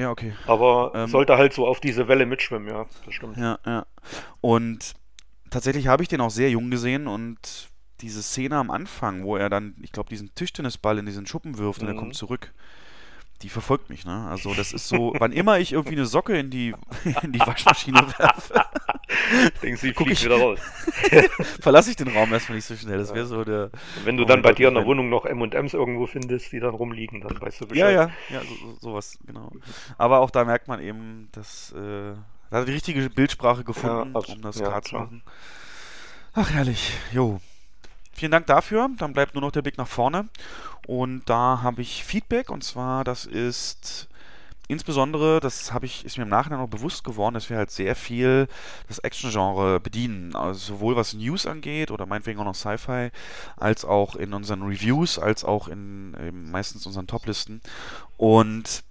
Ja, 0.00 0.10
okay. 0.10 0.32
Aber 0.46 0.92
ähm, 0.94 1.08
sollte 1.08 1.36
halt 1.36 1.52
so 1.52 1.66
auf 1.66 1.78
diese 1.78 2.08
Welle 2.08 2.24
mitschwimmen, 2.24 2.68
ja, 2.68 2.86
das 3.04 3.14
stimmt. 3.14 3.36
Ja, 3.36 3.58
ja. 3.66 3.86
Und 4.40 4.94
tatsächlich 5.50 5.88
habe 5.88 6.02
ich 6.02 6.08
den 6.08 6.22
auch 6.22 6.30
sehr 6.30 6.50
jung 6.50 6.70
gesehen 6.70 7.06
und 7.06 7.68
diese 8.00 8.22
Szene 8.22 8.56
am 8.56 8.70
Anfang, 8.70 9.24
wo 9.24 9.36
er 9.36 9.50
dann, 9.50 9.76
ich 9.82 9.92
glaube, 9.92 10.08
diesen 10.08 10.34
Tischtennisball 10.34 10.98
in 10.98 11.04
diesen 11.04 11.26
Schuppen 11.26 11.58
wirft 11.58 11.82
mhm. 11.82 11.88
und 11.88 11.94
er 11.94 11.98
kommt 11.98 12.14
zurück, 12.14 12.54
die 13.42 13.48
verfolgt 13.48 13.88
mich, 13.88 14.04
ne? 14.04 14.28
Also 14.28 14.54
das 14.54 14.72
ist 14.72 14.88
so, 14.88 15.14
wann 15.18 15.32
immer 15.32 15.58
ich 15.58 15.72
irgendwie 15.72 15.96
eine 15.96 16.06
Socke 16.06 16.38
in 16.38 16.50
die, 16.50 16.74
in 17.22 17.32
die 17.32 17.40
Waschmaschine 17.40 18.04
werfe, 18.18 18.64
denkst 19.62 19.80
du, 19.80 19.94
fliegt 19.94 20.10
ich, 20.10 20.24
wieder 20.24 20.38
raus. 20.38 20.58
verlasse 21.60 21.90
ich 21.90 21.96
den 21.96 22.08
Raum 22.08 22.32
erstmal 22.32 22.56
nicht 22.56 22.66
so 22.66 22.76
schnell. 22.76 22.98
Das 22.98 23.14
wäre 23.14 23.26
so 23.26 23.44
der. 23.44 23.70
Wenn 24.04 24.16
du 24.16 24.24
dann 24.24 24.42
bei 24.42 24.52
dir 24.52 24.68
in 24.68 24.74
der 24.74 24.84
Wohnung 24.84 25.08
noch 25.08 25.24
M&Ms 25.24 25.74
irgendwo 25.74 26.06
findest, 26.06 26.52
die 26.52 26.60
dann 26.60 26.74
rumliegen, 26.74 27.20
dann 27.22 27.40
weißt 27.40 27.62
du 27.62 27.66
Bescheid. 27.66 27.94
Ja, 27.94 28.02
ja, 28.02 28.10
ja, 28.28 28.40
so, 28.40 28.76
sowas, 28.80 29.18
genau. 29.26 29.52
Aber 29.96 30.20
auch 30.20 30.30
da 30.30 30.44
merkt 30.44 30.68
man 30.68 30.80
eben, 30.80 31.28
dass 31.32 31.72
äh, 31.72 32.14
da 32.50 32.58
hat 32.58 32.68
die 32.68 32.72
richtige 32.72 33.08
Bildsprache 33.08 33.64
gefunden, 33.64 34.12
ja, 34.14 34.34
um 34.34 34.42
das 34.42 34.58
ja, 34.58 34.66
klar 34.66 34.82
zu 34.82 34.94
machen. 34.96 35.22
Ach 36.34 36.50
herrlich, 36.50 36.92
jo. 37.12 37.40
Vielen 38.20 38.32
Dank 38.32 38.46
dafür. 38.48 38.90
Dann 38.98 39.14
bleibt 39.14 39.32
nur 39.32 39.40
noch 39.40 39.50
der 39.50 39.62
Blick 39.62 39.78
nach 39.78 39.88
vorne. 39.88 40.28
Und 40.86 41.22
da 41.30 41.60
habe 41.62 41.80
ich 41.80 42.04
Feedback 42.04 42.50
und 42.50 42.62
zwar, 42.62 43.02
das 43.02 43.24
ist 43.24 44.10
insbesondere, 44.68 45.40
das 45.40 45.72
habe 45.72 45.86
ich, 45.86 46.04
ist 46.04 46.18
mir 46.18 46.24
im 46.24 46.28
Nachhinein 46.28 46.60
noch 46.60 46.68
bewusst 46.68 47.02
geworden, 47.02 47.32
dass 47.32 47.48
wir 47.48 47.56
halt 47.56 47.70
sehr 47.70 47.96
viel 47.96 48.46
das 48.88 48.98
Action-Genre 48.98 49.80
bedienen. 49.80 50.36
Also 50.36 50.74
sowohl 50.74 50.96
was 50.96 51.14
News 51.14 51.46
angeht 51.46 51.90
oder 51.90 52.04
meinetwegen 52.04 52.38
auch 52.40 52.44
noch 52.44 52.54
Sci-Fi, 52.54 53.08
als 53.56 53.86
auch 53.86 54.16
in 54.16 54.34
unseren 54.34 54.64
Reviews, 54.64 55.18
als 55.18 55.42
auch 55.42 55.66
in 55.66 56.50
meistens 56.50 56.84
unseren 56.84 57.06
Toplisten. 57.06 57.62
Und 58.18 58.84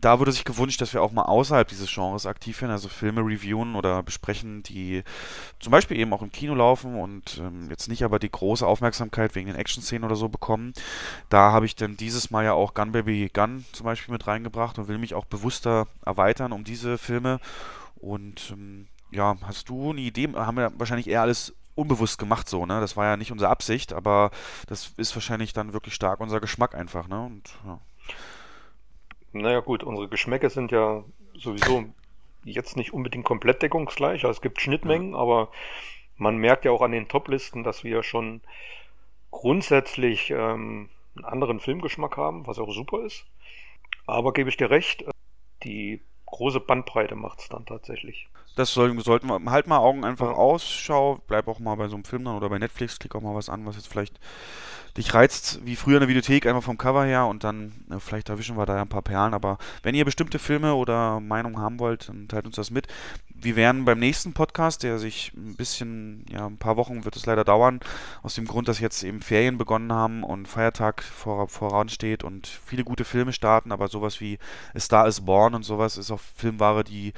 da 0.00 0.18
wurde 0.18 0.32
sich 0.32 0.44
gewünscht, 0.44 0.80
dass 0.80 0.92
wir 0.92 1.02
auch 1.02 1.12
mal 1.12 1.22
außerhalb 1.22 1.68
dieses 1.68 1.92
Genres 1.92 2.26
aktiv 2.26 2.60
werden, 2.60 2.72
also 2.72 2.88
Filme 2.88 3.20
reviewen 3.20 3.74
oder 3.74 4.02
besprechen, 4.02 4.62
die 4.62 5.02
zum 5.60 5.70
Beispiel 5.70 5.98
eben 5.98 6.12
auch 6.12 6.22
im 6.22 6.32
Kino 6.32 6.54
laufen 6.54 6.96
und 6.96 7.38
ähm, 7.38 7.68
jetzt 7.70 7.88
nicht 7.88 8.04
aber 8.04 8.18
die 8.18 8.30
große 8.30 8.66
Aufmerksamkeit 8.66 9.34
wegen 9.34 9.46
den 9.48 9.56
Action-Szenen 9.56 10.04
oder 10.04 10.16
so 10.16 10.28
bekommen. 10.28 10.72
Da 11.28 11.52
habe 11.52 11.66
ich 11.66 11.76
dann 11.76 11.96
dieses 11.96 12.30
Mal 12.30 12.44
ja 12.44 12.52
auch 12.52 12.74
Gun 12.74 12.92
Baby 12.92 13.30
Gun 13.32 13.64
zum 13.72 13.84
Beispiel 13.84 14.12
mit 14.12 14.26
reingebracht 14.26 14.78
und 14.78 14.88
will 14.88 14.98
mich 14.98 15.14
auch 15.14 15.24
bewusster 15.24 15.86
erweitern 16.04 16.52
um 16.52 16.64
diese 16.64 16.98
Filme. 16.98 17.40
Und 17.96 18.50
ähm, 18.50 18.88
ja, 19.10 19.36
hast 19.42 19.68
du 19.68 19.90
eine 19.90 20.00
Idee? 20.00 20.32
Haben 20.34 20.56
wir 20.56 20.72
wahrscheinlich 20.78 21.08
eher 21.08 21.22
alles 21.22 21.54
unbewusst 21.74 22.18
gemacht 22.18 22.48
so, 22.48 22.66
ne? 22.66 22.80
Das 22.80 22.96
war 22.96 23.06
ja 23.06 23.16
nicht 23.16 23.32
unsere 23.32 23.50
Absicht, 23.50 23.92
aber 23.92 24.30
das 24.66 24.92
ist 24.96 25.14
wahrscheinlich 25.16 25.52
dann 25.52 25.72
wirklich 25.72 25.94
stark 25.94 26.20
unser 26.20 26.40
Geschmack 26.40 26.74
einfach, 26.74 27.08
ne? 27.08 27.20
Und 27.22 27.50
ja. 27.66 27.80
Naja 29.34 29.60
gut, 29.60 29.82
unsere 29.82 30.08
Geschmäcke 30.08 30.48
sind 30.48 30.70
ja 30.70 31.02
sowieso 31.34 31.86
jetzt 32.44 32.76
nicht 32.76 32.92
unbedingt 32.92 33.24
komplett 33.24 33.62
deckungsgleich. 33.62 34.24
Also 34.24 34.30
es 34.30 34.40
gibt 34.40 34.60
Schnittmengen, 34.60 35.12
ja. 35.12 35.18
aber 35.18 35.50
man 36.16 36.36
merkt 36.36 36.64
ja 36.64 36.70
auch 36.70 36.82
an 36.82 36.92
den 36.92 37.08
Toplisten, 37.08 37.64
dass 37.64 37.82
wir 37.82 38.04
schon 38.04 38.42
grundsätzlich 39.32 40.30
ähm, 40.30 40.88
einen 41.16 41.24
anderen 41.24 41.58
Filmgeschmack 41.58 42.16
haben, 42.16 42.46
was 42.46 42.60
auch 42.60 42.72
super 42.72 43.04
ist. 43.04 43.26
Aber 44.06 44.32
gebe 44.32 44.48
ich 44.48 44.56
dir 44.56 44.70
recht, 44.70 45.02
äh, 45.02 45.10
die 45.64 46.00
große 46.26 46.60
Bandbreite 46.60 47.16
macht 47.16 47.40
es 47.40 47.48
dann 47.48 47.66
tatsächlich. 47.66 48.28
Das 48.56 48.72
soll, 48.72 48.98
sollten 49.02 49.26
wir 49.26 49.50
halt 49.50 49.66
mal 49.66 49.78
Augen 49.78 50.04
einfach. 50.04 50.28
Ausschau, 50.28 51.20
bleib 51.26 51.48
auch 51.48 51.58
mal 51.58 51.74
bei 51.74 51.88
so 51.88 51.94
einem 51.94 52.04
Film 52.04 52.24
dann 52.24 52.36
oder 52.36 52.48
bei 52.48 52.58
Netflix, 52.58 52.98
klick 52.98 53.14
auch 53.14 53.20
mal 53.20 53.34
was 53.34 53.48
an, 53.48 53.66
was 53.66 53.76
jetzt 53.76 53.88
vielleicht 53.88 54.18
dich 54.96 55.12
reizt, 55.12 55.60
wie 55.64 55.74
früher 55.76 55.96
in 55.96 56.00
der 56.00 56.08
Videothek, 56.08 56.46
einfach 56.46 56.62
vom 56.62 56.78
Cover 56.78 57.04
her 57.04 57.26
und 57.26 57.42
dann, 57.42 57.72
äh, 57.90 57.98
vielleicht 57.98 58.28
erwischen 58.28 58.56
wir 58.56 58.66
da 58.66 58.76
ja 58.76 58.82
ein 58.82 58.88
paar 58.88 59.02
Perlen, 59.02 59.34
aber 59.34 59.58
wenn 59.82 59.94
ihr 59.94 60.04
bestimmte 60.04 60.38
Filme 60.38 60.74
oder 60.74 61.18
Meinungen 61.20 61.58
haben 61.58 61.80
wollt, 61.80 62.08
dann 62.08 62.28
teilt 62.28 62.46
uns 62.46 62.56
das 62.56 62.70
mit. 62.70 62.86
Wir 63.28 63.56
werden 63.56 63.84
beim 63.84 63.98
nächsten 63.98 64.32
Podcast, 64.34 64.84
der 64.84 64.98
sich 64.98 65.32
ein 65.34 65.56
bisschen, 65.56 66.24
ja, 66.30 66.46
ein 66.46 66.58
paar 66.58 66.76
Wochen 66.76 67.04
wird 67.04 67.16
es 67.16 67.26
leider 67.26 67.44
dauern, 67.44 67.80
aus 68.22 68.34
dem 68.34 68.46
Grund, 68.46 68.68
dass 68.68 68.78
jetzt 68.78 69.02
eben 69.02 69.20
Ferien 69.20 69.58
begonnen 69.58 69.92
haben 69.92 70.22
und 70.22 70.46
Feiertag 70.46 71.02
vor, 71.02 71.48
voransteht 71.48 72.22
und 72.22 72.46
viele 72.46 72.84
gute 72.84 73.04
Filme 73.04 73.32
starten, 73.32 73.72
aber 73.72 73.88
sowas 73.88 74.20
wie 74.20 74.38
A 74.74 74.80
Star 74.80 75.08
is 75.08 75.22
Born 75.22 75.54
und 75.54 75.64
sowas 75.64 75.96
ist 75.96 76.12
auch 76.12 76.20
Filmware, 76.20 76.84
die 76.84 77.12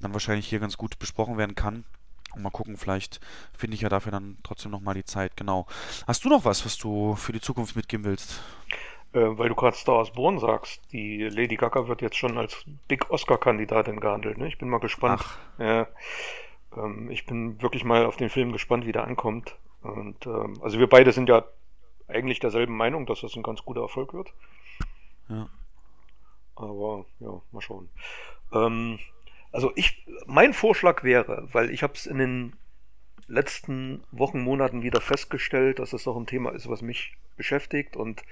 dann 0.00 0.12
wahrscheinlich 0.12 0.48
hier 0.48 0.60
ganz 0.60 0.76
gut 0.76 0.98
besprochen 0.98 1.38
werden 1.38 1.54
kann. 1.54 1.84
Und 2.34 2.42
mal 2.42 2.50
gucken, 2.50 2.76
vielleicht 2.76 3.20
finde 3.56 3.74
ich 3.74 3.80
ja 3.80 3.88
dafür 3.88 4.12
dann 4.12 4.38
trotzdem 4.42 4.70
nochmal 4.70 4.94
die 4.94 5.04
Zeit. 5.04 5.36
Genau. 5.36 5.66
Hast 6.06 6.24
du 6.24 6.28
noch 6.28 6.44
was, 6.44 6.64
was 6.64 6.78
du 6.78 7.16
für 7.16 7.32
die 7.32 7.40
Zukunft 7.40 7.74
mitgeben 7.74 8.04
willst? 8.04 8.40
Äh, 9.12 9.36
weil 9.36 9.48
du 9.48 9.56
gerade 9.56 9.76
Star 9.76 9.96
Wars 9.96 10.12
Born 10.12 10.38
sagst, 10.38 10.80
die 10.92 11.24
Lady 11.24 11.56
Gaga 11.56 11.88
wird 11.88 12.00
jetzt 12.02 12.16
schon 12.16 12.38
als 12.38 12.64
Big 12.86 13.10
Oscar-Kandidatin 13.10 13.98
gehandelt. 13.98 14.38
Ne? 14.38 14.46
Ich 14.46 14.58
bin 14.58 14.68
mal 14.68 14.78
gespannt. 14.78 15.22
Ach. 15.24 15.38
Ja, 15.58 15.88
ähm, 16.76 17.10
ich 17.10 17.26
bin 17.26 17.60
wirklich 17.60 17.84
mal 17.84 18.06
auf 18.06 18.16
den 18.16 18.30
Film 18.30 18.52
gespannt, 18.52 18.86
wie 18.86 18.92
der 18.92 19.04
ankommt. 19.04 19.56
Und 19.82 20.26
ähm, 20.26 20.60
also 20.62 20.78
wir 20.78 20.88
beide 20.88 21.10
sind 21.12 21.28
ja 21.28 21.44
eigentlich 22.06 22.38
derselben 22.38 22.76
Meinung, 22.76 23.06
dass 23.06 23.22
das 23.22 23.34
ein 23.34 23.42
ganz 23.42 23.64
guter 23.64 23.82
Erfolg 23.82 24.14
wird. 24.14 24.32
Ja. 25.28 25.48
Aber 26.54 27.06
ja, 27.18 27.40
mal 27.50 27.60
schauen. 27.62 27.88
Ähm, 28.52 28.98
Also 29.52 29.72
ich, 29.74 30.06
mein 30.26 30.52
Vorschlag 30.52 31.02
wäre, 31.02 31.48
weil 31.52 31.70
ich 31.70 31.82
habe 31.82 31.94
es 31.94 32.06
in 32.06 32.18
den 32.18 32.56
letzten 33.26 34.02
Wochen, 34.10 34.40
Monaten 34.40 34.82
wieder 34.82 35.00
festgestellt, 35.00 35.78
dass 35.78 35.92
es 35.92 36.04
doch 36.04 36.16
ein 36.16 36.26
Thema 36.26 36.50
ist, 36.50 36.68
was 36.68 36.82
mich 36.82 37.14
beschäftigt 37.36 37.96
und 37.96 38.22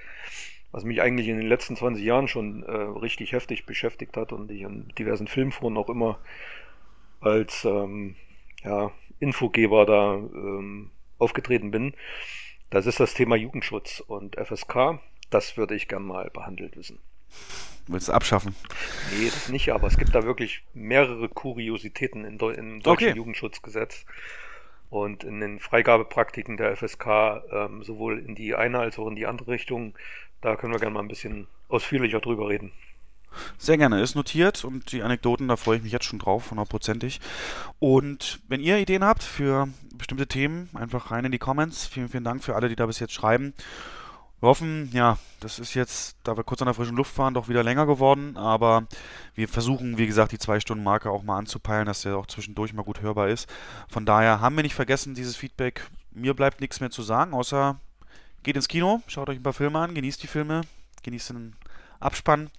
was 0.71 0.83
mich 0.83 1.01
eigentlich 1.01 1.27
in 1.27 1.37
den 1.37 1.47
letzten 1.47 1.75
20 1.75 2.03
Jahren 2.03 2.27
schon 2.27 2.63
äh, 2.63 2.71
richtig 2.71 3.31
heftig 3.31 3.65
beschäftigt 3.65 4.17
hat 4.17 4.31
und 4.33 4.51
ich 4.51 4.61
in 4.61 4.89
diversen 4.99 5.27
Filmforen 5.27 5.77
auch 5.77 5.89
immer 5.89 6.19
als 7.21 7.65
ähm, 7.65 8.15
ja, 8.63 8.91
Infogeber 9.19 9.85
da 9.85 10.15
ähm, 10.15 10.91
aufgetreten 11.17 11.71
bin. 11.71 11.93
Das 12.69 12.85
ist 12.85 12.99
das 12.99 13.13
Thema 13.13 13.35
Jugendschutz 13.35 13.99
und 13.99 14.35
FSK. 14.35 14.99
Das 15.29 15.57
würde 15.57 15.75
ich 15.75 15.87
gern 15.87 16.03
mal 16.03 16.29
behandelt 16.29 16.77
wissen. 16.77 16.99
Willst 17.87 18.07
du 18.07 18.13
abschaffen? 18.13 18.55
Nee, 19.17 19.29
das 19.29 19.49
nicht, 19.49 19.71
aber 19.71 19.87
es 19.87 19.97
gibt 19.97 20.13
da 20.13 20.23
wirklich 20.23 20.63
mehrere 20.73 21.27
Kuriositäten 21.27 22.23
im 22.23 22.37
deutschen 22.37 22.81
okay. 22.85 23.13
Jugendschutzgesetz 23.15 24.05
und 24.89 25.23
in 25.23 25.39
den 25.39 25.59
Freigabepraktiken 25.59 26.57
der 26.57 26.75
FSK, 26.75 27.07
ähm, 27.51 27.83
sowohl 27.83 28.19
in 28.19 28.35
die 28.35 28.53
eine 28.53 28.79
als 28.79 28.99
auch 28.99 29.07
in 29.07 29.15
die 29.15 29.25
andere 29.25 29.51
Richtung. 29.51 29.95
Da 30.41 30.55
können 30.55 30.73
wir 30.73 30.79
gerne 30.79 30.93
mal 30.93 31.01
ein 31.01 31.07
bisschen 31.07 31.47
ausführlicher 31.67 32.19
drüber 32.19 32.49
reden. 32.49 32.71
Sehr 33.57 33.77
gerne, 33.77 34.01
ist 34.01 34.15
notiert 34.15 34.63
und 34.63 34.91
die 34.91 35.03
Anekdoten, 35.03 35.47
da 35.47 35.55
freue 35.55 35.77
ich 35.77 35.83
mich 35.83 35.91
jetzt 35.91 36.05
schon 36.05 36.19
drauf, 36.19 36.49
hundertprozentig. 36.49 37.19
Und 37.77 38.39
wenn 38.47 38.61
ihr 38.61 38.77
Ideen 38.77 39.03
habt 39.03 39.21
für 39.21 39.67
bestimmte 39.99 40.27
Themen, 40.27 40.69
einfach 40.73 41.11
rein 41.11 41.25
in 41.25 41.31
die 41.31 41.37
Comments. 41.37 41.85
Vielen, 41.85 42.09
vielen 42.09 42.23
Dank 42.23 42.43
für 42.43 42.55
alle, 42.55 42.69
die 42.69 42.75
da 42.75 42.87
bis 42.87 42.99
jetzt 42.99 43.13
schreiben. 43.13 43.53
Wir 44.39 44.47
hoffen, 44.47 44.89
ja, 44.93 45.17
das 45.41 45.59
ist 45.59 45.73
jetzt, 45.73 46.17
da 46.23 46.37
wir 46.37 46.43
kurz 46.45 46.61
an 46.61 46.67
der 46.67 46.73
frischen 46.73 46.95
Luft 46.95 47.13
fahren, 47.13 47.33
doch 47.33 47.49
wieder 47.49 47.63
länger 47.63 47.85
geworden, 47.85 48.37
aber 48.37 48.87
wir 49.35 49.49
versuchen, 49.49 49.97
wie 49.97 50.07
gesagt, 50.07 50.31
die 50.31 50.39
Zwei-Stunden-Marke 50.39 51.09
auch 51.11 51.23
mal 51.23 51.37
anzupeilen, 51.37 51.87
dass 51.87 52.03
der 52.03 52.17
auch 52.17 52.27
zwischendurch 52.27 52.73
mal 52.73 52.83
gut 52.83 53.01
hörbar 53.01 53.27
ist. 53.27 53.49
Von 53.89 54.05
daher 54.05 54.39
haben 54.39 54.55
wir 54.55 54.63
nicht 54.63 54.75
vergessen, 54.75 55.13
dieses 55.13 55.35
Feedback. 55.35 55.89
Mir 56.11 56.33
bleibt 56.33 56.61
nichts 56.61 56.79
mehr 56.79 56.89
zu 56.89 57.01
sagen, 57.01 57.33
außer 57.33 57.79
geht 58.43 58.55
ins 58.55 58.69
Kino, 58.69 59.01
schaut 59.07 59.29
euch 59.29 59.37
ein 59.37 59.43
paar 59.43 59.53
Filme 59.53 59.79
an, 59.79 59.93
genießt 59.93 60.23
die 60.23 60.27
Filme, 60.27 60.61
genießt 61.03 61.31
den 61.31 61.55
Abspann 61.99 62.49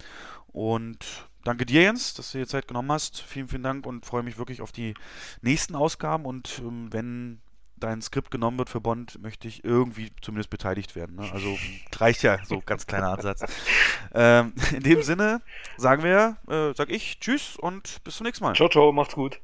und 0.53 1.25
danke 1.43 1.65
dir, 1.65 1.81
Jens, 1.81 2.13
dass 2.13 2.31
du 2.31 2.37
dir 2.37 2.47
Zeit 2.47 2.67
genommen 2.67 2.91
hast. 2.91 3.21
Vielen, 3.21 3.47
vielen 3.47 3.63
Dank 3.63 3.85
und 3.85 4.05
freue 4.05 4.23
mich 4.23 4.37
wirklich 4.37 4.61
auf 4.61 4.71
die 4.71 4.93
nächsten 5.41 5.75
Ausgaben. 5.75 6.25
Und 6.25 6.59
ähm, 6.59 6.91
wenn 6.91 7.39
dein 7.83 8.01
Skript 8.01 8.31
genommen 8.31 8.57
wird 8.57 8.69
für 8.69 8.81
Bond, 8.81 9.21
möchte 9.21 9.47
ich 9.47 9.63
irgendwie 9.63 10.11
zumindest 10.21 10.49
beteiligt 10.49 10.95
werden. 10.95 11.15
Ne? 11.17 11.29
Also 11.31 11.57
reicht 11.97 12.23
ja 12.23 12.43
so 12.45 12.61
ganz 12.65 12.87
kleiner 12.87 13.09
Ansatz. 13.09 13.43
ähm, 14.13 14.53
in 14.71 14.83
dem 14.83 15.03
Sinne 15.03 15.41
sagen 15.77 16.03
wir, 16.03 16.37
äh, 16.47 16.73
sag 16.75 16.89
ich 16.89 17.19
Tschüss 17.19 17.57
und 17.57 18.03
bis 18.03 18.17
zum 18.17 18.25
nächsten 18.25 18.43
Mal. 18.43 18.55
Ciao, 18.55 18.69
ciao, 18.69 18.91
macht's 18.91 19.15
gut. 19.15 19.39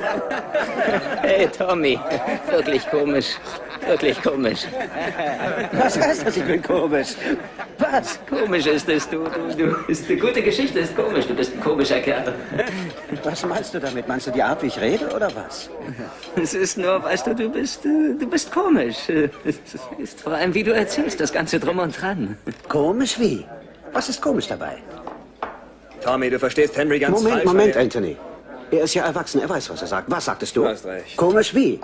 Hey 1.22 1.48
Tommy, 1.48 1.98
wirklich 2.50 2.88
komisch. 2.90 3.36
Wirklich 3.86 4.22
komisch. 4.22 4.66
Was 5.72 5.98
heißt 5.98 6.26
das, 6.26 6.36
ich 6.36 6.44
bin 6.44 6.62
komisch? 6.62 7.08
Was? 7.78 8.18
Komisch 8.28 8.66
ist 8.66 8.88
es, 8.88 9.08
du, 9.08 9.24
du, 9.24 9.56
du. 9.56 9.76
Ist 9.88 10.08
eine 10.08 10.18
gute 10.18 10.42
Geschichte, 10.42 10.80
ist 10.80 10.94
komisch. 10.94 11.26
Du 11.26 11.34
bist 11.34 11.54
ein 11.54 11.60
komischer 11.60 12.00
Kerl. 12.00 12.34
Was 13.24 13.44
meinst 13.46 13.72
du 13.74 13.80
damit? 13.80 14.06
Meinst 14.06 14.26
du 14.26 14.30
die 14.30 14.42
Art, 14.42 14.62
wie 14.62 14.66
ich 14.66 14.80
rede, 14.80 15.08
oder 15.14 15.30
was? 15.34 15.70
Es 16.36 16.54
ist 16.54 16.76
nur, 16.78 17.02
weißt 17.02 17.26
du, 17.28 17.34
du 17.34 17.48
bist, 17.48 17.84
du 17.84 18.26
bist 18.28 18.52
komisch. 18.52 19.08
Es 19.44 19.58
ist 19.98 20.20
vor 20.20 20.32
allem, 20.32 20.52
wie 20.54 20.62
du 20.62 20.72
erzählst, 20.72 21.20
das 21.20 21.32
Ganze 21.32 21.58
drum 21.58 21.78
und 21.78 22.00
dran. 22.00 22.36
Komisch 22.68 23.18
wie? 23.18 23.46
Was 23.92 24.08
ist 24.08 24.20
komisch 24.20 24.48
dabei? 24.48 24.76
Tommy, 26.02 26.30
du 26.30 26.38
verstehst 26.38 26.76
Henry 26.76 26.98
ganz 26.98 27.16
Moment, 27.16 27.32
falsch. 27.32 27.44
Moment, 27.46 27.74
Moment, 27.74 27.94
Anthony. 27.94 28.16
Er 28.70 28.84
ist 28.84 28.94
ja 28.94 29.04
erwachsen, 29.04 29.40
er 29.40 29.48
weiß, 29.48 29.70
was 29.70 29.82
er 29.82 29.88
sagt. 29.88 30.10
Was 30.10 30.24
sagtest 30.24 30.56
du? 30.56 30.62
Du 30.62 30.68
hast 30.68 30.86
recht. 30.86 31.16
Komisch 31.16 31.54
wie? 31.54 31.80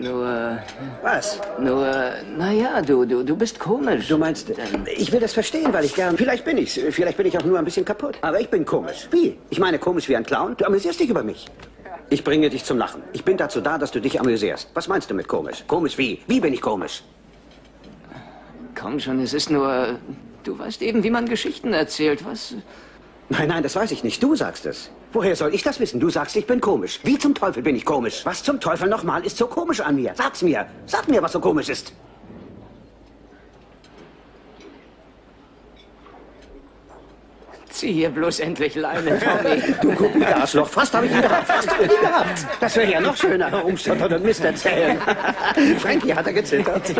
Nur. 0.00 0.58
Was? 1.02 1.40
Nur, 1.58 1.86
naja, 2.36 2.82
du, 2.82 3.04
du, 3.04 3.22
du 3.22 3.36
bist 3.36 3.58
komisch. 3.58 4.08
Du 4.08 4.18
meinst, 4.18 4.52
ich 4.96 5.10
will 5.10 5.20
das 5.20 5.32
verstehen, 5.32 5.72
weil 5.72 5.84
ich 5.84 5.94
gern. 5.94 6.16
Vielleicht 6.16 6.44
bin 6.44 6.58
ich's. 6.58 6.78
Vielleicht 6.90 7.16
bin 7.16 7.26
ich 7.26 7.36
auch 7.38 7.44
nur 7.44 7.58
ein 7.58 7.64
bisschen 7.64 7.84
kaputt. 7.84 8.16
Aber 8.20 8.40
ich 8.40 8.48
bin 8.48 8.64
komisch. 8.64 9.08
Wie? 9.10 9.38
Ich 9.48 9.58
meine, 9.58 9.78
komisch 9.78 10.08
wie 10.08 10.16
ein 10.16 10.24
Clown? 10.24 10.56
Du 10.56 10.66
amüsierst 10.66 11.00
dich 11.00 11.08
über 11.08 11.22
mich. 11.22 11.46
Ich 12.10 12.24
bringe 12.24 12.50
dich 12.50 12.64
zum 12.64 12.76
Lachen. 12.78 13.02
Ich 13.12 13.24
bin 13.24 13.36
dazu 13.36 13.60
da, 13.60 13.78
dass 13.78 13.90
du 13.90 14.00
dich 14.00 14.20
amüsierst. 14.20 14.70
Was 14.74 14.88
meinst 14.88 15.10
du 15.10 15.14
mit 15.14 15.28
komisch? 15.28 15.64
Komisch 15.66 15.96
wie? 15.96 16.20
Wie 16.26 16.40
bin 16.40 16.52
ich 16.52 16.60
komisch? 16.60 17.02
Komm 18.78 19.00
schon, 19.00 19.20
es 19.20 19.32
ist 19.32 19.50
nur. 19.50 19.98
Du 20.44 20.58
weißt 20.58 20.82
eben, 20.82 21.02
wie 21.02 21.10
man 21.10 21.26
Geschichten 21.26 21.72
erzählt. 21.72 22.24
Was. 22.24 22.54
Nein, 23.28 23.48
nein, 23.48 23.62
das 23.62 23.76
weiß 23.76 23.90
ich 23.92 24.04
nicht. 24.04 24.22
Du 24.22 24.34
sagst 24.36 24.66
es. 24.66 24.90
Woher 25.12 25.34
soll 25.34 25.52
ich 25.54 25.62
das 25.62 25.80
wissen? 25.80 25.98
Du 25.98 26.08
sagst, 26.08 26.36
ich 26.36 26.46
bin 26.46 26.60
komisch. 26.60 27.00
Wie 27.02 27.18
zum 27.18 27.34
Teufel 27.34 27.62
bin 27.62 27.74
ich 27.74 27.84
komisch? 27.84 28.24
Was 28.24 28.42
zum 28.44 28.60
Teufel 28.60 28.88
nochmal 28.88 29.24
ist 29.24 29.36
so 29.36 29.46
komisch 29.46 29.80
an 29.80 29.96
mir? 29.96 30.12
Sag's 30.16 30.42
mir. 30.42 30.66
Sag 30.86 31.08
mir, 31.08 31.20
was 31.20 31.32
so 31.32 31.40
komisch 31.40 31.68
ist. 31.68 31.92
Zieh 37.70 37.92
hier 37.92 38.10
bloß 38.10 38.40
endlich 38.40 38.74
Leine, 38.74 39.18
Tommy. 39.18 39.62
Du 39.80 39.94
Kopie-Arschloch. 39.94 40.68
Fast 40.68 40.94
habe 40.94 41.06
ich 41.06 41.12
ihn 41.12 41.22
gehabt. 41.22 41.46
Fast 41.46 41.70
habe 41.72 41.84
ich 41.84 41.90
ihn 41.90 42.00
gehabt. 42.00 42.46
Das 42.60 42.76
wäre 42.76 42.92
ja 42.92 43.00
noch 43.00 43.16
schöner. 43.16 43.50
Herumstottern 43.50 44.12
und 44.12 44.24
Mist 44.24 44.44
erzählen. 44.44 44.98
Frankie 45.78 46.14
hat 46.14 46.26
er 46.26 46.32
gezittert. 46.34 46.94